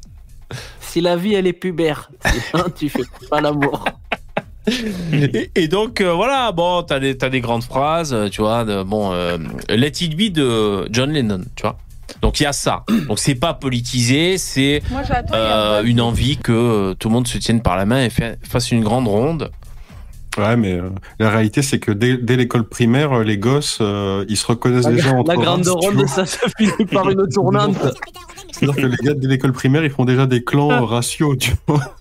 Si 0.79 1.01
la 1.01 1.15
vie 1.15 1.33
elle 1.33 1.47
est 1.47 1.53
pubère, 1.53 2.11
tu 2.77 2.87
fais 2.87 3.01
pas 3.31 3.41
l'amour. 3.41 3.83
et, 5.13 5.49
et 5.55 5.67
donc 5.67 6.01
euh, 6.01 6.13
voilà, 6.13 6.51
bon, 6.51 6.83
t'as 6.83 6.99
des 6.99 7.17
t'as 7.17 7.29
des 7.29 7.41
grandes 7.41 7.63
phrases, 7.63 8.13
euh, 8.13 8.27
tu 8.29 8.41
vois, 8.41 8.65
de, 8.65 8.83
bon, 8.83 9.11
euh, 9.13 9.37
Let 9.69 9.93
It 10.01 10.15
Be 10.17 10.33
de 10.33 10.87
John 10.91 11.11
Lennon, 11.11 11.41
tu 11.55 11.63
vois. 11.63 11.77
Donc 12.21 12.39
il 12.39 12.43
y 12.43 12.45
a 12.45 12.53
ça. 12.53 12.83
Donc 13.07 13.19
c'est 13.19 13.35
pas 13.35 13.53
politisé, 13.53 14.37
c'est 14.37 14.81
euh, 15.33 15.83
une 15.83 16.01
envie 16.01 16.37
que 16.37 16.93
tout 16.93 17.09
le 17.09 17.13
monde 17.13 17.27
se 17.27 17.37
tienne 17.37 17.61
par 17.61 17.77
la 17.77 17.85
main 17.85 18.03
et 18.03 18.09
fait- 18.09 18.39
fasse 18.47 18.71
une 18.71 18.81
grande 18.83 19.07
ronde. 19.07 19.51
Ouais, 20.37 20.55
mais 20.55 20.73
euh, 20.73 20.89
la 21.19 21.31
réalité, 21.31 21.61
c'est 21.63 21.79
que 21.79 21.91
dès, 21.91 22.15
dès 22.17 22.35
l'école 22.35 22.67
primaire, 22.67 23.11
euh, 23.11 23.23
les 23.23 23.37
gosses, 23.39 23.79
euh, 23.81 24.23
ils 24.29 24.37
se 24.37 24.45
reconnaissent 24.45 24.85
La, 24.85 24.91
déjà 24.91 25.11
entre 25.13 25.31
la 25.31 25.35
grande 25.37 25.63
tu 25.63 25.69
ronde, 25.69 25.93
vois. 25.95 26.07
ça 26.07 26.25
se 26.27 26.37
finit 26.57 26.85
par 26.85 27.09
une 27.09 27.27
tournante. 27.27 27.75
C'est-à-dire 28.51 28.75
que 28.75 28.87
les 28.87 28.97
gars, 28.97 29.13
dès 29.15 29.27
l'école 29.27 29.51
primaire, 29.53 29.83
ils 29.83 29.89
font 29.89 30.05
déjà 30.05 30.27
des 30.27 30.43
clans 30.43 30.85
raciaux, 30.85 31.35
tu 31.35 31.53
vois. 31.67 31.95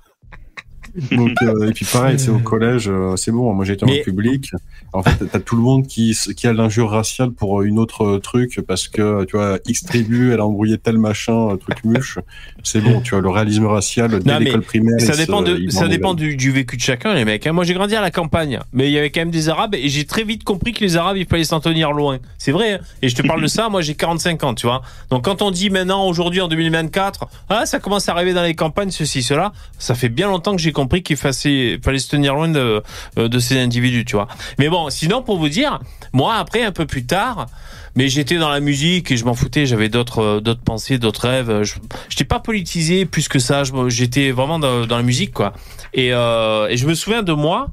Donc, 1.13 1.33
euh, 1.43 1.69
et 1.69 1.73
puis 1.73 1.85
pareil, 1.85 2.19
c'est 2.19 2.31
au 2.31 2.39
collège, 2.39 2.89
euh, 2.89 3.17
c'est 3.17 3.31
bon. 3.33 3.53
Moi, 3.53 3.65
j'étais 3.65 3.85
en 3.85 3.89
Mais- 3.89 4.03
public. 4.03 4.51
En 4.93 5.03
fait, 5.03 5.27
t'as 5.31 5.41
tout 5.41 5.57
le 5.57 5.63
monde 5.63 5.87
qui, 5.87 6.17
qui 6.37 6.47
a 6.47 6.53
l'injure 6.53 6.91
raciale 6.91 7.31
pour 7.33 7.63
une 7.63 7.79
autre 7.79 8.19
truc 8.19 8.61
parce 8.67 8.89
que, 8.89 9.25
tu 9.25 9.37
vois, 9.37 9.59
X 9.67 9.83
tribu, 9.85 10.33
elle 10.33 10.41
a 10.41 10.47
embrouillé 10.47 10.79
tel 10.79 10.97
machin, 10.97 11.57
truc 11.61 11.85
muche. 11.85 12.19
C'est 12.63 12.81
bon, 12.81 13.01
tu 13.03 13.11
vois, 13.11 13.21
le 13.21 13.29
réalisme 13.29 13.67
racial 13.67 14.19
dès 14.21 14.39
l'école 14.39 14.63
primaire. 14.63 14.99
ça 15.01 15.15
dépend, 15.17 15.43
de, 15.43 15.69
ça 15.71 15.87
dépend 15.89 16.15
du 16.15 16.51
vécu 16.51 16.77
de 16.77 16.83
chacun, 16.83 17.13
les 17.15 17.25
mecs. 17.25 17.47
hein. 17.47 17.53
Moi, 17.53 17.65
j'ai 17.65 17.75
grandi 17.75 17.95
à 17.95 18.01
la 18.01 18.11
campagne, 18.11 18.59
mais 18.73 18.89
il 18.89 18.93
y 18.93 18.99
avait 18.99 19.11
quand 19.11 19.21
même 19.21 19.31
des 19.31 19.49
Arabes 19.51 19.75
et 19.75 19.89
j'ai 19.89 20.05
très 20.07 20.25
vite 20.25 20.45
compris 20.45 20.73
que 20.73 20.81
les 20.83 20.97
Arabes, 20.97 21.17
il 21.19 21.27
fallait 21.27 21.45
s'en 21.45 21.61
tenir 21.61 21.93
loin. 21.93 22.19
C'est 22.39 22.53
vrai. 22.53 22.75
hein. 22.75 22.79
Et 23.03 23.09
je 23.11 23.15
te 23.17 23.23
parle 23.27 23.43
de 23.43 23.47
ça, 23.49 23.69
moi, 23.69 23.83
j'ai 23.83 23.95
45 23.95 24.45
ans, 24.45 24.55
tu 24.55 24.67
vois. 24.67 24.83
Donc, 25.11 25.25
quand 25.25 25.43
on 25.43 25.51
dit 25.51 25.69
maintenant, 25.69 26.07
aujourd'hui, 26.09 26.41
en 26.41 26.49
2024, 26.49 27.27
ah, 27.51 27.67
ça 27.67 27.81
commence 27.81 28.09
à 28.09 28.13
arriver 28.13 28.33
dans 28.33 28.43
les 28.43 28.55
campagnes, 28.55 28.91
ceci, 28.91 29.23
cela, 29.23 29.53
ça 29.79 29.95
fait 29.95 30.09
bien 30.09 30.29
longtemps 30.29 30.57
que 30.57 30.63
j'ai 30.63 30.73
compris 30.73 30.86
qu'il 31.03 31.17
fallait, 31.17 31.79
fallait 31.83 31.99
se 31.99 32.09
tenir 32.09 32.35
loin 32.35 32.49
de, 32.49 32.83
euh, 33.19 33.29
de 33.29 33.39
ces 33.39 33.59
individus, 33.59 34.05
tu 34.05 34.17
vois. 34.17 34.29
Mais 34.59 34.69
bon, 34.69 34.91
sinon, 34.91 35.23
pour 35.23 35.39
vous 35.39 35.49
dire, 35.49 35.81
moi, 36.13 36.37
après, 36.37 36.63
un 36.63 36.73
peu 36.73 36.87
plus 36.87 37.07
tard, 37.07 37.47
mais 37.95 38.09
j'étais 38.09 38.37
dans 38.37 38.49
la 38.49 38.61
musique 38.61 39.11
et 39.11 39.17
je 39.17 39.25
m'en 39.25 39.35
foutais. 39.35 39.67
J'avais 39.67 39.89
d'autres, 39.89 40.21
euh, 40.21 40.55
pensées, 40.65 40.99
d'autres 40.99 41.29
rêves. 41.29 41.63
Je, 41.63 41.75
j'étais 42.09 42.25
pas 42.25 42.41
politisé 42.41 43.07
plus 43.07 43.29
que 43.29 43.39
ça. 43.39 43.63
J'étais 43.89 44.31
vraiment 44.31 44.59
dans, 44.59 44.87
la 44.87 45.03
musique, 45.03 45.33
quoi. 45.33 45.53
Et, 45.95 46.13
euh, 46.13 46.69
et 46.69 46.77
je 46.77 46.87
me 46.87 46.95
souviens 46.95 47.23
de 47.23 47.33
moi 47.33 47.69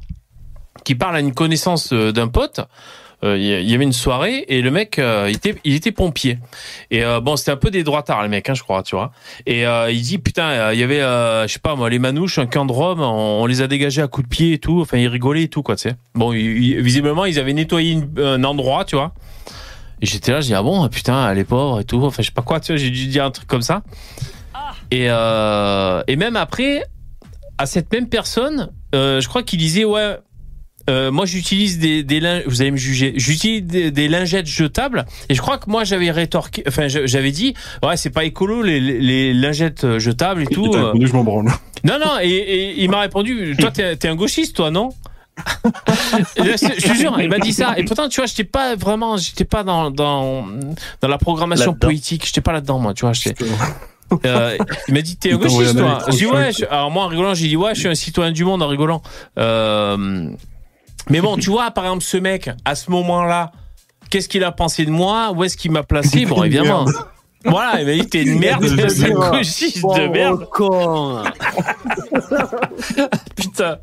qui 0.86 0.96
parle 0.96 1.16
à 1.16 1.20
une 1.20 1.34
connaissance 1.34 1.94
d'un 1.94 2.28
pote. 2.28 2.62
Euh, 3.24 3.38
Il 3.38 3.70
y 3.70 3.74
avait 3.74 3.84
une 3.84 3.94
soirée 3.94 4.46
et 4.50 4.62
le 4.62 4.70
mec, 4.70 5.00
euh, 5.00 5.28
il 5.30 5.38
était, 5.38 5.56
il 5.64 5.76
était 5.76 5.92
pompier. 5.92 6.40
Et 6.92 7.04
euh, 7.04 7.22
bon, 7.22 7.38
c'était 7.38 7.52
un 7.52 7.58
peu 7.58 7.72
des 7.72 7.84
droitards, 7.84 8.22
les 8.22 8.28
mecs, 8.28 8.50
hein, 8.50 8.54
je 8.54 8.64
crois, 8.64 8.84
tu 8.84 8.96
vois. 8.96 9.12
Et 9.46 9.64
il 9.64 10.02
dit 10.02 10.18
putain, 10.18 10.74
il 10.74 10.80
y 10.80 10.84
avait, 10.84 11.00
je 11.00 11.54
sais 11.54 11.60
pas 11.60 11.76
moi, 11.76 11.90
les 11.90 12.00
manouches, 12.00 12.38
un 12.40 12.46
camp 12.46 12.66
de 12.66 12.74
Rome, 12.74 13.02
on, 13.02 13.46
les 13.46 13.62
a 13.62 13.68
dégagés 13.68 14.02
à 14.02 14.08
coups 14.08 14.28
de 14.28 14.30
pied 14.30 14.54
et 14.54 14.58
tout. 14.58 14.82
Enfin, 14.82 14.98
ils 14.98 15.08
rigolaient 15.08 15.44
et 15.44 15.48
tout, 15.48 15.64
quoi, 15.64 15.76
tu 15.76 15.90
sais. 15.90 15.96
Bon, 16.16 16.32
visiblement, 16.32 17.26
ils 17.26 17.40
avaient 17.40 17.54
nettoyé 17.54 18.00
un 18.18 18.44
endroit, 18.44 18.84
tu 18.86 18.96
vois. 18.96 19.14
Et 20.02 20.06
j'étais 20.06 20.34
là, 20.34 20.42
j'ai 20.42 20.48
dit, 20.48 20.56
ah 20.56 20.64
bon, 20.64 20.88
putain, 20.90 21.34
les 21.34 21.46
pauvres 21.46 21.80
et 21.80 21.86
tout. 21.86 22.04
Enfin, 22.04 22.22
je 22.22 22.28
sais 22.28 22.34
pas 22.34 22.42
quoi, 22.42 22.60
tu 22.60 22.74
vois, 22.74 22.78
j'ai 22.78 22.90
dû 22.90 23.08
dire 23.08 23.24
un 23.24 23.32
truc 23.32 23.48
comme 23.48 23.62
ça. 23.62 23.84
Et, 24.92 25.06
et 25.06 26.16
même 26.18 26.36
après, 26.36 26.84
à 27.58 27.66
cette 27.66 27.92
même 27.94 28.10
personne, 28.10 28.70
je 28.94 29.28
crois 29.28 29.44
qu'il 29.44 29.60
disait, 29.60 29.86
ouais, 29.86 30.18
euh, 30.90 31.12
moi 31.12 31.26
j'utilise 31.26 31.80
des, 31.80 32.04
des 32.04 32.20
lin- 32.20 32.42
vous 32.46 32.62
allez 32.62 32.72
me 32.72 32.78
juger, 32.78 33.14
j'utilise 33.16 33.64
des, 33.64 33.92
des 33.92 34.08
lingettes 34.08 34.48
jetables 34.48 35.06
et 35.30 35.34
je 35.36 35.42
crois 35.42 35.58
que 35.58 35.70
moi 35.70 35.84
j'avais 35.84 36.12
rétorqué, 36.12 36.64
enfin 36.68 36.88
j'avais 36.88 37.32
dit 37.32 37.54
ouais 37.84 37.96
c'est 37.98 38.10
pas 38.10 38.26
écolo 38.26 38.62
les, 38.64 38.80
les, 38.80 39.00
les 39.00 39.34
lingettes 39.34 39.98
jetables 40.00 40.44
et 40.44 40.48
tout. 40.48 40.66
Et 40.68 40.70
t'as 40.72 40.78
euh. 40.80 40.86
répondu, 40.88 41.08
je 41.08 41.14
m'en 41.14 41.24
branle. 41.24 41.46
Non 41.84 42.00
non 42.00 42.20
et, 42.22 42.28
et 42.30 42.84
il 42.84 42.90
m'a 42.90 43.02
répondu 43.02 43.56
toi 43.60 43.72
t'es 43.72 43.96
t'es 43.96 44.08
un 44.08 44.16
gauchiste 44.16 44.56
toi 44.56 44.72
non? 44.72 44.90
Là, 45.64 45.74
je 46.38 46.88
te 46.88 46.94
jure, 46.94 47.20
il 47.20 47.28
m'a 47.30 47.40
dit 47.40 47.54
ça. 47.54 47.74
Et 47.78 47.84
pourtant, 47.86 48.08
tu 48.08 48.20
vois, 48.22 48.28
j'étais 48.28 48.44
pas 48.44 48.76
vraiment, 48.76 49.18
j'étais 49.18 49.46
pas 49.46 49.64
dans, 49.64 49.90
dans, 49.90 50.46
dans 51.02 51.08
la 51.08 51.18
programmation 51.18 51.74
politique. 51.74 52.24
J'étais 52.26 52.42
pas 52.42 52.52
là-dedans, 52.52 52.78
moi, 52.78 52.94
tu 52.94 53.02
vois. 53.06 53.14
j'étais- 53.14 53.44
Euh, 54.28 54.58
il 54.88 54.94
m'a 54.94 55.02
dit, 55.02 55.16
t'es 55.18 55.34
un 55.34 55.38
gauchiste, 55.38 55.76
toi. 55.76 55.98
J'ai 56.10 56.18
dit, 56.18 56.24
électrochoc. 56.26 56.36
ouais. 56.40 56.52
je- 56.52 56.66
alors, 56.66 56.92
moi, 56.92 57.06
en 57.06 57.08
rigolant, 57.08 57.34
j'ai 57.34 57.48
dit, 57.48 57.56
ouais, 57.58 57.74
je 57.74 57.80
suis 57.80 57.90
un 57.90 57.96
citoyen 57.96 58.32
du 58.32 58.46
monde 58.46 58.62
en 58.62 58.68
rigolant. 58.68 59.02
Euh, 59.40 60.30
mais 61.10 61.22
bon, 61.22 61.38
tu 61.38 61.50
vois, 61.50 61.72
par 61.72 61.86
exemple, 61.86 62.04
ce 62.04 62.18
mec, 62.18 62.50
à 62.66 62.76
ce 62.76 62.90
moment-là, 62.92 63.52
qu'est-ce 64.10 64.30
qu'il 64.30 64.44
a 64.44 64.52
pensé 64.52 64.86
de 64.86 64.92
moi? 64.92 65.32
Où 65.36 65.44
est-ce 65.44 65.58
qu'il 65.58 65.72
m'a 65.72 65.84
placé? 65.84 66.26
Bon, 66.26 66.44
évidemment. 66.44 66.86
Voilà, 67.46 67.82
il 67.82 67.86
m'a 67.86 67.94
dit, 67.94 68.08
t'es 68.08 68.24
une 68.24 68.40
merde, 68.40 68.66
c'est 68.90 69.12
un 69.12 69.32
gauchiste 69.32 69.84
de 69.84 70.08
merde. 70.08 70.48
con. 70.52 71.24
Putain. 73.36 73.78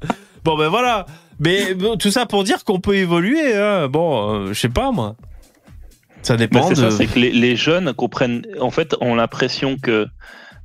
Bon 0.45 0.57
ben 0.57 0.69
voilà. 0.69 1.07
Mais 1.39 1.75
bon, 1.75 1.97
tout 1.97 2.11
ça 2.11 2.27
pour 2.27 2.45
dire 2.45 2.65
qu'on 2.65 2.81
peut 2.81 2.97
évoluer. 2.97 3.55
Hein. 3.57 3.89
Bon, 3.89 4.33
euh, 4.47 4.49
je 4.53 4.59
sais 4.61 4.69
pas 4.69 4.91
moi. 4.91 5.17
Ça 6.23 6.35
Mais 6.35 6.39
dépend 6.49 6.63
c'est 6.69 6.75
de. 6.75 6.91
ça, 6.91 6.91
c'est 6.91 7.07
que 7.07 7.19
les, 7.19 7.31
les 7.33 7.57
jeunes 7.57 7.93
comprennent, 7.95 8.47
en 8.61 8.71
fait, 8.71 8.95
ont 9.01 9.15
l'impression 9.15 9.77
que 9.77 10.07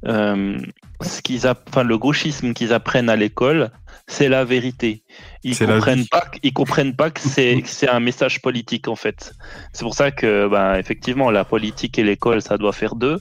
euh, 0.06 0.57
ce 1.02 1.22
qu'ils 1.22 1.48
app- 1.48 1.68
enfin, 1.69 1.84
le 1.84 1.98
gauchisme 1.98 2.53
qu'ils 2.53 2.73
apprennent 2.73 3.10
à 3.10 3.15
l'école, 3.15 3.72
c'est 4.07 4.27
la 4.30 4.44
vérité. 4.45 5.03
Ils 5.45 5.55
la 5.67 5.76
comprennent 5.76 6.07
pas, 6.07 6.22
que- 6.22 6.39
ils 6.41 6.53
comprennent 6.53 6.95
pas 6.95 7.11
que 7.11 7.22
c'est 7.22 7.61
c'est 7.65 7.88
un 7.88 7.99
message 7.99 8.41
politique 8.41 8.88
en 8.88 8.95
fait. 8.95 9.34
C'est 9.73 9.84
pour 9.84 9.93
ça 9.93 10.09
que, 10.11 10.47
ben, 10.47 10.76
effectivement, 10.76 11.30
la 11.30 11.45
politique 11.45 11.99
et 11.99 12.03
l'école, 12.03 12.41
ça 12.41 12.57
doit 12.57 12.73
faire 12.73 12.95
deux. 12.95 13.19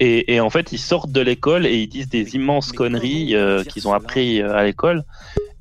Et, 0.00 0.34
et 0.34 0.40
en 0.40 0.50
fait, 0.50 0.72
ils 0.72 0.78
sortent 0.78 1.12
de 1.12 1.20
l'école 1.20 1.66
et 1.66 1.76
ils 1.76 1.86
disent 1.86 2.08
des 2.08 2.34
immenses 2.34 2.72
conneries 2.72 3.36
euh, 3.36 3.62
qu'ils 3.62 3.86
ont 3.86 3.92
appris 3.92 4.40
euh, 4.40 4.56
à 4.56 4.64
l'école. 4.64 5.04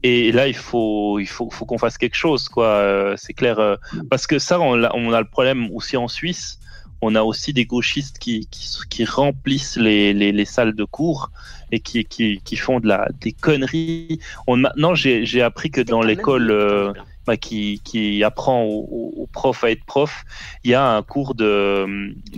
Et 0.01 0.31
là, 0.31 0.47
il 0.47 0.55
faut, 0.55 1.19
il 1.19 1.27
faut, 1.27 1.49
faut 1.49 1.65
qu'on 1.65 1.77
fasse 1.77 1.97
quelque 1.97 2.15
chose, 2.17 2.49
quoi. 2.49 2.65
Euh, 2.67 3.15
c'est 3.17 3.33
clair, 3.33 3.77
parce 4.09 4.25
que 4.25 4.39
ça, 4.39 4.59
on 4.59 4.83
a, 4.83 4.91
on 4.95 5.13
a 5.13 5.19
le 5.19 5.27
problème 5.27 5.69
aussi 5.73 5.95
en 5.97 6.07
Suisse. 6.07 6.59
On 7.03 7.15
a 7.15 7.23
aussi 7.23 7.51
des 7.53 7.65
gauchistes 7.65 8.17
qui, 8.19 8.47
qui, 8.51 8.67
qui 8.89 9.03
remplissent 9.05 9.77
les, 9.77 10.13
les, 10.13 10.31
les 10.31 10.45
salles 10.45 10.73
de 10.81 10.85
cours 10.97 11.29
et 11.71 11.79
qui, 11.79 12.05
qui, 12.05 12.39
qui 12.45 12.55
font 12.55 12.79
de 12.79 12.87
la, 12.87 13.07
des 13.21 13.33
conneries. 13.45 14.19
On, 14.47 14.55
maintenant, 14.57 14.93
j'ai 14.95 15.25
j'ai 15.25 15.41
appris 15.49 15.69
que 15.71 15.81
dans 15.81 16.01
l'école 16.09 16.49
euh, 16.51 16.93
bah, 17.27 17.37
qui, 17.37 17.81
qui 17.83 18.23
apprend 18.23 18.63
aux, 18.63 19.27
profs 19.31 19.63
à 19.63 19.71
être 19.71 19.85
prof, 19.85 20.23
il 20.63 20.71
y 20.71 20.75
a 20.75 20.85
un 20.97 21.01
cours 21.01 21.33
de, 21.35 21.53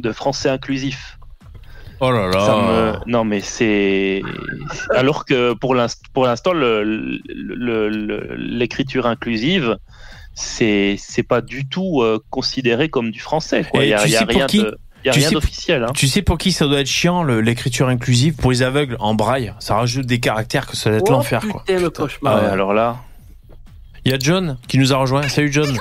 de 0.05 0.11
français 0.11 0.49
inclusif. 0.49 1.17
Oh 2.01 2.11
là 2.11 2.27
là. 2.27 2.39
Me- 3.05 3.11
Non, 3.11 3.23
mais 3.23 3.41
c'est. 3.41 4.21
Alors 5.01 5.25
que 5.25 5.53
pour 5.53 5.73
l'inst- 5.75 6.03
pour 6.13 6.25
l'instant, 6.25 6.53
l'écriture 8.37 9.05
inclusive, 9.05 9.77
c'est 10.35 10.95
c'est 10.99 11.23
pas 11.23 11.41
du 11.41 11.67
tout 11.67 12.01
euh, 12.01 12.19
considéré 12.29 12.89
comme 12.89 13.09
du 13.11 13.19
français. 13.19 13.65
quoi. 13.69 13.83
Il 13.83 13.89
y 13.89 13.93
a, 13.93 14.05
y 14.05 14.17
rien 14.17 14.45
qui 14.47 14.59
de- 14.59 14.77
il 15.03 15.07
y 15.07 15.09
a 15.09 15.13
Tu 15.13 15.19
rien 15.19 15.29
sais- 15.29 15.33
d'officiel. 15.35 15.83
hein. 15.83 15.91
Tu 15.93 16.07
sais 16.07 16.21
pour 16.21 16.37
qui 16.37 16.51
ça 16.51 16.65
doit 16.67 16.79
être 16.81 16.87
chiant 16.87 17.23
l'écriture 17.23 17.87
inclusive? 17.89 18.35
Pour 18.35 18.51
les 18.51 18.63
aveugles 18.63 18.97
en 18.99 19.13
braille. 19.15 19.53
Ça 19.59 19.75
rajoute 19.75 20.05
des 20.07 20.19
caractères 20.19 20.65
que 20.67 20.75
ça 20.75 20.89
doit 20.89 20.99
être 20.99 21.05
Oh, 21.09 21.13
l'enfer 21.13 21.41
quoi. 21.49 21.63
putain, 21.65 21.79
le 21.79 21.89
cauchemar. 21.89 22.37
Ah 22.37 22.43
ouais. 22.45 22.49
Alors 22.51 22.73
là, 22.73 22.97
Il 24.03 24.11
y 24.11 24.15
a 24.15 24.19
John 24.19 24.57
qui 24.67 24.77
nous 24.77 24.93
a 24.93 24.97
rejoint. 24.97 25.27
Salut 25.29 25.51
John. 25.51 25.75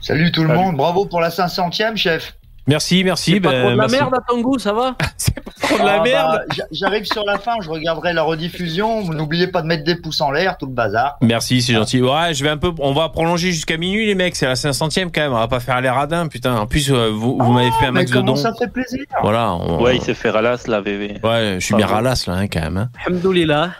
Salut 0.00 0.30
tout 0.32 0.42
le 0.42 0.48
Salut. 0.48 0.58
monde, 0.60 0.76
bravo 0.76 1.06
pour 1.06 1.20
la 1.20 1.30
500e, 1.30 1.96
chef. 1.96 2.36
Merci, 2.66 3.04
merci. 3.04 3.32
C'est 3.34 3.40
pas 3.40 3.50
ben, 3.50 3.60
trop 3.60 3.70
de 3.72 3.76
la 3.76 3.82
merci. 3.82 3.96
merde 3.96 4.14
à 4.14 4.20
ton 4.26 4.40
goût, 4.40 4.58
ça 4.58 4.72
va 4.72 4.96
Trop 5.62 5.78
de 5.78 5.84
la 5.84 6.00
Ah, 6.00 6.02
merde. 6.02 6.32
bah, 6.48 6.54
j'a- 6.56 6.64
J'arrive 6.72 7.04
sur 7.04 7.22
la 7.24 7.38
fin, 7.38 7.52
je 7.62 7.68
regarderai 7.68 8.12
la 8.14 8.22
rediffusion. 8.22 9.02
Vous 9.02 9.12
N'oubliez 9.14 9.48
pas 9.48 9.60
de 9.62 9.66
mettre 9.66 9.84
des 9.84 9.96
pouces 9.96 10.20
en 10.22 10.30
l'air, 10.30 10.56
tout 10.56 10.66
le 10.66 10.72
bazar. 10.72 11.16
Merci, 11.20 11.60
c'est 11.62 11.74
gentil. 11.74 12.00
Ouais, 12.00 12.32
je 12.32 12.42
vais 12.42 12.50
un 12.50 12.56
peu. 12.56 12.72
On 12.78 12.92
va 12.94 13.08
prolonger 13.10 13.52
jusqu'à 13.52 13.76
minuit, 13.76 14.06
les 14.06 14.14
mecs. 14.14 14.34
C'est 14.36 14.46
la 14.46 14.54
500e 14.54 15.10
quand 15.14 15.20
même. 15.20 15.32
On 15.32 15.38
va 15.38 15.48
pas 15.48 15.60
faire 15.60 15.80
les 15.82 15.90
radins, 15.90 16.26
putain. 16.28 16.56
En 16.56 16.66
plus, 16.66 16.90
euh, 16.90 17.10
vous, 17.10 17.36
vous 17.38 17.52
m'avez 17.52 17.70
fait 17.72 17.86
un 17.86 17.92
Mais 17.92 18.00
max 18.00 18.10
de 18.12 18.20
dons. 18.22 18.36
ça 18.36 18.52
fait 18.54 18.68
plaisir 18.72 19.04
Voilà. 19.22 19.52
on- 19.54 19.82
ouais, 19.82 19.96
il 19.96 20.02
s'est 20.02 20.14
fait 20.14 20.30
ralasse 20.30 20.66
la 20.66 20.80
VV. 20.80 21.18
Ouais, 21.22 21.56
je 21.60 21.64
suis 21.64 21.74
bien 21.74 21.86
ralasse 21.86 22.26
là, 22.26 22.34
hein, 22.34 22.48
quand 22.48 22.60
même. 22.62 22.76
Hein. 22.78 22.88
Alhamdoulilah. 23.06 23.70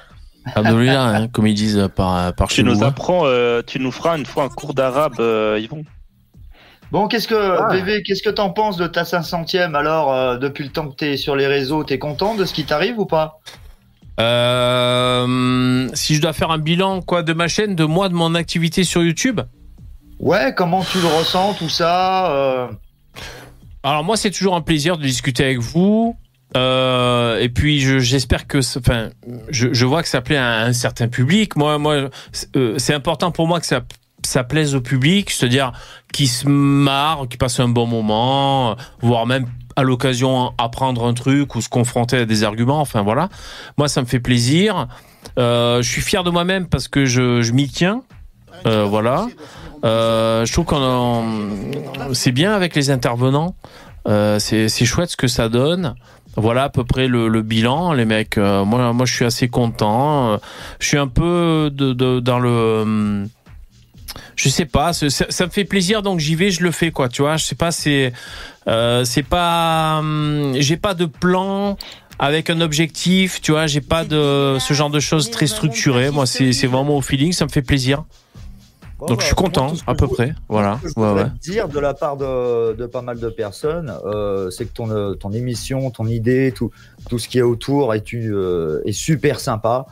Alhamdoulilah, 0.55 1.03
hein, 1.07 1.29
comme 1.29 1.47
ils 1.47 1.55
disent 1.55 1.89
par, 1.97 2.35
par 2.35 2.49
Tu 2.49 2.57
chez 2.57 2.63
nous 2.63 2.75
nous. 2.77 2.85
apprends, 2.85 3.23
euh, 3.25 3.63
tu 3.67 3.81
nous 3.81 3.91
feras 3.91 4.19
une 4.19 4.27
fois 4.27 4.45
un 4.45 4.49
cours 4.51 4.75
d'arabe, 4.75 5.15
euh, 5.19 5.59
Yvon. 5.59 5.85
Bon, 6.93 7.09
qu'est-ce 7.09 7.27
que, 7.27 7.73
VV, 7.75 8.03
qu'est-ce 8.03 8.23
que 8.23 8.31
t'en 8.31 8.51
penses 8.51 8.77
de 8.77 8.87
ta 8.87 9.03
500e 9.03 9.75
alors, 9.75 10.13
euh, 10.13 10.37
depuis 10.39 10.63
le 10.65 10.71
temps 10.71 10.89
que 10.89 10.95
t'es 10.95 11.17
sur 11.17 11.35
les 11.35 11.47
réseaux, 11.47 11.83
t'es 11.83 11.99
content 11.99 12.35
de 12.37 12.45
ce 12.45 12.53
qui 12.55 12.65
t'arrive 12.65 12.99
ou 12.99 13.07
pas? 13.07 13.41
Euh, 14.21 15.89
si 15.95 16.15
je 16.15 16.21
dois 16.23 16.33
faire 16.33 16.51
un 16.51 16.59
bilan 16.59 17.01
quoi 17.03 17.23
de 17.23 17.33
ma 17.33 17.49
chaîne, 17.49 17.75
de 17.75 17.85
moi, 17.85 18.09
de 18.09 18.15
mon 18.15 18.35
activité 18.35 18.85
sur 18.85 19.03
YouTube? 19.03 19.41
Ouais, 20.21 20.55
comment 20.57 20.85
tu 20.85 21.01
le 21.01 21.09
ressens, 21.09 21.55
tout 21.55 21.69
ça 21.69 22.31
euh, 22.33 22.69
Alors 23.83 24.05
moi, 24.05 24.17
c'est 24.17 24.31
toujours 24.31 24.55
un 24.55 24.61
plaisir 24.61 24.97
de 24.97 25.03
discuter 25.03 25.45
avec 25.45 25.59
vous. 25.59 26.17
Euh, 26.57 27.41
et 27.41 27.49
puis 27.49 27.81
je- 27.81 27.99
j'espère 27.99 28.47
que, 28.47 28.59
enfin, 28.79 29.09
je, 29.49 29.73
je 29.73 29.87
vois 29.87 30.03
que 30.03 30.09
ça 30.09 30.21
plaît 30.21 30.37
à 30.37 30.61
un 30.61 30.73
certain 30.73 31.09
public. 31.09 31.57
Moi, 31.57 31.79
moi, 31.79 32.11
c'est 32.31 32.57
euh, 32.57 32.79
c'est 32.79 32.95
important 32.95 33.33
pour 33.33 33.49
moi 33.49 33.59
que 33.59 33.67
ça, 33.67 33.81
ça 34.27 34.45
plaise 34.45 34.75
au 34.75 34.81
public, 34.81 35.31
c'est-à-dire 35.31 35.73
qui 36.13 36.27
se 36.27 36.49
marre, 36.49 37.27
qui 37.29 37.37
passe 37.37 37.61
un 37.61 37.69
bon 37.69 37.87
moment, 37.87 38.77
voire 39.01 39.27
même 39.27 39.47
à 39.77 39.83
l'occasion 39.83 40.53
apprendre 40.59 41.07
un 41.07 41.15
truc 41.15 41.55
ou 41.55 41.61
se 41.61 41.69
confronter 41.69 42.19
à 42.19 42.25
des 42.25 42.45
arguments. 42.45 42.81
Enfin 42.81 43.03
voilà, 43.03 43.29
moi 43.77 43.89
ça 43.89 44.01
me 44.01 44.07
fait 44.07 44.21
plaisir. 44.21 44.89
Euh, 45.39 45.83
je 45.83 45.89
suis 45.89 46.03
fier 46.03 46.23
de 46.25 46.31
moi-même 46.31 46.67
parce 46.67 46.89
que 46.89 47.05
je, 47.05 47.51
m'y 47.53 47.69
tiens. 47.69 48.03
Euh, 48.67 48.85
voilà. 48.85 49.27
Euh, 49.85 50.47
je 50.47 50.53
trouve 50.53 50.65
qu'on 50.65 51.25
c'est 52.13 52.33
bien 52.33 52.53
avec 52.53 52.75
les 52.75 52.91
intervenants. 52.91 53.57
C'est 54.07 54.85
chouette 54.85 55.11
ce 55.11 55.17
que 55.17 55.29
ça 55.29 55.49
donne. 55.49 55.95
Voilà 56.37 56.65
à 56.65 56.69
peu 56.69 56.85
près 56.85 57.07
le, 57.07 57.43
bilan, 57.43 57.93
les 57.93 58.05
mecs. 58.05 58.37
Moi, 58.37 58.93
moi, 58.93 59.07
je 59.07 59.15
suis 59.15 59.25
assez 59.25 59.49
content. 59.49 60.39
Je 60.79 60.89
suis 60.89 60.99
un 60.99 61.09
peu 61.09 61.71
dans 61.73 62.39
le. 62.39 63.27
Je 64.37 64.49
sais 64.49 64.65
pas. 64.67 64.93
Ça, 64.93 65.09
ça 65.09 65.47
me 65.47 65.51
fait 65.51 65.65
plaisir, 65.65 66.03
donc 66.03 66.21
j'y 66.21 66.35
vais, 66.35 66.51
je 66.51 66.63
le 66.63 66.71
fais, 66.71 66.91
quoi. 66.91 67.09
Tu 67.09 67.23
vois, 67.23 67.37
je 67.37 67.45
sais 67.45 67.55
pas. 67.55 67.71
C'est. 67.71 68.13
Euh, 68.69 69.05
c'est 69.05 69.23
pas. 69.23 69.99
hum, 69.99 70.55
J'ai 70.59 70.77
pas 70.77 70.95
de 70.95 71.07
plan 71.07 71.77
avec 72.19 72.49
un 72.51 72.61
objectif, 72.61 73.41
tu 73.41 73.53
vois, 73.53 73.67
j'ai 73.67 73.81
pas 73.81 74.05
de 74.05 74.57
ce 74.61 74.73
genre 74.73 74.91
de 74.91 75.01
choses 75.01 75.31
très 75.31 75.47
structurées. 75.47 76.11
Moi, 76.11 76.27
c'est 76.27 76.53
c'est 76.53 76.67
vraiment 76.69 76.97
au 76.97 77.01
feeling, 77.03 77.33
ça 77.33 77.45
me 77.45 77.51
fait 77.51 77.63
plaisir. 77.63 78.05
Donc 79.09 79.21
je 79.21 79.27
suis 79.27 79.35
content, 79.35 79.73
à 79.87 79.95
peu 79.95 80.07
près. 80.07 80.35
Voilà. 80.49 80.79
Ce 80.83 80.89
que 80.89 80.93
je 80.97 81.01
Ouais, 81.01 81.25
dire 81.43 81.69
de 81.69 81.79
la 81.79 81.93
part 81.95 82.17
de, 82.17 82.75
de 82.75 82.87
pas 82.87 83.03
mal 83.03 83.19
de 83.19 83.29
personnes, 83.29 83.93
euh, 84.07 84.51
c'est 84.51 84.65
que 84.65 84.73
ton, 84.73 84.91
euh, 84.91 85.15
ton 85.15 85.33
émission, 85.33 85.91
ton 85.91 86.07
idée, 86.07 86.53
tout, 86.55 86.71
tout 87.11 87.19
ce 87.19 87.29
qui 87.29 87.39
est 87.39 87.43
autour 87.43 87.93
euh, 87.93 88.81
est 88.85 88.93
super 88.93 89.41
sympa. 89.41 89.87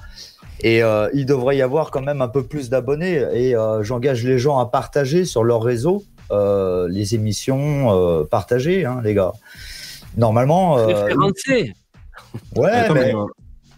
Et 0.63 0.83
euh, 0.83 1.09
il 1.13 1.27
devrait 1.27 1.57
y 1.57 1.63
avoir 1.63 1.91
quand 1.91 2.03
même 2.03 2.23
un 2.23 2.29
peu 2.29 2.43
plus 2.45 2.71
d'abonnés. 2.71 3.23
Et 3.33 3.57
euh, 3.57 3.83
j'engage 3.83 4.25
les 4.25 4.39
gens 4.39 4.59
à 4.59 4.67
partager 4.67 5.25
sur 5.25 5.43
leur 5.45 5.63
réseau 5.63 6.05
euh, 6.31 6.89
les 6.89 7.15
émissions 7.15 7.91
euh, 7.93 8.25
partagées, 8.25 8.85
hein, 8.85 9.01
les 9.03 9.15
gars. 9.15 9.33
Normalement. 10.17 10.79
euh, 10.79 10.87
Référencé. 10.87 11.75
Ouais, 12.57 12.71
Attends, 12.71 12.95
mais 12.95 13.13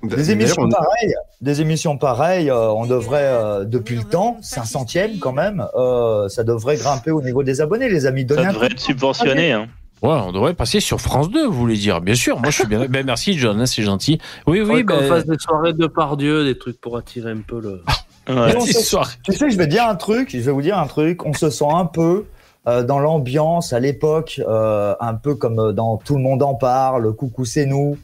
mais, 0.02 0.16
des 0.16 0.30
émissions 0.30 0.62
on- 0.64 0.68
pareilles, 0.68 1.14
des 1.40 1.60
émissions 1.60 1.96
pareilles, 1.96 2.50
euh, 2.50 2.68
on 2.70 2.86
devrait 2.86 3.22
euh, 3.22 3.64
depuis 3.64 3.96
le 3.96 4.04
temps, 4.04 4.36
500e 4.42 5.18
quand 5.18 5.32
même, 5.32 5.66
euh, 5.74 6.28
ça 6.28 6.44
devrait 6.44 6.76
grimper 6.76 7.10
au 7.10 7.22
niveau 7.22 7.42
des 7.42 7.60
abonnés, 7.62 7.88
les 7.88 8.04
amis. 8.06 8.24
Donnez 8.24 8.42
Ça 8.44 8.52
devrait 8.52 8.66
être 8.66 8.78
subventionné. 8.80 9.52
Hein. 9.52 9.66
Ouais, 10.04 10.20
on 10.22 10.32
devrait 10.32 10.52
passer 10.52 10.80
sur 10.80 11.00
France 11.00 11.30
2, 11.30 11.46
vous 11.46 11.52
voulez 11.52 11.78
dire. 11.78 12.02
Bien 12.02 12.14
sûr, 12.14 12.38
moi 12.38 12.50
je 12.50 12.56
suis 12.58 12.66
bien. 12.66 12.84
ben, 12.90 13.06
merci 13.06 13.38
John, 13.38 13.58
hein, 13.58 13.64
c'est 13.64 13.82
gentil. 13.82 14.18
Oui, 14.46 14.60
oui, 14.60 14.66
Faudrait 14.66 14.84
qu'on 14.84 14.98
ben, 14.98 15.08
fasse 15.08 15.24
des 15.26 15.38
soirées 15.38 15.72
de 15.72 15.86
Pardieu, 15.86 16.44
des 16.44 16.58
trucs 16.58 16.78
pour 16.78 16.98
attirer 16.98 17.30
un 17.30 17.38
peu 17.38 17.58
le. 17.58 17.82
Se- 18.26 18.96
Tu 19.22 19.32
sais, 19.32 19.50
je 19.50 19.56
vais 19.56 19.66
dire 19.66 19.88
un 19.88 19.96
truc, 19.96 20.30
je 20.30 20.38
vais 20.38 20.52
vous 20.52 20.60
dire 20.62 20.78
un 20.78 20.86
truc, 20.86 21.24
on 21.24 21.32
se 21.32 21.48
sent 21.48 21.64
un 21.70 21.86
peu 21.86 22.26
euh, 22.66 22.82
dans 22.82 22.98
l'ambiance 22.98 23.72
à 23.72 23.80
l'époque, 23.80 24.42
euh, 24.46 24.94
un 25.00 25.14
peu 25.14 25.34
comme 25.36 25.58
euh, 25.58 25.72
dans 25.72 25.96
Tout 25.96 26.16
le 26.16 26.22
monde 26.22 26.42
en 26.42 26.54
parle, 26.54 27.14
Coucou 27.14 27.46
c'est 27.46 27.64
nous. 27.66 27.96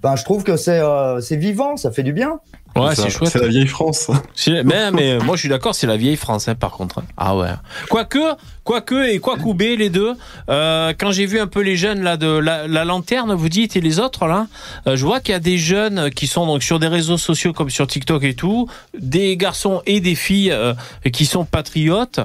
Ben, 0.00 0.14
je 0.16 0.24
trouve 0.24 0.44
que 0.44 0.56
c'est 0.56 0.80
euh, 0.80 1.20
c'est 1.20 1.36
vivant, 1.36 1.76
ça 1.76 1.90
fait 1.90 2.02
du 2.04 2.12
bien. 2.12 2.38
Ouais, 2.76 2.94
c'est 2.94 3.10
chouette. 3.10 3.30
C'est 3.30 3.40
la 3.40 3.48
vieille 3.48 3.66
France. 3.66 4.10
Mais, 4.46 4.90
mais 4.90 5.18
moi, 5.18 5.36
je 5.36 5.40
suis 5.40 5.48
d'accord, 5.48 5.74
c'est 5.74 5.86
la 5.86 5.96
vieille 5.96 6.16
France, 6.16 6.48
hein, 6.48 6.54
par 6.54 6.70
contre. 6.72 7.00
hein. 7.00 7.04
Ah 7.16 7.36
ouais. 7.36 7.48
Quoique, 7.88 8.18
quoique 8.64 9.08
et 9.10 9.18
quoi 9.18 9.36
couper 9.36 9.76
les 9.76 9.90
deux. 9.90 10.14
euh, 10.48 10.92
quand 10.98 11.12
j'ai 11.12 11.26
vu 11.26 11.38
un 11.38 11.46
peu 11.46 11.60
les 11.60 11.76
jeunes 11.76 12.02
là 12.02 12.16
de 12.16 12.26
la, 12.28 12.66
la 12.66 12.84
lanterne, 12.84 13.34
vous 13.34 13.48
dites, 13.48 13.76
et 13.76 13.80
les 13.80 13.98
autres 14.00 14.26
là, 14.26 14.46
euh, 14.86 14.96
je 14.96 15.04
vois 15.04 15.20
qu'il 15.20 15.32
y 15.32 15.36
a 15.36 15.40
des 15.40 15.58
jeunes 15.58 16.10
qui 16.10 16.26
sont 16.26 16.46
donc 16.46 16.62
sur 16.62 16.78
des 16.78 16.88
réseaux 16.88 17.18
sociaux 17.18 17.52
comme 17.52 17.70
sur 17.70 17.86
TikTok 17.86 18.24
et 18.24 18.34
tout, 18.34 18.68
des 18.98 19.36
garçons 19.36 19.82
et 19.86 20.00
des 20.00 20.14
filles 20.14 20.50
euh, 20.52 20.74
qui 21.12 21.26
sont 21.26 21.44
patriotes. 21.44 22.20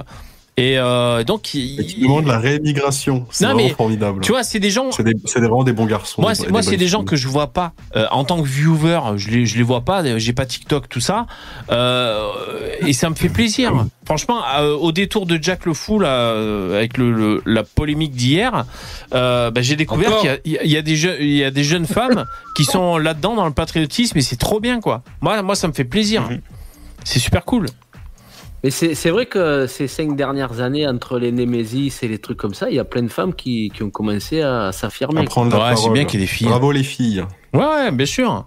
Et 0.58 0.76
euh, 0.76 1.22
donc, 1.22 1.54
ils, 1.54 1.86
Qui 1.86 2.00
demandent 2.02 2.26
la 2.26 2.38
réémigration. 2.38 3.26
C'est 3.30 3.44
vraiment 3.44 3.58
mais, 3.58 3.68
formidable. 3.70 4.20
tu 4.22 4.32
vois, 4.32 4.42
c'est 4.42 4.58
des 4.58 4.70
gens- 4.70 4.90
C'est 4.90 5.04
des- 5.04 5.14
c'est 5.24 5.40
des- 5.40 5.46
vraiment 5.46 5.62
des 5.62 5.72
bons 5.72 5.86
garçons. 5.86 6.20
Moi, 6.20 6.34
c'est, 6.34 6.46
des 6.46 6.50
moi, 6.52 6.62
c'est 6.62 6.76
des 6.76 6.88
gens 6.88 7.04
que 7.04 7.14
je 7.16 7.28
vois 7.28 7.52
pas 7.52 7.72
euh, 7.94 8.06
en 8.10 8.24
tant 8.24 8.42
que 8.42 8.46
viewer. 8.48 8.98
Je 9.16 9.30
les, 9.30 9.46
je 9.46 9.56
les 9.56 9.62
vois 9.62 9.82
pas. 9.82 10.18
J'ai 10.18 10.32
pas 10.32 10.46
TikTok, 10.46 10.88
tout 10.88 11.00
ça, 11.00 11.26
euh, 11.70 12.28
et 12.86 12.92
ça 12.92 13.08
me 13.10 13.14
fait 13.14 13.28
plaisir. 13.28 13.72
Franchement, 14.04 14.40
euh, 14.58 14.74
au 14.74 14.90
détour 14.90 15.26
de 15.26 15.38
Jack 15.40 15.64
le 15.66 15.74
Fou, 15.74 15.98
là, 16.00 16.30
avec 16.74 16.96
le, 16.98 17.12
le- 17.12 17.42
la 17.46 17.62
polémique 17.62 18.12
d'hier, 18.12 18.64
euh, 19.14 19.50
bah, 19.50 19.60
j'ai 19.62 19.76
découvert 19.76 20.16
qu'il 20.18 20.28
y 20.28 20.56
a, 20.56 20.64
il 20.64 20.70
y 20.72 20.74
il 20.76 20.82
des 20.82 20.96
jeunes, 20.96 21.16
il 21.20 21.36
y 21.36 21.44
a 21.44 21.50
des 21.50 21.64
jeunes 21.64 21.86
femmes 21.86 22.24
qui 22.56 22.64
sont 22.64 22.98
là-dedans 22.98 23.34
dans 23.34 23.46
le 23.46 23.52
patriotisme, 23.52 24.18
et 24.18 24.22
c'est 24.22 24.36
trop 24.36 24.60
bien, 24.60 24.80
quoi. 24.80 25.02
Moi, 25.20 25.40
moi, 25.42 25.54
ça 25.54 25.68
me 25.68 25.72
fait 25.72 25.84
plaisir. 25.84 26.28
C'est 27.04 27.20
super 27.20 27.44
cool. 27.44 27.66
Mais 28.64 28.70
c'est 28.70 29.10
vrai 29.10 29.26
que 29.26 29.66
ces 29.68 29.86
cinq 29.86 30.16
dernières 30.16 30.60
années, 30.60 30.86
entre 30.86 31.18
les 31.18 31.30
Némésis 31.30 32.02
et 32.02 32.08
les 32.08 32.18
trucs 32.18 32.38
comme 32.38 32.54
ça, 32.54 32.68
il 32.68 32.74
y 32.74 32.80
a 32.80 32.84
plein 32.84 33.02
de 33.02 33.08
femmes 33.08 33.34
qui, 33.34 33.70
qui 33.72 33.84
ont 33.84 33.90
commencé 33.90 34.42
à 34.42 34.72
s'affirmer. 34.72 35.20
Ouais, 35.20 35.76
c'est 35.76 35.90
bien 35.90 36.04
qu'il 36.04 36.18
y 36.18 36.22
ait 36.22 36.26
des 36.26 36.32
filles. 36.32 36.48
Bravo 36.48 36.72
les 36.72 36.82
filles. 36.82 37.24
Ouais, 37.54 37.60
ouais, 37.60 37.90
bien 37.92 38.06
sûr. 38.06 38.46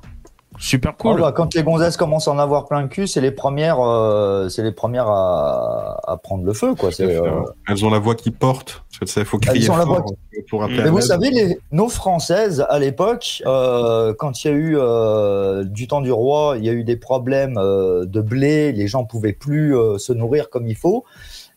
Super 0.62 0.96
cool. 0.96 1.16
Oh, 1.18 1.22
bah, 1.24 1.32
quand 1.36 1.56
les 1.56 1.64
gonzesses 1.64 1.98
commencent 1.98 2.28
à 2.28 2.32
en 2.32 2.38
avoir 2.38 2.68
plein 2.68 2.84
le 2.84 2.88
cul, 2.88 3.08
c'est 3.08 3.20
les 3.20 3.32
premières, 3.32 3.80
euh, 3.80 4.48
c'est 4.48 4.62
les 4.62 4.72
premières 4.72 5.08
à, 5.08 6.00
à 6.08 6.18
prendre 6.18 6.44
le 6.44 6.54
feu, 6.54 6.76
quoi. 6.76 6.92
C'est, 6.92 7.04
euh, 7.04 7.42
Elles 7.68 7.84
ont 7.84 7.90
la 7.90 7.98
voix 7.98 8.14
qui 8.14 8.30
porte. 8.30 8.84
Il 9.02 9.26
faut 9.26 9.40
Elles 9.42 9.50
crier 9.50 9.70
ont 9.72 9.76
la 9.76 9.86
fort 9.86 10.04
voix 10.04 10.06
pour 10.52 10.64
appeler 10.64 10.84
Mais 10.84 10.90
vous 10.90 11.02
savez, 11.02 11.32
les, 11.32 11.58
nos 11.72 11.90
françaises 11.90 12.64
à 12.70 12.78
l'époque, 12.78 13.42
euh, 13.48 14.14
quand 14.14 14.44
il 14.44 14.48
y 14.48 14.52
a 14.52 14.54
eu 14.54 14.78
euh, 14.78 15.64
du 15.64 15.88
temps 15.88 16.02
du 16.02 16.12
roi, 16.12 16.56
il 16.60 16.64
y 16.64 16.70
a 16.70 16.74
eu 16.74 16.84
des 16.84 16.96
problèmes 16.98 17.58
euh, 17.58 18.06
de 18.06 18.22
blé, 18.22 18.72
les 18.72 18.88
gens 18.88 19.04
pouvaient 19.04 19.34
plus 19.34 19.76
euh, 19.76 19.98
se 19.98 20.14
nourrir 20.14 20.52
comme 20.52 20.68
il 20.68 20.78
faut. 20.78 21.06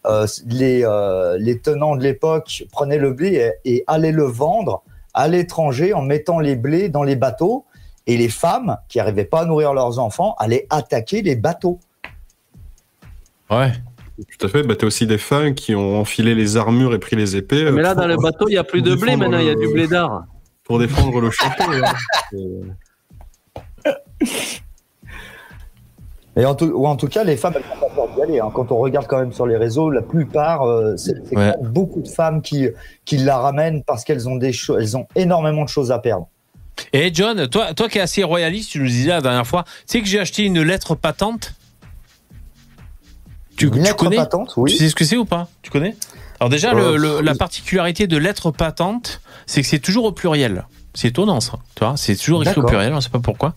Euh, 0.07 0.27
les, 0.47 0.83
euh, 0.83 1.37
les 1.39 1.61
tenants 1.61 1.97
de 1.97 2.03
l'époque 2.03 2.65
prenaient 2.73 2.99
le 2.99 3.13
blé 3.13 3.53
et, 3.65 3.75
et 3.75 3.85
allaient 3.87 4.13
le 4.13 4.25
vendre 4.25 4.83
à 5.13 5.29
l'étranger 5.29 5.93
en 5.93 6.01
mettant 6.01 6.39
les 6.41 6.57
blés 6.57 6.89
dans 6.89 7.03
les 7.03 7.17
bateaux. 7.17 7.67
Et 8.07 8.17
les 8.17 8.29
femmes 8.29 8.77
qui 8.89 8.99
n'arrivaient 8.99 9.25
pas 9.25 9.41
à 9.43 9.45
nourrir 9.47 9.73
leurs 9.73 9.99
enfants 9.99 10.35
allaient 10.39 10.67
attaquer 10.71 11.23
les 11.23 11.37
bateaux. 11.37 11.79
Ouais. 13.51 13.73
Tout 14.39 14.47
à 14.47 14.49
fait. 14.49 14.63
Bah, 14.63 14.75
t'as 14.77 14.87
aussi 14.87 15.07
des 15.07 15.19
femmes 15.19 15.55
qui 15.55 15.75
ont 15.75 15.99
enfilé 16.01 16.35
les 16.35 16.57
armures 16.57 16.95
et 16.95 16.99
pris 16.99 17.17
les 17.17 17.35
épées. 17.37 17.65
Mais 17.71 17.81
euh, 17.81 17.83
là, 17.83 17.95
pour- 17.95 18.03
dans 18.03 18.09
le 18.09 18.17
bateau, 18.17 18.47
il 18.49 18.53
n'y 18.53 18.59
a 18.59 18.65
plus 18.65 18.83
de 18.83 18.95
blé 18.95 19.17
maintenant, 19.17 19.39
il 19.39 19.47
y 19.47 19.51
a 19.51 19.55
du 19.55 19.69
blé 19.69 19.89
d'art. 19.89 20.25
Pour 20.65 20.79
défendre 20.79 21.21
le 21.21 21.31
château. 21.31 21.65
hein. 21.71 21.93
Et 26.37 26.45
en 26.47 26.55
tout, 26.57 26.65
ou 26.67 26.87
en 26.89 26.97
tout 26.97 27.07
cas, 27.07 27.23
les 27.23 27.37
femmes, 27.37 27.53
elles 27.57 27.63
n'ont 27.63 27.81
pas 27.89 27.95
peur 27.95 28.09
d'y 28.15 28.23
aller. 28.23 28.41
hein. 28.41 28.51
Quand 28.53 28.73
on 28.73 28.79
regarde 28.79 29.07
quand 29.07 29.19
même 29.21 29.33
sur 29.33 29.47
les 29.47 29.57
réseaux, 29.57 29.89
la 29.89 30.03
plupart, 30.03 30.63
euh, 30.63 30.97
c'est 30.97 31.15
Ouais. 31.37 31.53
beaucoup 31.63 32.03
de 32.03 32.09
femmes 32.09 32.43
qui, 32.43 32.69
qui 33.05 33.19
la 33.19 33.39
ramènent 33.39 33.85
parce 33.85 34.03
qu'elles 34.03 34.29
ont 34.29 34.35
des 34.37 34.53
choses, 34.53 34.79
elles 34.81 34.97
ont 34.97 35.07
énormément 35.15 35.63
de 35.63 35.69
choses 35.69 35.93
à 35.93 36.01
perdre. 36.01 36.27
Et 36.93 37.13
John, 37.15 37.49
toi, 37.49 37.75
toi 37.75 37.89
qui 37.89 37.99
es 37.99 38.01
assez 38.01 38.23
royaliste, 38.25 38.71
tu 38.71 38.79
nous 38.81 38.87
disais 38.87 39.11
la 39.11 39.21
dernière 39.21 39.47
fois, 39.47 39.65
tu 39.65 39.71
sais 39.87 40.01
que 40.01 40.07
j'ai 40.09 40.19
acheté 40.21 40.45
une 40.45 40.63
lettre 40.63 40.95
patente? 40.95 41.53
Tu, 43.57 43.67
Une 43.67 43.73
tu 43.75 43.79
lettre 43.79 43.97
connais? 43.97 44.17
patente, 44.17 44.53
oui. 44.57 44.73
Tu 44.73 44.79
sais 44.79 44.89
ce 44.89 44.95
que 44.95 45.05
c'est 45.05 45.17
ou 45.17 45.25
pas? 45.25 45.49
Tu 45.63 45.71
connais? 45.71 45.97
Alors 46.41 46.51
déjà, 46.51 46.75
Euh, 46.75 46.97
le- 46.97 46.97
le- 46.97 47.21
la 47.21 47.35
particularité 47.37 48.07
de 48.09 48.17
lettre 48.17 48.51
patente, 48.51 49.21
c'est 49.47 49.63
que 49.63 49.69
c'est 49.69 49.79
toujours 49.79 50.05
au 50.05 50.13
pluriel. 50.13 50.67
C'est 50.97 51.09
étonnant 51.09 51.41
ça, 51.41 51.55
tu 51.75 51.85
vois, 51.85 51.97
c'est 51.97 52.15
toujours 52.15 52.43
écrit 52.45 52.61
au 52.61 52.63
pluriel, 52.65 52.95
on 52.95 53.01
sait 53.01 53.09
pas 53.11 53.19
pourquoi. 53.19 53.53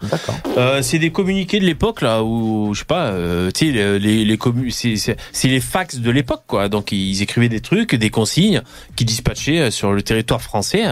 Euh, 0.57 0.81
c'est 0.81 0.97
des 0.97 1.11
communiqués 1.11 1.59
de 1.59 1.65
l'époque 1.65 2.01
là 2.01 2.23
où 2.23 2.72
je 2.73 2.80
sais 2.80 2.85
pas, 2.85 3.07
euh, 3.11 3.51
tu 3.51 3.72
sais 3.72 3.99
les 3.99 4.26
les, 4.26 4.38
c'est 4.81 5.47
les 5.47 5.59
fax 5.61 5.97
de 5.97 6.09
l'époque 6.09 6.43
quoi. 6.47 6.68
Donc 6.68 6.91
ils 6.91 7.22
écrivaient 7.22 7.47
des 7.49 7.61
trucs, 7.61 7.93
des 7.93 8.09
consignes 8.09 8.61
qui 8.95 9.05
dispatchaient 9.05 9.59
euh, 9.59 9.72
sur 9.72 9.93
le 9.93 10.01
territoire 10.01 10.41
français. 10.41 10.84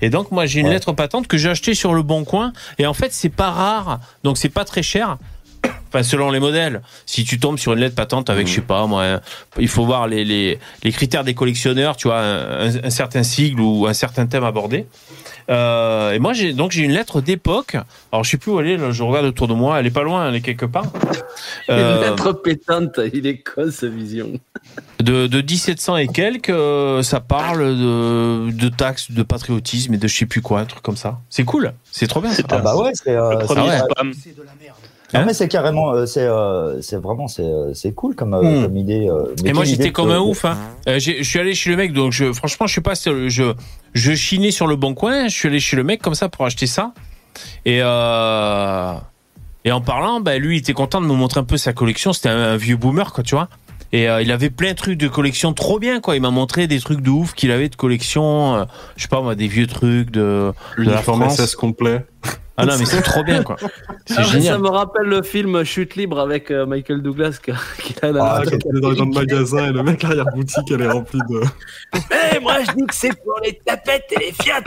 Et 0.00 0.08
donc 0.08 0.30
moi 0.30 0.46
j'ai 0.46 0.60
une 0.60 0.66
Ouais. 0.68 0.72
lettre 0.72 0.92
patente 0.92 1.26
que 1.28 1.36
j'ai 1.36 1.50
achetée 1.50 1.74
sur 1.74 1.92
le 1.92 2.02
Bon 2.02 2.24
Coin 2.24 2.52
et 2.78 2.86
en 2.86 2.94
fait 2.94 3.12
c'est 3.12 3.28
pas 3.28 3.50
rare, 3.50 4.00
donc 4.24 4.38
c'est 4.38 4.48
pas 4.48 4.64
très 4.64 4.82
cher. 4.82 5.18
Enfin, 5.92 6.04
selon 6.04 6.30
les 6.30 6.38
modèles, 6.38 6.82
si 7.04 7.24
tu 7.24 7.40
tombes 7.40 7.58
sur 7.58 7.72
une 7.72 7.80
lettre 7.80 7.96
patente 7.96 8.30
avec, 8.30 8.46
je 8.46 8.54
sais 8.54 8.60
pas, 8.60 8.86
moi, 8.86 9.20
il 9.58 9.66
faut 9.66 9.84
voir 9.84 10.06
les, 10.06 10.24
les, 10.24 10.60
les 10.84 10.92
critères 10.92 11.24
des 11.24 11.34
collectionneurs, 11.34 11.96
tu 11.96 12.06
vois, 12.06 12.20
un, 12.20 12.84
un 12.84 12.90
certain 12.90 13.24
sigle 13.24 13.60
ou 13.60 13.88
un 13.88 13.92
certain 13.92 14.26
thème 14.26 14.44
abordé. 14.44 14.86
Euh, 15.48 16.12
et 16.12 16.20
moi, 16.20 16.32
j'ai 16.32 16.52
donc 16.52 16.70
j'ai 16.70 16.82
une 16.82 16.92
lettre 16.92 17.20
d'époque. 17.20 17.76
Alors, 18.12 18.22
je 18.22 18.30
sais 18.30 18.36
plus 18.36 18.52
où 18.52 18.60
elle 18.60 18.68
est. 18.68 18.76
Là, 18.76 18.92
je 18.92 19.02
regarde 19.02 19.26
autour 19.26 19.48
de 19.48 19.54
moi. 19.54 19.80
Elle 19.80 19.86
est 19.86 19.90
pas 19.90 20.04
loin. 20.04 20.28
Elle 20.28 20.36
est 20.36 20.40
quelque 20.42 20.64
part. 20.66 20.84
Une 21.68 21.74
Euh, 21.74 22.10
lettre 22.10 22.32
pétante, 22.34 23.00
il 23.12 23.26
est 23.26 23.38
con, 23.42 23.68
sa 23.72 23.88
vision? 23.88 24.30
de, 25.00 25.26
de 25.26 25.40
1700 25.40 25.96
et 25.96 26.06
quelques, 26.06 26.50
euh, 26.50 27.02
ça 27.02 27.18
parle 27.18 27.64
de, 27.76 28.50
de 28.52 28.68
taxes, 28.68 29.10
de 29.10 29.22
patriotisme 29.24 29.94
et 29.94 29.96
de 29.96 30.06
je 30.06 30.16
sais 30.18 30.26
plus 30.26 30.40
quoi, 30.42 30.60
un 30.60 30.66
truc 30.66 30.82
comme 30.82 30.96
ça. 30.96 31.18
C'est 31.30 31.44
cool. 31.44 31.72
C'est 31.90 32.06
trop 32.06 32.20
bien. 32.20 32.32
ça. 32.32 32.44
Ah 32.50 32.58
bah 32.58 32.76
ouais, 32.76 32.92
c'est. 32.94 33.10
euh, 33.16 33.32
Le 33.40 33.44
premier 33.44 33.70
c'est- 33.70 33.78
spam. 33.90 34.12
Non 35.12 35.20
Hein 35.20 35.24
mais 35.26 35.34
c'est 35.34 35.48
carrément, 35.48 35.92
euh, 35.92 36.06
c'est, 36.06 36.22
euh, 36.26 36.80
c'est 36.82 36.96
vraiment, 36.96 37.26
c'est, 37.28 37.42
euh, 37.42 37.74
c'est 37.74 37.92
cool 37.92 38.14
comme, 38.14 38.30
Hmm. 38.30 38.62
comme 38.64 38.76
idée. 38.76 39.08
Et 39.44 39.52
moi 39.52 39.64
j'étais 39.64 39.90
comme 39.90 40.10
un 40.10 40.20
ouf. 40.20 40.44
Hein. 40.44 40.56
Je 40.86 41.22
suis 41.22 41.38
allé 41.38 41.54
chez 41.54 41.70
le 41.70 41.76
mec, 41.76 41.92
donc 41.92 42.12
je, 42.12 42.32
franchement 42.32 42.66
je 42.66 42.72
suis 42.72 42.80
pas, 42.80 42.94
je, 42.94 43.54
je 43.94 44.14
chinais 44.14 44.50
sur 44.50 44.66
le 44.66 44.76
bon 44.76 44.94
coin. 44.94 45.28
Je 45.28 45.34
suis 45.34 45.48
allé 45.48 45.60
chez 45.60 45.76
le 45.76 45.84
mec 45.84 46.00
comme 46.00 46.14
ça 46.14 46.28
pour 46.28 46.46
acheter 46.46 46.66
ça. 46.66 46.92
Et 47.64 47.80
et 49.62 49.72
en 49.72 49.82
parlant, 49.82 50.20
bah, 50.20 50.38
lui 50.38 50.56
il 50.56 50.60
était 50.60 50.72
content 50.72 51.02
de 51.02 51.06
me 51.06 51.12
montrer 51.12 51.40
un 51.40 51.44
peu 51.44 51.58
sa 51.58 51.74
collection. 51.74 52.12
C'était 52.14 52.30
un, 52.30 52.38
un 52.52 52.56
vieux 52.56 52.76
boomer 52.76 53.12
quoi, 53.12 53.22
tu 53.22 53.34
vois. 53.34 53.48
Et 53.92 54.08
euh, 54.08 54.22
il 54.22 54.30
avait 54.30 54.50
plein 54.50 54.70
de 54.70 54.76
trucs 54.76 54.98
de 54.98 55.08
collection 55.08 55.52
trop 55.52 55.78
bien 55.78 56.00
quoi. 56.00 56.14
Il 56.16 56.22
m'a 56.22 56.30
montré 56.30 56.66
des 56.66 56.78
trucs 56.80 57.00
de 57.00 57.10
ouf 57.10 57.34
qu'il 57.34 57.50
avait 57.50 57.68
de 57.68 57.76
collection. 57.76 58.56
euh, 58.56 58.64
je 58.96 59.02
sais 59.02 59.08
pas 59.08 59.20
moi, 59.20 59.34
des 59.34 59.48
vieux 59.48 59.66
trucs 59.66 60.10
de, 60.10 60.52
de 60.78 60.84
la 60.90 60.98
France. 60.98 61.36
SS 61.36 61.56
complet. 61.56 62.04
Ah 62.56 62.66
non 62.66 62.74
mais 62.78 62.84
c'est 62.84 63.00
trop 63.00 63.24
bien 63.24 63.42
quoi. 63.42 63.56
C'est 64.06 64.18
Ah, 64.18 64.24
Ça 64.24 64.58
me 64.58 64.68
rappelle 64.68 65.06
le 65.06 65.22
film 65.22 65.64
Chute 65.64 65.96
libre 65.96 66.20
avec 66.20 66.50
euh, 66.50 66.66
Michael 66.66 67.00
Douglas 67.00 67.38
a 67.48 67.52
Ah, 68.02 68.10
la 68.12 68.42
quand 68.44 68.58
il 68.70 68.76
est 68.76 68.80
dans, 68.80 68.92
dans 68.92 69.04
le 69.06 69.10
magasin 69.12 69.68
et 69.68 69.72
le 69.72 69.82
mec 69.82 70.04
arrière-boutique, 70.04 70.70
elle 70.70 70.82
est 70.82 70.90
remplie 70.90 71.20
de. 71.30 71.40
Eh, 72.34 72.38
moi 72.40 72.56
je 72.66 72.72
dis 72.72 72.84
que 72.86 72.94
c'est 72.94 73.14
pour 73.24 73.40
les 73.42 73.58
tapettes 73.64 74.12
et 74.12 74.18
les 74.26 74.32
fiat 74.32 74.62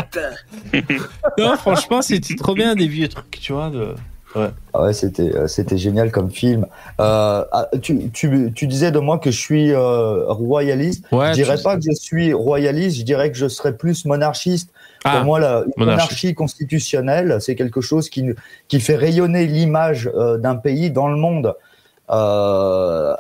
Non, 1.38 1.56
franchement 1.56 2.02
c'était 2.02 2.36
trop 2.36 2.56
bien 2.56 2.74
des 2.76 2.88
vieux 2.88 3.08
trucs, 3.08 3.30
tu 3.40 3.54
vois. 3.54 3.70
De... 3.70 3.94
Ouais. 4.36 4.50
Ah 4.74 4.84
ouais, 4.84 4.94
c'était 4.94 5.36
euh, 5.36 5.48
c'était 5.48 5.78
génial 5.78 6.12
comme 6.12 6.32
film. 6.32 6.66
Euh, 7.00 7.44
ah, 7.52 7.68
tu, 7.82 8.10
tu, 8.12 8.52
tu 8.56 8.66
disais 8.68 8.92
de 8.92 8.98
moi 9.00 9.20
que 9.20 9.30
je 9.30 9.38
suis 9.40 9.72
euh, 9.72 10.26
royaliste. 10.28 11.06
Ouais, 11.12 11.30
je 11.30 11.34
dirais 11.34 11.58
tu- 11.58 11.64
pas 11.64 11.76
que 11.76 11.84
je 11.86 11.94
suis 11.94 12.34
royaliste, 12.34 12.98
je 12.98 13.04
dirais 13.04 13.32
que 13.32 13.38
je 13.38 13.48
serais 13.48 13.78
plus 13.78 14.06
monarchiste. 14.06 14.72
Ah, 15.04 15.18
Pour 15.18 15.26
moi, 15.26 15.40
la 15.40 15.50
monarchie. 15.60 15.74
monarchie 15.78 16.34
constitutionnelle, 16.34 17.38
c'est 17.42 17.56
quelque 17.56 17.82
chose 17.82 18.10
qui, 18.10 18.26
qui 18.70 18.80
fait 18.80 18.96
rayonner 18.96 19.46
l'image 19.46 20.10
euh, 20.16 20.38
d'un 20.38 20.56
pays 20.56 20.90
dans 20.92 21.08
le 21.10 21.18
monde 21.18 21.56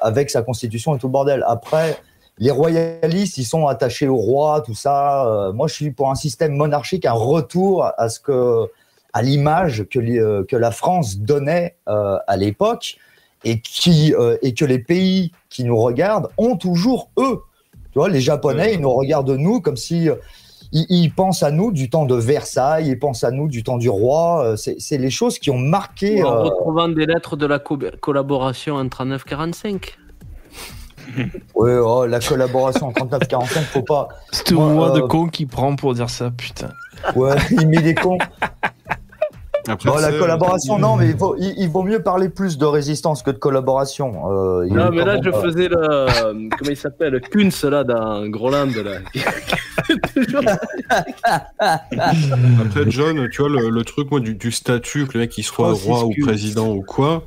avec 0.01 0.29
sa 0.29 0.41
constitution 0.41 0.95
et 0.95 0.99
tout 0.99 1.07
le 1.07 1.11
bordel. 1.11 1.43
Après, 1.47 1.97
les 2.39 2.51
royalistes, 2.51 3.37
ils 3.37 3.43
sont 3.45 3.67
attachés 3.67 4.07
au 4.07 4.15
roi, 4.17 4.61
tout 4.61 4.73
ça. 4.73 5.25
Euh, 5.27 5.53
moi, 5.53 5.67
je 5.67 5.73
suis 5.75 5.91
pour 5.91 6.09
un 6.09 6.15
système 6.15 6.53
monarchique, 6.55 7.05
un 7.05 7.11
retour 7.13 7.85
à 7.97 8.09
ce 8.09 8.19
que, 8.19 8.65
à 9.13 9.21
l'image 9.21 9.85
que, 9.89 9.99
euh, 9.99 10.43
que 10.43 10.55
la 10.55 10.71
France 10.71 11.17
donnait 11.19 11.75
euh, 11.87 12.17
à 12.27 12.35
l'époque 12.37 12.97
et 13.43 13.59
qui 13.61 14.13
euh, 14.15 14.37
et 14.41 14.53
que 14.53 14.65
les 14.65 14.79
pays 14.79 15.31
qui 15.49 15.63
nous 15.63 15.77
regardent 15.77 16.29
ont 16.37 16.57
toujours 16.57 17.09
eux. 17.17 17.41
Tu 17.91 17.99
vois, 17.99 18.09
les 18.09 18.21
Japonais, 18.21 18.73
ils 18.73 18.81
nous 18.81 18.91
regardent 18.93 19.29
nous 19.37 19.61
comme 19.61 19.77
si 19.77 20.09
euh, 20.09 20.15
ils, 20.71 20.85
ils 20.89 21.11
pensent 21.11 21.43
à 21.43 21.51
nous 21.51 21.71
du 21.71 21.89
temps 21.89 22.05
de 22.05 22.15
Versailles, 22.15 22.87
ils 22.89 22.97
pensent 22.97 23.23
à 23.23 23.29
nous 23.29 23.47
du 23.47 23.63
temps 23.63 23.77
du 23.77 23.89
roi. 23.89 24.43
Euh, 24.45 24.55
C'est 24.55 24.97
les 24.97 25.11
choses 25.11 25.37
qui 25.37 25.51
ont 25.51 25.57
marqué. 25.59 26.23
En 26.23 26.33
euh, 26.33 26.43
retrouvant 26.43 26.87
des 26.89 27.05
lettres 27.05 27.35
de 27.37 27.45
la 27.45 27.59
co- 27.59 27.77
collaboration 28.01 28.75
en 28.77 28.85
39-45. 28.85 29.91
ouais, 31.55 31.77
oh, 31.77 32.05
la 32.07 32.19
collaboration 32.19 32.87
en 32.87 32.91
39-45, 32.91 33.45
faut 33.65 33.83
pas. 33.83 34.07
C'est 34.31 34.51
Moi, 34.53 34.69
moins 34.69 34.91
de 34.91 35.01
con 35.01 35.27
qui 35.27 35.45
prend 35.45 35.75
pour 35.75 35.93
dire 35.93 36.09
ça, 36.09 36.31
putain. 36.31 36.69
Ouais, 37.15 37.35
il 37.51 37.67
met 37.67 37.81
des 37.81 37.93
cons. 37.93 38.17
Après, 39.67 39.89
Bon, 39.89 39.95
la 39.97 40.11
c'est- 40.11 40.19
collaboration, 40.19 40.77
non, 40.77 40.95
mais 40.97 41.07
il 41.09 41.15
vaut, 41.15 41.35
il, 41.39 41.53
il 41.57 41.69
vaut 41.69 41.83
mieux 41.83 42.01
parler 42.01 42.27
plus 42.29 42.57
de 42.57 42.65
résistance 42.65 43.23
que 43.23 43.31
de 43.31 43.37
collaboration. 43.37 44.11
Euh, 44.29 44.65
Non, 44.69 44.89
mais 44.91 45.05
là, 45.05 45.17
je 45.23 45.29
euh, 45.29 45.41
faisais 45.41 45.67
le. 45.69 45.77
euh, 45.77 46.33
Comment 46.57 46.69
il 46.71 46.75
s'appelle 46.77 47.21
Kunz, 47.21 47.63
là, 47.63 47.83
dans 47.83 48.27
Groland, 48.27 48.67
là. 48.83 48.99
Après, 51.59 52.89
John, 52.89 53.29
tu 53.29 53.41
vois, 53.41 53.49
le, 53.49 53.69
le 53.69 53.83
truc, 53.83 54.11
moi, 54.11 54.19
du, 54.19 54.35
du 54.35 54.51
statut, 54.51 55.05
que 55.07 55.13
le 55.13 55.21
mec, 55.21 55.37
il 55.37 55.43
soit 55.43 55.71
Oh, 55.71 55.75
roi 55.75 56.05
ou 56.05 56.11
président 56.21 56.69
ou 56.71 56.81
quoi, 56.81 57.23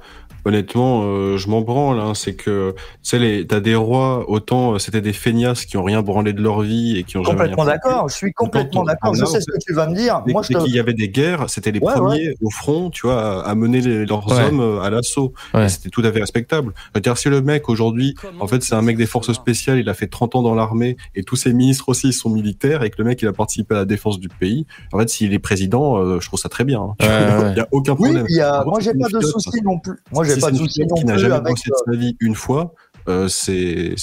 honnêtement, 0.46 1.02
euh, 1.04 1.36
je 1.36 1.48
m'en 1.48 1.60
branle. 1.60 1.98
Hein, 2.00 2.14
c'est 2.14 2.34
que, 2.34 2.72
tu 2.72 2.76
sais, 3.02 3.18
les- 3.18 3.46
t'as 3.46 3.60
des 3.60 3.74
rois, 3.74 4.24
autant 4.30 4.74
euh, 4.74 4.78
c'était 4.78 5.00
des 5.00 5.12
feignasses 5.12 5.66
qui 5.66 5.76
ont 5.76 5.82
rien 5.82 6.02
branlé 6.02 6.32
de 6.32 6.40
leur 6.40 6.60
vie 6.60 6.96
et 6.96 7.04
qui 7.04 7.16
ont 7.18 7.24
jamais 7.24 7.36
Complètement 7.38 7.64
d'accord, 7.64 8.08
je 8.08 8.14
suis 8.14 8.32
complètement 8.32 8.84
d'accord. 8.84 9.14
Je 9.14 9.24
sais 9.24 9.40
ce 9.40 9.46
que 9.46 9.58
tu 9.64 9.72
vas 9.74 9.88
me 9.88 9.94
dire. 9.94 10.22
Dès, 10.26 10.32
Moi, 10.32 10.42
je 10.42 10.48
dès 10.48 10.54
te... 10.54 10.64
qu'il 10.64 10.74
y 10.74 10.78
avait 10.78 10.94
des 10.94 11.08
guerres, 11.08 11.46
c'était 11.48 11.72
les 11.72 11.80
Ouais, 11.80 11.92
premiers 11.92 12.34
au 12.42 12.50
front, 12.50 12.90
tu 12.90 13.06
vois, 13.06 13.44
à, 13.44 13.54
mener 13.54 13.80
les- 13.80 14.06
leurs 14.06 14.26
Ouais. 14.30 14.44
hommes 14.44 14.60
euh, 14.60 14.80
à 14.80 14.90
l'assaut. 14.90 15.32
C'était 15.68 15.90
tout 15.90 16.02
à 16.04 16.12
fait 16.12 16.20
respectable. 16.20 16.72
C'est-à-dire, 16.92 17.18
si 17.18 17.28
le 17.28 17.42
mec, 17.42 17.68
aujourd'hui, 17.68 18.14
en 18.40 18.46
fait, 18.46 18.62
c'est 18.62 18.74
un 18.74 18.82
mec 18.82 18.96
des 18.96 19.06
forces 19.06 19.32
spéciales, 19.32 19.78
il 19.78 19.88
a 19.88 19.94
fait 19.94 20.06
30 20.06 20.36
ans 20.36 20.42
dans 20.42 20.54
l'armée, 20.54 20.96
et 21.14 21.22
tous 21.24 21.36
ses 21.36 21.52
ministres 21.52 21.88
aussi 21.88 22.12
sont 22.12 22.30
militaires, 22.30 22.82
et 22.84 22.90
que 22.90 22.96
le 22.98 23.04
mec, 23.04 23.20
il 23.22 23.28
a 23.28 23.32
participé 23.32 23.74
à 23.74 23.78
la 23.78 23.84
défense 23.84 24.18
du 24.20 24.28
pays, 24.28 24.66
en 24.92 24.98
fait, 24.98 25.08
s'il 25.08 25.32
est 25.34 25.38
président, 25.38 25.96
euh, 25.98 26.20
je 26.20 26.26
trouve 26.28 26.38
ça 26.38 26.48
très 26.48 26.64
bien. 26.64 26.80
hein. 26.80 26.94
Ouais, 27.00 27.06
ouais. 27.44 27.52
Il 27.56 27.58
y 27.58 27.60
a 27.60 27.68
aucun 27.72 27.92
Oui, 27.92 28.04
problème. 28.10 28.26
il 28.28 28.36
y 28.36 28.40
a... 28.40 28.62
Moi, 28.64 28.80
j'ai 28.80 28.92
pas 28.94 29.08
de 29.08 29.20
soucis 29.20 29.60
non 29.64 29.78
plus. 29.78 29.94
Moi, 30.12 30.24
j'ai 30.24 30.35
si 30.40 30.46
pas 30.46 30.50
de 30.50 30.56
fiotte 30.56 30.90
non 30.90 30.94
qui 30.96 31.04
n'a 31.04 31.14
plus 31.14 31.22
jamais 31.22 31.34
avec. 31.34 31.50
bossé 31.50 31.70
de 31.70 31.92
sa 31.92 31.98
vie 31.98 32.16
une 32.20 32.34
fois, 32.34 32.74
euh, 33.08 33.28
c'est 33.28 33.94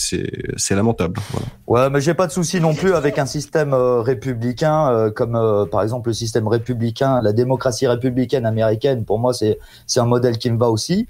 lamentable. 0.71 1.19
Voilà. 1.31 1.47
Ouais, 1.67 1.89
mais 1.89 2.01
j'ai 2.01 2.13
pas 2.13 2.27
de 2.27 2.31
souci 2.31 2.61
non 2.61 2.73
plus 2.73 2.93
avec 2.93 3.19
un 3.19 3.25
système 3.25 3.73
euh, 3.73 4.01
républicain 4.01 4.89
euh, 4.89 5.11
comme 5.11 5.35
euh, 5.35 5.65
par 5.65 5.81
exemple 5.81 6.09
le 6.09 6.13
système 6.13 6.47
républicain, 6.47 7.21
la 7.21 7.33
démocratie 7.33 7.87
républicaine 7.87 8.45
américaine. 8.45 9.05
Pour 9.05 9.19
moi, 9.19 9.33
c'est 9.33 9.57
un 9.97 10.05
modèle 10.05 10.37
qui 10.37 10.49
me 10.51 10.57
va 10.57 10.69
aussi, 10.69 11.07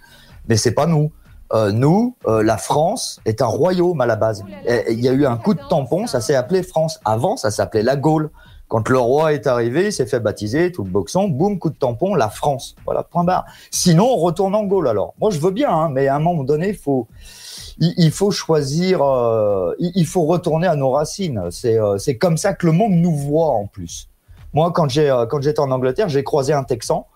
mais 0.47 0.57
c'est 0.57 0.73
pas 0.73 0.87
nous. 0.87 1.11
Euh, 1.53 1.71
nous, 1.71 2.15
euh, 2.25 2.41
la 2.41 2.57
France 2.57 3.21
est 3.25 3.41
un 3.41 3.45
royaume 3.45 4.01
à 4.01 4.07
la 4.07 4.15
base. 4.15 4.43
Il 4.89 4.99
y 4.99 5.07
a 5.07 5.11
eu 5.11 5.25
un 5.27 5.37
coup 5.37 5.53
de 5.53 5.61
tampon, 5.69 6.07
ça 6.07 6.19
s'est 6.19 6.35
appelé 6.35 6.63
France. 6.63 6.99
Avant, 7.05 7.37
ça 7.37 7.51
s'appelait 7.51 7.83
la 7.83 7.95
Gaule. 7.95 8.31
Quand 8.68 8.90
le 8.90 8.98
roi 8.98 9.34
est 9.34 9.45
arrivé, 9.45 9.88
il 9.88 9.94
s'est 9.94 10.06
fait 10.06 10.19
baptiser, 10.19 10.72
tout 10.72 10.84
le 10.84 10.90
boxon, 10.90 11.27
boum, 11.27 11.60
coup 11.60 11.69
de 11.69 11.76
tampon, 11.76 12.15
la 12.15 12.30
France. 12.30 12.76
Voilà, 12.85 13.03
point 13.03 13.23
barre. 13.23 13.45
Sinon, 13.69 14.06
on 14.06 14.18
retourne 14.18 14.56
en 14.56 14.64
Gaule 14.64 14.88
alors. 14.88 15.14
Moi, 15.22 15.30
je 15.30 15.40
veux 15.40 15.52
bien, 15.52 15.69
hein, 15.69 15.90
mais 15.90 16.07
à 16.07 16.15
un 16.15 16.19
moment 16.19 16.44
donné, 16.44 16.69
il 16.69 16.76
faut, 16.76 18.31
choisir, 18.31 19.03
euh, 19.03 19.76
il, 19.77 20.06
faut 20.07 20.26
retourner 20.26 20.68
à 20.68 20.76
nos 20.76 20.91
racines. 20.91 21.44
C'est 21.52 21.77
euh, 21.77 21.98
c'est 21.98 22.18
comme 22.18 22.38
ça 22.38 22.53
que 22.53 22.65
le 22.65 22.72
monde 22.72 22.94
nous 22.94 23.15
voit 23.15 23.52
en 23.52 23.68
plus. 23.68 24.10
Moi, 24.53 24.72
quand 24.72 24.98
euh, 24.98 25.26
j'étais 25.41 25.60
en 25.60 25.69
Angleterre, 25.69 26.10
j'ai 26.10 26.23
croisé 26.23 26.53
un 26.53 26.64
Texan. 26.64 27.07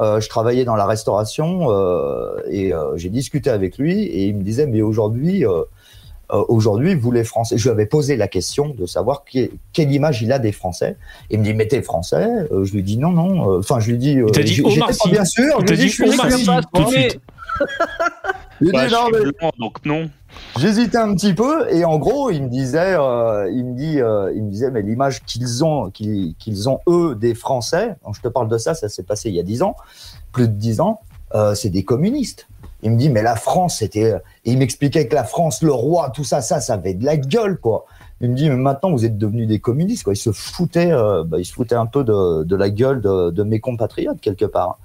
Je 0.00 0.28
travaillais 0.28 0.64
dans 0.64 0.74
la 0.74 0.86
restauration 0.86 1.68
et 2.50 2.72
j'ai 2.96 3.10
discuté 3.10 3.48
avec 3.48 3.78
lui 3.78 4.02
et 4.02 4.24
il 4.24 4.36
me 4.36 4.42
disait 4.42 4.66
mais 4.66 4.82
aujourd'hui 4.82 5.44
euh, 6.34 6.44
aujourd'hui 6.48 6.94
vous 6.94 7.10
les 7.12 7.24
Français 7.24 7.56
je 7.56 7.64
lui 7.64 7.70
avais 7.70 7.86
posé 7.86 8.16
la 8.16 8.28
question 8.28 8.68
de 8.68 8.84
savoir 8.86 9.24
que- 9.24 9.50
quelle 9.72 9.90
image 9.92 10.20
il 10.22 10.32
a 10.32 10.38
des 10.38 10.52
Français 10.52 10.96
il 11.30 11.38
me 11.38 11.44
dit 11.44 11.54
mais 11.54 11.66
t'es 11.68 11.80
Français? 11.82 12.26
Euh, 12.52 12.64
je 12.64 12.72
lui 12.74 12.82
dis 12.82 12.98
non 12.98 13.10
non 13.10 13.50
Euh, 13.52 13.58
enfin 13.60 13.80
je 13.80 13.90
lui 13.92 13.98
dis 13.98 14.18
euh, 14.18 14.26
dit 14.30 14.46
j'ai- 14.46 14.62
Omar 14.64 14.88
pas 14.88 15.10
bien 15.10 15.24
sûr 15.24 15.56
Il 15.60 15.66
je 15.66 15.72
lui 15.72 15.76
dit 15.78 15.82
dis, 15.84 15.88
je 15.88 15.94
suis 15.94 16.10
Omar 16.12 16.28
capable. 16.28 16.66
tout 16.74 16.82
de 16.84 16.88
suite. 16.90 17.20
Il 18.60 18.70
Bah, 18.72 18.84
dit, 18.84 18.90
je 18.90 18.94
non, 18.94 19.06
suis 19.06 19.12
mais- 19.26 19.32
blanc, 19.38 19.50
donc 19.58 19.84
non. 19.84 20.10
J'hésitais 20.58 20.96
un 20.98 21.14
petit 21.14 21.34
peu 21.34 21.72
et 21.72 21.84
en 21.84 21.98
gros 21.98 22.30
il 22.30 22.42
me 22.44 22.48
disait, 22.48 22.94
euh, 22.98 23.48
il 23.52 23.64
me 23.66 23.74
dit, 23.76 24.00
euh, 24.00 24.32
il 24.34 24.42
me 24.44 24.50
disait 24.50 24.70
mais 24.70 24.82
l'image 24.82 25.22
qu'ils 25.24 25.64
ont, 25.64 25.90
qu'ils 25.90 26.34
qu'ils 26.38 26.68
ont 26.68 26.80
eux 26.88 27.14
des 27.14 27.34
Français. 27.34 27.94
Donc, 28.04 28.16
je 28.16 28.20
te 28.20 28.28
parle 28.28 28.48
de 28.48 28.58
ça, 28.58 28.74
ça 28.74 28.88
s'est 28.88 29.02
passé 29.04 29.28
il 29.28 29.34
y 29.36 29.40
a 29.40 29.44
dix 29.44 29.62
ans, 29.62 29.76
plus 30.32 30.48
de 30.48 30.54
dix 30.54 30.80
ans. 30.80 31.00
euh, 31.34 31.54
c'est 31.56 31.68
des 31.70 31.82
communistes. 31.84 32.46
Il 32.84 32.92
me 32.92 32.96
dit 32.96 33.08
mais 33.10 33.22
la 33.22 33.34
France 33.34 33.78
c'était, 33.78 34.12
et 34.44 34.52
il 34.52 34.58
m'expliquait 34.58 35.08
que 35.08 35.14
la 35.14 35.24
France, 35.24 35.62
le 35.62 35.72
roi, 35.72 36.10
tout 36.10 36.22
ça, 36.22 36.40
ça, 36.40 36.60
ça 36.60 36.74
avait 36.74 36.94
de 36.94 37.04
la 37.04 37.16
gueule 37.16 37.58
quoi. 37.58 37.86
Il 38.20 38.30
me 38.30 38.36
dit 38.36 38.48
mais 38.48 38.56
maintenant 38.56 38.90
vous 38.92 39.04
êtes 39.04 39.18
devenus 39.18 39.48
des 39.48 39.58
communistes 39.58 40.04
quoi. 40.04 40.12
Il 40.12 40.16
se 40.18 40.30
foutait, 40.32 40.92
euh, 40.92 41.24
bah, 41.24 41.38
il 41.38 41.44
se 41.44 41.52
foutait 41.52 41.74
un 41.74 41.86
peu 41.86 42.04
de, 42.04 42.44
de 42.44 42.56
la 42.56 42.70
gueule 42.70 43.00
de, 43.00 43.30
de 43.30 43.42
mes 43.42 43.58
compatriotes 43.58 44.20
quelque 44.20 44.44
part. 44.44 44.78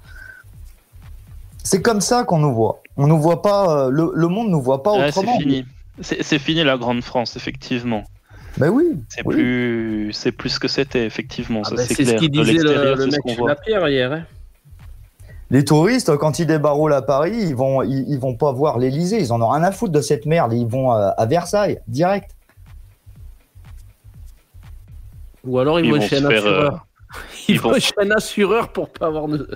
C'est 1.62 1.82
comme 1.82 2.00
ça 2.00 2.24
qu'on 2.24 2.38
nous 2.38 2.54
voit. 2.54 2.80
On 2.96 3.06
nous 3.06 3.20
voit 3.20 3.42
pas, 3.42 3.86
euh, 3.86 3.90
le, 3.90 4.10
le 4.14 4.28
monde 4.28 4.48
nous 4.48 4.62
voit 4.62 4.82
pas 4.82 4.92
Ouais, 4.92 5.12
c'est 5.12 5.20
autrement. 5.20 5.38
fini. 5.38 5.64
C'est 6.00 6.22
c'est 6.22 6.38
fini 6.38 6.64
la 6.64 6.78
grande 6.78 7.02
France, 7.02 7.36
effectivement. 7.36 8.04
Mais 8.58 8.68
oui. 8.68 8.84
C'est 9.10 9.24
oui. 9.26 9.34
plus, 9.34 10.10
c'est 10.14 10.32
plus 10.32 10.48
ce 10.48 10.58
que 10.58 10.68
c'était 10.68 11.04
effectivement. 11.04 11.62
ça 11.64 11.74
bah, 11.76 11.82
c'est 11.86 11.94
c'est 11.94 12.04
ce 12.06 12.14
qu'il 12.14 12.30
De 12.30 12.42
disait 12.42 12.62
le, 12.64 12.94
le 12.94 13.06
mec 13.06 13.20
voit. 13.38 13.48
la 13.50 13.56
pierre 13.56 13.86
hier. 13.88 14.10
hein. 14.12 14.24
Les 15.50 15.64
touristes, 15.64 16.16
quand 16.16 16.38
ils 16.38 16.46
débarroulent 16.46 16.92
à 16.94 17.02
Paris, 17.02 17.34
ils 17.36 17.56
vont, 17.56 17.82
ils, 17.82 18.04
ils 18.08 18.18
vont 18.20 18.36
pas 18.36 18.52
voir 18.52 18.78
l'Elysée. 18.78 19.18
Ils 19.18 19.32
en 19.32 19.42
ont 19.42 19.48
rien 19.48 19.64
à 19.64 19.72
foutre 19.72 19.92
de 19.92 20.00
cette 20.00 20.24
merde. 20.26 20.52
Ils 20.52 20.66
vont 20.66 20.92
à, 20.92 21.08
à 21.16 21.26
Versailles, 21.26 21.80
direct. 21.88 22.30
Ou 25.44 25.58
alors 25.58 25.80
ils, 25.80 25.86
Ils 25.86 25.92
vont 25.94 26.00
chez 26.00 26.16
un 26.18 26.26
assureur. 26.26 26.74
euh, 26.74 26.76
Ils, 27.48 27.54
ils 27.54 27.60
vont 27.60 27.74
chez 27.78 27.92
un 27.98 28.10
assureur 28.10 28.68
pour 28.72 28.90
pas 28.90 29.06
avoir 29.06 29.26
de. 29.26 29.48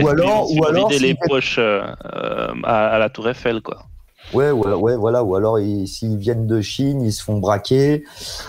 Ou 0.00 0.08
alors, 0.08 0.46
Ils 0.50 0.58
ou 0.58 0.62
vont 0.62 0.68
alors, 0.68 0.88
vider 0.88 1.06
les 1.06 1.14
poches 1.28 1.58
euh, 1.58 1.82
euh, 2.14 2.48
à, 2.64 2.86
à 2.88 2.98
la 2.98 3.10
Tour 3.10 3.28
Eiffel, 3.28 3.60
quoi. 3.60 3.84
ouais, 4.32 4.50
ouais, 4.52 4.72
ouais, 4.72 4.96
voilà. 4.96 5.22
Ou 5.24 5.34
alors, 5.34 5.58
ils- 5.58 5.88
s'ils 5.88 6.16
viennent 6.16 6.46
de 6.46 6.60
Chine, 6.60 7.02
ils 7.02 7.12
se 7.12 7.22
font 7.22 7.38
braquer. 7.38 8.04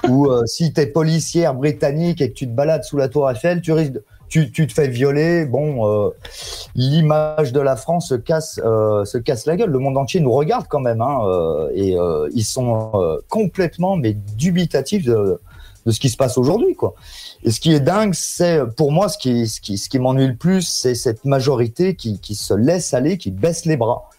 ou 0.07 0.27
euh, 0.31 0.45
si 0.45 0.71
t'es 0.71 0.87
policière 0.87 1.53
britannique 1.55 2.21
et 2.21 2.29
que 2.29 2.35
tu 2.37 2.45
te 2.47 2.53
balades 2.53 2.83
sous 2.83 2.97
la 2.97 3.09
Tour 3.09 3.29
Eiffel, 3.29 3.59
tu 3.61 3.71
risques, 3.73 3.93
de- 3.93 4.05
tu, 4.29 4.51
te 4.51 4.73
fais 4.73 4.87
violer. 4.87 5.45
Bon, 5.45 5.87
euh, 5.87 6.09
l'image 6.75 7.53
de 7.53 7.59
la 7.59 7.75
France 7.75 8.09
se 8.09 8.15
casse, 8.15 8.59
euh, 8.63 9.05
se 9.05 9.17
casse 9.17 9.45
la 9.45 9.55
gueule. 9.55 9.69
Le 9.69 9.79
monde 9.79 9.97
entier 9.97 10.19
nous 10.19 10.31
regarde 10.31 10.67
quand 10.67 10.79
même, 10.79 11.01
hein, 11.01 11.19
euh, 11.25 11.69
et 11.73 11.95
ils 12.33 12.43
sont 12.43 12.91
complètement, 13.29 13.95
mais 13.95 14.13
dubitatifs 14.13 15.05
de, 15.05 15.39
ce 15.87 15.99
qui 15.99 16.09
se 16.09 16.17
passe 16.17 16.37
aujourd'hui, 16.37 16.75
quoi. 16.75 16.95
Et 17.43 17.51
ce 17.51 17.59
qui 17.59 17.73
est 17.73 17.79
dingue, 17.79 18.13
c'est 18.13 18.59
pour 18.75 18.91
moi 18.91 19.07
ce 19.09 19.17
qui, 19.17 19.47
ce 19.47 19.61
qui, 19.61 19.77
ce 19.77 19.89
qui 19.89 19.99
m'ennuie 19.99 20.27
le 20.27 20.35
plus, 20.35 20.61
c'est 20.61 20.95
cette 20.95 21.23
majorité 21.23 21.95
qui, 21.95 22.35
se 22.35 22.53
laisse 22.53 22.93
aller, 22.93 23.17
qui 23.17 23.31
baisse 23.31 23.65
les 23.65 23.77
bras. 23.77 24.09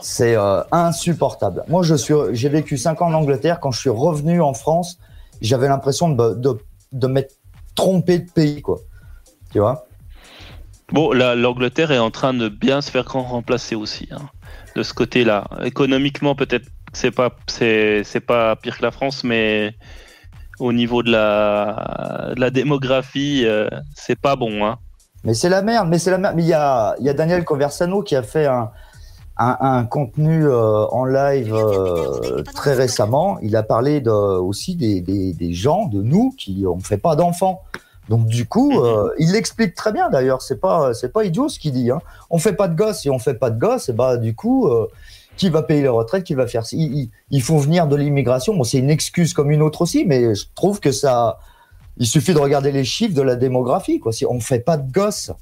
C'est 0.00 0.36
insupportable. 0.70 1.64
Moi, 1.68 1.82
je 1.82 1.94
suis, 1.96 2.14
j'ai 2.32 2.48
vécu 2.48 2.76
cinq 2.76 3.02
ans 3.02 3.08
en 3.08 3.14
Angleterre. 3.14 3.58
Quand 3.60 3.72
je 3.72 3.80
suis 3.80 3.90
revenu 3.90 4.40
en 4.40 4.54
France, 4.54 4.98
j'avais 5.40 5.68
l'impression 5.68 6.08
de, 6.08 6.34
de, 6.34 6.58
de 6.92 7.06
m'être 7.08 7.34
trompé 7.74 8.18
de 8.18 8.30
pays, 8.30 8.62
quoi. 8.62 8.78
Tu 9.58 9.62
vois 9.62 9.88
Bon, 10.92 11.10
la- 11.10 11.34
l'Angleterre 11.34 11.90
est 11.90 11.98
en 11.98 12.12
train 12.12 12.32
de 12.32 12.48
bien 12.48 12.80
se 12.80 12.92
faire 12.92 13.02
grand 13.02 13.24
remplacer 13.24 13.74
aussi, 13.74 14.06
hein, 14.12 14.28
de 14.76 14.84
ce 14.84 14.94
côté-là. 14.94 15.48
Économiquement, 15.64 16.36
peut-être 16.36 16.66
que 16.66 16.70
c'est 16.92 17.10
pas, 17.10 17.30
c'est, 17.48 18.20
pas 18.24 18.54
pire 18.54 18.78
que 18.78 18.82
la 18.84 18.92
France, 18.92 19.24
mais 19.24 19.74
au 20.60 20.72
niveau 20.72 21.02
de 21.02 21.10
la, 21.10 22.34
de 22.36 22.40
la 22.40 22.50
démographie, 22.50 23.42
euh, 23.46 23.68
c'est 23.96 24.20
pas 24.20 24.36
bon. 24.36 24.64
Hein. 24.64 24.78
Mais 25.24 25.34
c'est 25.34 25.48
la 25.48 25.60
merde, 25.62 25.88
mais 25.88 25.98
c'est 25.98 26.12
la 26.12 26.18
merde. 26.18 26.36
Mais 26.36 26.44
il 26.44 26.48
y 26.48 26.52
a, 26.54 26.94
il 27.00 27.04
y 27.06 27.08
a 27.08 27.14
Daniel 27.14 27.44
Conversano 27.44 28.04
qui 28.04 28.14
a 28.14 28.22
fait 28.22 28.46
un, 28.46 28.70
un, 29.38 29.56
un 29.60 29.84
contenu 29.86 30.46
euh, 30.46 30.86
en 30.92 31.04
live 31.04 31.52
euh, 31.52 32.44
très 32.54 32.74
récemment. 32.74 33.40
Il 33.42 33.56
a 33.56 33.64
parlé 33.64 34.00
de, 34.00 34.10
aussi 34.10 34.76
des, 34.76 35.00
des, 35.00 35.32
des 35.34 35.52
gens, 35.52 35.86
de 35.86 36.00
nous, 36.00 36.32
qui 36.38 36.64
on 36.64 36.78
fait 36.78 36.98
pas 36.98 37.16
d'enfants. 37.16 37.64
Donc 38.08 38.26
du 38.26 38.46
coup, 38.46 38.80
euh, 38.80 39.10
il 39.18 39.32
l'explique 39.32 39.74
très 39.74 39.92
bien 39.92 40.08
d'ailleurs. 40.10 40.42
C'est 40.42 40.60
pas 40.60 40.94
c'est 40.94 41.12
pas 41.12 41.24
idiot 41.24 41.48
ce 41.48 41.58
qu'il 41.58 41.72
dit. 41.72 41.90
Hein. 41.90 42.00
On 42.30 42.38
fait 42.38 42.54
pas 42.54 42.68
de 42.68 42.74
gosses 42.74 43.04
et 43.06 43.10
on 43.10 43.18
fait 43.18 43.34
pas 43.34 43.50
de 43.50 43.58
gosses. 43.58 43.88
Et 43.88 43.92
bah 43.92 44.16
du 44.16 44.34
coup, 44.34 44.68
euh, 44.68 44.86
qui 45.36 45.50
va 45.50 45.62
payer 45.62 45.82
les 45.82 45.88
retraites 45.88 46.24
Qui 46.24 46.34
va 46.34 46.46
faire 46.46 46.64
il, 46.72 46.98
il, 46.98 47.10
il 47.30 47.42
faut 47.42 47.58
venir 47.58 47.86
de 47.86 47.96
l'immigration. 47.96 48.56
Bon, 48.56 48.64
c'est 48.64 48.78
une 48.78 48.90
excuse 48.90 49.34
comme 49.34 49.50
une 49.50 49.62
autre 49.62 49.82
aussi, 49.82 50.04
mais 50.06 50.34
je 50.34 50.46
trouve 50.54 50.80
que 50.80 50.92
ça. 50.92 51.38
Il 51.98 52.06
suffit 52.06 52.32
de 52.32 52.38
regarder 52.38 52.70
les 52.70 52.84
chiffres 52.84 53.14
de 53.14 53.22
la 53.22 53.36
démographie. 53.36 53.98
Quoi. 53.98 54.12
Si 54.12 54.24
on 54.24 54.40
fait 54.40 54.60
pas 54.60 54.76
de 54.76 54.90
gosses. 54.90 55.32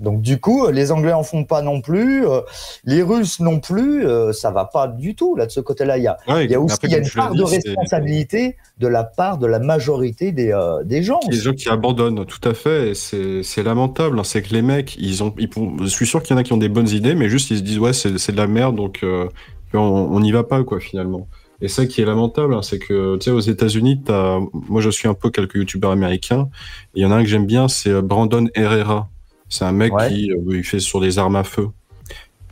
Donc 0.00 0.22
du 0.22 0.40
coup, 0.40 0.66
les 0.68 0.90
Anglais 0.92 1.12
en 1.12 1.22
font 1.22 1.44
pas 1.44 1.60
non 1.62 1.80
plus, 1.82 2.26
euh, 2.26 2.40
les 2.84 3.02
Russes 3.02 3.38
non 3.38 3.60
plus, 3.60 4.06
euh, 4.06 4.32
ça 4.32 4.50
va 4.50 4.64
pas 4.64 4.88
du 4.88 5.14
tout 5.14 5.36
là 5.36 5.44
de 5.46 5.50
ce 5.50 5.60
côté-là. 5.60 5.98
Il 5.98 6.04
y 6.04 6.06
a, 6.06 6.16
Ouais, 6.26 6.46
il 6.46 6.50
y 6.50 6.54
a 6.54 6.58
mais 6.58 6.64
aussi 6.64 6.74
après, 6.74 6.88
il 6.88 6.92
y 6.92 6.94
a 6.94 6.98
comme 6.98 7.06
une 7.06 7.12
part 7.12 7.34
de 7.34 7.42
responsabilité 7.76 8.56
de 8.78 8.88
la 8.88 9.04
part 9.04 9.36
de 9.38 9.46
la 9.46 9.58
majorité 9.58 10.32
des, 10.32 10.52
euh, 10.52 10.82
des 10.84 11.02
gens. 11.02 11.20
Les 11.30 11.36
gens 11.36 11.52
qui 11.52 11.68
abandonnent, 11.68 12.24
tout 12.24 12.48
à 12.48 12.54
fait, 12.54 12.90
et 12.90 12.94
c'est 13.42 13.62
lamentable. 13.62 14.18
hein. 14.18 14.24
C'est 14.24 14.42
que 14.42 14.52
les 14.54 14.62
mecs, 14.62 14.96
ils 14.96 15.22
ont, 15.22 15.34
ils 15.38 15.48
je 15.82 15.86
suis 15.86 16.06
sûr 16.06 16.22
qu'il 16.22 16.34
y 16.34 16.38
en 16.38 16.40
a 16.40 16.44
qui 16.44 16.52
ont 16.54 16.56
des 16.56 16.68
bonnes 16.70 16.88
idées, 16.88 17.14
mais 17.14 17.28
juste 17.28 17.50
ils 17.50 17.58
se 17.58 17.62
disent 17.62 17.78
ouais 17.78 17.92
c'est 17.92 18.10
de 18.32 18.36
la 18.36 18.46
merde, 18.46 18.76
donc 18.76 19.00
euh, 19.02 19.28
on 19.74 20.18
n'y 20.20 20.32
va 20.32 20.44
pas 20.44 20.64
quoi 20.64 20.80
finalement. 20.80 21.28
Et 21.62 21.68
ça 21.68 21.84
qui 21.84 22.00
est 22.00 22.06
lamentable, 22.06 22.54
hein, 22.54 22.62
c'est 22.62 22.78
que 22.78 23.16
tu 23.18 23.24
sais 23.24 23.30
aux 23.30 23.38
États-Unis, 23.40 24.00
t'as- 24.02 24.38
moi 24.68 24.80
je 24.80 24.88
suis 24.88 25.08
un 25.08 25.14
peu 25.14 25.28
quelques 25.30 25.56
youtubeurs 25.56 25.90
américains. 25.90 26.48
et 26.94 27.00
Il 27.00 27.02
y 27.02 27.06
en 27.06 27.10
a 27.12 27.16
un 27.16 27.22
que 27.22 27.28
j'aime 27.28 27.44
bien, 27.44 27.68
c'est 27.68 27.90
euh, 27.90 28.00
Brandon 28.00 28.48
Herrera. 28.54 29.08
C'est 29.50 29.64
un 29.66 29.72
mec 29.72 29.92
qui 30.08 30.32
euh, 30.32 30.36
il 30.56 30.64
fait 30.64 30.80
sur 30.80 31.00
des 31.00 31.18
armes 31.18 31.36
à 31.36 31.44
feu. 31.44 31.68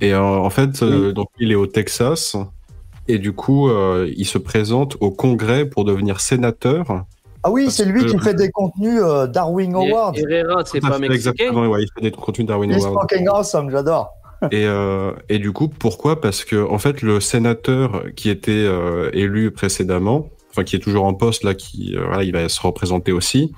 Et 0.01 0.13
euh, 0.13 0.21
en 0.21 0.51
fait, 0.51 0.83
euh, 0.83 1.13
donc 1.13 1.29
il 1.41 1.51
est 1.51 1.55
au 1.57 1.67
Texas. 1.67 2.37
Et 3.09 3.19
du 3.19 3.33
coup, 3.33 3.71
euh, 3.71 4.13
il 4.17 4.27
se 4.27 4.37
présente 4.37 4.97
au 5.01 5.11
Congrès 5.11 5.65
pour 5.65 5.85
devenir 5.87 6.21
sénateur. 6.21 7.05
Ah 7.43 7.51
oui, 7.51 7.71
c'est 7.71 7.87
lui 7.87 8.05
que- 8.05 8.11
qui 8.11 8.19
fait 8.19 8.35
des 8.35 8.51
contenus 8.51 9.01
euh, 9.03 9.27
Darwin 9.27 9.75
Awards. 9.75 10.13
Herrera, 10.17 10.63
c'est 10.67 10.81
pas 10.81 10.93
fait, 10.93 11.09
mexicain 11.09 11.31
Exactement, 11.33 11.67
ouais, 11.69 11.83
il 11.85 11.89
fait 11.95 12.03
des 12.03 12.11
contenus 12.11 12.47
Darwin 12.47 12.71
He's 12.71 12.85
Award. 12.85 13.09
fucking 13.09 13.29
awesome, 13.29 13.71
j'adore. 13.71 14.11
Et, 14.53 14.67
euh, 14.67 15.13
et 15.29 15.41
du 15.41 15.51
coup, 15.53 15.67
pourquoi? 15.69 16.21
Parce 16.21 16.45
que 16.45 16.65
en 16.69 16.79
fait, 16.79 17.03
le 17.03 17.19
sénateur 17.19 18.05
qui 18.15 18.31
était 18.31 18.53
euh, 18.53 19.11
élu 19.13 19.51
précédemment, 19.51 20.29
enfin 20.51 20.63
qui 20.63 20.77
est 20.77 20.81
toujours 20.81 21.05
en 21.07 21.15
poste 21.15 21.43
là, 21.43 21.55
qui 21.55 21.97
euh, 21.97 22.05
voilà, 22.07 22.23
il 22.23 22.31
va 22.33 22.49
se 22.49 22.61
représenter 22.61 23.11
aussi. 23.11 23.53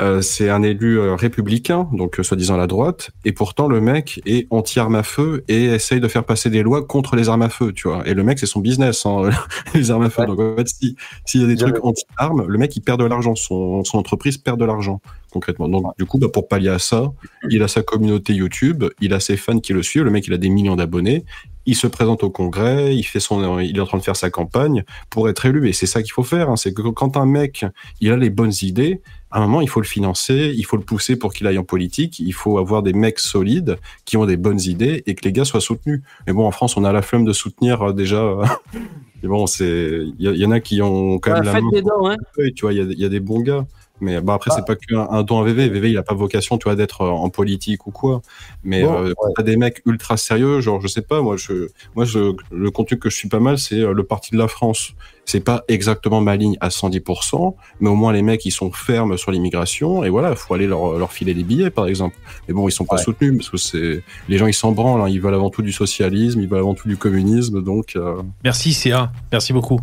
Euh, 0.00 0.22
c'est 0.22 0.48
un 0.48 0.62
élu 0.62 0.98
euh, 0.98 1.14
républicain, 1.14 1.88
donc 1.92 2.18
euh, 2.18 2.22
soi-disant 2.22 2.56
la 2.56 2.66
droite, 2.66 3.10
et 3.24 3.32
pourtant 3.32 3.68
le 3.68 3.80
mec 3.80 4.20
est 4.26 4.46
anti-armes 4.50 4.94
à 4.94 5.02
feu 5.02 5.44
et 5.48 5.64
essaye 5.64 6.00
de 6.00 6.08
faire 6.08 6.24
passer 6.24 6.48
des 6.50 6.62
lois 6.62 6.84
contre 6.86 7.16
les 7.16 7.28
armes 7.28 7.42
à 7.42 7.48
feu, 7.50 7.72
tu 7.72 7.88
vois. 7.88 8.06
Et 8.08 8.14
le 8.14 8.22
mec, 8.22 8.38
c'est 8.38 8.46
son 8.46 8.60
business, 8.60 9.04
hein, 9.04 9.30
les 9.74 9.90
armes 9.90 10.02
à 10.04 10.10
feu. 10.10 10.24
Donc 10.26 10.40
en 10.40 10.56
fait, 10.56 10.68
si- 10.68 10.96
s'il 11.26 11.42
y 11.42 11.44
a 11.44 11.46
des 11.48 11.56
trucs 11.56 11.84
anti-armes, 11.84 12.46
le 12.46 12.58
mec, 12.58 12.74
il 12.76 12.80
perd 12.80 13.00
de 13.00 13.04
l'argent, 13.04 13.34
son, 13.34 13.84
son 13.84 13.98
entreprise 13.98 14.38
perd 14.38 14.58
de 14.58 14.64
l'argent, 14.64 15.00
concrètement. 15.32 15.68
Donc 15.68 15.84
du 15.98 16.06
coup, 16.06 16.18
bah, 16.18 16.28
pour 16.32 16.48
pallier 16.48 16.70
à 16.70 16.78
ça, 16.78 17.12
il 17.50 17.62
a 17.62 17.68
sa 17.68 17.82
communauté 17.82 18.32
YouTube, 18.32 18.84
il 19.00 19.12
a 19.12 19.20
ses 19.20 19.36
fans 19.36 19.58
qui 19.60 19.72
le 19.72 19.82
suivent, 19.82 20.04
le 20.04 20.10
mec, 20.10 20.26
il 20.26 20.32
a 20.32 20.38
des 20.38 20.48
millions 20.48 20.76
d'abonnés, 20.76 21.24
il 21.66 21.76
se 21.76 21.86
présente 21.86 22.22
au 22.24 22.30
congrès, 22.30 22.96
il 22.96 23.02
fait 23.02 23.20
son, 23.20 23.58
il 23.60 23.76
est 23.76 23.80
en 23.80 23.86
train 23.86 23.98
de 23.98 24.02
faire 24.02 24.16
sa 24.16 24.30
campagne 24.30 24.84
pour 25.10 25.28
être 25.28 25.44
élu. 25.46 25.68
Et 25.68 25.72
c'est 25.72 25.86
ça 25.86 26.02
qu'il 26.02 26.12
faut 26.12 26.22
faire. 26.22 26.50
hein. 26.50 26.56
C'est 26.56 26.72
que 26.72 26.82
quand 26.82 27.16
un 27.16 27.26
mec, 27.26 27.64
il 28.00 28.10
a 28.12 28.16
les 28.16 28.30
bonnes 28.30 28.52
idées, 28.62 29.00
à 29.30 29.38
un 29.38 29.42
moment, 29.42 29.60
il 29.60 29.68
faut 29.68 29.80
le 29.80 29.86
financer, 29.86 30.52
il 30.56 30.64
faut 30.64 30.76
le 30.76 30.82
pousser 30.82 31.16
pour 31.16 31.32
qu'il 31.32 31.46
aille 31.46 31.58
en 31.58 31.64
politique. 31.64 32.18
Il 32.18 32.32
faut 32.32 32.58
avoir 32.58 32.82
des 32.82 32.92
mecs 32.92 33.20
solides 33.20 33.78
qui 34.04 34.16
ont 34.16 34.26
des 34.26 34.36
bonnes 34.36 34.60
idées 34.60 35.04
et 35.06 35.14
que 35.14 35.24
les 35.24 35.32
gars 35.32 35.44
soient 35.44 35.60
soutenus. 35.60 36.02
Mais 36.26 36.32
bon, 36.32 36.46
en 36.46 36.50
France, 36.50 36.76
on 36.76 36.84
a 36.84 36.92
la 36.92 37.02
flemme 37.02 37.24
de 37.24 37.32
soutenir 37.32 37.80
euh, 37.82 37.92
déjà. 37.92 38.22
euh, 38.22 38.44
Mais 39.22 39.28
bon, 39.28 39.46
c'est, 39.46 40.00
il 40.18 40.36
y, 40.36 40.46
en 40.46 40.50
a 40.50 40.60
qui 40.60 40.80
ont 40.80 41.18
quand 41.18 41.34
même 41.34 41.42
la 41.42 41.52
faites 41.52 41.62
main 41.62 41.82
dons, 41.82 42.08
hein. 42.08 42.16
Tu 42.56 42.62
vois, 42.62 42.72
il 42.72 42.78
y 42.78 42.80
a, 42.80 42.84
il 42.84 42.98
y 42.98 43.04
a 43.04 43.08
des 43.10 43.20
bons 43.20 43.40
gars. 43.40 43.66
Mais 44.00 44.20
bah, 44.20 44.34
après, 44.34 44.50
c'est 44.54 44.64
pas 44.64 44.76
qu'un 44.76 45.06
un 45.10 45.22
don 45.22 45.40
à 45.40 45.44
VV. 45.44 45.68
VV, 45.68 45.90
il 45.90 45.98
a 45.98 46.02
pas 46.02 46.14
vocation, 46.14 46.56
tu 46.58 46.64
vois, 46.64 46.74
d'être 46.74 47.02
euh, 47.02 47.10
en 47.10 47.28
politique 47.28 47.86
ou 47.86 47.90
quoi. 47.90 48.22
Mais 48.64 48.82
Bon, 48.82 49.04
euh, 49.04 49.12
quand 49.16 49.32
t'as 49.36 49.42
des 49.42 49.56
mecs 49.56 49.82
ultra 49.86 50.16
sérieux, 50.16 50.60
genre, 50.60 50.80
je 50.80 50.88
sais 50.88 51.02
pas, 51.02 51.20
moi, 51.22 51.36
je, 51.36 51.68
moi, 51.94 52.04
je, 52.04 52.32
le 52.50 52.70
contenu 52.70 52.98
que 52.98 53.10
je 53.10 53.16
suis 53.16 53.28
pas 53.28 53.40
mal, 53.40 53.58
c'est 53.58 53.80
euh, 53.80 53.92
le 53.92 54.02
Parti 54.04 54.32
de 54.32 54.38
la 54.38 54.48
France. 54.48 54.92
C'est 55.26 55.40
pas 55.44 55.62
exactement 55.68 56.20
ma 56.20 56.34
ligne 56.34 56.56
à 56.60 56.70
110%, 56.70 57.54
mais 57.78 57.88
au 57.88 57.94
moins 57.94 58.12
les 58.12 58.22
mecs, 58.22 58.44
ils 58.46 58.50
sont 58.50 58.72
fermes 58.72 59.16
sur 59.16 59.30
l'immigration. 59.30 60.02
Et 60.02 60.08
voilà, 60.08 60.34
faut 60.34 60.54
aller 60.54 60.66
leur, 60.66 60.98
leur 60.98 61.12
filer 61.12 61.34
des 61.34 61.44
billets, 61.44 61.70
par 61.70 61.86
exemple. 61.86 62.16
Mais 62.48 62.54
bon, 62.54 62.68
ils 62.68 62.72
sont 62.72 62.84
pas 62.84 62.96
soutenus 63.04 63.36
parce 63.36 63.50
que 63.50 63.56
c'est, 63.56 64.02
les 64.28 64.38
gens, 64.38 64.46
ils 64.48 64.54
s'en 64.54 64.72
branlent. 64.72 65.00
hein. 65.02 65.08
Ils 65.08 65.20
veulent 65.20 65.34
avant 65.34 65.50
tout 65.50 65.62
du 65.62 65.70
socialisme, 65.72 66.40
ils 66.40 66.48
veulent 66.48 66.58
avant 66.60 66.74
tout 66.74 66.88
du 66.88 66.96
communisme. 66.96 67.62
Donc, 67.62 67.94
euh, 67.94 68.20
Merci 68.42 68.72
CA, 68.72 69.12
merci 69.30 69.52
beaucoup. 69.52 69.78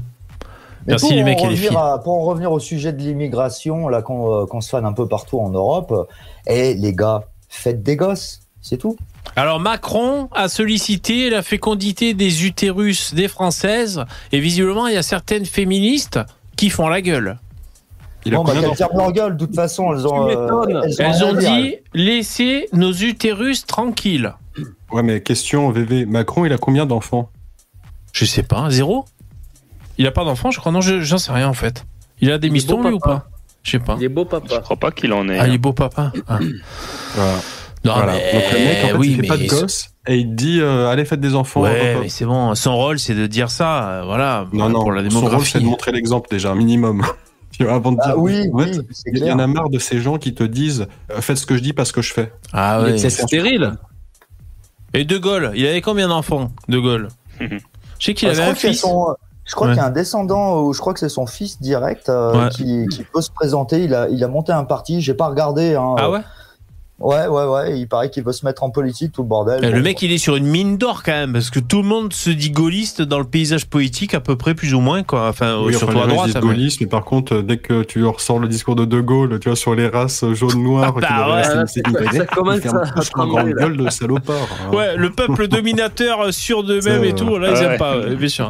Merci 0.87 1.05
pour 1.07 1.15
les 1.15 1.21
en 1.21 1.25
mecs 1.25 1.39
et 1.39 1.41
les 1.43 1.47
revenir 1.49 1.69
filles. 1.69 1.77
à- 1.79 1.97
pour 2.03 2.13
en 2.13 2.23
revenir 2.23 2.51
au 2.51 2.59
sujet 2.59 2.93
de 2.93 2.99
l'immigration, 3.01 3.87
là, 3.89 4.01
qu'on 4.01 4.31
euh, 4.43 4.61
se 4.61 4.69
fane 4.69 4.85
un 4.85 4.93
peu 4.93 5.07
partout 5.07 5.39
en 5.39 5.49
Europe, 5.49 6.07
et 6.47 6.73
les 6.73 6.93
gars, 6.93 7.23
faites 7.49 7.83
des 7.83 7.95
gosses, 7.95 8.39
c'est 8.61 8.77
tout. 8.77 8.95
Alors 9.35 9.59
Macron 9.59 10.29
a 10.33 10.47
sollicité 10.47 11.29
la 11.29 11.41
fécondité 11.43 12.13
des 12.13 12.45
utérus 12.45 13.13
des 13.13 13.27
Françaises 13.27 14.03
et 14.31 14.39
visiblement 14.39 14.87
il 14.87 14.93
y 14.93 14.97
a 14.97 15.03
certaines 15.03 15.45
féministes 15.45 16.19
qui 16.55 16.69
font 16.69 16.87
la 16.87 17.01
gueule. 17.01 17.37
Bon, 18.25 18.43
bah, 18.43 18.53
leur 18.55 19.11
gueule, 19.13 19.37
de 19.37 19.45
toute 19.45 19.55
façon, 19.55 19.93
elles 19.93 20.05
ont. 20.07 20.27
euh, 20.27 20.81
Elles, 20.99 21.23
ont 21.23 21.33
dit 21.33 21.75
laissez 21.93 22.67
nos 22.73 22.91
utérus 22.91 23.65
tranquilles. 23.65 24.33
ouais, 24.91 25.03
mais 25.03 25.21
question, 25.21 25.69
VV, 25.71 26.05
Macron, 26.05 26.43
il 26.43 26.51
a 26.51 26.57
combien 26.57 26.85
d'enfants? 26.85 27.29
Je 28.11 28.25
sais 28.25 28.43
pas, 28.43 28.69
zéro? 28.69 29.05
Il 29.97 30.05
a 30.07 30.11
pas 30.11 30.23
d'enfant, 30.23 30.51
je 30.51 30.59
crois. 30.59 30.71
Non, 30.71 30.81
je- 30.81 31.01
j'en 31.01 31.17
sais 31.17 31.31
rien 31.31 31.47
en 31.47 31.53
fait. 31.53 31.85
Il 32.21 32.31
a 32.31 32.37
des 32.37 32.47
Il 32.47 32.53
mistons 32.53 32.81
lui 32.87 32.93
ou 32.95 32.99
pas? 32.99 33.27
Je 33.63 33.71
sais 33.71 33.79
pas. 33.79 33.95
Il 33.99 34.03
est 34.05 34.09
beau 34.09 34.25
papa. 34.25 34.47
Je 34.49 34.59
crois 34.59 34.77
pas 34.77 34.91
qu'il 34.91 35.11
en 35.13 35.27
ait. 35.29 35.39
Ah, 35.39 35.47
il 35.47 35.55
est 35.55 35.57
beau 35.57 35.73
papa. 35.73 36.11
Ah. 36.27 36.39
Voilà. 37.15 37.31
Non, 37.85 37.93
Voilà. 37.93 38.13
mais 38.13 38.33
Donc 38.33 38.43
le 38.51 38.59
mec, 38.59 38.77
en 38.83 38.87
fait, 38.87 38.93
oui, 38.95 39.07
il 39.09 39.15
fait 39.17 39.21
mais 39.21 39.27
pas 39.27 39.37
de 39.37 39.45
gosse 39.47 39.89
et 40.07 40.17
il 40.17 40.35
dit 40.35 40.59
euh, 40.61 40.89
allez 40.89 41.05
faites 41.05 41.19
des 41.21 41.35
enfants. 41.35 41.61
Ouais, 41.61 41.95
mais 42.01 42.09
c'est 42.09 42.25
bon. 42.25 42.53
Son 42.55 42.75
rôle, 42.75 42.99
c'est 42.99 43.13
de 43.15 43.27
dire 43.27 43.49
ça. 43.49 43.89
euh, 43.89 44.03
Voilà. 44.05 44.47
Non, 44.51 44.67
non. 44.69 44.81
Pour 44.81 44.91
la 44.91 45.07
Son 45.09 45.19
rôle, 45.21 45.23
c'est 45.45 45.59
démographie. 45.59 45.59
de 45.59 45.65
montrer 45.65 45.91
l'exemple 45.91 46.27
déjà, 46.29 46.51
un 46.51 46.55
minimum. 46.55 47.03
Tu 47.51 47.63
vois, 47.63 47.75
avant 47.75 47.91
de 47.93 47.97
Ah 48.01 48.07
dire. 48.09 48.19
oui, 48.19 48.49
En 48.53 48.59
fait, 48.59 48.77
oui, 48.77 48.85
c'est 48.91 49.09
il 49.13 49.23
y 49.25 49.31
en 49.31 49.39
a 49.39 49.47
marre 49.47 49.69
de 49.69 49.79
ces 49.79 49.99
gens 49.99 50.17
qui 50.19 50.35
te 50.35 50.43
disent 50.43 50.85
euh, 51.11 51.21
faites 51.21 51.37
ce 51.37 51.45
que 51.47 51.55
je 51.55 51.61
dis 51.63 51.73
parce 51.73 51.91
que 51.91 52.01
je 52.03 52.13
fais. 52.13 52.31
Ah 52.53 52.81
ouais. 52.83 52.91
est 53.03 53.09
stérile. 53.09 53.71
Et 54.93 55.05
De 55.05 55.17
Gaulle, 55.17 55.51
il 55.55 55.65
avait 55.65 55.81
combien 55.81 56.07
d'enfants 56.07 56.51
De 56.67 56.77
Gaulle? 56.77 57.07
Je 57.39 58.05
sais 58.05 58.13
qu'il 58.13 58.27
je 58.31 58.33
avait 58.39 58.51
un 58.51 58.53
fils. 58.53 58.81
son- 58.81 59.15
Je 59.47 59.55
crois 59.55 59.67
Ouais. 59.67 59.73
qu'il 59.73 59.81
y 59.81 59.83
a 59.83 59.87
un 59.87 59.91
descendant, 59.91 60.61
ou 60.61 60.73
je 60.73 60.79
crois 60.79 60.93
que 60.93 60.99
c'est 60.99 61.07
son 61.09 61.25
fils 61.25 61.61
direct, 61.61 62.09
euh, 62.09 62.33
Ouais. 62.45 62.49
qui, 62.49 62.85
qui 62.91 63.03
peut 63.03 63.21
se 63.21 63.31
présenter. 63.31 63.83
Il 63.83 63.93
a, 63.95 64.07
il 64.09 64.21
a 64.23 64.27
monté 64.27 64.51
un 64.51 64.65
parti, 64.65 65.01
j'ai 65.01 65.13
pas 65.13 65.27
regardé. 65.29 65.75
Hein, 65.75 65.95
Ah 65.97 66.11
ouais? 66.11 66.19
Ouais, 66.99 67.27
ouais, 67.27 67.45
ouais. 67.45 67.79
Il 67.79 67.87
paraît 67.87 68.09
qu'il 68.09 68.23
veut 68.23 68.31
se 68.33 68.43
mettre 68.43 68.63
en 68.63 68.71
politique, 68.71 69.11
tout 69.11 69.21
le 69.21 69.27
bordel. 69.27 69.59
Eh, 69.63 69.69
Le 69.69 69.81
mec, 69.83 70.01
il 70.01 70.11
est 70.11 70.17
sur 70.17 70.35
une 70.35 70.47
mine 70.47 70.77
d'or 70.79 71.03
quand 71.03 71.11
même, 71.11 71.31
parce 71.31 71.51
que 71.51 71.59
tout 71.59 71.83
le 71.83 71.87
monde 71.87 72.11
se 72.11 72.31
dit 72.31 72.49
gaulliste 72.49 73.03
dans 73.03 73.19
le 73.19 73.23
paysage 73.23 73.67
politique 73.67 74.15
à 74.15 74.19
peu 74.19 74.35
près, 74.35 74.55
plus 74.55 74.73
ou 74.73 74.79
moins, 74.79 75.03
quoi. 75.03 75.29
Enfin, 75.29 75.59
Oui, 75.63 75.75
surtout 75.75 75.95
enfin, 75.95 76.05
à 76.05 76.07
les 76.07 76.15
gens, 76.15 76.25
ils 76.25 76.31
droite. 76.31 76.43
gaulliste, 76.43 76.81
mais 76.81 76.87
par 76.87 77.05
contre, 77.05 77.35
euh, 77.35 77.41
dès 77.43 77.57
que 77.57 77.83
tu 77.83 78.03
ressors 78.03 78.39
le 78.39 78.47
discours 78.47 78.75
de 78.75 78.83
De 78.85 78.99
Gaulle, 78.99 79.39
tu 79.39 79.47
vois, 79.47 79.55
sur 79.55 79.75
les 79.75 79.87
races 79.87 80.25
jaune-noir, 80.33 80.95
Ah 80.97 80.99
bah 80.99 81.35
ouais, 81.35 81.43
ça- 81.43 82.25
commence 82.25 82.57
à- 82.65 83.11
grande 83.13 83.49
gueule 83.51 83.77
de 83.77 83.89
salopard. 83.91 84.35
hein. 84.71 84.75
Ouais, 84.75 84.97
le 84.97 85.11
peuple 85.11 85.47
dominateur 85.47 86.19
euh, 86.21 86.31
sûr 86.31 86.63
d'eux-mêmes 86.63 87.03
et 87.03 87.13
tout, 87.13 87.37
là, 87.37 87.49
euh, 87.49 87.53
ils 87.55 87.63
aiment 87.63 87.77
pas, 87.77 87.99
bien 87.99 88.27
sûr. 88.27 88.49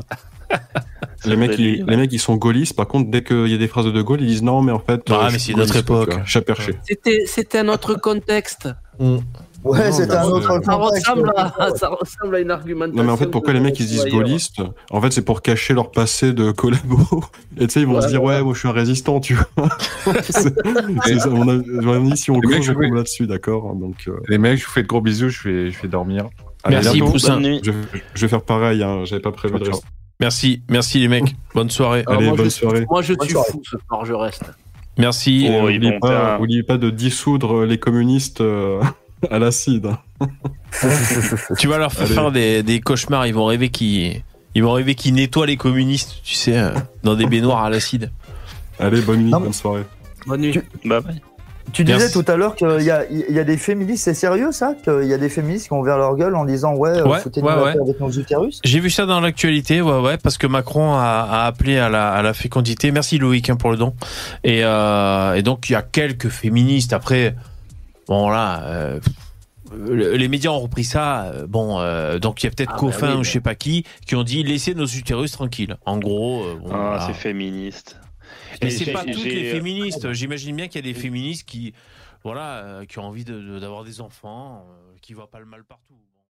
Les 1.26 1.36
mecs, 1.36 1.58
ils, 1.58 1.84
les 1.84 1.98
mecs, 1.98 2.14
ils 2.14 2.20
sont 2.20 2.36
gaullistes. 2.36 2.76
Par 2.76 2.88
contre, 2.88 3.10
dès 3.10 3.24
qu'il 3.24 3.48
y 3.48 3.54
a 3.54 3.58
des 3.58 3.68
phrases 3.68 3.86
de 3.86 3.92
De 3.92 4.02
Gaulle, 4.02 4.22
ils 4.22 4.28
disent 4.28 4.44
non, 4.44 4.62
mais 4.62 4.72
en 4.72 4.80
fait. 4.80 5.02
Ah, 5.10 5.30
mais 5.32 5.40
c'est 5.40 5.54
notre 5.56 5.76
époque. 5.76 6.14
Chat 6.26 6.42
perché. 6.42 6.76
C'était, 7.26 7.58
un 7.60 7.68
autre 7.70 7.96
contexte. 7.96 8.70
Ouais, 9.00 9.90
Non, 9.90 9.92
c'est 9.92 10.12
un 10.12 10.24
autre 10.26 10.62
Ça 10.64 10.74
contexte. 10.78 11.08
ressemble, 11.08 11.34
à, 11.36 11.70
ça 11.76 11.90
ressemble 11.90 12.36
à 12.36 12.40
une 12.40 12.52
argumentation. 12.52 12.96
Non, 12.96 13.04
mais 13.04 13.12
en 13.12 13.18
fait, 13.18 13.26
pourquoi 13.28 13.54
les 13.54 13.60
mecs, 13.60 13.78
ils 13.80 13.84
se 13.84 13.90
disent 13.90 14.02
ailleurs. 14.06 14.20
gaullistes 14.22 14.62
En 14.92 15.02
fait, 15.02 15.12
c'est 15.12 15.24
pour 15.24 15.42
cacher 15.42 15.74
leur 15.74 15.92
passé 15.92 16.32
de 16.34 16.52
collabo. 16.52 17.00
Et 17.60 17.66
tu 17.68 17.74
sais, 17.74 17.82
ils 17.82 17.88
vont 17.88 17.96
Ouais, 17.96 18.02
se 18.04 18.08
dire, 18.08 18.24
ouais, 18.24 18.42
moi, 18.44 18.54
je 18.54 18.60
suis 18.60 18.68
un 18.70 18.72
résistant, 18.72 19.20
tu 19.20 19.34
vois. 19.34 19.70
c'est 20.22 20.32
c'est 21.04 21.20
ça, 21.20 21.30
on 21.30 21.50
a, 21.50 21.56
on 21.56 21.94
a 21.94 22.00
dit, 22.00 22.16
si 22.16 22.32
on 22.32 22.40
creuse, 22.40 22.70
on 22.70 22.94
là-dessus, 22.94 23.26
d'accord 23.28 23.76
Donc, 23.76 23.96
euh, 24.08 24.14
Les 24.30 24.38
mecs, 24.38 24.60
je 24.60 24.66
vous 24.66 24.72
fais 24.72 24.84
de 24.84 24.88
gros 24.88 25.02
bisous, 25.02 25.30
je 25.30 25.50
vais, 25.50 25.72
je 25.72 25.82
vais 25.82 25.88
dormir. 25.88 26.30
allez, 26.64 26.76
Merci, 26.76 26.98
bientôt. 26.98 27.12
Poussin. 27.12 27.34
Bonne 27.34 27.44
nuit. 27.44 27.60
Je, 27.64 27.72
je 28.14 28.22
vais 28.22 28.28
faire 28.28 28.44
pareil, 28.44 28.84
hein, 28.84 29.02
j'avais 29.04 29.22
pas 29.22 29.32
prévu 29.32 29.56
de 29.60 29.66
Ciao, 29.66 29.74
rester. 29.74 29.88
Merci, 30.20 30.62
merci 30.70 31.00
les 31.00 31.08
mecs. 31.08 31.36
Bonne 31.54 31.70
soirée. 31.70 32.04
Allez, 32.08 32.26
moi, 32.28 32.36
bonne 32.38 32.46
je, 32.46 32.50
soirée. 32.50 32.86
Moi, 32.90 33.02
je 33.02 33.14
Bonne 33.14 33.28
suis 33.28 33.34
soirée. 33.34 33.52
fou 33.52 33.62
ce 33.64 33.78
soir, 33.88 34.06
je 34.06 34.14
reste. 34.14 34.44
Merci. 34.98 35.46
Et 35.46 35.50
Oh, 35.50 35.70
ils 35.70 35.76
n'oubliez 35.80 36.00
pas, 36.64 36.74
pas 36.74 36.78
de 36.78 36.90
dissoudre 36.90 37.66
les 37.66 37.78
communistes 37.78 38.42
euh, 38.42 38.82
à 39.32 39.38
l'acide. 39.38 39.92
Tu 41.60 41.68
vas 41.68 41.78
leur 41.78 41.94
faire 41.94 42.08
faire 42.08 42.32
des, 42.32 42.64
des 42.64 42.80
cauchemars. 42.82 43.28
Ils 43.28 43.34
vont 43.36 43.46
rêver 43.46 43.70
qu'ils, 43.70 44.24
ils 44.56 44.64
vont 44.64 44.72
rêver 44.74 44.96
qu'ils 44.96 45.14
nettoient 45.14 45.46
les 45.46 45.58
communistes, 45.58 46.22
tu 46.24 46.34
sais, 46.34 46.58
euh, 46.58 46.72
dans 47.04 47.16
des 47.16 47.28
baignoires 47.28 47.64
à 47.64 47.70
l'acide. 47.70 48.12
Allez, 48.80 49.02
bonne 49.02 49.22
nuit, 49.24 49.32
Non, 49.32 49.40
bonne 49.40 49.54
soirée. 49.54 49.84
Bonne 50.26 50.42
nuit. 50.42 50.60
Bye 50.84 51.02
bye. 51.02 51.22
Tu 51.74 51.84
disais 51.84 51.98
Merci. 51.98 52.14
tout 52.24 52.32
à 52.32 52.36
l'heure 52.38 52.56
qu'il 52.56 52.82
y 52.82 52.90
a, 52.90 53.06
il 53.10 53.36
y 53.36 53.40
a 53.40 53.44
des 53.44 53.58
féministes, 53.58 54.06
c'est 54.06 54.14
sérieux 54.14 54.52
ça 54.52 54.74
Qu'il 54.84 55.04
y 55.06 55.14
a 55.14 55.18
des 55.18 55.30
féministes 55.30 55.68
qui 55.68 55.74
ont 55.74 55.80
ouvert 55.80 55.98
leur 55.98 56.16
gueule 56.16 56.36
en 56.36 56.46
disant 56.46 56.74
ouais, 56.76 56.90
euh, 56.98 57.06
Ouais, 57.08 57.20
foutez-nous 57.20 57.48
ouais, 57.48 57.56
la 57.56 57.64
ouais. 57.64 57.74
paix 57.74 57.80
avec 57.82 58.00
nos 58.00 58.10
utérus 58.10 58.60
J'ai 58.64 58.80
vu 58.80 58.90
ça 58.90 59.06
dans 59.06 59.20
l'actualité, 59.20 59.82
ouais, 59.82 60.00
ouais, 60.00 60.18
parce 60.18 60.38
que 60.38 60.48
Macron 60.48 60.94
a, 60.94 61.28
a 61.30 61.46
appelé 61.46 61.78
à 61.78 61.90
la, 61.90 62.10
à 62.12 62.22
la 62.22 62.34
fécondité. 62.34 62.92
Merci 62.92 63.18
Loïc 63.18 63.50
hein, 63.50 63.58
pour 63.58 63.70
le 63.72 63.78
don. 63.78 63.94
Et, 64.44 64.62
euh, 64.64 65.34
et 65.36 65.42
donc 65.44 65.70
il 65.70 65.74
y 65.74 65.76
a 65.76 65.82
quelques 65.82 66.30
féministes. 66.30 66.94
Après, 66.94 67.36
bon 68.08 68.30
là, 68.30 68.62
euh, 68.64 69.00
le- 69.78 70.14
les 70.16 70.28
médias 70.30 70.52
ont 70.52 70.60
repris 70.62 70.86
ça. 70.86 71.32
Bon, 71.50 71.80
euh, 71.82 72.18
donc 72.18 72.42
il 72.42 72.46
y 72.46 72.48
a 72.48 72.52
peut-être 72.52 72.72
Ah, 72.76 72.78
bah 72.82 72.88
oui, 73.02 73.14
ou 73.14 73.18
mais- 73.18 73.24
je 73.26 73.32
sais 73.32 73.42
pas 73.42 73.56
qui 73.56 73.84
qui 74.06 74.16
ont 74.16 74.24
dit 74.24 74.42
laissez 74.42 74.74
nos 74.74 74.86
utérus 74.88 75.32
tranquilles. 75.34 75.76
En 75.86 75.98
gros, 76.00 76.44
euh, 76.44 76.56
bon, 76.64 76.70
Ah, 76.72 76.78
voilà. 76.78 77.08
c'est 77.08 77.14
féministe. 77.14 77.98
Mais 78.62 78.68
Et 78.68 78.72
c'est 78.72 78.92
pas 78.92 79.04
toutes 79.04 79.24
les 79.24 79.52
féministes. 79.52 80.12
J'imagine 80.14 80.56
bien 80.56 80.68
qu'il 80.68 80.86
y 80.86 80.90
a 80.90 80.94
des 80.94 81.00
féministes 81.00 81.48
qui, 81.48 81.74
voilà, 82.24 82.64
euh, 82.64 82.86
qui 82.86 83.00
ont 83.00 83.04
envie 83.04 83.24
de- 83.26 83.40
de- 83.42 83.60
d'avoir 83.60 83.84
des 83.84 84.02
enfants, 84.02 84.66
euh, 84.70 84.96
qui 85.02 85.14
voient 85.14 85.30
pas 85.30 85.40
le 85.40 85.46
mal 85.46 85.64
partout. 85.64 85.96